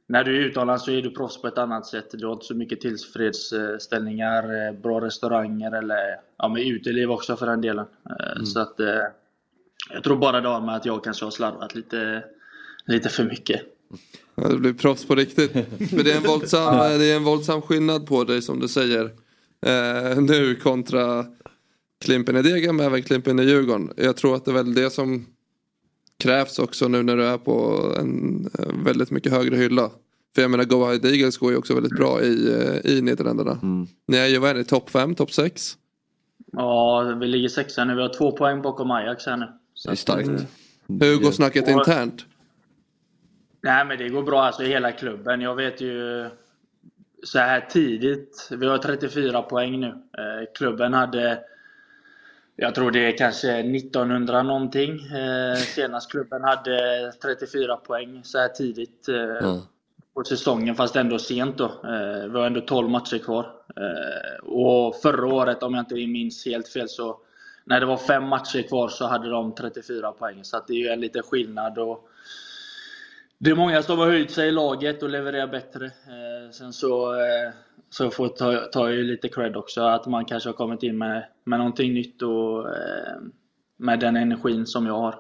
när 0.08 0.24
du 0.24 0.38
är 0.38 0.46
utomlands 0.46 0.86
så 0.86 0.92
är 0.92 1.02
du 1.02 1.12
proffs 1.12 1.42
på 1.42 1.48
ett 1.48 1.58
annat 1.58 1.86
sätt. 1.86 2.06
Du 2.14 2.26
har 2.26 2.34
inte 2.34 2.46
så 2.46 2.56
mycket 2.56 2.82
tillfredsställningar, 2.82 4.72
bra 4.74 5.02
restauranger 5.02 5.72
eller 5.78 6.16
ja, 6.38 6.48
med 6.48 6.68
uteliv 6.68 7.12
också 7.12 7.36
för 7.36 7.46
den 7.46 7.62
delen. 7.62 7.86
Eh, 8.10 8.44
Så 8.44 8.60
att 8.60 8.80
jag 9.94 10.04
tror 10.04 10.18
bara 10.18 10.42
det 10.42 10.48
har 10.48 10.62
med 10.62 10.76
att 10.76 10.86
jag 10.86 11.04
kanske 11.04 11.26
har 11.26 11.32
slarvat 11.32 11.76
lite, 11.76 12.24
lite 12.86 13.10
för 13.10 13.24
mycket. 13.24 13.62
Ja, 14.36 14.48
Du 14.48 14.58
blir 14.58 14.74
proffs 14.74 15.06
på 15.06 15.16
riktigt. 15.16 15.54
Men 15.94 16.04
det 16.04 16.12
är 16.12 16.18
en 16.18 16.24
våldsam, 16.24 17.00
det 17.00 17.06
är 17.12 17.16
en 17.16 17.24
våldsam 17.24 17.62
skillnad 17.62 18.08
på 18.08 18.24
dig 18.24 18.42
som 18.42 18.60
du 18.60 18.68
säger. 18.68 19.04
Eh, 19.66 20.22
nu 20.22 20.56
kontra 20.56 21.26
Klimpen 22.02 22.36
i 22.38 22.42
Degen 22.42 22.76
men 22.76 22.86
även 22.86 23.04
Klimpen 23.04 23.40
i 23.40 23.44
Djurgården. 23.44 23.94
Jag 23.98 24.18
tror 24.18 24.36
att 24.36 24.46
det 24.46 24.52
är 24.52 24.56
väl 24.56 24.74
det 24.74 24.90
som 24.90 25.26
krävs 26.24 26.60
också 26.60 26.88
nu 26.88 27.04
när 27.04 27.18
du 27.18 27.26
är 27.26 27.38
på 27.38 27.84
en 28.00 28.46
eh, 28.60 28.66
väldigt 28.86 29.12
mycket 29.12 29.32
högre 29.32 29.56
hylla. 29.56 29.90
För 30.36 30.42
jag 30.42 30.52
menar 30.52 30.64
Go 30.64 30.84
Ahead 30.84 31.00
Eagles 31.04 31.38
går 31.38 31.52
ju 31.52 31.58
också 31.58 31.74
väldigt 31.74 31.96
bra 31.98 32.22
i, 32.22 32.48
eh, 32.54 32.92
i 32.92 33.02
Nederländerna. 33.02 33.60
Ni 34.08 34.18
är 34.18 34.28
ju 34.28 34.38
vad 34.38 34.50
är 34.50 34.54
det, 34.56 34.64
topp 34.64 34.90
5, 34.90 35.16
topp 35.16 35.32
6? 35.32 35.74
Ja, 36.52 37.02
vi 37.20 37.28
ligger 37.28 37.50
sexa 37.50 37.86
nu. 37.86 37.96
Vi 37.96 38.02
har 38.02 38.14
två 38.14 38.32
poäng 38.32 38.62
bakom 38.62 38.92
Ajax 38.92 39.26
här 39.26 39.38
nu. 39.38 39.48
Så 39.80 39.90
Det 39.90 39.94
är 39.94 39.96
starkt. 39.96 40.30
att, 40.30 40.40
eh, 40.40 40.46
Hur 40.88 41.18
går 41.24 41.32
snacket 41.32 41.64
Och- 41.64 41.70
internt? 41.70 42.26
Nej, 43.62 43.86
men 43.86 43.98
det 43.98 44.10
går 44.10 44.24
bra 44.24 44.44
alltså 44.44 44.64
i 44.64 44.68
hela 44.68 44.92
klubben. 44.92 45.42
Jag 45.42 45.56
vet 45.56 45.82
ju 45.82 46.30
så 47.24 47.40
här 47.40 47.62
tidigt. 47.62 48.48
Vi 48.52 48.68
har 48.68 48.78
34 48.78 49.42
poäng 49.42 49.80
nu. 49.80 49.88
Eh, 49.88 50.46
klubben 50.56 50.94
hade, 50.94 51.40
jag 52.56 52.76
tror 52.76 52.92
det 52.92 53.00
är 53.14 53.18
kanske 53.18 53.64
1900 53.64 54.44
någonting. 54.44 54.92
Eh, 55.06 55.56
senast 55.56 56.12
klubben 56.12 56.44
hade 56.44 57.12
34 57.22 57.76
poäng 57.78 58.22
så 58.24 58.38
här 58.40 58.48
tidigt 58.48 59.08
eh, 59.10 59.62
på 60.14 60.24
säsongen, 60.24 60.76
fast 60.76 60.96
ändå 60.96 61.20
sent 61.20 61.58
då. 61.58 61.66
Eh, 61.66 62.30
vi 62.32 62.40
har 62.40 62.46
ändå 62.46 62.62
12 62.62 62.90
matcher 62.90 63.18
kvar. 63.18 63.52
Och 64.44 64.96
förra 65.02 65.28
året, 65.34 65.64
om 65.64 65.74
jag 65.74 65.82
inte 65.82 65.96
minns 65.96 66.46
helt 66.46 66.68
fel, 66.68 66.90
så 66.90 67.20
när 67.70 67.80
det 67.80 67.86
var 67.86 67.98
fem 67.98 68.28
matcher 68.28 68.62
kvar 68.62 68.88
så 68.88 69.08
hade 69.08 69.30
de 69.30 69.56
34 69.56 70.12
poäng. 70.12 70.44
Så 70.44 70.58
att 70.58 70.68
det 70.68 70.74
är 70.74 70.78
ju 70.78 70.88
en 70.88 71.00
liten 71.00 71.24
skillnad. 71.24 71.78
Och, 71.78 72.10
det 73.38 73.50
är 73.50 73.56
många 73.56 73.84
som 73.84 74.00
har 74.00 74.06
höjt 74.06 74.32
sig 74.32 74.48
i 74.48 74.52
laget 74.52 75.04
och 75.04 75.10
levererar 75.10 75.48
bättre. 75.48 75.86
Eh, 75.86 76.52
sen 76.52 76.74
så, 76.74 77.14
eh, 77.14 77.54
så 77.90 78.12
får 78.12 78.28
ta, 78.28 78.58
ta 78.58 78.92
ju 78.92 79.04
lite 79.04 79.30
cred 79.30 79.56
också 79.58 79.82
att 79.82 80.08
man 80.08 80.26
kanske 80.26 80.50
har 80.50 80.54
kommit 80.54 80.84
in 80.84 80.98
med, 80.98 81.26
med 81.44 81.60
någonting 81.60 81.94
nytt 81.94 82.22
och 82.22 82.68
eh, 82.70 83.18
med 83.78 84.00
den 84.00 84.16
energin 84.16 84.66
som 84.66 84.86
jag 84.86 85.00
har. 85.00 85.16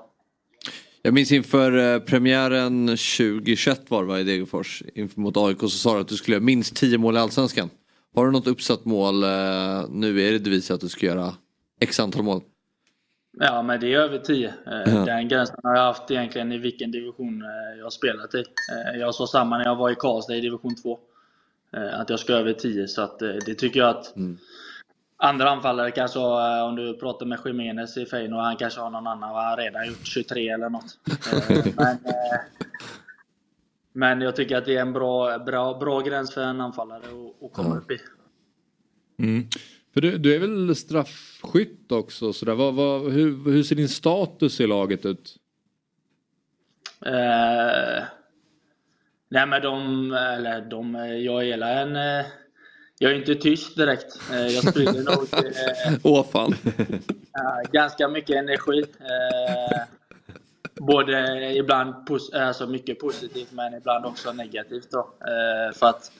Jag 1.01 1.13
minns 1.13 1.31
inför 1.31 1.93
eh, 1.93 1.99
premiären 1.99 2.87
2021 2.87 3.81
var 3.87 4.01
det 4.01 4.07
va, 4.07 4.19
i 4.19 4.23
Degerfors 4.23 4.83
inför 4.95 5.21
mot 5.21 5.37
AIK 5.37 5.59
så 5.59 5.69
sa 5.69 5.93
du 5.93 6.01
att 6.01 6.07
du 6.07 6.15
skulle 6.15 6.35
göra 6.35 6.43
minst 6.43 6.75
10 6.75 6.97
mål 6.97 7.15
i 7.15 7.19
Allsvenskan. 7.19 7.69
Har 8.15 8.25
du 8.25 8.31
något 8.31 8.47
uppsatt 8.47 8.85
mål 8.85 9.23
eh, 9.23 9.29
nu? 9.89 10.21
Är 10.21 10.31
det 10.31 10.39
devis 10.39 10.71
att 10.71 10.81
du 10.81 10.89
ska 10.89 11.05
göra 11.05 11.33
x 11.79 11.99
antal 11.99 12.23
mål? 12.23 12.41
Ja, 13.39 13.61
men 13.61 13.79
det 13.79 13.93
är 13.93 13.99
över 13.99 14.17
10. 14.17 14.47
Eh, 14.47 14.53
Ja. 14.95 15.05
Den 15.05 15.27
gränsen 15.27 15.59
har 15.63 15.75
jag 15.75 15.83
haft 15.83 16.11
egentligen 16.11 16.51
i 16.51 16.57
vilken 16.57 16.91
division 16.91 17.41
eh, 17.41 17.77
jag 17.77 17.85
har 17.85 17.89
spelat 17.89 18.35
i. 18.35 18.37
Eh, 18.93 18.99
Jag 18.99 19.15
sa 19.15 19.27
samma 19.27 19.57
när 19.57 19.65
jag 19.65 19.75
var 19.75 19.89
i 19.89 19.95
Karlstad 19.95 20.35
i 20.35 20.41
division 20.41 20.75
2. 20.75 20.99
eh, 21.73 21.99
Att 21.99 22.09
jag 22.09 22.19
ska 22.19 22.33
över 22.33 22.53
10, 22.53 22.87
så 22.87 23.01
att 23.01 23.19
det 23.19 23.55
tycker 23.55 23.79
jag 23.79 23.89
att 23.89 24.13
andra 25.17 25.49
anfallare 25.49 25.91
kanske 25.91 26.19
har, 26.19 26.63
om 26.63 26.75
du 26.75 26.97
pratar 26.97 27.25
med 27.25 27.39
Jiménez 27.45 27.97
i 27.97 28.05
Feyenoord, 28.05 28.39
han 28.41 28.55
kanske 28.57 28.81
har 28.81 28.89
någon 28.89 29.07
annan, 29.07 29.23
han 29.35 29.45
har 29.49 29.57
redan 29.57 29.87
gjort 29.87 30.05
23 30.07 30.49
eller 30.49 30.69
något. 30.69 30.97
Men, 31.75 31.97
men 33.93 34.21
jag 34.21 34.35
tycker 34.35 34.57
att 34.57 34.65
det 34.65 34.77
är 34.77 34.81
en 34.81 34.93
bra, 34.93 35.37
bra, 35.39 35.73
bra 35.79 35.99
gräns 35.99 36.33
för 36.33 36.41
en 36.43 36.61
anfallare 36.61 37.03
att- 37.41 37.53
komma 37.53 37.77
upp 37.77 37.91
i. 37.91 37.97
Mm. 39.19 39.47
För 39.93 40.01
du, 40.01 40.17
du 40.17 40.35
är 40.35 40.39
väl 40.39 40.75
straffskytt 40.75 41.91
också? 41.91 42.33
Så 42.33 42.45
där. 42.45 42.55
Vad, 42.55 42.73
vad, 42.73 43.11
hur, 43.11 43.51
hur 43.51 43.63
ser 43.63 43.75
din 43.75 43.89
status 43.89 44.59
i 44.59 44.67
laget 44.67 45.05
ut? 45.05 45.35
Eh, 47.05 48.03
nej 49.29 49.45
men 49.47 49.61
de, 49.61 50.11
eller 50.13 50.61
de, 50.61 50.95
jag 51.23 51.41
är 51.41 51.45
hela 51.45 51.69
en, 51.69 51.95
eh, 51.95 52.25
jag 52.99 53.11
är 53.11 53.15
inte 53.15 53.35
tyst 53.35 53.75
direkt. 53.75 54.19
Eh, 54.31 54.47
jag 54.47 54.69
sprider 54.69 55.03
nog 55.03 55.27
Åh 56.03 56.25
fan. 56.31 56.53
eh, 56.77 57.71
ganska 57.71 58.07
mycket 58.07 58.35
energi. 58.35 58.85
Både 60.75 61.53
ibland 61.55 61.93
pos- 62.07 62.33
alltså 62.33 62.67
mycket 62.67 62.99
positivt 62.99 63.51
men 63.51 63.73
ibland 63.73 64.05
också 64.05 64.33
negativt. 64.33 64.91
Då. 64.91 65.09
För 65.75 65.85
att 65.85 66.11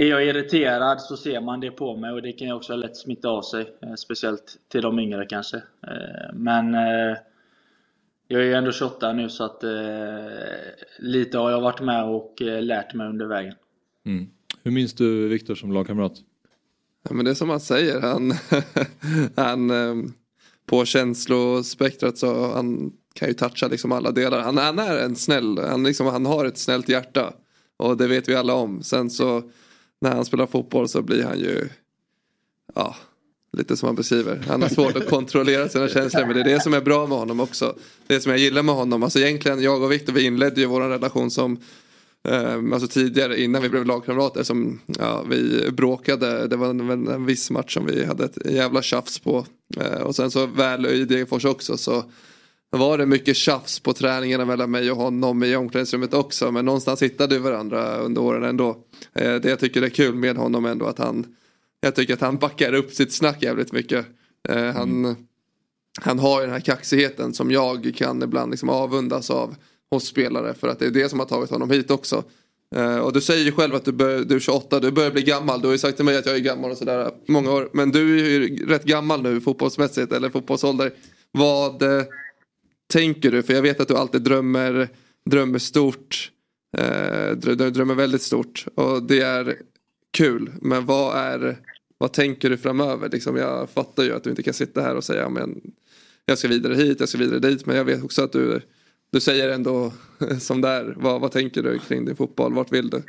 är 0.00 0.06
jag 0.06 0.26
irriterad 0.26 1.00
så 1.00 1.16
ser 1.16 1.40
man 1.40 1.60
det 1.60 1.70
på 1.70 1.96
mig 1.96 2.12
och 2.12 2.22
det 2.22 2.32
kan 2.32 2.48
ju 2.48 2.54
också 2.54 2.76
lätt 2.76 2.96
smitta 2.96 3.28
av 3.28 3.42
sig. 3.42 3.72
Eh, 3.82 3.94
speciellt 3.94 4.56
till 4.68 4.82
de 4.82 4.98
yngre 4.98 5.26
kanske. 5.26 5.56
Eh, 5.56 6.34
men 6.34 6.74
eh, 6.74 7.16
jag 8.28 8.40
är 8.40 8.44
ju 8.44 8.54
ändå 8.54 8.72
28 8.72 9.12
nu 9.12 9.28
så 9.28 9.44
att 9.44 9.64
lite 10.98 11.38
har 11.38 11.50
jag 11.50 11.60
varit 11.60 11.80
med 11.80 12.04
och 12.04 12.34
lärt 12.40 12.94
mig 12.94 13.08
under 13.08 13.26
vägen. 13.26 13.54
Mm. 14.06 14.26
Hur 14.62 14.70
minns 14.70 14.94
du 14.94 15.28
Viktor 15.28 15.54
som 15.54 15.72
lagkamrat? 15.72 16.12
Ja, 17.08 17.14
men 17.14 17.24
det 17.24 17.30
är 17.30 17.34
som 17.34 17.50
han 17.50 17.60
säger. 17.60 18.00
Han, 18.00 18.32
han 19.36 19.70
ehm, 19.70 20.12
på 20.66 20.84
känslospektrat 20.84 22.18
så 22.18 22.52
han 22.52 22.92
kan 23.14 23.28
ju 23.28 23.34
toucha 23.34 23.68
liksom 23.68 23.92
alla 23.92 24.10
delar. 24.10 24.40
Han, 24.40 24.56
han 24.56 24.78
är 24.78 24.98
en 24.98 25.16
snäll, 25.16 25.58
han, 25.58 25.82
liksom, 25.82 26.06
han 26.06 26.26
har 26.26 26.44
ett 26.44 26.58
snällt 26.58 26.88
hjärta. 26.88 27.32
Och 27.76 27.96
det 27.96 28.06
vet 28.06 28.28
vi 28.28 28.34
alla 28.34 28.54
om. 28.54 28.82
Sen 28.82 29.10
så 29.10 29.42
när 30.00 30.14
han 30.14 30.24
spelar 30.24 30.46
fotboll 30.46 30.88
så 30.88 31.02
blir 31.02 31.24
han 31.24 31.38
ju 31.38 31.68
ja, 32.74 32.96
lite 33.52 33.76
som 33.76 33.86
han 33.86 33.96
beskriver. 33.96 34.44
Han 34.48 34.62
har 34.62 34.68
svårt 34.68 34.96
att 34.96 35.08
kontrollera 35.08 35.68
sina 35.68 35.88
känslor 35.88 36.26
men 36.26 36.34
det 36.34 36.40
är 36.40 36.44
det 36.44 36.62
som 36.62 36.74
är 36.74 36.80
bra 36.80 37.06
med 37.06 37.18
honom 37.18 37.40
också. 37.40 37.76
Det 38.06 38.20
som 38.20 38.30
jag 38.30 38.40
gillar 38.40 38.62
med 38.62 38.74
honom. 38.74 39.02
Alltså 39.02 39.18
egentligen 39.18 39.62
jag 39.62 39.82
och 39.82 39.92
Viktor 39.92 40.12
vi 40.12 40.24
inledde 40.24 40.60
ju 40.60 40.66
vår 40.66 40.80
relation 40.80 41.30
som 41.30 41.58
Um, 42.22 42.72
alltså 42.72 42.88
tidigare 42.88 43.40
innan 43.40 43.62
vi 43.62 43.68
blev 43.68 43.86
lagkamrater 43.86 44.42
som 44.42 44.80
ja, 44.86 45.24
vi 45.30 45.70
bråkade. 45.70 46.46
Det 46.46 46.56
var 46.56 46.70
en, 46.70 47.08
en, 47.08 47.26
viss 47.26 47.50
match 47.50 47.74
som 47.74 47.86
vi 47.86 48.04
hade 48.04 48.24
ett 48.24 48.38
jävla 48.50 48.82
tjafs 48.82 49.18
på. 49.18 49.46
Uh, 49.76 50.02
och 50.02 50.16
sen 50.16 50.30
så 50.30 50.46
väl 50.46 50.86
i 50.86 51.04
Degerfors 51.04 51.44
också 51.44 51.76
så 51.76 52.04
var 52.70 52.98
det 52.98 53.06
mycket 53.06 53.36
tjafs 53.36 53.80
på 53.80 53.92
träningarna 53.92 54.44
mellan 54.44 54.70
mig 54.70 54.90
och 54.90 54.96
honom 54.96 55.44
i 55.44 55.56
omklädningsrummet 55.56 56.14
också. 56.14 56.52
Men 56.52 56.64
någonstans 56.64 57.02
hittade 57.02 57.34
vi 57.34 57.40
varandra 57.40 57.96
under 57.96 58.22
åren 58.22 58.44
ändå. 58.44 58.68
Uh, 59.20 59.34
det 59.34 59.44
jag 59.44 59.58
tycker 59.58 59.82
är 59.82 59.88
kul 59.88 60.14
med 60.14 60.36
honom 60.36 60.64
ändå 60.64 60.86
att 60.86 60.98
han 60.98 61.26
jag 61.80 61.94
tycker 61.94 62.14
att 62.14 62.20
han 62.20 62.36
backar 62.36 62.72
upp 62.72 62.92
sitt 62.92 63.12
snack 63.12 63.42
jävligt 63.42 63.72
mycket. 63.72 64.06
Uh, 64.50 64.56
han, 64.56 65.16
han 66.00 66.18
har 66.18 66.40
ju 66.40 66.46
den 66.46 66.54
här 66.54 66.60
kaxigheten 66.60 67.34
som 67.34 67.50
jag 67.50 67.92
kan 67.96 68.22
ibland 68.22 68.50
liksom 68.50 68.68
avundas 68.68 69.30
av 69.30 69.54
hos 69.90 70.06
spelare 70.06 70.54
för 70.54 70.68
att 70.68 70.78
det 70.78 70.86
är 70.86 70.90
det 70.90 71.08
som 71.08 71.18
har 71.18 71.26
tagit 71.26 71.50
honom 71.50 71.70
hit 71.70 71.90
också. 71.90 72.24
Eh, 72.76 72.98
och 72.98 73.12
du 73.12 73.20
säger 73.20 73.44
ju 73.44 73.52
själv 73.52 73.74
att 73.74 73.84
du, 73.84 73.92
bör, 73.92 74.24
du 74.24 74.36
är 74.36 74.40
28, 74.40 74.80
du 74.80 74.90
börjar 74.90 75.10
bli 75.10 75.22
gammal. 75.22 75.60
Du 75.60 75.66
har 75.66 75.72
ju 75.72 75.78
sagt 75.78 75.96
till 75.96 76.04
mig 76.04 76.16
att 76.16 76.26
jag 76.26 76.34
är 76.34 76.40
gammal 76.40 76.70
och 76.70 76.78
sådär 76.78 77.10
många 77.28 77.52
år. 77.52 77.70
Men 77.72 77.90
du 77.90 78.20
är 78.20 78.24
ju 78.24 78.66
rätt 78.66 78.84
gammal 78.84 79.22
nu 79.22 79.40
fotbollsmässigt 79.40 80.12
eller 80.12 80.30
fotbollsålder. 80.30 80.92
Vad 81.32 81.82
eh, 81.82 82.04
tänker 82.92 83.30
du? 83.30 83.42
För 83.42 83.54
jag 83.54 83.62
vet 83.62 83.80
att 83.80 83.88
du 83.88 83.94
alltid 83.96 84.22
drömmer, 84.22 84.88
drömmer 85.30 85.58
stort. 85.58 86.30
Eh, 86.76 86.82
drö- 87.36 87.70
drömmer 87.70 87.94
väldigt 87.94 88.22
stort 88.22 88.66
och 88.74 89.02
det 89.02 89.20
är 89.20 89.56
kul. 90.12 90.50
Men 90.62 90.86
vad 90.86 91.16
är, 91.18 91.58
vad 91.98 92.12
tänker 92.12 92.50
du 92.50 92.56
framöver? 92.56 93.08
Liksom, 93.08 93.36
jag 93.36 93.70
fattar 93.70 94.02
ju 94.02 94.12
att 94.14 94.24
du 94.24 94.30
inte 94.30 94.42
kan 94.42 94.54
sitta 94.54 94.80
här 94.80 94.94
och 94.94 95.04
säga 95.04 95.20
"Ja, 95.22 95.28
men 95.28 95.60
jag 96.26 96.38
ska 96.38 96.48
vidare 96.48 96.74
hit, 96.74 97.00
jag 97.00 97.08
ska 97.08 97.18
vidare 97.18 97.38
dit. 97.38 97.66
Men 97.66 97.76
jag 97.76 97.84
vet 97.84 98.04
också 98.04 98.22
att 98.24 98.32
du, 98.32 98.60
du 99.12 99.20
säger 99.20 99.48
ändå 99.48 99.92
som 100.40 100.60
där. 100.60 100.94
Vad, 100.96 101.20
vad 101.20 101.32
tänker 101.32 101.62
du 101.62 101.78
kring 101.78 102.04
din 102.04 102.16
fotboll? 102.16 102.54
Vart 102.54 102.72
vill 102.72 102.90
du? 102.90 103.02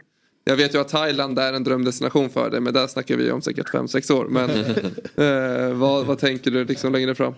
Jag 0.44 0.56
vet 0.56 0.76
ju 0.76 0.80
att 0.80 0.90
Thailand 0.90 1.40
är 1.40 1.54
en 1.54 1.64
drömdestination 1.64 2.30
för 2.30 2.50
dig. 2.50 2.60
Men 2.60 2.74
där 2.74 2.88
snackar 2.88 3.18
vi 3.18 3.32
om 3.32 3.42
säkert 3.42 3.70
5-6 3.70 4.12
år. 4.14 4.26
Men 4.30 4.50
eh, 5.70 5.74
vad, 5.78 6.06
vad 6.06 6.20
tänker 6.20 6.52
du 6.52 6.66
liksom 6.66 6.92
längre 6.94 7.16
fram? 7.16 7.34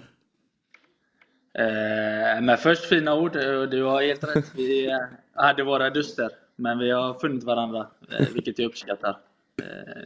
Eh, 1.54 2.42
men 2.42 2.58
först 2.58 2.86
fina 2.86 3.16
ord. 3.16 3.36
Eh, 3.36 3.62
du 3.62 3.84
har 3.84 4.02
helt 4.02 4.36
rätt. 4.36 4.52
Vi 4.56 4.92
eh, 4.92 5.00
hade 5.34 5.64
våra 5.64 5.90
duster. 5.90 6.30
Men 6.56 6.80
vi 6.80 6.92
har 6.92 7.14
funnit 7.14 7.44
varandra, 7.44 7.88
vilket 8.34 8.60
jag 8.60 8.66
uppskattar. 8.66 9.18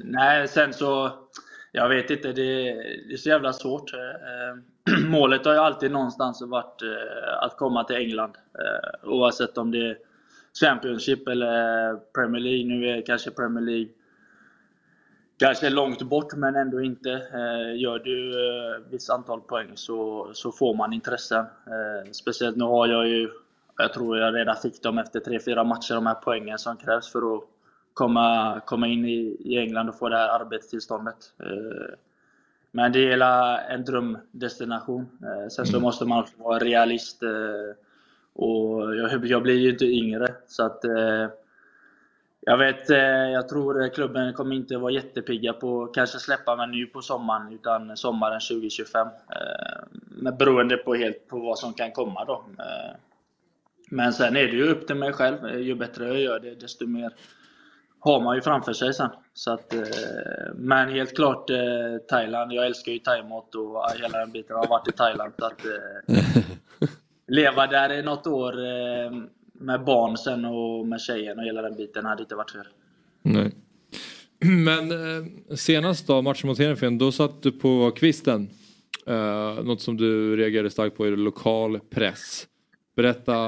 Nej, 0.02 0.48
sen 0.48 0.74
så... 0.74 1.12
Jag 1.72 1.90
vet 1.90 2.10
inte, 2.10 2.32
det, 2.32 2.70
är 3.14 3.18
så 3.18 3.30
jävla 3.30 3.54
svårt. 3.54 3.92
Målet 5.08 5.46
har 5.46 5.54
ju 5.54 5.60
alltid 5.60 5.92
någonstans 5.92 6.42
varit 6.42 6.82
att 7.42 7.58
komma 7.58 7.84
till 7.84 7.96
England. 7.96 8.38
Oavsett 9.04 9.58
om 9.58 9.72
det 9.72 9.90
är 9.90 9.98
Championship 10.60 11.28
eller 11.28 11.96
Premier 11.96 12.42
League. 12.42 12.66
Nu 12.66 12.90
är 12.90 12.96
det 12.96 13.02
kanske 13.02 13.32
Premier 13.32 13.66
League 13.66 13.88
kanske 15.40 15.70
långt 15.70 16.02
bort 16.02 16.34
men 16.36 16.56
ändå 16.56 16.82
inte. 16.82 17.12
Eh, 17.12 17.82
gör 17.82 18.00
du 18.00 18.32
eh, 18.48 18.82
visst 18.90 19.10
antal 19.10 19.42
poäng 19.42 19.72
så, 19.76 20.30
så 20.34 20.52
får 20.52 20.76
man 20.76 20.94
intressen. 20.94 21.46
Eh, 21.68 22.12
speciellt 22.12 22.58
nu 22.58 22.64
har 22.64 22.88
jag 22.88 23.08
ju, 23.08 23.30
jag 23.78 23.94
tror 23.94 24.18
jag 24.18 24.36
redan 24.36 24.56
fick 24.56 24.84
dem 24.84 24.98
efter 24.98 25.20
3-4 25.20 25.64
matcher, 25.64 25.94
de 25.94 26.06
här 26.06 26.16
poängen 26.16 26.58
som 26.60 26.78
krävs 26.78 27.12
för 27.12 27.36
att 27.36 27.44
komma, 27.94 28.62
komma 28.66 28.88
in 28.88 29.06
i, 29.06 29.38
i 29.40 29.58
England 29.58 29.90
och 29.90 29.98
få 30.00 30.10
det 30.10 30.18
här 30.18 30.40
arbetstillståndet. 30.40 31.16
Men 32.72 32.92
det 32.92 33.12
är 33.14 33.58
en 33.70 33.86
drömdestination. 33.86 35.06
Sen 35.52 35.66
så 35.66 35.74
Mm. 35.74 35.82
måste 35.82 36.06
man 36.06 36.20
också 36.20 36.34
vara 36.38 36.60
realist. 36.60 37.24
Och 38.34 38.96
jag, 38.96 39.26
jag 39.26 39.44
blir 39.44 39.60
ju 39.60 39.70
inte 39.70 39.86
yngre 39.86 40.28
så 40.48 40.66
att 40.66 40.82
jag 42.48 42.58
vet, 42.58 42.90
eh, 42.90 42.98
jag 43.32 43.50
tror 43.50 43.94
klubben 43.94 44.34
kommer 44.34 44.56
inte 44.56 44.78
vara 44.78 44.92
jättepigga 44.92 45.54
på 45.54 45.88
kanske 45.88 46.20
släppa 46.20 46.56
mig 46.56 46.68
nu 46.68 46.86
på 46.86 47.02
sommaren 47.02 47.54
utan 47.54 47.98
sommaren 47.98 48.40
2025. 48.40 49.08
Eh, 49.08 49.84
Men 50.08 50.38
beroende 50.38 50.78
på 50.78 50.96
helt 50.96 51.28
på 51.28 51.40
vad 51.40 51.60
som 51.60 51.74
kan 51.74 51.92
komma 51.92 52.26
då. 52.26 52.46
Eh, 52.60 52.96
Men 53.90 54.14
sen 54.14 54.36
är 54.36 54.48
det 54.48 54.56
ju 54.56 54.70
upp 54.70 54.88
till 54.88 54.96
mig 54.96 55.14
själv. 55.14 55.60
Ju 55.60 55.76
bättre 55.76 56.08
jag 56.08 56.20
gör 56.20 56.40
det 56.40 56.56
desto 56.56 56.88
mer 56.88 57.14
har 58.00 58.20
man 58.20 58.36
ju 58.36 58.42
framför 58.42 58.74
sig 58.74 58.94
sen. 58.94 59.10
Så 59.34 59.54
att, 59.54 59.74
men 60.56 60.90
helt 60.90 61.16
klart 61.16 61.48
Thailand. 62.10 62.54
Jag 62.54 62.66
älskar 62.66 62.92
ju 62.92 63.00
thaimat 63.00 63.56
och 63.56 63.92
hela 64.02 64.20
den 64.20 64.32
biten. 64.32 64.54
Jag 64.54 64.58
har 64.58 64.68
varit 64.68 64.88
i 64.88 64.92
Thailand. 64.92 65.34
Så 65.40 65.46
att, 65.46 65.62
leva 67.28 67.68
där 67.68 67.92
i 67.92 68.04
något 68.04 68.28
år 68.28 68.54
med 69.60 69.84
barn 69.84 70.18
sen 70.18 70.46
och 70.46 70.88
med 70.88 71.02
tjejen 71.02 71.40
och 71.40 71.46
hela 71.46 71.62
den 71.62 71.76
biten 71.76 72.06
hade 72.06 72.22
inte 72.22 72.36
varit 72.36 72.52
fel. 72.52 72.68
Nej. 73.22 73.52
Men 74.40 74.92
eh, 74.92 75.56
senast 75.56 76.08
då, 76.08 76.22
matchen 76.22 76.48
mot 76.48 76.60
Heerenveen, 76.60 76.98
då 76.98 77.12
satt 77.12 77.44
du 77.44 77.52
på 77.52 77.92
kvisten. 77.92 78.50
Eh, 79.08 79.64
något 79.64 79.82
som 79.82 79.98
du 79.98 80.38
reagerade 80.38 80.70
starkt 80.70 80.98
på 80.98 81.06
är 81.06 81.12
lokal 81.12 81.80
press. 81.80 82.48
Berätta 82.96 83.40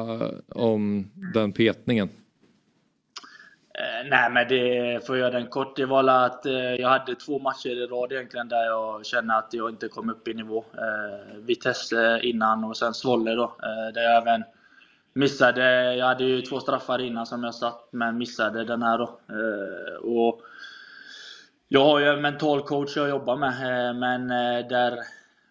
om 0.48 1.12
den 1.34 1.54
petningen. 1.54 2.10
Eh, 3.80 4.10
nej 4.10 4.30
men 4.32 4.48
det, 4.48 5.06
för 5.06 5.14
att 5.14 5.20
göra 5.20 5.32
den 5.32 5.48
kort, 5.48 5.76
det 5.76 5.86
var 5.86 6.26
att 6.26 6.46
eh, 6.46 6.54
jag 6.54 6.90
hade 6.90 7.16
två 7.16 7.40
matcher 7.40 7.70
i 7.70 7.86
rad 7.86 8.12
egentligen 8.12 8.48
där 8.48 8.66
jag 8.66 9.06
kände 9.06 9.36
att 9.36 9.54
jag 9.54 9.70
inte 9.70 9.88
kom 9.88 10.10
upp 10.10 10.28
i 10.28 10.34
nivå. 10.34 10.66
Eh, 10.74 11.38
Vitesse 11.38 12.20
innan 12.24 12.64
och 12.64 12.78
sen 12.78 12.94
Svolle 12.94 13.32
då. 13.32 13.44
Eh, 13.44 13.94
där 13.94 14.02
jag 14.02 14.22
även 14.22 14.44
missade, 15.18 15.96
jag 15.96 16.06
hade 16.06 16.24
ju 16.24 16.42
två 16.42 16.60
straffar 16.60 17.00
innan 17.02 17.26
som 17.26 17.44
jag 17.44 17.56
satt 17.56 17.88
men 17.92 18.18
missade 18.18 18.64
den 18.66 18.82
här 18.82 18.98
då. 18.98 19.20
Eh, 19.30 19.96
och 20.04 20.42
jag 21.68 21.84
har 21.86 22.00
ju 22.00 22.06
en 22.06 22.22
mental 22.22 22.62
coach 22.62 22.98
jag 22.98 23.10
jobbar 23.10 23.38
med 23.38 23.50
eh, 23.50 23.94
men 23.94 24.32
eh, 24.32 24.68
där 24.68 25.00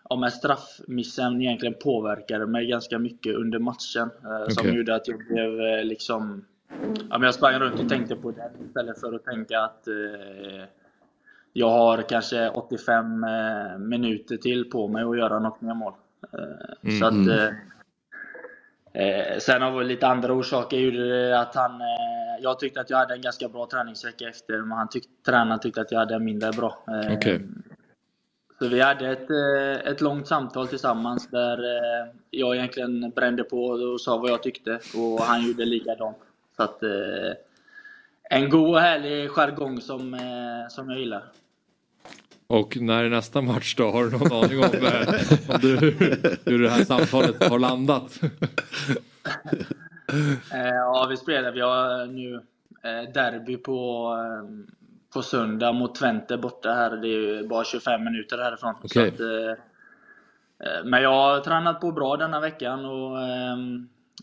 ja, 0.08 0.16
men 0.16 0.30
straffmissen 0.30 1.42
egentligen 1.42 1.74
påverkade 1.82 2.46
mig 2.46 2.66
ganska 2.66 2.98
mycket 2.98 3.34
under 3.34 3.58
matchen. 3.58 4.10
eh, 4.24 4.48
Som 4.48 4.74
gjorde 4.76 4.94
att 4.94 5.08
jag 5.08 5.18
blev 5.30 5.84
liksom 5.84 6.44
Ja, 7.10 7.18
men 7.18 7.22
jag 7.22 7.34
sprang 7.34 7.58
runt 7.60 7.80
och 7.80 7.88
tänkte 7.88 8.16
på 8.16 8.30
det 8.30 8.50
istället 8.68 9.00
för 9.00 9.12
att 9.14 9.24
tänka 9.24 9.60
att 9.60 9.88
eh, 9.88 10.64
jag 11.52 11.68
har 11.70 12.02
kanske 12.02 12.48
85 12.48 13.24
eh, 13.24 13.78
minuter 13.78 14.36
till 14.36 14.70
på 14.70 14.88
mig 14.88 15.02
att 15.04 15.18
göra 15.18 15.38
något 15.38 15.60
mer 15.60 15.74
mål. 15.74 15.92
Eh, 16.32 16.38
Mm. 16.82 16.98
Så 16.98 17.06
att, 17.06 17.12
Mm. 17.12 17.30
eh, 17.30 17.52
eh, 18.96 19.38
sen 19.38 19.62
av 19.62 19.84
lite 19.84 20.06
andra 20.06 20.32
orsaker 20.32 20.76
gjorde 20.76 21.28
det 21.28 21.40
att 21.40 21.54
han... 21.54 21.80
Eh, 21.80 22.16
jag 22.40 22.58
tyckte 22.58 22.80
att 22.80 22.90
jag 22.90 22.98
hade 22.98 23.14
en 23.14 23.20
ganska 23.20 23.48
bra 23.48 23.68
träningsvecka 23.70 24.28
efter, 24.28 24.58
men 24.58 24.78
han 24.78 24.88
tyck, 24.88 25.04
tränaren 25.26 25.60
tyckte 25.60 25.80
att 25.80 25.92
jag 25.92 25.98
hade 25.98 26.14
en 26.14 26.24
mindre 26.24 26.52
bra. 26.52 26.78
Eh, 26.88 27.12
Okej. 27.12 27.40
så 28.58 28.68
vi 28.68 28.80
hade 28.80 29.08
ett, 29.08 29.30
eh, 29.30 29.92
ett 29.92 30.00
långt 30.00 30.26
samtal 30.28 30.68
tillsammans 30.68 31.30
där 31.30 31.58
eh, 31.58 32.06
jag 32.30 32.56
egentligen 32.56 33.10
brände 33.10 33.44
på 33.44 33.64
och 33.64 34.00
sa 34.00 34.16
vad 34.16 34.30
jag 34.30 34.42
tyckte 34.42 34.78
och 34.96 35.20
han 35.20 35.46
gjorde 35.46 35.64
likadant. 35.64 36.16
Så 36.56 36.62
att, 36.62 36.82
eh, 36.82 37.32
en 38.30 38.50
god 38.50 38.74
och 38.74 38.80
härlig 38.80 39.30
jargong 39.30 39.80
som, 39.80 40.18
som 40.70 40.90
jag 40.90 40.98
gillar. 40.98 41.24
Och 42.46 42.76
när 42.80 43.04
är 43.04 43.08
nästa 43.08 43.42
match 43.42 43.74
då? 43.76 43.90
Har 43.90 44.04
du 44.04 44.10
någon 44.10 44.44
aning 44.44 44.58
om, 44.58 44.64
eh, 44.64 45.54
om 45.54 45.60
du, 45.60 45.76
hur 46.44 46.62
det 46.62 46.68
här 46.68 46.84
samtalet 46.84 47.48
har 47.48 47.58
landat? 47.58 48.20
Eh, 50.52 50.74
ja, 50.74 51.06
vi 51.10 51.16
spelar. 51.16 51.52
Vi 51.52 51.60
har 51.60 52.06
nu 52.06 52.34
eh, 52.82 53.12
derby 53.12 53.56
på, 53.56 54.10
på 55.14 55.22
söndag 55.22 55.72
mot 55.72 55.94
Twente 55.94 56.36
borta 56.36 56.72
här. 56.72 56.96
Det 56.96 57.08
är 57.08 57.48
bara 57.48 57.64
25 57.64 58.04
minuter 58.04 58.38
härifrån. 58.38 58.74
Okej. 58.82 59.08
att, 59.08 59.14
men 60.84 61.02
jag 61.02 61.12
har 61.12 61.40
tränat 61.40 61.80
på 61.80 61.92
bra 61.92 62.16
denna 62.16 62.40
veckan 62.40 62.84
och 62.84 63.22
eh, 63.22 63.56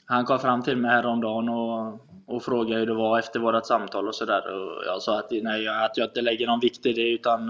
han 0.06 0.26
kom 0.26 0.40
fram 0.40 0.64
till 0.64 0.78
mig 0.78 0.92
häromdagen 0.92 1.50
och, 1.50 2.00
och 2.26 2.44
frågade 2.44 2.80
hur 2.80 2.88
det 2.88 2.94
var 2.94 3.20
efter 3.20 3.40
vårt 3.40 3.66
samtal 3.66 4.08
och 4.08 4.16
sådär. 4.16 4.54
Och 4.54 4.84
jag 4.86 5.02
sa 5.02 5.20
att, 5.20 5.32
nej, 5.32 5.68
att 5.68 5.98
jag 5.98 6.08
inte 6.08 6.22
lägger 6.22 6.48
någon 6.48 6.60
vikt 6.60 6.86
i 6.86 6.94
det 6.94 7.10
utan 7.10 7.50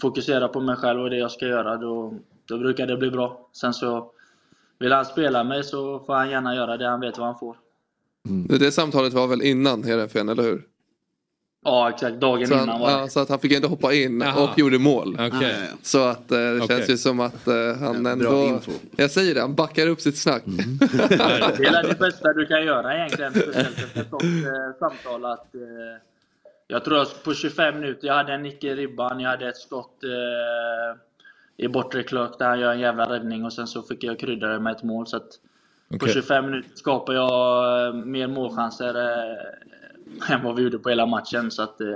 fokuserar 0.00 0.48
på 0.48 0.60
mig 0.60 0.76
själv 0.76 1.00
och 1.00 1.10
det 1.10 1.16
jag 1.16 1.30
ska 1.30 1.46
göra. 1.46 1.76
Då, 1.76 2.14
då 2.44 2.58
brukar 2.58 2.86
det 2.86 2.96
bli 2.96 3.10
bra. 3.10 3.48
Sen 3.52 3.74
så 3.74 4.10
vill 4.78 4.92
han 4.92 5.04
spela 5.04 5.44
mig 5.44 5.64
så 5.64 6.00
får 6.06 6.14
han 6.14 6.30
gärna 6.30 6.54
göra 6.54 6.76
det. 6.76 6.88
Han 6.88 7.00
vet 7.00 7.18
vad 7.18 7.26
han 7.26 7.38
får. 7.38 7.56
Det, 8.48 8.58
det 8.58 8.72
samtalet 8.72 9.12
var 9.12 9.26
väl 9.26 9.42
innan 9.42 9.84
Heerenveen, 9.84 10.28
eller 10.28 10.42
hur? 10.42 10.62
Ja, 11.64 11.90
exakt. 11.90 12.16
Dagen 12.20 12.46
Så, 12.46 12.54
innan 12.54 12.68
han, 12.68 12.80
var 12.80 12.86
det. 12.90 12.92
ja, 12.98 13.08
så 13.08 13.20
att 13.20 13.28
han 13.28 13.38
fick 13.38 13.52
inte 13.52 13.68
hoppa 13.68 13.94
in 13.94 14.20
Jaha. 14.20 14.44
och 14.52 14.58
gjorde 14.58 14.78
mål. 14.78 15.16
Okej. 15.20 15.56
Så 15.82 16.04
att 16.04 16.32
eh, 16.32 16.38
det 16.38 16.56
Okej. 16.60 16.68
känns 16.76 16.90
ju 16.90 16.96
som 16.96 17.20
att 17.20 17.46
eh, 17.46 17.54
han 17.80 18.02
bra 18.02 18.12
ändå... 18.12 18.44
info. 18.44 18.72
Jag 18.96 19.10
säger 19.10 19.34
det, 19.34 19.40
han 19.40 19.54
backar 19.54 19.86
upp 19.86 20.00
sitt 20.00 20.18
snack. 20.18 20.42
Det 20.46 21.64
är 21.64 21.88
det 21.88 21.98
bästa 21.98 22.32
du 22.32 22.46
kan 22.46 22.64
göra 22.64 22.96
egentligen. 22.96 23.32
Speciellt 23.32 23.78
efter 23.78 24.00
ett 24.00 24.10
sånt 24.10 24.22
eh, 24.22 24.78
samtal. 24.78 25.24
Att, 25.24 25.54
eh, 25.54 25.60
jag 26.66 26.84
tror 26.84 27.02
att 27.02 27.24
på 27.24 27.34
25 27.34 27.80
minuter, 27.80 28.06
jag 28.06 28.14
hade 28.14 28.32
en 28.32 28.42
nick 28.42 28.64
i 28.64 28.74
ribban, 28.74 29.20
jag 29.20 29.30
hade 29.30 29.48
ett 29.48 29.56
skott 29.56 30.04
eh, 30.04 31.00
i 31.56 31.68
bortre 31.68 32.02
klök 32.02 32.38
där 32.38 32.48
han 32.48 32.60
gör 32.60 32.72
en 32.72 32.80
jävla 32.80 33.14
räddning 33.14 33.44
och 33.44 33.52
sen 33.52 33.66
så 33.66 33.82
fick 33.82 34.04
jag 34.04 34.18
krydda 34.18 34.48
det 34.48 34.60
med 34.60 34.76
ett 34.76 34.82
mål. 34.82 35.06
Så 35.06 35.16
att 35.16 35.28
på 35.88 35.96
Okej. 35.96 36.12
25 36.12 36.44
minuter 36.44 36.70
skapar 36.74 37.12
jag 37.12 37.86
eh, 37.86 37.94
mer 37.94 38.26
målchanser 38.26 38.94
eh, 38.94 40.30
än 40.34 40.44
vad 40.44 40.56
vi 40.56 40.62
gjorde 40.62 40.78
på 40.78 40.88
hela 40.88 41.06
matchen. 41.06 41.50
Så 41.50 41.62
att, 41.62 41.80
eh, 41.80 41.88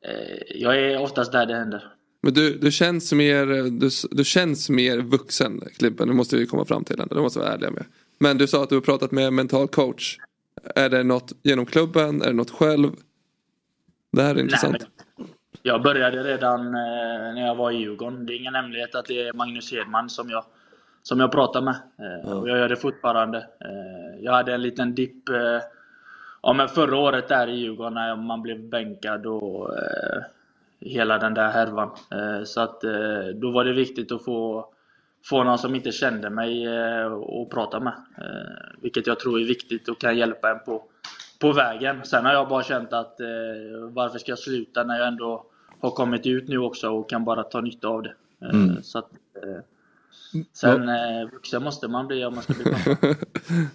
eh, 0.00 0.38
jag 0.54 0.76
är 0.76 1.00
oftast 1.00 1.32
där 1.32 1.46
det 1.46 1.54
händer. 1.54 1.92
Men 2.20 2.34
du, 2.34 2.58
du, 2.58 2.70
känns 2.70 3.12
mer, 3.12 3.46
du, 3.70 3.90
du 4.10 4.24
känns 4.24 4.70
mer 4.70 4.98
vuxen, 4.98 5.60
Klimpen. 5.78 6.08
Det 6.08 6.14
måste 6.14 6.36
vi 6.36 6.46
komma 6.46 6.64
fram 6.64 6.84
till. 6.84 6.96
Det 6.96 7.20
måste 7.20 7.38
vi 7.38 7.44
vara 7.44 7.54
ärliga 7.54 7.70
med. 7.70 7.84
Men 8.18 8.38
du 8.38 8.46
sa 8.46 8.62
att 8.62 8.68
du 8.68 8.74
har 8.74 8.82
pratat 8.82 9.10
med 9.10 9.26
en 9.26 9.34
mental 9.34 9.68
coach. 9.68 10.18
Är 10.74 10.88
det 10.88 11.02
något 11.02 11.32
genom 11.42 11.66
klubben? 11.66 12.22
Är 12.22 12.26
det 12.26 12.32
något 12.32 12.50
själv? 12.50 12.90
Det 14.14 14.22
här 14.22 14.34
är 14.34 14.40
intressant. 14.40 14.76
men 15.16 15.26
Jag 15.62 15.82
började 15.82 16.22
redan 16.22 16.66
eh, 16.66 17.34
när 17.34 17.46
jag 17.46 17.54
var 17.54 17.70
i 17.70 17.76
Djurgården. 17.76 18.26
Det 18.26 18.32
är 18.32 18.36
ingen 18.36 18.54
hemlighet 18.54 18.94
att 18.94 19.04
det 19.06 19.28
är 19.28 19.32
Magnus 19.32 19.72
Hedman 19.72 20.10
som 20.10 20.30
jag, 20.30 20.44
som 21.02 21.20
jag 21.20 21.32
pratar 21.32 21.60
med. 21.62 21.74
Eh, 21.98 22.32
Och 22.32 22.48
jag 22.48 22.58
gör 22.58 22.68
det 22.68 22.76
fortfarande. 22.76 23.38
Eh, 23.38 24.24
Jag 24.24 24.32
hade 24.32 24.54
en 24.54 24.62
liten 24.62 24.94
dipp 24.94 25.24
ja, 26.42 26.52
men 26.52 26.68
förra 26.68 26.96
året 26.96 27.28
där 27.28 27.46
i 27.48 27.56
Djurgården 27.56 27.94
när 27.94 28.16
man 28.16 28.42
blev 28.42 28.68
bänkad 28.68 29.26
och 29.26 29.78
eh, 29.78 30.22
hela 30.80 31.18
den 31.18 31.34
där 31.34 31.50
härvan. 31.50 31.90
Eh, 32.12 32.44
Så 32.44 32.60
att 32.60 32.84
eh, 32.84 33.26
då 33.34 33.50
var 33.50 33.64
det 33.64 33.72
viktigt 33.72 34.12
att 34.12 34.24
få, 34.24 34.66
få 35.24 35.44
någon 35.44 35.58
som 35.58 35.74
inte 35.74 35.92
kände 35.92 36.30
mig 36.30 36.68
och 37.10 37.50
prata 37.50 37.80
med. 37.80 37.94
Vilket 38.82 39.06
jag 39.06 39.20
tror 39.20 39.40
är 39.40 39.44
viktigt 39.44 39.88
och 39.88 40.00
kan 40.00 40.16
hjälpa 40.16 40.50
en 40.50 40.58
på, 40.64 40.82
på 41.44 41.52
vägen. 41.52 42.04
Sen 42.04 42.24
har 42.24 42.32
jag 42.32 42.48
bara 42.48 42.62
känt 42.62 42.92
att 42.92 43.20
eh, 43.20 43.26
varför 43.92 44.18
ska 44.18 44.32
jag 44.32 44.38
sluta 44.38 44.84
när 44.84 44.98
jag 44.98 45.08
ändå 45.08 45.46
har 45.80 45.90
kommit 45.90 46.26
ut 46.26 46.48
nu 46.48 46.58
också 46.58 46.88
och 46.90 47.10
kan 47.10 47.24
bara 47.24 47.42
ta 47.42 47.60
nytta 47.60 47.88
av 47.88 48.02
det. 48.02 48.14
Eh, 48.42 48.50
Mm. 48.50 48.82
Så 48.82 48.98
att, 48.98 49.10
eh, 49.42 49.60
sen 50.52 50.88
eh, 50.88 51.30
vuxen 51.32 51.62
måste 51.62 51.88
man 51.88 52.06
bli 52.06 52.24
om 52.24 52.34
man 52.34 52.42
ska 52.42 52.52
bli 52.54 52.64
pappa. 52.64 53.14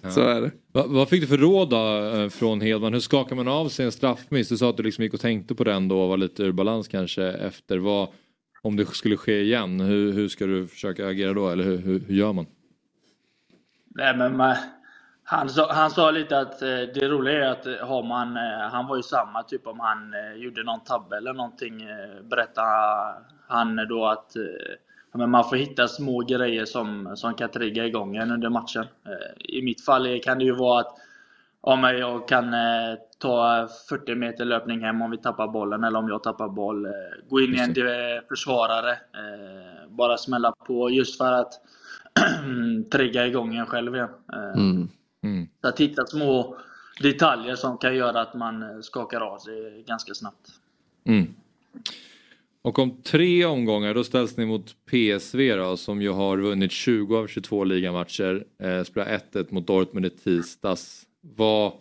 Så 0.10 0.20
är 0.20 0.40
det. 0.40 0.50
Va, 0.72 0.84
vad 0.86 1.08
fick 1.08 1.20
du 1.20 1.26
för 1.26 1.36
råd 1.36 1.70
då 1.70 2.30
från 2.30 2.60
Hedman? 2.60 2.92
Hur 2.92 3.00
skakar 3.00 3.36
man 3.36 3.48
av 3.48 3.68
sig 3.68 3.84
en 3.84 3.92
straffmiss? 3.92 4.48
Du 4.48 4.56
sa 4.56 4.70
att 4.70 4.76
du 4.76 4.82
liksom 4.82 5.04
gick 5.04 5.14
och 5.14 5.20
tänkte 5.20 5.54
på 5.54 5.64
den 5.64 5.88
då 5.88 6.02
och 6.02 6.08
var 6.08 6.16
lite 6.16 6.42
ur 6.42 6.52
balans 6.52 6.88
kanske 6.88 7.24
efter. 7.24 7.78
Vad, 7.78 8.08
om 8.62 8.76
det 8.76 8.86
skulle 8.86 9.16
ske 9.16 9.40
igen, 9.40 9.80
hur, 9.80 10.12
hur 10.12 10.28
ska 10.28 10.46
du 10.46 10.66
försöka 10.66 11.08
agera 11.08 11.32
då? 11.32 11.48
Eller 11.48 11.64
hur, 11.64 11.78
hur, 11.78 12.00
hur 12.00 12.14
gör 12.14 12.32
man? 12.32 12.46
Nej, 13.94 14.16
men 14.16 14.36
man, 14.36 14.56
han, 15.30 15.48
sa, 15.48 15.72
han 15.72 15.90
sa 15.90 16.10
lite 16.10 16.38
att 16.38 16.62
eh, 16.62 16.68
det 16.68 17.08
roliga 17.08 17.46
är 17.46 17.50
att 17.50 17.66
eh, 17.66 17.74
har 17.74 18.02
man, 18.02 18.36
eh, 18.36 18.70
han 18.72 18.86
var 18.86 18.96
ju 18.96 19.02
samma 19.02 19.42
typ 19.42 19.66
om 19.66 19.80
han 19.80 20.14
eh, 20.14 20.42
gjorde 20.42 20.62
någon 20.62 20.80
tabbe 20.80 21.16
eller 21.16 21.32
någonting 21.32 21.86
berättade 22.22 23.14
han 23.48 23.76
då 23.88 24.06
att 24.06 24.36
men 25.12 25.30
man 25.30 25.44
får 25.44 25.56
hitta 25.56 25.88
små 25.88 26.20
grejer 26.20 26.64
som, 26.64 27.16
som 27.16 27.34
kan 27.34 27.48
trigga 27.50 27.86
igång 27.86 28.16
en 28.16 28.30
under 28.30 28.48
matchen. 28.48 28.86
I 29.38 29.62
mitt 29.62 29.84
fall 29.84 30.20
kan 30.24 30.38
det 30.38 30.44
ju 30.44 30.54
vara 30.54 30.80
att 30.80 30.96
om 31.60 31.84
jag 31.84 32.28
kan 32.28 32.54
ta 33.18 33.68
40 33.88 34.14
meter 34.14 34.44
löpning 34.44 34.80
hem 34.80 35.02
om 35.02 35.10
vi 35.10 35.18
tappar 35.18 35.48
bollen 35.48 35.84
eller 35.84 35.98
om 35.98 36.08
jag 36.08 36.22
tappar 36.22 36.48
boll. 36.48 36.86
Gå 37.28 37.40
in 37.40 37.54
i 37.54 37.58
en 37.58 37.74
försvarare. 38.28 38.98
Bara 39.88 40.16
smälla 40.16 40.52
på 40.52 40.90
just 40.90 41.18
för 41.18 41.32
att 41.32 41.52
trigga 42.92 43.26
igång 43.26 43.56
en 43.56 43.66
själv 43.66 43.94
igen. 43.94 44.08
Eh, 44.32 44.60
Mm. 45.22 45.48
Att 45.60 45.80
hitta 45.80 46.06
små 46.06 46.56
detaljer 47.00 47.56
som 47.56 47.78
kan 47.78 47.96
göra 47.96 48.20
att 48.20 48.34
man 48.34 48.62
eh, 48.62 48.80
skakar 48.80 49.20
av 49.20 49.38
sig 49.38 49.84
ganska 49.86 50.14
snabbt. 50.14 50.50
Mm. 51.04 51.34
Och 52.62 52.78
om 52.78 53.02
tre 53.02 53.44
omgångar 53.44 53.94
då 53.94 54.04
ställs 54.04 54.36
ni 54.36 54.46
mot 54.46 54.76
PSV 54.90 55.56
då 55.56 55.76
som 55.76 56.02
ju 56.02 56.10
har 56.10 56.38
vunnit 56.38 56.72
20 56.72 57.16
av 57.16 57.26
22 57.26 57.64
ligamatcher. 57.64 58.44
Eh, 58.58 58.82
spelar 58.82 59.18
1-1 59.32 59.46
mot 59.54 59.66
Dortmund 59.66 60.06
i 60.06 60.10
tisdags. 60.10 61.06
Vad, 61.20 61.72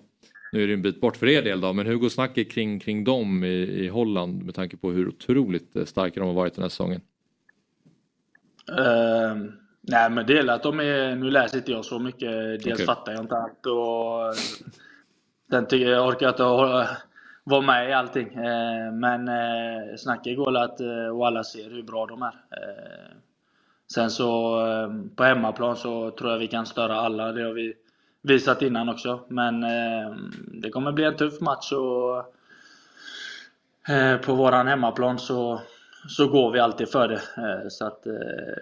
nu 0.51 0.63
är 0.63 0.67
det 0.67 0.73
en 0.73 0.81
bit 0.81 1.01
bort 1.01 1.17
för 1.17 1.27
er 1.27 1.41
del 1.41 1.61
då, 1.61 1.73
men 1.73 1.85
hur 1.85 1.95
går 1.95 2.09
snacket 2.09 2.51
kring, 2.51 2.79
kring 2.79 3.03
dem 3.03 3.43
i, 3.43 3.47
i 3.47 3.87
Holland 3.87 4.43
med 4.43 4.55
tanke 4.55 4.77
på 4.77 4.91
hur 4.91 5.07
otroligt 5.07 5.75
eh, 5.75 5.85
starka 5.85 6.19
de 6.19 6.27
har 6.27 6.35
varit 6.35 6.53
den 6.53 6.61
här 6.61 6.69
säsongen? 6.69 7.01
Eh, 8.77 9.35
nej 9.89 10.09
men 10.09 10.25
det 10.25 10.39
är 10.39 10.47
att 10.47 10.63
de 10.63 10.79
är, 10.79 11.15
nu 11.15 11.31
läser 11.31 11.57
inte 11.57 11.71
jag 11.71 11.85
så 11.85 11.99
mycket, 11.99 12.63
dels 12.63 12.73
Okej. 12.73 12.85
fattar 12.85 13.11
jag 13.11 13.21
inte 13.21 13.37
allt 13.37 13.65
och 13.65 14.35
sen 15.51 15.65
tycker 15.65 15.89
jag, 15.89 16.07
orkar 16.07 16.25
jag 16.25 16.33
inte 16.33 16.43
vara 17.49 17.61
med 17.61 17.89
i 17.89 17.93
allting. 17.93 18.33
Eh, 18.33 18.91
men 18.91 19.27
eh, 19.27 19.95
snacket 19.97 20.37
går 20.37 20.57
att, 20.57 20.79
eh, 20.79 21.07
och 21.07 21.27
alla 21.27 21.43
ser 21.43 21.69
hur 21.69 21.83
bra 21.83 22.05
de 22.05 22.21
är. 22.21 22.33
Sen 23.93 24.09
så 24.09 24.61
på 25.15 25.23
hemmaplan 25.23 25.75
så 25.75 26.11
tror 26.11 26.31
jag 26.31 26.39
vi 26.39 26.47
kan 26.47 26.65
störa 26.65 26.95
alla, 26.95 27.31
det 27.31 27.43
har 27.43 27.53
vi 27.53 27.73
visat 28.21 28.61
innan 28.61 28.89
också. 28.89 29.19
Men 29.27 29.61
det 30.61 30.69
kommer 30.69 30.91
bli 30.91 31.03
en 31.03 31.15
tuff 31.15 31.41
match 31.41 31.71
och 31.71 32.33
på 34.25 34.33
våran 34.35 34.67
hemmaplan 34.67 35.19
så, 35.19 35.61
så 36.07 36.27
går 36.27 36.51
vi 36.51 36.59
alltid 36.59 36.89
för 36.89 37.07
det. 37.07 37.21
Så 37.69 37.85
att, 37.85 38.03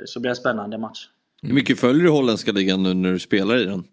så 0.06 0.20
blir 0.20 0.30
det 0.30 0.32
en 0.32 0.36
spännande 0.36 0.78
match. 0.78 1.08
Hur 1.42 1.54
mycket 1.54 1.80
följer 1.80 2.04
du 2.04 2.10
holländska 2.10 2.52
ligan 2.52 2.84
nu 2.84 2.94
när 2.94 3.12
du 3.12 3.20
spelar 3.20 3.58
i 3.58 3.66
den? 3.66 3.84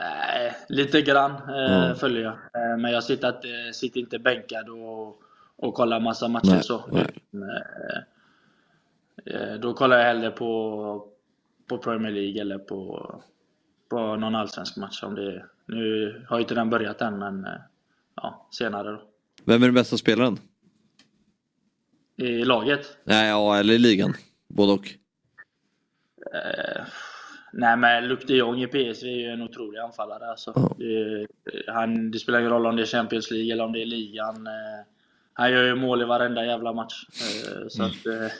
Eh, 0.00 0.52
lite 0.68 1.02
grann 1.02 1.32
eh, 1.32 1.82
Mm. 1.84 1.96
följer 1.96 2.22
jag. 2.22 2.32
Eh, 2.32 2.78
men 2.78 2.92
jag 2.92 3.04
sitter, 3.04 3.28
inte, 3.28 3.72
sitter 3.78 4.00
inte 4.00 4.18
bänkad 4.18 4.68
och, 4.68 5.22
och 5.56 5.74
kollar 5.74 6.00
massa 6.00 6.28
matcher 6.28 6.50
Nej, 6.50 6.62
så. 6.62 6.84
nej. 7.30 7.62
Eh, 9.26 9.34
eh, 9.34 9.54
då 9.60 9.74
kollar 9.74 9.98
jag 9.98 10.04
hellre 10.04 10.30
på, 10.30 11.08
på 11.68 11.78
Premier 11.78 12.12
League 12.12 12.40
eller 12.40 12.58
på, 12.58 13.14
på 13.88 14.16
någon 14.16 14.34
allsvensk 14.34 14.76
match. 14.76 15.02
Om 15.02 15.14
det, 15.14 15.44
nu 15.66 16.12
har 16.28 16.36
ju 16.38 16.42
inte 16.42 16.54
den 16.54 16.70
börjat 16.70 17.00
än 17.00 17.18
men 17.18 17.44
eh, 17.44 17.52
ja, 18.14 18.48
senare 18.50 18.90
då. 18.90 19.02
Vem 19.44 19.62
är 19.62 19.66
den 19.66 19.74
bästa 19.74 19.96
spelaren? 19.96 20.38
I 22.16 22.44
laget? 22.44 22.96
Nej, 23.04 23.28
ja, 23.28 23.56
eller 23.56 23.74
i 23.74 23.78
ligan. 23.78 24.14
Både 24.48 24.72
och. 24.72 24.88
Eh, 26.34 26.82
nej 27.52 27.76
men 27.76 28.08
Luc 28.08 28.20
de 28.26 28.36
Jong 28.36 28.62
i 28.62 28.66
PSV 28.66 29.06
är 29.08 29.16
ju 29.16 29.26
en 29.26 29.42
otrolig 29.42 29.78
anfallare. 29.78 30.30
Alltså. 30.30 30.74
Det, 30.78 31.26
han, 31.66 32.10
det 32.10 32.18
spelar 32.18 32.38
ingen 32.38 32.52
roll 32.52 32.66
om 32.66 32.76
det 32.76 32.82
är 32.82 32.86
Champions 32.86 33.30
League 33.30 33.52
eller 33.52 33.64
om 33.64 33.72
det 33.72 33.82
är 33.82 33.86
ligan. 33.86 34.46
Eh, 34.46 34.84
han 35.32 35.52
gör 35.52 35.64
ju 35.64 35.74
mål 35.74 36.02
i 36.02 36.04
varenda 36.04 36.46
jävla 36.46 36.72
match. 36.72 37.06
Eh, 37.20 37.68
så 37.68 37.82
att, 37.82 38.06
eh, 38.06 38.30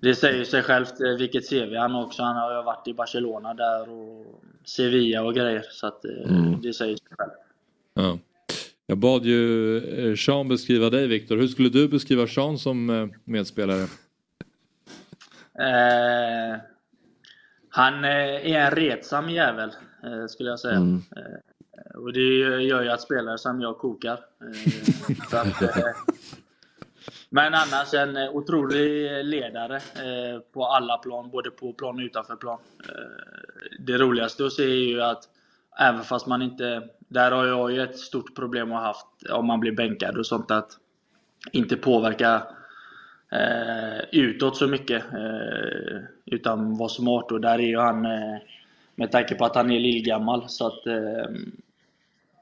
det 0.00 0.14
säger 0.14 0.44
sig 0.44 0.62
självt 0.62 1.00
eh, 1.00 1.16
vilket 1.18 1.48
CV 1.50 1.74
han 1.76 1.90
har 1.90 2.04
också. 2.04 2.22
Han 2.22 2.36
har 2.36 2.56
ju 2.56 2.62
varit 2.62 2.88
i 2.88 2.94
Barcelona 2.94 3.54
där 3.54 3.88
och 3.90 4.42
Sevilla 4.64 5.22
och 5.22 5.34
grejer. 5.34 5.62
Så 5.70 5.86
att, 5.86 6.04
eh, 6.04 6.10
Mm. 6.30 6.60
det 6.60 6.72
säger 6.72 6.96
sig 6.96 7.06
självt. 7.18 7.32
Ja. 7.94 8.18
Jag 8.86 8.98
bad 8.98 9.24
ju 9.24 9.76
eh, 10.10 10.16
Sean 10.16 10.48
beskriva 10.48 10.90
dig 10.90 11.06
Viktor. 11.06 11.36
Hur 11.36 11.48
skulle 11.48 11.68
du 11.68 11.88
beskriva 11.88 12.26
Sean 12.26 12.58
som 12.58 12.90
eh, 12.90 13.06
medspelare? 13.24 13.82
Eh, 15.58 16.58
han 17.74 18.04
eh, 18.04 18.50
är 18.52 18.66
en 18.66 18.70
retsam 18.70 19.30
jävel, 19.30 19.70
eh, 20.04 20.26
skulle 20.26 20.50
jag 20.50 20.60
säga. 20.60 20.76
Mm. 20.76 21.02
Eh, 21.16 21.96
och 21.96 22.12
det 22.12 22.20
gör 22.62 22.82
ju 22.82 22.88
att 22.88 23.00
spelare 23.00 23.38
som 23.38 23.60
jag 23.60 23.78
kokar. 23.78 24.20
Att, 25.32 25.62
men 27.30 27.54
annars 27.54 27.94
en 27.94 28.16
otrolig 28.16 29.10
ledare 29.24 29.80
på 30.52 30.66
alla 30.66 30.98
plan, 30.98 31.30
både 31.30 31.50
på 31.50 31.72
plan 31.72 31.94
och 31.94 32.00
utanför 32.00 32.36
plan. 32.36 32.58
Det 33.78 33.98
roligaste 33.98 34.46
att 34.46 34.52
se 34.52 34.62
är 34.62 34.88
ju 34.88 35.02
att 35.02 35.28
även 35.80 36.02
fast 36.02 36.26
man 36.26 36.42
inte... 36.42 36.88
Där 36.98 37.30
har 37.30 37.46
jag 37.46 37.72
ju 37.72 37.82
ett 37.82 37.98
stort 37.98 38.34
problem 38.34 38.72
att 38.72 38.82
haft 38.82 39.06
om 39.30 39.46
man 39.46 39.60
blir 39.60 39.72
bänkad 39.72 40.18
och 40.18 40.26
sånt 40.26 40.50
att 40.50 40.70
inte 41.52 41.76
påverka 41.76 42.42
eh, 43.34 44.04
utåt 44.12 44.56
så 44.56 44.66
mycket. 44.66 45.02
Eh, 45.12 45.98
utan 46.24 46.76
vara 46.76 46.88
smart 46.88 47.32
och 47.32 47.40
där 47.40 47.58
är 47.58 47.66
ju 47.66 47.78
han 47.78 48.04
eh, 48.04 48.38
med 48.94 49.12
tanke 49.12 49.34
på 49.34 49.44
att 49.44 49.54
han 49.54 49.70
är 49.70 49.80
lillgammal 49.80 50.44
så 50.48 50.66
att 50.66 50.86
eh, 50.86 51.34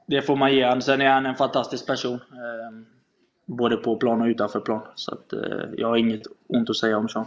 det 0.05 0.21
får 0.21 0.35
man 0.35 0.55
ge 0.55 0.63
han. 0.65 0.81
Sen 0.81 1.01
är 1.01 1.09
han 1.09 1.25
en 1.25 1.35
fantastisk 1.35 1.87
person. 1.87 2.13
Eh, 2.13 2.79
både 3.45 3.77
på 3.77 3.95
plan 3.95 4.21
och 4.21 4.27
utanför 4.27 4.59
plan. 4.59 4.81
Så 4.95 5.13
att 5.13 5.33
eh, 5.33 5.69
jag 5.77 5.87
har 5.87 5.97
inget 5.97 6.23
ont 6.47 6.69
att 6.69 6.77
säga 6.77 6.97
om 6.97 7.09
Sean. 7.09 7.25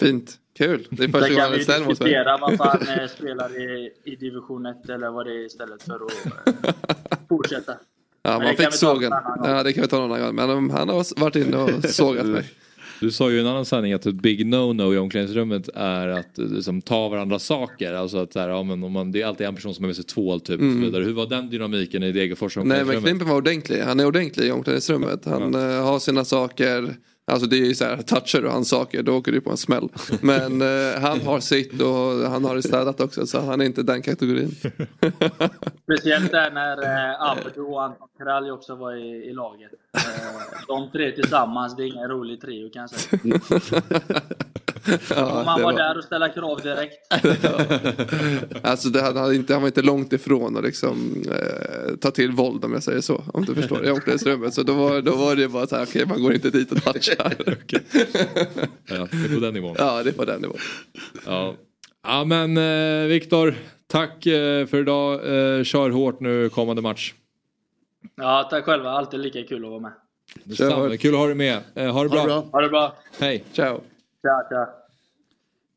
Fint, 0.00 0.38
kul. 0.56 0.86
Det 0.90 1.04
är 1.04 1.08
första 1.08 1.28
gången 1.28 1.42
han 1.42 1.52
vi 1.52 1.58
är 1.58 1.64
snäll 1.64 1.80
mot 1.80 1.86
mig. 1.86 1.94
diskutera 1.94 2.36
varför 2.36 2.64
han 2.64 3.08
spelar 3.08 3.60
i, 3.60 3.92
i 4.04 4.16
division 4.16 4.66
1 4.66 4.88
eller 4.88 5.10
vad 5.10 5.26
det 5.26 5.32
är 5.32 5.46
istället 5.46 5.82
för 5.82 5.94
att 5.94 6.46
eh, 6.64 6.74
fortsätta. 7.28 7.74
Ja, 8.22 8.38
man 8.38 8.56
fick 8.56 8.72
sågen. 8.72 9.12
Ja, 9.44 9.62
det 9.62 9.72
kan 9.72 9.82
vi 9.82 9.88
ta 9.88 9.98
någon 9.98 10.12
annan 10.12 10.26
gång. 10.26 10.34
Men 10.34 10.70
han 10.70 10.88
har 10.88 11.20
varit 11.20 11.36
inne 11.36 11.56
och 11.56 11.84
sågat 11.88 12.26
mig. 12.26 12.44
Du 13.00 13.10
sa 13.10 13.30
ju 13.30 13.36
i 13.36 13.40
en 13.40 13.46
annan 13.46 13.64
sändning 13.64 13.92
att 13.92 14.06
ett 14.06 14.14
big 14.14 14.46
no-no 14.46 14.94
i 14.94 14.98
omklädningsrummet 14.98 15.68
är 15.74 16.08
att 16.08 16.38
eh, 16.38 16.44
liksom, 16.44 16.82
ta 16.82 17.08
varandra 17.08 17.38
saker. 17.38 17.92
Alltså 17.92 18.18
att 18.18 18.34
här, 18.34 18.48
ja, 18.48 18.62
men 18.62 18.84
om 18.84 18.92
man, 18.92 19.12
det 19.12 19.22
är 19.22 19.26
alltid 19.26 19.46
en 19.46 19.54
person 19.54 19.74
som 19.74 19.84
har 19.84 19.88
med 19.88 19.96
sig 19.96 20.04
tvål 20.04 20.40
typ. 20.40 20.54
Och 20.54 20.60
så 20.60 20.64
Mm. 20.64 20.80
vidare. 20.80 21.04
Hur 21.04 21.12
var 21.12 21.26
den 21.26 21.50
dynamiken 21.50 22.02
i 22.02 22.12
Degerfors 22.12 22.56
Nej 22.56 22.84
men? 22.84 23.02
Klimpen 23.02 23.28
var 23.28 23.36
ordentlig. 23.36 23.80
Han 23.80 24.00
är 24.00 24.06
ordentlig 24.06 24.46
i 24.46 24.50
omklädningsrummet. 24.50 25.24
Han 25.24 25.54
eh, 25.54 25.60
har 25.84 25.98
sina 25.98 26.24
saker. 26.24 26.94
Alltså 27.32 27.48
det 27.48 27.56
är 27.56 27.64
ju 27.64 27.74
så 27.74 27.84
här, 27.84 27.96
touchar 27.96 28.42
du 28.42 28.48
hans 28.48 28.68
saker 28.68 29.02
då 29.02 29.16
åker 29.16 29.32
du 29.32 29.40
på 29.40 29.50
en 29.50 29.56
smäll. 29.56 29.88
Men 30.20 30.62
eh, 30.62 31.00
han 31.00 31.20
har 31.20 31.40
sitt 31.40 31.80
och 31.80 32.30
han 32.30 32.44
har 32.44 32.54
det 32.54 32.62
städat 32.62 33.00
också 33.00 33.26
så 33.26 33.40
han 33.40 33.60
är 33.60 33.64
inte 33.64 33.82
den 33.82 34.02
kategorin. 34.02 34.50
Speciellt 35.82 36.30
där 36.30 36.50
när 36.50 36.82
eh, 36.82 37.22
Abdo 37.22 37.62
och 37.62 37.82
Anton 37.84 38.08
Kralj 38.18 38.50
också 38.50 38.74
var 38.74 38.94
i, 38.94 39.28
i 39.30 39.32
laget. 39.32 39.70
Eh, 39.96 40.02
de 40.68 40.90
tre 40.90 41.12
tillsammans, 41.12 41.76
det 41.76 41.82
är 41.82 41.86
ingen 41.86 42.08
rolig 42.08 42.40
trio 42.40 42.70
kan 42.70 42.80
jag 42.80 42.90
säga. 42.90 43.40
Om 45.16 45.44
man 45.44 45.58
det 45.58 45.64
var 45.64 45.72
var- 45.72 45.72
där 45.72 45.98
och 45.98 46.04
ställa 46.04 46.28
krav 46.28 46.60
direkt. 46.60 46.94
Alltså 48.62 48.88
det, 48.88 49.02
han, 49.02 49.16
hade 49.16 49.34
inte, 49.34 49.52
han 49.52 49.62
var 49.62 49.66
inte 49.68 49.82
långt 49.82 50.12
ifrån 50.12 50.56
att 50.56 50.64
liksom, 50.64 51.22
eh, 51.30 51.96
ta 51.96 52.10
till 52.10 52.30
våld 52.32 52.64
om 52.64 52.72
jag 52.72 52.82
säger 52.82 53.00
så. 53.00 53.24
Om 53.32 53.44
du 53.44 53.54
förstår. 53.54 53.86
I 53.86 53.90
omklädningsrummet. 53.90 54.54
Så 54.54 54.62
då 54.62 54.72
var, 54.74 55.02
då 55.02 55.16
var 55.16 55.36
det 55.36 55.48
bara 55.48 55.66
så 55.66 55.76
här, 55.76 55.84
okej 55.84 56.06
man 56.06 56.22
går 56.22 56.32
inte 56.34 56.50
dit 56.50 56.72
och 56.72 56.82
touchar. 56.84 57.34
Ja, 58.86 59.08
det 59.10 59.16
är 59.16 59.34
på 59.34 59.40
den 59.40 59.54
nivån. 59.54 59.74
ja 59.78 60.02
det 60.02 60.10
är 60.10 60.14
på 60.14 60.24
den 60.24 60.40
nivån. 60.40 60.58
Ja, 61.26 61.54
ja 62.02 62.24
men 62.24 62.56
eh, 62.56 63.06
Viktor, 63.08 63.54
tack 63.86 64.26
eh, 64.26 64.66
för 64.66 64.80
idag. 64.80 65.14
Eh, 65.14 65.64
kör 65.64 65.90
hårt 65.90 66.20
nu 66.20 66.48
kommande 66.48 66.82
match. 66.82 67.14
Ja, 68.16 68.48
tack 68.50 68.64
själva. 68.64 68.90
Alltid 68.90 69.20
lika 69.20 69.42
kul 69.42 69.64
att 69.64 69.70
vara 69.70 69.80
med. 69.80 69.92
Detsamma. 70.44 70.96
Kul 70.96 71.14
att 71.14 71.20
ha 71.20 71.26
dig 71.26 71.34
med. 71.34 71.58
Eh, 71.74 71.92
ha 71.92 72.02
det 72.02 72.08
bra. 72.08 72.46
Ha 72.52 72.60
det 72.60 72.68
bra. 72.68 72.96
Hej. 73.20 73.44
Ciao. 73.52 73.80
Tja, 74.22 74.42
tja. 74.50 74.68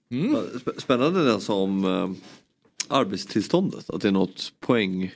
Ja, 0.10 0.44
sp- 0.54 0.80
Spännande 0.82 1.24
den 1.26 1.42
som, 1.42 1.86
eh, 1.86 2.10
arbetstillståndet? 2.88 3.90
Att 3.90 4.02
det 4.02 4.08
är 4.08 4.12
något 4.12 4.54
poäng? 4.60 5.14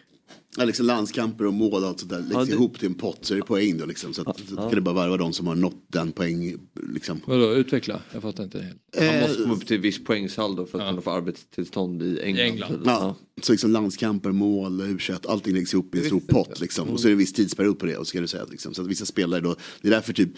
Ja, 0.58 0.66
liksom 0.66 0.86
landskamper 0.86 1.46
och 1.46 1.54
mål 1.54 1.84
och 1.84 1.90
allt 1.90 2.00
sånt 2.00 2.12
där 2.12 2.20
läggs 2.20 2.32
Ja, 2.34 2.46
det- 2.46 2.52
ihop 2.52 2.80
till 2.80 2.88
en 2.88 2.94
pott 2.94 3.26
så 3.26 3.34
är 3.34 3.38
det 3.38 3.44
poäng 3.44 3.78
då 3.78 3.86
liksom. 3.86 4.14
Så 4.14 4.22
att, 4.30 4.40
så 4.40 4.44
ja. 4.58 4.62
kan 4.62 4.76
det 4.76 4.82
bara 4.82 4.96
varva 4.96 5.18
de 5.18 5.34
som 5.34 5.48
har 5.48 5.56
nått 5.56 5.84
den 5.88 6.12
poäng 6.12 6.58
liksom. 6.94 7.22
Vadå 7.26 7.54
utveckla? 7.54 8.02
Jag 8.14 8.22
fattar 8.22 8.44
inte 8.44 8.62
helt. 8.62 8.78
Man 8.96 9.04
Eh, 9.08 9.22
måste 9.22 9.42
komma 9.44 9.54
upp 9.56 9.68
till 9.68 9.80
viss 9.80 10.04
poängsaldo 10.04 10.66
för 10.66 10.80
att 10.80 10.90
kunna 10.90 11.02
få 11.02 11.12
arbetstillstånd 11.12 12.04
i 12.04 12.20
England. 12.22 12.46
England. 12.46 12.82
Ja, 12.86 13.16
så 13.42 13.52
liksom 13.52 13.72
landskamper, 13.72 14.32
mål, 14.32 14.82
u 14.82 14.98
allting 15.28 15.54
läggs 15.54 15.74
ihop 15.74 15.96
i 15.96 16.00
en 16.00 16.06
stor 16.06 16.20
pott 16.20 16.60
liksom. 16.60 16.90
Och 16.90 17.00
så 17.00 17.08
är 17.08 17.10
det 17.10 17.14
en 17.14 17.18
viss 17.18 17.34
tidsperiod 17.34 17.80
på 17.80 17.86
det 17.86 17.98
och 17.98 18.08
så 18.08 18.10
ska 18.10 18.20
du 18.22 18.28
säga 18.28 18.46
liksom. 18.52 18.74
Så 18.74 18.82
att 18.82 18.88
vissa 18.88 19.06
spelare 19.06 19.42
då, 19.42 19.56
det 19.82 19.88
är 19.88 19.92
därför 19.92 20.14
typ 20.14 20.30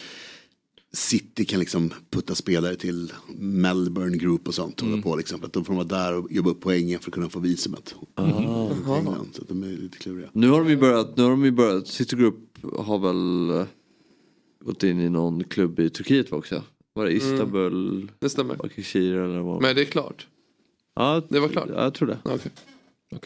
City 0.94 1.46
kan 1.46 1.60
liksom 1.60 1.94
putta 2.10 2.36
spelare 2.36 2.76
till 2.76 3.14
Melbourne 3.38 4.18
Group 4.18 4.48
och 4.48 4.54
sånt. 4.56 4.80
Hålla 4.82 5.02
på 5.02 5.16
liksom. 5.16 5.44
Att 5.44 5.54
de 5.54 5.66
får 5.66 5.74
vara 5.74 5.84
där 5.84 6.16
och 6.16 6.32
jobba 6.32 6.50
upp 6.50 6.62
poängen 6.62 7.00
för 7.00 7.10
att 7.10 7.14
kunna 7.14 7.30
få 7.30 7.40
visumet. 7.40 7.96
Ah. 8.16 8.26
England, 8.98 9.30
så 9.34 9.42
att 9.42 9.48
de 9.48 9.64
är 9.64 9.68
lite 9.68 9.98
kluriga. 9.98 10.30
Nu 10.34 10.50
har 10.50 10.60
de 10.60 10.70
ju 10.70 10.78
börjat, 10.78 11.18
nu 11.18 11.24
har 11.24 11.30
de 11.30 11.46
ju 11.46 11.52
börjat, 11.52 11.88
City 11.88 12.16
Group 12.16 12.36
har 12.78 13.00
väl 13.00 13.50
eh, 13.60 13.66
gått 14.66 14.84
in 14.84 15.00
i 15.00 15.10
någon 15.10 15.44
klubb 15.44 15.80
i 15.80 15.90
Turkiet 15.90 16.32
va, 16.32 16.38
också. 16.38 16.64
Var 16.94 17.06
det 17.06 17.12
Mm. 17.12 17.34
Istanbul? 17.34 18.12
Det 18.20 18.30
stämmer. 18.30 18.56
Bakirkir 18.56 19.14
eller 19.16 19.40
vad? 19.40 19.62
Men 19.62 19.76
det 19.76 19.82
är 19.82 19.86
klart. 19.86 20.28
Ja, 20.96 21.22
det 21.30 21.40
var 21.40 21.50
klart. 21.50 21.70
Ja, 21.70 21.84
jag 21.84 21.94
tror 21.94 22.08
det. 22.08 22.18
Okay. 22.26 22.52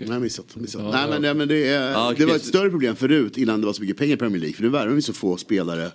Nej, 0.07 0.15
jag 0.15 0.21
missat. 0.21 0.55
missat. 0.55 0.81
Ja, 0.81 0.91
nej, 0.91 1.01
ja. 1.01 1.07
men, 1.07 1.21
nej, 1.21 1.33
men 1.33 1.47
det, 1.47 1.67
är, 1.67 1.91
Ja, 1.91 2.13
det 2.17 2.25
var 2.25 2.35
ett 2.35 2.45
större 2.45 2.69
problem 2.69 2.95
förut 2.95 3.37
innan 3.37 3.61
det 3.61 3.65
var 3.65 3.73
så 3.73 3.81
mycket 3.81 3.97
pengar 3.97 4.13
i 4.13 4.17
Premier 4.17 4.39
League. 4.41 4.55
För 4.55 4.63
nu 4.63 4.69
värvar 4.69 4.93
vi 4.93 5.01
så 5.01 5.13
få 5.13 5.37
spelare 5.37 5.91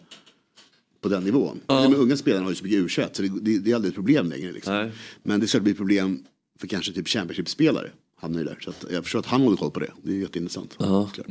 på 1.01 1.09
den 1.09 1.25
nivån. 1.25 1.61
De 1.67 1.95
unga 1.95 2.17
spelarna 2.17 2.45
har 2.45 2.51
ju 2.51 2.57
så 2.57 2.65
mycket 2.65 2.79
u 2.79 2.89
så 2.89 3.23
det, 3.23 3.29
det, 3.41 3.59
det 3.59 3.71
är 3.71 3.75
aldrig 3.75 3.91
ett 3.91 3.95
problem 3.95 4.31
längre. 4.31 4.53
Liksom. 4.53 4.91
Men 5.23 5.41
det 5.41 5.47
ska 5.47 5.61
bli 5.61 5.75
problem 5.75 6.25
för 6.59 6.67
kanske 6.67 6.93
typ 6.93 7.09
Championship-spelare. 7.09 7.91
Hamnar 8.17 8.39
ju 8.39 8.45
där. 8.45 8.59
Så 8.61 8.71
att 8.71 8.85
jag 8.91 9.05
förstår 9.05 9.19
att 9.19 9.27
han 9.27 9.41
håller 9.41 9.57
koll 9.57 9.71
på 9.71 9.81
det. 9.81 9.93
Det 10.03 10.13
är 10.13 10.17
jätteintressant. 10.17 10.77
Ja. 10.79 11.11
Klart. 11.15 11.27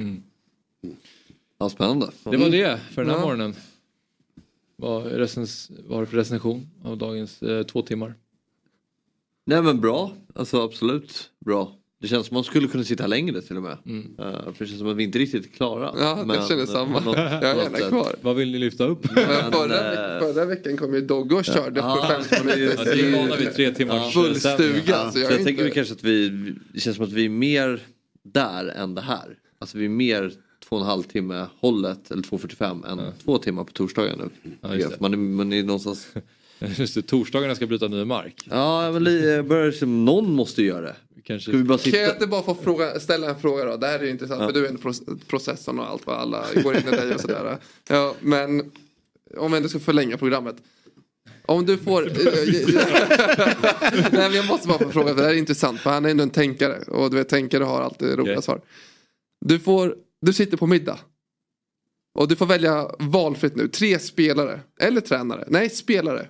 Ja, 1.57 1.69
spännande. 1.69 2.11
Det 2.23 2.37
var 2.37 2.49
det 2.49 2.79
för 2.91 3.01
den 3.01 3.11
här 3.11 3.17
Ja. 3.17 3.25
morgonen. 3.25 3.55
Vad 4.75 5.03
har 5.03 5.99
du 5.99 6.05
för 6.05 6.17
recension 6.17 6.69
av 6.83 6.97
dagens 6.97 7.41
eh, 7.41 7.63
två 7.63 7.81
timmar? 7.81 8.13
Nej 9.45 9.61
men 9.61 9.81
bra, 9.81 10.11
alltså 10.35 10.61
absolut 10.61 11.29
bra. 11.45 11.75
Det 12.01 12.07
känns 12.07 12.27
som 12.27 12.35
man 12.35 12.43
skulle 12.43 12.67
kunna 12.67 12.84
sitta 12.84 13.03
här 13.03 13.07
längre 13.07 13.41
till 13.41 13.57
och 13.57 13.63
med. 13.63 13.77
Mm. 13.85 14.15
Eh, 14.19 14.26
för 14.31 14.53
det 14.59 14.65
känns 14.65 14.80
som 14.80 14.88
att 14.89 14.97
vi 14.97 15.03
inte 15.03 15.19
riktigt 15.19 15.45
är 15.45 15.49
klara. 15.49 15.93
Ja, 15.99 16.26
jag 16.35 16.47
känner 16.47 16.65
samma. 16.65 16.99
något- 16.99 17.17
Jag 17.17 17.43
är 17.43 17.55
gärna 17.55 17.77
sätt. 17.77 17.89
kvar. 17.89 18.15
Vad 18.21 18.35
vill 18.35 18.51
ni 18.51 18.59
lyfta 18.59 18.85
upp? 18.85 19.15
Men 19.15 19.27
Men, 19.27 19.51
förra, 19.51 20.15
eh, 20.15 20.19
förra 20.34 20.45
veckan 20.45 20.77
kom 20.77 20.93
ju 20.93 21.01
Dogge 21.01 21.35
och 21.35 21.45
körde 21.45 21.80
Ja, 21.80 21.95
på 22.01 22.23
15 22.23 22.45
minuter. 22.47 22.76
Ja, 22.85 22.95
det 22.95 23.01
är 23.01 23.17
vana 23.17 23.35
vid 23.35 23.53
tre 23.53 23.71
timmars 23.71 24.13
Full 24.13 24.35
sändning. 24.35 24.69
stuga. 24.69 24.84
Ja, 24.88 25.05
så 25.05 25.11
så 25.11 25.19
jag 25.19 25.31
jag 25.31 25.39
är 25.39 25.43
tänker 25.45 25.63
vi 25.63 25.69
inte... 25.69 25.76
kanske 25.76 25.93
att 25.93 26.03
vi, 26.03 26.30
det 26.73 26.80
känns 26.80 26.95
som 26.95 27.05
att 27.05 27.11
vi 27.11 27.26
är 27.26 27.30
mer 27.30 27.81
där 28.23 28.65
än 28.65 28.95
det 28.95 29.01
här. 29.01 29.38
Alltså 29.59 29.77
vi 29.77 29.85
är 29.85 29.89
mer 29.89 30.31
två 30.69 30.76
och 30.76 30.81
en 30.81 30.88
halv 30.88 31.03
timme 31.03 31.45
hållet 31.59 32.11
eller 32.11 32.23
2.45 32.23 32.91
än 32.91 33.13
två 33.23 33.38
timmar 33.38 33.63
på 33.63 33.71
torsdagar 33.71 34.15
nu. 34.17 34.30
Ja, 34.61 34.76
just 34.76 34.89
det. 34.89 34.95
man, 34.99 35.13
är, 35.13 35.17
man 35.17 35.53
är 35.53 35.63
någonstans... 35.63 36.07
Just 36.77 36.95
det, 36.95 37.01
torsdagarna 37.01 37.55
ska 37.55 37.67
bryta 37.67 37.88
ny 37.88 38.05
mark. 38.05 38.35
Ja 38.49 38.91
men 38.91 39.05
jag 39.23 39.47
börjar, 39.47 39.85
någon 39.85 40.34
måste 40.34 40.61
ju 40.61 40.67
göra 40.67 40.81
det. 40.81 40.95
Kanske... 41.23 41.51
Ska 41.51 41.57
vi 41.57 41.63
bara 41.63 41.77
Kan 41.77 41.83
sitta... 41.83 41.97
jag 41.97 42.15
inte 42.15 42.27
bara 42.27 42.43
få 42.43 42.55
fråga, 42.55 42.99
ställa 42.99 43.29
en 43.29 43.39
fråga 43.39 43.65
då? 43.65 43.77
Det 43.77 43.87
här 43.87 43.99
är 43.99 44.03
ju 44.03 44.09
intressant 44.09 44.41
Ja. 44.41 44.47
för 44.47 44.53
du 44.53 44.65
är 44.65 44.69
en 44.69 44.77
proce- 44.77 45.19
processorn 45.27 45.79
och 45.79 45.89
allt 45.89 46.07
vad 46.07 46.17
alla 46.19 46.45
går 46.63 46.75
in 46.77 46.87
i 46.87 46.91
dig 46.91 47.13
och 47.15 47.21
sådär. 47.21 47.57
Ja, 47.89 48.15
men 48.21 48.71
om 49.37 49.51
vi 49.51 49.57
ändå 49.57 49.69
ska 49.69 49.79
förlänga 49.79 50.17
programmet. 50.17 50.55
Om 51.45 51.65
du 51.65 51.77
får... 51.77 52.01
Nej 54.11 54.29
men 54.29 54.33
jag 54.33 54.47
måste 54.47 54.67
bara 54.67 54.79
få 54.79 54.89
fråga 54.89 55.07
för 55.07 55.15
det 55.15 55.23
här 55.27 55.33
är 55.33 55.37
intressant 55.37 55.79
för 55.79 55.89
han 55.89 56.05
är 56.05 56.09
ändå 56.09 56.23
en 56.23 56.29
tänkare. 56.29 56.79
Och 56.87 57.09
du 57.11 57.17
vet 57.17 57.29
tänkare 57.29 57.63
har 57.63 57.81
alltid 57.81 58.09
roliga 58.09 58.33
Okej. 58.33 58.43
svar. 58.43 58.61
Du 59.45 59.59
får, 59.59 59.95
du 60.21 60.33
sitter 60.33 60.57
på 60.57 60.67
middag. 60.67 60.99
Och 62.19 62.27
du 62.27 62.35
får 62.35 62.45
välja 62.45 62.91
valfritt 62.99 63.55
nu. 63.55 63.67
Tre 63.67 63.99
spelare. 63.99 64.59
Eller 64.79 65.01
tränare. 65.01 65.45
Nej, 65.47 65.69
spelare. 65.69 66.27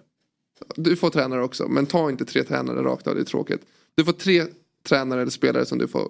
Du 0.75 0.95
får 0.95 1.09
tränare 1.09 1.43
också. 1.43 1.67
Men 1.67 1.85
ta 1.85 2.09
inte 2.09 2.25
tre 2.25 2.43
tränare 2.43 2.83
rakt 2.83 3.07
av. 3.07 3.15
Det 3.15 3.21
är 3.21 3.25
tråkigt. 3.25 3.61
Du 3.95 4.05
får 4.05 4.11
tre 4.13 4.45
tränare 4.89 5.21
eller 5.21 5.31
spelare 5.31 5.65
som 5.65 5.77
du 5.77 5.87
får 5.87 6.09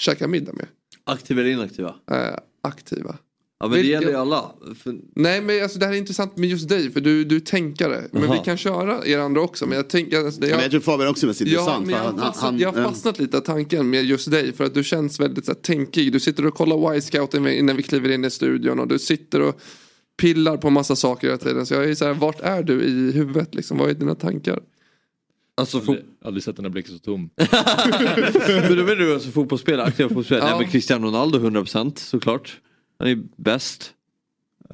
käka 0.00 0.28
middag 0.28 0.52
med. 0.52 0.66
Aktiva 1.04 1.40
eller 1.40 1.50
inaktiva? 1.50 1.94
Eh, 2.10 2.16
aktiva. 2.62 3.16
Ja 3.60 3.66
men 3.68 3.70
det 3.76 3.82
Vilka- 3.82 3.92
gäller 3.92 4.08
ju 4.08 4.14
alla. 4.16 4.50
För... 4.82 4.94
Nej 5.14 5.40
men 5.42 5.62
alltså 5.62 5.78
det 5.78 5.86
här 5.86 5.92
är 5.92 5.96
intressant 5.98 6.36
med 6.36 6.48
just 6.48 6.68
dig 6.68 6.90
för 6.90 7.00
du, 7.00 7.24
du 7.24 7.36
är 7.36 7.40
tänkare. 7.40 8.04
Men 8.12 8.30
vi 8.32 8.38
kan 8.44 8.56
köra 8.56 9.06
er 9.06 9.18
andra 9.18 9.40
också. 9.40 9.66
Men 9.66 9.76
jag 9.76 9.88
tänker... 9.88 10.24
Alltså, 10.24 10.40
det- 10.40 10.50
Men 10.50 10.60
jag 10.60 10.70
tror 10.70 10.80
Fabian 10.80 11.08
också 11.10 11.26
är 11.26 11.28
mest 11.28 11.40
Ja, 11.40 11.46
intressant. 11.46 11.86
men 11.86 11.96
för 11.96 12.04
jag, 12.04 12.12
har 12.12 12.18
fastnat, 12.18 12.36
han- 12.44 12.58
jag 12.58 12.72
har 12.72 12.84
fastnat 12.84 13.18
lite 13.18 13.36
av 13.36 13.40
tanken 13.40 13.90
med 13.90 14.04
just 14.04 14.30
dig 14.30 14.52
för 14.52 14.64
att 14.64 14.74
du 14.74 14.84
känns 14.84 15.20
väldigt 15.20 15.44
så 15.44 15.50
här, 15.52 15.56
tänkig. 15.58 16.12
Du 16.12 16.20
sitter 16.20 16.46
och 16.46 16.54
kollar 16.54 16.94
Y-scouten 16.96 17.46
innan 17.48 17.76
vi 17.76 17.82
kliver 17.82 18.08
in 18.08 18.24
i 18.24 18.30
studion 18.30 18.78
och 18.80 18.88
du 18.88 18.98
sitter 18.98 19.40
och 19.42 19.60
pillar 20.20 20.56
på 20.56 20.70
massa 20.70 20.96
saker 20.96 21.26
hela 21.26 21.38
tiden. 21.38 21.66
Så 21.66 21.74
jag 21.74 21.84
är 21.90 21.94
så 21.94 22.04
här, 22.04 22.14
vart 22.14 22.40
är 22.40 22.62
du 22.62 22.82
i 22.82 23.12
huvudet 23.12 23.54
liksom? 23.54 23.78
Vad 23.78 23.90
är 23.90 23.94
dina 23.94 24.14
tankar? 24.14 24.60
Alltså, 25.58 25.78
aldrig, 25.78 26.04
aldrig 26.24 26.42
sett 26.44 26.56
den 26.56 26.64
här 26.64 26.70
blicken 26.70 26.92
så 26.92 26.98
tom. 26.98 27.30
men 27.36 28.76
då 28.76 28.82
menar 28.84 28.94
du 28.94 29.14
alltså 29.14 29.30
fotbollsspelare, 29.30 29.86
aktiva 29.86 30.08
fotbollsspelare? 30.08 30.44
Ja. 30.44 30.50
Nej 30.50 30.60
men 30.60 30.70
Cristiano 30.72 31.06
Ronaldo 31.06 31.38
100% 31.38 31.98
såklart. 31.98 32.60
Han 32.98 33.08
är 33.08 33.18
bäst. 33.36 33.92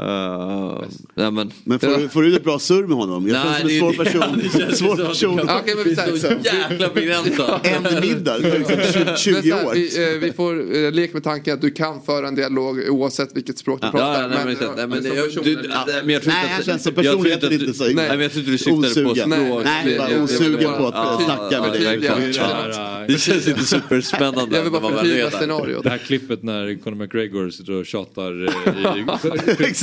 Uh, 0.01 0.83
nej 1.15 1.31
men. 1.31 1.53
Men 1.65 1.79
får, 1.79 1.87
du, 1.99 2.09
får 2.09 2.23
du 2.23 2.37
ett 2.37 2.45
bra 2.45 2.59
surr 2.59 2.87
med 2.87 2.97
honom? 2.97 3.29
Jag 3.29 3.35
Nej, 3.35 3.45
känns 3.45 3.59
som 3.59 3.69
det- 3.69 3.75
en 3.75 3.81
svår 3.81 3.93
det- 3.93 4.05
person. 4.05 4.41
det 4.53 4.59
känns 4.59 4.79
svår 4.79 4.93
att 5.03 5.09
person. 5.09 5.41
Okej, 5.41 5.75
men 5.77 5.85
vi 5.85 5.97
säger 5.97 6.17
så. 6.17 6.27
Jäkla 6.45 6.89
begränsat. 6.95 7.67
En 7.67 8.01
middag, 8.01 8.39
det 8.39 8.59
liksom 8.59 8.77
20, 8.87 9.05
Men 9.05 9.17
20 9.17 9.51
så 9.51 9.57
här, 9.57 9.67
år. 9.67 9.73
Vi, 9.75 10.15
eh, 10.15 10.19
vi 10.21 10.33
får 10.33 10.77
eh, 10.85 10.93
leka 10.93 11.13
med 11.13 11.25
tanken 11.25 11.55
att 11.55 11.61
du 11.61 11.71
kan 11.71 12.03
föra 12.03 12.29
en 12.29 12.35
dialog 12.35 12.79
oavsett 12.89 13.37
vilket 13.37 13.59
språk 13.59 13.81
du 13.81 13.87
Ja, 13.87 13.91
pratar. 13.91 14.23
ja, 14.23 14.29
nej, 14.29 14.39
men, 14.87 15.03
nej, 15.03 15.13
jag, 15.17 15.25
person 15.27 15.45
du, 15.45 15.53
eller- 15.53 15.69
nej, 15.87 16.03
men 16.05 16.11
jag 16.15 16.23
tror 16.23 16.33
Nej, 16.33 16.43
inte 16.45 16.57
att- 16.59 16.65
känns 16.67 16.83
som 16.83 16.93
tror 16.95 17.03
personligheten 17.05 17.53
inte 17.53 17.73
så- 17.75 17.85
Nej 17.85 17.95
men 17.95 18.21
jag 18.21 18.31
tror 18.33 18.41
inte 18.41 18.51
du 18.53 18.59
syftade 18.59 19.05
på 19.05 19.15
språk. 19.15 19.27
Nej, 19.65 19.99
bara 19.99 20.23
osugen 20.23 20.73
på 20.79 20.87
att 20.87 21.23
snacka 21.25 21.61
med 21.63 21.73
dig. 21.73 21.99
det. 21.99 23.07
Det 23.09 23.19
känns 23.21 23.49
inte 23.49 23.65
superspännande. 23.65 24.57
Jag 24.57 24.63
vill 24.63 24.73
bara 24.73 24.93
förtydliga 24.97 25.31
scenariot. 25.31 25.83
Det 25.85 25.91
här 25.91 25.99
klippet 25.99 26.43
när 26.43 26.83
Conor 26.85 26.97
McGregor 26.97 27.51
sitter 27.51 27.73
och 27.73 27.87
tjatar 27.87 28.47
eh, 28.47 28.99
i 28.99 29.05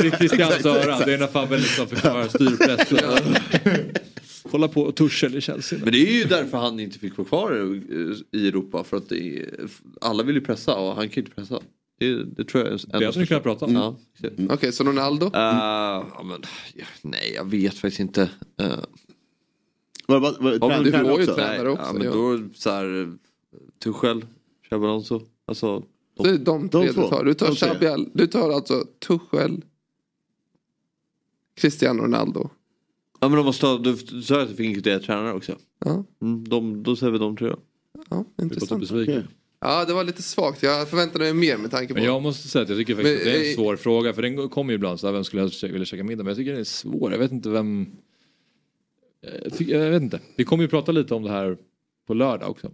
i 0.06 0.12
Christians 0.12 0.66
öra. 0.66 1.00
Det 1.06 1.14
är 1.14 1.18
när 1.18 1.28
Fabbe 1.28 1.58
liksom 1.58 1.88
förklarar 1.88 2.28
styrpress. 2.28 2.90
Kolla 4.52 4.68
på 4.68 4.92
Tuchel 4.92 5.36
i 5.36 5.42
Chelsea. 5.42 5.80
Men 5.84 5.92
det 5.94 6.00
är 6.10 6.14
ju 6.18 6.24
därför 6.24 6.58
han 6.58 6.80
inte 6.80 7.00
fick 7.00 7.18
vara 7.18 7.28
kvar 7.28 7.52
eh, 7.52 8.40
i 8.40 8.48
Europa. 8.48 8.84
För 8.84 8.98
att 8.98 9.10
det 9.10 9.38
är, 9.40 9.50
alla 10.02 10.24
vill 10.24 10.36
ju 10.36 10.42
pressa 10.42 10.76
och 10.76 10.96
han 10.96 11.10
kan 11.10 11.16
ju 11.16 11.22
inte 11.22 11.36
pressa. 11.36 11.60
Det, 12.00 12.24
det 12.24 12.44
tror 12.44 12.64
jag 12.64 12.74
är 12.74 13.00
Det 13.00 13.06
hade 13.06 13.20
ni 13.20 13.28
kunnat 13.28 13.44
prata 13.44 13.66
om. 13.66 13.76
Ja. 13.76 13.96
Okej, 14.50 14.72
så 14.72 14.84
Ronaldo? 14.84 15.26
Uh, 15.26 15.32
ja, 15.34 16.24
men, 16.24 16.42
nej, 17.02 17.34
jag 17.36 17.50
vet 17.50 17.74
faktiskt 17.74 18.00
inte. 18.00 18.22
Uh, 18.62 18.68
Var, 20.08 20.20
var, 20.20 20.36
var, 20.40 20.52
Ja, 20.62 20.68
men 20.68 20.84
du 20.84 20.92
får 20.92 21.20
ju 21.20 21.26
tränare 21.26 21.70
också, 21.70 21.86
ja, 21.88 21.94
men 21.94 22.04
ja. 22.04 22.12
då 22.12 22.40
så 22.56 22.70
här, 22.70 23.14
Tuchel, 23.84 24.26
Xabi 24.70 24.86
Alonso. 24.86 25.22
Alltså, 25.48 25.84
Det 26.24 26.30
är 26.30 26.38
de 26.38 26.70
tre 26.70 26.80
De 26.82 26.88
du 26.88 26.94
två. 26.94 27.08
tar. 27.08 27.24
Du 27.26 27.34
tar 27.34 27.48
De 27.48 27.56
tre. 27.56 27.70
Xabi 27.70 27.88
Al- 27.88 28.10
du 28.14 28.28
tar 28.28 28.52
alltså 28.52 28.86
Tuchel, 29.08 29.62
Cristiano 31.56 32.04
Ronaldo. 32.04 32.50
ja 33.20 33.30
men 33.30 33.38
de 33.38 33.46
måste 33.46 33.66
ha, 33.66 33.78
du 33.78 33.98
sa 33.98 34.42
att 34.42 34.50
du 34.50 34.56
fick 34.56 34.66
inkludera 34.66 35.00
tränare 35.00 35.34
också. 35.34 35.56
Ja, 35.86 36.04
Mm, 36.22 36.48
de, 36.48 36.84
då 36.84 36.96
säger 36.96 37.12
vi 37.12 37.18
de 37.20 37.38
ja 37.40 37.56
Jag 38.10 38.26
är 38.38 38.44
intressant. 38.44 38.82
besviken. 38.82 39.28
Ja, 39.60 39.86
det 39.86 39.94
var 39.94 40.04
lite 40.04 40.22
svagt. 40.24 40.64
Jag 40.64 40.90
förväntade 40.90 41.24
mig 41.26 41.34
mer 41.34 41.58
med 41.58 41.72
tanke 41.72 41.88
på... 41.88 41.94
Men 41.94 42.04
jag 42.04 42.22
måste 42.22 42.48
säga 42.48 42.64
att 42.64 42.70
jag 42.70 42.78
tycker 42.78 42.96
faktiskt 42.96 43.26
Men, 43.26 43.34
att 43.34 43.34
det 43.34 43.40
är 43.40 43.46
en 43.46 43.52
eh, 43.52 43.56
svår 43.56 43.76
fråga. 43.76 44.14
För 44.14 44.22
den 44.22 44.50
kommer 44.50 44.72
ju 44.72 44.76
ibland 44.76 45.00
så 45.00 45.08
här, 45.08 45.14
vem 45.14 45.24
skulle 45.24 45.42
jag 45.42 45.70
vilja 45.70 45.86
käka 45.86 46.04
middag 46.04 46.24
med? 46.24 46.32
Jag 46.32 46.38
tycker 46.38 46.52
den 46.52 46.60
är 46.60 46.64
svår. 46.64 47.12
Jag 47.12 47.20
vet 47.20 47.32
inte 47.32 47.50
vem... 47.50 47.88
Jag, 49.44 49.54
tycker, 49.58 49.80
jag 49.80 49.92
vet 49.92 50.02
inte. 50.02 50.20
Vi 50.36 50.44
kommer 50.44 50.64
ju 50.64 50.68
prata 50.68 50.92
lite 50.92 51.14
om 51.16 51.24
det 51.24 51.30
här 51.32 51.58
på 52.08 52.14
lördag 52.14 52.50
också. 52.50 52.68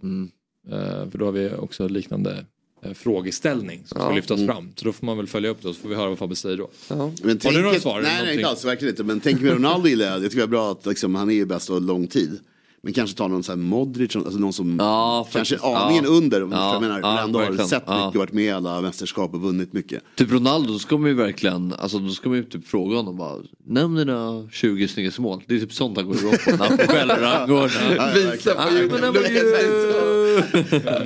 Eh, 0.68 1.10
för 1.10 1.18
då 1.18 1.24
har 1.24 1.32
vi 1.32 1.50
också 1.50 1.88
liknande 1.88 2.46
frågeställning 2.94 3.82
som 3.86 3.98
ska 4.00 4.08
Ja. 4.08 4.14
lyftas 4.14 4.40
Mm. 4.40 4.54
fram. 4.54 4.68
Så 4.76 4.84
då 4.84 4.92
får 4.92 5.06
man 5.06 5.16
väl 5.16 5.26
följa 5.26 5.50
upp 5.50 5.62
det 5.62 5.68
och 5.68 5.74
så 5.74 5.80
får 5.80 5.88
vi 5.88 5.94
höra 5.94 6.08
vad 6.08 6.18
Fabbe 6.18 6.36
säger 6.36 6.56
då. 6.56 6.70
Ja. 6.88 7.10
Men 7.22 7.40
Har 7.44 7.52
du 7.52 7.62
några 7.62 7.80
svar? 7.80 8.00
Nej, 8.02 8.20
nej 8.24 8.34
inte 8.36 8.48
alls, 8.48 8.64
verkligen 8.64 8.92
inte. 8.92 9.04
Men 9.04 9.20
tänk 9.20 9.40
med 9.40 9.52
Ronaldo 9.52 9.88
gillar 9.88 10.06
jag. 10.06 10.14
Jag 10.14 10.22
tycker 10.30 10.36
det 10.36 10.42
är 10.42 10.46
bra 10.46 10.70
att 10.72 10.86
liksom, 10.86 11.14
han 11.14 11.30
är 11.30 11.34
ju 11.34 11.46
bäst 11.46 11.70
och 11.70 11.80
lång 11.82 12.06
tid. 12.06 12.40
Men 12.82 12.92
kanske 12.92 13.16
ta 13.16 13.28
någon 13.28 13.42
sån 13.42 13.58
här 13.60 13.66
Modric, 13.68 14.16
alltså 14.16 14.38
någon 14.38 14.52
som 14.52 14.76
Ja, 14.78 15.28
kanske 15.32 15.54
faktiskt. 15.56 15.64
aningen 15.76 16.04
Ja. 16.04 16.10
under. 16.10 16.42
Om 16.42 16.52
Ja, 16.52 16.72
jag 16.72 16.82
menar, 16.82 17.00
ja, 17.00 17.20
ändå 17.24 17.38
har 17.38 17.66
sett 17.66 17.82
Ja. 17.86 18.06
mycket, 18.06 18.18
varit 18.18 18.32
med 18.32 18.44
i 18.44 18.50
alla 18.50 18.80
mästerskap 18.80 19.34
och 19.34 19.40
vunnit 19.40 19.72
mycket. 19.72 20.02
Typ 20.16 20.32
Ronaldo, 20.32 20.72
då 20.72 20.78
ska 20.78 20.98
man 20.98 21.10
ju 21.10 21.16
verkligen, 21.16 21.74
alltså 21.78 21.98
då 21.98 22.08
ska 22.10 22.28
man 22.28 22.38
ju 22.38 22.44
typ 22.44 22.66
fråga 22.68 22.96
honom 22.96 23.16
bara, 23.16 23.36
nämn 23.66 23.94
dina 23.96 24.48
20 24.52 24.88
snyggaste 24.88 25.20
mål. 25.20 25.42
Det 25.46 25.54
är 25.54 25.58
typ 25.60 25.72
sånt 25.72 25.96
han 25.96 26.06
går 26.06 26.16
igång 26.16 26.34
på 26.44 26.50
när 26.50 26.58
han 26.66 26.78
rangordningen. 27.22 27.94
Ja, 27.96 28.10
Visa 28.14 28.54
på 28.54 28.60
Ja, 28.60 28.70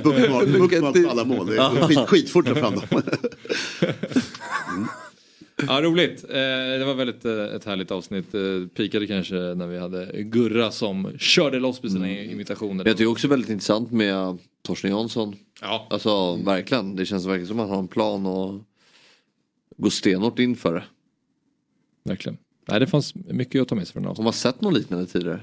Bookmark, 0.03 0.47
bookmark 0.47 1.03
på 1.03 1.09
alla 1.09 1.25
mål. 1.25 1.47
Det 1.47 1.57
är 1.57 1.87
skit, 1.87 1.99
skitfort 1.99 2.47
att 2.47 2.57
fram 2.57 2.75
dem. 2.75 3.01
Ja, 5.67 5.81
roligt. 5.81 6.23
Eh, 6.23 6.35
det 6.79 6.85
var 6.85 6.93
väldigt 6.93 7.25
eh, 7.25 7.55
ett 7.55 7.65
härligt 7.65 7.91
avsnitt. 7.91 8.33
Eh, 8.33 8.41
pikade 8.75 9.07
kanske 9.07 9.35
när 9.35 9.67
vi 9.67 9.79
hade 9.79 10.23
Gurra 10.23 10.71
som 10.71 11.11
körde 11.17 11.59
loss 11.59 11.83
med 11.83 11.91
sina 11.91 12.09
imitationer. 12.09 12.85
Jag 12.85 12.97
tycker 12.97 13.11
också 13.11 13.27
väldigt 13.27 13.49
intressant 13.49 13.91
med 13.91 14.37
Torsten 14.61 14.91
Jansson. 14.91 15.35
Ja. 15.61 15.87
Alltså 15.89 16.35
verkligen. 16.35 16.95
Det 16.95 17.05
känns 17.05 17.25
verkligen 17.25 17.47
som 17.47 17.59
att 17.59 17.67
han 17.67 17.75
har 17.75 17.81
en 17.81 17.87
plan 17.87 18.25
och 18.25 18.61
går 19.77 19.89
stenhårt 19.89 20.39
in 20.39 20.55
för 20.55 20.73
det. 20.73 20.83
Verkligen. 22.03 22.37
Nej, 22.67 22.79
det 22.79 22.87
fanns 22.87 23.15
mycket 23.15 23.61
att 23.61 23.67
ta 23.67 23.75
med 23.75 23.87
sig 23.87 23.93
från 23.93 24.03
det 24.03 24.09
Har 24.09 24.23
man 24.23 24.33
sett 24.33 24.61
något 24.61 24.73
liknande 24.73 25.05
tidigare? 25.05 25.41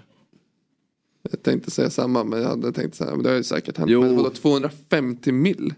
Jag 1.31 1.43
tänkte 1.43 1.71
säga 1.71 1.91
samma 1.91 2.25
men 2.25 2.43
jag 2.43 2.49
hade 2.49 2.73
tänkt 2.73 2.95
så 2.97 3.05
här, 3.05 3.11
men 3.11 3.23
det 3.23 3.29
har 3.29 3.37
ju 3.37 3.43
säkert 3.43 3.79
hänt. 3.79 3.91
Jo. 3.91 4.01
Men 4.01 4.17
vadå 4.17 4.31
250 4.31 5.33
mil? 5.33 5.75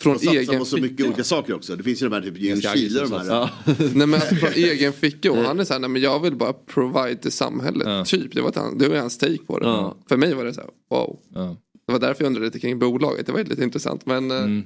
Från 0.00 0.14
Och 0.14 0.20
satsa 0.20 0.36
egen 0.38 0.58
på 0.58 0.64
så 0.64 0.76
mycket 0.76 0.90
ficka. 0.96 1.04
olika 1.08 1.24
saker 1.24 1.54
också. 1.54 1.76
Det 1.76 1.82
finns 1.82 2.02
ju 2.02 2.08
de 2.08 2.14
här 2.14 2.22
typ 2.22 2.36
aggressivt 2.36 3.10
här. 3.10 3.50
Nej 3.94 4.06
men 4.06 4.14
alltså 4.14 4.34
från 4.34 4.52
egen 4.52 4.92
ficka 4.92 5.32
och 5.32 5.38
han 5.38 5.60
är 5.60 5.64
såhär, 5.64 5.80
nej 5.80 5.90
men 5.90 6.02
jag 6.02 6.20
vill 6.20 6.36
bara 6.36 6.52
provide 6.52 7.16
till 7.22 7.32
samhället. 7.32 8.06
Typ, 8.06 8.34
det 8.34 8.40
var, 8.40 8.48
ett, 8.48 8.78
det 8.78 8.88
var 8.88 8.96
hans 8.96 9.18
take 9.18 9.38
på 9.46 9.58
det. 9.58 9.66
Ja. 9.66 9.96
För 10.08 10.16
mig 10.16 10.34
var 10.34 10.44
det 10.44 10.54
så 10.54 10.60
här, 10.60 10.70
wow. 10.90 11.18
Ja. 11.34 11.56
Det 11.86 11.92
var 11.92 12.00
därför 12.00 12.24
jag 12.24 12.26
undrade 12.26 12.46
lite 12.46 12.58
kring 12.58 12.78
bolaget, 12.78 13.26
det 13.26 13.32
var 13.32 13.44
lite 13.44 13.62
intressant. 13.64 14.06
Men 14.06 14.30
eh, 14.30 14.36
Mm. 14.38 14.62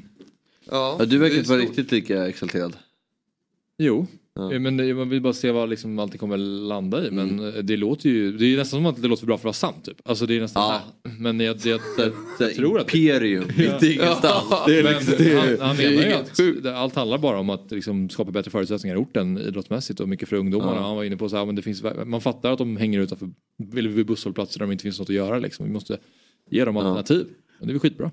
ja, 0.70 0.97
Ja, 0.98 1.05
du 1.05 1.18
verkar 1.18 1.36
inte 1.36 1.51
vara 1.51 1.60
riktigt 1.60 1.93
lika 1.93 2.28
exalterad. 2.28 2.77
Jo, 3.78 4.06
Eh, 4.36 4.60
men 4.60 4.76
det- 4.76 4.94
man 4.94 5.08
vill 5.08 5.20
bara 5.22 5.32
se 5.32 5.50
vad 5.50 5.68
liksom 5.68 5.98
allting 5.98 6.18
kommer 6.18 6.36
landa 6.36 7.06
i. 7.06 7.10
Men 7.10 7.40
eh, 7.48 7.54
det 7.62 7.76
låter 7.76 8.08
ju, 8.10 8.32
det 8.36 8.44
är 8.46 8.56
nästan 8.56 8.78
som 8.78 8.86
att 8.86 9.02
det 9.02 9.08
låter 9.08 9.20
för 9.20 9.26
bra 9.26 9.36
för 9.36 9.40
att 9.40 9.44
vara 9.44 9.72
sant. 9.72 9.84
Typ. 9.84 9.96
Alltså 10.04 10.26
det 10.26 10.36
är 10.36 10.40
nästan 10.40 10.62
Ja. 10.62 10.82
här. 11.04 11.12
Men 11.18 11.40
jag, 11.40 11.56
jag, 11.64 11.80
jag, 11.98 12.12
jag 12.40 12.54
tror 12.54 12.80
att... 12.80 12.94
Imperium, 12.94 13.44
mitt 13.58 13.82
i 13.82 13.92
ingenstans. 13.94 14.44
Det 14.66 14.78
är 14.78 14.82
Men 14.84 14.92
liksom- 14.94 15.14
det 15.18 15.60
han, 15.60 15.76
menar 15.76 16.02
ju 16.06 16.12
att 16.12 16.62
det- 16.62 16.76
allt 16.76 16.94
handlar 16.94 17.18
bara 17.18 17.38
om 17.40 17.50
att 17.50 17.70
liksom 17.70 18.08
skapa 18.08 18.30
bättre 18.30 18.50
förutsättningar 18.50 18.96
i 18.96 18.98
orten 18.98 19.38
idrottsmässigt 19.38 20.00
och 20.00 20.08
mycket 20.08 20.28
för 20.28 20.36
ungdomarna. 20.36 20.72
Ja. 20.76 20.82
Han 20.86 20.96
var 20.96 21.04
inne 21.04 21.16
på 21.16 21.28
så 21.28 21.36
här, 21.36 21.46
men 21.46 21.54
det 21.54 21.62
finns, 21.62 21.82
man 22.06 22.20
fattar 22.20 22.52
att 22.52 22.58
de 22.58 22.76
hänger 22.76 23.00
utanför 23.00 23.28
eller 23.76 23.88
vid 23.90 24.06
busshållplatser 24.06 24.58
där 24.58 24.66
det 24.66 24.72
inte 24.72 24.82
finns 24.82 24.98
något 24.98 25.08
att 25.10 25.14
göra. 25.16 25.38
Liksom. 25.38 25.66
Vi 25.66 25.72
måste 25.72 25.98
ge 26.50 26.64
dem 26.64 26.76
alternativ. 26.76 27.26
Och 27.60 27.66
det 27.66 27.70
är 27.70 27.72
väl 27.74 27.80
skitbra. 27.80 28.10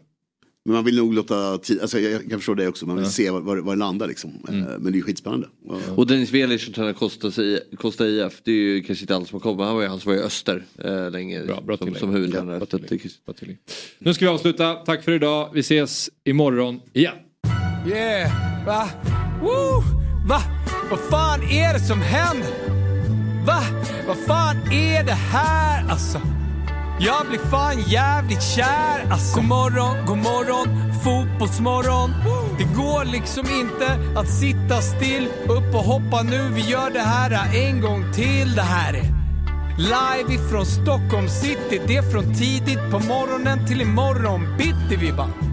Men 0.66 0.74
man 0.76 0.84
vill 0.86 0.98
nog 0.98 1.14
låta 1.14 1.58
tid, 1.58 1.82
alltså 1.82 2.00
jag, 2.00 2.12
jag 2.12 2.30
kan 2.30 2.40
förstå 2.40 2.54
det 2.54 2.68
också, 2.68 2.86
man 2.86 2.96
vill 2.96 3.06
Ja. 3.06 3.12
se 3.12 3.30
var, 3.30 3.42
var, 3.42 3.58
var 3.58 3.74
det 3.76 3.80
landar 3.80 4.08
liksom. 4.08 4.32
Eh, 4.48 4.54
Men 4.54 4.84
det 4.84 4.90
är 4.90 4.94
ju 4.94 5.02
skitspännande. 5.02 5.48
Och 5.96 6.08
Dennis 6.08 6.32
Velic 6.32 6.64
som 6.66 6.74
tränar 6.74 6.94
Costa, 6.94 7.32
Costa 7.78 8.08
IF, 8.08 8.42
det 8.44 8.52
är 8.52 8.56
ju 8.56 8.82
kanske 8.84 9.04
inte 9.04 9.16
alla 9.16 9.26
som 9.26 9.36
har 9.36 9.40
kommit. 9.40 9.66
Han 9.66 9.76
var 9.76 9.82
ju, 9.82 9.88
han 9.88 10.00
var 10.06 10.14
ju 10.14 10.20
Öster 10.22 10.64
eh, 10.84 11.12
länge 11.12 11.46
Bra, 11.46 11.62
bra 11.62 11.78
som, 11.78 11.96
som 11.96 12.10
huvudtränare. 12.10 12.58
Bra 12.60 12.66
tillägg. 13.34 13.58
Nu 14.00 14.14
ska 14.14 14.26
vi 14.26 14.32
avsluta. 14.32 14.74
Tack 14.74 15.04
för 15.04 15.12
idag. 15.12 15.50
Vi 15.54 15.60
ses 15.60 16.10
imorgon 16.24 16.80
igen. 16.94 17.14
Yeah, 17.88 18.32
va? 18.66 18.90
Woo! 19.42 19.82
Va? 20.30 20.42
Vad 20.90 21.00
fan 21.00 21.42
är 21.42 21.74
det 21.74 21.80
som 21.80 22.02
händer? 22.02 22.50
Va? 23.48 23.60
Vad 24.08 24.18
fan 24.18 24.56
är 24.72 25.04
det 25.06 25.12
här 25.12 25.88
alltså? 25.90 26.22
Jag 27.00 27.28
blir 27.28 27.40
fan 27.40 27.82
jävligt 27.82 28.44
kär 28.44 29.06
alltså. 29.12 29.36
God 29.36 29.46
morgon, 29.46 30.06
god 30.06 30.18
morgon, 30.18 30.94
fotbollsmorgon. 31.04 32.14
Det 32.58 32.64
går 32.64 33.06
liksom 33.06 33.46
inte 33.50 34.20
att 34.20 34.30
sitta 34.30 34.82
still. 34.82 35.28
Upp 35.44 35.76
och 35.76 35.84
hoppa 35.84 36.24
nu, 36.24 36.50
vi 36.54 36.62
gör 36.62 36.90
det 36.90 37.00
här 37.00 37.56
en 37.56 37.82
gång 37.82 38.14
till. 38.14 38.56
Det 38.56 38.62
här 38.62 38.94
är 38.94 39.14
live 39.78 40.34
ifrån 40.34 40.66
Stockholm 40.66 41.30
city. 41.30 41.82
Det 41.88 41.96
är 41.96 42.12
från 42.12 42.34
tidigt 42.34 42.92
på 42.92 43.00
morgonen 43.00 43.68
till 43.68 43.82
imorgon 43.82 44.58
bitti 44.58 44.96
vi 44.96 45.12
bara 45.12 45.53